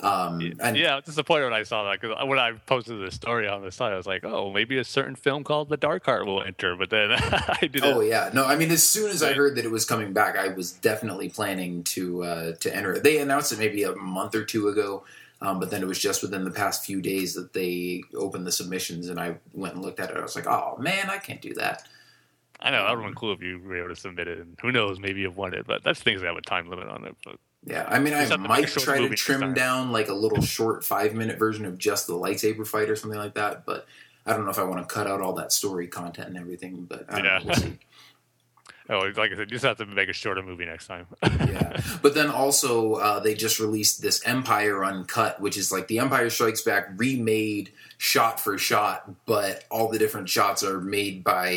Um, 0.01 0.53
and 0.59 0.75
yeah, 0.75 0.93
I 0.93 0.95
was 0.95 1.05
disappointed 1.05 1.45
when 1.45 1.53
I 1.53 1.63
saw 1.63 1.89
that 1.89 2.01
because 2.01 2.17
when 2.27 2.37
I 2.37 2.51
posted 2.65 2.99
the 2.99 3.11
story 3.11 3.47
on 3.47 3.61
the 3.61 3.71
site, 3.71 3.93
I 3.93 3.97
was 3.97 4.05
like, 4.05 4.25
oh, 4.25 4.51
maybe 4.51 4.77
a 4.77 4.83
certain 4.83 5.15
film 5.15 5.43
called 5.43 5.69
The 5.69 5.77
Dark 5.77 6.05
Heart 6.05 6.25
will 6.25 6.43
enter. 6.43 6.75
But 6.75 6.89
then 6.89 7.11
I 7.13 7.59
didn't. 7.61 7.85
Oh 7.85 8.01
yeah, 8.01 8.29
no. 8.33 8.45
I 8.45 8.57
mean, 8.57 8.71
as 8.71 8.83
soon 8.83 9.09
as 9.09 9.23
I 9.23 9.33
heard 9.33 9.55
that 9.55 9.63
it 9.63 9.71
was 9.71 9.85
coming 9.85 10.11
back, 10.11 10.37
I 10.37 10.49
was 10.49 10.73
definitely 10.73 11.29
planning 11.29 11.83
to 11.85 12.23
uh, 12.23 12.51
to 12.55 12.75
enter 12.75 12.93
it. 12.93 13.03
They 13.03 13.19
announced 13.19 13.53
it 13.53 13.59
maybe 13.59 13.83
a 13.83 13.95
month 13.95 14.35
or 14.35 14.43
two 14.43 14.67
ago, 14.67 15.05
um, 15.41 15.59
but 15.61 15.71
then 15.71 15.81
it 15.81 15.87
was 15.87 15.99
just 15.99 16.21
within 16.21 16.43
the 16.43 16.51
past 16.51 16.85
few 16.85 17.01
days 17.01 17.33
that 17.35 17.53
they 17.53 18.03
opened 18.15 18.45
the 18.45 18.51
submissions, 18.51 19.07
and 19.07 19.17
I 19.19 19.37
went 19.53 19.75
and 19.75 19.83
looked 19.83 20.01
at 20.01 20.09
it. 20.09 20.17
I 20.17 20.21
was 20.21 20.35
like, 20.35 20.47
oh 20.47 20.75
man, 20.77 21.09
I 21.09 21.19
can't 21.19 21.41
do 21.41 21.53
that. 21.53 21.87
I 22.59 22.71
know 22.71 22.83
that 22.83 22.95
would 22.95 23.03
have 23.03 23.09
been 23.11 23.15
cool 23.15 23.33
if 23.33 23.41
you 23.41 23.59
were 23.59 23.77
able 23.77 23.89
to 23.89 23.95
submit 23.95 24.27
it. 24.27 24.39
And 24.39 24.57
who 24.61 24.71
knows, 24.71 24.99
maybe 24.99 25.21
you've 25.21 25.37
won 25.37 25.53
it. 25.53 25.67
But 25.67 25.83
that's 25.83 26.01
things 26.01 26.21
that 26.21 26.27
have 26.27 26.37
a 26.37 26.41
time 26.41 26.69
limit 26.69 26.87
on 26.87 27.05
it. 27.05 27.15
But 27.23 27.37
Yeah, 27.65 27.85
I 27.89 27.99
mean, 27.99 28.13
I 28.13 28.19
Just 28.19 28.31
have 28.31 28.41
to 28.41 28.47
make 28.47 28.49
might 28.49 28.67
try 28.67 28.99
to 28.99 29.09
trim 29.15 29.53
down 29.53 29.91
like 29.91 30.07
a 30.09 30.13
little 30.13 30.41
short 30.41 30.83
five 30.83 31.13
minute 31.13 31.39
version 31.39 31.65
of 31.65 31.77
just 31.77 32.05
the 32.07 32.13
lightsaber 32.13 32.65
fight 32.67 32.89
or 32.89 32.95
something 32.95 33.19
like 33.19 33.33
that, 33.35 33.65
but. 33.65 33.85
I 34.27 34.33
don't 34.33 34.45
know 34.45 34.49
if 34.49 34.57
I 34.57 34.63
want 34.63 34.79
to 34.89 34.91
cut 34.91 35.05
out 35.05 35.21
all 35.21 35.33
that 35.33 35.53
story 35.53 35.87
content 35.87 36.29
and 36.29 36.37
everything, 36.39 36.85
but 36.89 37.05
I 37.09 37.17
Yeah. 37.17 37.23
know. 37.37 37.39
We'll 37.45 37.55
see. 37.57 37.77
oh, 38.89 38.97
like 39.15 39.31
I 39.31 39.35
said, 39.35 39.51
you 39.51 39.55
just 39.55 39.65
have 39.65 39.77
to 39.77 39.85
make 39.85 40.09
a 40.09 40.13
shorter 40.13 40.41
movie 40.41 40.65
next 40.65 40.87
time. 40.87 41.05
yeah. 41.23 41.79
But 42.01 42.15
then 42.15 42.29
also, 42.31 42.95
uh, 42.95 43.19
they 43.19 43.35
just 43.35 43.59
released 43.59 44.01
this 44.01 44.25
Empire 44.25 44.83
Uncut, 44.83 45.39
which 45.39 45.57
is 45.57 45.71
like 45.71 45.87
the 45.87 45.99
Empire 45.99 46.31
Strikes 46.31 46.61
Back 46.61 46.87
remade 46.97 47.71
shot 47.99 48.39
for 48.39 48.57
shot, 48.57 49.11
but 49.27 49.63
all 49.69 49.89
the 49.89 49.99
different 49.99 50.27
shots 50.27 50.63
are 50.63 50.81
made 50.81 51.23
by 51.23 51.49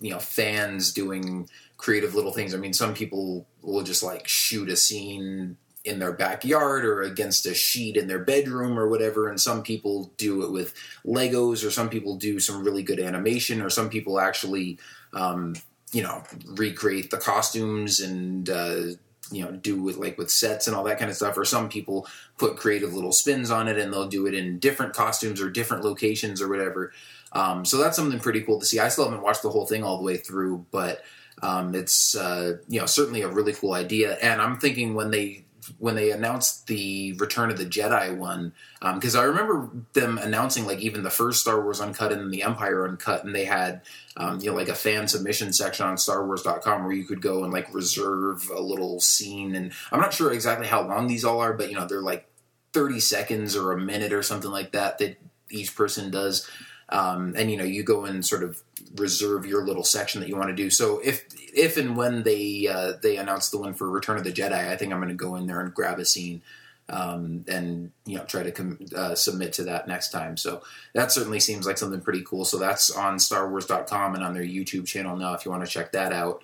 you 0.00 0.10
know 0.10 0.18
fans 0.18 0.92
doing 0.92 1.48
creative 1.76 2.16
little 2.16 2.32
things. 2.32 2.54
I 2.54 2.58
mean, 2.58 2.72
some 2.72 2.92
people 2.92 3.46
will 3.72 3.82
just 3.82 4.02
like 4.02 4.26
shoot 4.28 4.68
a 4.68 4.76
scene 4.76 5.56
in 5.84 5.98
their 6.00 6.12
backyard 6.12 6.84
or 6.84 7.02
against 7.02 7.46
a 7.46 7.54
sheet 7.54 7.96
in 7.96 8.08
their 8.08 8.18
bedroom 8.18 8.78
or 8.78 8.88
whatever 8.88 9.28
and 9.28 9.40
some 9.40 9.62
people 9.62 10.12
do 10.16 10.42
it 10.42 10.50
with 10.50 10.74
legos 11.04 11.64
or 11.64 11.70
some 11.70 11.88
people 11.88 12.16
do 12.16 12.40
some 12.40 12.64
really 12.64 12.82
good 12.82 12.98
animation 12.98 13.62
or 13.62 13.70
some 13.70 13.88
people 13.88 14.18
actually 14.18 14.78
um, 15.12 15.54
you 15.92 16.02
know 16.02 16.22
recreate 16.46 17.10
the 17.10 17.16
costumes 17.16 18.00
and 18.00 18.50
uh, 18.50 18.82
you 19.30 19.44
know 19.44 19.52
do 19.52 19.80
with 19.80 19.96
like 19.96 20.18
with 20.18 20.30
sets 20.30 20.66
and 20.66 20.76
all 20.76 20.84
that 20.84 20.98
kind 20.98 21.10
of 21.10 21.16
stuff 21.16 21.38
or 21.38 21.44
some 21.44 21.68
people 21.68 22.06
put 22.36 22.56
creative 22.56 22.92
little 22.92 23.12
spins 23.12 23.50
on 23.50 23.68
it 23.68 23.78
and 23.78 23.92
they'll 23.92 24.08
do 24.08 24.26
it 24.26 24.34
in 24.34 24.58
different 24.58 24.92
costumes 24.92 25.40
or 25.40 25.50
different 25.50 25.84
locations 25.84 26.42
or 26.42 26.48
whatever. 26.48 26.92
Um, 27.32 27.64
so 27.64 27.76
that's 27.76 27.96
something 27.96 28.20
pretty 28.20 28.40
cool 28.42 28.60
to 28.60 28.66
see. 28.66 28.78
I 28.78 28.88
still 28.88 29.04
haven't 29.04 29.22
watched 29.22 29.42
the 29.42 29.50
whole 29.50 29.66
thing 29.66 29.84
all 29.84 29.98
the 29.98 30.04
way 30.04 30.16
through 30.16 30.66
but 30.70 31.02
um, 31.42 31.74
it's 31.74 32.16
uh, 32.16 32.56
you 32.68 32.80
know 32.80 32.86
certainly 32.86 33.22
a 33.22 33.28
really 33.28 33.52
cool 33.52 33.74
idea 33.74 34.14
and 34.22 34.40
i'm 34.40 34.58
thinking 34.58 34.94
when 34.94 35.10
they 35.10 35.46
when 35.78 35.94
they 35.94 36.10
announced 36.10 36.66
the 36.66 37.12
Return 37.14 37.50
of 37.50 37.58
the 37.58 37.64
Jedi 37.64 38.16
one, 38.16 38.52
because 38.94 39.16
I 39.16 39.24
remember 39.24 39.70
them 39.92 40.18
announcing 40.18 40.66
like 40.66 40.80
even 40.80 41.02
the 41.02 41.10
first 41.10 41.40
Star 41.40 41.60
Wars 41.60 41.80
Uncut 41.80 42.12
and 42.12 42.32
the 42.32 42.42
Empire 42.42 42.86
Uncut, 42.86 43.24
and 43.24 43.34
they 43.34 43.44
had 43.44 43.82
um, 44.16 44.40
you 44.40 44.50
know 44.50 44.56
like 44.56 44.68
a 44.68 44.74
fan 44.74 45.08
submission 45.08 45.52
section 45.52 45.86
on 45.86 45.96
StarWars.com 45.96 46.84
where 46.84 46.92
you 46.92 47.04
could 47.04 47.20
go 47.20 47.44
and 47.44 47.52
like 47.52 47.72
reserve 47.74 48.50
a 48.54 48.60
little 48.60 49.00
scene, 49.00 49.54
and 49.54 49.72
I'm 49.90 50.00
not 50.00 50.14
sure 50.14 50.32
exactly 50.32 50.66
how 50.66 50.86
long 50.86 51.06
these 51.06 51.24
all 51.24 51.40
are, 51.40 51.52
but 51.52 51.68
you 51.68 51.74
know 51.74 51.86
they're 51.86 52.00
like 52.00 52.28
30 52.72 53.00
seconds 53.00 53.56
or 53.56 53.72
a 53.72 53.78
minute 53.78 54.12
or 54.12 54.22
something 54.22 54.50
like 54.50 54.72
that 54.72 54.98
that 54.98 55.18
each 55.50 55.74
person 55.74 56.10
does. 56.10 56.48
Um, 56.88 57.34
and 57.36 57.50
you 57.50 57.56
know 57.56 57.64
you 57.64 57.82
go 57.82 58.04
and 58.04 58.24
sort 58.24 58.44
of 58.44 58.62
reserve 58.98 59.46
your 59.46 59.64
little 59.64 59.84
section 59.84 60.20
that 60.20 60.28
you 60.28 60.36
want 60.36 60.48
to 60.48 60.54
do. 60.54 60.70
So 60.70 61.00
if 61.04 61.24
if 61.54 61.76
and 61.76 61.96
when 61.96 62.22
they 62.22 62.68
uh, 62.68 62.92
they 63.02 63.16
announce 63.16 63.50
the 63.50 63.58
one 63.58 63.74
for 63.74 63.88
Return 63.88 64.18
of 64.18 64.24
the 64.24 64.32
Jedi, 64.32 64.52
I 64.52 64.76
think 64.76 64.92
I'm 64.92 64.98
going 64.98 65.08
to 65.08 65.14
go 65.14 65.36
in 65.36 65.46
there 65.46 65.60
and 65.60 65.72
grab 65.74 65.98
a 65.98 66.04
scene 66.04 66.42
um, 66.88 67.44
and 67.48 67.92
you 68.04 68.18
know 68.18 68.24
try 68.24 68.42
to 68.42 68.52
com- 68.52 68.78
uh, 68.94 69.14
submit 69.14 69.52
to 69.54 69.64
that 69.64 69.88
next 69.88 70.10
time. 70.10 70.36
So 70.36 70.62
that 70.94 71.12
certainly 71.12 71.40
seems 71.40 71.66
like 71.66 71.78
something 71.78 72.00
pretty 72.00 72.22
cool. 72.24 72.44
So 72.44 72.58
that's 72.58 72.90
on 72.90 73.16
StarWars.com 73.16 74.14
and 74.14 74.24
on 74.24 74.34
their 74.34 74.44
YouTube 74.44 74.86
channel 74.86 75.16
now 75.16 75.34
if 75.34 75.44
you 75.44 75.50
want 75.50 75.64
to 75.64 75.70
check 75.70 75.92
that 75.92 76.12
out. 76.12 76.42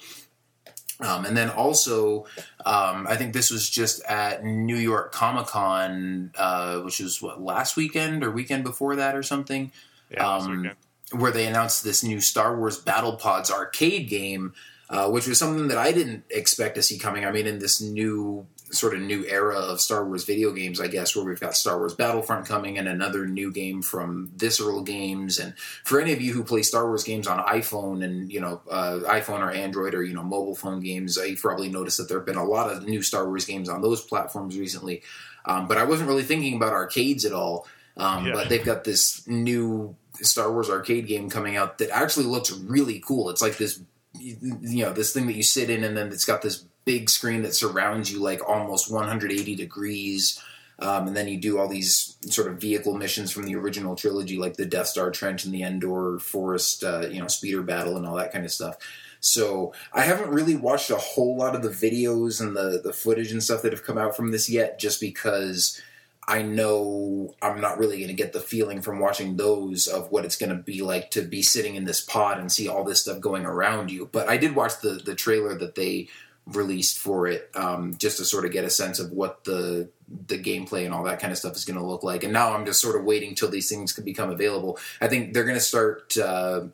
Um, 1.01 1.25
and 1.25 1.37
then 1.37 1.51
also, 1.51 2.27
um, 2.65 3.07
I 3.09 3.17
think 3.17 3.33
this 3.33 3.51
was 3.51 3.69
just 3.69 4.05
at 4.05 4.45
New 4.45 4.77
York 4.77 5.11
Comic 5.11 5.47
Con, 5.47 6.31
uh, 6.37 6.81
which 6.81 7.01
was 7.01 7.21
what 7.21 7.43
last 7.43 7.77
weekend 7.77 8.23
or 8.23 8.31
weekend 8.31 8.63
before 8.63 8.95
that 8.97 9.17
or 9.17 9.23
something. 9.23 9.73
Yeah, 10.11 10.29
Um. 10.29 10.71
Where 11.13 11.31
they 11.31 11.47
announced 11.47 11.85
this 11.85 12.03
new 12.03 12.21
Star 12.21 12.57
Wars 12.57 12.79
Battle 12.79 13.17
Pods 13.17 13.51
arcade 13.51 14.09
game, 14.09 14.55
uh, 14.91 15.11
which 15.11 15.27
was 15.27 15.39
something 15.39 15.69
that 15.69 15.79
I 15.79 15.93
didn't 15.93 16.25
expect 16.31 16.75
to 16.77 16.83
see 16.83 16.99
coming. 16.99 17.25
I 17.25 17.31
mean, 17.31 17.47
in 17.47 17.59
this 17.59 17.81
new 17.81 18.47
sort 18.73 18.95
of 18.95 19.03
new 19.03 19.25
era 19.27 19.57
of 19.57 19.81
Star 19.81 20.05
Wars 20.05 20.25
video 20.25 20.51
games, 20.51 20.81
I 20.81 20.89
guess, 20.89 21.15
where 21.15 21.25
we've 21.25 21.39
got 21.39 21.55
Star 21.55 21.79
Wars 21.79 21.95
Battlefront 21.95 22.47
coming 22.47 22.79
and 22.79 22.89
another 22.89 23.27
new 23.27 23.53
game 23.53 23.83
from 23.83 24.31
Visceral 24.35 24.83
Games. 24.83 25.39
And 25.39 25.57
for 25.85 26.01
any 26.01 26.13
of 26.13 26.21
you 26.21 26.33
who 26.33 26.43
play 26.43 26.63
Star 26.63 26.87
Wars 26.87 27.05
games 27.05 27.27
on 27.27 27.45
iPhone 27.45 28.03
and 28.03 28.33
you 28.33 28.41
know 28.41 28.63
uh, 28.71 29.01
iPhone 29.05 29.41
or 29.41 29.51
Android 29.51 29.95
or 29.95 30.03
you 30.03 30.15
know 30.15 30.23
mobile 30.23 30.57
phone 30.57 30.81
games, 30.81 31.17
you've 31.17 31.41
probably 31.41 31.69
noticed 31.69 31.99
that 31.99 32.09
there 32.09 32.19
have 32.19 32.27
been 32.27 32.37
a 32.37 32.45
lot 32.45 32.71
of 32.71 32.87
new 32.87 33.03
Star 33.03 33.27
Wars 33.27 33.45
games 33.45 33.69
on 33.69 33.83
those 33.83 34.01
platforms 34.01 34.59
recently. 34.59 35.03
Um, 35.45 35.69
but 35.69 35.77
I 35.77 35.85
wasn't 35.85 36.09
really 36.09 36.23
thinking 36.23 36.57
about 36.57 36.73
arcades 36.73 37.25
at 37.25 37.33
all. 37.33 37.67
Um, 37.97 38.27
Yeah. 38.27 38.35
But 38.35 38.49
they've 38.49 38.65
got 38.65 38.85
this 38.85 39.27
new 39.27 39.97
Star 40.15 40.51
Wars 40.53 40.71
arcade 40.71 41.07
game 41.07 41.29
coming 41.31 41.57
out 41.57 41.79
that 41.79 41.91
actually 41.91 42.27
looks 42.27 42.51
really 42.53 43.01
cool. 43.01 43.31
It's 43.31 43.43
like 43.43 43.57
this, 43.59 43.81
you 44.19 44.85
know, 44.85 44.93
this 44.93 45.13
thing 45.13 45.27
that 45.27 45.35
you 45.35 45.43
sit 45.43 45.71
in, 45.71 45.85
and 45.85 45.97
then 45.97 46.09
it's 46.09 46.25
got 46.25 46.43
this 46.43 46.65
big 46.85 47.09
screen 47.09 47.43
that 47.43 47.55
surrounds 47.55 48.11
you 48.13 48.21
like 48.21 48.47
almost 48.49 48.91
180 48.91 49.55
degrees. 49.55 50.41
Um, 50.79 51.07
and 51.07 51.17
then 51.17 51.29
you 51.29 51.39
do 51.39 51.59
all 51.59 51.69
these 51.69 52.17
sort 52.29 52.49
of 52.49 52.61
vehicle 52.61 52.95
missions 52.95 53.31
from 53.31 53.45
the 53.45 53.55
original 53.55 53.95
trilogy, 53.95 54.37
like 54.37 54.57
the 54.57 54.67
Death 54.67 54.89
Star 54.89 55.11
Trench 55.13 55.45
and 55.45 55.55
the 55.55 55.63
Endor 55.63 56.19
Forest, 56.19 56.83
uh, 56.83 57.07
you 57.09 57.21
know, 57.21 57.29
speeder 57.29 57.63
battle 57.63 57.97
and 57.97 58.05
all 58.05 58.17
that 58.17 58.33
kind 58.33 58.45
of 58.45 58.51
stuff. 58.51 58.77
So 59.21 59.73
I 59.93 60.01
haven't 60.03 60.31
really 60.31 60.57
watched 60.57 60.91
a 60.91 60.97
whole 60.97 61.37
lot 61.37 61.55
of 61.55 61.63
the 61.63 61.69
videos 61.69 62.41
and 62.41 62.57
the 62.57 62.81
the 62.83 62.93
footage 62.93 63.31
and 63.31 63.41
stuff 63.41 63.63
that 63.63 63.73
have 63.73 63.85
come 63.85 63.97
out 63.97 64.17
from 64.17 64.33
this 64.33 64.51
yet, 64.51 64.81
just 64.81 65.01
because 65.01 65.81
I 66.27 66.43
know 66.43 67.35
I'm 67.43 67.61
not 67.61 67.79
really 67.79 67.99
going 67.99 68.09
to 68.09 68.15
get 68.15 68.33
the 68.33 68.41
feeling 68.41 68.81
from 68.81 69.01
watching 69.01 69.37
those 69.37 69.89
of 69.89 70.11
what 70.13 70.25
it's 70.25 70.37
going 70.37 70.57
to 70.57 70.63
be 70.63 70.83
like 70.83 71.11
to 71.13 71.23
be 71.23 71.43
sitting 71.43 71.75
in 71.75 71.85
this 71.85 72.01
pod 72.01 72.39
and 72.39 72.51
see 72.51 72.69
all 72.69 72.85
this 72.85 73.03
stuff 73.03 73.21
going 73.21 73.45
around 73.45 73.91
you. 73.91 74.09
But 74.11 74.29
I 74.29 74.37
did 74.37 74.55
watch 74.55 74.81
the 74.81 75.01
the 75.05 75.17
trailer 75.17 75.57
that 75.59 75.75
they 75.75 76.09
released 76.47 76.99
for 76.99 77.27
it 77.27 77.51
um, 77.55 77.97
just 77.99 78.19
to 78.19 78.25
sort 78.25 78.45
of 78.45 78.53
get 78.53 78.65
a 78.65 78.71
sense 78.71 78.99
of 78.99 79.13
what 79.13 79.45
the 79.45 79.89
the 80.27 80.39
gameplay 80.39 80.85
and 80.85 80.93
all 80.93 81.05
that 81.05 81.21
kind 81.21 81.33
of 81.33 81.39
stuff 81.39 81.57
is 81.57 81.65
going 81.65 81.79
to 81.79 81.87
look 81.87 82.03
like. 82.03 82.23
And 82.23 82.33
now 82.33 82.55
I'm 82.55 82.67
just 82.67 82.81
sort 82.81 82.97
of 82.97 83.05
waiting 83.05 83.35
till 83.35 83.49
these 83.49 83.69
things 83.69 83.93
can 83.93 84.05
become 84.05 84.31
available. 84.31 84.79
I 85.01 85.09
think 85.09 85.35
they're 85.35 85.45
going 85.45 85.57
to 85.57 85.61
start. 85.61 86.17
Uh, 86.17 86.67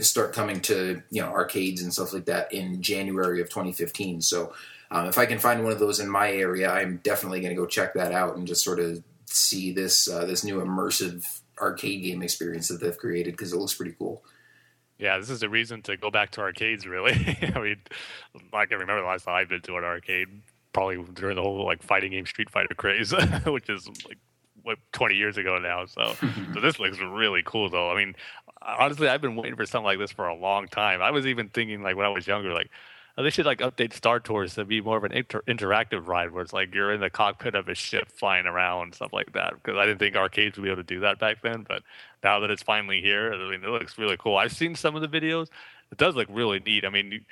start 0.00 0.34
coming 0.34 0.60
to 0.60 1.02
you 1.10 1.22
know 1.22 1.28
arcades 1.28 1.80
and 1.80 1.90
stuff 1.90 2.12
like 2.12 2.26
that 2.26 2.52
in 2.52 2.82
January 2.82 3.40
of 3.40 3.48
2015. 3.48 4.20
So 4.20 4.52
um, 4.90 5.06
if 5.06 5.18
I 5.18 5.26
can 5.26 5.38
find 5.38 5.62
one 5.62 5.72
of 5.72 5.78
those 5.78 6.00
in 6.00 6.08
my 6.08 6.30
area, 6.30 6.70
I'm 6.70 7.00
definitely 7.02 7.40
going 7.40 7.54
to 7.54 7.60
go 7.60 7.66
check 7.66 7.94
that 7.94 8.12
out 8.12 8.36
and 8.36 8.46
just 8.46 8.62
sort 8.62 8.80
of 8.80 9.02
see 9.26 9.72
this 9.72 10.08
uh, 10.08 10.24
this 10.24 10.44
new 10.44 10.60
immersive 10.60 11.40
arcade 11.60 12.02
game 12.02 12.22
experience 12.22 12.68
that 12.68 12.80
they've 12.80 12.96
created 12.96 13.32
because 13.32 13.52
it 13.52 13.56
looks 13.56 13.74
pretty 13.74 13.94
cool. 13.98 14.22
Yeah, 14.98 15.18
this 15.18 15.28
is 15.28 15.42
a 15.42 15.48
reason 15.48 15.82
to 15.82 15.96
go 15.96 16.10
back 16.10 16.30
to 16.32 16.40
arcades. 16.40 16.86
Really, 16.86 17.12
I 17.54 17.58
mean, 17.58 17.76
I 18.52 18.66
can 18.66 18.78
remember 18.78 19.02
the 19.02 19.08
last 19.08 19.24
time 19.24 19.34
I've 19.34 19.48
been 19.48 19.62
to 19.62 19.76
an 19.76 19.84
arcade, 19.84 20.28
probably 20.72 21.02
during 21.14 21.36
the 21.36 21.42
whole 21.42 21.64
like 21.64 21.82
fighting 21.82 22.12
game 22.12 22.26
Street 22.26 22.50
Fighter 22.50 22.74
craze, 22.74 23.12
which 23.46 23.68
is 23.68 23.88
like 24.08 24.18
what 24.62 24.78
20 24.92 25.14
years 25.14 25.36
ago 25.36 25.58
now. 25.58 25.84
So, 25.86 26.14
so 26.54 26.60
this 26.60 26.78
looks 26.78 26.98
really 26.98 27.42
cool, 27.44 27.68
though. 27.68 27.90
I 27.90 27.96
mean, 27.96 28.14
honestly, 28.62 29.08
I've 29.08 29.20
been 29.20 29.36
waiting 29.36 29.56
for 29.56 29.66
something 29.66 29.84
like 29.84 29.98
this 29.98 30.12
for 30.12 30.28
a 30.28 30.34
long 30.34 30.68
time. 30.68 31.02
I 31.02 31.10
was 31.10 31.26
even 31.26 31.48
thinking 31.48 31.82
like 31.82 31.96
when 31.96 32.06
I 32.06 32.10
was 32.10 32.26
younger, 32.26 32.52
like. 32.52 32.70
They 33.18 33.30
should 33.30 33.46
like 33.46 33.60
update 33.60 33.94
Star 33.94 34.20
Tours 34.20 34.54
to 34.54 34.64
be 34.66 34.82
more 34.82 34.98
of 34.98 35.04
an 35.04 35.12
inter- 35.12 35.42
interactive 35.48 36.06
ride, 36.06 36.32
where 36.32 36.42
it's 36.42 36.52
like 36.52 36.74
you're 36.74 36.92
in 36.92 37.00
the 37.00 37.08
cockpit 37.08 37.54
of 37.54 37.66
a 37.68 37.74
ship 37.74 38.12
flying 38.12 38.44
around, 38.44 38.94
stuff 38.94 39.12
like 39.12 39.32
that. 39.32 39.54
Because 39.54 39.78
I 39.78 39.86
didn't 39.86 40.00
think 40.00 40.16
arcades 40.16 40.56
would 40.56 40.64
be 40.64 40.70
able 40.70 40.82
to 40.82 40.94
do 40.94 41.00
that 41.00 41.18
back 41.18 41.40
then, 41.42 41.64
but 41.66 41.82
now 42.22 42.40
that 42.40 42.50
it's 42.50 42.62
finally 42.62 43.00
here, 43.00 43.32
I 43.32 43.38
mean, 43.50 43.64
it 43.64 43.70
looks 43.70 43.96
really 43.96 44.18
cool. 44.18 44.36
I've 44.36 44.52
seen 44.52 44.74
some 44.74 44.94
of 44.96 45.00
the 45.00 45.08
videos; 45.08 45.48
it 45.90 45.96
does 45.96 46.14
look 46.14 46.28
really 46.30 46.60
neat. 46.60 46.84
I 46.84 46.90
mean, 46.90 47.24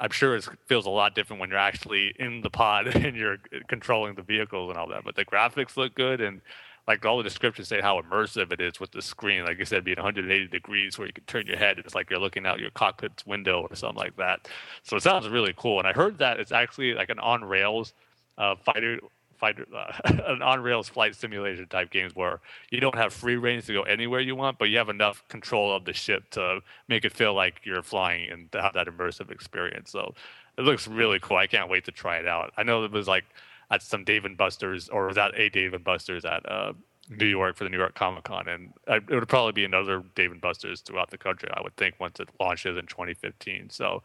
I'm 0.00 0.10
sure 0.10 0.36
it 0.36 0.48
feels 0.66 0.86
a 0.86 0.90
lot 0.90 1.14
different 1.14 1.40
when 1.40 1.50
you're 1.50 1.58
actually 1.58 2.14
in 2.18 2.40
the 2.40 2.50
pod 2.50 2.86
and 2.96 3.14
you're 3.14 3.36
controlling 3.68 4.14
the 4.14 4.22
vehicles 4.22 4.70
and 4.70 4.78
all 4.78 4.88
that. 4.88 5.04
But 5.04 5.16
the 5.16 5.24
graphics 5.26 5.76
look 5.76 5.94
good, 5.94 6.22
and 6.22 6.40
like 6.86 7.04
all 7.04 7.16
the 7.16 7.24
descriptions 7.24 7.68
say 7.68 7.80
how 7.80 8.00
immersive 8.00 8.52
it 8.52 8.60
is 8.60 8.78
with 8.78 8.92
the 8.92 9.02
screen. 9.02 9.44
Like 9.44 9.58
you 9.58 9.64
said, 9.64 9.84
being 9.84 9.96
180 9.96 10.48
degrees 10.48 10.98
where 10.98 11.06
you 11.06 11.12
can 11.12 11.24
turn 11.24 11.46
your 11.46 11.56
head, 11.56 11.76
and 11.76 11.84
it's 11.84 11.94
like 11.94 12.10
you're 12.10 12.20
looking 12.20 12.46
out 12.46 12.60
your 12.60 12.70
cockpit's 12.70 13.26
window 13.26 13.66
or 13.68 13.74
something 13.74 13.98
like 13.98 14.16
that. 14.16 14.48
So 14.84 14.96
it 14.96 15.02
sounds 15.02 15.28
really 15.28 15.54
cool. 15.56 15.78
And 15.78 15.88
I 15.88 15.92
heard 15.92 16.18
that 16.18 16.38
it's 16.38 16.52
actually 16.52 16.94
like 16.94 17.10
an 17.10 17.18
on 17.18 17.44
rails 17.44 17.92
uh, 18.38 18.54
fighter 18.56 19.00
fighter 19.36 19.66
uh, 19.74 19.92
an 20.26 20.42
on 20.42 20.60
rails 20.62 20.88
flight 20.88 21.14
simulation 21.14 21.66
type 21.66 21.90
games 21.90 22.14
where 22.14 22.40
you 22.70 22.80
don't 22.80 22.94
have 22.94 23.12
free 23.12 23.36
range 23.36 23.66
to 23.66 23.72
go 23.72 23.82
anywhere 23.82 24.20
you 24.20 24.36
want, 24.36 24.58
but 24.58 24.68
you 24.70 24.78
have 24.78 24.88
enough 24.88 25.26
control 25.28 25.74
of 25.74 25.84
the 25.84 25.92
ship 25.92 26.30
to 26.30 26.60
make 26.88 27.04
it 27.04 27.12
feel 27.12 27.34
like 27.34 27.60
you're 27.64 27.82
flying 27.82 28.30
and 28.30 28.50
to 28.52 28.62
have 28.62 28.74
that 28.74 28.86
immersive 28.86 29.30
experience. 29.30 29.90
So 29.90 30.14
it 30.56 30.62
looks 30.62 30.88
really 30.88 31.18
cool. 31.20 31.36
I 31.36 31.46
can't 31.46 31.68
wait 31.68 31.84
to 31.84 31.92
try 31.92 32.16
it 32.16 32.26
out. 32.26 32.52
I 32.56 32.62
know 32.62 32.84
it 32.84 32.92
was 32.92 33.08
like 33.08 33.24
at 33.70 33.82
some 33.82 34.04
Dave 34.04 34.24
and 34.24 34.36
Buster's 34.36 34.88
or 34.88 35.06
was 35.06 35.16
that 35.16 35.38
a 35.38 35.48
Dave 35.48 35.74
and 35.74 35.84
Buster's 35.84 36.24
at 36.24 36.48
uh, 36.50 36.72
New 37.08 37.26
York 37.26 37.56
for 37.56 37.64
the 37.64 37.70
New 37.70 37.78
York 37.78 37.94
Comic 37.94 38.24
Con, 38.24 38.48
and 38.48 38.72
I, 38.88 38.96
it 38.96 39.10
would 39.10 39.28
probably 39.28 39.52
be 39.52 39.64
another 39.64 40.02
Dave 40.14 40.32
and 40.32 40.40
Buster's 40.40 40.80
throughout 40.80 41.10
the 41.10 41.18
country. 41.18 41.48
I 41.52 41.62
would 41.62 41.76
think 41.76 41.96
once 42.00 42.18
it 42.20 42.28
launches 42.40 42.76
in 42.76 42.86
2015. 42.86 43.70
So 43.70 44.02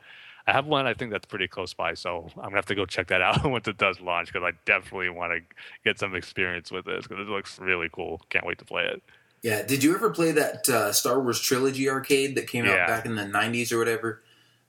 I 0.47 0.51
have 0.51 0.65
one 0.65 0.88
I 0.88 0.93
think 0.93 1.11
that's 1.11 1.25
pretty 1.25 1.47
close 1.47 1.73
by, 1.73 1.93
so 1.93 2.29
I'm 2.38 2.43
gonna 2.43 2.55
have 2.57 2.65
to 2.67 2.75
go 2.75 2.85
check 2.85 3.07
that 3.07 3.21
out 3.21 3.43
once 3.45 3.67
it 3.67 3.77
does 3.77 3.99
launch 4.01 4.31
because 4.31 4.45
I 4.45 4.57
definitely 4.65 5.09
want 5.09 5.33
to 5.33 5.55
get 5.83 5.99
some 5.99 6.15
experience 6.15 6.71
with 6.71 6.85
this 6.85 7.07
because 7.07 7.27
it 7.27 7.29
looks 7.29 7.59
really 7.59 7.89
cool. 7.91 8.21
Can't 8.29 8.45
wait 8.45 8.59
to 8.59 8.65
play 8.65 8.85
it. 8.85 9.01
Yeah, 9.41 9.63
did 9.63 9.83
you 9.83 9.95
ever 9.95 10.11
play 10.11 10.31
that 10.33 10.69
uh, 10.69 10.93
Star 10.93 11.19
Wars 11.19 11.39
trilogy 11.39 11.89
arcade 11.89 12.35
that 12.35 12.47
came 12.47 12.65
out 12.65 12.88
back 12.88 13.05
in 13.05 13.15
the 13.15 13.23
'90s 13.23 13.71
or 13.71 13.79
whatever? 13.79 14.21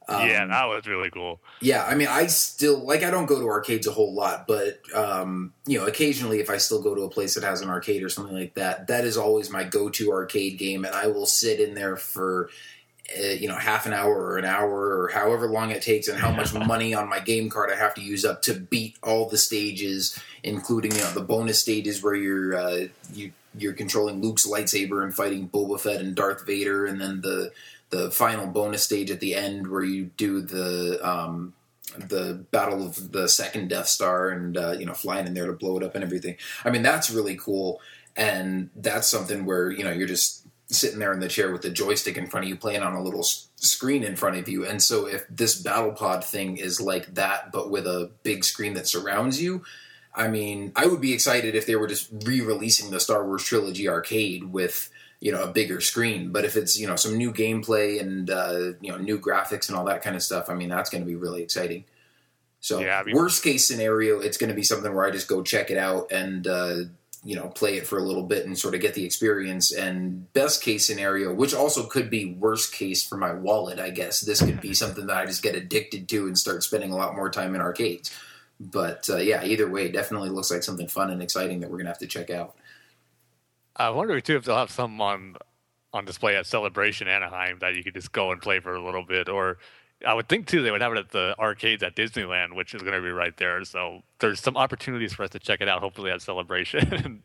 Um, 0.09 0.29
yeah, 0.29 0.47
that 0.47 0.65
was 0.67 0.87
really 0.87 1.11
cool. 1.11 1.41
Yeah, 1.61 1.85
I 1.85 1.95
mean, 1.95 2.09
I 2.09 2.27
still 2.27 2.85
like. 2.85 3.03
I 3.03 3.11
don't 3.11 3.27
go 3.27 3.41
to 3.41 3.47
arcades 3.47 3.87
a 3.87 3.93
whole 3.93 4.13
lot, 4.13 4.47
but 4.47 4.81
um, 4.95 5.53
you 5.67 5.79
know, 5.79 5.87
occasionally, 5.87 6.41
if 6.41 6.51
I 6.51 6.59
still 6.59 6.83
go 6.83 6.95
to 6.95 7.03
a 7.03 7.11
place 7.11 7.35
that 7.35 7.45
has 7.45 7.61
an 7.61 7.69
arcade 7.69 8.03
or 8.03 8.09
something 8.09 8.35
like 8.35 8.55
that, 8.55 8.89
that 8.89 9.05
is 9.05 9.17
always 9.17 9.51
my 9.51 9.65
go-to 9.65 10.11
arcade 10.11 10.59
game, 10.59 10.85
and 10.85 10.95
I 10.95 11.07
will 11.07 11.27
sit 11.27 11.61
in 11.61 11.75
there 11.75 11.97
for 11.97 12.51
uh, 13.19 13.23
you 13.23 13.47
know 13.47 13.57
half 13.57 13.87
an 13.87 13.93
hour 13.93 14.15
or 14.15 14.39
an 14.39 14.45
hour 14.45 15.03
or 15.03 15.09
however 15.09 15.47
long 15.47 15.71
it 15.71 15.83
takes, 15.83 16.09
and 16.09 16.19
how 16.19 16.33
much 16.33 16.53
money 16.67 16.95
on 16.95 17.09
my 17.09 17.21
game 17.21 17.49
card 17.49 17.71
I 17.71 17.77
have 17.77 17.95
to 17.95 18.03
use 18.03 18.25
up 18.25 18.43
to 18.43 18.55
beat 18.55 18.97
all 19.03 19.29
the 19.29 19.39
stages, 19.39 20.19
including 20.43 20.93
you 20.93 20.99
know 20.99 21.13
the 21.13 21.23
bonus 21.23 21.61
stages 21.61 22.03
where 22.03 22.15
you're 22.15 22.57
uh, 22.57 22.87
you 23.13 23.33
you're 23.57 23.75
controlling 23.75 24.21
Luke's 24.21 24.47
lightsaber 24.47 25.05
and 25.05 25.15
fighting 25.15 25.49
Boba 25.49 25.79
Fett 25.79 26.01
and 26.01 26.15
Darth 26.15 26.45
Vader, 26.47 26.87
and 26.87 27.01
then 27.01 27.21
the 27.21 27.53
the 27.93 28.11
final 28.11 28.47
bonus 28.47 28.83
stage 28.83 29.11
at 29.11 29.21
the 29.21 29.35
end 29.35 29.69
where 29.69 29.85
you 29.85 30.07
do 30.17 30.41
the 30.41 30.99
um, 31.07 31.53
the 31.97 32.45
battle 32.51 32.85
of 32.87 33.13
the 33.13 33.29
second 33.29 33.69
Death 33.69 33.87
Star 33.87 34.31
and 34.31 34.57
uh, 34.57 34.73
you 34.73 34.87
know 34.87 34.95
flying 34.95 35.27
in 35.27 35.35
there 35.35 35.47
to 35.47 35.53
blow 35.53 35.77
it 35.77 35.85
up 35.85 35.95
and 35.95 36.03
everything. 36.03 36.37
I 36.65 36.71
mean 36.71 36.83
that's 36.83 37.11
really 37.11 37.37
cool, 37.37 37.81
and 38.17 38.71
that's 38.75 39.07
something 39.07 39.45
where 39.45 39.71
you 39.71 39.85
know 39.85 39.93
you're 39.93 40.09
just 40.09 40.47
sitting 40.69 40.99
there 40.99 41.13
in 41.13 41.21
the 41.21 41.29
chair 41.29 41.53
with 41.53 41.61
the 41.61 41.71
joystick 41.71 42.17
in 42.17 42.27
front 42.27 42.45
of 42.45 42.49
you, 42.49 42.57
playing 42.57 42.83
on 42.83 42.95
a 42.95 43.03
little 43.03 43.21
s- 43.21 43.49
screen 43.57 44.03
in 44.03 44.17
front 44.17 44.39
of 44.39 44.49
you. 44.49 44.67
And 44.67 44.83
so 44.83 45.07
if 45.07 45.27
this 45.29 45.55
battle 45.55 45.93
pod 45.93 46.25
thing 46.25 46.57
is 46.57 46.81
like 46.81 47.15
that, 47.15 47.53
but 47.53 47.71
with 47.71 47.87
a 47.87 48.11
big 48.23 48.43
screen 48.43 48.73
that 48.75 48.89
surrounds 48.89 49.41
you. 49.41 49.63
I 50.15 50.29
mean, 50.29 50.73
I 50.77 50.87
would 50.87 51.01
be 51.01 51.15
excited 51.15 51.55
if 51.55 51.65
they 51.67 51.75
were 51.75 51.87
just 51.87 52.11
re-releasing 52.27 52.91
the 52.91 53.01
Star 53.01 53.27
Wars 53.27 53.45
trilogy 53.45 53.89
arcade 53.89 54.45
with 54.45 54.91
you 55.23 55.31
know 55.31 55.45
a 55.45 55.53
bigger 55.53 55.81
screen. 55.81 56.33
But 56.33 56.45
if 56.45 56.57
it's 56.57 56.79
you 56.79 56.89
know 56.89 56.97
some 56.97 57.17
new 57.17 57.33
gameplay 57.33 58.01
and 58.01 58.29
uh, 58.29 58.73
you 58.81 58.91
know 58.91 58.99
new 58.99 59.19
graphics 59.21 59.69
and 59.69 59.79
all 59.79 59.85
that 59.85 60.03
kind 60.03 60.17
of 60.17 60.23
stuff, 60.23 60.51
I 60.51 60.55
mean 60.55 60.69
that's 60.69 60.91
going 60.91 61.03
to 61.03 61.07
be 61.07 61.15
really 61.15 61.43
exciting. 61.43 61.85
So 62.61 62.81
Yeah, 62.81 62.99
I 62.99 63.05
mean- 63.05 63.15
worst 63.15 63.43
case 63.43 63.67
scenario, 63.67 64.19
it's 64.19 64.37
going 64.37 64.51
to 64.51 64.57
be 64.57 64.65
something 64.65 64.93
where 64.93 65.07
I 65.07 65.11
just 65.11 65.29
go 65.29 65.43
check 65.43 65.71
it 65.71 65.79
out 65.79 66.11
and 66.11 66.47
uh, 66.49 66.77
you 67.23 67.37
know 67.37 67.49
play 67.49 67.77
it 67.77 67.87
for 67.87 67.99
a 67.99 68.03
little 68.03 68.25
bit 68.25 68.47
and 68.47 68.59
sort 68.59 68.75
of 68.75 68.81
get 68.81 68.95
the 68.95 69.05
experience. 69.05 69.71
And 69.73 70.31
best 70.33 70.61
case 70.61 70.85
scenario, 70.85 71.33
which 71.33 71.55
also 71.55 71.87
could 71.87 72.11
be 72.11 72.35
worst 72.35 72.75
case 72.75 73.07
for 73.07 73.17
my 73.17 73.33
wallet, 73.33 73.79
I 73.79 73.91
guess 73.91 74.23
this 74.23 74.43
could 74.43 74.61
be 74.61 74.75
something 74.83 75.07
that 75.07 75.17
I 75.17 75.25
just 75.25 75.45
get 75.45 75.55
addicted 75.55 76.09
to 76.09 76.27
and 76.27 76.37
start 76.37 76.65
spending 76.65 76.91
a 76.91 76.97
lot 76.97 77.15
more 77.15 77.31
time 77.31 77.55
in 77.55 77.61
arcades. 77.61 78.11
But 78.59 79.09
uh, 79.09 79.19
yeah, 79.19 79.45
either 79.45 79.71
way, 79.71 79.89
definitely 79.89 80.31
looks 80.31 80.51
like 80.51 80.65
something 80.65 80.89
fun 80.89 81.11
and 81.11 81.23
exciting 81.23 81.61
that 81.61 81.71
we're 81.71 81.79
going 81.79 81.87
to 81.87 81.93
have 81.93 81.99
to 81.99 82.09
check 82.09 82.29
out. 82.29 82.57
I 83.77 83.91
wonder 83.91 84.21
too 84.21 84.37
if 84.37 84.45
they'll 84.45 84.57
have 84.57 84.71
some 84.71 85.01
on 85.01 85.37
on 85.93 86.05
display 86.05 86.37
at 86.37 86.47
Celebration 86.47 87.07
Anaheim 87.07 87.59
that 87.61 87.75
you 87.75 87.85
could 87.85 87.95
just 87.95 88.13
go 88.13 88.33
and 88.33 88.41
play 88.41 88.61
for 88.61 88.75
a 88.75 88.83
little 88.83 89.05
bit, 89.05 89.29
or 89.29 89.59
I 90.07 90.15
would 90.15 90.29
think 90.29 90.47
too 90.47 90.63
they 90.63 90.71
would 90.71 90.81
have 90.81 90.93
it 90.93 90.99
at 90.99 91.11
the 91.11 91.35
arcades 91.39 91.83
at 91.83 91.95
Disneyland, 91.95 92.55
which 92.55 92.75
is 92.75 92.83
going 92.83 92.95
to 92.95 93.03
be 93.03 93.11
right 93.11 93.37
there. 93.37 93.65
So 93.65 94.03
there's 94.19 94.41
some 94.41 94.57
opportunities 94.57 95.13
for 95.13 95.23
us 95.25 95.31
to 95.31 95.39
check 95.39 95.61
it 95.61 95.69
out. 95.69 95.81
Hopefully 95.81 96.11
at 96.11 96.23
Celebration. 96.23 96.93
and 97.05 97.23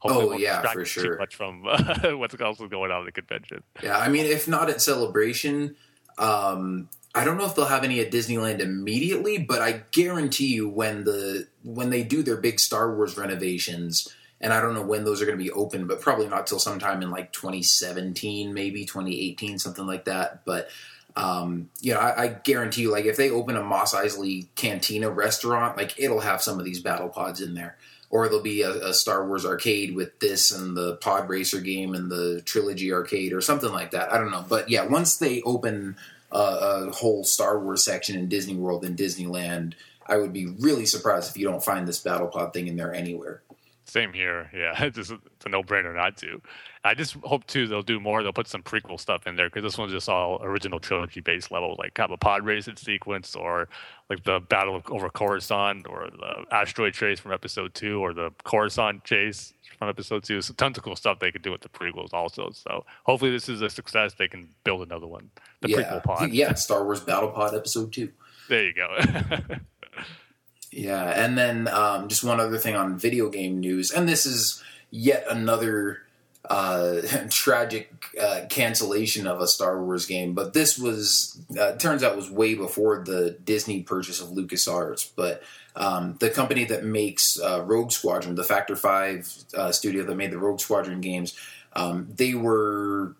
hopefully 0.00 0.36
Oh, 0.36 0.38
yeah, 0.38 0.62
for 0.72 0.84
sure. 0.84 1.14
Too 1.14 1.18
much 1.18 1.34
from 1.34 1.64
uh, 1.66 2.10
what's 2.16 2.38
else 2.40 2.60
is 2.60 2.68
going 2.68 2.90
on 2.90 3.00
at 3.00 3.06
the 3.06 3.12
convention. 3.12 3.62
Yeah, 3.82 3.98
I 3.98 4.08
mean, 4.08 4.26
if 4.26 4.46
not 4.46 4.70
at 4.70 4.80
Celebration, 4.80 5.76
um, 6.18 6.88
I 7.14 7.24
don't 7.24 7.38
know 7.38 7.46
if 7.46 7.54
they'll 7.54 7.64
have 7.64 7.84
any 7.84 8.00
at 8.00 8.12
Disneyland 8.12 8.60
immediately, 8.60 9.38
but 9.38 9.60
I 9.60 9.82
guarantee 9.90 10.54
you 10.54 10.68
when 10.68 11.04
the 11.04 11.48
when 11.62 11.90
they 11.90 12.02
do 12.02 12.22
their 12.22 12.36
big 12.36 12.60
Star 12.60 12.94
Wars 12.94 13.16
renovations, 13.16 14.14
and 14.40 14.52
I 14.52 14.60
don't 14.60 14.74
know 14.74 14.82
when 14.82 15.04
those 15.04 15.20
are 15.20 15.26
going 15.26 15.38
to 15.38 15.44
be 15.44 15.50
open, 15.50 15.86
but 15.86 16.00
probably 16.00 16.26
not 16.26 16.46
till 16.46 16.58
sometime 16.58 17.02
in 17.02 17.10
like 17.10 17.32
2017, 17.32 18.54
maybe 18.54 18.84
2018, 18.84 19.58
something 19.58 19.86
like 19.86 20.06
that. 20.06 20.44
But 20.44 20.68
um, 21.16 21.68
you 21.80 21.92
know, 21.92 22.00
I, 22.00 22.22
I 22.22 22.28
guarantee 22.28 22.82
you, 22.82 22.92
like 22.92 23.04
if 23.04 23.16
they 23.16 23.30
open 23.30 23.56
a 23.56 23.62
Mos 23.62 23.94
Eisley 23.94 24.46
Cantina 24.54 25.10
restaurant, 25.10 25.76
like 25.76 25.98
it'll 25.98 26.20
have 26.20 26.42
some 26.42 26.58
of 26.58 26.64
these 26.64 26.80
battle 26.80 27.08
pods 27.08 27.40
in 27.40 27.54
there. 27.54 27.76
Or 28.08 28.26
there'll 28.26 28.42
be 28.42 28.62
a, 28.62 28.88
a 28.88 28.94
Star 28.94 29.24
Wars 29.24 29.46
arcade 29.46 29.94
with 29.94 30.18
this 30.18 30.50
and 30.50 30.76
the 30.76 30.96
Pod 30.96 31.28
Racer 31.28 31.60
game 31.60 31.94
and 31.94 32.10
the 32.10 32.42
Trilogy 32.44 32.92
arcade 32.92 33.32
or 33.32 33.40
something 33.40 33.72
like 33.72 33.92
that. 33.92 34.12
I 34.12 34.18
don't 34.18 34.32
know, 34.32 34.44
but 34.48 34.68
yeah, 34.68 34.84
once 34.84 35.16
they 35.18 35.42
open 35.42 35.96
a, 36.32 36.38
a 36.38 36.90
whole 36.90 37.22
Star 37.22 37.60
Wars 37.60 37.84
section 37.84 38.16
in 38.16 38.28
Disney 38.28 38.56
World 38.56 38.84
and 38.84 38.96
Disneyland, 38.96 39.74
I 40.06 40.16
would 40.16 40.32
be 40.32 40.46
really 40.46 40.86
surprised 40.86 41.30
if 41.30 41.36
you 41.36 41.46
don't 41.46 41.64
find 41.64 41.86
this 41.86 42.00
battle 42.00 42.26
pod 42.26 42.52
thing 42.52 42.66
in 42.66 42.76
there 42.76 42.92
anywhere. 42.92 43.42
Same 43.90 44.12
here. 44.12 44.50
Yeah, 44.60 44.84
it's, 44.84 44.96
just, 44.96 45.12
it's 45.12 45.46
a 45.46 45.48
no-brainer 45.48 45.94
not 45.94 46.16
to. 46.18 46.42
I 46.84 46.94
just 46.94 47.14
hope 47.22 47.46
too 47.46 47.66
they'll 47.66 47.82
do 47.82 47.98
more. 47.98 48.22
They'll 48.22 48.32
put 48.32 48.46
some 48.46 48.62
prequel 48.62 49.00
stuff 49.00 49.26
in 49.26 49.36
there 49.36 49.48
because 49.48 49.62
this 49.62 49.78
one's 49.78 49.92
just 49.92 50.08
all 50.08 50.38
original 50.42 50.78
trilogy-based 50.78 51.50
level, 51.50 51.76
like 51.78 51.94
kind 51.94 52.10
of 52.10 52.14
a 52.14 52.18
pod 52.18 52.44
racing 52.44 52.76
sequence, 52.76 53.34
or 53.34 53.68
like 54.10 54.22
the 54.24 54.40
battle 54.40 54.82
over 54.90 55.08
Coruscant, 55.08 55.86
or 55.88 56.08
the 56.10 56.44
asteroid 56.54 56.92
chase 56.94 57.20
from 57.20 57.32
Episode 57.32 57.74
Two, 57.74 58.00
or 58.00 58.12
the 58.12 58.30
Coruscant 58.44 59.04
chase 59.04 59.54
from 59.78 59.88
Episode 59.88 60.24
Two. 60.24 60.42
So 60.42 60.52
tons 60.54 60.76
of 60.76 60.84
cool 60.84 60.96
stuff 60.96 61.18
they 61.18 61.32
could 61.32 61.42
do 61.42 61.52
with 61.52 61.62
the 61.62 61.68
prequels 61.70 62.12
also. 62.12 62.50
So 62.52 62.84
hopefully 63.04 63.30
this 63.30 63.48
is 63.48 63.62
a 63.62 63.70
success. 63.70 64.14
They 64.14 64.28
can 64.28 64.48
build 64.64 64.82
another 64.82 65.06
one. 65.06 65.30
The 65.60 65.70
yeah, 65.70 65.76
prequel 65.78 66.02
pod. 66.04 66.32
yeah, 66.32 66.54
Star 66.54 66.84
Wars 66.84 67.00
Battle 67.00 67.30
Pod 67.30 67.54
Episode 67.54 67.92
Two. 67.92 68.10
There 68.48 68.64
you 68.64 68.74
go. 68.74 68.88
Yeah, 70.70 71.04
and 71.04 71.36
then 71.36 71.66
um, 71.68 72.08
just 72.08 72.22
one 72.22 72.38
other 72.38 72.58
thing 72.58 72.76
on 72.76 72.96
video 72.96 73.28
game 73.28 73.58
news, 73.58 73.90
and 73.90 74.08
this 74.08 74.24
is 74.24 74.62
yet 74.90 75.24
another 75.28 76.02
uh, 76.48 77.00
tragic 77.30 77.92
uh, 78.20 78.42
cancellation 78.48 79.26
of 79.26 79.40
a 79.40 79.48
Star 79.48 79.82
Wars 79.82 80.06
game. 80.06 80.32
But 80.32 80.52
this 80.52 80.78
was 80.78 81.40
uh, 81.58 81.72
turns 81.72 82.02
out 82.02 82.16
was 82.16 82.30
way 82.30 82.54
before 82.54 83.02
the 83.04 83.32
Disney 83.44 83.82
purchase 83.82 84.20
of 84.20 84.28
LucasArts. 84.28 85.10
But 85.16 85.42
um, 85.74 86.16
the 86.20 86.30
company 86.30 86.64
that 86.64 86.84
makes 86.84 87.40
uh, 87.40 87.62
Rogue 87.64 87.90
Squadron, 87.90 88.36
the 88.36 88.44
Factor 88.44 88.76
Five 88.76 89.32
uh, 89.56 89.72
studio 89.72 90.04
that 90.04 90.14
made 90.14 90.30
the 90.30 90.38
Rogue 90.38 90.60
Squadron 90.60 91.00
games, 91.00 91.36
um, 91.72 92.08
they 92.14 92.34
were 92.34 93.16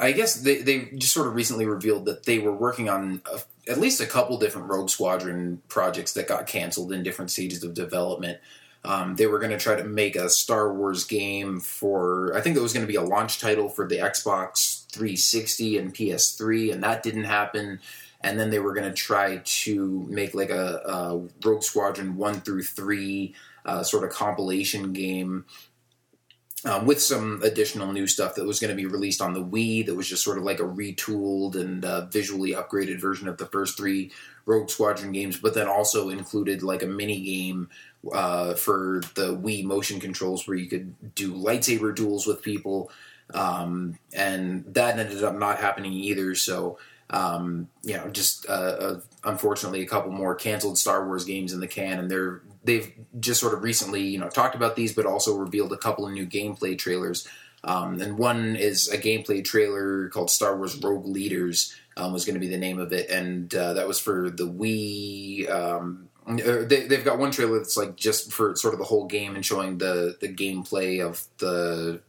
I 0.00 0.12
guess 0.12 0.34
they, 0.34 0.62
they 0.62 0.90
just 0.96 1.12
sort 1.12 1.26
of 1.26 1.34
recently 1.34 1.66
revealed 1.66 2.04
that 2.06 2.24
they 2.24 2.38
were 2.38 2.52
working 2.52 2.88
on 2.88 3.22
a, 3.30 3.40
at 3.68 3.78
least 3.78 4.00
a 4.00 4.06
couple 4.06 4.38
different 4.38 4.68
Rogue 4.68 4.90
Squadron 4.90 5.62
projects 5.68 6.12
that 6.14 6.28
got 6.28 6.46
canceled 6.46 6.92
in 6.92 7.02
different 7.02 7.30
stages 7.30 7.62
of 7.62 7.74
development. 7.74 8.38
Um, 8.84 9.14
they 9.14 9.26
were 9.26 9.38
going 9.38 9.52
to 9.52 9.58
try 9.58 9.76
to 9.76 9.84
make 9.84 10.16
a 10.16 10.28
Star 10.28 10.72
Wars 10.74 11.04
game 11.04 11.60
for, 11.60 12.36
I 12.36 12.40
think 12.40 12.56
it 12.56 12.62
was 12.62 12.72
going 12.72 12.84
to 12.84 12.90
be 12.90 12.96
a 12.96 13.02
launch 13.02 13.38
title 13.38 13.68
for 13.68 13.86
the 13.86 13.98
Xbox 13.98 14.86
360 14.88 15.78
and 15.78 15.94
PS3, 15.94 16.72
and 16.72 16.82
that 16.82 17.04
didn't 17.04 17.24
happen. 17.24 17.78
And 18.20 18.38
then 18.38 18.50
they 18.50 18.58
were 18.58 18.72
going 18.72 18.88
to 18.88 18.94
try 18.94 19.40
to 19.44 20.06
make 20.08 20.34
like 20.34 20.50
a, 20.50 20.80
a 20.84 21.46
Rogue 21.46 21.62
Squadron 21.62 22.16
1 22.16 22.40
through 22.40 22.64
3 22.64 23.34
uh, 23.64 23.82
sort 23.84 24.02
of 24.02 24.10
compilation 24.10 24.92
game 24.92 25.44
um, 26.64 26.86
with 26.86 27.00
some 27.00 27.40
additional 27.42 27.92
new 27.92 28.06
stuff 28.06 28.34
that 28.36 28.44
was 28.44 28.60
going 28.60 28.70
to 28.70 28.76
be 28.76 28.86
released 28.86 29.20
on 29.20 29.32
the 29.32 29.44
Wii. 29.44 29.86
That 29.86 29.94
was 29.94 30.08
just 30.08 30.22
sort 30.22 30.38
of 30.38 30.44
like 30.44 30.60
a 30.60 30.64
retooled 30.64 31.56
and 31.56 31.84
uh, 31.84 32.06
visually 32.06 32.52
upgraded 32.52 33.00
version 33.00 33.28
of 33.28 33.38
the 33.38 33.46
first 33.46 33.76
three 33.76 34.12
Rogue 34.46 34.70
Squadron 34.70 35.12
games, 35.12 35.36
but 35.36 35.54
then 35.54 35.66
also 35.66 36.08
included 36.08 36.62
like 36.62 36.82
a 36.82 36.86
mini 36.86 37.20
game 37.20 37.68
uh, 38.12 38.54
for 38.54 39.02
the 39.14 39.36
Wii 39.36 39.64
motion 39.64 40.00
controls 40.00 40.46
where 40.46 40.56
you 40.56 40.66
could 40.68 41.14
do 41.14 41.34
lightsaber 41.34 41.94
duels 41.94 42.26
with 42.26 42.42
people. 42.42 42.90
Um, 43.34 43.98
and 44.12 44.64
that 44.74 44.98
ended 44.98 45.24
up 45.24 45.36
not 45.36 45.58
happening 45.58 45.92
either. 45.92 46.34
So, 46.34 46.78
um, 47.10 47.68
you 47.82 47.96
know, 47.96 48.08
just 48.08 48.48
uh, 48.48 48.52
uh, 48.52 49.00
unfortunately, 49.24 49.82
a 49.82 49.86
couple 49.86 50.12
more 50.12 50.34
canceled 50.34 50.78
Star 50.78 51.06
Wars 51.06 51.24
games 51.24 51.52
in 51.52 51.60
the 51.60 51.66
can, 51.66 51.98
and 51.98 52.10
they're 52.10 52.42
they've 52.64 52.92
just 53.18 53.40
sort 53.40 53.54
of 53.54 53.62
recently, 53.62 54.02
you 54.02 54.18
know, 54.18 54.28
talked 54.28 54.54
about 54.54 54.76
these, 54.76 54.92
but 54.94 55.06
also 55.06 55.36
revealed 55.36 55.72
a 55.72 55.76
couple 55.76 56.06
of 56.06 56.12
new 56.12 56.26
gameplay 56.26 56.78
trailers. 56.78 57.26
Um, 57.64 58.00
and 58.00 58.18
one 58.18 58.56
is 58.56 58.88
a 58.88 58.98
gameplay 58.98 59.44
trailer 59.44 60.08
called 60.08 60.30
Star 60.30 60.56
Wars 60.56 60.76
Rogue 60.82 61.06
Leaders, 61.06 61.74
um, 61.96 62.12
was 62.12 62.24
going 62.24 62.34
to 62.34 62.40
be 62.40 62.48
the 62.48 62.58
name 62.58 62.78
of 62.78 62.92
it, 62.92 63.10
and 63.10 63.54
uh, 63.54 63.74
that 63.74 63.86
was 63.86 64.00
for 64.00 64.30
the 64.30 64.46
Wii. 64.46 65.48
Um, 65.50 66.08
uh, 66.26 66.64
they, 66.64 66.86
they've 66.86 67.04
got 67.04 67.18
one 67.18 67.30
trailer 67.30 67.58
that's 67.58 67.76
like 67.76 67.96
just 67.96 68.32
for 68.32 68.56
sort 68.56 68.74
of 68.74 68.78
the 68.78 68.86
whole 68.86 69.06
game 69.06 69.34
and 69.34 69.44
showing 69.44 69.78
the 69.78 70.16
the 70.20 70.28
gameplay 70.28 71.04
of 71.04 71.24
the 71.38 72.00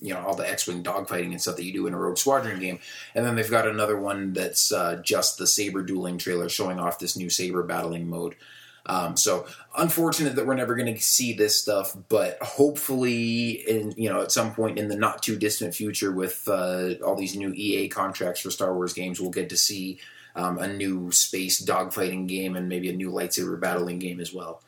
you 0.00 0.14
know 0.14 0.20
all 0.20 0.34
the 0.34 0.48
X-wing 0.48 0.82
dogfighting 0.82 1.30
and 1.30 1.40
stuff 1.40 1.56
that 1.56 1.64
you 1.64 1.72
do 1.72 1.86
in 1.86 1.94
a 1.94 1.98
Rogue 1.98 2.18
Squadron 2.18 2.60
game, 2.60 2.78
and 3.14 3.24
then 3.24 3.34
they've 3.34 3.50
got 3.50 3.68
another 3.68 3.98
one 3.98 4.32
that's 4.32 4.72
uh, 4.72 4.96
just 4.96 5.38
the 5.38 5.46
saber 5.46 5.82
dueling 5.82 6.18
trailer 6.18 6.48
showing 6.48 6.80
off 6.80 6.98
this 6.98 7.16
new 7.16 7.30
saber 7.30 7.62
battling 7.62 8.08
mode. 8.08 8.36
Um, 8.86 9.16
so 9.16 9.46
unfortunate 9.76 10.36
that 10.36 10.46
we're 10.46 10.54
never 10.54 10.76
going 10.76 10.94
to 10.94 11.00
see 11.00 11.32
this 11.32 11.60
stuff, 11.60 11.96
but 12.08 12.38
hopefully, 12.40 13.50
in 13.50 13.92
you 13.96 14.08
know, 14.08 14.22
at 14.22 14.32
some 14.32 14.54
point 14.54 14.78
in 14.78 14.88
the 14.88 14.96
not 14.96 15.22
too 15.22 15.36
distant 15.36 15.74
future, 15.74 16.12
with 16.12 16.46
uh, 16.48 16.94
all 17.04 17.16
these 17.16 17.36
new 17.36 17.52
EA 17.52 17.88
contracts 17.88 18.40
for 18.40 18.50
Star 18.50 18.74
Wars 18.74 18.92
games, 18.92 19.20
we'll 19.20 19.30
get 19.30 19.48
to 19.50 19.56
see 19.56 19.98
um, 20.36 20.58
a 20.58 20.68
new 20.68 21.10
space 21.10 21.64
dogfighting 21.64 22.28
game 22.28 22.56
and 22.56 22.68
maybe 22.68 22.88
a 22.88 22.92
new 22.92 23.10
lightsaber 23.10 23.58
battling 23.58 23.98
game 23.98 24.20
as 24.20 24.32
well. 24.32 24.62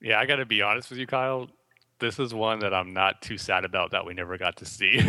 Yeah, 0.00 0.18
I 0.18 0.26
got 0.26 0.36
to 0.36 0.46
be 0.46 0.62
honest 0.62 0.90
with 0.90 0.98
you, 0.98 1.06
Kyle. 1.06 1.48
This 1.98 2.18
is 2.18 2.34
one 2.34 2.58
that 2.58 2.74
I'm 2.74 2.92
not 2.92 3.22
too 3.22 3.38
sad 3.38 3.64
about 3.64 3.92
that 3.92 4.04
we 4.04 4.14
never 4.14 4.36
got 4.36 4.56
to 4.56 4.66
see 4.66 5.00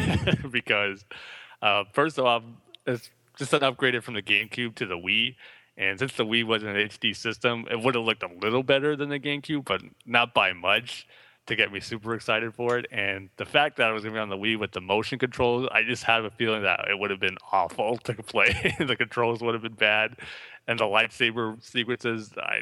because, 0.52 1.04
uh, 1.62 1.84
first 1.94 2.18
of 2.18 2.26
all, 2.26 2.44
it's 2.86 3.10
just 3.38 3.54
an 3.54 3.62
upgraded 3.62 4.04
from 4.04 4.14
the 4.14 4.22
GameCube 4.22 4.76
to 4.76 4.86
the 4.86 4.96
Wii. 4.96 5.36
And 5.78 6.00
since 6.00 6.14
the 6.14 6.26
Wii 6.26 6.44
wasn't 6.44 6.76
an 6.76 6.90
HD 6.90 7.16
system, 7.16 7.66
it 7.70 7.80
would 7.80 7.96
have 7.96 8.04
looked 8.04 8.24
a 8.24 8.30
little 8.42 8.64
better 8.64 8.96
than 8.96 9.10
the 9.10 9.20
GameCube, 9.20 9.66
but 9.66 9.82
not 10.06 10.34
by 10.34 10.54
much 10.54 11.08
to 11.46 11.56
get 11.56 11.72
me 11.72 11.80
super 11.80 12.14
excited 12.14 12.54
for 12.54 12.78
it. 12.78 12.88
And 12.92 13.30
the 13.38 13.46
fact 13.46 13.78
that 13.78 13.90
I 13.90 13.92
was 13.94 14.04
going 14.04 14.14
to 14.14 14.18
be 14.18 14.22
on 14.22 14.30
the 14.30 14.38
Wii 14.38 14.60
with 14.60 14.72
the 14.72 14.82
motion 14.82 15.20
controls, 15.20 15.68
I 15.72 15.84
just 15.84 16.04
have 16.04 16.26
a 16.26 16.32
feeling 16.32 16.64
that 16.64 16.88
it 16.90 16.98
would 16.98 17.12
have 17.12 17.20
been 17.20 17.38
awful 17.52 17.98
to 18.04 18.14
play. 18.16 18.76
the 18.80 18.96
controls 18.96 19.42
would 19.42 19.54
have 19.54 19.64
been 19.64 19.74
bad. 19.74 20.18
And 20.68 20.80
the 20.80 20.86
lightsaber 20.86 21.64
sequences, 21.64 22.32
I 22.38 22.62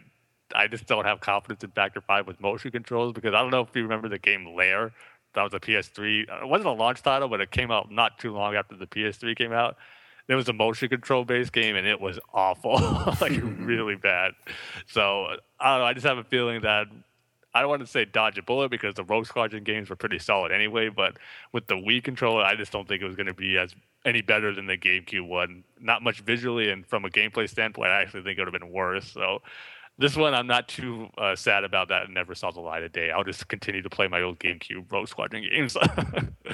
I 0.53 0.67
just 0.67 0.85
don't 0.85 1.05
have 1.05 1.21
confidence 1.21 1.63
in 1.63 1.71
Factor 1.71 2.01
5 2.01 2.27
with 2.27 2.39
motion 2.39 2.69
controls 2.69 3.13
because 3.13 3.33
I 3.33 3.41
don't 3.41 3.49
know 3.49 3.61
if 3.61 3.69
you 3.75 3.81
remember 3.81 4.09
the 4.09 4.19
game 4.19 4.55
Lair. 4.55 4.91
That 5.33 5.43
was 5.43 5.53
a 5.53 5.59
PS3. 5.59 6.43
It 6.43 6.47
wasn't 6.47 6.67
a 6.67 6.71
launch 6.71 7.01
title, 7.01 7.27
but 7.27 7.41
it 7.41 7.51
came 7.51 7.71
out 7.71 7.91
not 7.91 8.19
too 8.19 8.31
long 8.31 8.55
after 8.55 8.75
the 8.77 8.85
PS3 8.87 9.35
came 9.35 9.51
out. 9.51 9.75
It 10.27 10.35
was 10.35 10.49
a 10.49 10.53
motion 10.53 10.89
control 10.89 11.23
based 11.23 11.53
game 11.53 11.75
and 11.75 11.85
it 11.85 12.01
was 12.01 12.19
awful, 12.33 12.73
like 13.21 13.33
mm-hmm. 13.33 13.65
really 13.65 13.95
bad. 13.95 14.33
So 14.87 15.27
I 15.59 15.71
don't 15.71 15.79
know. 15.79 15.85
I 15.85 15.93
just 15.93 16.05
have 16.05 16.17
a 16.17 16.23
feeling 16.23 16.61
that 16.61 16.87
I 17.53 17.61
don't 17.61 17.69
want 17.69 17.81
to 17.81 17.87
say 17.87 18.03
dodge 18.03 18.37
a 18.37 18.43
bullet 18.43 18.69
because 18.69 18.95
the 18.95 19.03
Rogue 19.03 19.27
Squadron 19.27 19.63
games 19.63 19.89
were 19.89 19.95
pretty 19.95 20.19
solid 20.19 20.51
anyway. 20.51 20.89
But 20.89 21.17
with 21.53 21.67
the 21.67 21.75
Wii 21.75 22.03
controller, 22.03 22.43
I 22.43 22.55
just 22.55 22.71
don't 22.71 22.87
think 22.87 23.01
it 23.01 23.05
was 23.05 23.15
going 23.15 23.27
to 23.27 23.33
be 23.33 23.57
as 23.57 23.73
any 24.03 24.21
better 24.21 24.53
than 24.53 24.67
the 24.67 24.77
GameCube 24.77 25.27
one. 25.27 25.63
Not 25.79 26.03
much 26.03 26.19
visually, 26.19 26.69
and 26.69 26.85
from 26.85 27.05
a 27.05 27.09
gameplay 27.09 27.49
standpoint, 27.49 27.91
I 27.91 28.01
actually 28.01 28.23
think 28.23 28.37
it 28.37 28.41
would 28.41 28.53
have 28.53 28.61
been 28.61 28.71
worse. 28.71 29.09
So 29.09 29.41
this 29.97 30.15
one, 30.15 30.33
I'm 30.33 30.47
not 30.47 30.67
too 30.67 31.09
uh, 31.17 31.35
sad 31.35 31.63
about 31.63 31.89
that. 31.89 32.03
It 32.03 32.09
never 32.09 32.35
saw 32.35 32.51
the 32.51 32.59
light 32.59 32.83
of 32.83 32.91
day. 32.91 33.11
I'll 33.11 33.23
just 33.23 33.47
continue 33.47 33.81
to 33.81 33.89
play 33.89 34.07
my 34.07 34.21
old 34.21 34.39
GameCube 34.39 34.91
Rogue 34.91 35.07
Squadron 35.07 35.43
games. 35.49 35.77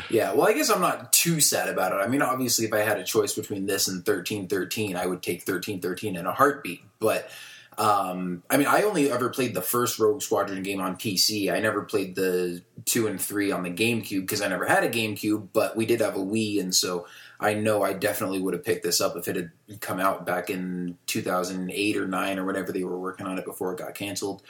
Yeah, 0.10 0.34
well, 0.34 0.48
I 0.48 0.54
guess 0.54 0.70
I'm 0.70 0.80
not 0.80 1.12
too 1.12 1.42
sad 1.42 1.68
about 1.68 1.92
it. 1.92 1.96
I 1.96 2.08
mean, 2.08 2.22
obviously, 2.22 2.66
if 2.66 2.74
I 2.74 2.80
had 2.80 2.98
a 2.98 3.04
choice 3.04 3.36
between 3.36 3.66
this 3.66 3.90
and 3.90 3.98
1313, 3.98 4.96
I 4.96 5.06
would 5.06 5.22
take 5.22 5.40
1313 5.40 6.16
in 6.16 6.26
a 6.26 6.32
heartbeat. 6.32 6.82
But 7.00 7.30
Um, 7.78 8.44
I 8.50 8.58
mean, 8.58 8.68
I 8.68 8.84
only 8.84 9.10
ever 9.12 9.30
played 9.30 9.54
the 9.54 9.62
first 9.62 9.98
Rogue 10.00 10.22
Squadron 10.22 10.62
game 10.62 10.82
on 10.82 10.98
PC. 10.98 11.52
I 11.52 11.60
never 11.60 11.82
played 11.84 12.16
the 12.16 12.62
two 12.86 13.08
and 13.08 13.20
three 13.20 13.52
on 13.52 13.64
the 13.64 13.70
GameCube 13.72 14.22
because 14.22 14.42
I 14.42 14.48
never 14.50 14.66
had 14.66 14.84
a 14.84 14.90
GameCube. 14.90 15.48
But 15.54 15.76
we 15.76 15.86
did 15.86 16.02
have 16.02 16.16
a 16.16 16.20
Wii, 16.20 16.60
and 16.60 16.76
so 16.76 17.08
I 17.42 17.56
know 17.56 17.82
I 17.82 17.94
definitely 17.94 18.40
would 18.40 18.54
have 18.54 18.64
picked 18.64 18.84
this 18.84 19.02
up 19.02 19.18
if 19.18 19.28
it 19.28 19.36
had 19.36 19.52
come 19.82 20.00
out 20.00 20.26
back 20.26 20.52
in 20.52 20.98
2008 21.08 21.98
or 21.98 22.08
nine 22.08 22.38
or 22.38 22.46
whenever 22.46 22.72
they 22.72 22.84
were 22.84 23.00
working 23.00 23.26
on 23.26 23.40
it 23.40 23.46
before 23.46 23.74
it 23.74 23.80
got 23.80 23.96
canceled. 23.96 24.44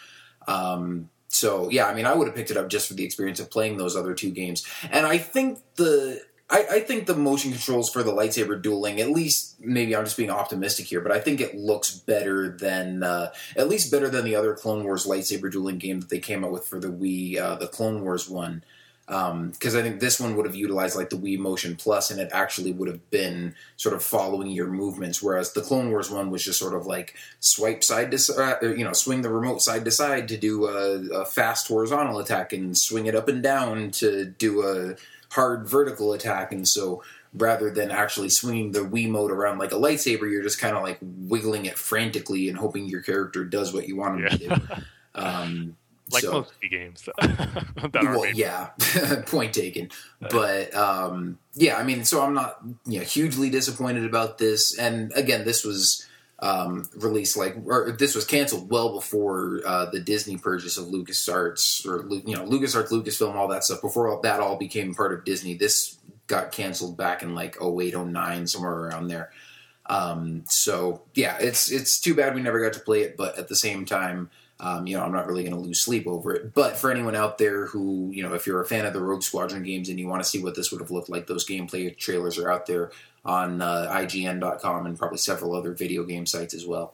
Um, 0.45 1.09
so 1.29 1.69
yeah, 1.69 1.85
I 1.85 1.93
mean, 1.93 2.05
I 2.05 2.13
would 2.13 2.27
have 2.27 2.35
picked 2.35 2.51
it 2.51 2.57
up 2.57 2.69
just 2.69 2.89
for 2.89 2.93
the 2.93 3.05
experience 3.05 3.39
of 3.39 3.49
playing 3.49 3.77
those 3.77 3.95
other 3.95 4.13
two 4.13 4.31
games. 4.31 4.67
And 4.91 5.05
I 5.05 5.17
think 5.17 5.59
the 5.75 6.21
I, 6.49 6.65
I, 6.69 6.79
think 6.81 7.05
the 7.05 7.15
motion 7.15 7.51
controls 7.51 7.89
for 7.89 8.03
the 8.03 8.11
lightsaber 8.11 8.61
dueling, 8.61 8.99
at 8.99 9.09
least 9.09 9.55
maybe 9.61 9.95
I'm 9.95 10.03
just 10.03 10.17
being 10.17 10.29
optimistic 10.29 10.85
here, 10.85 10.99
but 10.99 11.13
I 11.13 11.19
think 11.19 11.39
it 11.39 11.55
looks 11.55 11.91
better 11.91 12.49
than 12.49 13.03
uh, 13.03 13.31
at 13.55 13.69
least 13.69 13.89
better 13.89 14.09
than 14.09 14.25
the 14.25 14.35
other 14.35 14.53
Clone 14.53 14.83
Wars 14.83 15.05
lightsaber 15.05 15.49
dueling 15.49 15.77
game 15.77 16.01
that 16.01 16.09
they 16.09 16.19
came 16.19 16.43
out 16.43 16.51
with 16.51 16.67
for 16.67 16.77
the 16.77 16.89
Wii, 16.89 17.39
uh, 17.39 17.55
the 17.55 17.67
Clone 17.67 18.03
Wars 18.03 18.29
one. 18.29 18.65
Because 19.11 19.75
um, 19.75 19.81
I 19.81 19.83
think 19.83 19.99
this 19.99 20.21
one 20.21 20.37
would 20.37 20.45
have 20.45 20.55
utilized 20.55 20.95
like 20.95 21.09
the 21.09 21.17
Wii 21.17 21.37
Motion 21.37 21.75
Plus, 21.75 22.11
and 22.11 22.19
it 22.21 22.29
actually 22.31 22.71
would 22.71 22.87
have 22.87 23.09
been 23.09 23.55
sort 23.75 23.93
of 23.93 24.01
following 24.01 24.51
your 24.51 24.67
movements. 24.67 25.21
Whereas 25.21 25.51
the 25.51 25.61
Clone 25.61 25.89
Wars 25.91 26.09
one 26.09 26.31
was 26.31 26.45
just 26.45 26.57
sort 26.57 26.73
of 26.73 26.85
like 26.85 27.15
swipe 27.41 27.83
side 27.83 28.09
to 28.11 28.17
side, 28.17 28.59
you 28.61 28.85
know, 28.85 28.93
swing 28.93 29.21
the 29.21 29.29
remote 29.29 29.61
side 29.61 29.83
to 29.83 29.91
side 29.91 30.29
to 30.29 30.37
do 30.37 30.65
a, 30.65 31.23
a 31.23 31.25
fast 31.25 31.67
horizontal 31.67 32.19
attack, 32.19 32.53
and 32.53 32.77
swing 32.77 33.05
it 33.05 33.13
up 33.13 33.27
and 33.27 33.43
down 33.43 33.91
to 33.91 34.23
do 34.23 34.65
a 34.65 34.95
hard 35.33 35.67
vertical 35.67 36.13
attack, 36.13 36.53
and 36.53 36.65
so 36.65 37.03
rather 37.33 37.69
than 37.69 37.91
actually 37.91 38.29
swinging 38.29 38.71
the 38.71 38.79
Wiimote 38.79 39.29
around 39.29 39.57
like 39.57 39.73
a 39.73 39.75
lightsaber, 39.77 40.31
you're 40.31 40.43
just 40.43 40.59
kind 40.59 40.77
of 40.77 40.83
like 40.83 40.99
wiggling 41.01 41.65
it 41.65 41.77
frantically 41.77 42.47
and 42.47 42.57
hoping 42.57 42.85
your 42.85 43.01
character 43.01 43.43
does 43.43 43.73
what 43.73 43.89
you 43.89 43.97
want 43.97 44.15
him 44.15 44.23
yeah. 44.23 44.29
to 44.29 44.37
do. 44.37 44.75
Um, 45.13 45.75
like 46.11 46.23
so, 46.23 46.31
most 46.31 46.53
games. 46.69 47.07
well, 47.93 48.25
yeah, 48.33 48.69
point 49.25 49.53
taken. 49.53 49.89
But 50.19 50.73
um, 50.75 51.39
yeah, 51.53 51.77
I 51.77 51.83
mean, 51.83 52.05
so 52.05 52.21
I'm 52.21 52.33
not 52.33 52.57
you 52.85 52.99
know 52.99 53.05
hugely 53.05 53.49
disappointed 53.49 54.05
about 54.05 54.37
this. 54.37 54.77
And 54.77 55.11
again, 55.13 55.45
this 55.45 55.63
was 55.63 56.05
um, 56.41 56.89
released 56.95 57.37
like 57.37 57.55
or 57.65 57.91
this 57.91 58.15
was 58.15 58.25
canceled 58.25 58.69
well 58.69 58.93
before 58.93 59.61
uh, 59.65 59.85
the 59.91 59.99
Disney 59.99 60.37
purchase 60.37 60.77
of 60.77 60.87
LucasArts 60.87 61.85
or 61.85 62.07
you 62.27 62.35
know 62.35 62.45
LucasArts, 62.45 62.89
Lucasfilm, 62.89 63.35
all 63.35 63.47
that 63.49 63.63
stuff. 63.63 63.81
Before 63.81 64.19
that 64.23 64.39
all 64.39 64.57
became 64.57 64.95
part 64.95 65.13
of 65.13 65.23
Disney, 65.23 65.55
this 65.55 65.97
got 66.27 66.51
canceled 66.51 66.97
back 66.97 67.21
in 67.21 67.35
like 67.35 67.57
08, 67.61 67.95
09, 67.95 68.47
somewhere 68.47 68.73
around 68.73 69.07
there. 69.07 69.31
Um, 69.85 70.43
so 70.47 71.03
yeah, 71.13 71.37
it's 71.39 71.71
it's 71.71 71.99
too 71.99 72.15
bad 72.15 72.33
we 72.33 72.41
never 72.41 72.63
got 72.63 72.73
to 72.73 72.79
play 72.79 73.01
it, 73.01 73.17
but 73.17 73.37
at 73.37 73.47
the 73.47 73.55
same 73.55 73.85
time. 73.85 74.29
Um, 74.61 74.85
you 74.85 74.95
know, 74.95 75.03
I'm 75.03 75.11
not 75.11 75.25
really 75.25 75.41
going 75.41 75.55
to 75.55 75.59
lose 75.59 75.81
sleep 75.81 76.05
over 76.05 76.35
it. 76.35 76.53
But 76.53 76.77
for 76.77 76.91
anyone 76.91 77.15
out 77.15 77.39
there 77.39 77.65
who, 77.65 78.11
you 78.13 78.21
know, 78.21 78.35
if 78.35 78.45
you're 78.45 78.61
a 78.61 78.65
fan 78.65 78.85
of 78.85 78.93
the 78.93 79.01
Rogue 79.01 79.23
Squadron 79.23 79.63
games 79.63 79.89
and 79.89 79.99
you 79.99 80.07
want 80.07 80.23
to 80.23 80.29
see 80.29 80.41
what 80.41 80.55
this 80.55 80.71
would 80.71 80.81
have 80.81 80.91
looked 80.91 81.09
like, 81.09 81.25
those 81.25 81.47
gameplay 81.47 81.97
trailers 81.97 82.37
are 82.37 82.49
out 82.49 82.67
there 82.67 82.91
on 83.25 83.59
uh, 83.59 83.87
IGN.com 83.91 84.85
and 84.85 84.99
probably 84.99 85.17
several 85.17 85.55
other 85.55 85.73
video 85.73 86.03
game 86.03 86.27
sites 86.27 86.53
as 86.53 86.67
well. 86.67 86.93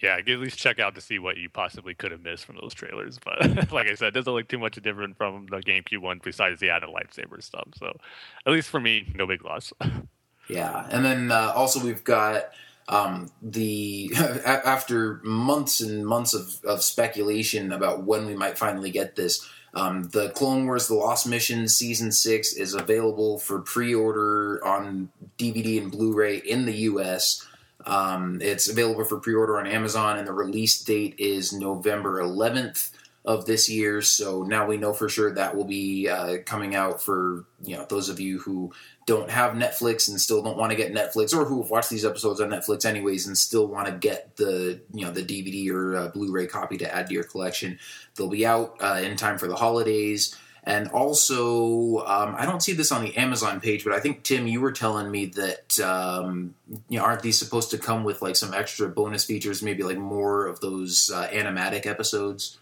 Yeah, 0.00 0.18
at 0.18 0.26
least 0.26 0.58
check 0.58 0.78
out 0.78 0.94
to 0.94 1.00
see 1.00 1.18
what 1.18 1.38
you 1.38 1.48
possibly 1.48 1.94
could 1.94 2.12
have 2.12 2.22
missed 2.22 2.44
from 2.44 2.56
those 2.60 2.72
trailers. 2.72 3.18
But 3.18 3.72
like 3.72 3.88
I 3.88 3.94
said, 3.94 4.08
it 4.08 4.14
doesn't 4.14 4.32
look 4.32 4.46
too 4.46 4.58
much 4.58 4.76
different 4.76 5.16
from 5.16 5.46
the 5.46 5.56
GameCube 5.56 6.02
one 6.02 6.20
besides 6.22 6.60
the 6.60 6.70
added 6.70 6.90
lightsaber 6.90 7.42
stuff. 7.42 7.68
So 7.76 7.98
at 8.46 8.52
least 8.52 8.68
for 8.68 8.78
me, 8.78 9.12
no 9.16 9.26
big 9.26 9.44
loss. 9.44 9.72
yeah, 10.48 10.86
and 10.90 11.04
then 11.04 11.32
uh, 11.32 11.52
also 11.56 11.82
we've 11.82 12.04
got 12.04 12.50
um, 12.88 13.30
the 13.42 14.10
after 14.44 15.20
months 15.24 15.80
and 15.80 16.06
months 16.06 16.34
of, 16.34 16.64
of 16.64 16.82
speculation 16.82 17.72
about 17.72 18.04
when 18.04 18.26
we 18.26 18.34
might 18.34 18.58
finally 18.58 18.90
get 18.90 19.16
this. 19.16 19.48
Um, 19.74 20.04
the 20.04 20.30
Clone 20.30 20.64
Wars: 20.64 20.88
The 20.88 20.94
Lost 20.94 21.26
Mission 21.26 21.68
season 21.68 22.10
six 22.10 22.54
is 22.54 22.74
available 22.74 23.38
for 23.38 23.60
pre-order 23.60 24.64
on 24.64 25.10
DVD 25.36 25.82
and 25.82 25.92
Blu-ray 25.92 26.38
in 26.38 26.64
the 26.64 26.72
U.S. 26.72 27.46
Um, 27.84 28.40
it's 28.40 28.68
available 28.68 29.04
for 29.04 29.18
pre-order 29.18 29.58
on 29.58 29.66
Amazon, 29.66 30.18
and 30.18 30.26
the 30.26 30.32
release 30.32 30.82
date 30.82 31.14
is 31.18 31.52
November 31.52 32.22
11th 32.22 32.90
of 33.26 33.44
this 33.44 33.68
year. 33.68 34.00
So 34.00 34.42
now 34.42 34.66
we 34.66 34.76
know 34.76 34.92
for 34.92 35.08
sure 35.08 35.34
that 35.34 35.54
will 35.56 35.64
be 35.64 36.08
uh, 36.08 36.38
coming 36.46 36.74
out 36.74 37.02
for 37.02 37.44
you 37.62 37.76
know 37.76 37.84
those 37.88 38.08
of 38.08 38.20
you 38.20 38.38
who 38.38 38.72
don't 39.06 39.30
have 39.30 39.52
Netflix 39.52 40.08
and 40.08 40.20
still 40.20 40.42
don't 40.42 40.56
want 40.56 40.70
to 40.70 40.76
get 40.76 40.92
Netflix, 40.92 41.32
or 41.32 41.44
who 41.44 41.62
have 41.62 41.70
watched 41.70 41.90
these 41.90 42.04
episodes 42.04 42.40
on 42.40 42.50
Netflix 42.50 42.84
anyways 42.84 43.26
and 43.26 43.38
still 43.38 43.66
want 43.66 43.86
to 43.86 43.92
get 43.92 44.36
the 44.36 44.80
you 44.92 45.04
know 45.04 45.12
the 45.12 45.22
DVD 45.22 45.70
or 45.70 45.96
uh, 45.96 46.08
Blu-ray 46.08 46.48
copy 46.48 46.76
to 46.78 46.94
add 46.94 47.06
to 47.06 47.14
your 47.14 47.24
collection. 47.24 47.78
They'll 48.16 48.28
be 48.28 48.44
out 48.44 48.76
uh, 48.80 49.00
in 49.02 49.16
time 49.16 49.38
for 49.38 49.46
the 49.46 49.56
holidays. 49.56 50.36
And 50.68 50.88
also, 50.88 51.98
um, 51.98 52.34
I 52.36 52.44
don't 52.44 52.60
see 52.60 52.72
this 52.72 52.90
on 52.90 53.04
the 53.04 53.16
Amazon 53.16 53.60
page, 53.60 53.84
but 53.84 53.92
I 53.92 54.00
think 54.00 54.24
Tim, 54.24 54.48
you 54.48 54.60
were 54.60 54.72
telling 54.72 55.08
me 55.08 55.26
that 55.26 55.78
um, 55.78 56.56
you 56.88 56.98
know 56.98 57.04
aren't 57.04 57.22
these 57.22 57.38
supposed 57.38 57.70
to 57.70 57.78
come 57.78 58.02
with 58.02 58.20
like 58.20 58.34
some 58.34 58.52
extra 58.52 58.88
bonus 58.88 59.24
features, 59.24 59.62
maybe 59.62 59.84
like 59.84 59.98
more 59.98 60.46
of 60.46 60.58
those 60.58 61.12
uh, 61.14 61.28
animatic 61.28 61.86
episodes? 61.86 62.58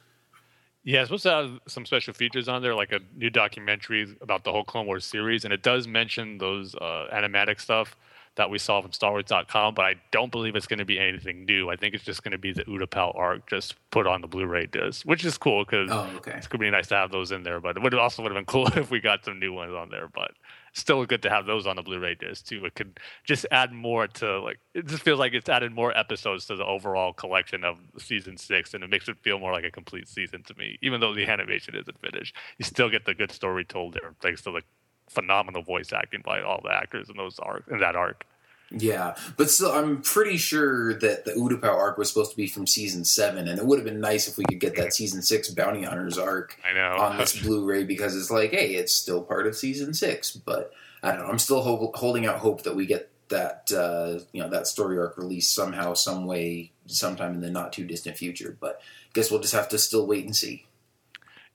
Yeah, 0.85 1.01
it's 1.01 1.09
supposed 1.09 1.23
to 1.23 1.31
have 1.31 1.61
some 1.67 1.87
special 1.87 2.13
features 2.13 2.47
on 2.47 2.61
there, 2.61 2.75
like 2.75 2.93
a 2.93 3.01
new 3.17 3.31
documentary 3.31 4.15
about 4.21 4.45
the 4.45 4.53
whole 4.53 4.65
Clone 4.65 4.87
Wars 4.87 5.07
series, 5.07 5.45
and 5.45 5.53
it 5.53 5.63
does 5.63 5.89
mention 5.89 6.37
those 6.37 6.75
uh, 6.75 7.07
animatic 7.13 7.59
stuff 7.59 7.97
that 8.37 8.51
we 8.51 8.59
saw 8.59 8.81
from 8.81 8.91
StarWars.com, 8.91 9.75
but 9.75 9.85
I 9.85 9.95
don't 10.11 10.33
believe 10.33 10.57
it's 10.57 10.67
going 10.67 10.81
to 10.81 10.85
be 10.85 10.99
anything 10.99 11.45
new. 11.45 11.71
I 11.71 11.77
think 11.77 11.95
it's 11.95 12.05
just 12.05 12.23
going 12.23 12.33
to 12.33 12.39
be 12.39 12.53
the 12.53 12.65
Utapau 12.65 13.17
arc 13.17 13.49
just 13.49 13.77
put 13.91 14.07
on 14.07 14.21
the 14.21 14.27
Blu-ray 14.27 14.67
disc, 14.67 15.07
which 15.07 15.25
is 15.25 15.39
cool 15.39 15.65
because 15.65 15.89
oh, 15.91 16.11
okay. 16.17 16.33
it's 16.33 16.49
going 16.49 16.59
to 16.59 16.67
be 16.67 16.71
nice 16.71 16.89
to 16.89 16.97
have 16.97 17.13
those 17.13 17.31
in 17.31 17.45
there. 17.45 17.61
But 17.61 17.77
it 17.77 17.83
would 17.83 17.95
also 17.95 18.23
would 18.23 18.33
have 18.33 18.37
been 18.37 18.45
cool 18.45 18.67
if 18.77 18.91
we 18.91 19.01
got 19.01 19.25
some 19.25 19.39
new 19.39 19.53
ones 19.53 19.73
on 19.73 19.89
there. 19.89 20.09
But 20.13 20.33
still 20.75 21.05
good 21.07 21.23
to 21.23 21.31
have 21.31 21.47
those 21.47 21.67
on 21.67 21.77
the 21.77 21.83
Blu-ray 21.83 22.17
disc 22.17 22.47
too. 22.47 22.65
It 22.65 22.75
could 22.75 23.01
just 23.25 23.47
add 23.51 23.73
more 23.73 24.07
to 24.09 24.41
like 24.41 24.59
it 24.75 24.87
just 24.87 25.03
feels 25.03 25.19
like 25.19 25.33
it's 25.33 25.49
added 25.49 25.73
more 25.73 25.97
episodes 25.97 26.47
to 26.47 26.57
the 26.57 26.65
overall 26.65 27.13
collection 27.13 27.65
of 27.65 27.79
season 27.99 28.37
six, 28.37 28.75
and 28.75 28.85
it 28.85 28.91
makes 28.91 29.09
it 29.09 29.17
feel 29.23 29.39
more 29.39 29.53
like 29.53 29.65
a 29.65 29.71
complete 29.71 30.09
season 30.09 30.43
to 30.45 30.55
me. 30.57 30.79
Even 30.83 31.01
though 31.01 31.15
the 31.15 31.27
animation 31.27 31.75
isn't 31.75 32.01
finished, 32.01 32.37
you 32.59 32.65
still 32.65 32.91
get 32.91 33.07
the 33.07 33.15
good 33.15 33.33
story 33.33 33.65
told 33.65 33.95
there, 33.95 34.15
thanks 34.21 34.43
to 34.43 34.51
the 34.51 34.63
phenomenal 35.09 35.63
voice 35.63 35.93
acting 35.93 36.23
by 36.25 36.43
all 36.43 36.61
the 36.63 36.73
actors 36.73 37.09
in 37.09 37.17
those 37.17 37.39
arc 37.39 37.65
in 37.71 37.79
that 37.79 37.97
arc. 37.97 38.25
Yeah, 38.71 39.15
but 39.37 39.51
still, 39.51 39.71
I'm 39.71 40.03
pretty 40.03 40.37
sure 40.37 40.95
that 40.95 41.25
the 41.25 41.33
Utapau 41.33 41.65
arc 41.65 41.97
was 41.99 42.09
supposed 42.09 42.33
to 42.33 42.37
be 42.37 42.49
from 42.49 42.67
season 42.67 43.05
seven, 43.05 43.47
and 43.47 43.59
it 43.59 43.67
would 43.67 43.79
have 43.79 43.85
been 43.87 44.01
nice 44.01 44.27
if 44.27 44.37
we 44.37 44.45
could 44.45 44.59
get 44.59 44.77
that 44.77 44.93
season 44.95 45.23
six 45.23 45.51
Bounty 45.51 45.85
Hunters 45.85 46.19
arc 46.19 46.59
I 46.69 46.73
know. 46.73 46.97
on 46.97 47.19
this 47.19 47.41
Blu-ray 47.41 47.85
because 47.85 48.17
it's 48.17 48.31
like, 48.31 48.51
hey, 48.51 48.75
it's 48.75 48.93
still 48.93 49.23
part 49.23 49.47
of 49.47 49.55
season 49.57 49.95
six. 49.95 50.33
But 50.33 50.73
I 51.03 51.13
don't 51.13 51.21
know. 51.21 51.29
I'm 51.29 51.39
still 51.39 51.61
ho- 51.63 51.93
holding 51.95 52.27
out 52.27 52.39
hope 52.39 52.63
that 52.63 52.75
we 52.75 52.87
get 52.87 53.11
that 53.29 53.71
uh, 53.73 54.25
you 54.33 54.43
know 54.43 54.49
that 54.49 54.67
story 54.67 54.99
arc 54.99 55.17
released 55.19 55.55
somehow, 55.55 55.95
some 55.95 56.27
way, 56.27 56.73
sometime 56.87 57.35
in 57.35 57.41
the 57.41 57.51
not 57.51 57.73
too 57.73 57.85
distant 57.85 58.17
future. 58.17 58.57
But 58.59 58.81
I 58.81 59.11
guess 59.13 59.31
we'll 59.31 59.41
just 59.41 59.55
have 59.55 59.69
to 59.69 59.79
still 59.79 60.07
wait 60.07 60.25
and 60.25 60.35
see. 60.35 60.67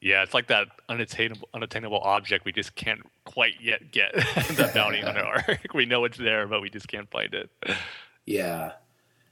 Yeah, 0.02 0.24
it's 0.24 0.34
like 0.34 0.48
that 0.48 0.68
unattainable 0.88 1.50
unattainable 1.54 2.00
object 2.00 2.46
we 2.46 2.54
just 2.54 2.74
can't 2.76 3.02
quite 3.26 3.56
yet 3.62 3.92
get 3.92 4.14
the 4.16 4.72
bounty 4.74 5.02
hunter 5.02 5.26
arc. 5.26 5.74
We 5.74 5.86
know 5.86 6.06
it's 6.06 6.18
there, 6.18 6.48
but 6.48 6.62
we 6.62 6.70
just 6.70 6.88
can't 6.88 7.10
find 7.12 7.34
it. 7.34 7.50
Yeah. 8.26 8.74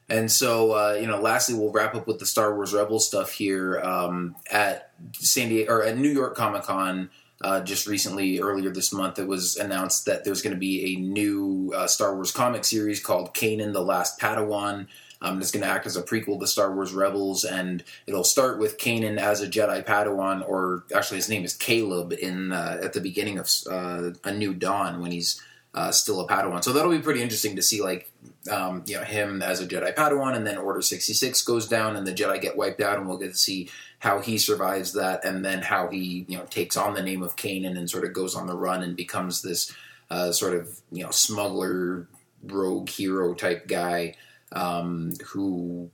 And 0.09 0.31
so, 0.31 0.71
uh, 0.71 0.97
you 0.99 1.07
know, 1.07 1.19
lastly, 1.19 1.55
we'll 1.55 1.71
wrap 1.71 1.93
up 1.93 2.07
with 2.07 2.19
the 2.19 2.25
Star 2.25 2.55
Wars 2.55 2.73
Rebel 2.73 2.99
stuff 2.99 3.31
here 3.31 3.79
um, 3.81 4.35
at 4.49 4.91
San 5.13 5.49
Diego 5.49 5.73
or 5.73 5.83
at 5.83 5.97
New 5.97 6.09
York 6.09 6.35
Comic 6.35 6.63
Con. 6.63 7.09
Uh, 7.39 7.61
just 7.61 7.85
recently, 7.85 8.39
earlier 8.39 8.71
this 8.71 8.91
month, 8.91 9.19
it 9.19 9.27
was 9.27 9.57
announced 9.57 10.05
that 10.05 10.23
there's 10.23 10.41
going 10.41 10.55
to 10.55 10.59
be 10.59 10.95
a 10.95 10.99
new 10.99 11.71
uh, 11.75 11.85
Star 11.85 12.15
Wars 12.15 12.31
comic 12.31 12.65
series 12.65 12.99
called 12.99 13.33
Kanan 13.33 13.73
the 13.73 13.81
Last 13.81 14.19
Padawan. 14.19 14.87
Um, 15.21 15.41
it's 15.41 15.51
going 15.51 15.63
to 15.63 15.69
act 15.69 15.85
as 15.85 15.97
a 15.97 16.03
prequel 16.03 16.39
to 16.39 16.47
Star 16.47 16.73
Wars 16.73 16.93
Rebels, 16.93 17.43
and 17.43 17.83
it'll 18.05 18.23
start 18.23 18.59
with 18.59 18.77
Kanan 18.77 19.17
as 19.17 19.41
a 19.41 19.47
Jedi 19.47 19.83
Padawan, 19.85 20.47
or 20.47 20.83
actually 20.95 21.17
his 21.17 21.29
name 21.29 21.43
is 21.43 21.53
Caleb 21.53 22.13
in 22.13 22.51
uh, 22.51 22.79
at 22.83 22.93
the 22.93 23.01
beginning 23.01 23.39
of 23.39 23.49
uh, 23.69 24.11
A 24.23 24.31
New 24.31 24.53
Dawn 24.53 25.01
when 25.01 25.11
he's 25.11 25.41
uh, 25.73 25.91
still 25.91 26.19
a 26.19 26.27
Padawan. 26.27 26.63
So 26.63 26.73
that'll 26.73 26.91
be 26.91 26.99
pretty 26.99 27.21
interesting 27.21 27.55
to 27.55 27.61
see, 27.61 27.81
like 27.81 28.11
um, 28.51 28.83
you 28.85 28.95
know, 28.95 29.03
him 29.03 29.41
as 29.41 29.59
a 29.59 29.67
Jedi 29.67 29.93
Padawan, 29.93 30.35
and 30.35 30.45
then 30.45 30.57
Order 30.57 30.81
sixty 30.81 31.13
six 31.13 31.41
goes 31.41 31.67
down, 31.67 31.95
and 31.95 32.05
the 32.05 32.13
Jedi 32.13 32.41
get 32.41 32.57
wiped 32.57 32.81
out, 32.81 32.97
and 32.97 33.07
we'll 33.07 33.17
get 33.17 33.31
to 33.31 33.37
see 33.37 33.69
how 33.99 34.19
he 34.19 34.37
survives 34.37 34.93
that, 34.93 35.25
and 35.25 35.43
then 35.43 35.61
how 35.61 35.87
he 35.87 36.25
you 36.27 36.37
know 36.37 36.45
takes 36.45 36.77
on 36.77 36.93
the 36.93 37.01
name 37.01 37.23
of 37.23 37.35
Kanan 37.35 37.77
and 37.77 37.89
sort 37.89 38.05
of 38.05 38.13
goes 38.13 38.35
on 38.35 38.47
the 38.47 38.55
run 38.55 38.83
and 38.83 38.95
becomes 38.95 39.41
this 39.41 39.73
uh, 40.09 40.31
sort 40.31 40.53
of 40.53 40.79
you 40.91 41.03
know 41.03 41.11
smuggler 41.11 42.07
rogue 42.43 42.89
hero 42.89 43.33
type 43.33 43.67
guy 43.67 44.13
um, 44.51 45.13
who 45.31 45.91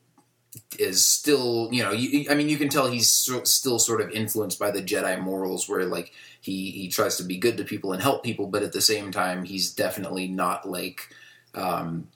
is 0.77 1.05
still, 1.05 1.69
you 1.71 1.83
know, 1.83 1.91
you, 1.91 2.29
I 2.29 2.35
mean, 2.35 2.49
you 2.49 2.57
can 2.57 2.69
tell 2.69 2.87
he's 2.87 3.09
so, 3.09 3.43
still 3.43 3.79
sort 3.79 4.01
of 4.01 4.11
influenced 4.11 4.59
by 4.59 4.71
the 4.71 4.81
Jedi 4.81 5.19
morals, 5.19 5.67
where 5.67 5.85
like 5.85 6.11
he 6.41 6.71
he 6.71 6.89
tries 6.89 7.17
to 7.17 7.23
be 7.23 7.37
good 7.37 7.57
to 7.57 7.63
people 7.63 7.93
and 7.93 8.01
help 8.01 8.23
people, 8.23 8.47
but 8.47 8.63
at 8.63 8.73
the 8.73 8.81
same 8.81 9.11
time, 9.11 9.43
he's 9.43 9.73
definitely 9.73 10.27
not 10.27 10.69
like, 10.69 11.09
um, 11.55 12.07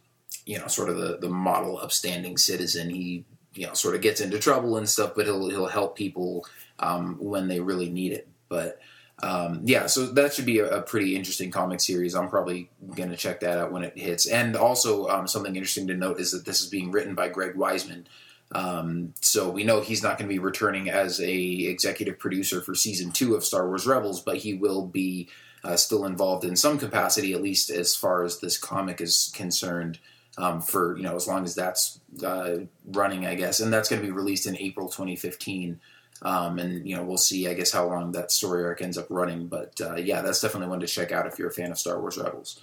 you 0.45 0.59
know, 0.59 0.67
sort 0.67 0.89
of 0.89 0.97
the 0.97 1.17
the 1.17 1.29
model 1.29 1.79
upstanding 1.79 2.37
citizen. 2.37 2.89
He 2.89 3.25
you 3.53 3.65
know 3.65 3.73
sort 3.73 3.95
of 3.95 4.01
gets 4.01 4.21
into 4.21 4.39
trouble 4.39 4.77
and 4.77 4.87
stuff, 4.87 5.13
but 5.15 5.25
he'll 5.25 5.49
he'll 5.49 5.67
help 5.67 5.97
people 5.97 6.45
um, 6.79 7.17
when 7.19 7.47
they 7.47 7.59
really 7.59 7.89
need 7.89 8.13
it. 8.13 8.27
But 8.49 8.79
um, 9.23 9.61
yeah, 9.63 9.87
so 9.87 10.05
that 10.05 10.33
should 10.33 10.45
be 10.45 10.59
a, 10.59 10.77
a, 10.77 10.81
pretty 10.81 11.15
interesting 11.15 11.49
comic 11.49 11.81
series. 11.81 12.13
I'm 12.13 12.29
probably 12.29 12.69
going 12.95 13.09
to 13.09 13.15
check 13.15 13.39
that 13.39 13.57
out 13.57 13.71
when 13.71 13.83
it 13.83 13.97
hits. 13.97 14.27
And 14.27 14.55
also, 14.55 15.07
um, 15.07 15.27
something 15.27 15.55
interesting 15.55 15.87
to 15.87 15.95
note 15.95 16.19
is 16.19 16.31
that 16.33 16.45
this 16.45 16.61
is 16.61 16.67
being 16.67 16.91
written 16.91 17.15
by 17.15 17.29
Greg 17.29 17.55
Weisman. 17.55 18.05
Um, 18.51 19.15
so 19.19 19.49
we 19.49 19.63
know 19.63 19.81
he's 19.81 20.03
not 20.03 20.19
going 20.19 20.29
to 20.29 20.33
be 20.33 20.39
returning 20.39 20.89
as 20.89 21.19
a 21.19 21.35
executive 21.35 22.19
producer 22.19 22.61
for 22.61 22.75
season 22.75 23.11
two 23.11 23.33
of 23.33 23.43
Star 23.43 23.67
Wars 23.67 23.87
Rebels, 23.87 24.21
but 24.21 24.37
he 24.37 24.53
will 24.53 24.85
be 24.85 25.29
uh, 25.63 25.75
still 25.75 26.05
involved 26.05 26.45
in 26.45 26.55
some 26.55 26.77
capacity, 26.77 27.33
at 27.33 27.41
least 27.41 27.71
as 27.71 27.95
far 27.95 28.23
as 28.23 28.39
this 28.39 28.57
comic 28.57 29.01
is 29.01 29.31
concerned. 29.35 29.99
Um, 30.39 30.61
for 30.61 30.95
you 30.95 31.01
know, 31.01 31.15
as 31.15 31.27
long 31.27 31.45
as 31.45 31.55
that's 31.55 31.99
uh, 32.23 32.57
running, 32.85 33.25
I 33.25 33.33
guess, 33.33 33.59
and 33.59 33.73
that's 33.73 33.89
going 33.89 33.99
to 33.99 34.07
be 34.07 34.11
released 34.11 34.45
in 34.45 34.55
April 34.55 34.87
2015. 34.87 35.79
Um, 36.21 36.59
and 36.59 36.87
you 36.87 36.95
know 36.95 37.03
we'll 37.03 37.17
see 37.17 37.47
I 37.47 37.53
guess 37.53 37.71
how 37.71 37.87
long 37.87 38.11
that 38.13 38.31
story 38.31 38.63
arc 38.63 38.81
ends 38.81 38.97
up 38.97 39.07
running. 39.09 39.47
But 39.47 39.79
uh, 39.81 39.95
yeah 39.95 40.21
that's 40.21 40.41
definitely 40.41 40.69
one 40.69 40.79
to 40.79 40.87
check 40.87 41.11
out 41.11 41.27
if 41.27 41.37
you're 41.37 41.49
a 41.49 41.53
fan 41.53 41.71
of 41.71 41.77
Star 41.79 41.99
Wars 41.99 42.17
Rebels. 42.17 42.61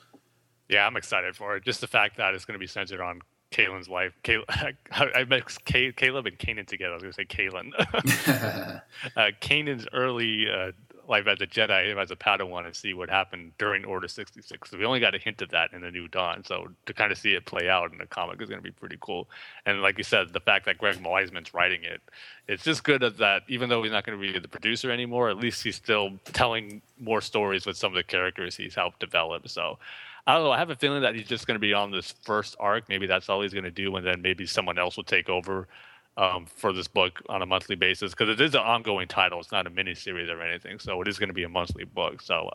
Yeah 0.69 0.87
I'm 0.87 0.97
excited 0.97 1.37
for 1.37 1.57
it. 1.57 1.65
Just 1.65 1.81
the 1.81 1.87
fact 1.87 2.17
that 2.17 2.35
it's 2.35 2.45
going 2.45 2.55
to 2.55 2.59
be 2.59 2.67
centered 2.67 3.01
on 3.01 3.21
Kaylin's 3.53 3.89
wife 3.89 4.13
Kay- 4.23 4.45
I 4.91 5.25
mixed 5.25 5.65
Kay- 5.65 5.93
Caleb 5.93 6.27
and 6.27 6.39
Kanan 6.39 6.67
together. 6.67 6.93
I 6.93 6.95
was 6.95 7.03
going 7.03 7.13
to 7.13 7.17
say 7.17 7.27
Kaylin 7.27 7.73
uh, 9.17 9.31
Kanan's 9.41 9.87
early 9.93 10.47
uh, 10.51 10.73
life 11.09 11.27
as 11.27 11.41
a 11.41 11.47
Jedi 11.47 11.97
as 12.01 12.11
a 12.11 12.17
Padawan 12.17 12.67
and 12.67 12.75
see 12.75 12.95
what 12.95 13.09
happened 13.09 13.53
during 13.59 13.85
Order 13.85 14.09
66. 14.09 14.71
So 14.71 14.79
we 14.79 14.85
only 14.85 15.01
got 15.01 15.15
a 15.15 15.19
hint 15.19 15.43
of 15.43 15.51
that 15.51 15.73
in 15.73 15.83
the 15.83 15.91
New 15.91 16.09
Dawn. 16.09 16.45
So 16.45 16.69
to 16.87 16.93
kind 16.95 17.13
of 17.13 17.19
see 17.19 17.35
it 17.35 17.45
play 17.47 17.69
out 17.69 17.93
in 17.93 17.99
the 17.99 18.07
comic 18.07 18.41
is 18.41 18.49
going 18.49 18.61
to 18.61 18.65
be 18.65 18.71
pretty 18.71 18.99
cool. 19.01 19.29
And 19.67 19.83
like 19.83 19.99
you 19.99 20.05
said, 20.05 20.33
the 20.33 20.41
fact 20.41 20.67
that 20.67 20.79
Greg 20.79 20.97
Weisman's 20.97 21.55
writing 21.55 21.85
it, 21.85 22.01
it's 22.49 22.65
just 22.65 22.85
good 22.85 23.03
that 23.03 23.43
even 23.49 23.69
though 23.69 23.83
he's 23.83 23.93
not 23.93 24.05
going 24.05 24.21
to 24.21 24.33
be 24.33 24.39
the 24.39 24.49
producer 24.49 24.91
anymore, 24.91 25.31
at 25.31 25.37
least 25.37 25.63
he's 25.63 25.77
still 25.77 26.19
telling 26.33 26.83
more 27.01 27.21
stories 27.21 27.67
with 27.67 27.77
some 27.77 27.93
of 27.93 27.97
the 27.97 28.03
characters 28.03 28.57
he's 28.57 28.75
helped 28.75 29.01
develop. 29.01 29.49
So 29.49 29.79
I 30.27 30.35
don't 30.35 30.45
know. 30.45 30.53
I 30.53 30.59
have 30.59 30.71
a 30.71 30.77
feeling 30.77 31.03
that 31.03 31.15
he's 31.15 31.29
just 31.29 31.47
going 31.47 31.57
to 31.57 31.61
be 31.61 31.75
on 31.75 31.91
this 31.91 32.15
first 32.23 32.57
arc. 32.59 32.89
Maybe 32.89 33.07
that's 33.07 33.29
all 33.29 33.43
he's 33.43 33.53
going 33.53 33.65
to 33.65 33.71
do, 33.71 33.95
and 33.97 34.07
then 34.07 34.23
maybe 34.23 34.47
someone 34.47 34.79
else 34.79 34.97
will 34.97 35.05
take 35.05 35.29
over 35.29 35.69
um, 36.17 36.47
for 36.47 36.73
this 36.73 36.89
book 36.89 37.21
on 37.29 37.43
a 37.43 37.47
monthly 37.47 37.77
basis 37.77 38.13
because 38.13 38.29
it 38.29 38.41
is 38.41 38.55
an 38.55 38.61
ongoing 38.61 39.09
title. 39.09 39.41
It's 39.41 39.53
not 39.53 39.67
a 39.67 39.71
mini 39.71 39.95
series 39.95 40.31
or 40.31 40.41
anything, 40.43 40.79
so 40.79 41.01
it 41.03 41.09
is 41.09 41.19
going 41.19 41.29
to 41.29 41.35
be 41.35 41.45
a 41.45 41.49
monthly 41.49 41.85
book. 41.85 42.23
So 42.23 42.51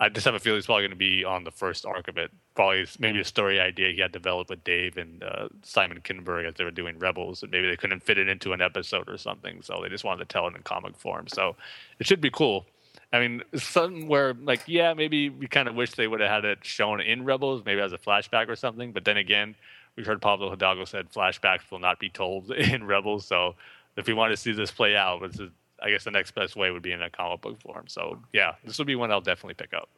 I 0.00 0.08
just 0.08 0.24
have 0.24 0.34
a 0.34 0.40
feeling 0.40 0.58
it's 0.58 0.66
probably 0.66 0.82
going 0.82 0.90
to 0.90 0.96
be 0.96 1.24
on 1.24 1.44
the 1.44 1.50
first 1.50 1.86
arc 1.86 2.08
of 2.08 2.16
it. 2.16 2.30
Probably 2.54 2.86
maybe 2.98 3.20
a 3.20 3.24
story 3.24 3.60
idea 3.60 3.92
he 3.92 4.00
had 4.00 4.12
developed 4.12 4.50
with 4.50 4.64
Dave 4.64 4.96
and 4.96 5.22
uh, 5.22 5.48
Simon 5.62 6.00
Kinberg 6.00 6.46
as 6.46 6.54
they 6.54 6.64
were 6.64 6.70
doing 6.70 6.98
Rebels, 6.98 7.42
and 7.42 7.52
maybe 7.52 7.68
they 7.68 7.76
couldn't 7.76 8.02
fit 8.02 8.18
it 8.18 8.28
into 8.28 8.52
an 8.52 8.60
episode 8.60 9.08
or 9.08 9.16
something, 9.16 9.62
so 9.62 9.80
they 9.82 9.88
just 9.88 10.04
wanted 10.04 10.28
to 10.28 10.32
tell 10.32 10.46
it 10.48 10.56
in 10.56 10.62
comic 10.62 10.96
form. 10.96 11.28
So 11.28 11.56
it 11.98 12.06
should 12.06 12.20
be 12.20 12.30
cool. 12.30 12.66
I 13.12 13.20
mean, 13.20 13.42
something 13.54 14.08
where 14.08 14.34
like, 14.34 14.62
yeah, 14.66 14.94
maybe 14.94 15.28
we 15.28 15.46
kind 15.46 15.68
of 15.68 15.74
wish 15.74 15.92
they 15.92 16.08
would 16.08 16.20
have 16.20 16.30
had 16.30 16.44
it 16.46 16.58
shown 16.62 17.00
in 17.00 17.24
Rebels, 17.24 17.62
maybe 17.64 17.80
as 17.80 17.92
a 17.92 17.98
flashback 17.98 18.48
or 18.48 18.56
something. 18.56 18.92
But 18.92 19.04
then 19.04 19.18
again, 19.18 19.54
we've 19.96 20.06
heard 20.06 20.20
Pablo 20.20 20.50
Hidalgo 20.50 20.84
said 20.84 21.10
flashbacks 21.12 21.70
will 21.70 21.78
not 21.78 21.98
be 21.98 22.08
told 22.08 22.50
in 22.52 22.84
Rebels. 22.84 23.26
So 23.26 23.54
if 23.96 24.06
we 24.06 24.14
want 24.14 24.32
to 24.32 24.36
see 24.36 24.52
this 24.52 24.70
play 24.70 24.96
out, 24.96 25.22
this 25.22 25.40
is, 25.40 25.50
I 25.82 25.90
guess 25.90 26.04
the 26.04 26.10
next 26.10 26.34
best 26.34 26.56
way 26.56 26.70
would 26.70 26.82
be 26.82 26.92
in 26.92 27.02
a 27.02 27.10
comic 27.10 27.40
book 27.40 27.60
form. 27.60 27.88
So 27.88 28.18
yeah, 28.32 28.54
this 28.64 28.78
would 28.78 28.86
be 28.86 28.94
one 28.94 29.10
I'll 29.10 29.20
definitely 29.20 29.54
pick 29.54 29.74
up. 29.74 29.88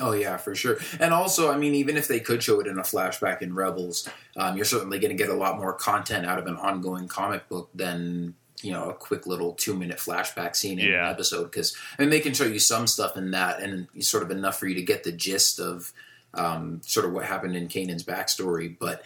Oh 0.00 0.12
yeah, 0.12 0.36
for 0.36 0.54
sure. 0.54 0.78
And 1.00 1.12
also, 1.12 1.50
I 1.50 1.56
mean, 1.56 1.74
even 1.74 1.96
if 1.96 2.08
they 2.08 2.20
could 2.20 2.42
show 2.42 2.60
it 2.60 2.66
in 2.66 2.78
a 2.78 2.82
flashback 2.82 3.42
in 3.42 3.54
Rebels, 3.54 4.08
um, 4.36 4.56
you're 4.56 4.64
certainly 4.64 4.98
going 4.98 5.10
to 5.10 5.16
get 5.16 5.28
a 5.28 5.34
lot 5.34 5.58
more 5.58 5.72
content 5.72 6.26
out 6.26 6.38
of 6.38 6.46
an 6.46 6.56
ongoing 6.56 7.08
comic 7.08 7.48
book 7.48 7.70
than 7.74 8.34
you 8.62 8.72
know 8.72 8.90
a 8.90 8.94
quick 8.94 9.26
little 9.26 9.52
two 9.52 9.74
minute 9.74 9.98
flashback 9.98 10.54
scene 10.56 10.78
in 10.78 10.88
yeah. 10.88 11.06
an 11.06 11.10
episode. 11.10 11.44
Because 11.44 11.76
I 11.98 12.02
mean, 12.02 12.10
they 12.10 12.20
can 12.20 12.34
show 12.34 12.44
you 12.44 12.58
some 12.58 12.86
stuff 12.86 13.16
in 13.16 13.32
that, 13.32 13.60
and 13.60 13.88
sort 14.00 14.22
of 14.22 14.30
enough 14.30 14.58
for 14.58 14.68
you 14.68 14.74
to 14.76 14.82
get 14.82 15.04
the 15.04 15.12
gist 15.12 15.58
of 15.58 15.92
um, 16.34 16.80
sort 16.84 17.06
of 17.06 17.12
what 17.12 17.24
happened 17.24 17.56
in 17.56 17.68
Kanan's 17.68 18.04
backstory. 18.04 18.76
But 18.78 19.02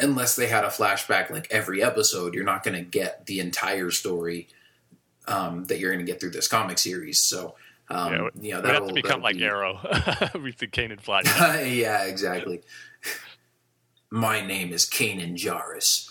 unless 0.00 0.36
they 0.36 0.46
had 0.46 0.64
a 0.64 0.68
flashback 0.68 1.30
like 1.30 1.48
every 1.50 1.82
episode, 1.82 2.34
you're 2.34 2.44
not 2.44 2.62
going 2.62 2.76
to 2.76 2.82
get 2.82 3.26
the 3.26 3.40
entire 3.40 3.90
story 3.90 4.48
um, 5.28 5.64
that 5.66 5.78
you're 5.78 5.92
going 5.92 6.04
to 6.04 6.10
get 6.10 6.20
through 6.20 6.30
this 6.30 6.48
comic 6.48 6.78
series. 6.78 7.20
So, 7.20 7.54
um, 7.88 8.12
yeah, 8.12 8.28
you 8.40 8.52
know, 8.52 8.60
that'll 8.60 8.86
have 8.86 8.88
to 8.88 8.94
become 8.94 9.22
like 9.22 9.36
be... 9.36 9.44
Arrow 9.44 9.80
with 10.42 10.58
the 10.58 10.66
Kanan 10.66 11.00
flash. 11.00 11.24
yeah, 11.66 12.04
exactly. 12.04 12.62
My 14.10 14.44
name 14.44 14.72
is 14.72 14.86
Kanan 14.86 15.36
Jarrus. 15.36 16.08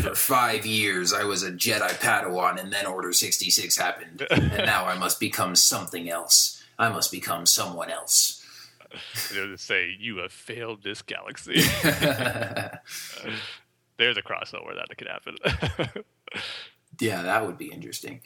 For 0.00 0.14
five 0.14 0.64
years, 0.64 1.12
I 1.12 1.24
was 1.24 1.42
a 1.42 1.50
Jedi 1.50 1.90
Padawan, 1.98 2.60
and 2.60 2.72
then 2.72 2.86
Order 2.86 3.12
66 3.12 3.76
happened. 3.76 4.26
And 4.30 4.66
now 4.66 4.86
I 4.86 4.96
must 4.96 5.18
become 5.18 5.56
something 5.56 6.08
else. 6.08 6.62
I 6.78 6.88
must 6.88 7.10
become 7.10 7.46
someone 7.46 7.90
else 7.90 8.41
to 9.28 9.56
say 9.56 9.94
you 9.98 10.18
have 10.18 10.32
failed 10.32 10.82
this 10.82 11.02
galaxy. 11.02 11.54
There's 13.98 14.16
a 14.16 14.22
crossover 14.22 14.74
that 14.74 14.88
could 14.96 15.08
happen. 15.08 15.36
yeah, 17.00 17.22
that 17.22 17.46
would 17.46 17.58
be 17.58 17.66
interesting. 17.66 18.20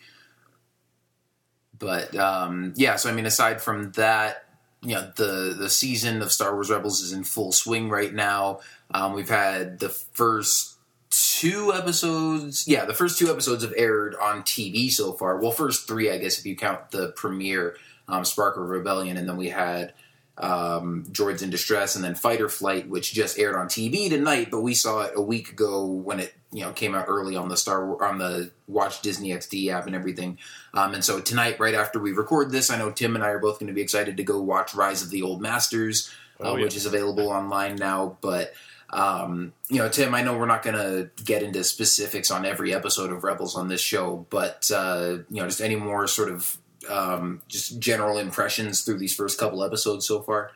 But 1.78 2.14
um, 2.16 2.72
yeah, 2.76 2.96
so 2.96 3.10
I 3.10 3.12
mean, 3.12 3.26
aside 3.26 3.60
from 3.60 3.92
that, 3.92 4.44
you 4.82 4.94
know, 4.94 5.12
the 5.16 5.54
the 5.58 5.68
season 5.68 6.22
of 6.22 6.32
Star 6.32 6.54
Wars 6.54 6.70
Rebels 6.70 7.00
is 7.00 7.12
in 7.12 7.24
full 7.24 7.52
swing 7.52 7.90
right 7.90 8.14
now. 8.14 8.60
Um, 8.90 9.12
we've 9.12 9.28
had 9.28 9.80
the 9.80 9.88
first 9.90 10.76
two 11.10 11.72
episodes. 11.72 12.66
Yeah, 12.66 12.84
the 12.84 12.94
first 12.94 13.18
two 13.18 13.30
episodes 13.30 13.62
have 13.62 13.74
aired 13.76 14.14
on 14.14 14.42
TV 14.42 14.90
so 14.90 15.12
far. 15.12 15.38
Well, 15.38 15.50
first 15.50 15.86
three, 15.86 16.10
I 16.10 16.18
guess, 16.18 16.38
if 16.38 16.46
you 16.46 16.56
count 16.56 16.90
the 16.90 17.08
premiere, 17.16 17.76
um, 18.08 18.24
Spark 18.24 18.56
of 18.56 18.68
Rebellion, 18.68 19.16
and 19.16 19.28
then 19.28 19.36
we 19.36 19.48
had 19.48 19.92
um, 20.38 21.04
Droids 21.10 21.42
in 21.42 21.50
Distress, 21.50 21.96
and 21.96 22.04
then 22.04 22.14
Fight 22.14 22.40
or 22.40 22.48
Flight, 22.48 22.88
which 22.88 23.12
just 23.12 23.38
aired 23.38 23.56
on 23.56 23.68
TV 23.68 24.10
tonight, 24.10 24.48
but 24.50 24.60
we 24.60 24.74
saw 24.74 25.02
it 25.02 25.12
a 25.16 25.20
week 25.20 25.50
ago 25.50 25.86
when 25.86 26.20
it 26.20 26.34
you 26.52 26.60
know 26.62 26.72
came 26.72 26.94
out 26.94 27.06
early 27.08 27.36
on 27.36 27.48
the 27.48 27.56
Star 27.56 28.02
on 28.04 28.18
the 28.18 28.50
Watch 28.68 29.00
Disney 29.00 29.30
XD 29.30 29.68
app 29.70 29.86
and 29.86 29.94
everything. 29.94 30.38
Um, 30.74 30.94
and 30.94 31.04
so 31.04 31.20
tonight, 31.20 31.58
right 31.58 31.74
after 31.74 31.98
we 31.98 32.12
record 32.12 32.52
this, 32.52 32.70
I 32.70 32.78
know 32.78 32.90
Tim 32.90 33.14
and 33.14 33.24
I 33.24 33.28
are 33.28 33.38
both 33.38 33.58
going 33.58 33.68
to 33.68 33.72
be 33.72 33.80
excited 33.80 34.18
to 34.18 34.24
go 34.24 34.40
watch 34.40 34.74
Rise 34.74 35.02
of 35.02 35.10
the 35.10 35.22
Old 35.22 35.40
Masters, 35.40 36.10
uh, 36.40 36.50
oh, 36.50 36.56
yeah. 36.56 36.64
which 36.64 36.76
is 36.76 36.84
available 36.84 37.28
online 37.28 37.76
now. 37.76 38.18
But 38.20 38.52
um, 38.90 39.54
you 39.68 39.78
know, 39.78 39.88
Tim, 39.88 40.14
I 40.14 40.22
know 40.22 40.36
we're 40.36 40.46
not 40.46 40.62
going 40.62 40.76
to 40.76 41.10
get 41.24 41.42
into 41.42 41.64
specifics 41.64 42.30
on 42.30 42.44
every 42.44 42.74
episode 42.74 43.10
of 43.10 43.24
Rebels 43.24 43.56
on 43.56 43.68
this 43.68 43.80
show, 43.80 44.26
but 44.30 44.70
uh, 44.74 45.18
you 45.30 45.40
know, 45.40 45.46
just 45.46 45.62
any 45.62 45.76
more 45.76 46.06
sort 46.06 46.30
of 46.30 46.58
um, 46.90 47.42
just 47.48 47.78
general 47.78 48.18
impressions 48.18 48.82
through 48.82 48.98
these 48.98 49.14
first 49.14 49.38
couple 49.38 49.62
episodes 49.62 50.06
so 50.06 50.22
far? 50.22 50.52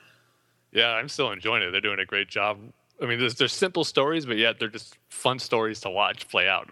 Yeah, 0.72 0.90
I'm 0.90 1.08
still 1.08 1.30
enjoying 1.32 1.62
it. 1.62 1.70
They're 1.72 1.80
doing 1.80 1.98
a 1.98 2.06
great 2.06 2.28
job. 2.28 2.58
I 3.02 3.06
mean, 3.06 3.18
there's 3.18 3.52
simple 3.52 3.82
stories, 3.84 4.26
but 4.26 4.36
yet 4.36 4.58
they're 4.58 4.68
just 4.68 4.98
fun 5.08 5.38
stories 5.38 5.80
to 5.80 5.90
watch 5.90 6.28
play 6.28 6.48
out. 6.48 6.68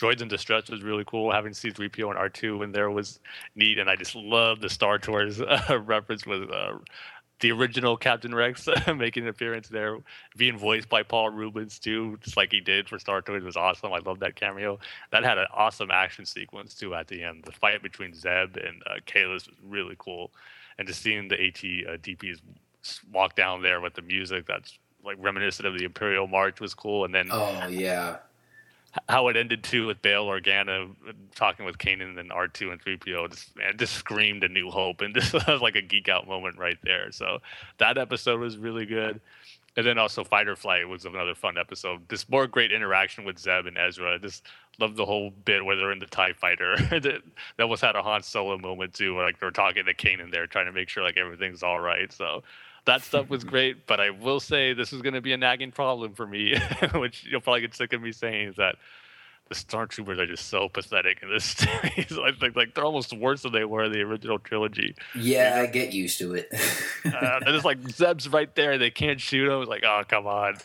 Droids 0.00 0.22
in 0.22 0.28
Distress 0.28 0.70
was 0.70 0.82
really 0.82 1.02
cool. 1.04 1.32
Having 1.32 1.52
C3PO 1.52 2.10
and 2.10 2.32
R2 2.32 2.62
in 2.62 2.72
there 2.72 2.90
was 2.90 3.18
neat, 3.56 3.78
and 3.78 3.90
I 3.90 3.96
just 3.96 4.14
love 4.14 4.60
the 4.60 4.68
Star 4.68 4.98
Tours 4.98 5.40
uh, 5.40 5.80
reference 5.84 6.24
with 6.24 6.48
uh, 6.50 6.74
the 7.42 7.52
original 7.52 7.96
Captain 7.96 8.34
Rex 8.34 8.68
making 8.96 9.24
an 9.24 9.28
appearance 9.28 9.68
there, 9.68 9.98
being 10.36 10.56
voiced 10.56 10.88
by 10.88 11.02
Paul 11.02 11.30
Reubens 11.30 11.78
too, 11.78 12.18
just 12.22 12.36
like 12.36 12.52
he 12.52 12.60
did 12.60 12.88
for 12.88 12.98
Star 12.98 13.20
Tours 13.20 13.44
was 13.44 13.56
awesome. 13.56 13.92
I 13.92 13.98
love 13.98 14.20
that 14.20 14.36
cameo. 14.36 14.78
That 15.10 15.24
had 15.24 15.38
an 15.38 15.48
awesome 15.52 15.90
action 15.90 16.24
sequence 16.24 16.74
too 16.74 16.94
at 16.94 17.08
the 17.08 17.22
end. 17.22 17.42
The 17.44 17.52
fight 17.52 17.82
between 17.82 18.14
Zeb 18.14 18.56
and 18.56 18.82
uh, 18.86 19.00
Kallus 19.06 19.48
was 19.48 19.56
really 19.68 19.96
cool, 19.98 20.30
and 20.78 20.88
just 20.88 21.02
seeing 21.02 21.28
the 21.28 21.34
AT 21.34 21.58
uh, 21.58 21.98
DPs 21.98 22.40
walk 23.12 23.36
down 23.36 23.62
there 23.62 23.80
with 23.80 23.94
the 23.94 24.02
music 24.02 24.46
that's 24.46 24.78
like 25.04 25.16
reminiscent 25.20 25.66
of 25.66 25.76
the 25.76 25.84
Imperial 25.84 26.28
March 26.28 26.60
was 26.60 26.74
cool. 26.74 27.04
And 27.04 27.14
then 27.14 27.28
oh 27.30 27.66
yeah, 27.68 28.18
how 29.08 29.28
it 29.28 29.36
ended 29.36 29.64
too 29.64 29.86
with 29.86 30.02
Bail 30.02 30.26
Organa 30.26 30.90
talking 31.34 31.64
with 31.64 31.78
Kanan 31.78 32.18
and 32.18 32.32
R 32.32 32.48
two 32.48 32.70
and 32.70 32.80
three 32.80 32.96
PO 32.96 33.28
just 33.28 33.56
man 33.56 33.76
just 33.78 33.94
screamed 33.94 34.44
a 34.44 34.48
new 34.48 34.70
hope 34.70 35.00
and 35.00 35.14
was 35.32 35.62
like 35.62 35.76
a 35.76 35.82
geek 35.82 36.08
out 36.08 36.26
moment 36.26 36.58
right 36.58 36.78
there. 36.82 37.10
So 37.10 37.38
that 37.78 37.98
episode 37.98 38.40
was 38.40 38.58
really 38.58 38.86
good. 38.86 39.20
And 39.74 39.86
then 39.86 39.96
also 39.96 40.22
Fight 40.22 40.48
or 40.48 40.56
Flight 40.56 40.86
was 40.86 41.06
another 41.06 41.34
fun 41.34 41.56
episode. 41.56 42.06
Just 42.10 42.30
more 42.30 42.46
great 42.46 42.72
interaction 42.72 43.24
with 43.24 43.38
Zeb 43.38 43.64
and 43.64 43.78
Ezra. 43.78 44.14
I 44.14 44.18
just 44.18 44.46
love 44.78 44.96
the 44.96 45.06
whole 45.06 45.30
bit 45.30 45.64
where 45.64 45.76
they're 45.76 45.92
in 45.92 45.98
the 45.98 46.06
TIE 46.06 46.34
fighter. 46.34 46.76
that, 47.56 47.68
was 47.68 47.80
had 47.80 47.96
a 47.96 48.02
Han 48.02 48.22
Solo 48.22 48.58
moment 48.58 48.92
too, 48.92 49.14
where 49.14 49.24
like 49.24 49.40
they're 49.40 49.50
talking 49.50 49.86
to 49.86 49.94
Kanan 49.94 50.30
there, 50.30 50.46
trying 50.46 50.66
to 50.66 50.72
make 50.72 50.90
sure 50.90 51.02
like 51.02 51.16
everything's 51.16 51.62
all 51.62 51.80
right. 51.80 52.12
So 52.12 52.42
that 52.84 53.02
stuff 53.02 53.28
was 53.28 53.44
great, 53.52 53.86
but 53.86 54.00
I 54.00 54.10
will 54.10 54.40
say 54.40 54.72
this 54.72 54.92
is 54.92 55.02
going 55.02 55.14
to 55.14 55.20
be 55.20 55.32
a 55.32 55.36
nagging 55.36 55.72
problem 55.72 56.14
for 56.14 56.26
me, 56.26 56.54
which 56.94 57.24
you'll 57.24 57.40
probably 57.40 57.60
get 57.62 57.74
sick 57.74 57.92
of 57.92 58.02
me 58.02 58.12
saying 58.12 58.48
is 58.48 58.56
that 58.56 58.76
the 59.48 59.54
stormtroopers 59.54 60.18
are 60.18 60.26
just 60.26 60.48
so 60.48 60.68
pathetic 60.68 61.22
in 61.22 61.30
this 61.30 61.44
series. 61.44 62.18
I 62.18 62.32
think 62.32 62.56
like 62.56 62.74
they're 62.74 62.84
almost 62.84 63.12
worse 63.16 63.42
than 63.42 63.52
they 63.52 63.64
were 63.64 63.84
in 63.84 63.92
the 63.92 64.00
original 64.00 64.38
trilogy. 64.38 64.94
Yeah, 65.14 65.60
I 65.62 65.66
get 65.66 65.92
used 65.92 66.18
to 66.18 66.34
it. 66.34 66.48
uh, 67.04 67.40
they're 67.40 67.52
just 67.52 67.64
like 67.64 67.78
Zeb's 67.90 68.28
right 68.28 68.54
there. 68.54 68.78
They 68.78 68.90
can't 68.90 69.20
shoot 69.20 69.50
him. 69.50 69.60
It's 69.60 69.68
like, 69.68 69.84
oh 69.84 70.02
come 70.08 70.26
on. 70.26 70.56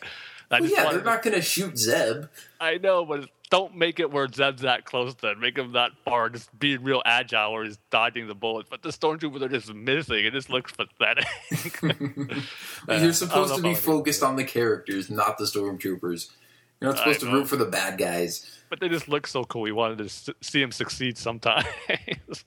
Well, 0.50 0.64
yeah, 0.64 0.84
wanted 0.84 0.98
they're 0.98 1.04
not 1.04 1.22
going 1.22 1.34
to 1.34 1.42
shoot 1.42 1.76
Zeb. 1.78 2.24
I 2.58 2.78
know, 2.78 3.04
but 3.04 3.28
don't 3.50 3.76
make 3.76 3.98
it 4.00 4.10
where 4.10 4.28
Zeb's 4.30 4.62
that 4.62 4.84
close 4.84 5.14
then. 5.16 5.40
Make 5.40 5.56
him 5.58 5.72
that 5.72 5.92
far. 6.04 6.28
Just 6.28 6.56
being 6.58 6.82
real 6.82 7.02
agile 7.04 7.52
where 7.52 7.64
he's 7.64 7.78
dodging 7.90 8.26
the 8.28 8.34
bullets. 8.34 8.68
But 8.70 8.82
the 8.82 8.90
stormtroopers 8.90 9.40
are 9.42 9.48
just 9.48 9.72
missing. 9.72 10.24
It 10.24 10.32
just 10.32 10.50
looks 10.50 10.72
pathetic. 10.72 11.26
Like, 12.86 13.00
You're 13.02 13.12
supposed 13.12 13.54
to 13.56 13.62
be 13.62 13.68
know 13.68 13.72
if 13.74 13.86
I 13.88 13.90
would- 13.90 13.98
focused 13.98 14.22
on 14.22 14.36
the 14.36 14.44
characters, 14.44 15.10
not 15.10 15.38
the 15.38 15.44
stormtroopers. 15.44 16.30
You're 16.80 16.90
not 16.92 16.96
I 17.00 17.02
supposed 17.02 17.20
to 17.20 17.26
know. 17.26 17.32
root 17.32 17.48
for 17.48 17.56
the 17.56 17.64
bad 17.64 17.98
guys. 17.98 18.60
but 18.70 18.78
they 18.80 18.88
just 18.88 19.08
look 19.08 19.26
so 19.26 19.44
cool. 19.44 19.62
We 19.62 19.72
wanted 19.72 19.98
to 20.08 20.34
see 20.40 20.62
him 20.62 20.70
succeed 20.70 21.18
sometimes. 21.18 21.66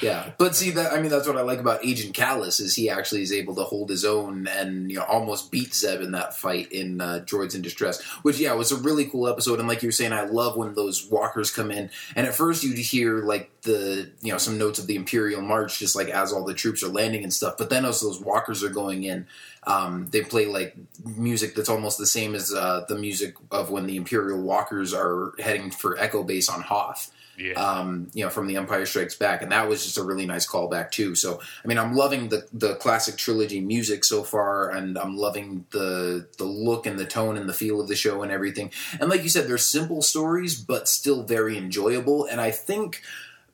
Yeah, 0.00 0.32
but 0.38 0.56
see 0.56 0.70
that 0.70 0.92
I 0.92 1.00
mean 1.00 1.10
that's 1.10 1.26
what 1.26 1.36
I 1.36 1.42
like 1.42 1.58
about 1.58 1.84
Agent 1.84 2.14
Kallus 2.14 2.60
is 2.60 2.74
he 2.74 2.88
actually 2.90 3.22
is 3.22 3.32
able 3.32 3.54
to 3.56 3.64
hold 3.64 3.90
his 3.90 4.04
own 4.04 4.46
and 4.46 4.90
you 4.90 4.98
know 4.98 5.04
almost 5.04 5.50
beat 5.50 5.74
Zeb 5.74 6.00
in 6.00 6.12
that 6.12 6.36
fight 6.36 6.72
in 6.72 7.00
uh, 7.00 7.24
Droids 7.24 7.54
in 7.54 7.62
Distress, 7.62 8.02
which 8.22 8.38
yeah 8.38 8.52
was 8.54 8.72
a 8.72 8.76
really 8.76 9.06
cool 9.06 9.28
episode. 9.28 9.58
And 9.58 9.68
like 9.68 9.82
you 9.82 9.88
were 9.88 9.92
saying, 9.92 10.12
I 10.12 10.24
love 10.24 10.56
when 10.56 10.74
those 10.74 11.06
walkers 11.06 11.50
come 11.50 11.70
in. 11.70 11.90
And 12.16 12.26
at 12.26 12.34
first 12.34 12.64
you'd 12.64 12.78
hear 12.78 13.18
like 13.18 13.50
the 13.62 14.10
you 14.20 14.32
know 14.32 14.38
some 14.38 14.58
notes 14.58 14.78
of 14.78 14.86
the 14.86 14.96
Imperial 14.96 15.42
March 15.42 15.78
just 15.78 15.96
like 15.96 16.08
as 16.08 16.32
all 16.32 16.44
the 16.44 16.54
troops 16.54 16.82
are 16.82 16.88
landing 16.88 17.22
and 17.22 17.32
stuff. 17.32 17.56
But 17.58 17.70
then 17.70 17.84
as 17.84 18.00
those 18.00 18.20
walkers 18.20 18.62
are 18.62 18.70
going 18.70 19.04
in, 19.04 19.26
um, 19.66 20.08
they 20.10 20.22
play 20.22 20.46
like 20.46 20.76
music 21.04 21.54
that's 21.54 21.68
almost 21.68 21.98
the 21.98 22.06
same 22.06 22.34
as 22.34 22.52
uh, 22.52 22.84
the 22.88 22.98
music 22.98 23.34
of 23.50 23.70
when 23.70 23.86
the 23.86 23.96
Imperial 23.96 24.40
walkers 24.40 24.94
are 24.94 25.32
heading 25.38 25.70
for 25.70 25.98
Echo 25.98 26.22
Base 26.22 26.48
on 26.48 26.62
Hoth 26.62 27.10
yeah. 27.38 27.52
um, 27.54 28.10
you 28.14 28.24
know, 28.24 28.30
from 28.30 28.46
The 28.46 28.56
Empire 28.56 28.86
Strikes 28.86 29.14
Back, 29.14 29.42
and 29.42 29.52
that 29.52 29.68
was 29.68 29.84
just 29.84 29.98
a 29.98 30.02
really 30.02 30.26
nice 30.26 30.46
callback 30.46 30.90
too. 30.90 31.14
So, 31.14 31.40
I 31.64 31.68
mean, 31.68 31.78
I'm 31.78 31.94
loving 31.94 32.28
the 32.28 32.46
the 32.52 32.76
classic 32.76 33.16
trilogy 33.16 33.60
music 33.60 34.04
so 34.04 34.22
far, 34.22 34.70
and 34.70 34.98
I'm 34.98 35.16
loving 35.16 35.66
the 35.70 36.28
the 36.38 36.44
look 36.44 36.86
and 36.86 36.98
the 36.98 37.06
tone 37.06 37.36
and 37.36 37.48
the 37.48 37.54
feel 37.54 37.80
of 37.80 37.88
the 37.88 37.96
show 37.96 38.22
and 38.22 38.32
everything. 38.32 38.70
And 39.00 39.10
like 39.10 39.22
you 39.22 39.28
said, 39.28 39.48
they're 39.48 39.58
simple 39.58 40.02
stories, 40.02 40.60
but 40.60 40.88
still 40.88 41.22
very 41.22 41.58
enjoyable. 41.58 42.26
And 42.26 42.40
I 42.40 42.50
think 42.50 43.02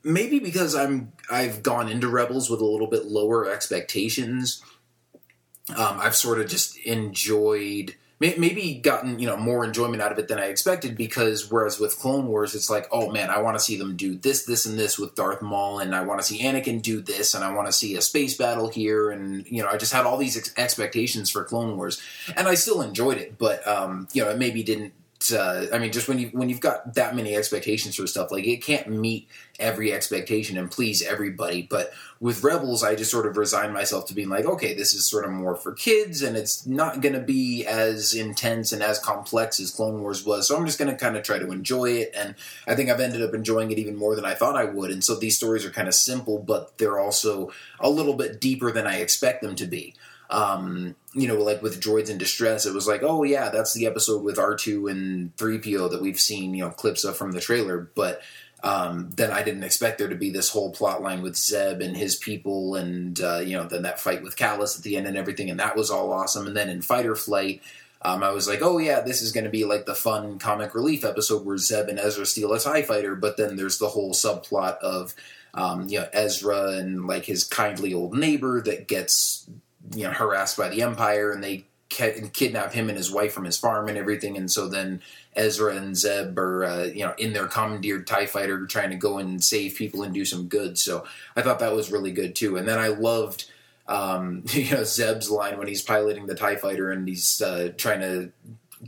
maybe 0.02 0.38
because 0.38 0.74
I'm 0.74 1.12
I've 1.30 1.62
gone 1.62 1.88
into 1.88 2.08
Rebels 2.08 2.50
with 2.50 2.60
a 2.60 2.66
little 2.66 2.86
bit 2.86 3.06
lower 3.06 3.50
expectations, 3.50 4.62
um, 5.70 5.98
I've 6.00 6.16
sort 6.16 6.40
of 6.40 6.48
just 6.48 6.76
enjoyed 6.78 7.94
maybe 8.20 8.74
gotten 8.74 9.18
you 9.18 9.26
know 9.26 9.36
more 9.36 9.64
enjoyment 9.64 10.02
out 10.02 10.12
of 10.12 10.18
it 10.18 10.28
than 10.28 10.38
I 10.38 10.46
expected 10.46 10.96
because 10.96 11.50
whereas 11.50 11.80
with 11.80 11.98
Clone 11.98 12.26
Wars 12.26 12.54
it's 12.54 12.68
like 12.68 12.86
oh 12.92 13.10
man 13.10 13.30
I 13.30 13.40
want 13.40 13.58
to 13.58 13.64
see 13.64 13.76
them 13.76 13.96
do 13.96 14.14
this 14.14 14.44
this 14.44 14.66
and 14.66 14.78
this 14.78 14.98
with 14.98 15.14
Darth 15.14 15.40
Maul 15.40 15.78
and 15.78 15.94
I 15.94 16.02
want 16.02 16.20
to 16.20 16.26
see 16.26 16.42
Anakin 16.42 16.82
do 16.82 17.00
this 17.00 17.34
and 17.34 17.42
I 17.42 17.54
want 17.54 17.68
to 17.68 17.72
see 17.72 17.96
a 17.96 18.02
space 18.02 18.36
battle 18.36 18.68
here 18.68 19.10
and 19.10 19.46
you 19.50 19.62
know 19.62 19.68
I 19.70 19.78
just 19.78 19.92
had 19.92 20.04
all 20.04 20.18
these 20.18 20.36
ex- 20.36 20.52
expectations 20.56 21.30
for 21.30 21.44
Clone 21.44 21.76
Wars 21.76 22.00
and 22.36 22.46
I 22.46 22.54
still 22.54 22.82
enjoyed 22.82 23.16
it 23.16 23.38
but 23.38 23.66
um, 23.66 24.06
you 24.12 24.22
know 24.22 24.30
it 24.30 24.38
maybe 24.38 24.62
didn't 24.62 24.92
uh, 25.32 25.66
I 25.72 25.78
mean, 25.78 25.92
just 25.92 26.08
when 26.08 26.18
you 26.18 26.28
when 26.28 26.48
you've 26.48 26.60
got 26.60 26.94
that 26.94 27.14
many 27.14 27.36
expectations 27.36 27.96
for 27.96 28.06
stuff, 28.06 28.30
like 28.30 28.46
it 28.46 28.62
can't 28.62 28.88
meet 28.88 29.28
every 29.58 29.92
expectation 29.92 30.56
and 30.56 30.70
please 30.70 31.02
everybody. 31.02 31.62
But 31.62 31.92
with 32.18 32.42
Rebels, 32.42 32.82
I 32.82 32.94
just 32.94 33.10
sort 33.10 33.26
of 33.26 33.36
resigned 33.36 33.72
myself 33.72 34.06
to 34.06 34.14
being 34.14 34.28
like, 34.28 34.44
okay, 34.44 34.74
this 34.74 34.94
is 34.94 35.08
sort 35.08 35.24
of 35.24 35.30
more 35.30 35.56
for 35.56 35.72
kids, 35.72 36.22
and 36.22 36.36
it's 36.36 36.66
not 36.66 37.00
going 37.00 37.14
to 37.14 37.20
be 37.20 37.66
as 37.66 38.14
intense 38.14 38.72
and 38.72 38.82
as 38.82 38.98
complex 38.98 39.60
as 39.60 39.70
Clone 39.70 40.00
Wars 40.02 40.24
was. 40.24 40.48
So 40.48 40.56
I'm 40.56 40.66
just 40.66 40.78
going 40.78 40.90
to 40.90 40.96
kind 40.96 41.16
of 41.16 41.22
try 41.22 41.38
to 41.38 41.50
enjoy 41.50 41.90
it, 41.90 42.12
and 42.16 42.34
I 42.66 42.74
think 42.74 42.90
I've 42.90 43.00
ended 43.00 43.22
up 43.22 43.34
enjoying 43.34 43.70
it 43.70 43.78
even 43.78 43.96
more 43.96 44.14
than 44.14 44.24
I 44.24 44.34
thought 44.34 44.56
I 44.56 44.64
would. 44.64 44.90
And 44.90 45.02
so 45.04 45.14
these 45.14 45.36
stories 45.36 45.64
are 45.64 45.70
kind 45.70 45.88
of 45.88 45.94
simple, 45.94 46.38
but 46.38 46.76
they're 46.78 46.98
also 46.98 47.52
a 47.78 47.90
little 47.90 48.14
bit 48.14 48.40
deeper 48.40 48.70
than 48.72 48.86
I 48.86 48.96
expect 48.96 49.42
them 49.42 49.54
to 49.56 49.66
be 49.66 49.94
um, 50.30 50.94
you 51.12 51.26
know, 51.26 51.36
like 51.36 51.60
with 51.62 51.80
Droids 51.80 52.08
in 52.08 52.18
Distress, 52.18 52.64
it 52.64 52.74
was 52.74 52.86
like, 52.86 53.02
oh 53.02 53.24
yeah, 53.24 53.50
that's 53.50 53.74
the 53.74 53.86
episode 53.86 54.22
with 54.22 54.36
R2 54.36 54.90
and 54.90 55.36
3PO 55.36 55.90
that 55.90 56.00
we've 56.00 56.20
seen, 56.20 56.54
you 56.54 56.64
know, 56.64 56.70
clips 56.70 57.04
of 57.04 57.16
from 57.16 57.32
the 57.32 57.40
trailer. 57.40 57.90
But 57.94 58.22
um, 58.62 59.10
then 59.16 59.32
I 59.32 59.42
didn't 59.42 59.64
expect 59.64 59.98
there 59.98 60.08
to 60.08 60.14
be 60.14 60.30
this 60.30 60.50
whole 60.50 60.70
plot 60.70 61.02
line 61.02 61.22
with 61.22 61.36
Zeb 61.36 61.80
and 61.80 61.96
his 61.96 62.14
people 62.14 62.76
and, 62.76 63.20
uh, 63.20 63.38
you 63.38 63.56
know, 63.56 63.64
then 63.64 63.82
that 63.82 63.98
fight 63.98 64.22
with 64.22 64.36
Kallus 64.36 64.76
at 64.76 64.84
the 64.84 64.96
end 64.96 65.06
and 65.06 65.16
everything. 65.16 65.50
And 65.50 65.58
that 65.58 65.76
was 65.76 65.90
all 65.90 66.12
awesome. 66.12 66.46
And 66.46 66.56
then 66.56 66.68
in 66.68 66.82
Fight 66.82 67.06
or 67.06 67.16
Flight, 67.16 67.62
um, 68.02 68.22
I 68.22 68.30
was 68.30 68.46
like, 68.46 68.60
oh 68.62 68.78
yeah, 68.78 69.00
this 69.00 69.22
is 69.22 69.32
going 69.32 69.44
to 69.44 69.50
be 69.50 69.64
like 69.64 69.86
the 69.86 69.94
fun 69.94 70.38
comic 70.38 70.74
relief 70.74 71.04
episode 71.04 71.44
where 71.44 71.58
Zeb 71.58 71.88
and 71.88 71.98
Ezra 71.98 72.24
steal 72.24 72.52
a 72.52 72.60
TIE 72.60 72.82
fighter. 72.82 73.16
But 73.16 73.36
then 73.36 73.56
there's 73.56 73.78
the 73.78 73.88
whole 73.88 74.12
subplot 74.12 74.78
of, 74.78 75.14
um, 75.54 75.88
you 75.88 75.98
know, 75.98 76.08
Ezra 76.12 76.78
and 76.78 77.06
like 77.06 77.24
his 77.24 77.44
kindly 77.44 77.92
old 77.92 78.16
neighbor 78.16 78.60
that 78.62 78.86
gets 78.86 79.48
you 79.94 80.04
know 80.04 80.10
harassed 80.10 80.56
by 80.56 80.68
the 80.68 80.82
empire 80.82 81.32
and 81.32 81.42
they 81.42 81.64
ki- 81.90 82.30
kidnap 82.32 82.72
him 82.72 82.88
and 82.88 82.96
his 82.96 83.10
wife 83.10 83.32
from 83.32 83.44
his 83.44 83.58
farm 83.58 83.88
and 83.88 83.98
everything. 83.98 84.36
And 84.36 84.50
so 84.50 84.68
then 84.68 85.02
ezra 85.36 85.76
and 85.76 85.96
zeb 85.96 86.38
are 86.38 86.64
uh, 86.64 86.84
you 86.84 87.04
know 87.04 87.14
in 87.18 87.32
their 87.32 87.46
commandeered 87.46 88.06
tie 88.06 88.26
fighter 88.26 88.66
trying 88.66 88.90
to 88.90 88.96
go 88.96 89.18
and 89.18 89.42
save 89.42 89.76
people 89.76 90.02
and 90.02 90.14
do 90.14 90.24
some 90.24 90.48
good. 90.48 90.78
So 90.78 91.04
i 91.36 91.42
thought 91.42 91.58
that 91.58 91.74
was 91.74 91.92
really 91.92 92.12
good 92.12 92.34
too. 92.34 92.56
And 92.56 92.66
then 92.66 92.78
i 92.78 92.88
loved 92.88 93.50
um, 93.86 94.44
you 94.50 94.70
know 94.70 94.84
zeb's 94.84 95.30
line 95.30 95.58
when 95.58 95.68
he's 95.68 95.82
piloting 95.82 96.26
the 96.26 96.34
tie 96.34 96.56
fighter 96.56 96.90
and 96.90 97.06
he's 97.06 97.42
uh, 97.42 97.72
trying 97.76 98.00
to 98.00 98.32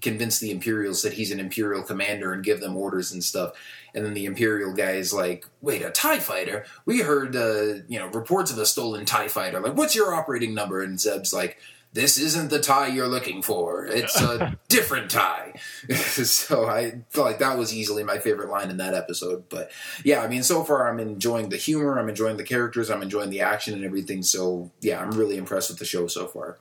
convince 0.01 0.39
the 0.39 0.51
imperials 0.51 1.03
that 1.03 1.15
he's 1.15 1.31
an 1.31 1.41
imperial 1.41 1.83
commander 1.83 2.33
and 2.33 2.45
give 2.45 2.61
them 2.61 2.77
orders 2.77 3.13
and 3.13 3.23
stuff. 3.23 3.53
And 3.95 4.05
then 4.05 4.15
the 4.15 4.25
imperial 4.25 4.73
guy 4.73 4.93
is 4.93 5.13
like 5.13 5.47
wait 5.61 5.83
a 5.83 5.91
tie 5.91 6.19
fighter? 6.19 6.65
We 6.87 7.01
heard 7.01 7.37
uh, 7.37 7.83
you 7.89 7.99
know 7.99 8.07
reports 8.07 8.51
of 8.51 8.59
a 8.59 8.67
stolen 8.67 9.05
tie 9.05 9.29
fighter. 9.29 9.61
Like 9.61 9.77
what's 9.77 9.95
your 9.95 10.15
operating 10.15 10.55
number? 10.55 10.83
And 10.83 10.99
zeb's 10.99 11.33
like 11.33 11.59
this 11.95 12.17
isn't 12.17 12.49
the 12.49 12.59
tie 12.59 12.87
you're 12.87 13.07
looking 13.07 13.43
for. 13.43 13.85
It's 13.85 14.19
a 14.19 14.59
different 14.69 15.11
tie 15.11 15.53
so 15.93 16.67
i 16.67 17.03
felt 17.11 17.27
like 17.27 17.39
that 17.41 17.59
was 17.59 17.75
easily 17.75 18.03
my 18.03 18.19
favorite 18.19 18.49
line 18.49 18.71
in 18.71 18.79
that 18.79 18.95
episode. 18.95 19.45
But 19.51 19.71
yeah 20.03 20.21
i 20.23 20.29
mean 20.29 20.43
so 20.43 20.65
far 20.65 20.89
i'm 20.89 20.99
enjoying 20.99 21.51
the 21.51 21.59
humor. 21.59 21.99
I'm 21.99 22.09
enjoying 22.09 22.39
the 22.39 22.45
characters. 22.45 22.89
I'm 22.89 23.03
enjoying 23.03 23.29
the 23.29 23.43
action 23.43 23.75
and 23.75 23.85
everything. 23.85 24.23
So 24.23 24.71
yeah 24.81 25.03
i'm 25.03 25.11
really 25.11 25.37
impressed 25.37 25.69
with 25.69 25.79
the 25.79 25.85
show 25.85 26.07
so 26.07 26.27
far 26.27 26.59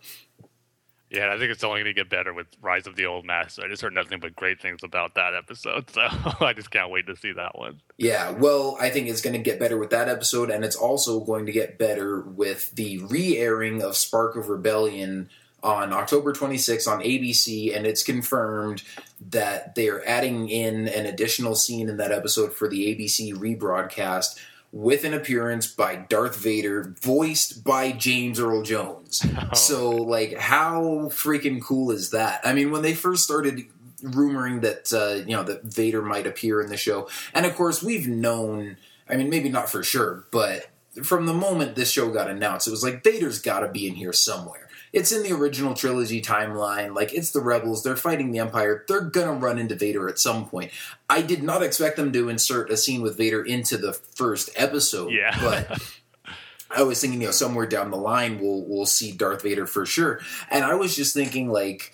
Yeah, 1.11 1.33
I 1.33 1.37
think 1.37 1.51
it's 1.51 1.61
only 1.61 1.81
going 1.81 1.93
to 1.93 1.99
get 1.99 2.09
better 2.09 2.33
with 2.33 2.47
Rise 2.61 2.87
of 2.87 2.95
the 2.95 3.05
Old 3.05 3.25
Master. 3.25 3.63
I 3.65 3.67
just 3.67 3.81
heard 3.81 3.93
nothing 3.93 4.21
but 4.21 4.33
great 4.33 4.61
things 4.61 4.81
about 4.81 5.15
that 5.15 5.33
episode, 5.35 5.89
so 5.89 6.01
I 6.39 6.53
just 6.53 6.71
can't 6.71 6.89
wait 6.89 7.05
to 7.07 7.17
see 7.17 7.33
that 7.33 7.57
one. 7.57 7.81
Yeah, 7.97 8.31
well, 8.31 8.77
I 8.79 8.89
think 8.91 9.09
it's 9.09 9.19
going 9.19 9.33
to 9.33 9.39
get 9.39 9.59
better 9.59 9.77
with 9.77 9.89
that 9.89 10.07
episode, 10.07 10.49
and 10.49 10.63
it's 10.63 10.77
also 10.77 11.19
going 11.19 11.45
to 11.47 11.51
get 11.51 11.77
better 11.77 12.21
with 12.21 12.71
the 12.71 12.99
re 12.99 13.37
airing 13.37 13.81
of 13.81 13.97
Spark 13.97 14.37
of 14.37 14.47
Rebellion 14.47 15.29
on 15.61 15.91
October 15.91 16.31
26th 16.31 16.89
on 16.89 17.01
ABC, 17.01 17.75
and 17.75 17.85
it's 17.85 18.03
confirmed 18.03 18.83
that 19.29 19.75
they're 19.75 20.07
adding 20.07 20.47
in 20.47 20.87
an 20.87 21.05
additional 21.05 21.55
scene 21.55 21.89
in 21.89 21.97
that 21.97 22.13
episode 22.13 22.53
for 22.53 22.69
the 22.69 22.95
ABC 22.95 23.35
rebroadcast 23.35 24.39
with 24.71 25.03
an 25.03 25.13
appearance 25.13 25.67
by 25.67 25.95
Darth 25.95 26.37
Vader, 26.37 26.95
voiced 27.01 27.63
by 27.63 27.91
James 27.91 28.39
Earl 28.39 28.63
Jones. 28.63 29.25
So, 29.53 29.89
like, 29.89 30.37
how 30.37 31.09
freaking 31.09 31.61
cool 31.61 31.91
is 31.91 32.11
that? 32.11 32.39
I 32.45 32.53
mean, 32.53 32.71
when 32.71 32.83
they 32.83 32.93
first 32.93 33.23
started 33.23 33.65
rumoring 34.01 34.61
that 34.61 34.91
uh, 34.93 35.23
you 35.27 35.35
know 35.35 35.43
that 35.43 35.63
Vader 35.63 36.01
might 36.01 36.25
appear 36.25 36.61
in 36.61 36.69
the 36.69 36.77
show, 36.77 37.09
and 37.33 37.45
of 37.45 37.55
course 37.55 37.83
we've 37.83 38.07
known. 38.07 38.77
I 39.09 39.17
mean, 39.17 39.29
maybe 39.29 39.49
not 39.49 39.69
for 39.69 39.83
sure, 39.83 40.25
but 40.31 40.69
from 41.03 41.25
the 41.25 41.33
moment 41.33 41.75
this 41.75 41.91
show 41.91 42.09
got 42.11 42.29
announced, 42.29 42.67
it 42.67 42.71
was 42.71 42.83
like 42.83 43.03
Vader's 43.03 43.39
got 43.39 43.59
to 43.59 43.67
be 43.67 43.87
in 43.87 43.95
here 43.95 44.13
somewhere. 44.13 44.69
It's 44.93 45.11
in 45.11 45.23
the 45.23 45.31
original 45.31 45.73
trilogy 45.73 46.21
timeline. 46.21 46.95
Like 46.95 47.13
it's 47.13 47.31
the 47.31 47.39
rebels. 47.39 47.83
They're 47.83 47.95
fighting 47.95 48.31
the 48.31 48.39
Empire. 48.39 48.83
They're 48.87 49.01
gonna 49.01 49.33
run 49.33 49.57
into 49.57 49.75
Vader 49.75 50.09
at 50.09 50.19
some 50.19 50.47
point. 50.47 50.71
I 51.09 51.21
did 51.21 51.43
not 51.43 51.63
expect 51.63 51.97
them 51.97 52.11
to 52.13 52.29
insert 52.29 52.69
a 52.69 52.77
scene 52.77 53.01
with 53.01 53.17
Vader 53.17 53.43
into 53.43 53.77
the 53.77 53.93
first 53.93 54.49
episode. 54.55 55.11
Yeah. 55.11 55.37
but 55.41 55.81
I 56.75 56.83
was 56.83 57.01
thinking, 57.01 57.21
you 57.21 57.27
know, 57.27 57.31
somewhere 57.31 57.67
down 57.67 57.91
the 57.91 57.97
line 57.97 58.39
we'll 58.39 58.63
we'll 58.65 58.85
see 58.85 59.11
Darth 59.11 59.43
Vader 59.43 59.67
for 59.67 59.85
sure. 59.85 60.19
And 60.49 60.63
I 60.63 60.75
was 60.75 60.95
just 60.95 61.13
thinking, 61.13 61.49
like, 61.49 61.93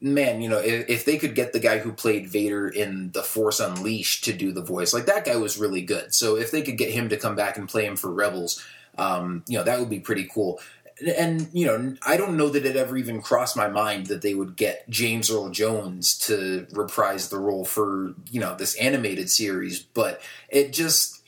man, 0.00 0.40
you 0.40 0.48
know, 0.48 0.58
if, 0.58 0.88
if 0.88 1.04
they 1.04 1.16
could 1.16 1.34
get 1.34 1.52
the 1.52 1.60
guy 1.60 1.78
who 1.78 1.92
played 1.92 2.28
Vader 2.28 2.68
in 2.68 3.12
The 3.12 3.22
Force 3.22 3.60
Unleashed 3.60 4.24
to 4.24 4.32
do 4.32 4.52
the 4.52 4.62
voice, 4.62 4.92
like 4.92 5.06
that 5.06 5.24
guy 5.24 5.36
was 5.36 5.58
really 5.58 5.82
good. 5.82 6.12
So 6.14 6.36
if 6.36 6.50
they 6.50 6.62
could 6.62 6.76
get 6.76 6.90
him 6.90 7.08
to 7.10 7.16
come 7.16 7.36
back 7.36 7.56
and 7.56 7.68
play 7.68 7.86
him 7.86 7.96
for 7.96 8.10
Rebels, 8.10 8.62
um, 8.98 9.44
you 9.46 9.56
know, 9.56 9.64
that 9.64 9.78
would 9.78 9.90
be 9.90 10.00
pretty 10.00 10.28
cool. 10.32 10.60
And 11.16 11.48
you 11.52 11.66
know, 11.66 11.96
I 12.06 12.16
don't 12.16 12.36
know 12.36 12.48
that 12.48 12.66
it 12.66 12.76
ever 12.76 12.96
even 12.96 13.22
crossed 13.22 13.56
my 13.56 13.68
mind 13.68 14.06
that 14.06 14.22
they 14.22 14.34
would 14.34 14.56
get 14.56 14.88
James 14.88 15.30
Earl 15.30 15.50
Jones 15.50 16.16
to 16.26 16.66
reprise 16.72 17.28
the 17.28 17.38
role 17.38 17.64
for 17.64 18.14
you 18.30 18.40
know 18.40 18.54
this 18.54 18.74
animated 18.76 19.30
series, 19.30 19.80
but 19.80 20.20
it 20.48 20.72
just 20.72 21.22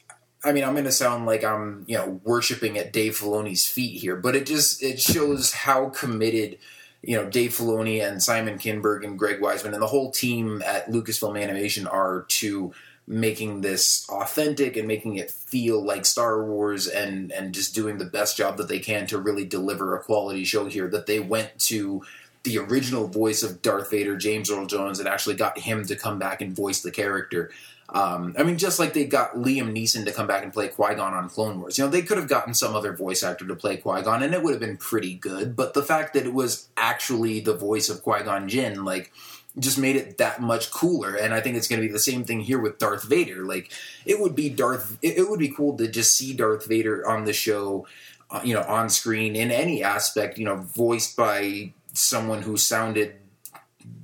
I 0.44 0.52
mean, 0.52 0.64
I'm 0.64 0.74
going 0.74 0.84
to 0.84 0.92
sound 0.92 1.24
like 1.24 1.42
I'm, 1.42 1.84
you 1.86 1.96
know, 1.96 2.20
worshiping 2.22 2.76
at 2.76 2.92
Dave 2.92 3.18
Filoni's 3.18 3.66
feet 3.66 3.98
here, 4.00 4.16
but 4.16 4.36
it 4.36 4.46
just 4.46 4.82
it 4.82 5.00
shows 5.00 5.52
how 5.52 5.88
committed, 5.88 6.58
you 7.02 7.16
know, 7.16 7.28
Dave 7.28 7.52
Filoni 7.52 8.06
and 8.06 8.22
Simon 8.22 8.58
Kinberg 8.58 9.04
and 9.04 9.18
Greg 9.18 9.40
Weisman 9.40 9.72
and 9.72 9.82
the 9.82 9.86
whole 9.86 10.10
team 10.10 10.62
at 10.64 10.90
Lucasfilm 10.90 11.42
Animation 11.42 11.86
are 11.86 12.26
to 12.28 12.74
making 13.06 13.60
this 13.60 14.08
authentic 14.08 14.76
and 14.76 14.88
making 14.88 15.16
it 15.16 15.30
feel 15.30 15.82
like 15.82 16.06
Star 16.06 16.44
Wars 16.44 16.86
and 16.86 17.30
and 17.32 17.52
just 17.54 17.74
doing 17.74 17.98
the 17.98 18.04
best 18.04 18.36
job 18.36 18.56
that 18.56 18.68
they 18.68 18.78
can 18.78 19.06
to 19.08 19.18
really 19.18 19.44
deliver 19.44 19.94
a 19.94 20.02
quality 20.02 20.44
show 20.44 20.66
here 20.66 20.88
that 20.88 21.06
they 21.06 21.20
went 21.20 21.58
to 21.58 22.02
the 22.44 22.58
original 22.58 23.06
voice 23.06 23.42
of 23.42 23.62
Darth 23.62 23.90
Vader, 23.90 24.16
James 24.16 24.50
Earl 24.50 24.66
Jones, 24.66 24.98
and 24.98 25.08
actually 25.08 25.34
got 25.34 25.58
him 25.58 25.84
to 25.86 25.96
come 25.96 26.18
back 26.18 26.40
and 26.40 26.54
voice 26.54 26.82
the 26.82 26.90
character. 26.90 27.50
Um, 27.88 28.34
I 28.38 28.42
mean, 28.42 28.56
just 28.56 28.78
like 28.78 28.94
they 28.94 29.04
got 29.04 29.34
Liam 29.34 29.72
Neeson 29.72 30.04
to 30.06 30.12
come 30.12 30.26
back 30.26 30.42
and 30.42 30.52
play 30.52 30.68
Qui 30.68 30.94
Gon 30.94 31.14
on 31.14 31.28
Clone 31.28 31.60
Wars. 31.60 31.76
You 31.76 31.84
know, 31.84 31.90
they 31.90 32.02
could 32.02 32.18
have 32.18 32.28
gotten 32.28 32.54
some 32.54 32.74
other 32.74 32.92
voice 32.92 33.22
actor 33.22 33.46
to 33.46 33.54
play 33.54 33.76
Qui 33.76 34.02
Gon, 34.02 34.22
and 34.22 34.34
it 34.34 34.42
would 34.42 34.52
have 34.52 34.60
been 34.60 34.78
pretty 34.78 35.14
good. 35.14 35.54
But 35.54 35.74
the 35.74 35.82
fact 35.82 36.14
that 36.14 36.26
it 36.26 36.34
was 36.34 36.68
actually 36.76 37.40
the 37.40 37.56
voice 37.56 37.88
of 37.88 38.02
Qui 38.02 38.22
Gon 38.22 38.48
Jinn, 38.48 38.84
like, 38.84 39.12
just 39.58 39.78
made 39.78 39.96
it 39.96 40.18
that 40.18 40.40
much 40.40 40.70
cooler. 40.70 41.14
And 41.14 41.32
I 41.32 41.40
think 41.40 41.56
it's 41.56 41.68
going 41.68 41.80
to 41.80 41.86
be 41.86 41.92
the 41.92 41.98
same 41.98 42.24
thing 42.24 42.40
here 42.40 42.58
with 42.58 42.78
Darth 42.78 43.04
Vader. 43.04 43.44
Like, 43.44 43.70
it 44.04 44.20
would 44.20 44.34
be 44.34 44.48
Darth. 44.48 44.98
It, 45.02 45.28
would 45.28 45.38
be 45.38 45.48
cool 45.48 45.76
to 45.76 45.88
just 45.88 46.16
see 46.16 46.32
Darth 46.32 46.66
Vader 46.66 47.08
on 47.08 47.24
the 47.24 47.32
show, 47.32 47.86
uh, 48.30 48.40
you 48.44 48.54
know, 48.54 48.62
on 48.62 48.90
screen 48.90 49.36
in 49.36 49.50
any 49.50 49.82
aspect. 49.82 50.38
You 50.38 50.44
know, 50.46 50.56
voiced 50.56 51.16
by 51.16 51.72
someone 51.92 52.42
who 52.42 52.56
sounded, 52.56 53.14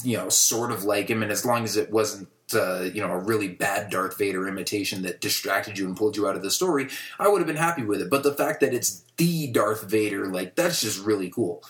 you 0.05 0.17
know, 0.17 0.29
sort 0.29 0.71
of 0.71 0.85
like 0.85 1.09
him, 1.09 1.23
and 1.23 1.33
as 1.33 1.45
long 1.45 1.65
as 1.65 1.77
it 1.77 1.91
wasn't 1.91 2.29
uh, 2.55 2.89
you 2.93 3.01
know, 3.01 3.13
a 3.13 3.19
really 3.19 3.49
bad 3.49 3.91
Darth 3.91 4.19
Vader 4.19 4.49
imitation 4.49 5.03
that 5.03 5.21
distracted 5.21 5.79
you 5.79 5.87
and 5.87 5.97
pulled 5.97 6.17
you 6.17 6.29
out 6.29 6.37
of 6.37 6.43
the 6.43 6.51
story, 6.51 6.89
I 7.19 7.29
would 7.29 7.39
have 7.39 7.47
been 7.47 7.57
happy 7.57 7.85
with 7.85 8.01
it. 8.01 8.11
But 8.11 8.23
the 8.23 8.35
fact 8.35 8.61
that 8.61 8.75
it's 8.75 9.05
the 9.17 9.49
Darth 9.49 9.83
Vader, 9.83 10.27
like, 10.27 10.55
that's 10.57 10.81
just 10.81 11.05
really 11.05 11.31
cool. 11.31 11.63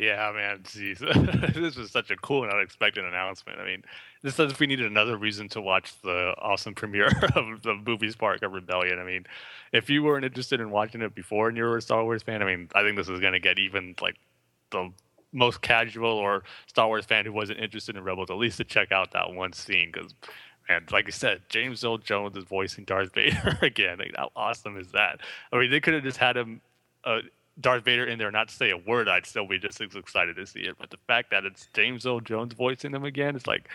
Yeah, 0.00 0.32
man, 0.34 0.60
geez. 0.64 0.98
this 1.54 1.76
was 1.76 1.90
such 1.90 2.10
a 2.10 2.16
cool 2.16 2.44
and 2.44 2.52
unexpected 2.52 3.04
announcement. 3.04 3.60
I 3.60 3.66
mean, 3.66 3.82
this 4.22 4.40
as 4.40 4.50
if 4.50 4.58
we 4.58 4.66
needed 4.66 4.86
another 4.86 5.14
reason 5.18 5.50
to 5.50 5.60
watch 5.60 5.92
the 6.00 6.34
awesome 6.38 6.74
premiere 6.76 7.08
of 7.36 7.62
the 7.62 7.74
movie 7.86 8.08
Spark 8.10 8.40
of 8.40 8.52
Rebellion. 8.52 8.98
I 8.98 9.04
mean, 9.04 9.26
if 9.74 9.90
you 9.90 10.02
weren't 10.02 10.24
interested 10.24 10.58
in 10.58 10.70
watching 10.70 11.02
it 11.02 11.14
before 11.14 11.48
and 11.48 11.56
you 11.58 11.64
were 11.64 11.76
a 11.76 11.82
Star 11.82 12.02
Wars 12.02 12.22
fan, 12.22 12.40
I 12.40 12.46
mean, 12.46 12.70
I 12.74 12.82
think 12.82 12.96
this 12.96 13.10
is 13.10 13.20
going 13.20 13.34
to 13.34 13.40
get 13.40 13.58
even 13.58 13.94
like 14.00 14.16
the 14.70 14.90
most 15.34 15.60
casual 15.60 16.12
or 16.12 16.44
Star 16.66 16.86
Wars 16.86 17.04
fan 17.04 17.26
who 17.26 17.32
wasn't 17.34 17.60
interested 17.60 17.94
in 17.94 18.02
Rebels 18.02 18.30
at 18.30 18.38
least 18.38 18.56
to 18.56 18.64
check 18.64 18.92
out 18.92 19.12
that 19.12 19.34
one 19.34 19.52
scene 19.52 19.90
because, 19.92 20.14
man, 20.66 20.86
like 20.90 21.08
I 21.08 21.10
said, 21.10 21.42
James 21.50 21.84
Earl 21.84 21.98
Jones 21.98 22.38
is 22.38 22.44
voicing 22.44 22.86
Darth 22.86 23.12
Vader 23.14 23.58
again. 23.60 23.98
Like, 23.98 24.14
how 24.16 24.30
awesome 24.34 24.78
is 24.78 24.92
that? 24.92 25.20
I 25.52 25.58
mean, 25.58 25.70
they 25.70 25.80
could 25.80 25.92
have 25.92 26.04
just 26.04 26.16
had 26.16 26.38
him. 26.38 26.62
Uh, 27.04 27.18
Darth 27.60 27.84
Vader 27.84 28.04
in 28.04 28.18
there, 28.18 28.30
not 28.30 28.48
to 28.48 28.54
say 28.54 28.70
a 28.70 28.76
word, 28.76 29.08
I'd 29.08 29.26
still 29.26 29.46
be 29.46 29.58
just 29.58 29.80
as 29.80 29.94
excited 29.94 30.36
to 30.36 30.46
see 30.46 30.60
it. 30.60 30.76
But 30.78 30.90
the 30.90 30.98
fact 31.06 31.30
that 31.30 31.44
it's 31.44 31.68
James 31.74 32.06
Earl 32.06 32.20
Jones 32.20 32.54
voicing 32.54 32.94
him 32.94 33.04
again, 33.04 33.36
it's 33.36 33.46
like 33.46 33.68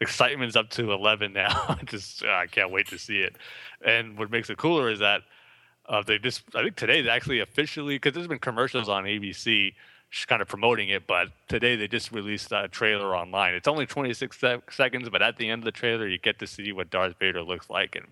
excitement's 0.00 0.56
up 0.56 0.70
to 0.70 0.92
eleven 0.92 1.32
now. 1.32 1.78
just 1.84 2.24
uh, 2.24 2.28
I 2.28 2.46
can't 2.46 2.70
wait 2.70 2.88
to 2.88 2.98
see 2.98 3.20
it. 3.20 3.36
And 3.84 4.18
what 4.18 4.30
makes 4.30 4.50
it 4.50 4.58
cooler 4.58 4.90
is 4.90 4.98
that 5.00 5.22
uh, 5.88 6.02
they 6.02 6.18
just 6.18 6.42
I 6.54 6.62
think 6.62 6.76
today 6.76 7.02
they 7.02 7.10
actually 7.10 7.40
officially 7.40 7.96
because 7.96 8.14
there's 8.14 8.28
been 8.28 8.38
commercials 8.38 8.88
on 8.88 9.04
ABC 9.04 9.74
kind 10.26 10.42
of 10.42 10.48
promoting 10.48 10.88
it, 10.88 11.06
but 11.06 11.28
today 11.48 11.76
they 11.76 11.86
just 11.86 12.10
released 12.12 12.50
a 12.52 12.68
trailer 12.68 13.14
online. 13.16 13.54
It's 13.54 13.68
only 13.68 13.86
26 13.86 14.38
sec- 14.38 14.72
seconds, 14.72 15.08
but 15.08 15.22
at 15.22 15.36
the 15.36 15.48
end 15.48 15.60
of 15.60 15.64
the 15.64 15.72
trailer, 15.72 16.08
you 16.08 16.18
get 16.18 16.38
to 16.40 16.46
see 16.46 16.72
what 16.72 16.90
Darth 16.90 17.16
Vader 17.18 17.42
looks 17.42 17.70
like, 17.70 17.94
and 17.94 18.06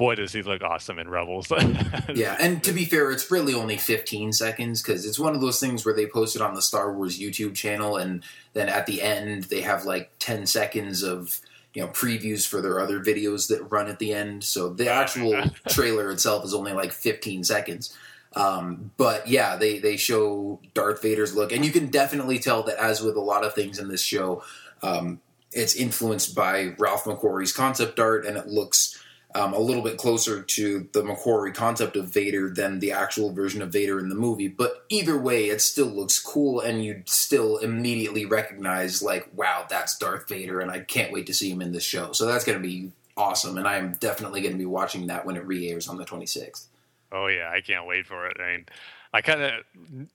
boy, 0.00 0.14
does 0.14 0.32
he 0.32 0.40
look 0.40 0.62
awesome 0.62 0.98
in 0.98 1.10
Rebels. 1.10 1.50
yeah, 2.14 2.34
and 2.40 2.64
to 2.64 2.72
be 2.72 2.86
fair, 2.86 3.10
it's 3.10 3.30
really 3.30 3.52
only 3.52 3.76
15 3.76 4.32
seconds 4.32 4.80
because 4.80 5.04
it's 5.04 5.18
one 5.18 5.34
of 5.34 5.42
those 5.42 5.60
things 5.60 5.84
where 5.84 5.94
they 5.94 6.06
post 6.06 6.34
it 6.34 6.40
on 6.40 6.54
the 6.54 6.62
Star 6.62 6.90
Wars 6.90 7.20
YouTube 7.20 7.54
channel, 7.54 7.98
and 7.98 8.24
then 8.54 8.70
at 8.70 8.86
the 8.86 9.02
end 9.02 9.44
they 9.44 9.60
have 9.60 9.84
like 9.84 10.10
10 10.18 10.46
seconds 10.46 11.02
of 11.02 11.40
you 11.74 11.82
know 11.82 11.88
previews 11.88 12.48
for 12.48 12.62
their 12.62 12.80
other 12.80 12.98
videos 12.98 13.48
that 13.48 13.62
run 13.70 13.88
at 13.88 13.98
the 13.98 14.14
end. 14.14 14.42
So 14.42 14.70
the 14.70 14.88
actual 14.88 15.38
trailer 15.68 16.10
itself 16.10 16.46
is 16.46 16.54
only 16.54 16.72
like 16.72 16.92
15 16.92 17.44
seconds. 17.44 17.94
Um, 18.34 18.92
but 18.96 19.28
yeah, 19.28 19.56
they 19.56 19.80
they 19.80 19.98
show 19.98 20.60
Darth 20.72 21.02
Vader's 21.02 21.36
look, 21.36 21.52
and 21.52 21.62
you 21.62 21.72
can 21.72 21.88
definitely 21.88 22.38
tell 22.38 22.62
that 22.62 22.78
as 22.78 23.02
with 23.02 23.16
a 23.16 23.20
lot 23.20 23.44
of 23.44 23.54
things 23.54 23.78
in 23.78 23.88
this 23.88 24.02
show, 24.02 24.44
um, 24.82 25.20
it's 25.52 25.76
influenced 25.76 26.34
by 26.34 26.74
Ralph 26.78 27.04
McQuarrie's 27.04 27.52
concept 27.52 28.00
art, 28.00 28.24
and 28.24 28.38
it 28.38 28.46
looks 28.46 28.96
um, 29.34 29.52
a 29.52 29.58
little 29.58 29.82
bit 29.82 29.96
closer 29.96 30.42
to 30.42 30.88
the 30.92 31.02
McQuarrie 31.02 31.54
concept 31.54 31.96
of 31.96 32.06
Vader 32.06 32.50
than 32.50 32.80
the 32.80 32.92
actual 32.92 33.32
version 33.32 33.62
of 33.62 33.72
Vader 33.72 33.98
in 33.98 34.08
the 34.08 34.14
movie. 34.14 34.48
But 34.48 34.84
either 34.88 35.16
way, 35.16 35.46
it 35.50 35.60
still 35.60 35.86
looks 35.86 36.18
cool, 36.18 36.60
and 36.60 36.84
you 36.84 37.02
still 37.06 37.58
immediately 37.58 38.24
recognize 38.26 39.02
like, 39.02 39.28
wow, 39.34 39.66
that's 39.68 39.96
Darth 39.98 40.28
Vader, 40.28 40.60
and 40.60 40.70
I 40.70 40.80
can't 40.80 41.12
wait 41.12 41.26
to 41.26 41.34
see 41.34 41.50
him 41.50 41.62
in 41.62 41.72
this 41.72 41.84
show. 41.84 42.12
So 42.12 42.26
that's 42.26 42.44
going 42.44 42.58
to 42.58 42.66
be 42.66 42.92
awesome, 43.16 43.58
and 43.58 43.68
I 43.68 43.76
am 43.76 43.92
definitely 43.94 44.40
going 44.40 44.52
to 44.52 44.58
be 44.58 44.64
watching 44.66 45.06
that 45.08 45.26
when 45.26 45.36
it 45.36 45.46
re-airs 45.46 45.88
on 45.88 45.98
the 45.98 46.04
twenty 46.04 46.26
sixth. 46.26 46.68
Oh 47.12 47.26
yeah, 47.26 47.50
I 47.52 47.60
can't 47.60 47.86
wait 47.86 48.06
for 48.06 48.26
it. 48.26 48.36
I 48.40 48.52
mean, 48.52 48.66
I 49.12 49.22
kind 49.22 49.42
of 49.42 49.52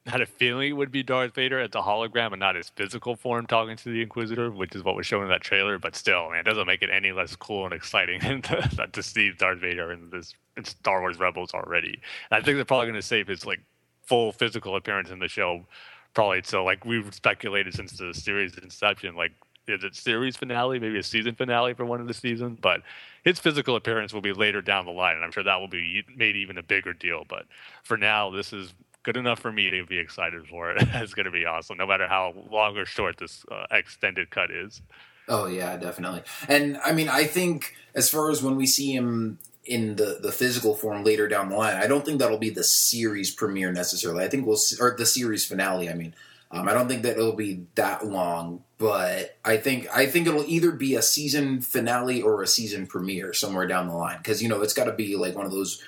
had 0.05 0.21
a 0.21 0.25
feeling 0.25 0.69
it 0.69 0.73
would 0.73 0.91
be 0.91 1.03
Darth 1.03 1.35
Vader 1.35 1.59
as 1.59 1.69
a 1.69 1.81
hologram 1.81 2.31
and 2.31 2.39
not 2.39 2.55
his 2.55 2.69
physical 2.69 3.17
form 3.17 3.45
talking 3.45 3.75
to 3.75 3.89
the 3.89 4.01
Inquisitor, 4.01 4.49
which 4.51 4.73
is 4.73 4.83
what 4.83 4.95
was 4.95 5.05
shown 5.05 5.23
in 5.23 5.29
that 5.29 5.41
trailer. 5.41 5.77
But 5.77 5.97
still, 5.97 6.29
man, 6.29 6.39
it 6.39 6.43
doesn't 6.43 6.65
make 6.65 6.81
it 6.81 6.89
any 6.89 7.11
less 7.11 7.35
cool 7.35 7.65
and 7.65 7.73
exciting 7.73 8.21
to, 8.43 8.87
to 8.91 9.03
see 9.03 9.31
Darth 9.37 9.59
Vader 9.59 9.91
in 9.91 10.09
this 10.11 10.33
in 10.55 10.63
Star 10.63 11.01
Wars 11.01 11.19
Rebels 11.19 11.53
already. 11.53 11.99
And 12.31 12.41
I 12.41 12.41
think 12.41 12.55
they're 12.55 12.63
probably 12.63 12.87
going 12.87 12.95
to 12.95 13.01
save 13.01 13.27
his 13.27 13.45
like 13.45 13.59
full 14.03 14.31
physical 14.31 14.77
appearance 14.77 15.09
in 15.09 15.19
the 15.19 15.27
show, 15.27 15.65
probably. 16.13 16.41
So 16.45 16.63
like 16.63 16.85
we've 16.85 17.13
speculated 17.13 17.73
since 17.73 17.97
the 17.97 18.13
series 18.13 18.57
inception, 18.57 19.15
like 19.15 19.33
is 19.67 19.83
it 19.83 19.95
series 19.95 20.37
finale, 20.37 20.79
maybe 20.79 20.99
a 20.99 21.03
season 21.03 21.35
finale 21.35 21.73
for 21.73 21.85
one 21.85 21.99
of 21.99 22.07
the 22.07 22.13
seasons, 22.13 22.59
but 22.61 22.81
his 23.25 23.39
physical 23.39 23.75
appearance 23.75 24.13
will 24.13 24.21
be 24.21 24.31
later 24.31 24.61
down 24.61 24.85
the 24.85 24.91
line, 24.91 25.15
and 25.15 25.25
I'm 25.25 25.31
sure 25.31 25.43
that 25.43 25.59
will 25.59 25.67
be 25.67 26.03
made 26.15 26.35
even 26.35 26.59
a 26.59 26.63
bigger 26.63 26.93
deal. 26.93 27.25
But 27.27 27.45
for 27.83 27.97
now, 27.97 28.29
this 28.29 28.53
is 28.53 28.73
good 29.01 29.17
enough 29.17 29.39
for 29.39 29.51
me 29.51 29.71
to 29.71 29.85
be 29.85 29.97
excited 29.97 30.47
for 30.47 30.71
it. 30.71 30.77
it's 30.93 31.15
going 31.15 31.25
to 31.25 31.31
be 31.31 31.45
awesome, 31.45 31.77
no 31.77 31.87
matter 31.87 32.07
how 32.07 32.33
long 32.51 32.77
or 32.77 32.85
short 32.85 33.17
this 33.17 33.43
uh, 33.51 33.65
extended 33.71 34.29
cut 34.29 34.51
is. 34.51 34.81
Oh 35.27 35.47
yeah, 35.47 35.75
definitely. 35.75 36.21
And 36.47 36.77
I 36.85 36.93
mean, 36.93 37.09
I 37.09 37.25
think 37.25 37.73
as 37.95 38.09
far 38.09 38.29
as 38.29 38.43
when 38.43 38.55
we 38.55 38.67
see 38.67 38.93
him 38.93 39.39
in 39.65 39.95
the 39.95 40.19
the 40.21 40.31
physical 40.31 40.75
form 40.75 41.03
later 41.03 41.27
down 41.27 41.49
the 41.49 41.57
line, 41.57 41.75
I 41.75 41.87
don't 41.87 42.05
think 42.05 42.19
that'll 42.19 42.37
be 42.37 42.51
the 42.51 42.63
series 42.63 43.33
premiere 43.33 43.71
necessarily. 43.71 44.23
I 44.23 44.27
think 44.27 44.45
we'll 44.45 44.59
or 44.79 44.95
the 44.95 45.05
series 45.07 45.43
finale. 45.43 45.89
I 45.89 45.95
mean, 45.95 46.13
um, 46.51 46.67
I 46.67 46.73
don't 46.73 46.87
think 46.87 47.03
that 47.03 47.17
it'll 47.17 47.33
be 47.33 47.65
that 47.75 48.05
long, 48.05 48.63
but 48.77 49.37
I 49.43 49.57
think 49.57 49.87
I 49.95 50.05
think 50.05 50.27
it'll 50.27 50.45
either 50.45 50.71
be 50.71 50.95
a 50.95 51.01
season 51.01 51.61
finale 51.61 52.21
or 52.21 52.41
a 52.41 52.47
season 52.47 52.87
premiere 52.87 53.33
somewhere 53.33 53.67
down 53.67 53.87
the 53.87 53.95
line 53.95 54.17
because 54.17 54.41
you 54.43 54.49
know 54.49 54.61
it's 54.61 54.73
got 54.73 54.85
to 54.85 54.93
be 54.93 55.15
like 55.15 55.35
one 55.35 55.45
of 55.45 55.51
those 55.51 55.81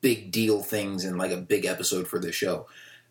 big 0.00 0.30
deal 0.30 0.62
things 0.62 1.04
and 1.04 1.18
like 1.18 1.30
a 1.30 1.36
big 1.36 1.66
episode 1.66 2.08
for 2.08 2.18
the 2.18 2.32
show. 2.32 2.66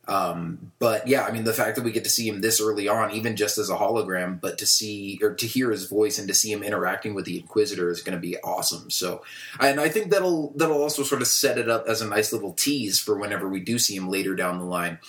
Um, 0.08 0.72
but 0.80 1.06
yeah, 1.08 1.26
I 1.26 1.32
mean 1.32 1.44
the 1.44 1.54
fact 1.54 1.76
that 1.76 1.84
we 1.84 1.92
get 1.92 2.06
to 2.06 2.10
see 2.10 2.28
him 2.28 2.40
this 2.40 2.62
early 2.62 2.88
on, 2.88 3.12
even 3.12 3.36
just 3.36 3.58
as 3.58 3.70
a 3.70 3.76
hologram, 3.76 4.40
but 4.40 4.58
to 4.60 4.66
see 4.66 5.20
or 5.22 5.34
to 5.34 5.46
hear 5.46 5.70
his 5.70 5.86
voice 5.86 6.18
and 6.18 6.30
to 6.30 6.34
see 6.34 6.52
him 6.52 6.64
interacting 6.64 7.14
with 7.14 7.26
the 7.26 7.38
Inquisitor 7.38 7.90
is 7.90 8.02
going 8.02 8.18
to 8.18 8.22
be 8.22 8.38
awesome. 8.40 8.90
So, 8.90 9.24
and 9.60 9.82
I 9.82 9.90
think 9.90 10.12
that'll 10.12 10.54
that'll 10.56 10.82
also 10.82 11.04
sort 11.04 11.22
of 11.22 11.28
set 11.28 11.58
it 11.58 11.70
up 11.70 11.88
as 11.88 12.02
a 12.02 12.08
nice 12.08 12.32
little 12.32 12.54
tease 12.54 13.00
for 13.00 13.18
whenever 13.18 13.50
we 13.50 13.60
do 13.60 13.78
see 13.78 13.96
him 13.96 14.10
later 14.10 14.34
down 14.34 14.60
the 14.60 14.66
line. 14.66 15.00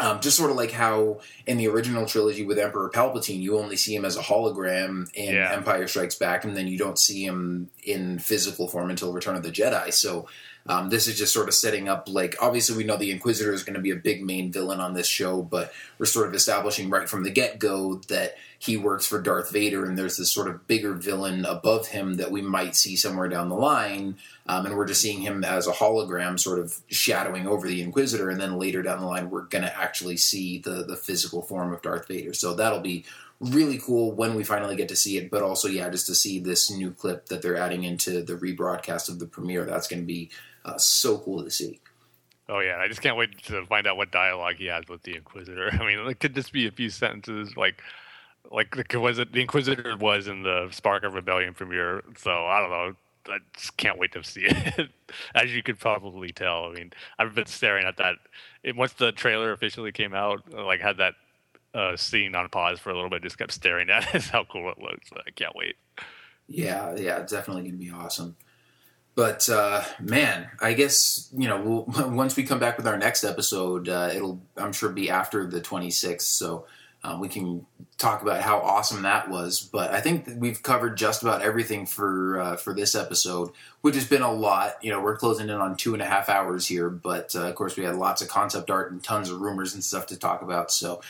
Um, 0.00 0.20
just 0.20 0.36
sort 0.36 0.50
of 0.50 0.56
like 0.56 0.72
how 0.72 1.20
in 1.46 1.56
the 1.56 1.68
original 1.68 2.04
trilogy 2.04 2.44
with 2.44 2.58
Emperor 2.58 2.90
Palpatine, 2.92 3.40
you 3.40 3.58
only 3.58 3.76
see 3.76 3.94
him 3.94 4.04
as 4.04 4.16
a 4.16 4.22
hologram 4.22 5.08
in 5.14 5.34
Yeah. 5.34 5.52
Empire 5.52 5.86
Strikes 5.86 6.16
Back, 6.16 6.44
and 6.44 6.56
then 6.56 6.66
you 6.66 6.78
don't 6.78 6.98
see 6.98 7.24
him 7.24 7.70
in 7.84 8.18
physical 8.18 8.66
form 8.66 8.90
until 8.90 9.12
Return 9.12 9.36
of 9.36 9.42
the 9.44 9.50
Jedi. 9.52 9.92
So 9.92 10.26
um, 10.66 10.88
this 10.88 11.06
is 11.06 11.18
just 11.18 11.34
sort 11.34 11.48
of 11.48 11.54
setting 11.54 11.88
up 11.88 12.08
like 12.08 12.36
obviously 12.40 12.76
we 12.76 12.84
know 12.84 12.96
the 12.96 13.10
Inquisitor 13.10 13.52
is 13.52 13.64
going 13.64 13.74
to 13.74 13.80
be 13.80 13.90
a 13.90 13.96
big 13.96 14.24
main 14.24 14.50
villain 14.50 14.80
on 14.80 14.94
this 14.94 15.06
show, 15.06 15.42
but 15.42 15.72
we're 15.98 16.06
sort 16.06 16.28
of 16.28 16.34
establishing 16.34 16.88
right 16.88 17.08
from 17.08 17.22
the 17.22 17.30
get 17.30 17.58
go 17.58 17.96
that 18.08 18.36
he 18.58 18.78
works 18.78 19.06
for 19.06 19.20
Darth 19.20 19.52
Vader, 19.52 19.84
and 19.84 19.98
there's 19.98 20.16
this 20.16 20.32
sort 20.32 20.48
of 20.48 20.66
bigger 20.66 20.94
villain 20.94 21.44
above 21.44 21.88
him 21.88 22.14
that 22.14 22.30
we 22.30 22.40
might 22.40 22.74
see 22.76 22.96
somewhere 22.96 23.28
down 23.28 23.50
the 23.50 23.54
line. 23.54 24.16
Um, 24.46 24.64
and 24.64 24.74
we're 24.74 24.86
just 24.86 25.02
seeing 25.02 25.20
him 25.20 25.44
as 25.44 25.66
a 25.66 25.72
hologram, 25.72 26.40
sort 26.40 26.58
of 26.58 26.80
shadowing 26.88 27.46
over 27.46 27.68
the 27.68 27.82
Inquisitor, 27.82 28.30
and 28.30 28.40
then 28.40 28.58
later 28.58 28.80
down 28.80 29.00
the 29.00 29.06
line, 29.06 29.28
we're 29.28 29.42
going 29.42 29.64
to 29.64 29.78
actually 29.78 30.16
see 30.16 30.58
the 30.58 30.82
the 30.82 30.96
physical 30.96 31.42
form 31.42 31.74
of 31.74 31.82
Darth 31.82 32.08
Vader. 32.08 32.32
So 32.32 32.54
that'll 32.54 32.80
be 32.80 33.04
really 33.38 33.78
cool 33.78 34.12
when 34.12 34.34
we 34.34 34.44
finally 34.44 34.76
get 34.76 34.88
to 34.88 34.96
see 34.96 35.18
it. 35.18 35.30
But 35.30 35.42
also, 35.42 35.68
yeah, 35.68 35.90
just 35.90 36.06
to 36.06 36.14
see 36.14 36.38
this 36.38 36.70
new 36.70 36.90
clip 36.90 37.26
that 37.26 37.42
they're 37.42 37.56
adding 37.56 37.84
into 37.84 38.22
the 38.22 38.34
rebroadcast 38.34 39.10
of 39.10 39.18
the 39.18 39.26
premiere, 39.26 39.66
that's 39.66 39.88
going 39.88 40.00
to 40.00 40.06
be 40.06 40.30
uh, 40.64 40.78
so 40.78 41.18
cool 41.18 41.44
to 41.44 41.50
see. 41.50 41.80
Oh 42.48 42.60
yeah, 42.60 42.76
I 42.78 42.88
just 42.88 43.00
can't 43.00 43.16
wait 43.16 43.42
to 43.44 43.64
find 43.66 43.86
out 43.86 43.96
what 43.96 44.10
dialogue 44.12 44.56
he 44.56 44.66
has 44.66 44.84
with 44.88 45.02
the 45.02 45.16
Inquisitor. 45.16 45.70
I 45.72 45.78
mean, 45.86 45.98
it 46.06 46.20
could 46.20 46.34
just 46.34 46.52
be 46.52 46.66
a 46.66 46.70
few 46.70 46.90
sentences, 46.90 47.56
like 47.56 47.82
like 48.50 48.76
the- 48.90 49.00
was 49.00 49.18
it 49.18 49.32
the 49.32 49.40
Inquisitor 49.40 49.96
was 49.96 50.28
in 50.28 50.42
the 50.42 50.68
Spark 50.70 51.04
of 51.04 51.14
Rebellion 51.14 51.54
premiere. 51.54 52.02
So 52.18 52.30
I 52.46 52.60
don't 52.60 52.70
know. 52.70 52.94
I 53.26 53.38
just 53.56 53.76
can't 53.78 53.98
wait 53.98 54.12
to 54.12 54.22
see 54.22 54.42
it. 54.44 54.90
As 55.34 55.54
you 55.54 55.62
could 55.62 55.78
probably 55.78 56.30
tell, 56.32 56.66
I 56.66 56.72
mean, 56.74 56.92
I've 57.18 57.34
been 57.34 57.46
staring 57.46 57.86
at 57.86 57.96
that. 57.96 58.16
It, 58.62 58.76
once 58.76 58.92
the 58.92 59.12
trailer 59.12 59.52
officially 59.52 59.92
came 59.92 60.12
out, 60.14 60.42
like 60.52 60.80
had 60.80 60.98
that 60.98 61.14
uh, 61.72 61.96
scene 61.96 62.34
on 62.34 62.48
pause 62.50 62.78
for 62.78 62.90
a 62.90 62.94
little 62.94 63.08
bit, 63.08 63.22
just 63.22 63.38
kept 63.38 63.52
staring 63.52 63.88
at 63.88 64.14
it. 64.14 64.24
How 64.24 64.44
cool 64.44 64.70
it 64.70 64.78
looks! 64.78 65.10
I 65.26 65.30
can't 65.30 65.56
wait. 65.56 65.76
Yeah, 66.46 66.94
yeah, 66.96 67.20
definitely 67.20 67.62
going 67.62 67.78
to 67.78 67.84
be 67.84 67.90
awesome. 67.90 68.36
But 69.14 69.48
uh, 69.48 69.84
man, 70.00 70.48
I 70.60 70.72
guess 70.72 71.28
you 71.36 71.48
know 71.48 71.60
we'll, 71.60 72.08
once 72.10 72.36
we 72.36 72.44
come 72.44 72.58
back 72.58 72.76
with 72.76 72.86
our 72.86 72.98
next 72.98 73.24
episode, 73.24 73.88
uh, 73.88 74.10
it'll 74.14 74.40
I'm 74.56 74.72
sure 74.72 74.90
be 74.90 75.10
after 75.10 75.46
the 75.46 75.60
26th. 75.60 76.22
So 76.22 76.66
uh, 77.04 77.18
we 77.20 77.28
can 77.28 77.66
talk 77.98 78.22
about 78.22 78.40
how 78.40 78.58
awesome 78.60 79.02
that 79.02 79.28
was. 79.28 79.60
But 79.60 79.92
I 79.92 80.00
think 80.00 80.28
we've 80.36 80.62
covered 80.62 80.96
just 80.96 81.22
about 81.22 81.42
everything 81.42 81.86
for 81.86 82.40
uh, 82.40 82.56
for 82.56 82.74
this 82.74 82.94
episode, 82.94 83.50
which 83.82 83.94
has 83.94 84.06
been 84.06 84.22
a 84.22 84.32
lot. 84.32 84.76
You 84.82 84.90
know, 84.90 85.02
we're 85.02 85.16
closing 85.16 85.48
in 85.48 85.54
on 85.54 85.76
two 85.76 85.92
and 85.92 86.02
a 86.02 86.06
half 86.06 86.28
hours 86.28 86.66
here, 86.66 86.88
but 86.88 87.36
uh, 87.36 87.42
of 87.42 87.54
course 87.54 87.76
we 87.76 87.84
had 87.84 87.96
lots 87.96 88.22
of 88.22 88.28
concept 88.28 88.70
art 88.70 88.90
and 88.90 89.04
tons 89.04 89.30
of 89.30 89.40
rumors 89.40 89.74
and 89.74 89.84
stuff 89.84 90.06
to 90.08 90.18
talk 90.18 90.42
about. 90.42 90.72
So 90.72 91.02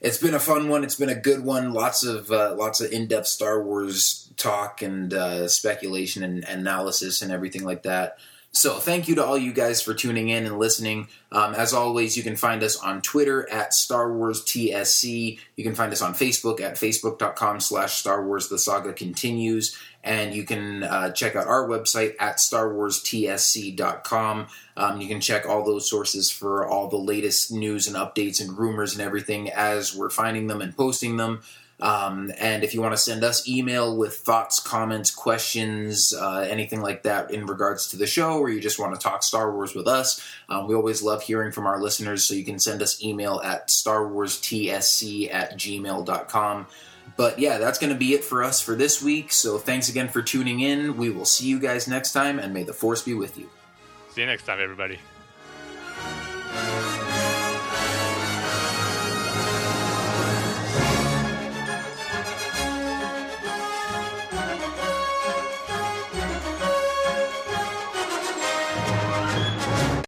it's 0.00 0.18
been 0.18 0.34
a 0.34 0.40
fun 0.40 0.68
one. 0.68 0.84
It's 0.84 0.96
been 0.96 1.10
a 1.10 1.14
good 1.14 1.44
one. 1.44 1.72
Lots 1.72 2.02
of 2.02 2.32
uh, 2.32 2.54
lots 2.56 2.80
of 2.80 2.90
in 2.90 3.06
depth 3.06 3.26
Star 3.26 3.62
Wars 3.62 4.21
talk 4.36 4.82
and 4.82 5.12
uh, 5.12 5.48
speculation 5.48 6.22
and 6.22 6.44
analysis 6.44 7.22
and 7.22 7.32
everything 7.32 7.64
like 7.64 7.84
that. 7.84 8.18
So 8.54 8.74
thank 8.74 9.08
you 9.08 9.14
to 9.14 9.24
all 9.24 9.38
you 9.38 9.54
guys 9.54 9.80
for 9.80 9.94
tuning 9.94 10.28
in 10.28 10.44
and 10.44 10.58
listening. 10.58 11.08
Um, 11.32 11.54
as 11.54 11.72
always, 11.72 12.18
you 12.18 12.22
can 12.22 12.36
find 12.36 12.62
us 12.62 12.76
on 12.76 13.00
Twitter 13.00 13.50
at 13.50 13.72
Star 13.72 14.12
Wars 14.12 14.44
TSC. 14.44 15.38
You 15.56 15.64
can 15.64 15.74
find 15.74 15.90
us 15.90 16.02
on 16.02 16.12
Facebook 16.12 16.60
at 16.60 16.74
facebook.com 16.74 17.60
slash 17.60 17.94
Star 17.94 18.26
Wars 18.26 18.50
The 18.50 18.58
Saga 18.58 18.92
Continues. 18.92 19.74
And 20.04 20.34
you 20.34 20.44
can 20.44 20.82
uh, 20.82 21.12
check 21.12 21.34
out 21.34 21.46
our 21.46 21.66
website 21.66 22.14
at 22.20 22.36
starwarstsc.com. 22.36 24.46
Um, 24.76 25.00
you 25.00 25.08
can 25.08 25.22
check 25.22 25.48
all 25.48 25.64
those 25.64 25.88
sources 25.88 26.30
for 26.30 26.66
all 26.66 26.88
the 26.88 26.98
latest 26.98 27.52
news 27.52 27.86
and 27.86 27.96
updates 27.96 28.38
and 28.38 28.58
rumors 28.58 28.92
and 28.92 29.00
everything 29.00 29.50
as 29.50 29.96
we're 29.96 30.10
finding 30.10 30.48
them 30.48 30.60
and 30.60 30.76
posting 30.76 31.16
them. 31.16 31.40
Um, 31.82 32.30
and 32.38 32.62
if 32.62 32.74
you 32.74 32.80
want 32.80 32.92
to 32.92 32.98
send 32.98 33.24
us 33.24 33.48
email 33.48 33.96
with 33.96 34.18
thoughts, 34.18 34.60
comments, 34.60 35.10
questions, 35.10 36.14
uh, 36.14 36.46
anything 36.48 36.80
like 36.80 37.02
that 37.02 37.32
in 37.32 37.44
regards 37.44 37.88
to 37.88 37.96
the 37.96 38.06
show, 38.06 38.38
or 38.38 38.48
you 38.48 38.60
just 38.60 38.78
want 38.78 38.94
to 38.94 39.00
talk 39.00 39.24
Star 39.24 39.52
Wars 39.52 39.74
with 39.74 39.88
us, 39.88 40.24
um, 40.48 40.68
we 40.68 40.76
always 40.76 41.02
love 41.02 41.24
hearing 41.24 41.50
from 41.50 41.66
our 41.66 41.82
listeners. 41.82 42.24
So 42.24 42.34
you 42.34 42.44
can 42.44 42.60
send 42.60 42.82
us 42.82 43.02
email 43.02 43.40
at 43.42 43.66
starwarstsc 43.66 45.34
at 45.34 45.58
gmail.com. 45.58 46.66
But 47.16 47.38
yeah, 47.40 47.58
that's 47.58 47.80
going 47.80 47.92
to 47.92 47.98
be 47.98 48.14
it 48.14 48.22
for 48.22 48.44
us 48.44 48.60
for 48.60 48.76
this 48.76 49.02
week. 49.02 49.32
So 49.32 49.58
thanks 49.58 49.88
again 49.88 50.08
for 50.08 50.22
tuning 50.22 50.60
in. 50.60 50.96
We 50.96 51.10
will 51.10 51.24
see 51.24 51.48
you 51.48 51.58
guys 51.58 51.88
next 51.88 52.12
time, 52.12 52.38
and 52.38 52.54
may 52.54 52.62
the 52.62 52.72
Force 52.72 53.02
be 53.02 53.14
with 53.14 53.36
you. 53.36 53.50
See 54.10 54.20
you 54.20 54.28
next 54.28 54.46
time, 54.46 54.60
everybody. 54.60 55.00